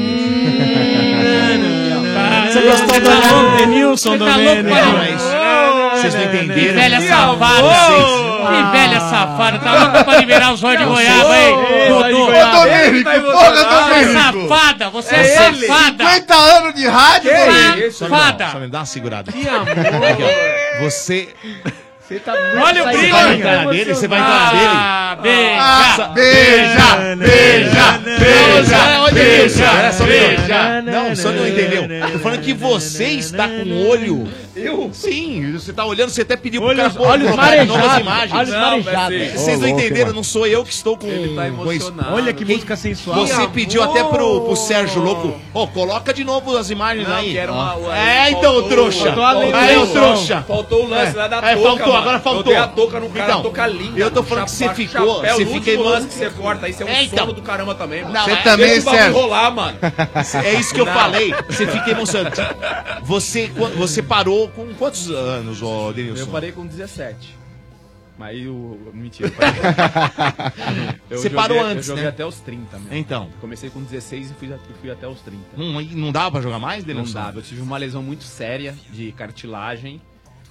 Hum. 1.97 2.00
Você 2.47 2.61
gostou 2.63 3.01
do 3.01 3.11
nome, 3.11 3.57
Denilson 3.59 4.17
Domênico? 4.17 4.71
Vocês 5.95 6.15
não 6.15 6.25
entenderam? 6.25 6.75
Velha 6.75 7.01
safada. 7.01 7.69
Que 8.51 8.79
velha 8.79 9.01
safada, 9.01 9.59
tá 9.59 9.79
louco 9.79 10.05
pra 10.05 10.17
liberar 10.19 10.53
os 10.53 10.65
olhos 10.65 10.81
de 10.81 10.87
goiaba, 10.87 11.39
hein? 11.39 11.55
Dodô. 11.89 12.25
Ô, 12.25 12.61
Domênico, 12.61 13.11
porra, 13.33 13.65
Domênico. 13.65 14.49
Safada, 14.49 14.91
você 14.91 15.15
é, 15.15 15.21
é 15.21 15.53
safada. 15.53 16.05
50 16.05 16.35
anos 16.35 16.75
de 16.75 16.87
rádio, 16.87 17.31
Domênico. 17.31 17.93
Safada. 17.93 18.49
Só 18.51 18.59
me 18.59 18.69
dá 18.69 18.79
uma 18.79 18.87
segurada. 18.87 19.33
Que 19.33 19.49
amor. 19.49 19.69
Aqui, 19.69 20.23
ó. 20.23 20.85
Você... 20.85 21.29
Você 22.11 22.19
tá 22.19 22.33
muito 22.33 22.59
Olha 22.59 22.83
o 22.83 22.87
brilho! 22.89 23.15
Você 23.15 23.23
vai 23.23 23.37
encarar 23.37 23.67
nele? 23.67 23.95
Você 23.95 24.09
vai 24.09 24.19
encarar 24.19 24.53
nele? 24.53 24.67
Ah, 24.67 25.19
beija! 25.23 26.09
Beija! 26.09 27.17
Beija! 27.17 27.99
Beija! 28.19 29.11
Beija! 29.13 30.05
Beija! 30.05 30.83
Não, 30.83 31.13
o 31.13 31.17
Sandro 31.17 31.43
não 31.43 31.49
entendeu. 31.49 31.85
Tô 32.13 32.19
falando 32.19 32.41
que 32.41 32.53
você 32.53 33.05
está 33.11 33.47
com 33.47 33.63
o 33.63 33.89
olho. 33.89 34.29
Eu? 34.57 34.91
Sim, 34.93 35.53
você 35.53 35.73
tá 35.73 35.85
olhando, 35.85 36.11
você 36.11 36.23
até 36.23 36.37
pediu 36.37 36.61
pro 36.61 36.77
cara 36.77 36.91
pôr 36.91 37.07
as 37.07 37.37
marejados, 37.37 38.01
imagens. 38.01 38.33
Olhos 38.33 38.55
marejados. 38.55 39.33
Vocês 39.33 39.61
não 39.61 39.69
entenderam, 39.69 40.13
não 40.13 40.25
sou 40.25 40.47
eu 40.47 40.65
que 40.65 40.73
estou 40.73 40.97
com. 40.97 41.07
Ele 41.07 41.37
tá 41.37 41.47
emocionado. 41.47 42.15
Olha 42.15 42.33
que 42.33 42.45
música 42.45 42.77
sensual. 42.77 43.21
Você 43.21 43.47
pediu 43.49 43.83
até 43.83 44.03
pro, 44.03 44.41
pro 44.41 44.57
Sérgio 44.57 45.01
Louco, 45.01 45.35
ó, 45.55 45.67
coloca 45.69 46.13
de 46.13 46.25
novo 46.25 46.57
as 46.57 46.71
imagens 46.71 47.09
aí. 47.09 47.39
É, 47.39 48.31
então, 48.31 48.69
trouxa. 48.69 49.15
Aí, 49.55 49.87
trouxa. 49.93 50.45
Faltou 50.47 50.85
o 50.85 50.89
lance 50.89 51.17
lá 51.17 51.29
da 51.29 51.39
é, 51.39 51.55
touca, 51.55 52.00
agora 52.01 52.21
faltou. 52.21 52.41
Eu 52.41 52.45
dei 52.45 52.57
a 52.57 52.69
toca 52.69 53.01
no 53.01 53.09
cara, 53.11 53.25
então, 53.25 53.41
a 53.41 53.43
touca 53.43 53.65
é 53.65 53.69
linda. 53.69 53.99
Eu 53.99 54.11
tô 54.11 54.23
falando 54.23 54.49
chapa, 54.49 54.75
que 54.75 54.83
você 54.83 54.89
ficou. 54.89 55.17
Chapéu, 55.17 55.37
você 55.37 55.47
fica 55.47 55.81
lance 55.81 56.09
que 56.09 56.15
você 56.15 56.31
corta, 56.31 56.69
isso 56.69 56.83
é 56.83 56.87
um 56.87 56.89
é, 56.89 57.05
então. 57.05 57.19
sono 57.19 57.33
do 57.33 57.43
caramba 57.43 57.75
também, 57.75 58.03
mano. 58.03 58.15
Não, 58.15 58.25
você 58.25 58.31
é, 58.33 58.37
também, 58.43 58.71
é 58.71 58.81
Sérgio. 58.81 59.13
rolar, 59.13 59.51
mano. 59.51 59.79
É 60.45 60.55
isso 60.55 60.75
que 60.75 60.81
eu 60.81 60.87
Não. 60.87 60.93
falei. 60.93 61.35
Você 61.49 61.67
fica 61.67 61.91
emocionante. 61.91 62.41
Você, 63.03 63.51
você 63.77 64.03
parou 64.03 64.49
com 64.49 64.73
quantos 64.75 65.11
anos, 65.11 65.63
ô 65.63 65.93
Denilson? 65.93 66.23
Eu 66.23 66.27
parei 66.29 66.53
com 66.53 66.67
17. 66.67 67.41
Mas 68.21 68.45
eu. 68.45 68.79
Mentira. 68.93 69.33
eu 71.09 71.17
Você 71.17 71.31
joguei, 71.31 71.31
parou 71.31 71.65
antes, 71.65 71.89
eu 71.89 71.95
joguei 71.95 72.05
né? 72.05 72.11
até 72.11 72.27
os 72.27 72.39
30 72.41 72.79
mesmo. 72.79 72.95
Então. 72.95 73.31
Comecei 73.41 73.71
com 73.71 73.83
16 73.83 74.31
e 74.31 74.35
fui, 74.35 74.55
fui 74.79 74.91
até 74.91 75.09
os 75.09 75.21
30. 75.23 75.43
Não, 75.57 75.81
não 75.81 76.13
dava 76.13 76.33
pra 76.33 76.41
jogar 76.43 76.59
mais, 76.59 76.85
Denilson? 76.85 77.19
Não 77.19 77.25
dava. 77.25 77.39
Eu 77.39 77.43
tive 77.43 77.63
uma 77.63 77.79
lesão 77.79 78.03
muito 78.03 78.25
séria 78.25 78.77
de 78.91 79.11
cartilagem. 79.13 80.03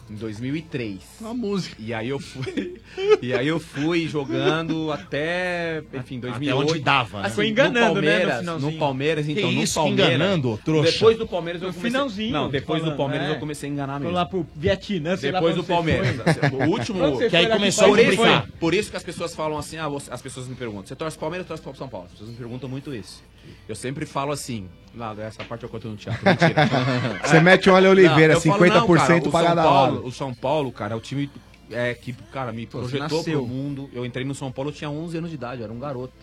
Em 0.09 0.15
2003. 0.15 0.99
Uma 1.21 1.33
música. 1.33 1.75
E 1.77 1.93
aí 1.93 2.09
eu 2.09 2.19
fui, 2.19 2.81
e 3.21 3.31
aí 3.31 3.47
eu 3.47 3.59
fui 3.59 4.07
jogando 4.07 4.91
até, 4.91 5.83
enfim, 5.93 6.19
2008. 6.19 6.61
Até 6.61 6.71
onde 6.71 6.83
dava. 6.83 7.19
Né? 7.19 7.27
Assim, 7.27 7.35
foi 7.35 7.47
enganando, 7.47 8.01
né, 8.01 8.19
no 8.19 8.23
Palmeiras, 8.23 8.35
né? 8.37 8.41
No, 8.41 8.57
então, 8.57 8.71
no 8.71 8.77
Palmeiras, 8.77 9.29
então, 9.29 9.49
que 9.49 9.61
isso, 9.61 9.79
no 9.79 9.85
Palmeiras. 9.85 10.15
enganando, 10.15 10.59
trouxa. 10.65 10.91
Depois 10.91 11.17
do 11.17 11.27
Palmeiras 11.27 11.61
eu 11.61 11.67
comecei... 11.67 11.83
No 11.83 11.95
finalzinho. 11.95 12.31
Não, 12.31 12.49
depois 12.49 12.79
falando, 12.79 12.93
do 12.93 12.97
Palmeiras 12.97 13.27
é. 13.27 13.31
eu 13.31 13.39
comecei 13.39 13.69
a 13.69 13.71
enganar 13.71 13.99
mesmo. 13.99 14.05
Foi 14.05 14.13
lá 14.13 14.25
pro 14.25 14.47
Vietnã, 14.55 15.15
sei 15.15 15.31
Depois 15.31 15.55
do 15.55 15.63
Palmeiras. 15.63 16.15
Foi. 16.15 16.25
Assim, 16.47 16.55
o 16.55 16.69
último... 16.69 17.29
Que 17.29 17.37
aí 17.37 17.47
começou 17.47 17.93
a 17.93 17.97
brincar. 17.97 18.47
Por 18.59 18.73
isso 18.73 18.89
que 18.89 18.97
as 18.97 19.03
pessoas 19.03 19.35
falam 19.35 19.57
assim, 19.57 19.77
ah, 19.77 19.87
as 20.09 20.21
pessoas 20.21 20.47
me 20.47 20.55
perguntam, 20.55 20.87
você 20.87 20.95
torce 20.95 21.17
Palmeiras 21.17 21.49
ou 21.49 21.57
torce 21.57 21.77
São 21.77 21.87
Paulo? 21.87 22.07
As 22.07 22.13
pessoas 22.13 22.31
me 22.31 22.35
perguntam 22.35 22.67
muito 22.67 22.93
isso. 22.93 23.21
Eu 23.67 23.75
sempre 23.75 24.05
falo 24.05 24.31
assim, 24.31 24.69
Lado, 24.95 25.21
essa 25.21 25.43
parte 25.43 25.63
eu 25.63 25.69
conto 25.69 25.87
no 25.87 25.95
teatro. 25.95 26.23
Você 27.23 27.37
é, 27.37 27.41
mete 27.41 27.69
o 27.69 27.73
Olha 27.73 27.89
Oliveira, 27.89 28.33
não, 28.33 28.41
50% 28.41 28.49
falo, 28.51 29.19
não, 29.23 29.31
cara, 29.31 29.63
Paulo, 29.63 29.95
lado. 29.95 30.07
O 30.07 30.11
São 30.11 30.33
Paulo, 30.33 30.71
cara, 30.71 30.93
é 30.93 30.97
o 30.97 30.99
time 30.99 31.29
é, 31.69 31.93
que, 31.93 32.13
cara, 32.13 32.51
me 32.51 32.65
projetou 32.65 33.23
pro 33.23 33.45
mundo. 33.45 33.89
Eu 33.93 34.05
entrei 34.05 34.25
no 34.25 34.33
São 34.33 34.51
Paulo, 34.51 34.71
eu 34.71 34.73
tinha 34.73 34.89
11 34.89 35.17
anos 35.17 35.29
de 35.29 35.35
idade, 35.35 35.61
eu 35.61 35.65
era 35.65 35.73
um 35.73 35.79
garoto. 35.79 36.13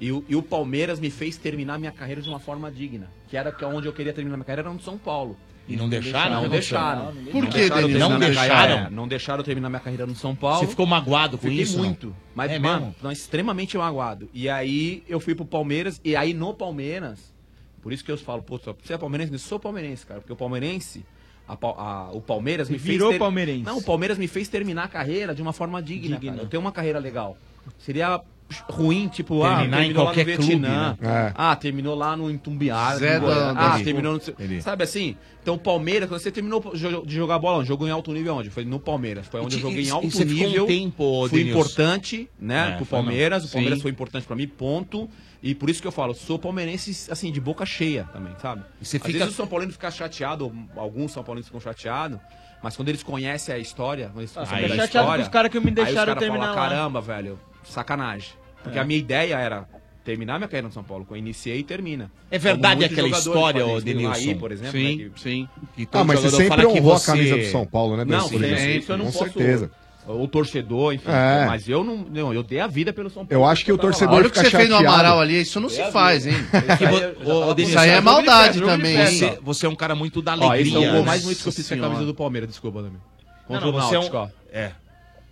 E, 0.00 0.06
e 0.06 0.34
o 0.34 0.42
Palmeiras 0.42 0.98
me 0.98 1.10
fez 1.10 1.36
terminar 1.36 1.78
minha 1.78 1.92
carreira 1.92 2.20
de 2.20 2.28
uma 2.28 2.40
forma 2.40 2.70
digna, 2.70 3.08
que 3.28 3.36
era 3.36 3.54
é 3.58 3.66
onde 3.66 3.86
eu 3.86 3.92
queria 3.92 4.12
terminar 4.12 4.36
minha 4.36 4.44
carreira, 4.44 4.68
era 4.68 4.72
no 4.72 4.80
São 4.80 4.98
Paulo. 4.98 5.36
E 5.66 5.76
não, 5.76 5.88
deixaram? 5.88 6.42
Não 6.42 6.48
deixaram. 6.48 7.14
Por 7.32 7.46
que 7.48 7.68
não 7.68 7.88
deixaram? 7.88 7.88
Não 7.88 8.18
deixaram? 8.18 8.90
Não 8.90 9.08
deixaram 9.08 9.42
terminar 9.42 9.70
minha 9.70 9.80
carreira 9.80 10.06
no 10.06 10.14
São 10.14 10.34
Paulo. 10.34 10.60
Você 10.60 10.66
ficou 10.66 10.86
magoado 10.86 11.38
com 11.38 11.48
Fiquei 11.48 11.62
isso? 11.62 11.78
muito. 11.78 12.08
Não? 12.08 12.16
Mas, 12.34 12.50
é 12.50 12.58
mano, 12.58 12.86
mesmo? 12.86 12.96
Não, 13.02 13.10
extremamente 13.10 13.78
magoado. 13.78 14.28
E 14.34 14.48
aí 14.48 15.02
eu 15.08 15.18
fui 15.18 15.34
pro 15.34 15.44
Palmeiras, 15.44 16.00
e 16.04 16.14
aí 16.14 16.34
no 16.34 16.52
Palmeiras, 16.52 17.32
por 17.80 17.92
isso 17.92 18.04
que 18.04 18.12
eu 18.12 18.18
falo, 18.18 18.42
pô, 18.42 18.58
você 18.58 18.94
é 18.94 18.98
palmeirense? 18.98 19.32
Eu 19.32 19.38
sou 19.38 19.58
palmeirense, 19.58 20.04
cara. 20.04 20.20
Porque 20.20 20.32
o 20.32 20.36
palmeirense, 20.36 21.04
a, 21.48 21.54
a, 21.54 22.10
o 22.12 22.20
Palmeiras 22.20 22.68
me 22.68 22.76
Virou 22.76 23.08
fez. 23.08 23.12
Virou 23.12 23.18
palmeirense. 23.18 23.64
Não, 23.64 23.78
o 23.78 23.82
Palmeiras 23.82 24.18
me 24.18 24.28
fez 24.28 24.48
terminar 24.48 24.84
a 24.84 24.88
carreira 24.88 25.34
de 25.34 25.40
uma 25.40 25.52
forma 25.52 25.82
digna. 25.82 26.18
digna. 26.18 26.42
Eu 26.42 26.46
tenho 26.46 26.60
uma 26.60 26.72
carreira 26.72 26.98
legal. 26.98 27.38
Seria 27.78 28.20
ruim, 28.68 29.08
tipo, 29.08 29.42
ah, 29.42 29.56
Terminar 29.58 29.76
ah, 29.76 29.80
terminou 29.80 30.02
em 30.02 30.06
qualquer 30.06 30.26
lá 30.26 30.36
no 30.36 30.42
Vietnã, 30.42 30.96
clube, 30.96 31.06
né? 31.06 31.26
é. 31.28 31.32
ah, 31.34 31.56
terminou 31.56 31.94
lá 31.94 32.16
no 32.16 32.30
Entumbiara, 32.30 32.98
Zé 32.98 33.18
no 33.18 33.26
da, 33.26 33.50
ah, 33.50 33.80
terminou 33.80 34.14
no... 34.14 34.62
Sabe 34.62 34.84
assim? 34.84 35.16
Então 35.42 35.54
o 35.54 35.58
Palmeiras, 35.58 36.08
quando 36.08 36.20
você 36.20 36.30
terminou 36.30 36.62
de 37.04 37.14
jogar 37.14 37.38
bola, 37.38 37.64
jogou 37.64 37.86
em 37.86 37.90
alto 37.90 38.12
nível 38.12 38.36
onde? 38.36 38.50
Foi 38.50 38.64
no 38.64 38.78
Palmeiras, 38.78 39.26
foi 39.26 39.40
onde 39.40 39.56
e, 39.56 39.58
eu 39.58 39.62
joguei 39.62 39.84
e, 39.84 39.88
em 39.88 39.90
alto 39.90 40.24
nível, 40.24 40.64
um 40.64 40.66
tempo, 40.66 41.28
foi 41.28 41.38
Denilson. 41.38 41.58
importante, 41.58 42.30
né, 42.38 42.70
é, 42.70 42.76
pro 42.76 42.86
Palmeiras, 42.86 43.44
o 43.44 43.52
Palmeiras 43.52 43.78
Sim. 43.78 43.82
foi 43.82 43.90
importante 43.90 44.26
para 44.26 44.36
mim, 44.36 44.46
ponto. 44.46 45.08
E 45.42 45.54
por 45.54 45.68
isso 45.68 45.82
que 45.82 45.86
eu 45.86 45.92
falo, 45.92 46.14
sou 46.14 46.38
palmeirense, 46.38 47.10
assim, 47.12 47.30
de 47.30 47.38
boca 47.38 47.66
cheia 47.66 48.08
também, 48.10 48.32
sabe? 48.40 48.62
E 48.80 48.84
você 48.86 48.96
Às 48.96 49.02
fica... 49.02 49.18
vezes 49.18 49.34
o 49.34 49.36
São 49.36 49.46
Paulino 49.46 49.70
fica 49.72 49.90
chateado, 49.90 50.50
alguns 50.74 51.12
São 51.12 51.22
Paulinos 51.22 51.46
ficam 51.48 51.60
chateados, 51.60 52.18
mas 52.62 52.74
quando 52.74 52.88
eles 52.88 53.02
conhecem 53.02 53.54
a 53.54 53.58
história, 53.58 54.06
quando 54.06 54.20
eles 54.20 54.34
ah, 54.38 54.46
aí, 54.50 54.62
da 54.62 54.68
chateado 54.68 54.84
história, 54.86 55.16
com 55.16 55.20
os 55.20 55.28
caras 55.28 55.52
que 55.52 55.60
me 55.60 55.70
deixaram 55.70 55.98
aí 55.98 55.98
os 55.98 56.06
cara 56.06 56.18
terminar 56.18 56.54
fala, 56.54 56.62
lá. 56.62 56.68
caramba, 56.70 57.00
velho, 57.02 57.38
sacanagem. 57.64 58.30
Porque 58.62 58.78
é. 58.78 58.80
a 58.80 58.84
minha 58.84 58.98
ideia 58.98 59.36
era 59.36 59.68
terminar 60.04 60.38
minha 60.38 60.48
carreira 60.48 60.68
no 60.68 60.74
São 60.74 60.84
Paulo. 60.84 61.04
Quando 61.04 61.18
eu 61.18 61.24
iniciei, 61.24 61.62
termina. 61.62 62.10
É 62.30 62.38
verdade 62.38 62.84
aquela 62.84 63.08
história, 63.08 63.66
o 63.66 63.80
Denilson? 63.80 64.30
Aí, 64.30 64.34
por 64.34 64.52
exemplo. 64.52 64.72
Sim, 64.72 64.96
né, 64.96 65.10
sim. 65.16 65.48
Ah, 65.56 65.66
que 65.76 65.88
ah, 65.92 66.04
mas 66.04 66.20
você 66.20 66.30
sempre 66.36 66.66
honrou 66.66 66.98
você... 66.98 67.10
a 67.10 67.14
camisa 67.14 67.36
do 67.36 67.44
São 67.46 67.66
Paulo, 67.66 67.96
né, 67.96 68.04
Não, 68.04 68.28
sempre, 68.28 68.76
isso, 68.78 68.92
eu 68.92 68.98
não 68.98 69.06
Com 69.06 69.12
posso... 69.12 69.32
certeza 69.32 69.70
o 70.06 70.28
torcedor, 70.28 70.92
enfim. 70.92 71.08
É. 71.08 71.46
Mas 71.46 71.68
eu 71.68 71.82
não, 71.82 71.96
não, 71.96 72.34
eu 72.34 72.42
dei 72.42 72.60
a 72.60 72.66
vida 72.66 72.92
pelo 72.92 73.08
São 73.08 73.24
Paulo. 73.24 73.42
Eu 73.42 73.48
acho 73.48 73.64
que 73.64 73.72
o 73.72 73.78
torcedor 73.78 74.16
Olha 74.16 74.26
o 74.26 74.30
que 74.30 74.36
você 74.36 74.50
chateado. 74.50 74.66
fez 74.66 74.82
no 74.82 74.88
Amaral 74.88 75.20
ali, 75.20 75.40
isso 75.40 75.58
não 75.60 75.68
dei 75.68 75.82
se 75.82 75.90
faz, 75.90 76.26
hein? 76.26 76.34
Isso, 76.34 77.60
isso 77.70 77.78
aí 77.78 77.90
é 77.90 78.00
maldade 78.00 78.60
pé, 78.60 78.66
também. 78.66 79.06
Você, 79.06 79.38
você, 79.42 79.66
é 79.66 79.68
um 79.68 79.74
cara 79.74 79.94
muito 79.94 80.20
da 80.20 80.32
alegria. 80.32 80.50
Ó, 80.50 80.56
esse 80.56 80.74
é 80.74 80.78
o 80.78 80.92
gol 80.92 81.00
né? 81.00 81.06
mais 81.06 81.24
muito 81.24 81.42
que 81.42 81.48
eu 81.48 81.52
fiz 81.52 81.68
com 81.68 81.74
a 81.74 81.78
camisa 81.78 82.04
do 82.04 82.14
Palmeiras, 82.14 82.50
desculpa 82.50 82.82
também. 82.82 83.00
Contra 83.46 83.66
não, 83.66 83.72
não, 83.72 83.78
o 83.78 83.90
Náutico, 83.92 84.16
é 84.16 84.20
um... 84.20 84.22
ó. 84.22 84.28
É. 84.52 84.72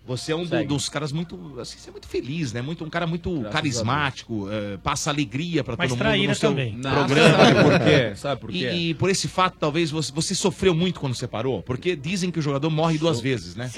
Você 0.05 0.33
é 0.33 0.37
um 0.37 0.45
do- 0.45 0.65
dos 0.65 0.89
caras 0.89 1.13
muito. 1.13 1.61
Assim, 1.61 1.79
você 1.79 1.89
é 1.89 1.93
muito 1.93 2.09
feliz, 2.09 2.53
né? 2.53 2.61
Muito, 2.61 2.85
um 2.85 2.91
cara 2.91 3.07
muito 3.07 3.31
Graças 3.39 3.53
carismático, 3.53 4.49
eh, 4.51 4.77
passa 4.83 5.11
alegria 5.11 5.63
pra 5.63 5.77
Mas 5.79 5.89
todo 5.91 5.97
mundo 5.99 6.05
traíra 6.07 6.29
no 6.29 6.35
seu 6.35 6.51
também. 6.51 6.77
Não, 6.77 6.93
programa. 6.93 7.39
sabe 7.39 7.63
por 7.63 7.81
quê? 7.81 8.15
Sabe 8.17 8.41
por 8.41 8.51
quê? 8.51 8.71
E, 8.73 8.89
e 8.91 8.95
por 8.95 9.09
esse 9.11 9.29
fato, 9.29 9.57
talvez 9.61 9.91
você, 9.93 10.11
você 10.13 10.35
sofreu 10.35 10.75
muito 10.75 10.99
quando 10.99 11.15
separou, 11.15 11.63
porque 11.63 11.95
dizem 11.95 12.31
que 12.33 12.39
o 12.39 12.43
jogador 12.43 12.69
morre 12.69 12.99
duas 12.99 13.21
vezes, 13.21 13.55
né? 13.55 13.69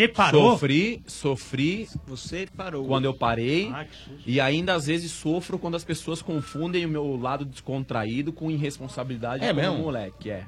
Sofri, 0.41 1.03
sofri. 1.07 1.89
Você 2.07 2.49
parou. 2.57 2.87
Quando 2.87 3.05
eu 3.05 3.13
parei. 3.15 3.71
Ah, 3.73 3.85
e 4.27 4.41
ainda 4.41 4.75
às 4.75 4.87
vezes 4.87 5.11
sofro 5.13 5.59
quando 5.59 5.75
as 5.77 5.85
pessoas 5.85 6.23
confundem 6.23 6.87
o 6.87 6.89
meu 6.89 7.17
lado 7.17 7.45
descontraído 7.45 8.33
com 8.33 8.51
irresponsabilidade 8.51 9.45
É 9.45 9.49
como 9.49 9.61
mesmo? 9.61 9.79
moleque. 9.79 10.31
É. 10.31 10.45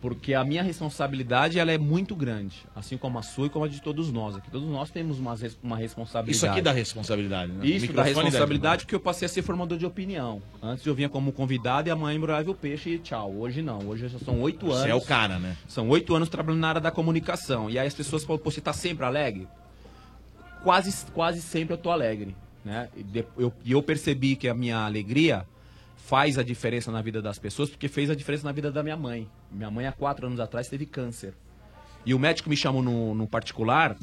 Porque 0.00 0.32
a 0.32 0.42
minha 0.42 0.62
responsabilidade 0.62 1.58
ela 1.58 1.70
é 1.70 1.76
muito 1.76 2.16
grande. 2.16 2.56
Assim 2.74 2.96
como 2.96 3.18
a 3.18 3.22
sua 3.22 3.46
e 3.46 3.50
como 3.50 3.66
a 3.66 3.68
de 3.68 3.82
todos 3.82 4.10
nós 4.10 4.34
aqui. 4.34 4.50
Todos 4.50 4.66
nós 4.66 4.90
temos 4.90 5.18
uma, 5.18 5.36
uma 5.62 5.76
responsabilidade. 5.76 6.36
Isso 6.36 6.46
aqui 6.46 6.62
dá 6.62 6.72
responsabilidade, 6.72 7.52
né? 7.52 7.66
Isso 7.66 7.92
dá 7.92 8.02
responsabilidade 8.02 8.84
porque 8.84 8.94
eu 8.94 9.00
passei 9.00 9.26
a 9.26 9.28
ser 9.28 9.42
formador 9.42 9.76
de 9.76 9.84
opinião. 9.84 10.40
Antes 10.62 10.86
eu 10.86 10.94
vinha 10.94 11.10
como 11.10 11.32
convidado 11.32 11.88
e 11.88 11.90
a 11.90 11.96
mãe 11.96 12.16
embrulhava 12.16 12.50
o 12.50 12.54
peixe 12.54 12.90
e 12.90 12.98
tchau. 12.98 13.30
Hoje 13.36 13.60
não. 13.60 13.86
Hoje 13.88 14.08
já 14.08 14.18
são 14.18 14.40
oito 14.40 14.66
Você 14.66 14.78
anos. 14.78 14.90
é 14.90 14.94
o 14.94 15.02
cara, 15.02 15.38
né? 15.38 15.54
São 15.68 15.86
oito 15.90 16.14
anos 16.14 16.30
trabalhando 16.30 16.60
na 16.60 16.68
área 16.68 16.80
da 16.80 16.90
comunicação. 16.90 17.68
E 17.68 17.78
aí 17.78 17.86
as 17.86 17.94
pessoas 17.94 18.24
falam, 18.24 18.40
pô, 18.40 18.50
você 18.50 18.62
tá 18.62 18.72
sempre 18.72 19.04
alegre? 19.04 19.46
Quase, 20.64 21.06
quase 21.12 21.42
sempre 21.42 21.74
eu 21.74 21.78
tô 21.78 21.90
alegre. 21.90 22.34
Né? 22.64 22.88
E 22.96 23.24
eu, 23.36 23.52
e 23.64 23.72
eu 23.72 23.82
percebi 23.82 24.34
que 24.34 24.48
a 24.48 24.54
minha 24.54 24.78
alegria 24.78 25.46
faz 26.10 26.36
a 26.36 26.42
diferença 26.42 26.90
na 26.90 27.00
vida 27.00 27.22
das 27.22 27.38
pessoas, 27.38 27.70
porque 27.70 27.86
fez 27.86 28.10
a 28.10 28.16
diferença 28.16 28.42
na 28.44 28.50
vida 28.50 28.68
da 28.68 28.82
minha 28.82 28.96
mãe. 28.96 29.28
Minha 29.48 29.70
mãe, 29.70 29.86
há 29.86 29.92
quatro 29.92 30.26
anos 30.26 30.40
atrás, 30.40 30.66
teve 30.66 30.84
câncer. 30.84 31.34
E 32.04 32.12
o 32.12 32.18
médico 32.18 32.50
me 32.50 32.56
chamou 32.56 32.82
no, 32.82 33.14
no 33.14 33.28
particular 33.28 33.96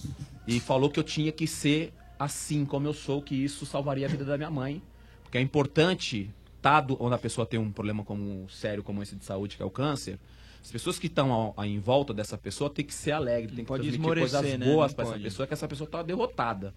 e 0.47 0.57
falou 0.57 0.89
que 0.89 0.97
eu 0.97 1.03
tinha 1.03 1.33
que 1.33 1.45
ser 1.45 1.91
assim 2.17 2.63
como 2.63 2.87
eu 2.87 2.93
sou, 2.93 3.21
que 3.21 3.35
isso 3.35 3.65
salvaria 3.65 4.05
a 4.05 4.09
vida 4.09 4.23
da 4.23 4.37
minha 4.37 4.49
mãe. 4.49 4.81
Porque 5.21 5.37
é 5.37 5.41
importante, 5.41 6.33
tá, 6.61 6.79
do, 6.79 6.95
quando 6.95 7.11
a 7.11 7.17
pessoa 7.17 7.45
tem 7.45 7.59
um 7.59 7.73
problema 7.73 8.05
como 8.05 8.49
sério 8.49 8.81
como 8.81 9.03
esse 9.03 9.17
de 9.17 9.25
saúde, 9.25 9.57
que 9.57 9.61
é 9.61 9.65
o 9.65 9.69
câncer, 9.69 10.17
as 10.63 10.71
pessoas 10.71 10.97
que 10.97 11.07
estão 11.07 11.53
em 11.61 11.77
volta 11.77 12.13
dessa 12.13 12.37
pessoa 12.37 12.69
tem 12.69 12.85
que 12.85 12.93
ser 12.93 13.11
alegre, 13.11 13.53
tem 13.53 13.65
que 13.65 13.67
pode 13.67 13.83
transmitir 13.83 14.17
coisas 14.17 14.57
né? 14.57 14.65
boas 14.65 14.93
para 14.93 15.09
essa 15.09 15.19
pessoa, 15.19 15.45
que 15.45 15.53
essa 15.53 15.67
pessoa 15.67 15.89
tá 15.89 16.01
derrotada. 16.01 16.73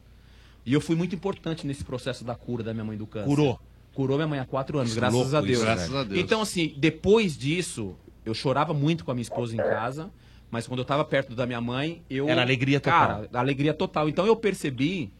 E 0.66 0.72
eu 0.72 0.80
fui 0.80 0.96
muito 0.96 1.14
importante 1.14 1.64
nesse 1.68 1.84
processo 1.84 2.24
da 2.24 2.34
cura 2.34 2.64
da 2.64 2.74
minha 2.74 2.84
mãe 2.84 2.96
do 2.96 3.06
câncer. 3.06 3.28
Curou. 3.28 3.60
Curou 4.00 4.16
minha 4.16 4.28
mãe 4.28 4.38
há 4.38 4.44
quatro 4.46 4.78
anos, 4.78 4.90
Isso, 4.92 4.98
graças 5.00 5.18
louco 5.18 5.36
a 5.36 5.40
Deus. 5.40 5.52
isso, 5.52 5.62
Graças 5.64 5.94
a 5.94 6.04
Deus. 6.04 6.18
Então, 6.20 6.40
assim, 6.40 6.74
depois 6.78 7.36
disso, 7.36 7.94
eu 8.24 8.32
chorava 8.32 8.72
muito 8.72 9.04
com 9.04 9.10
a 9.10 9.14
minha 9.14 9.22
esposa 9.22 9.54
em 9.54 9.58
casa, 9.58 10.10
mas 10.50 10.66
quando 10.66 10.78
eu 10.80 10.84
tava 10.86 11.04
perto 11.04 11.34
da 11.34 11.44
minha 11.46 11.60
mãe, 11.60 12.02
eu. 12.08 12.28
Era 12.28 12.40
alegria 12.42 12.80
total. 12.80 13.22
Cara, 13.24 13.28
alegria 13.34 13.74
total. 13.74 14.08
Então 14.08 14.24
eu 14.26 14.34
percebi 14.34 15.12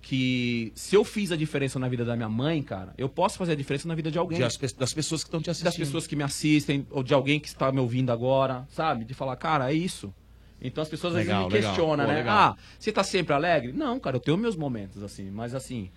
que 0.00 0.72
se 0.74 0.96
eu 0.96 1.04
fiz 1.04 1.30
a 1.30 1.36
diferença 1.36 1.78
na 1.78 1.88
vida 1.88 2.04
da 2.04 2.16
minha 2.16 2.28
mãe, 2.28 2.60
cara, 2.62 2.92
eu 2.98 3.08
posso 3.08 3.38
fazer 3.38 3.52
a 3.52 3.54
diferença 3.54 3.86
na 3.86 3.94
vida 3.94 4.10
de 4.10 4.18
alguém. 4.18 4.38
De 4.38 4.44
as 4.44 4.56
das 4.56 4.92
pessoas 4.92 5.22
que 5.22 5.28
estão 5.28 5.40
te 5.40 5.50
assistindo. 5.50 5.66
Das 5.66 5.76
pessoas 5.76 6.06
que 6.06 6.16
me 6.16 6.22
assistem, 6.24 6.86
ou 6.90 7.02
de 7.02 7.14
alguém 7.14 7.38
que 7.38 7.46
está 7.48 7.70
me 7.70 7.78
ouvindo 7.80 8.10
agora, 8.10 8.66
sabe? 8.70 9.04
De 9.04 9.14
falar, 9.14 9.36
cara, 9.36 9.70
é 9.70 9.74
isso. 9.74 10.12
Então 10.60 10.80
as 10.82 10.88
pessoas 10.88 11.14
às 11.14 11.20
Legal, 11.20 11.48
vezes 11.48 11.52
me 11.52 11.58
legal. 11.60 11.70
questionam, 11.74 12.04
Pô, 12.06 12.10
né? 12.12 12.18
legal. 12.18 12.36
Ah, 12.36 12.56
você 12.78 12.90
tá 12.92 13.04
sempre 13.04 13.34
alegre? 13.34 13.72
Não, 13.72 13.98
cara, 14.00 14.16
eu 14.16 14.20
tenho 14.20 14.36
meus 14.36 14.56
momentos, 14.56 15.02
assim, 15.02 15.30
mas 15.30 15.54
assim. 15.54 15.90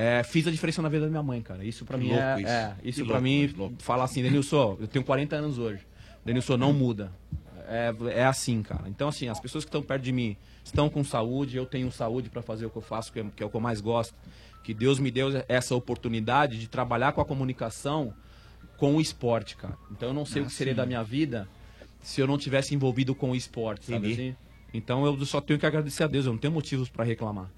É, 0.00 0.22
fiz 0.22 0.46
a 0.46 0.50
diferença 0.50 0.80
na 0.82 0.88
vida 0.88 1.04
da 1.04 1.10
minha 1.10 1.22
mãe, 1.22 1.42
cara. 1.42 1.64
Isso 1.64 1.84
Que 1.84 1.96
mim 1.96 2.08
louco 2.08 2.22
é. 2.22 2.36
isso. 2.40 2.48
é, 2.50 2.76
isso 2.84 3.04
louco, 3.04 3.22
mim, 3.22 3.46
louco. 3.56 3.74
falar 3.82 4.04
assim, 4.04 4.22
Denilson, 4.22 4.76
eu 4.80 4.86
tenho 4.88 5.04
40 5.04 5.36
anos 5.36 5.58
hoje. 5.58 5.80
Denilson, 6.24 6.56
não 6.56 6.72
muda. 6.72 7.12
É, 7.68 7.94
é 8.14 8.24
assim, 8.24 8.62
cara. 8.62 8.88
Então, 8.88 9.08
assim, 9.08 9.28
as 9.28 9.38
pessoas 9.38 9.64
que 9.64 9.68
estão 9.68 9.82
perto 9.82 10.02
de 10.02 10.12
mim 10.12 10.36
estão 10.64 10.88
com 10.88 11.04
saúde, 11.04 11.56
eu 11.56 11.66
tenho 11.66 11.90
saúde 11.92 12.28
pra 12.30 12.42
fazer 12.42 12.66
o 12.66 12.70
que 12.70 12.76
eu 12.78 12.82
faço, 12.82 13.12
que 13.12 13.20
é, 13.20 13.24
que 13.36 13.42
é 13.42 13.46
o 13.46 13.50
que 13.50 13.56
eu 13.56 13.60
mais 13.60 13.80
gosto. 13.80 14.14
Que 14.64 14.74
Deus 14.74 14.98
me 14.98 15.10
deu 15.10 15.28
essa 15.48 15.74
oportunidade 15.74 16.58
de 16.58 16.68
trabalhar 16.68 17.12
com 17.12 17.20
a 17.20 17.24
comunicação 17.24 18.12
com 18.76 18.96
o 18.96 19.00
esporte, 19.00 19.56
cara. 19.56 19.76
Então 19.90 20.08
eu 20.08 20.14
não 20.14 20.24
sei 20.26 20.42
Ah, 20.42 20.44
o 20.44 20.48
que 20.48 20.52
seria 20.52 20.72
sim. 20.72 20.76
da 20.78 20.86
minha 20.86 21.02
vida 21.02 21.48
se 22.02 22.20
eu 22.20 22.26
não 22.26 22.38
tivesse 22.38 22.74
envolvido 22.74 23.14
com 23.14 23.30
o 23.30 23.36
esporte, 23.36 23.86
sabe 23.86 24.12
assim? 24.12 24.36
Então 24.72 25.04
eu 25.04 25.24
só 25.26 25.40
tenho 25.40 25.58
que 25.58 25.66
agradecer 25.66 26.04
a 26.04 26.06
Deus, 26.06 26.24
eu 26.26 26.32
não 26.32 26.38
tenho 26.38 26.52
motivos 26.52 26.88
pra 26.88 27.04
reclamar. 27.04 27.50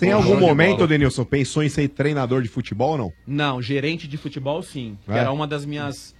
Você 0.00 0.06
em 0.06 0.12
algum 0.12 0.40
momento. 0.40 0.86
Denilson, 0.86 1.24
pensou 1.24 1.62
em 1.62 1.68
ser 1.68 1.88
treinador 1.88 2.42
de 2.42 2.48
futebol 2.48 2.92
ou 2.92 2.98
não? 2.98 3.12
Não, 3.26 3.62
gerente 3.62 4.08
de 4.08 4.16
futebol 4.16 4.62
sim. 4.62 4.96
É? 5.06 5.18
era 5.18 5.30
uma 5.30 5.46
das 5.46 5.64
minhas 5.66 6.14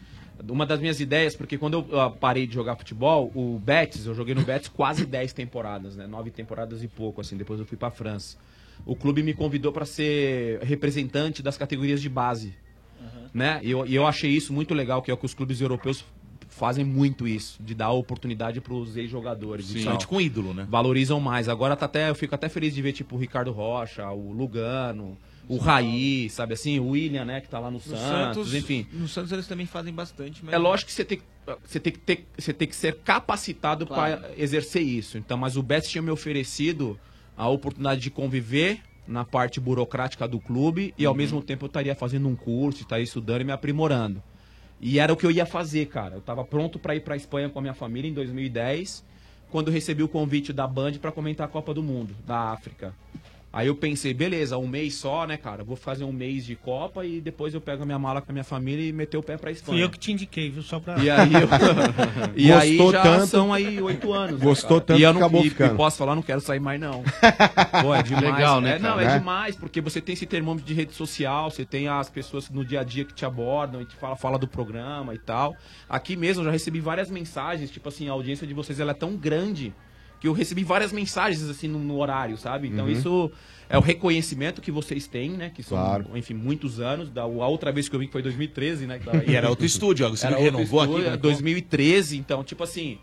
uma 0.48 0.64
das 0.64 0.80
minhas 0.80 1.00
ideias, 1.00 1.36
porque 1.36 1.58
quando 1.58 1.84
eu 1.90 2.10
parei 2.12 2.46
de 2.46 2.54
jogar 2.54 2.74
futebol, 2.74 3.30
o 3.34 3.58
Betis, 3.58 4.06
eu 4.06 4.14
joguei 4.14 4.34
no 4.34 4.40
Betis 4.42 4.68
quase 4.68 5.04
10 5.04 5.34
temporadas, 5.34 5.96
né? 5.96 6.06
Nove 6.06 6.30
temporadas 6.30 6.82
e 6.82 6.88
pouco, 6.88 7.20
assim, 7.20 7.36
depois 7.36 7.60
eu 7.60 7.66
fui 7.66 7.76
pra 7.76 7.90
França. 7.90 8.38
O 8.86 8.96
clube 8.96 9.22
me 9.22 9.34
convidou 9.34 9.70
para 9.70 9.84
ser 9.84 10.58
representante 10.62 11.42
das 11.42 11.58
categorias 11.58 12.00
de 12.00 12.08
base, 12.08 12.54
né? 13.34 13.60
E 13.62 13.70
eu, 13.70 13.86
e 13.86 13.94
eu 13.94 14.06
achei 14.06 14.30
isso 14.30 14.50
muito 14.50 14.72
legal, 14.72 15.02
que 15.02 15.10
é 15.10 15.14
o 15.14 15.16
que 15.16 15.26
os 15.26 15.34
clubes 15.34 15.60
europeus 15.60 16.04
fazem 16.50 16.84
muito 16.84 17.26
isso, 17.26 17.62
de 17.62 17.74
dar 17.74 17.90
oportunidade 17.92 18.60
para 18.60 18.74
os 18.74 18.96
ex-jogadores. 18.96 19.70
Principalmente 19.70 20.06
com 20.06 20.20
ídolo, 20.20 20.52
né? 20.52 20.66
Valorizam 20.68 21.18
mais. 21.20 21.48
Agora 21.48 21.74
tá 21.76 21.86
até, 21.86 22.10
eu 22.10 22.14
fico 22.14 22.34
até 22.34 22.48
feliz 22.48 22.74
de 22.74 22.82
ver 22.82 22.92
tipo 22.92 23.16
o 23.16 23.18
Ricardo 23.18 23.50
Rocha, 23.52 24.08
o 24.10 24.32
Lugano, 24.32 25.16
o 25.48 25.56
Raí, 25.56 26.28
sabe 26.28 26.54
assim, 26.54 26.78
o 26.78 26.88
William, 26.90 27.24
né, 27.24 27.40
que 27.40 27.48
tá 27.48 27.58
lá 27.58 27.68
no, 27.70 27.74
No 27.78 27.80
Santos, 27.80 27.98
Santos, 27.98 28.54
enfim. 28.54 28.86
No 28.92 29.08
Santos 29.08 29.32
eles 29.32 29.46
também 29.48 29.66
fazem 29.66 29.92
bastante, 29.92 30.44
mas... 30.44 30.54
É 30.54 30.58
lógico 30.58 30.88
que 30.88 30.92
você 30.94 31.04
tem, 31.04 31.18
que- 31.18 31.24
você 31.64 31.80
tem 31.80 31.92
que 31.92 31.98
ter, 31.98 32.26
você 32.38 32.52
tem 32.52 32.68
que 32.68 32.76
ser 32.76 32.96
capacitado 32.98 33.86
Claro. 33.86 34.18
para 34.20 34.30
exercer 34.36 34.82
isso. 34.82 35.18
Então, 35.18 35.36
mas 35.38 35.56
o 35.56 35.62
Betis 35.62 35.90
tinha 35.90 36.02
me 36.02 36.10
oferecido 36.10 36.98
a 37.36 37.48
oportunidade 37.48 38.00
de 38.00 38.10
conviver 38.10 38.80
na 39.08 39.24
parte 39.24 39.58
burocrática 39.58 40.28
do 40.28 40.38
clube 40.38 40.94
e 40.96 41.04
ao 41.04 41.12
Uhum. 41.12 41.18
mesmo 41.18 41.42
tempo 41.42 41.64
eu 41.64 41.68
estaria 41.68 41.94
fazendo 41.96 42.28
um 42.28 42.36
curso, 42.36 42.82
estaria 42.82 43.02
estudando 43.02 43.40
e 43.40 43.44
me 43.44 43.50
aprimorando. 43.52 44.22
E 44.80 44.98
era 44.98 45.12
o 45.12 45.16
que 45.16 45.26
eu 45.26 45.30
ia 45.30 45.44
fazer, 45.44 45.86
cara. 45.86 46.16
Eu 46.16 46.20
tava 46.22 46.42
pronto 46.44 46.78
para 46.78 46.96
ir 46.96 47.00
para 47.00 47.14
Espanha 47.14 47.50
com 47.50 47.58
a 47.58 47.62
minha 47.62 47.74
família 47.74 48.08
em 48.08 48.14
2010, 48.14 49.04
quando 49.50 49.70
recebi 49.70 50.02
o 50.02 50.08
convite 50.08 50.52
da 50.52 50.66
Band 50.66 50.92
para 50.92 51.12
comentar 51.12 51.46
a 51.46 51.50
Copa 51.50 51.74
do 51.74 51.82
Mundo 51.82 52.14
da 52.26 52.50
África. 52.50 52.94
Aí 53.52 53.66
eu 53.66 53.74
pensei, 53.74 54.14
beleza, 54.14 54.56
um 54.58 54.68
mês 54.68 54.94
só, 54.94 55.26
né, 55.26 55.36
cara? 55.36 55.64
Vou 55.64 55.74
fazer 55.74 56.04
um 56.04 56.12
mês 56.12 56.46
de 56.46 56.54
Copa 56.54 57.04
e 57.04 57.20
depois 57.20 57.52
eu 57.52 57.60
pego 57.60 57.82
a 57.82 57.86
minha 57.86 57.98
mala 57.98 58.20
com 58.20 58.30
a 58.30 58.32
minha 58.32 58.44
família 58.44 58.88
e 58.88 58.92
meter 58.92 59.16
o 59.16 59.22
pé 59.24 59.36
pra 59.36 59.50
Espanha. 59.50 59.76
Fui 59.76 59.84
eu 59.84 59.90
que 59.90 59.98
te 59.98 60.12
indiquei, 60.12 60.50
viu? 60.50 60.62
Só 60.62 60.78
pra. 60.78 60.96
E 61.02 61.10
aí, 61.10 61.32
eu... 61.34 61.48
e 62.36 62.52
aí 62.52 62.76
Gostou 62.76 62.92
já 62.92 63.02
tanto- 63.02 63.26
são 63.26 63.52
aí 63.52 63.82
oito 63.82 64.12
anos. 64.12 64.38
né, 64.38 64.44
Gostou 64.46 64.76
cara? 64.80 64.80
tanto 64.82 65.00
e 65.00 65.02
eu 65.02 65.12
não, 65.12 65.20
acabou 65.20 65.44
e, 65.44 65.48
ficando. 65.50 65.74
e 65.74 65.76
posso 65.76 65.96
falar, 65.98 66.14
não 66.14 66.22
quero 66.22 66.40
sair 66.40 66.60
mais 66.60 66.80
não. 66.80 67.02
Pô, 67.82 67.92
é 67.92 68.02
demais. 68.04 68.24
Legal, 68.24 68.60
né, 68.60 68.76
É, 68.76 68.78
não, 68.78 68.90
cara? 68.90 69.02
é 69.02 69.06
Né? 69.06 69.18
demais, 69.18 69.56
porque 69.56 69.80
você 69.80 70.00
tem 70.00 70.12
esse 70.12 70.26
termômetro 70.26 70.64
de 70.66 70.72
rede 70.74 70.92
social, 70.94 71.50
você 71.50 71.64
tem 71.64 71.88
as 71.88 72.08
pessoas 72.08 72.48
no 72.50 72.64
dia 72.64 72.80
a 72.80 72.84
dia 72.84 73.04
que 73.04 73.12
te 73.12 73.24
abordam 73.24 73.82
e 73.82 73.84
te 73.84 73.96
fala, 73.96 74.14
fala 74.14 74.38
do 74.38 74.46
programa 74.46 75.12
e 75.12 75.18
tal. 75.18 75.56
Aqui 75.88 76.14
mesmo 76.14 76.42
eu 76.42 76.46
já 76.46 76.52
recebi 76.52 76.78
várias 76.78 77.10
mensagens, 77.10 77.68
tipo 77.68 77.88
assim, 77.88 78.08
a 78.08 78.12
audiência 78.12 78.46
de 78.46 78.54
vocês 78.54 78.78
ela 78.78 78.92
é 78.92 78.94
tão 78.94 79.16
grande 79.16 79.74
que 80.20 80.28
eu 80.28 80.32
recebi 80.32 80.62
várias 80.62 80.92
mensagens 80.92 81.42
assim 81.48 81.66
no, 81.66 81.78
no 81.78 81.96
horário, 81.98 82.36
sabe? 82.36 82.68
Então 82.68 82.84
Uhum. 82.84 82.92
isso 82.92 83.30
é 83.68 83.78
o 83.78 83.80
reconhecimento 83.80 84.60
que 84.60 84.70
vocês 84.70 85.06
têm, 85.06 85.30
né? 85.30 85.50
Que 85.54 85.62
são, 85.62 85.78
Claro. 85.78 86.06
enfim, 86.14 86.34
muitos 86.34 86.78
anos. 86.80 87.08
Da, 87.08 87.22
a 87.22 87.26
outra 87.26 87.72
vez 87.72 87.88
que 87.88 87.96
eu 87.96 88.00
vim 88.00 88.08
foi 88.08 88.20
2013, 88.22 88.86
né? 88.86 88.98
que 88.98 89.04
tava 89.06 89.18
aí. 89.18 89.30
E 89.30 89.34
era 89.36 89.48
outro 89.48 89.64
estúdio, 89.64 90.06
ó, 90.06 90.10
você 90.10 90.26
Era 90.26 90.36
renovou 90.38 90.80
outro 90.80 90.80
aqui, 90.80 90.90
estúdio, 91.06 91.10
né? 91.10 91.16
2013, 91.16 92.18
então, 92.18 92.44
tipo 92.44 92.62
assim, 92.62 92.98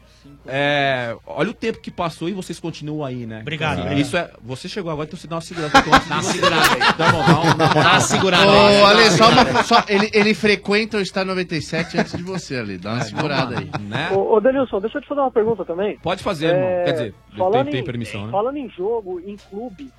é, 0.46 1.16
olha 1.26 1.50
o 1.50 1.54
tempo 1.54 1.80
que 1.80 1.92
passou 1.92 2.30
e 2.30 2.34
vocês 2.34 2.60
continuam 2.60 3.04
aí, 3.06 3.26
né? 3.26 3.40
Obrigado. 3.42 3.92
Isso 3.94 4.16
é, 4.18 4.32
você 4.44 4.70
chegou 4.70 4.92
agora, 4.92 5.08
então 5.08 5.20
você 5.20 5.28
dá 5.28 5.36
uma 5.36 5.42
segurada. 5.42 5.74
Dá 6.08 6.16
uma 6.16 6.24
segurada 6.24 6.74
aí. 6.74 6.94
Dá 6.98 7.82
uma, 7.82 8.00
segurada 8.00 8.48
Ô, 8.48 8.52
aí. 8.52 8.82
Ale, 8.84 9.12
só 9.12 9.30
uma, 9.30 9.64
só- 9.64 9.84
ele, 9.88 10.10
ele 10.14 10.34
frequenta 10.34 10.98
o 10.98 11.02
Estádio 11.02 11.30
97 11.30 11.98
antes 12.00 12.16
de 12.18 12.24
você, 12.24 12.58
Ali. 12.58 12.78
Dá 12.78 12.94
uma 12.94 13.04
segurada 13.04 13.60
aí. 13.60 13.70
Né? 13.82 14.10
Ô, 14.12 14.36
ô 14.36 14.40
Denilson, 14.40 14.80
deixa 14.80 14.98
eu 14.98 15.02
te 15.02 15.08
fazer 15.08 15.22
uma 15.22 15.32
pergunta 15.32 15.66
também. 15.66 15.98
Pode 16.00 16.24
fazer, 16.24 16.48
É, 16.48 16.50
irmão. 16.56 16.86
Quer 16.86 16.92
dizer, 16.92 17.16
falando 17.38 17.64
tem, 17.64 17.72
tem 17.72 17.82
em- 17.82 17.86
permissão, 17.86 18.26
né? 18.26 18.32
Falando 18.32 18.58
em 18.58 18.70
jogo, 18.70 19.20
em 19.26 19.36
clube, 19.50 19.92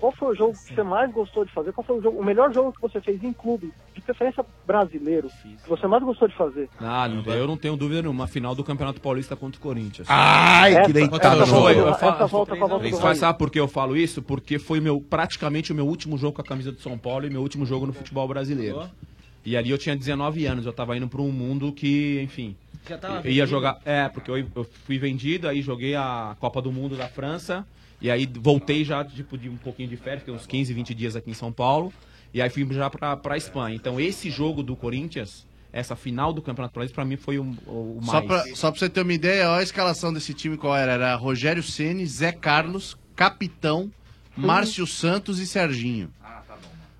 qual 0.00 0.10
foi 0.12 0.32
o 0.32 0.34
jogo 0.34 0.52
que 0.54 0.74
você 0.74 0.82
mais 0.82 1.12
gostou 1.12 1.44
de 1.44 1.52
fazer? 1.52 1.72
Qual 1.72 1.84
foi 1.84 1.98
o, 1.98 2.02
jogo, 2.02 2.18
o 2.18 2.24
melhor 2.24 2.52
jogo 2.52 2.72
que 2.72 2.80
você 2.80 3.00
fez 3.00 3.22
em 3.22 3.32
clube, 3.32 3.72
de 3.94 4.00
preferência 4.00 4.44
brasileiro, 4.66 5.28
que 5.42 5.68
você 5.68 5.86
mais 5.86 6.02
gostou 6.02 6.26
de 6.26 6.34
fazer? 6.34 6.68
Ah, 6.80 7.06
não, 7.08 7.22
eu 7.34 7.46
não 7.46 7.56
tenho 7.56 7.76
dúvida 7.76 8.00
nenhuma. 8.02 8.26
Final 8.26 8.54
do 8.54 8.64
Campeonato 8.64 9.00
Paulista 9.00 9.36
contra 9.36 9.58
o 9.58 9.62
Corinthians. 9.62 10.06
Ai, 10.10 10.72
que 10.72 10.78
Essa- 10.80 10.92
deitado. 10.92 11.42
essa 11.42 11.52
volta- 11.52 11.72
Eu 11.72 11.94
falo- 11.94 12.14
essa 12.14 12.26
volta 12.26 12.56
com 12.56 12.64
a 12.64 12.68
volta 12.68 12.84
do 12.88 12.90
Mas 12.90 13.00
Raí. 13.00 13.16
sabe 13.16 13.38
por 13.38 13.50
que 13.50 13.60
eu 13.60 13.68
falo 13.68 13.96
isso? 13.96 14.22
Porque 14.22 14.58
foi 14.58 14.80
meu, 14.80 15.00
praticamente 15.00 15.72
o 15.72 15.74
meu 15.74 15.86
último 15.86 16.16
jogo 16.16 16.34
com 16.36 16.40
a 16.42 16.44
camisa 16.44 16.72
do 16.72 16.80
São 16.80 16.96
Paulo 16.96 17.26
e 17.26 17.30
meu 17.30 17.42
último 17.42 17.66
jogo 17.66 17.86
no 17.86 17.92
futebol 17.92 18.26
brasileiro. 18.26 18.88
E 19.44 19.56
ali 19.56 19.70
eu 19.70 19.78
tinha 19.78 19.96
19 19.96 20.44
anos, 20.46 20.66
eu 20.66 20.72
tava 20.72 20.96
indo 20.96 21.08
pra 21.08 21.20
um 21.22 21.30
mundo 21.30 21.72
que, 21.72 22.20
enfim. 22.22 22.56
Já 22.88 22.98
tava 22.98 23.14
eu 23.14 23.18
ia 23.18 23.22
vendido? 23.22 23.46
jogar. 23.46 23.78
É, 23.84 24.08
porque 24.08 24.30
eu, 24.30 24.36
eu 24.54 24.64
fui 24.84 24.98
vendido, 24.98 25.48
aí 25.48 25.62
joguei 25.62 25.94
a 25.94 26.34
Copa 26.40 26.60
do 26.62 26.72
Mundo 26.72 26.96
da 26.96 27.08
França. 27.08 27.66
E 28.00 28.10
aí 28.10 28.28
voltei 28.40 28.84
já, 28.84 29.04
tipo, 29.04 29.36
de 29.36 29.48
um 29.48 29.56
pouquinho 29.56 29.88
de 29.88 29.96
férias, 29.96 30.20
fiquei 30.20 30.34
uns 30.34 30.46
15, 30.46 30.72
20 30.72 30.94
dias 30.94 31.16
aqui 31.16 31.30
em 31.30 31.34
São 31.34 31.52
Paulo. 31.52 31.92
E 32.32 32.40
aí 32.40 32.48
fui 32.48 32.66
já 32.72 32.88
pra, 32.88 33.16
pra 33.16 33.36
Espanha. 33.36 33.74
Então 33.74 34.00
esse 34.00 34.30
jogo 34.30 34.62
do 34.62 34.74
Corinthians, 34.76 35.46
essa 35.72 35.94
final 35.96 36.32
do 36.32 36.40
Campeonato 36.40 36.74
Paulista, 36.74 36.94
pra 36.94 37.04
mim 37.04 37.16
foi 37.16 37.38
o, 37.38 37.42
o 37.66 38.00
mais. 38.00 38.10
Só 38.10 38.20
pra, 38.22 38.44
só 38.54 38.70
pra 38.70 38.80
você 38.80 38.88
ter 38.88 39.02
uma 39.02 39.12
ideia, 39.12 39.50
olha 39.50 39.60
a 39.60 39.62
escalação 39.62 40.12
desse 40.12 40.32
time 40.32 40.56
qual 40.56 40.76
era. 40.76 40.92
Era 40.92 41.14
Rogério 41.14 41.62
Ceni, 41.62 42.06
Zé 42.06 42.32
Carlos, 42.32 42.96
capitão, 43.14 43.90
Márcio 44.36 44.86
Santos 44.86 45.38
e 45.38 45.46
Serginho. 45.46 46.10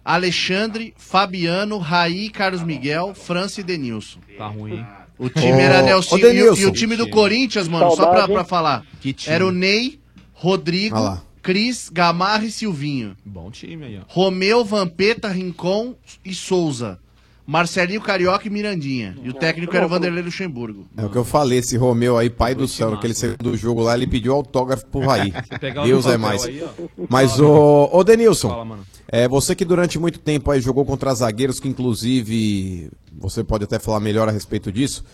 Alexandre, 0.05 0.95
Fabiano, 0.97 1.79
Raí, 1.79 2.31
Carlos 2.31 2.63
Miguel, 2.63 3.15
França 3.15 3.61
e 3.61 3.65
Denilson. 3.65 4.19
Tá 4.37 4.49
ruim. 4.49 4.85
O 5.19 5.29
time 5.29 5.53
Ô, 5.53 5.61
era 5.61 5.83
Nelson. 5.83 6.17
E, 6.17 6.37
e 6.37 6.67
o 6.67 6.73
time 6.73 6.97
do 6.97 7.09
Corinthians, 7.11 7.69
mano, 7.69 7.95
só 7.95 8.11
pra, 8.11 8.27
pra 8.27 8.43
falar. 8.43 8.85
Que 9.01 9.13
time. 9.13 9.35
Era 9.35 9.47
o 9.47 9.53
Ney, 9.53 10.00
Rodrigo, 10.41 10.99
lá. 10.99 11.23
Cris, 11.43 11.91
Gamarra 11.93 12.47
e 12.47 12.51
Silvinho. 12.51 13.15
Bom 13.23 13.51
time 13.51 13.85
aí, 13.85 13.99
ó. 13.99 14.03
Romeu, 14.09 14.65
Vampeta, 14.65 15.29
Rincon 15.29 15.95
e 16.25 16.35
Souza. 16.35 16.99
Marcelinho 17.47 18.01
Carioca 18.01 18.47
e 18.47 18.51
Mirandinha. 18.51 19.19
E 19.23 19.29
o 19.29 19.35
técnico 19.35 19.77
era 19.77 19.85
o 19.85 19.89
Vanderlei 19.89 20.23
Luxemburgo. 20.23 20.87
É 20.97 21.05
o 21.05 21.11
que 21.11 21.17
eu 21.19 21.25
falei, 21.25 21.59
esse 21.59 21.77
Romeu 21.77 22.17
aí, 22.17 22.31
pai 22.31 22.55
do 22.55 22.67
céu, 22.67 22.91
naquele 22.91 23.13
segundo 23.13 23.55
jogo 23.55 23.83
lá, 23.83 23.95
ele 23.95 24.07
pediu 24.07 24.33
autógrafo 24.33 24.87
pro 24.87 25.01
Raí. 25.01 25.31
o 25.79 25.85
Deus 25.85 26.07
é 26.07 26.17
mais. 26.17 26.45
aí. 26.45 26.65
Mas, 27.09 27.39
ô, 27.39 27.91
ô 27.93 28.03
Denilson, 28.03 28.49
Fala, 28.49 28.79
é, 29.09 29.29
você 29.29 29.55
que 29.55 29.65
durante 29.67 29.99
muito 29.99 30.21
tempo 30.21 30.51
aí 30.51 30.61
jogou 30.61 30.87
contra 30.87 31.13
zagueiros 31.13 31.61
que, 31.61 31.69
inclusive, 31.69 32.91
você 33.13 33.45
pode 33.45 33.65
até 33.65 33.79
falar 33.79 34.01
melhor 34.01 34.27
a 34.27 34.33
respeito 34.33 34.73
disso, 34.73 35.05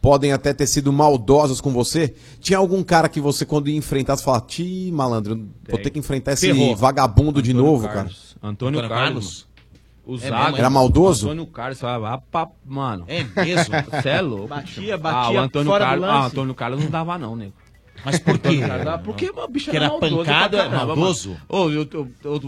podem 0.00 0.32
até 0.32 0.52
ter 0.54 0.66
sido 0.66 0.92
maldosos 0.92 1.60
com 1.60 1.70
você. 1.72 2.14
Tinha 2.40 2.58
algum 2.58 2.82
cara 2.82 3.08
que 3.08 3.20
você, 3.20 3.44
quando 3.44 3.68
ia 3.68 3.76
enfrentar, 3.76 4.16
você 4.16 4.24
falava, 4.24 4.44
ti, 4.46 4.90
malandro, 4.92 5.48
vou 5.68 5.78
ter 5.78 5.90
que 5.90 5.98
enfrentar 5.98 6.32
esse 6.32 6.46
Ferrou. 6.52 6.74
vagabundo 6.76 7.42
de 7.42 7.52
novo, 7.52 7.86
Carlos. 7.88 8.36
cara. 8.40 8.50
Antônio, 8.52 8.78
Antônio 8.80 8.88
Carlos. 8.96 9.24
Carlos? 9.24 9.50
O 10.06 10.16
É 10.16 10.30
mesmo? 10.30 10.56
Era 10.56 10.70
maldoso? 10.70 11.26
Antônio 11.26 11.46
Carlos, 11.46 11.78
falava, 11.78 12.14
ah, 12.14 12.18
pá, 12.18 12.48
mano. 12.64 13.04
É 13.06 13.22
mesmo? 13.22 13.74
Você 13.92 14.08
é 14.08 14.20
louco. 14.20 14.48
Batia, 14.48 14.94
Ah, 14.94 14.98
batia 14.98 15.40
o 15.40 15.42
Antônio 15.44 15.70
fora 15.70 15.84
do 15.84 15.88
Carlos, 15.88 16.06
lance. 16.08 16.18
ah, 16.22 16.26
Antônio 16.26 16.54
Carlos 16.54 16.82
não 16.82 16.90
dava 16.90 17.18
não, 17.18 17.36
nego. 17.36 17.52
Mas 18.04 18.18
por 18.18 18.38
quê? 18.38 18.60
Porque 19.04 19.30
o 19.30 19.48
bicho 19.48 19.70
Que 19.70 19.76
era, 19.76 19.86
era 19.86 19.92
maldoso 19.92 20.16
pancada, 20.24 20.56
pra 20.58 20.66
caramba, 20.70 20.86
maldoso? 20.96 21.36
Ô, 21.48 21.70
eu, 21.70 21.86
eu, 21.92 22.08
eu, 22.24 22.38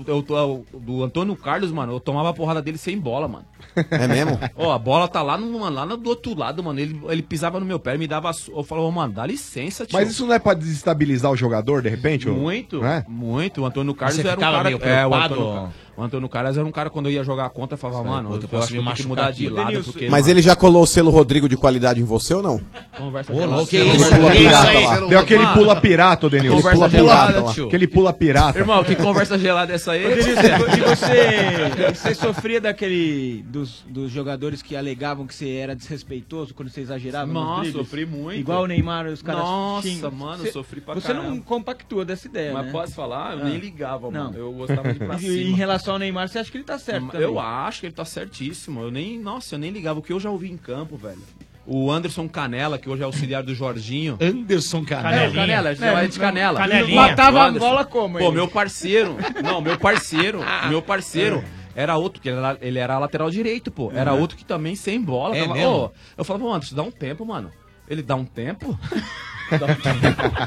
do 0.81 1.03
Antônio 1.05 1.37
Carlos, 1.37 1.71
mano, 1.71 1.93
eu 1.93 2.01
tomava 2.01 2.31
a 2.31 2.33
porrada 2.35 2.63
dele 2.63 2.79
sem 2.79 2.99
bola, 2.99 3.29
mano. 3.29 3.45
É 3.91 4.09
mesmo? 4.09 4.39
Ó, 4.57 4.73
a 4.73 4.79
bola 4.79 5.09
tá 5.09 5.23
lá, 5.23 5.37
no, 5.39 5.59
lá 5.71 5.87
no- 5.87 5.97
do 5.97 6.09
outro 6.11 6.37
lado, 6.39 6.63
mano. 6.63 6.79
Ele, 6.81 7.01
ele 7.09 7.23
pisava 7.23 7.59
no 7.61 7.67
meu 7.67 7.79
pé, 7.79 7.97
me 7.97 8.07
dava. 8.07 8.31
Eu 8.49 8.63
falava, 8.65 8.91
mano, 8.91 9.13
dá 9.13 9.27
licença, 9.27 9.85
tio. 9.87 9.97
Mas 9.99 10.11
isso 10.11 10.27
não 10.27 10.35
é 10.35 10.39
pra 10.39 10.55
desestabilizar 10.55 11.31
o 11.31 11.37
jogador, 11.37 11.83
de 11.83 11.89
repente? 11.89 12.29
Muito, 12.29 12.85
é? 12.85 13.05
muito. 13.09 13.63
O 13.63 13.67
Antônio 13.67 13.95
Carlos 13.95 14.17
Você 14.17 14.27
era 14.27 14.37
um 14.37 14.41
cara. 14.41 14.65
meio 14.65 14.75
É, 14.75 15.07
o 15.07 15.11
preocupado? 15.11 15.35
Antônio, 15.35 15.73
o 15.97 16.03
Antônio 16.03 16.29
Carlos 16.29 16.57
era 16.57 16.67
um 16.67 16.71
cara 16.73 16.89
quando 16.91 17.07
eu 17.07 17.13
ia 17.13 17.23
jogar 17.25 17.47
a 17.47 17.51
conta, 17.51 17.75
eu 17.75 17.79
falava, 17.79 18.03
mano, 18.05 18.31
eu, 18.31 18.41
eu 18.51 18.59
acho 18.59 18.69
que 18.69 18.77
eu 18.79 18.83
tenho 18.83 18.95
que 18.95 19.07
mudar 19.07 19.27
aqui. 19.29 19.39
de 19.41 19.49
lado, 19.49 19.67
Denilson, 19.69 19.93
porque. 19.93 20.09
Mas 20.09 20.27
ele 20.29 20.41
já 20.43 20.57
colou 20.57 20.83
o 20.83 20.87
selo 20.87 21.11
Rodrigo 21.11 21.49
de 21.49 21.57
qualidade 21.57 22.01
em 22.01 22.05
você 22.05 22.35
ou 22.35 22.43
não? 22.43 22.61
Conversa 22.97 23.33
Ô, 23.33 23.37
gelada. 23.37 23.55
louco, 23.57 23.71
Que 23.71 23.77
aquele 23.79 23.97
isso, 23.97 24.11
pula 24.15 24.31
que 24.33 24.39
pirata 24.39 24.75
isso 24.75 24.89
lá. 24.89 25.07
Deu 25.09 25.19
aquele 25.19 25.43
Mano, 25.45 25.55
pula 25.55 25.77
pirata, 25.81 26.31
Denilson. 26.31 26.57
Conversa 26.57 26.77
Pula 26.79 26.91
gelada, 26.91 27.33
pirata 27.35 27.53
tio. 27.55 27.67
Aquele 27.67 27.87
pula 27.87 28.13
pirata. 28.13 28.59
Irmão, 28.59 28.85
que 28.85 28.97
conversa 28.97 29.39
gelada 29.39 29.73
é 29.73 29.75
essa 29.75 29.93
aí? 29.93 30.03
Denilson, 30.03 30.77
e 30.77 30.81
você, 30.97 31.95
você 31.95 32.15
sofria 32.15 32.61
daquele 32.61 33.43
dos, 33.49 33.85
dos 33.89 34.11
jogadores 34.11 34.63
que 34.63 34.77
alegavam 34.77 35.27
que 35.27 35.35
você 35.35 35.51
era 35.57 35.75
desrespeitoso 35.75 36.55
quando 36.55 36.69
você 36.71 36.81
exagerava? 36.81 37.27
nos 37.27 37.35
Nossa, 37.35 37.73
sofri 37.73 38.07
muito. 38.07 38.39
Igual 38.41 38.63
o 38.63 38.67
Neymar, 38.67 39.07
os 39.07 39.23
caras 39.23 39.43
Nossa, 39.43 39.89
xingam. 39.89 40.11
mano, 40.11 40.43
Você- 40.45 40.53
sofri 40.53 40.81
pra 40.81 40.95
Você 40.95 41.13
não 41.13 41.23
caramba. 41.23 41.43
compactua 41.45 42.05
dessa 42.05 42.27
ideia, 42.27 42.53
Mas 42.53 42.67
né? 42.67 42.73
posso 42.73 42.95
falar? 42.95 43.35
Eu 43.37 43.43
Ah. 43.43 43.45
nem 43.49 43.59
ligava, 43.59 44.11
mano. 44.11 44.31
Não. 44.33 44.39
Eu 44.39 44.53
gostava 44.53 44.93
de 44.93 44.97
ir 44.97 44.99
pra 45.07 45.17
E 45.17 45.21
cima. 45.21 45.33
em 45.35 45.53
relação 45.55 45.92
ao 45.93 45.99
Neymar, 45.99 46.29
você 46.29 46.39
acha 46.39 46.51
que 46.51 46.57
ele 46.57 46.65
tá 46.65 46.79
certo 46.79 47.07
também? 47.09 47.21
Eu 47.27 47.39
acho 47.39 47.81
que 47.81 47.87
ele 47.87 47.95
tá 47.95 48.05
certíssimo. 48.05 48.81
Eu 48.83 48.91
nem, 48.91 49.19
nossa, 49.19 49.55
eu 49.55 49.59
nem 49.59 49.71
ligava 49.71 49.99
o 49.99 50.03
que 50.03 50.13
eu 50.13 50.21
já 50.21 50.31
ouvi 50.31 50.51
em 50.51 50.57
campo, 50.57 50.97
velho. 50.97 51.23
O 51.65 51.91
Anderson 51.93 52.29
Canela, 52.29 52.77
que 52.77 52.89
hoje 52.91 53.03
é 53.03 53.05
auxiliar 53.05 53.43
do 53.45 53.55
Jorginho. 53.55 54.19
Anderson 54.21 54.85
Canela. 54.85 55.15
É, 55.25 55.29
o 55.29 55.33
Canela, 55.33 55.71
ele 55.71 56.09
de 56.09 56.19
Canela. 56.19 56.59
Canelinha. 56.59 57.01
Matava 57.01 57.45
a 57.47 57.53
bola 57.53 57.85
como, 57.85 58.19
Pô, 58.19 58.25
ele? 58.27 58.33
meu 58.35 58.49
parceiro. 58.49 59.17
Não, 59.45 59.61
meu 59.61 59.79
parceiro. 59.79 60.41
meu 60.69 60.83
parceiro. 60.83 61.43
Era 61.75 61.97
outro, 61.97 62.21
que 62.21 62.29
ele 62.29 62.37
era, 62.39 62.59
ele 62.61 62.79
era 62.81 62.99
lateral 62.99 63.31
direito, 63.31 63.71
pô. 63.71 63.93
Era 63.95 64.13
Uhum. 64.13 64.21
outro 64.21 64.37
que 64.37 64.45
também 64.45 64.75
sem 64.75 65.01
bola. 65.01 65.37
É 65.37 65.43
tava- 65.43 65.55
mesmo? 65.55 65.71
Ô, 65.73 65.91
eu 66.19 66.25
falava, 66.25 66.47
Anderson, 66.49 66.75
dá 66.75 66.83
um 66.83 66.91
tempo, 66.91 67.25
mano. 67.25 67.51
Ele 67.89 68.03
dá 68.03 68.15
um 68.17 68.25
tempo? 68.25 68.79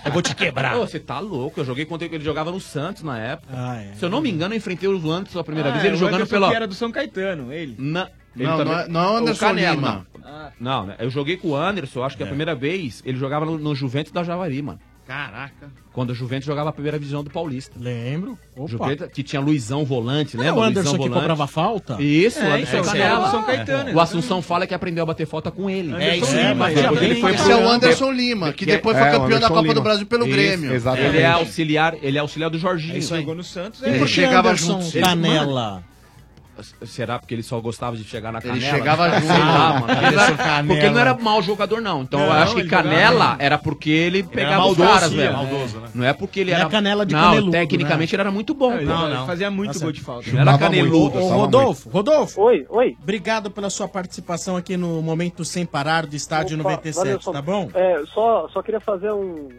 Eu 0.05 0.11
vou 0.11 0.21
te 0.21 0.35
quebrar. 0.35 0.77
Ô, 0.77 0.87
você 0.87 0.99
tá 0.99 1.19
louco. 1.19 1.59
Eu 1.59 1.65
joguei 1.65 1.85
contra 1.85 2.05
ele, 2.07 2.15
ele 2.15 2.23
jogava 2.23 2.51
no 2.51 2.59
Santos 2.59 3.03
na 3.03 3.17
época. 3.19 3.53
Ah, 3.55 3.81
é. 3.81 3.93
Se 3.93 4.03
eu 4.05 4.09
não 4.09 4.21
me 4.21 4.29
engano, 4.29 4.53
eu 4.53 4.57
enfrentei 4.57 4.87
o 4.89 4.93
Anderson 5.11 5.31
pela 5.33 5.43
primeira 5.43 5.69
Ah, 5.69 5.73
vez, 5.73 5.85
ele 5.85 5.95
o 5.95 5.97
jogando 5.97 6.27
pela. 6.27 6.49
que 6.49 6.55
era 6.55 6.67
do 6.67 6.73
São 6.73 6.91
Caetano, 6.91 7.51
ele. 7.51 7.75
Na... 7.77 8.09
Não, 8.35 8.65
não 8.65 8.79
é- 8.79 8.87
não 8.89 9.01
é 9.01 9.09
o 9.11 9.15
Anderson 9.17 9.39
Canela, 9.45 9.75
Lima. 9.75 10.07
Não. 10.19 10.51
Não, 10.59 10.85
né? 10.87 10.95
eu 10.99 11.09
joguei 11.09 11.37
com 11.37 11.49
o 11.49 11.55
Anderson, 11.55 12.03
acho 12.03 12.17
que 12.17 12.23
a 12.23 12.27
primeira 12.27 12.53
vez 12.53 13.01
ele 13.05 13.17
jogava 13.17 13.45
no, 13.45 13.57
no 13.57 13.73
Juventus 13.75 14.11
da 14.11 14.23
Javari, 14.23 14.61
mano. 14.61 14.79
Caraca. 15.07 15.69
Quando 15.93 16.09
o 16.09 16.15
Juventus 16.15 16.45
jogava 16.45 16.69
a 16.69 16.73
primeira 16.73 16.97
divisão 16.97 17.23
do 17.23 17.29
Paulista. 17.29 17.75
Lembro. 17.79 18.37
Opa. 18.55 18.67
Juventus, 18.67 19.07
que 19.13 19.21
tinha 19.23 19.39
Luizão 19.39 19.85
volante, 19.85 20.35
É 20.35 20.39
lembra? 20.39 20.55
o 20.55 20.63
Anderson 20.63 20.89
Luizão 20.89 20.93
que 20.93 20.97
volante. 21.09 21.13
cobrava 21.19 21.47
falta? 21.47 22.01
Isso, 22.01 22.39
É, 22.39 22.49
o 22.49 22.53
Anderson 22.53 22.81
Canela. 22.83 23.05
era 23.05 23.19
do 23.25 23.31
São 23.31 23.43
Caetano, 23.43 23.93
O 23.93 23.99
Assunção 23.99 24.41
fala 24.41 24.65
que 24.65 24.73
aprendeu 24.73 25.03
a 25.03 25.05
bater 25.05 25.27
falta 25.27 25.51
com 25.51 25.69
ele. 25.69 25.93
É, 25.95 26.17
isso 26.17 26.35
é, 26.35 26.51
ele 27.05 27.21
foi 27.21 27.33
Esse 27.35 27.51
é 27.51 27.55
o 27.55 27.69
Anderson 27.69 28.11
Lima, 28.11 28.51
que 28.51 28.65
depois 28.65 28.97
foi 28.97 29.05
É, 29.07 29.09
o 29.09 29.11
campeão 29.13 29.29
da 29.29 29.35
Anderson 29.45 29.53
Copa 29.53 29.61
do 29.67 29.73
Lima. 29.73 29.81
Brasil 29.83 30.05
pelo 30.07 30.25
Isso, 30.25 30.35
Grêmio. 30.35 30.73
exatamente. 30.73 31.07
Ele 31.15 31.19
é 31.23 31.27
auxiliar, 31.27 31.95
ele 32.01 32.17
é 32.17 32.21
auxiliar 32.21 32.49
do 32.49 32.57
Jorginho. 32.57 32.93
É 32.93 32.95
aí. 32.97 33.01
Jogou 33.01 33.35
no 33.35 33.43
Santos, 33.43 33.81
Ele 33.83 34.03
é. 34.03 34.07
Chegava 34.07 34.49
Anderson 34.49 34.81
junto. 34.81 34.99
Canela? 34.99 35.83
Será 36.85 37.19
porque 37.19 37.33
ele 37.35 37.43
só 37.43 37.59
gostava 37.59 37.95
de 37.97 38.03
chegar 38.03 38.31
na 38.31 38.39
Ele 38.39 38.47
canela? 38.47 38.77
chegava 38.77 39.09
Sei 39.11 39.19
junto. 39.21 39.39
lá, 39.39 39.79
mano. 39.79 39.93
Ele 39.93 40.15
era-. 40.15 40.63
Porque 40.63 40.73
ele 40.85 40.89
não 40.89 40.99
era 41.01 41.13
mau 41.15 41.41
jogador, 41.41 41.81
não. 41.81 42.01
Então 42.03 42.19
eu 42.19 42.25
Não, 42.27 42.33
acho 42.33 42.53
que 42.55 42.61
ele 42.61 42.69
jogava 42.69 42.89
canela 42.89 43.35
bem. 43.35 43.45
era 43.45 43.57
porque 43.57 43.89
ele 43.89 44.23
pegava 44.23 44.65
os 44.65 44.77
maldoso, 44.77 44.89
caras, 44.89 45.09
sim, 45.09 45.15
velho. 45.17 45.33
maldoso, 45.33 45.79
né? 45.79 45.87
Não 45.93 46.05
é 46.05 46.13
porque 46.13 46.39
ele 46.39 46.51
Não 46.51 46.57
é 46.57 46.61
era. 46.61 46.69
canela 46.69 47.05
de 47.05 47.13
Não, 47.13 47.21
caneludo, 47.21 47.51
tecnicamente 47.51 48.11
né? 48.11 48.15
ele 48.15 48.21
era 48.21 48.31
muito 48.31 48.53
bom. 48.53 48.71
Não, 48.71 48.83
não, 49.09 49.17
ele 49.17 49.25
fazia 49.25 49.51
muito 49.51 49.73
Tá 49.73 49.79
gol 49.85 49.91
de 49.91 50.01
falta. 50.01 50.31
Não 50.31 50.39
era 50.41 50.57
caneludo. 50.57 51.19
Ô, 51.19 51.27
Rodolfo, 51.29 51.89
Rodolfo. 51.89 52.41
Oi, 52.41 52.65
oi. 52.69 52.95
Obrigado 53.01 53.51
pela 53.51 53.69
sua 53.69 53.87
participação 53.87 54.55
aqui 54.57 54.77
no 54.77 55.01
Momento 55.01 55.43
Sem 55.45 55.65
Parar 55.65 56.05
do 56.05 56.15
Estádio 56.15 56.59
Opa, 56.59 56.69
97, 56.71 56.95
valeu, 56.95 57.19
tá 57.19 57.41
bom? 57.41 57.69
É, 57.73 58.03
só, 58.13 58.47
só 58.49 58.61
queria 58.61 58.79
fazer 58.79 59.11
um, 59.11 59.49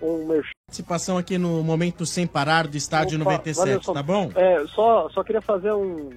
um 0.00 0.26
merchan. 0.28 0.51
Participação 0.72 1.18
aqui 1.18 1.36
no 1.36 1.62
Momento 1.62 2.06
Sem 2.06 2.26
Parar 2.26 2.66
do 2.66 2.76
Estádio 2.76 3.16
Opa, 3.20 3.24
97, 3.32 3.56
valeu, 3.58 3.82
só- 3.82 3.92
tá 3.92 4.02
bom? 4.02 4.30
É, 4.34 4.64
só, 4.68 5.08
só 5.10 5.22
queria 5.22 5.42
fazer 5.42 5.72
um, 5.72 6.10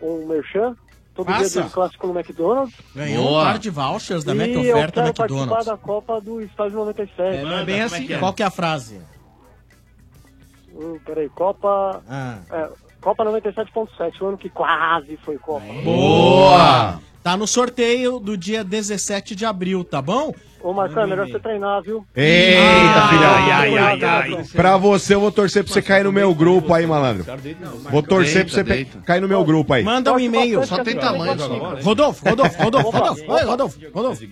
um 0.00 0.26
merchan. 0.26 0.76
Todo 1.14 1.26
Faça. 1.26 1.48
dia 1.50 1.62
do 1.62 1.70
clássico 1.70 2.06
no 2.06 2.16
McDonald's. 2.16 2.74
Ganhou 2.94 3.28
um 3.28 3.42
par 3.44 3.58
de 3.58 3.70
vouchers 3.70 4.22
da 4.22 4.36
Mac 4.36 4.48
eu 4.50 4.60
Oferta 4.60 4.92
quero 5.02 5.06
McDonald's. 5.08 5.48
participar 5.48 5.64
da 5.64 5.76
Copa 5.76 6.20
do 6.20 6.40
Estádio 6.40 6.78
97. 6.78 7.20
É, 7.38 7.42
não 7.42 7.58
é 7.58 7.64
bem 7.64 7.82
assim. 7.82 8.06
Qual 8.20 8.32
que 8.32 8.42
é 8.42 8.46
a 8.46 8.50
frase? 8.50 9.00
Hum, 10.72 10.96
peraí, 11.04 11.28
Copa... 11.30 12.00
Ah. 12.08 12.38
É, 12.50 12.68
Copa 13.00 13.24
97.7, 13.24 14.20
o 14.20 14.26
ano 14.26 14.38
que 14.38 14.48
quase 14.48 15.16
foi 15.24 15.38
Copa. 15.38 15.64
Boa! 15.84 17.00
Tá 17.22 17.36
no 17.36 17.46
sorteio 17.46 18.18
do 18.18 18.36
dia 18.36 18.64
17 18.64 19.34
de 19.34 19.44
abril, 19.44 19.84
tá 19.84 20.00
bom? 20.00 20.32
Ô, 20.62 20.72
Marcão, 20.72 21.02
é 21.02 21.06
melhor 21.06 21.28
você 21.28 21.38
treinar, 21.38 21.82
viu? 21.82 22.04
Eita, 22.16 22.60
Ah, 22.60 23.08
filhão. 23.08 23.30
ai, 23.34 23.50
ai, 23.52 23.78
ai, 23.78 24.04
ai. 24.38 24.44
Pra 24.52 24.76
você, 24.76 25.14
eu 25.14 25.20
vou 25.20 25.30
torcer 25.30 25.62
pra 25.62 25.72
você 25.72 25.80
cair 25.82 26.04
no 26.04 26.10
meu 26.12 26.34
grupo 26.34 26.72
aí, 26.74 26.86
malandro. 26.86 27.24
Vou 27.90 28.02
torcer 28.02 28.44
pra 28.44 28.54
você 28.54 28.64
pe- 28.64 28.84
cair 29.04 29.20
no 29.20 29.28
meu 29.28 29.44
grupo 29.44 29.72
aí. 29.74 29.84
Manda 29.84 30.12
um 30.12 30.18
e-mail. 30.18 30.66
Só 30.66 30.82
tem 30.82 30.96
tamanho, 30.96 31.36
Rodolfo, 31.82 32.28
Rodolfo, 32.28 32.58
Rodolfo, 32.62 32.88
Opa, 32.88 32.98
Rodolfo. 32.98 33.32
Oi, 33.32 33.42
Rodolfo, 33.44 33.78
Rodolfo. 33.94 34.24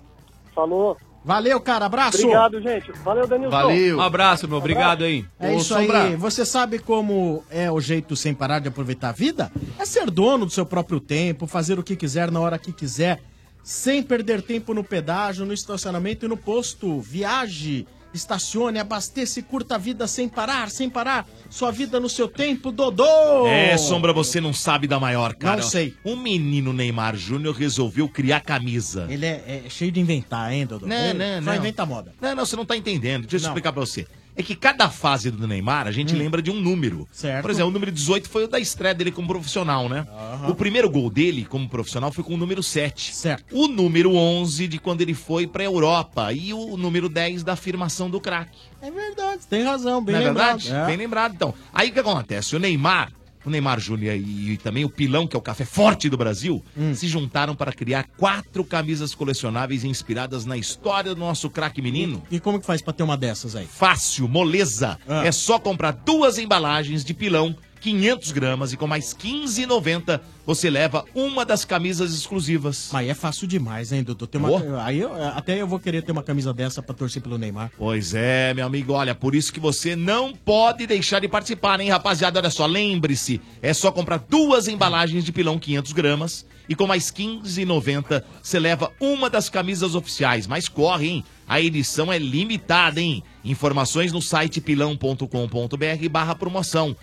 Falou. 0.55 0.97
Valeu, 1.25 1.61
cara, 1.61 1.87
abraço. 1.87 2.19
Obrigado, 2.19 2.61
gente. 2.61 2.93
Valeu, 3.05 3.27
Denilson. 3.27 3.97
Um 3.97 4.01
abraço, 4.01 4.47
meu. 4.47 4.59
Obrigado 4.59 5.03
aí. 5.03 5.25
É 5.41 5.53
isso 5.55 5.75
aí. 5.75 6.15
Você 6.17 6.45
sabe 6.45 6.79
como 6.79 7.43
é 7.51 7.69
o 7.71 7.81
jeito 7.81 8.15
sem 8.15 8.33
parar 8.35 8.61
de 8.61 8.69
aproveitar 8.69 9.09
a 9.09 9.13
vida? 9.13 9.51
É 9.79 9.85
ser 9.85 10.09
dono 10.11 10.47
do 10.47 10.53
seu 10.53 10.65
próprio 10.67 11.01
tempo, 11.01 11.49
fazer 11.49 11.77
o 11.79 11.83
que 11.83 11.97
quiser 11.97 12.31
na 12.31 12.41
hora 12.41 12.59
que 12.59 12.73
quiser, 12.73 13.21
sem 13.65 14.03
perder 14.03 14.43
tempo 14.43 14.75
no 14.75 14.85
pedágio, 14.85 15.47
no 15.47 15.53
estacionamento 15.53 16.27
e 16.27 16.29
no 16.29 16.37
posto. 16.37 17.01
Viaje, 17.01 17.87
estacione, 18.15 18.79
abasteça 18.79 19.41
e 19.41 19.43
curta 19.43 19.75
a 19.75 19.79
vida 19.79 20.07
sem 20.07 20.29
parar, 20.29 20.71
sem 20.71 20.89
parar. 20.91 21.27
Sua 21.51 21.71
vida 21.71 21.99
no 22.01 22.09
seu 22.09 22.29
tempo, 22.29 22.71
Dodô! 22.73 23.47
É, 23.47 23.77
Sombra, 23.77 24.13
você 24.13 24.41
não 24.41 24.53
sabe 24.53 24.87
da 24.87 24.99
maior, 25.01 25.35
cara. 25.35 25.63
Não 25.63 25.69
sei. 25.69 25.95
Um 26.05 26.17
menino 26.17 26.73
Neymar 26.73 27.17
Júnior 27.17 27.55
resolveu 27.55 28.09
criar 28.09 28.41
camisa. 28.41 29.07
Ele 29.09 29.27
é, 29.27 29.63
é 29.67 29.71
cheio 29.71 29.91
de 29.93 30.01
inventar, 30.01 30.53
hein, 30.53 30.67
Dodô? 30.67 30.87
Não, 30.87 30.97
Ele 30.97 31.19
não, 31.19 31.43
Só 31.43 31.51
não. 31.51 31.57
inventa 31.57 31.87
moda. 31.87 32.15
Não, 32.21 32.35
não, 32.35 32.47
você 32.47 32.57
não 32.57 32.65
tá 32.65 32.77
entendendo. 32.77 33.23
Deixa 33.27 33.37
eu 33.37 33.41
Não. 33.49 33.49
explicar 33.51 33.73
pra 33.73 33.81
você. 33.81 34.07
É 34.35 34.43
que 34.43 34.55
cada 34.57 34.89
fase 34.89 35.31
do 35.31 35.47
Neymar, 35.47 35.87
a 35.87 35.93
gente 35.93 36.15
lembra 36.15 36.41
de 36.41 36.51
um 36.51 36.59
número. 36.59 37.07
Certo. 37.13 37.43
Por 37.43 37.51
exemplo, 37.51 37.69
o 37.69 37.73
número 37.73 37.93
18 37.93 38.29
foi 38.31 38.45
o 38.45 38.49
da 38.49 38.59
estreia 38.59 38.95
dele 38.95 39.11
como 39.13 39.29
profissional, 39.29 39.89
né? 39.89 40.07
O 40.49 40.55
primeiro 40.55 40.89
gol 40.89 41.11
dele 41.11 41.45
como 41.45 41.69
profissional 41.69 42.11
foi 42.11 42.25
com 42.25 42.35
o 42.35 42.37
número 42.39 42.63
7. 42.63 43.15
Certo. 43.15 43.45
O 43.55 43.69
número 43.69 44.15
11 44.15 44.67
de 44.69 44.79
quando 44.79 45.03
ele 45.03 45.13
foi 45.15 45.47
pra 45.47 45.63
Europa. 45.65 46.33
E 46.33 46.55
o 46.55 46.77
número 46.79 47.09
10 47.09 47.43
da 47.43 47.53
afirmação 47.53 48.09
do 48.09 48.21
craque. 48.21 48.59
É 48.81 48.91
verdade, 48.91 49.47
tem 49.49 49.63
razão, 49.63 50.03
bem 50.03 50.15
Não 50.15 50.23
é 50.23 50.25
lembrado. 50.27 50.61
verdade? 50.61 50.83
É. 50.83 50.87
Bem 50.87 50.97
lembrado, 50.97 51.35
então. 51.35 51.55
Aí 51.73 51.91
o 51.91 51.93
que 51.93 52.01
acontece? 52.01 52.57
O 52.57 52.59
Neymar, 52.59 53.13
o 53.45 53.51
Neymar 53.51 53.81
Júnior 53.81 54.15
e, 54.17 54.53
e 54.53 54.57
também 54.57 54.85
o 54.85 54.89
Pilão, 54.89 55.27
que 55.27 55.35
é 55.37 55.39
o 55.39 55.43
café 55.43 55.65
forte 55.65 56.09
do 56.09 56.17
Brasil, 56.17 56.63
Hum. 56.77 56.95
se 56.95 57.07
juntaram 57.09 57.55
para 57.55 57.73
criar 57.73 58.05
quatro 58.17 58.65
camisas 58.65 59.15
colecionáveis 59.15 59.85
inspiradas 59.85 60.45
na 60.45 60.57
história 60.57 61.15
do 61.15 61.19
nosso 61.21 61.51
craque 61.51 61.83
menino. 61.83 62.23
E 62.31 62.39
como 62.41 62.61
que 62.61 62.67
faz 62.67 62.81
pra 62.83 62.93
ter 62.93 63.03
uma 63.03 63.17
dessas 63.17 63.57
aí? 63.57 63.67
Fácil, 63.67 64.29
moleza. 64.29 64.99
Ah. 65.09 65.25
É 65.27 65.33
só 65.33 65.59
comprar 65.59 65.93
duas 65.93 66.39
embalagens 66.39 67.05
de 67.05 67.13
pilão, 67.15 67.55
500 67.83 68.31
gramas, 68.33 68.73
e 68.73 68.77
com 68.77 68.87
mais 68.87 69.13
15,90 69.13 70.21
você 70.47 70.71
leva 70.71 71.05
uma 71.15 71.45
das 71.45 71.65
camisas 71.65 72.15
exclusivas. 72.15 72.91
Mas 72.93 73.09
é 73.09 73.15
fácil 73.15 73.47
demais, 73.47 73.93
hein, 73.93 74.03
Dudu? 74.03 74.27
Tem 74.27 74.41
uma... 74.41 74.51
Oh. 74.51 74.81
Aí 74.81 75.01
eu- 75.01 75.13
até 75.35 75.61
eu 75.61 75.67
vou 75.67 75.79
querer 75.79 76.03
ter 76.03 76.13
uma 76.13 76.23
camisa 76.23 76.53
dessa 76.55 76.83
pra 76.83 76.95
torcer 76.95 77.21
pelo 77.23 77.37
Neymar. 77.39 77.71
Pois 77.77 78.15
é, 78.15 78.55
meu 78.55 78.67
amigo, 78.67 78.93
olha, 78.93 79.15
por 79.15 79.35
isso 79.35 79.53
que 79.53 79.61
você 79.61 79.95
não 79.97 80.33
pode 80.33 80.87
deixar 80.87 81.21
de 81.21 81.29
participar, 81.29 81.81
hein, 81.81 81.91
rapaziada? 81.91 82.39
Olha 82.39 82.51
só, 82.51 82.67
lembre-se, 82.67 83.41
é 83.61 83.75
só 83.75 83.91
comprar 83.91 84.19
duas 84.19 84.69
embalagens 84.69 85.25
de 85.25 85.33
pilão 85.33 85.59
500 85.59 85.93
gramas 85.93 86.47
e 86.69 86.75
com 86.77 86.87
mais 86.87 87.11
15,90 87.11 88.23
você 88.43 88.59
leva 88.59 88.93
uma 89.01 89.29
das 89.29 89.49
camisas 89.49 89.95
oficiais. 89.95 90.47
Mas 90.47 90.69
corre, 90.69 91.09
hein? 91.09 91.25
A 91.49 91.61
edição 91.61 92.13
é 92.13 92.19
limitada, 92.19 93.01
hein? 93.01 93.23
Informações 93.45 94.13
no 94.13 94.23
site 94.23 94.61
pilão.com.br 94.61 96.09
barra 96.11 96.35
promoção. 96.35 96.97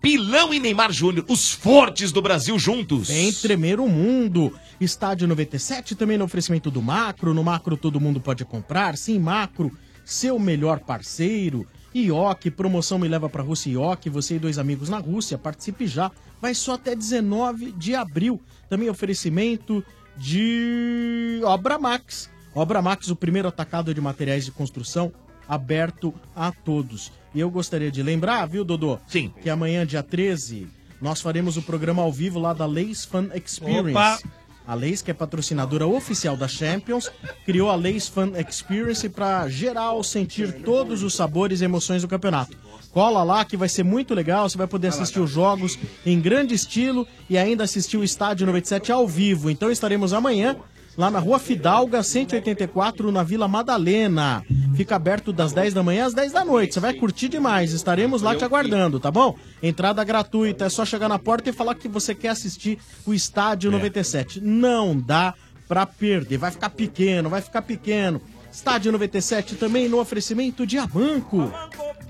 Pilão 0.00 0.54
e 0.54 0.58
Neymar 0.58 0.90
Júnior, 0.90 1.26
os 1.28 1.52
fortes 1.52 2.10
do 2.10 2.22
Brasil 2.22 2.58
juntos. 2.58 3.08
Vem 3.08 3.30
tremer 3.32 3.78
o 3.78 3.86
mundo. 3.86 4.50
Estádio 4.80 5.28
97 5.28 5.94
também 5.94 6.16
no 6.16 6.24
oferecimento 6.24 6.70
do 6.70 6.80
Macro. 6.80 7.34
No 7.34 7.44
Macro 7.44 7.76
todo 7.76 8.00
mundo 8.00 8.18
pode 8.18 8.42
comprar. 8.46 8.96
Sim, 8.96 9.18
Macro, 9.18 9.70
seu 10.02 10.38
melhor 10.38 10.80
parceiro. 10.80 11.66
Ioki, 11.94 12.50
promoção 12.50 12.98
me 12.98 13.08
leva 13.08 13.28
pra 13.28 13.42
Rússia 13.42 13.72
Ioki. 13.72 14.08
Você 14.08 14.36
e 14.36 14.38
dois 14.38 14.58
amigos 14.58 14.88
na 14.88 14.96
Rússia, 14.96 15.36
participe 15.36 15.86
já. 15.86 16.10
Vai 16.40 16.54
só 16.54 16.74
até 16.74 16.96
19 16.96 17.72
de 17.72 17.94
abril. 17.94 18.40
Também 18.70 18.88
oferecimento 18.88 19.84
de 20.16 21.42
Obra 21.44 21.78
Max. 21.78 22.30
Obra 22.54 22.80
Max, 22.80 23.10
o 23.10 23.16
primeiro 23.16 23.48
atacado 23.48 23.92
de 23.92 24.00
materiais 24.00 24.46
de 24.46 24.50
construção 24.50 25.12
aberto 25.50 26.14
a 26.34 26.52
todos. 26.52 27.10
E 27.34 27.40
eu 27.40 27.50
gostaria 27.50 27.90
de 27.90 28.04
lembrar, 28.04 28.46
viu, 28.46 28.64
Dodô? 28.64 29.00
Sim. 29.08 29.34
Que 29.42 29.50
amanhã, 29.50 29.84
dia 29.84 30.00
13, 30.00 30.68
nós 31.02 31.20
faremos 31.20 31.56
o 31.56 31.62
programa 31.62 32.02
ao 32.02 32.12
vivo 32.12 32.38
lá 32.38 32.52
da 32.52 32.66
Leis 32.66 33.04
Fan 33.04 33.30
Experience. 33.34 33.90
Opa! 33.90 34.18
A 34.64 34.74
Leis, 34.74 35.02
que 35.02 35.10
é 35.10 35.14
patrocinadora 35.14 35.84
oficial 35.84 36.36
da 36.36 36.46
Champions, 36.46 37.10
criou 37.44 37.68
a 37.68 37.74
Leis 37.74 38.06
Fan 38.06 38.30
Experience 38.38 39.08
para 39.08 39.48
geral 39.48 40.04
sentir 40.04 40.62
todos 40.62 41.02
os 41.02 41.14
sabores 41.14 41.60
e 41.60 41.64
emoções 41.64 42.02
do 42.02 42.08
campeonato. 42.08 42.56
Cola 42.92 43.24
lá 43.24 43.44
que 43.44 43.56
vai 43.56 43.68
ser 43.68 43.82
muito 43.82 44.14
legal, 44.14 44.48
você 44.48 44.56
vai 44.56 44.68
poder 44.68 44.88
assistir 44.88 45.18
os 45.18 45.30
jogos 45.30 45.76
em 46.06 46.20
grande 46.20 46.54
estilo 46.54 47.08
e 47.28 47.36
ainda 47.36 47.64
assistir 47.64 47.96
o 47.96 48.04
Estádio 48.04 48.46
97 48.46 48.92
ao 48.92 49.08
vivo. 49.08 49.50
Então 49.50 49.72
estaremos 49.72 50.12
amanhã 50.12 50.56
lá 51.00 51.10
na 51.10 51.18
Rua 51.18 51.38
Fidalga, 51.38 52.02
184, 52.02 53.10
na 53.10 53.22
Vila 53.22 53.48
Madalena. 53.48 54.44
Fica 54.76 54.96
aberto 54.96 55.32
das 55.32 55.50
10 55.50 55.72
da 55.72 55.82
manhã 55.82 56.04
às 56.04 56.12
10 56.12 56.30
da 56.30 56.44
noite. 56.44 56.74
Você 56.74 56.80
vai 56.80 56.92
curtir 56.92 57.28
demais. 57.28 57.72
Estaremos 57.72 58.20
lá 58.20 58.36
te 58.36 58.44
aguardando, 58.44 59.00
tá 59.00 59.10
bom? 59.10 59.34
Entrada 59.62 60.04
gratuita. 60.04 60.66
É 60.66 60.68
só 60.68 60.84
chegar 60.84 61.08
na 61.08 61.18
porta 61.18 61.48
e 61.48 61.54
falar 61.54 61.74
que 61.74 61.88
você 61.88 62.14
quer 62.14 62.28
assistir 62.28 62.78
o 63.06 63.14
Estádio 63.14 63.70
97. 63.70 64.42
Não 64.42 64.94
dá 64.94 65.32
pra 65.66 65.86
perder. 65.86 66.36
Vai 66.36 66.50
ficar 66.50 66.68
pequeno, 66.68 67.30
vai 67.30 67.40
ficar 67.40 67.62
pequeno. 67.62 68.20
Estádio 68.60 68.92
97 68.92 69.56
também 69.56 69.88
no 69.88 69.98
oferecimento 69.98 70.66
de 70.66 70.76
Amanco. 70.76 71.50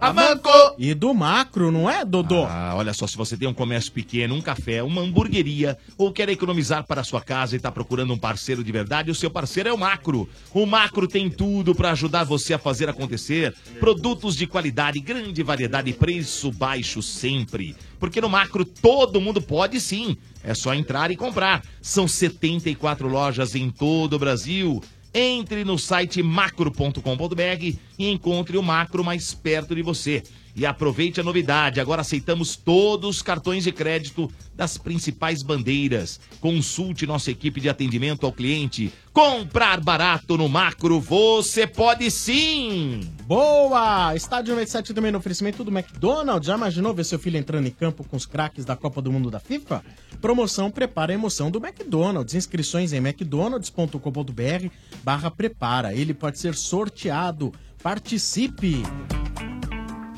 Amanco! 0.00 0.50
E 0.76 0.92
do 0.94 1.14
Macro, 1.14 1.70
não 1.70 1.88
é, 1.88 2.04
Dodô? 2.04 2.44
Ah, 2.44 2.72
olha 2.74 2.92
só, 2.92 3.06
se 3.06 3.16
você 3.16 3.36
tem 3.36 3.46
um 3.46 3.54
comércio 3.54 3.92
pequeno, 3.92 4.34
um 4.34 4.40
café, 4.40 4.82
uma 4.82 5.00
hamburgueria, 5.00 5.78
ou 5.96 6.12
quer 6.12 6.28
economizar 6.28 6.84
para 6.84 7.02
a 7.02 7.04
sua 7.04 7.20
casa 7.20 7.54
e 7.54 7.58
está 7.58 7.70
procurando 7.70 8.12
um 8.12 8.18
parceiro 8.18 8.64
de 8.64 8.72
verdade, 8.72 9.12
o 9.12 9.14
seu 9.14 9.30
parceiro 9.30 9.68
é 9.68 9.72
o 9.72 9.78
Macro. 9.78 10.28
O 10.52 10.66
Macro 10.66 11.06
tem 11.06 11.30
tudo 11.30 11.72
para 11.72 11.92
ajudar 11.92 12.24
você 12.24 12.52
a 12.52 12.58
fazer 12.58 12.88
acontecer. 12.88 13.54
Produtos 13.78 14.34
de 14.34 14.48
qualidade, 14.48 14.98
grande 14.98 15.44
variedade 15.44 15.90
e 15.90 15.94
preço 15.94 16.50
baixo 16.50 17.00
sempre. 17.00 17.76
Porque 18.00 18.20
no 18.20 18.28
Macro 18.28 18.64
todo 18.64 19.20
mundo 19.20 19.40
pode 19.40 19.80
sim. 19.80 20.16
É 20.42 20.52
só 20.52 20.74
entrar 20.74 21.12
e 21.12 21.16
comprar. 21.16 21.62
São 21.80 22.08
74 22.08 23.06
lojas 23.06 23.54
em 23.54 23.70
todo 23.70 24.14
o 24.14 24.18
Brasil. 24.18 24.82
Entre 25.12 25.64
no 25.64 25.76
site 25.78 26.22
macro.com.br 26.22 27.78
e 27.98 28.10
encontre 28.10 28.56
o 28.56 28.62
macro 28.62 29.02
mais 29.02 29.34
perto 29.34 29.74
de 29.74 29.82
você. 29.82 30.22
E 30.54 30.66
aproveite 30.66 31.20
a 31.20 31.24
novidade, 31.24 31.80
agora 31.80 32.00
aceitamos 32.02 32.56
todos 32.56 33.16
os 33.16 33.22
cartões 33.22 33.64
de 33.64 33.72
crédito 33.72 34.30
das 34.54 34.76
principais 34.76 35.42
bandeiras. 35.42 36.20
Consulte 36.40 37.06
nossa 37.06 37.30
equipe 37.30 37.60
de 37.60 37.68
atendimento 37.68 38.26
ao 38.26 38.32
cliente. 38.32 38.92
Comprar 39.12 39.80
barato 39.80 40.36
no 40.36 40.48
macro, 40.48 41.00
você 41.00 41.66
pode 41.66 42.10
sim! 42.10 43.00
Boa! 43.22 44.14
Estádio 44.14 44.54
97 44.54 44.94
também 44.94 45.10
no 45.10 45.18
oferecimento 45.18 45.64
do 45.64 45.70
McDonald's. 45.70 46.46
Já 46.46 46.56
imaginou 46.56 46.94
ver 46.94 47.04
seu 47.04 47.18
filho 47.18 47.36
entrando 47.36 47.66
em 47.66 47.70
campo 47.70 48.04
com 48.04 48.16
os 48.16 48.26
craques 48.26 48.64
da 48.64 48.76
Copa 48.76 49.00
do 49.00 49.10
Mundo 49.10 49.30
da 49.30 49.40
FIFA? 49.40 49.82
Promoção 50.20 50.70
Prepara 50.70 51.12
a 51.12 51.14
Emoção 51.14 51.50
do 51.50 51.58
McDonald's. 51.58 52.34
Inscrições 52.34 52.92
em 52.92 52.98
mcdonalds.com.br 52.98 54.68
barra 55.02 55.30
prepara. 55.30 55.94
Ele 55.94 56.14
pode 56.14 56.38
ser 56.38 56.54
sorteado. 56.54 57.52
Participe! 57.82 58.82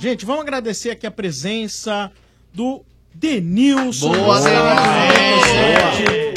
Gente, 0.03 0.27
vamos 0.27 0.43
agradecer 0.43 0.91
aqui 0.91 1.07
a 1.07 1.13
presença 1.13 2.11
do 2.53 2.83
Denilson. 3.15 4.13
Boa, 4.13 4.41
Denilson. 4.41 4.59
97. 4.59 6.35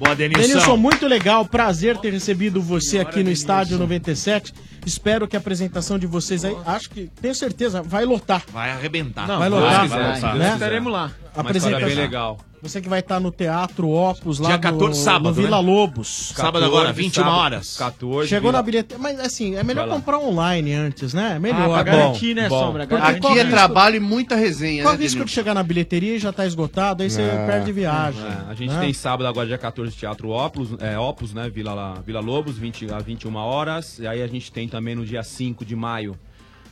Boa, 0.00 0.16
Denilson. 0.16 0.42
Denilson, 0.48 0.76
muito 0.76 1.06
legal, 1.06 1.46
prazer 1.46 1.96
ter 1.98 2.12
recebido 2.12 2.60
você 2.60 2.98
aqui 2.98 3.22
no 3.22 3.30
Estádio 3.30 3.78
97. 3.78 4.52
Espero 4.84 5.28
que 5.28 5.36
a 5.36 5.38
apresentação 5.38 5.96
de 5.96 6.08
vocês 6.08 6.44
aí, 6.44 6.56
acho 6.66 6.90
que, 6.90 7.08
tenho 7.22 7.36
certeza, 7.36 7.82
vai 7.82 8.04
lotar. 8.04 8.42
Vai 8.52 8.72
arrebentar. 8.72 9.28
vai 9.28 9.48
lotar, 9.48 9.86
vai, 9.86 10.20
vai, 10.20 10.38
né? 10.38 10.52
estaremos 10.54 10.92
lá. 10.92 11.12
Apresentação. 11.36 11.86
bem 11.86 11.94
legal. 11.94 12.40
Você 12.64 12.80
que 12.80 12.88
vai 12.88 13.00
estar 13.00 13.20
no 13.20 13.30
Teatro 13.30 13.90
Opus 13.90 14.38
lá 14.38 14.48
Dia 14.48 14.56
no- 14.56 14.62
14, 14.62 14.98
sábado, 15.02 15.28
no 15.28 15.32
Vila 15.34 15.62
né? 15.62 15.68
Lobos. 15.68 16.32
Sábado 16.34 16.64
agora, 16.64 16.94
21 16.94 17.22
sábado, 17.22 17.36
horas. 17.38 17.76
14. 17.76 18.28
Chegou 18.28 18.50
Vila- 18.50 18.58
na 18.58 18.62
bilheteria, 18.62 19.02
mas 19.02 19.20
assim, 19.20 19.54
é 19.54 19.62
melhor 19.62 19.86
comprar 19.86 20.18
online 20.18 20.72
antes, 20.72 21.12
né? 21.12 21.34
É 21.36 21.38
melhor. 21.38 21.78
Ah, 21.78 21.82
pra 21.84 21.92
garantir, 21.92 22.34
né, 22.34 22.48
Sombra? 22.48 22.86
Porque 22.86 23.04
Aqui 23.04 23.26
é 23.26 23.42
risco- 23.42 23.50
trabalho 23.50 23.96
e 23.96 24.00
muita 24.00 24.34
resenha, 24.34 24.82
Corre 24.82 24.94
né, 24.96 24.98
o 24.98 25.02
risco 25.02 25.16
Denilson? 25.18 25.24
de 25.26 25.30
chegar 25.32 25.52
na 25.54 25.62
bilheteria 25.62 26.16
e 26.16 26.18
já 26.18 26.32
tá 26.32 26.46
esgotado, 26.46 27.02
aí 27.02 27.10
você 27.10 27.20
É. 27.20 27.46
perde 27.46 27.70
viagem. 27.70 28.22
É, 28.24 28.50
a 28.50 28.54
gente 28.54 28.72
né? 28.72 28.80
tem 28.80 28.94
sábado 28.94 29.26
agora, 29.26 29.46
dia 29.46 29.58
14, 29.58 29.94
Teatro 29.94 30.30
Opus, 30.30 30.70
é, 30.80 30.98
Opus 30.98 31.34
né? 31.34 31.50
Vila, 31.50 31.74
lá- 31.74 31.98
Vila 32.06 32.20
Lobos, 32.20 32.56
20 32.56 32.90
a 32.90 32.98
21 32.98 33.36
horas. 33.36 33.98
E 33.98 34.06
aí 34.06 34.22
a 34.22 34.26
gente 34.26 34.50
tem 34.50 34.66
também 34.66 34.94
no 34.94 35.04
dia 35.04 35.22
5 35.22 35.66
de 35.66 35.76
maio, 35.76 36.16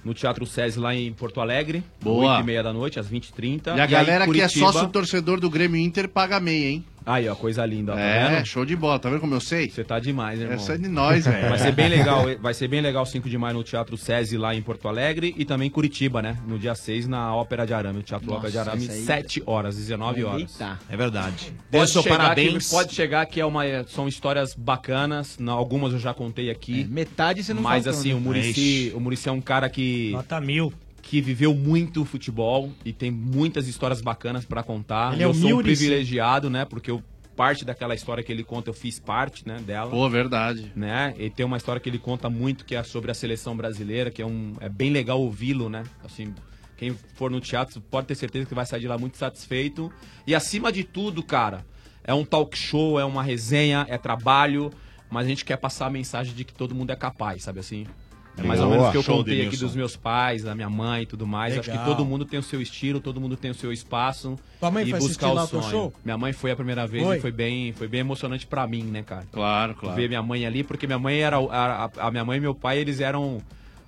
no 0.05 0.13
Teatro 0.15 0.45
SESI 0.45 0.79
lá 0.79 0.95
em 0.95 1.13
Porto 1.13 1.41
Alegre, 1.41 1.83
Boa. 2.01 2.37
8 2.37 2.43
e 2.43 2.47
meia 2.47 2.63
da 2.63 2.73
noite, 2.73 2.99
às 2.99 3.09
20h30. 3.09 3.77
E 3.77 3.81
a 3.81 3.87
galera 3.87 4.27
que 4.27 4.41
é 4.41 4.49
sócio 4.49 4.89
torcedor 4.89 5.41
do 5.41 5.49
Grêmio 5.49 5.81
Inter 5.81 6.09
paga 6.09 6.41
meia, 6.41 6.71
hein? 6.71 6.85
Aí, 7.05 7.29
ó, 7.29 7.35
coisa 7.35 7.65
linda. 7.67 7.93
ó, 7.93 7.97
tá 7.97 8.01
É, 8.01 8.29
vendo? 8.37 8.47
show 8.47 8.65
de 8.65 8.77
bola. 8.77 8.99
Tá 8.99 9.09
vendo 9.11 9.21
como 9.21 9.35
eu 9.35 9.41
sei? 9.41 9.69
Você 9.71 9.83
tá 9.85 9.99
demais, 9.99 10.41
irmão. 10.41 10.55
Essa 10.55 10.75
é 10.75 10.79
de 10.79 10.89
nós, 10.89 11.25
velho. 11.25 11.49
Vai 11.49 11.59
ser 11.59 11.73
bem 11.73 11.89
legal, 11.91 12.25
vai 12.41 12.55
ser 12.55 12.69
bem 12.69 12.81
legal 12.81 13.05
5 13.07 13.29
de 13.29 13.37
maio 13.39 13.55
no 13.57 13.65
Teatro 13.65 13.97
SESI 13.97 14.37
lá 14.37 14.55
em 14.55 14.63
Porto 14.63 14.89
Alegre 14.89 15.35
e 15.37 15.45
também 15.45 15.69
Curitiba, 15.71 16.23
né? 16.23 16.37
No 16.47 16.59
dia 16.59 16.75
6 16.75 17.07
na 17.09 17.35
Ópera 17.35 17.67
de 17.67 17.75
Arame, 17.75 17.99
no 17.99 18.03
Teatro 18.03 18.27
Nossa, 18.27 18.39
Ópera 18.39 18.53
de 18.53 18.59
Arame, 18.59 18.89
aí- 18.91 19.03
7 19.05 19.43
horas, 19.47 19.77
19 19.77 20.25
horas. 20.25 20.41
Eita. 20.53 20.79
É 20.89 20.97
verdade. 20.97 21.53
Pode 21.71 21.91
chegar, 21.91 22.17
parabéns. 22.19 22.65
Que, 22.65 22.71
pode 22.71 22.95
chegar 22.95 23.27
que 23.27 23.41
é 23.41 23.47
uma, 23.47 23.63
são 23.89 24.07
histórias 24.09 24.55
bacanas, 24.55 25.39
algumas 25.49 25.93
eu 25.93 25.99
já 25.99 26.13
contei 26.15 26.51
aqui. 26.51 26.85
metade 26.85 27.43
você 27.43 27.55
não 27.55 27.63
Mas 27.63 27.85
faltou, 27.85 28.01
assim, 28.01 28.09
né? 28.11 28.15
o 28.15 28.21
Murici, 28.21 28.93
o 28.95 29.01
Murici 29.01 29.29
é 29.29 29.33
um 29.33 29.41
cara 29.41 29.69
que 29.69 30.11
Nota 30.13 30.41
mil. 30.41 30.73
Que 31.03 31.21
viveu 31.21 31.53
muito 31.53 32.05
futebol 32.05 32.73
e 32.85 32.93
tem 32.93 33.11
muitas 33.11 33.67
histórias 33.67 34.01
bacanas 34.01 34.45
pra 34.45 34.63
contar. 34.63 35.13
Ele 35.13 35.25
é 35.25 35.27
eu 35.27 35.31
o 35.31 35.35
sou 35.35 35.59
um 35.59 35.63
privilegiado, 35.63 36.49
né? 36.49 36.65
Porque 36.65 36.91
eu 36.91 37.03
parte 37.37 37.65
daquela 37.65 37.95
história 37.95 38.23
que 38.23 38.31
ele 38.31 38.45
conta, 38.45 38.71
eu 38.71 38.75
fiz 38.75 39.01
parte, 39.01 39.47
né, 39.49 39.59
dela. 39.59 39.91
Pô, 39.91 40.09
verdade. 40.09 40.71
Né? 40.77 41.15
E 41.19 41.31
tem 41.31 41.45
uma 41.45 41.57
história 41.57 41.81
que 41.81 41.89
ele 41.89 41.99
conta 41.99 42.31
muito 42.31 42.65
que 42.65 42.75
é 42.75 42.83
sobre 42.83 43.11
a 43.11 43.15
seleção 43.15 43.57
brasileira, 43.57 44.11
que 44.11 44.23
é 44.23 44.27
um 44.27 44.55
é 44.61 44.69
bem 44.69 44.91
legal 44.91 45.21
ouvi-lo, 45.21 45.69
né? 45.69 45.83
Assim, 46.05 46.35
quem 46.77 46.95
for 47.15 47.31
no 47.31 47.41
teatro 47.41 47.81
pode 47.81 48.07
ter 48.07 48.15
certeza 48.15 48.47
que 48.47 48.55
vai 48.55 48.67
sair 48.67 48.81
de 48.81 48.89
lá 48.89 48.99
muito 48.99 49.17
satisfeito. 49.17 49.91
E 50.27 50.35
acima 50.35 50.71
de 50.71 50.85
tudo, 50.85 51.23
cara, 51.23 51.65
é 52.05 52.15
um 52.15 52.25
talk 52.25 52.57
show, 52.57 53.01
é 53.01 53.05
uma 53.05 53.23
resenha, 53.23 53.87
é 53.89 53.99
trabalho, 53.99 54.71
mas 55.11 55.27
a 55.27 55.29
gente 55.29 55.45
quer 55.45 55.57
passar 55.57 55.87
a 55.87 55.91
mensagem 55.91 56.35
de 56.35 56.45
que 56.45 56.55
todo 56.55 56.75
mundo 56.75 56.91
é 56.91 56.97
capaz, 56.97 57.43
sabe 57.45 57.61
assim? 57.61 57.87
É 58.37 58.43
mais 58.43 58.61
ou 58.61 58.71
menos 58.71 58.89
o 58.89 58.91
que 58.91 58.97
eu 58.97 59.03
Show, 59.03 59.19
contei 59.19 59.47
aqui 59.47 59.57
dos 59.59 59.75
meus 59.77 59.95
pais, 59.95 60.43
da 60.45 60.55
minha 60.55 60.71
mãe 60.71 61.03
e 61.03 61.07
tudo 61.07 61.27
mais. 61.27 61.53
Acho 61.53 61.63
que 61.71 61.77
Legal. 61.77 61.85
todo 61.87 62.05
mundo 62.05 62.25
tem 62.25 62.41
o 62.41 62.43
seu 62.43 62.63
estilo, 62.63 62.99
todo 62.99 63.21
mundo 63.21 63.37
tem 63.37 63.51
o 63.51 63.55
seu 63.55 63.71
espaço. 63.73 64.39
Tua 64.59 64.71
mãe 64.71 64.85
e 64.87 64.91
foi 64.91 65.01
buscar 65.01 65.33
o 65.33 65.47
sonho. 65.47 65.63
show? 65.71 65.93
Minha 66.05 66.17
mãe 66.17 66.33
foi 66.33 66.51
a 66.51 66.57
primeira 66.57 66.87
vez 66.87 67.05
Foi? 67.05 67.19
e 67.19 67.21
foi 67.21 67.31
bem, 67.31 67.73
foi 67.75 67.87
bem 67.89 68.01
emocionante 68.01 68.47
pra 68.47 68.67
mim, 68.67 68.85
né, 68.85 69.03
cara? 69.03 69.25
Claro, 69.31 69.75
claro. 69.75 69.95
Ver 69.95 70.09
minha 70.09 70.23
mãe 70.23 70.47
ali, 70.47 70.65
porque 70.65 70.87
minha 70.87 70.99
mãe 70.99 71.19
era. 71.21 71.37
A, 71.37 71.85
a- 71.85 71.91
a 72.07 72.11
minha 72.11 72.25
mãe 72.25 72.39
e 72.39 72.41
meu 72.41 72.55
pai, 72.55 72.79
eles 72.79 73.01
eram 73.01 73.39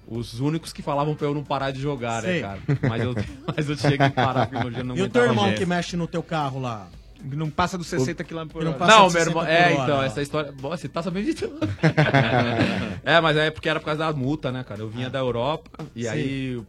os 0.07 0.39
únicos 0.39 0.73
que 0.75 0.83
falavam 0.83 1.15
pra 1.15 1.27
eu 1.27 1.35
não 1.35 1.43
parar 1.43 1.71
de 1.71 1.81
jogar, 1.81 2.21
Sei. 2.23 2.35
né, 2.35 2.41
cara? 2.43 2.61
Mas 2.89 3.03
eu, 3.03 3.15
mas 3.57 3.71
eu 3.71 3.77
tinha 3.77 3.97
que 3.97 4.11
parar, 4.11 4.47
porque 4.47 4.67
eu 4.67 4.71
já 4.73 4.85
não 4.85 4.95
E 4.95 5.01
o 5.03 5.09
teu 5.09 5.25
irmão 5.25 5.55
que 5.55 5.65
mexe 5.65 5.97
no 5.97 6.07
teu 6.07 6.23
carro 6.23 6.61
lá? 6.61 6.87
Não 7.25 7.49
passa 7.51 7.79
dos 7.79 7.87
60 7.87 8.23
km 8.25 8.47
por 8.49 8.65
hora. 8.67 8.77
passa 8.77 8.93
Não, 8.93 9.01
meu 9.03 9.11
60 9.11 9.31
irmão. 9.31 9.47
É, 9.47 9.73
então, 9.73 10.03
essa 10.03 10.21
história. 10.21 10.53
Bom, 10.53 10.69
você 10.71 10.89
tá 10.89 11.03
sabendo 11.03 11.25
de 11.27 11.35
tudo. 11.35 11.59
é, 13.03 13.21
mas 13.21 13.37
é 13.37 13.51
porque 13.51 13.69
era 13.69 13.81
por 13.81 13.87
causa 13.87 13.99
da 14.05 14.13
multa, 14.13 14.53
né, 14.53 14.63
cara? 14.65 14.81
Eu 14.81 14.89
vinha 14.89 15.09
da 15.09 15.19
Europa 15.19 15.71
e 15.95 16.03
Sim. 16.05 16.09
aí. 16.09 16.63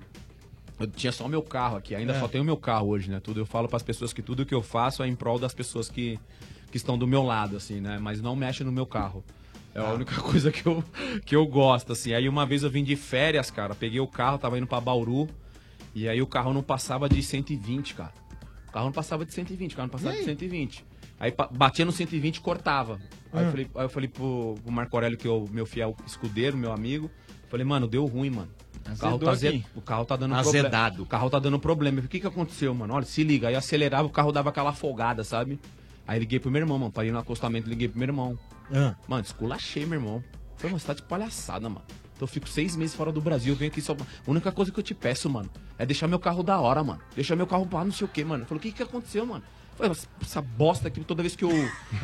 Eu 0.78 0.88
tinha 0.88 1.12
só 1.12 1.26
o 1.26 1.30
meu 1.30 1.42
carro 1.42 1.78
aqui, 1.78 1.96
ainda 1.96 2.14
É. 2.14 2.20
só 2.20 2.28
tenho 2.28 2.44
meu 2.44 2.58
carro 2.58 2.88
hoje, 2.90 3.10
né? 3.10 3.20
Tudo 3.22 3.40
eu 3.40 3.46
falo 3.46 3.68
pras 3.68 3.82
pessoas 3.82 4.12
que 4.12 4.22
tudo 4.22 4.46
que 4.46 4.54
eu 4.54 4.62
faço 4.62 5.02
é 5.04 5.08
em 5.08 5.16
prol 5.16 5.40
das 5.40 5.54
pessoas 5.54 5.88
que, 5.90 6.20
que 6.70 6.76
estão 6.78 6.98
do 6.98 7.08
meu 7.08 7.24
lado, 7.24 7.56
assim, 7.56 7.80
né? 7.80 7.98
Mas 8.02 8.22
não 8.22 8.36
mexe 8.36 8.64
no 8.64 8.72
meu 8.74 8.86
carro. 8.86 9.24
É 9.74 9.80
a 9.80 9.94
única 9.94 10.16
coisa 10.22 10.52
que 10.52 10.66
eu, 10.66 10.84
que 11.26 11.36
eu 11.36 11.46
gosto, 11.46 11.94
assim. 11.94 12.14
Aí 12.14 12.28
uma 12.28 12.46
vez 12.46 12.64
eu 12.64 12.70
vim 12.70 12.84
de 12.84 12.96
férias, 12.98 13.50
cara, 13.50 13.74
peguei 13.74 14.00
o 14.02 14.08
carro, 14.08 14.38
tava 14.38 14.58
indo 14.58 14.68
pra 14.68 14.82
Bauru, 14.82 15.30
e 15.94 16.10
aí 16.10 16.22
o 16.22 16.28
carro 16.28 16.54
não 16.54 16.62
passava 16.62 17.08
de 17.08 17.24
120, 17.24 17.96
cara. 17.96 18.12
O 18.76 18.78
carro 18.78 18.86
não 18.88 18.92
passava 18.92 19.26
de 19.26 19.34
120, 19.34 19.72
o 19.72 19.76
carro 19.78 19.86
não 19.88 19.92
passava 19.94 20.18
de 20.18 20.26
120. 20.26 20.86
Aí 21.18 21.34
batia 21.52 21.86
no 21.86 21.94
120 21.94 22.36
e 22.36 22.42
cortava. 22.42 23.00
Aí, 23.32 23.42
eu 23.44 23.48
Ah. 23.48 23.52
falei, 23.52 23.68
aí 23.74 23.86
eu 23.86 23.90
falei 23.90 24.10
pro, 24.10 24.56
pro 24.62 24.70
Marco 24.70 24.98
Aurélio, 24.98 25.18
que 25.18 25.26
é 25.26 25.32
o 25.32 25.48
meu 25.50 25.66
fiel 25.66 25.96
escudeiro, 26.06 26.58
meu 26.58 26.74
amigo. 26.74 27.10
Falei, 27.48 27.66
mano, 27.66 27.88
deu 27.88 28.06
ruim, 28.06 28.30
mano. 28.32 28.50
O 28.94 28.98
carro, 28.98 29.18
tá 29.18 29.32
aze- 29.32 29.48
aqui. 29.48 29.66
o 29.74 29.82
carro 29.82 30.04
tá 30.04 30.18
dando 30.18 30.36
Azedado. 30.36 30.72
problema. 30.88 31.04
O 31.04 31.06
carro 31.06 31.30
tá 31.30 31.40
dando 31.40 31.58
problema. 31.58 32.00
O 32.02 32.08
que 32.10 32.20
que 32.20 32.28
aconteceu, 32.28 32.74
mano? 32.76 32.94
Olha, 32.96 33.06
se 33.06 33.24
liga. 33.24 33.48
Aí 33.48 33.54
eu 33.54 33.60
acelerava, 33.60 34.06
o 34.10 34.12
carro 34.12 34.34
dava 34.34 34.50
aquela 34.50 34.74
folgada, 34.74 35.24
sabe? 35.24 35.58
Aí 36.06 36.20
liguei 36.20 36.38
pro 36.42 36.52
meu 36.52 36.62
irmão, 36.62 36.78
mano. 36.78 36.92
Parei 36.92 37.12
no 37.12 37.18
acostamento, 37.18 37.70
liguei 37.70 37.88
pro 37.88 37.98
meu 37.98 38.10
irmão. 38.10 38.38
Ah. 38.74 38.94
Mano, 39.08 39.24
esculachei, 39.24 39.86
meu 39.86 39.98
irmão. 40.00 40.22
Falei, 40.58 40.74
mano, 40.74 40.80
você 40.82 40.88
tá 40.88 40.94
de 40.94 41.02
palhaçada, 41.04 41.70
mano. 41.70 41.86
Então 42.16 42.24
eu 42.24 42.28
fico 42.28 42.48
seis 42.48 42.76
meses 42.76 42.96
fora 42.96 43.12
do 43.12 43.20
Brasil, 43.22 43.54
venho 43.56 43.70
aqui 43.72 43.82
só. 43.82 43.94
A 43.94 44.32
única 44.32 44.52
coisa 44.52 44.72
que 44.72 44.80
eu 44.80 44.84
te 44.84 44.94
peço, 44.94 45.30
mano, 45.30 45.50
é 45.78 45.86
deixar 45.86 46.08
meu 46.08 46.18
carro 46.20 46.42
da 46.44 46.60
hora, 46.60 46.84
mano. 46.84 47.00
Deixar 47.14 47.36
meu 47.36 47.46
carro 47.46 47.66
pra 47.66 47.84
não 47.84 47.92
sei 47.92 48.06
o 48.06 48.10
que, 48.10 48.24
mano. 48.24 48.46
Falei, 48.46 48.60
o 48.60 48.62
que 48.62 48.72
que 48.72 48.84
aconteceu, 48.84 49.26
mano? 49.26 49.44
Falei, 49.78 49.92
"Essa- 50.22 50.42
bosta 50.42 50.88
aqui, 50.88 51.02
toda 51.02 51.22
vez 51.22 51.36
que 51.36 51.44
eu. 51.44 51.50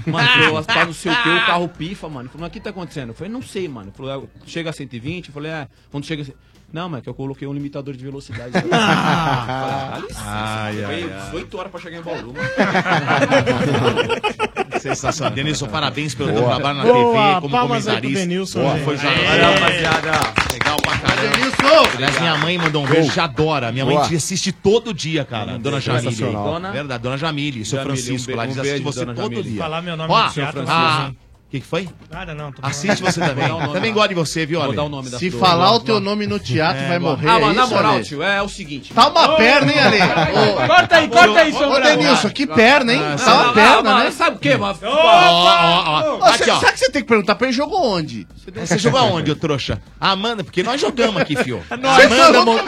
Mano, 0.05 0.27
eu 0.43 0.63
tá 0.65 0.83
não 0.85 0.93
sei 0.93 1.09
o 1.13 1.23
que, 1.23 1.29
o 1.29 1.45
carro 1.45 1.69
pifa, 1.69 2.09
mano. 2.09 2.27
Falei, 2.27 2.41
mas 2.41 2.49
o 2.49 2.51
que 2.51 2.59
tá 2.59 2.69
acontecendo? 2.71 3.09
Eu 3.09 3.13
falei, 3.15 3.31
não 3.31 3.41
sei, 3.41 3.67
mano. 3.69 3.93
Falou, 3.93 4.29
"É, 4.35 4.47
chega 4.49 4.69
a 4.69 4.73
120, 4.73 5.29
eu 5.29 5.33
falei, 5.33 5.51
é, 5.51 5.69
quando 5.89 6.05
chega. 6.05 6.23
a 6.23 6.25
cem-" 6.25 6.35
Não, 6.73 6.83
mano, 6.87 6.99
é 6.99 7.01
que 7.01 7.09
eu 7.09 7.13
coloquei 7.13 7.47
um 7.47 7.53
limitador 7.53 7.95
de 7.95 8.03
velocidade. 8.03 8.51
Falei, 8.51 8.69
"Dá 8.69 9.97
licença, 10.01 10.21
Ai, 10.25 10.83
ai, 10.83 11.01
Foi 11.03 11.13
ai. 11.13 11.21
18 11.25 11.57
horas 11.57 11.71
pra 11.71 11.81
chegar 11.81 11.97
em 11.97 12.01
Bauru. 12.01 12.33
Sensacional. 14.79 15.33
Denilson, 15.33 15.67
parabéns 15.67 16.15
pelo 16.15 16.31
teu 16.31 16.41
Boa. 16.41 16.55
trabalho 16.55 16.77
na 16.79 16.83
Boa, 16.85 16.95
TV 16.95 17.41
como 17.41 17.49
palmas 17.51 17.87
aí 17.87 17.93
pro 17.95 18.01
comentarista. 18.01 18.19
Denilson, 18.19 18.59
Boa, 18.61 18.77
foi 18.77 18.97
já. 18.97 19.09
Aê, 19.09 19.41
rapaziada. 19.41 20.11
Legal 20.51 20.77
pra 20.81 20.97
caramba. 20.97 21.35
Denilson! 21.35 21.89
Aliás, 21.95 22.19
minha 22.19 22.37
mãe 22.37 22.57
mandou 22.57 22.83
um 22.83 22.87
beijo, 22.87 23.11
já 23.11 23.23
adora. 23.25 23.71
Minha 23.71 23.85
mãe 23.85 23.95
Boa. 23.95 24.07
te 24.07 24.15
assiste 24.15 24.51
todo 24.51 24.93
dia, 24.93 25.23
cara. 25.23 25.57
Dona 25.59 25.79
Jamile. 25.79 26.15
Dona? 26.15 26.71
Verdade, 26.71 27.03
Dona 27.03 27.17
Jamile, 27.17 27.63
seu 27.65 27.79
Jamile, 27.79 27.97
Francisco 28.01 28.31
um 28.31 28.35
lá, 28.35 28.43
eles 28.45 28.57
um 28.57 28.61
assistem 28.61 28.83
beijo, 28.83 28.99
você 28.99 29.05
todo 29.05 29.43
dia. 29.43 29.61
Falar 29.61 29.81
meu 29.81 29.95
nome 29.97 30.11
Ó, 30.11 30.23
no 30.25 30.31
teatro, 30.31 30.63
ah, 30.67 31.05
hein? 31.09 31.17
O 31.51 31.53
que, 31.53 31.59
que 31.59 31.67
foi? 31.67 31.89
Nada 32.09 32.33
não. 32.33 32.49
Tô 32.49 32.65
Assiste 32.65 33.01
você 33.01 33.19
também. 33.19 33.45
Também 33.73 33.91
gosto 33.91 34.07
de 34.07 34.15
você, 34.15 34.45
viu, 34.45 34.59
Vou 34.59 34.67
Ale? 34.69 34.75
dar 34.77 34.83
o 34.83 34.89
nome 34.89 35.09
da 35.09 35.19
Se 35.19 35.29
falar 35.29 35.73
o 35.73 35.81
teu 35.81 35.99
nome 35.99 36.25
no 36.25 36.39
teatro, 36.39 36.81
É, 36.81 36.87
vai 36.87 36.97
morrer. 36.99 37.27
Ah, 37.29 37.39
é 37.39 37.41
mas 37.41 37.55
na 37.57 37.67
moral, 37.67 37.95
Ale? 37.95 38.05
tio, 38.05 38.23
é 38.23 38.41
o 38.41 38.47
seguinte. 38.47 38.93
Tá 38.93 39.09
uma 39.09 39.35
perna, 39.35 39.69
hein, 39.69 39.79
Ale? 39.81 39.97
Ô, 40.31 40.65
Corta 40.67 40.95
aí, 40.95 41.09
corta 41.09 41.39
aí, 41.41 41.51
Ô, 41.53 41.57
Sombra. 41.57 41.81
Denilson, 41.81 42.29
que 42.29 42.47
perna, 42.47 42.93
hein? 42.93 43.01
Tá 43.21 43.33
uma 43.43 43.53
perna, 43.53 43.99
né? 43.99 44.11
Sabe 44.11 44.37
o 44.37 44.39
que, 44.39 44.55
mano? 44.55 44.79
Ô. 44.81 46.21
Sabe 46.21 46.43
que 46.71 46.77
você 46.79 46.89
tem 46.89 47.01
que 47.01 47.07
perguntar 47.09 47.35
pra 47.35 47.47
ele 47.47 47.55
jogou 47.57 47.85
onde? 47.85 48.25
Você 48.55 48.77
jogou 48.77 49.01
aonde, 49.01 49.29
ô 49.31 49.35
trouxa? 49.35 49.81
Amanda, 49.99 50.45
porque 50.45 50.63
nós 50.63 50.79
jogamos 50.79 51.21
aqui, 51.21 51.35
fio. 51.35 51.61
Nós 51.81 52.05
Amanda, 52.05 52.15
jogamos 52.27 52.61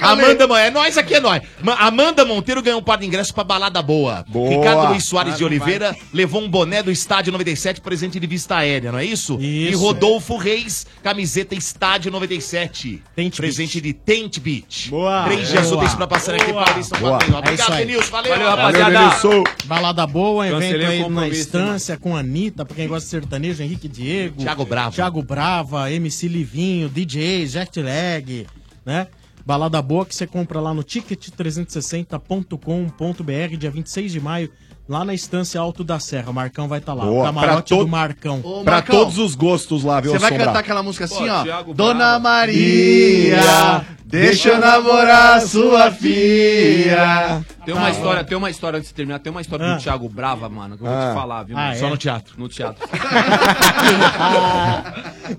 Amanda, 0.00 0.44
é 0.60 0.70
nós 0.70 0.98
aqui, 0.98 1.14
é 1.14 1.20
nós. 1.20 1.42
Ma- 1.62 1.74
Amanda 1.74 2.24
Monteiro 2.24 2.62
ganhou 2.62 2.80
um 2.80 2.82
par 2.82 2.98
de 2.98 3.06
ingressos 3.06 3.32
pra 3.32 3.44
balada 3.44 3.80
boa. 3.82 4.24
Boa. 4.28 4.48
Ricardo 4.50 4.90
Luiz 4.90 5.04
Soares 5.04 5.34
Ah, 5.34 5.36
de 5.36 5.44
Oliveira 5.44 5.94
levou 6.12 6.42
um 6.42 6.48
boné 6.48 6.82
do 6.82 6.90
Estádio 6.90 7.32
97, 7.32 7.80
presente 7.80 8.18
de 8.20 8.26
vista 8.26 8.56
aérea, 8.56 8.90
não 8.92 8.98
é 8.98 9.04
isso? 9.04 9.38
E 9.40 9.70
Isso. 9.70 9.80
Rodolfo 9.80 10.36
Reis, 10.36 10.86
camiseta 11.02 11.54
Estádio 11.54 12.10
97. 12.10 13.02
presente 13.36 13.80
de 13.80 13.92
Tent 13.92 14.38
Beach. 14.40 14.90
Boa. 14.90 15.24
Três 15.24 15.48
dias 15.48 15.70
úteis 15.70 15.94
pra 15.94 16.06
passar 16.06 16.34
aqui. 16.34 16.52
Paulo. 16.52 17.18
É 17.34 17.38
Obrigado, 17.38 17.72
aí. 17.72 17.86
Denilson. 17.86 18.10
Valeu, 18.10 18.32
Valeu, 18.32 18.48
rapaziada. 18.48 18.98
rapaziada. 18.98 19.44
Balada 19.64 20.06
boa, 20.06 20.46
evento 20.46 20.60
Cancelei 20.60 20.86
aí 20.86 20.98
na 20.98 21.04
compromisso, 21.04 21.40
Estância 21.40 21.96
com 21.96 22.16
a 22.16 22.20
Anitta, 22.20 22.64
pra 22.64 22.76
quem 22.76 22.86
gosta 22.88 23.04
de 23.04 23.10
sertanejo, 23.10 23.62
Henrique 23.62 23.88
Diego. 23.88 24.42
Thiago 24.42 24.64
Brava. 24.64 24.90
Thiago 24.92 25.22
Brava, 25.22 25.90
MC 25.90 26.28
Livinho, 26.28 26.88
DJ, 26.88 27.46
Jetlag, 27.46 28.46
né? 28.84 29.06
Balada 29.46 29.80
boa 29.82 30.06
que 30.06 30.14
você 30.14 30.26
compra 30.26 30.58
lá 30.60 30.72
no 30.72 30.82
ticket360.com.br, 30.82 33.56
dia 33.58 33.70
26 33.70 34.12
de 34.12 34.18
maio, 34.20 34.50
lá 34.88 35.04
na 35.04 35.12
Estância 35.12 35.60
Alto 35.60 35.84
da 35.84 36.00
Serra. 36.00 36.30
O 36.30 36.34
Marcão 36.34 36.66
vai 36.66 36.78
estar 36.78 36.94
lá. 36.94 37.04
Boa. 37.04 37.22
O 37.22 37.26
camarote 37.26 37.68
todo- 37.68 37.84
do 37.84 37.90
Marcão. 37.90 38.40
Ô, 38.42 38.64
Pra 38.64 38.80
todos 38.80 39.18
os 39.18 39.34
gostos 39.34 39.84
lá, 39.84 40.00
viu, 40.00 40.12
Você 40.12 40.18
vai 40.18 40.30
Sombra? 40.30 40.46
cantar 40.46 40.60
aquela 40.60 40.82
música 40.82 41.04
assim, 41.04 41.26
Pô, 41.26 41.30
ó. 41.30 41.42
Thiago 41.42 41.74
Dona 41.74 41.94
Brava. 41.94 42.18
Maria, 42.20 43.84
deixa 44.06 44.48
eu 44.50 44.58
namorar 44.58 45.42
sua 45.42 45.90
filha. 45.90 47.44
Tem 47.66 47.74
uma 47.74 47.90
história, 47.90 48.24
tem 48.24 48.38
uma 48.38 48.48
história 48.50 48.78
antes 48.78 48.88
de 48.88 48.94
terminar, 48.94 49.18
tem 49.18 49.30
uma 49.30 49.42
história 49.42 49.66
Ah. 49.66 49.74
do 49.76 49.82
Thiago 49.82 50.08
Brava, 50.08 50.48
mano, 50.48 50.78
que 50.78 50.84
eu 50.84 50.88
vou 50.88 50.96
Ah. 50.96 51.08
te 51.10 51.14
falar, 51.14 51.42
viu? 51.42 51.58
Ah, 51.58 51.72
é? 51.72 51.74
Só 51.76 51.90
no 51.90 51.98
teatro. 51.98 52.32
No 52.38 52.48
teatro. 52.48 52.88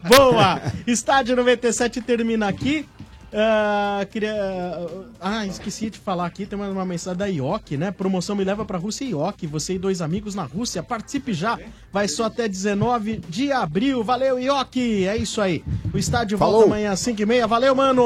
Boa! 0.08 0.62
Estádio 0.86 1.36
97 1.36 2.02
termina 2.02 2.48
aqui. 2.48 2.88
Ah, 3.38 4.06
queria. 4.10 4.34
Ah, 5.20 5.46
esqueci 5.46 5.90
de 5.90 6.00
falar 6.00 6.26
aqui, 6.26 6.46
tem 6.46 6.58
mais 6.58 6.72
uma 6.72 6.86
mensagem 6.86 7.18
da 7.18 7.26
IOC, 7.26 7.76
né? 7.76 7.92
Promoção 7.92 8.34
me 8.34 8.46
leva 8.46 8.64
pra 8.64 8.78
Rússia 8.78 9.04
IOC. 9.04 9.46
Você 9.48 9.74
e 9.74 9.78
dois 9.78 10.02
amigos 10.02 10.34
na 10.36 10.44
Rússia. 10.44 10.82
Participe 10.82 11.34
já. 11.34 11.60
Vai 11.92 12.08
só 12.08 12.26
até 12.26 12.48
19 12.48 13.18
de 13.28 13.52
abril. 13.52 14.04
Valeu, 14.06 14.40
IOC! 14.40 15.06
É 15.06 15.18
isso 15.18 15.42
aí. 15.42 15.64
O 15.94 15.98
estádio 15.98 16.38
volta 16.38 16.54
Falou. 16.54 16.68
amanhã 16.68 16.92
às 16.92 17.00
5h30. 17.02 17.46
Valeu, 17.48 17.76
mano! 17.76 18.04